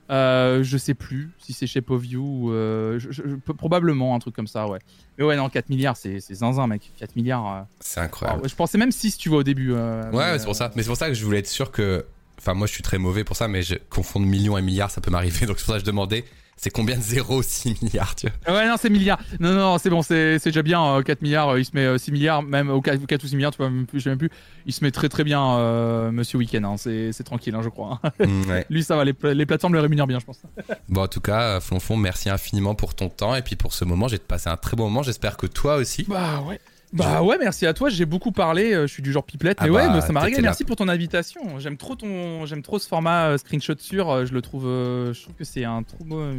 Euh, 0.09 0.61
je 0.63 0.77
sais 0.77 0.93
plus 0.93 1.29
si 1.37 1.53
c'est 1.53 1.67
chez 1.67 1.81
Poview 1.81 2.21
ou 2.21 2.51
euh, 2.51 2.99
je- 2.99 3.11
je- 3.11 3.23
je- 3.27 3.51
probablement 3.53 4.13
un 4.15 4.19
truc 4.19 4.35
comme 4.35 4.47
ça, 4.47 4.67
ouais. 4.67 4.79
Mais 5.17 5.23
ouais, 5.23 5.35
non, 5.37 5.47
4 5.49 5.69
milliards, 5.69 5.95
c'est 5.97 6.19
zinzin, 6.19 6.67
mec. 6.67 6.91
4 6.97 7.15
milliards. 7.15 7.47
euh. 7.53 7.61
C'est 7.79 7.99
incroyable. 8.01 8.47
Je 8.49 8.55
pensais 8.55 8.77
même 8.77 8.91
6, 8.91 9.17
tu 9.17 9.29
vois, 9.29 9.39
au 9.39 9.43
début. 9.43 9.73
euh, 9.73 10.09
ouais, 10.11 10.37
c'est 10.39 10.45
pour 10.45 10.55
ça. 10.55 10.71
Mais 10.75 10.83
c'est 10.83 10.87
pour 10.89 10.97
ça 10.97 11.07
que 11.07 11.13
je 11.13 11.23
voulais 11.23 11.39
être 11.39 11.47
sûr 11.47 11.71
que. 11.71 12.05
Enfin, 12.39 12.55
moi, 12.55 12.65
je 12.65 12.73
suis 12.73 12.81
très 12.83 12.97
mauvais 12.97 13.23
pour 13.23 13.35
ça, 13.35 13.47
mais 13.47 13.61
je 13.61 13.75
confondre 13.89 14.25
millions 14.25 14.57
et 14.57 14.61
milliards, 14.63 14.89
ça 14.89 14.99
peut 14.99 15.11
m'arriver. 15.11 15.45
Donc, 15.45 15.59
c'est 15.59 15.65
pour 15.65 15.73
ça 15.75 15.79
que 15.79 15.85
je 15.85 15.89
demandais, 15.89 16.25
c'est 16.63 16.69
combien 16.69 16.95
de 16.95 17.01
0 17.01 17.41
6 17.41 17.75
milliards, 17.81 18.15
tu 18.15 18.27
vois 18.27 18.53
euh, 18.53 18.59
Ouais, 18.59 18.67
non, 18.69 18.75
c'est 18.79 18.89
milliards. 18.91 19.19
Non, 19.39 19.53
non, 19.53 19.77
c'est 19.79 19.89
bon, 19.89 20.01
c'est 20.03 20.37
déjà 20.43 20.61
bien. 20.61 20.83
euh, 20.97 21.01
4 21.01 21.21
milliards, 21.23 21.49
euh, 21.49 21.59
il 21.59 21.65
se 21.65 21.71
met 21.73 21.85
euh, 21.85 21.97
6 21.97 22.11
milliards, 22.11 22.43
même 22.43 22.69
au 22.69 22.81
4, 22.81 23.03
4 23.05 23.23
ou 23.23 23.27
6 23.27 23.35
milliards, 23.35 23.51
tu 23.51 23.57
vois, 23.57 23.69
même 23.71 23.87
plus, 23.87 23.99
je 23.99 24.03
sais 24.05 24.09
même 24.09 24.19
plus. 24.19 24.29
Il 24.67 24.73
se 24.73 24.83
met 24.83 24.91
très 24.91 25.09
très 25.09 25.23
bien, 25.23 25.57
euh, 25.57 26.11
monsieur 26.11 26.37
Weekend. 26.37 26.63
Hein, 26.65 26.75
c'est 26.77 27.23
tranquille, 27.23 27.55
hein, 27.55 27.61
je 27.63 27.69
crois. 27.69 27.99
hein. 28.03 28.11
Mm, 28.25 28.49
ouais. 28.49 28.65
Lui, 28.69 28.83
ça 28.83 28.95
va, 28.95 29.03
les, 29.05 29.15
les 29.33 29.45
plateformes 29.47 29.73
le 29.73 29.79
rémunèrent 29.79 30.07
bien, 30.07 30.19
je 30.19 30.25
pense. 30.25 30.41
Bon, 30.89 31.01
en 31.03 31.07
tout 31.07 31.21
cas, 31.21 31.41
euh, 31.41 31.59
Flonflon, 31.61 31.97
merci 31.97 32.29
infiniment 32.29 32.75
pour 32.75 32.93
ton 32.93 33.09
temps 33.09 33.33
et 33.35 33.41
puis 33.41 33.55
pour 33.55 33.73
ce 33.73 33.83
moment. 33.83 34.07
J'ai 34.07 34.19
passé 34.19 34.49
un 34.49 34.57
très 34.57 34.77
bon 34.77 34.83
moment. 34.83 35.01
J'espère 35.03 35.37
que 35.37 35.47
toi 35.47 35.75
aussi. 35.77 36.05
Bah 36.07 36.41
ouais. 36.47 36.59
Bah 36.93 37.23
ouais, 37.23 37.37
merci 37.39 37.65
à 37.65 37.73
toi. 37.73 37.89
J'ai 37.89 38.05
beaucoup 38.05 38.31
parlé. 38.31 38.73
euh, 38.73 38.87
Je 38.87 38.91
suis 38.93 39.01
du 39.03 39.11
genre 39.11 39.23
pipelette, 39.23 39.57
Ah 39.61 39.65
mais 39.65 39.69
ouais, 39.71 39.87
bah, 39.87 40.01
ça 40.01 40.11
m'a 40.11 40.19
régalé. 40.21 40.41
Merci 40.43 40.65
pour 40.65 40.75
ton 40.75 40.87
invitation. 40.87 41.59
J'aime 41.59 41.77
trop 41.77 41.95
ton, 41.95 42.45
j'aime 42.45 42.61
trop 42.61 42.79
ce 42.79 42.87
format 42.87 43.29
euh, 43.29 43.37
screenshot 43.37 43.75
sur. 43.79 44.09
euh, 44.09 44.25
Je 44.25 44.33
le 44.33 44.41
trouve, 44.41 44.63
je 44.65 45.21
trouve 45.21 45.35
que 45.35 45.43
c'est 45.45 45.63
un 45.65 45.83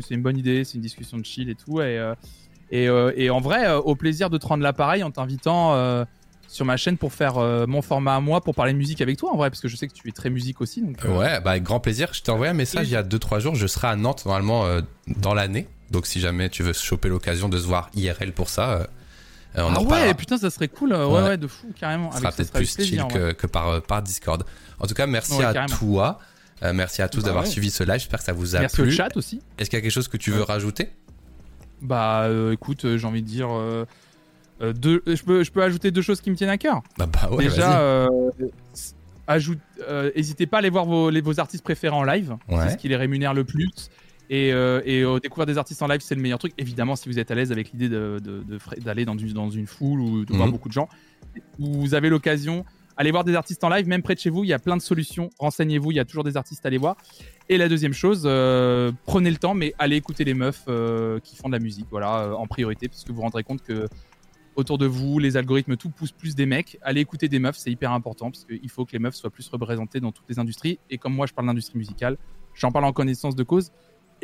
c'est 0.07 0.15
une 0.15 0.23
bonne 0.23 0.37
idée. 0.39 0.65
C'est 0.65 0.75
une 0.75 0.83
discussion 0.83 1.17
de 1.17 1.25
chill 1.25 1.49
et 1.49 1.55
tout. 1.55 1.81
Et 1.81 1.99
et, 2.71 2.85
et 3.17 3.31
en 3.31 3.41
vrai, 3.41 3.71
au 3.75 3.95
plaisir 3.97 4.31
de 4.31 4.39
te 4.39 4.47
rendre 4.47 4.63
l'appareil 4.63 5.03
en 5.03 5.11
t'invitant 5.11 6.05
sur 6.49 6.67
ma 6.67 6.77
chaîne 6.77 6.99
pour 6.99 7.15
faire 7.15 7.39
euh, 7.39 7.67
mon 7.67 7.81
format 7.81 8.15
à 8.17 8.21
moi 8.21 8.43
pour 8.43 8.55
parler 8.55 8.75
de 8.75 8.79
musique 8.79 9.01
avec 9.01 9.17
toi 9.17 9.33
en 9.33 9.39
vrai, 9.39 9.49
parce 9.49 9.63
que 9.63 9.69
je 9.69 9.77
sais 9.77 9.89
que 9.89 9.95
tu 9.95 10.07
es 10.09 10.13
très 10.13 10.29
musique 10.29 10.61
aussi. 10.61 10.83
Donc, 10.83 11.03
euh, 11.07 11.19
Ouais, 11.19 11.41
bah 11.41 11.53
avec 11.53 11.63
grand 11.63 11.81
plaisir. 11.81 12.11
Je 12.13 12.21
t'ai 12.21 12.31
envoyé 12.31 12.51
un 12.51 12.55
message 12.55 12.89
il 12.89 12.93
y 12.93 12.97
a 12.97 13.03
2-3 13.03 13.41
jours. 13.41 13.55
Je 13.55 13.67
serai 13.67 13.89
à 13.89 13.97
Nantes 13.97 14.27
normalement 14.27 14.67
euh, 14.67 14.83
dans 15.07 15.33
l'année. 15.33 15.67
Donc 15.91 16.07
si 16.07 16.21
jamais 16.21 16.51
tu 16.51 16.63
veux 16.63 16.75
choper 16.75 17.09
l'occasion 17.09 17.49
de 17.49 17.57
se 17.59 17.67
voir 17.67 17.89
IRL 17.95 18.33
pour 18.33 18.51
ça, 18.51 18.87
euh, 19.59 19.63
on 19.65 19.75
ah 19.75 19.81
en 19.81 19.85
ouais, 19.85 20.15
putain, 20.15 20.39
ça 20.39 20.51
serait 20.51 20.69
cool. 20.69 20.93
euh, 20.93 21.07
ouais, 21.07 21.15
Ouais. 21.15 21.23
ouais, 21.31 21.37
de 21.37 21.47
fou, 21.47 21.67
carrément. 21.79 22.11
Ce 22.13 22.19
sera 22.19 22.31
ça 22.31 22.37
peut-être 22.37 22.53
plus 22.53 22.75
plaisir, 22.75 23.09
chill 23.09 23.13
que, 23.13 23.33
que 23.33 23.47
par, 23.47 23.69
euh, 23.69 23.81
par 23.81 24.03
Discord. 24.03 24.45
En 24.79 24.87
tout 24.87 24.95
cas, 24.95 25.07
merci 25.07 25.35
Ouais, 25.35 25.45
à 25.45 25.53
carrément. 25.53 25.77
toi. 25.77 26.19
Euh, 26.63 26.73
merci 26.73 27.03
à 27.03 27.09
tous 27.09 27.21
Bah 27.21 27.27
d'avoir 27.27 27.45
ouais. 27.45 27.51
suivi 27.51 27.71
ce 27.71 27.83
live. 27.83 27.99
J'espère 27.99 28.21
que 28.21 28.25
ça 28.25 28.33
vous 28.33 28.55
a 28.57 28.61
Merci 28.61 28.81
au 28.81 28.85
plu. 28.85 28.93
chat 28.93 29.17
aussi. 29.17 29.41
Est-ce 29.59 29.69
qu'il 29.69 29.77
y 29.79 29.81
a 29.81 29.83
quelque 29.83 29.91
chose 29.93 30.09
que 30.09 30.17
tu 30.17 30.31
veux 30.31 30.43
rajouter? 30.43 30.91
Bah 31.81 32.23
euh, 32.23 32.53
écoute, 32.53 32.97
j'ai 32.97 33.07
envie 33.07 33.23
de 33.23 33.27
dire 33.27 33.49
deux, 34.61 35.03
je 35.07 35.23
peux 35.25 35.43
je 35.43 35.51
peux 35.51 35.63
ajouter 35.63 35.91
deux 35.91 36.03
choses 36.03 36.21
qui 36.21 36.31
me 36.31 36.37
tiennent 36.37 36.51
à 36.51 36.59
cœur. 36.59 36.83
Bah, 36.97 37.07
bah 37.07 37.29
ouais, 37.33 37.45
Déjà, 37.45 38.07
n'hésitez 40.17 40.47
pas 40.47 40.59
à 40.59 40.61
aller 40.61 40.71
voir 40.71 40.85
vos, 40.85 41.11
les- 41.11 41.21
vos 41.21 41.41
artistes 41.41 41.65
préférés 41.65 41.95
en 41.97 42.05
live, 42.05 42.37
c'est 42.49 42.71
ce 42.71 42.77
qui 42.77 42.89
les 42.89 42.97
rémunère 42.97 43.35
le 43.35 43.45
plus. 43.45 43.71
Et, 44.35 44.51
euh, 44.51 44.81
et 44.87 45.03
euh, 45.03 45.19
découvrir 45.21 45.45
des 45.45 45.59
artistes 45.59 45.83
en 45.83 45.89
live, 45.89 46.01
c'est 46.01 46.15
le 46.15 46.23
meilleur 46.23 46.39
truc. 46.39 46.55
Évidemment, 46.57 46.97
si 46.97 47.07
vous 47.07 47.19
êtes 47.19 47.31
à 47.31 47.35
l'aise 47.35 47.53
avec 47.53 47.71
l'idée 47.73 47.91
de- 47.91 48.19
de- 48.25 48.43
de 48.43 48.59
fra- 48.59 48.75
d'aller 48.77 49.05
dans, 49.05 49.15
une- 49.19 49.35
dans 49.35 49.51
une 49.51 49.67
foule 49.67 50.01
ou 50.01 50.25
de 50.25 50.33
voir 50.33 50.47
Mhm. 50.47 50.53
beaucoup 50.53 50.69
de 50.71 50.73
gens, 50.73 50.89
vous 51.59 51.93
avez 51.93 52.09
l'occasion, 52.09 52.65
allez 52.97 53.11
voir 53.11 53.25
des 53.25 53.35
artistes 53.35 53.63
en 53.63 53.69
live, 53.69 53.87
même 53.87 54.01
près 54.01 54.15
de 54.15 54.21
chez 54.21 54.31
vous, 54.31 54.43
il 54.43 54.47
y 54.49 54.55
a 54.55 54.59
plein 54.59 54.79
de 54.79 54.83
solutions. 54.83 55.29
Renseignez-vous, 55.39 55.91
il 55.91 55.97
y 55.97 56.01
a 56.01 56.07
toujours 56.07 56.25
des 56.25 56.39
artistes 56.39 56.65
à 56.65 56.69
aller 56.69 56.79
voir. 56.79 56.97
Et 57.51 57.59
la 57.59 57.69
deuxième 57.69 57.93
chose, 57.93 58.23
euh, 58.25 58.91
prenez 59.05 59.31
le 59.31 59.37
temps, 59.37 59.53
mais 59.53 59.75
allez 59.79 59.97
écouter 59.97 60.25
les 60.25 60.33
meufs 60.33 60.65
qui 61.23 61.37
font 61.37 61.49
de 61.49 61.53
la 61.53 61.59
musique, 61.59 61.87
voilà, 61.91 62.35
en 62.35 62.47
priorité, 62.47 62.89
parce 62.89 63.05
que 63.05 63.11
vous 63.11 63.17
vous 63.17 63.23
rendrez 63.23 63.45
compte 63.45 63.63
que 63.63 63.87
autour 64.57 64.79
de 64.79 64.87
vous, 64.87 65.19
les 65.19 65.37
algorithmes, 65.37 65.77
tout 65.77 65.91
pousse 65.91 66.13
plus 66.13 66.35
des 66.35 66.47
mecs. 66.47 66.79
Allez 66.81 67.03
écouter 67.03 67.29
des 67.29 67.39
meufs, 67.39 67.57
c'est 67.59 67.71
hyper 67.71 67.93
important, 67.93 68.31
parce 68.31 68.45
qu'il 68.47 68.69
faut 68.71 68.87
que 68.87 68.93
les 68.93 68.99
meufs 68.99 69.15
soient 69.15 69.31
plus 69.31 69.47
représentées 69.49 70.01
dans 70.01 70.13
toutes 70.13 70.29
les 70.31 70.39
industries. 70.39 70.79
Et 70.89 70.97
comme 70.97 71.15
moi, 71.15 71.27
je 71.27 71.33
parle 71.35 71.47
d'industrie 71.49 71.77
musicale, 71.79 72.17
j'en 72.55 72.71
parle 72.73 72.87
en 72.87 72.93
connaissance 72.95 73.35
de 73.37 73.43
cause. 73.43 73.71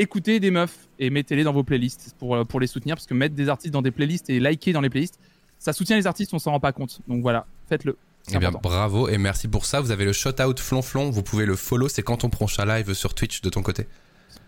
Écoutez 0.01 0.39
des 0.39 0.53
meufs 0.53 0.89
et 1.01 1.11
mettez-les 1.11 1.43
dans 1.43 1.53
vos 1.53 1.65
playlists 1.65 2.15
pour, 2.19 2.37
euh, 2.37 2.45
pour 2.45 2.61
les 2.61 2.69
soutenir, 2.69 2.95
parce 2.95 3.07
que 3.07 3.15
mettre 3.15 3.35
des 3.35 3.49
artistes 3.49 3.75
dans 3.75 3.83
des 3.83 3.91
playlists 3.91 4.31
et 4.31 4.39
liker 4.39 4.73
dans 4.73 4.81
les 4.81 4.91
playlists, 4.91 5.19
ça 5.59 5.73
soutient 5.73 5.97
les 5.97 6.07
artistes, 6.07 6.33
on 6.33 6.39
s'en 6.39 6.53
rend 6.53 6.61
pas 6.61 6.73
compte. 6.73 7.01
Donc 7.09 7.21
voilà, 7.21 7.47
faites-le. 7.69 7.97
Eh 8.33 8.39
bien, 8.39 8.51
bravo 8.51 9.09
et 9.09 9.19
merci 9.19 9.49
pour 9.49 9.65
ça. 9.65 9.81
Vous 9.81 9.91
avez 9.91 10.05
le 10.05 10.13
shout-out 10.13 10.61
Flonflon. 10.61 11.11
Vous 11.11 11.23
pouvez 11.23 11.47
le 11.47 11.57
follow. 11.57 11.89
C'est 11.89 12.03
quand 12.03 12.19
ton 12.19 12.31
prochain 12.31 12.65
live 12.65 12.93
sur 12.95 13.15
Twitch 13.15 13.41
de 13.41 13.49
ton 13.49 13.63
côté 13.63 13.87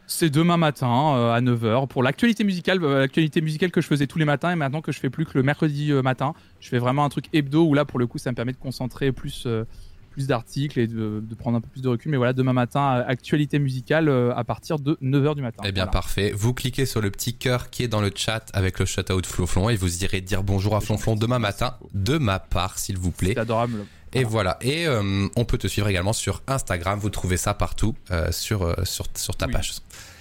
C'est 0.07 0.31
demain 0.31 0.57
matin 0.57 1.15
euh, 1.17 1.33
à 1.33 1.41
9h 1.41 1.89
pour 1.89 2.03
l'actualité 2.03 2.45
musicale, 2.45 2.83
euh, 2.85 3.01
l'actualité 3.01 3.41
musicale 3.41 3.71
que 3.71 3.81
je 3.81 3.87
faisais 3.87 4.07
tous 4.07 4.19
les 4.19 4.25
matins 4.25 4.53
et 4.53 4.57
maintenant 4.57 4.83
que 4.83 4.93
je 4.93 5.01
fais 5.01 5.11
plus 5.11 5.25
que 5.25 5.33
le 5.35 5.43
mercredi 5.43 5.93
euh, 5.93 6.03
matin, 6.03 6.35
je 6.61 6.69
fais 6.69 6.79
vraiment 6.79 7.05
un 7.05 7.09
truc 7.09 7.27
hebdo 7.33 7.65
où 7.65 7.75
là 7.75 7.85
pour 7.85 7.99
le 7.99 8.07
coup 8.07 8.19
ça 8.19 8.31
me 8.31 8.37
permet 8.37 8.53
de 8.53 8.59
concentrer 8.59 9.13
plus 9.13 9.47
plus 10.11 10.27
d'articles 10.27 10.79
et 10.79 10.87
de, 10.87 11.23
de 11.23 11.35
prendre 11.35 11.57
un 11.57 11.61
peu 11.61 11.69
plus 11.69 11.81
de 11.83 11.89
recul. 11.89 12.11
Mais 12.11 12.17
voilà, 12.17 12.33
demain 12.33 12.53
matin, 12.53 13.05
actualité 13.07 13.59
musicale 13.59 14.09
euh, 14.09 14.35
à 14.35 14.45
partir 14.45 14.79
de 14.79 14.99
9h 15.03 15.35
du 15.37 15.43
matin. 15.43 15.63
Eh 15.65 15.73
bien, 15.73 15.85
Voilà. 15.85 15.93
parfait. 15.93 16.33
Vous 16.37 16.53
cliquez 16.53 16.85
sur 16.87 17.01
le 17.01 17.11
petit 17.11 17.35
cœur 17.35 17.71
qui 17.71 17.83
est 17.85 17.89
dans 17.89 18.01
le 18.01 18.11
chat 18.15 18.45
avec 18.53 18.79
le 18.79 18.87
shout-out 18.87 19.25
Flonflon 19.27 19.71
et 19.71 19.77
vous 19.77 20.05
irez 20.05 20.21
dire 20.21 20.43
bonjour 20.43 20.77
à 20.77 20.81
Flonflon 20.81 21.15
demain 21.17 21.39
matin 21.39 21.75
de 21.95 22.19
ma 22.19 22.39
part, 22.39 22.79
s'il 22.79 22.99
vous 22.99 23.11
plaît. 23.13 23.33
C'est 23.35 23.41
adorable. 23.41 23.85
Et 24.13 24.25
voilà. 24.25 24.59
Et 24.61 24.87
euh, 24.89 25.29
on 25.37 25.45
peut 25.45 25.57
te 25.59 25.69
suivre 25.69 25.87
également 25.89 26.13
sur 26.13 26.43
Instagram. 26.49 26.99
Vous 26.99 27.11
trouvez 27.11 27.37
ça 27.37 27.55
partout 27.55 27.95
euh, 28.11 28.33
sur, 28.33 28.63
euh, 28.63 28.75
sur, 28.85 29.07
sur 29.15 29.37
ta 29.37 29.47
Oui. 29.47 29.53
page. 29.53 29.75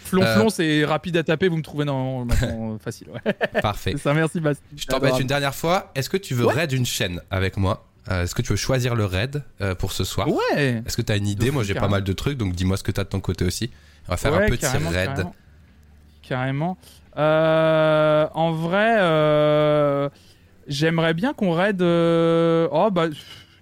Flonflon, 0.05 0.45
Euh, 0.47 0.49
c'est 0.49 0.85
rapide 0.85 1.17
à 1.17 1.23
taper, 1.23 1.49
vous 1.49 1.57
me 1.57 1.61
trouvez 1.63 1.85
dans 1.85 2.27
facile. 2.83 3.07
Ouais. 3.09 3.33
Parfait. 3.61 3.95
Ça, 3.97 4.13
merci 4.13 4.39
Bastien. 4.39 4.65
Je 4.75 4.85
t'embête 4.85 5.19
une 5.19 5.27
dernière 5.27 5.53
fois. 5.55 5.91
Est-ce 5.95 6.09
que 6.09 6.17
tu 6.17 6.33
veux 6.35 6.45
Ouais. 6.45 6.53
raid 6.53 6.71
une 6.71 6.85
chaîne 6.85 7.21
avec 7.31 7.57
moi? 7.57 7.85
Euh, 8.09 8.23
Est-ce 8.23 8.33
que 8.33 8.41
tu 8.41 8.49
veux 8.49 8.55
choisir 8.55 8.95
le 8.95 9.05
raid 9.05 9.43
euh, 9.61 9.75
pour 9.75 9.91
ce 9.91 10.03
soir? 10.03 10.27
Ouais. 10.27 10.81
Est-ce 10.85 10.97
que 10.97 11.01
tu 11.01 11.11
as 11.11 11.15
une 11.17 11.27
idée? 11.27 11.51
Moi, 11.51 11.63
j'ai 11.63 11.73
pas 11.75 11.87
mal 11.87 12.03
de 12.03 12.13
trucs, 12.13 12.37
donc 12.37 12.53
dis-moi 12.53 12.77
ce 12.77 12.83
que 12.83 12.91
tu 12.91 12.99
as 12.99 13.03
de 13.03 13.09
ton 13.09 13.19
côté 13.19 13.45
aussi. 13.45 13.69
On 14.07 14.11
va 14.11 14.17
faire 14.17 14.33
Ouais, 14.33 14.45
un 14.45 14.49
petit 14.49 14.65
raid. 14.65 15.09
Carrément. 15.15 15.35
Carrément. 16.23 16.77
Euh, 17.17 18.27
en 18.33 18.51
vrai, 18.51 20.09
j'aimerais 20.67 21.13
bien 21.13 21.33
qu'on 21.33 21.51
raid. 21.53 21.81
Oh 21.81 22.89
bah, 22.91 23.07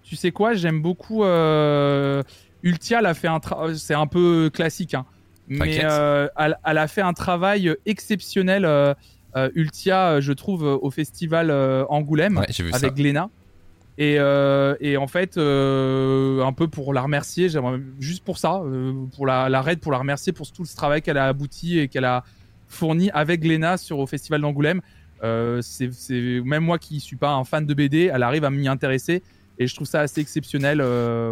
tu 0.03 0.16
sais 0.16 0.32
quoi 0.32 0.53
J'aime 0.53 0.82
beaucoup. 0.82 1.24
Ultia, 2.64 3.00
elle 3.00 3.06
a 3.06 3.14
fait 3.14 3.27
un. 3.27 3.40
C'est 3.76 3.93
un 3.93 4.08
peu 4.08 4.50
classique, 4.53 4.93
hein. 4.93 5.06
Mais 5.50 5.76
elle, 5.76 6.58
elle 6.66 6.77
a 6.77 6.88
fait 6.88 7.01
un 7.01 7.14
travail 7.14 7.76
exceptionnel. 7.85 8.95
Ultia, 9.56 10.22
je 10.22 10.32
trouve, 10.32 10.64
au 10.64 10.90
festival 10.90 11.51
Angoulême 11.90 12.38
Ouais, 12.38 12.48
avec. 12.74 12.93
Gléna. 12.93 13.30
Et, 13.98 14.17
euh, 14.19 14.76
et 14.80 14.95
en 14.95 15.08
fait, 15.08 15.38
euh, 15.38 16.43
un 16.43 16.53
peu 16.53 16.67
pour 16.67 16.93
la 16.93 17.01
remercier, 17.01 17.50
juste 18.00 18.24
pour 18.24 18.38
ça, 18.38 18.61
euh, 18.64 18.93
pour 19.16 19.26
la, 19.26 19.50
la 19.50 19.61
raid, 19.61 19.80
pour 19.80 19.92
la 19.92 19.98
remercier 19.98 20.34
pour 20.34 20.51
tout 20.51 20.66
ce 20.66 20.76
travail 20.76 21.01
qu'elle 21.01 21.17
a 21.17 21.27
abouti 21.27 21.80
et 21.80 21.88
qu'elle 21.88 22.06
a 22.06 22.24
fourni 22.67 23.09
avec 23.11 23.42
Gléna 23.42 23.77
sur 23.77 23.98
au 23.98 24.06
festival 24.06 24.42
d'Angoulême. 24.42 24.82
C'est 25.61 26.42
même 26.45 26.64
moi 26.64 26.77
qui 26.77 27.00
suis 27.00 27.16
pas 27.16 27.32
un 27.32 27.43
fan 27.43 27.66
de 27.66 27.74
BD, 27.74 28.11
elle 28.14 28.22
arrive 28.22 28.43
à 28.43 28.51
m'y 28.51 28.67
intéresser 28.67 29.24
et 29.58 29.66
je 29.66 29.74
trouve 29.74 29.88
ça 29.88 30.01
assez 30.01 30.22
exceptionnel. 30.22 30.80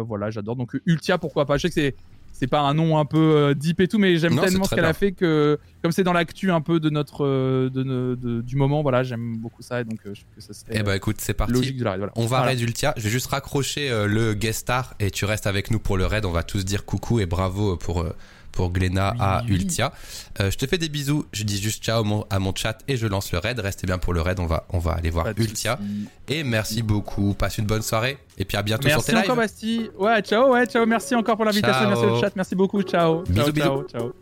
voilà, 0.00 0.30
j'adore. 0.30 0.56
Donc 0.56 0.76
Ultia, 0.86 1.18
pourquoi 1.18 1.46
pas? 1.46 1.58
Je 1.58 1.62
sais 1.62 1.68
que 1.68 1.74
c'est 1.74 1.94
c'est 2.38 2.46
pas 2.46 2.60
un 2.60 2.74
nom 2.74 2.98
un 2.98 3.04
peu 3.06 3.18
euh, 3.18 3.54
deep 3.54 3.80
et 3.80 3.88
tout, 3.88 3.98
mais 3.98 4.18
j'aime 4.18 4.38
tellement 4.38 4.64
ce 4.64 4.74
qu'elle 4.74 4.84
a 4.84 4.92
fait 4.92 5.12
que, 5.12 5.58
comme 5.82 5.92
c'est 5.92 6.02
dans 6.04 6.12
l'actu 6.12 6.50
un 6.50 6.60
peu 6.60 6.80
de 6.80 6.90
notre, 6.90 7.24
euh, 7.24 7.70
de, 7.70 8.40
du 8.42 8.56
moment, 8.56 8.82
voilà, 8.82 9.02
j'aime 9.02 9.38
beaucoup 9.38 9.62
ça 9.62 9.80
et 9.80 9.84
donc 9.84 9.98
euh, 10.06 10.14
je 10.14 10.20
trouve 10.20 10.34
que 10.34 10.40
ça 10.42 10.52
serait 10.52 10.72
Eh 10.78 10.82
ben 10.82 10.94
écoute, 10.94 11.16
c'est 11.20 11.34
parti. 11.34 11.52
logique 11.54 11.78
de 11.78 11.84
la 11.84 11.92
raid. 11.92 12.00
Voilà. 12.00 12.12
On 12.16 12.22
va 12.22 12.28
Voilà. 12.28 12.44
raid 12.46 12.60
Ultia. 12.60 12.92
Je 12.96 13.02
vais 13.04 13.10
juste 13.10 13.28
raccrocher 13.28 13.88
le 14.06 14.34
guest 14.34 14.60
star 14.60 14.94
et 15.00 15.10
tu 15.10 15.24
restes 15.24 15.46
avec 15.46 15.70
nous 15.70 15.78
pour 15.78 15.96
le 15.96 16.04
raid. 16.06 16.24
On 16.26 16.30
va 16.32 16.42
tous 16.42 16.64
dire 16.64 16.84
coucou 16.84 17.20
et 17.20 17.26
bravo 17.26 17.76
pour, 17.76 18.04
pour 18.56 18.70
Glenna 18.72 19.12
Oui, 19.14 19.18
à 19.20 19.42
oui. 19.46 19.54
Ultia. 19.54 19.92
Euh, 20.40 20.50
je 20.50 20.56
te 20.56 20.66
fais 20.66 20.78
des 20.78 20.88
bisous. 20.88 21.24
Je 21.32 21.44
dis 21.44 21.60
juste 21.62 21.84
ciao 21.84 22.02
mon- 22.02 22.24
à 22.30 22.38
mon 22.40 22.52
chat 22.54 22.78
et 22.88 22.96
je 22.96 23.06
lance 23.06 23.30
le 23.32 23.38
raid. 23.38 23.60
Restez 23.60 23.86
bien 23.86 23.98
pour 23.98 24.12
le 24.14 24.20
raid. 24.22 24.40
On 24.40 24.46
va, 24.46 24.66
on 24.70 24.78
va 24.78 24.92
aller 24.92 25.10
voir 25.10 25.26
Ultia. 25.36 25.76
soucis. 25.76 26.08
Et 26.28 26.42
merci 26.42 26.82
beaucoup. 26.82 27.34
Passe 27.34 27.58
une 27.58 27.66
bonne 27.66 27.82
soirée. 27.82 28.18
Et 28.38 28.44
puis 28.44 28.56
à 28.56 28.62
bientôt 28.62 28.88
sur 28.88 28.96
Merci 28.96 29.06
tes 29.06 29.12
lives. 29.12 29.22
encore 29.24 29.36
Bastille. 29.36 29.90
Ouais, 29.98 30.20
ciao, 30.22 30.52
ouais, 30.52 30.66
ciao. 30.66 30.84
Merci 30.86 31.14
encore 31.14 31.36
pour 31.36 31.44
l'invitation. 31.44 31.88
Merci 31.88 32.04
au 32.04 32.20
chat. 32.20 32.30
Merci 32.34 32.54
beaucoup. 32.56 32.82
Ciao. 32.82 33.22
Bisous, 33.22 33.42
ciao, 33.44 33.52
bisous. 33.52 33.64
ciao, 33.66 33.84
ciao. 34.00 34.12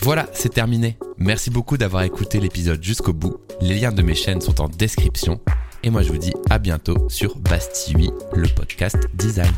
Voilà, 0.00 0.26
c'est 0.32 0.48
terminé. 0.52 0.98
Merci 1.18 1.50
beaucoup 1.50 1.76
d'avoir 1.76 2.02
écouté 2.02 2.40
l'épisode 2.40 2.82
jusqu'au 2.82 3.12
bout. 3.12 3.36
Les 3.60 3.78
liens 3.78 3.92
de 3.92 4.02
mes 4.02 4.14
chaînes 4.16 4.40
sont 4.40 4.60
en 4.60 4.68
description. 4.68 5.40
Et 5.84 5.90
moi, 5.90 6.02
je 6.02 6.08
vous 6.10 6.18
dis 6.18 6.32
à 6.50 6.58
bientôt 6.58 7.06
sur 7.08 7.36
Bastille, 7.38 8.10
le 8.32 8.48
podcast 8.48 8.96
design. 9.14 9.52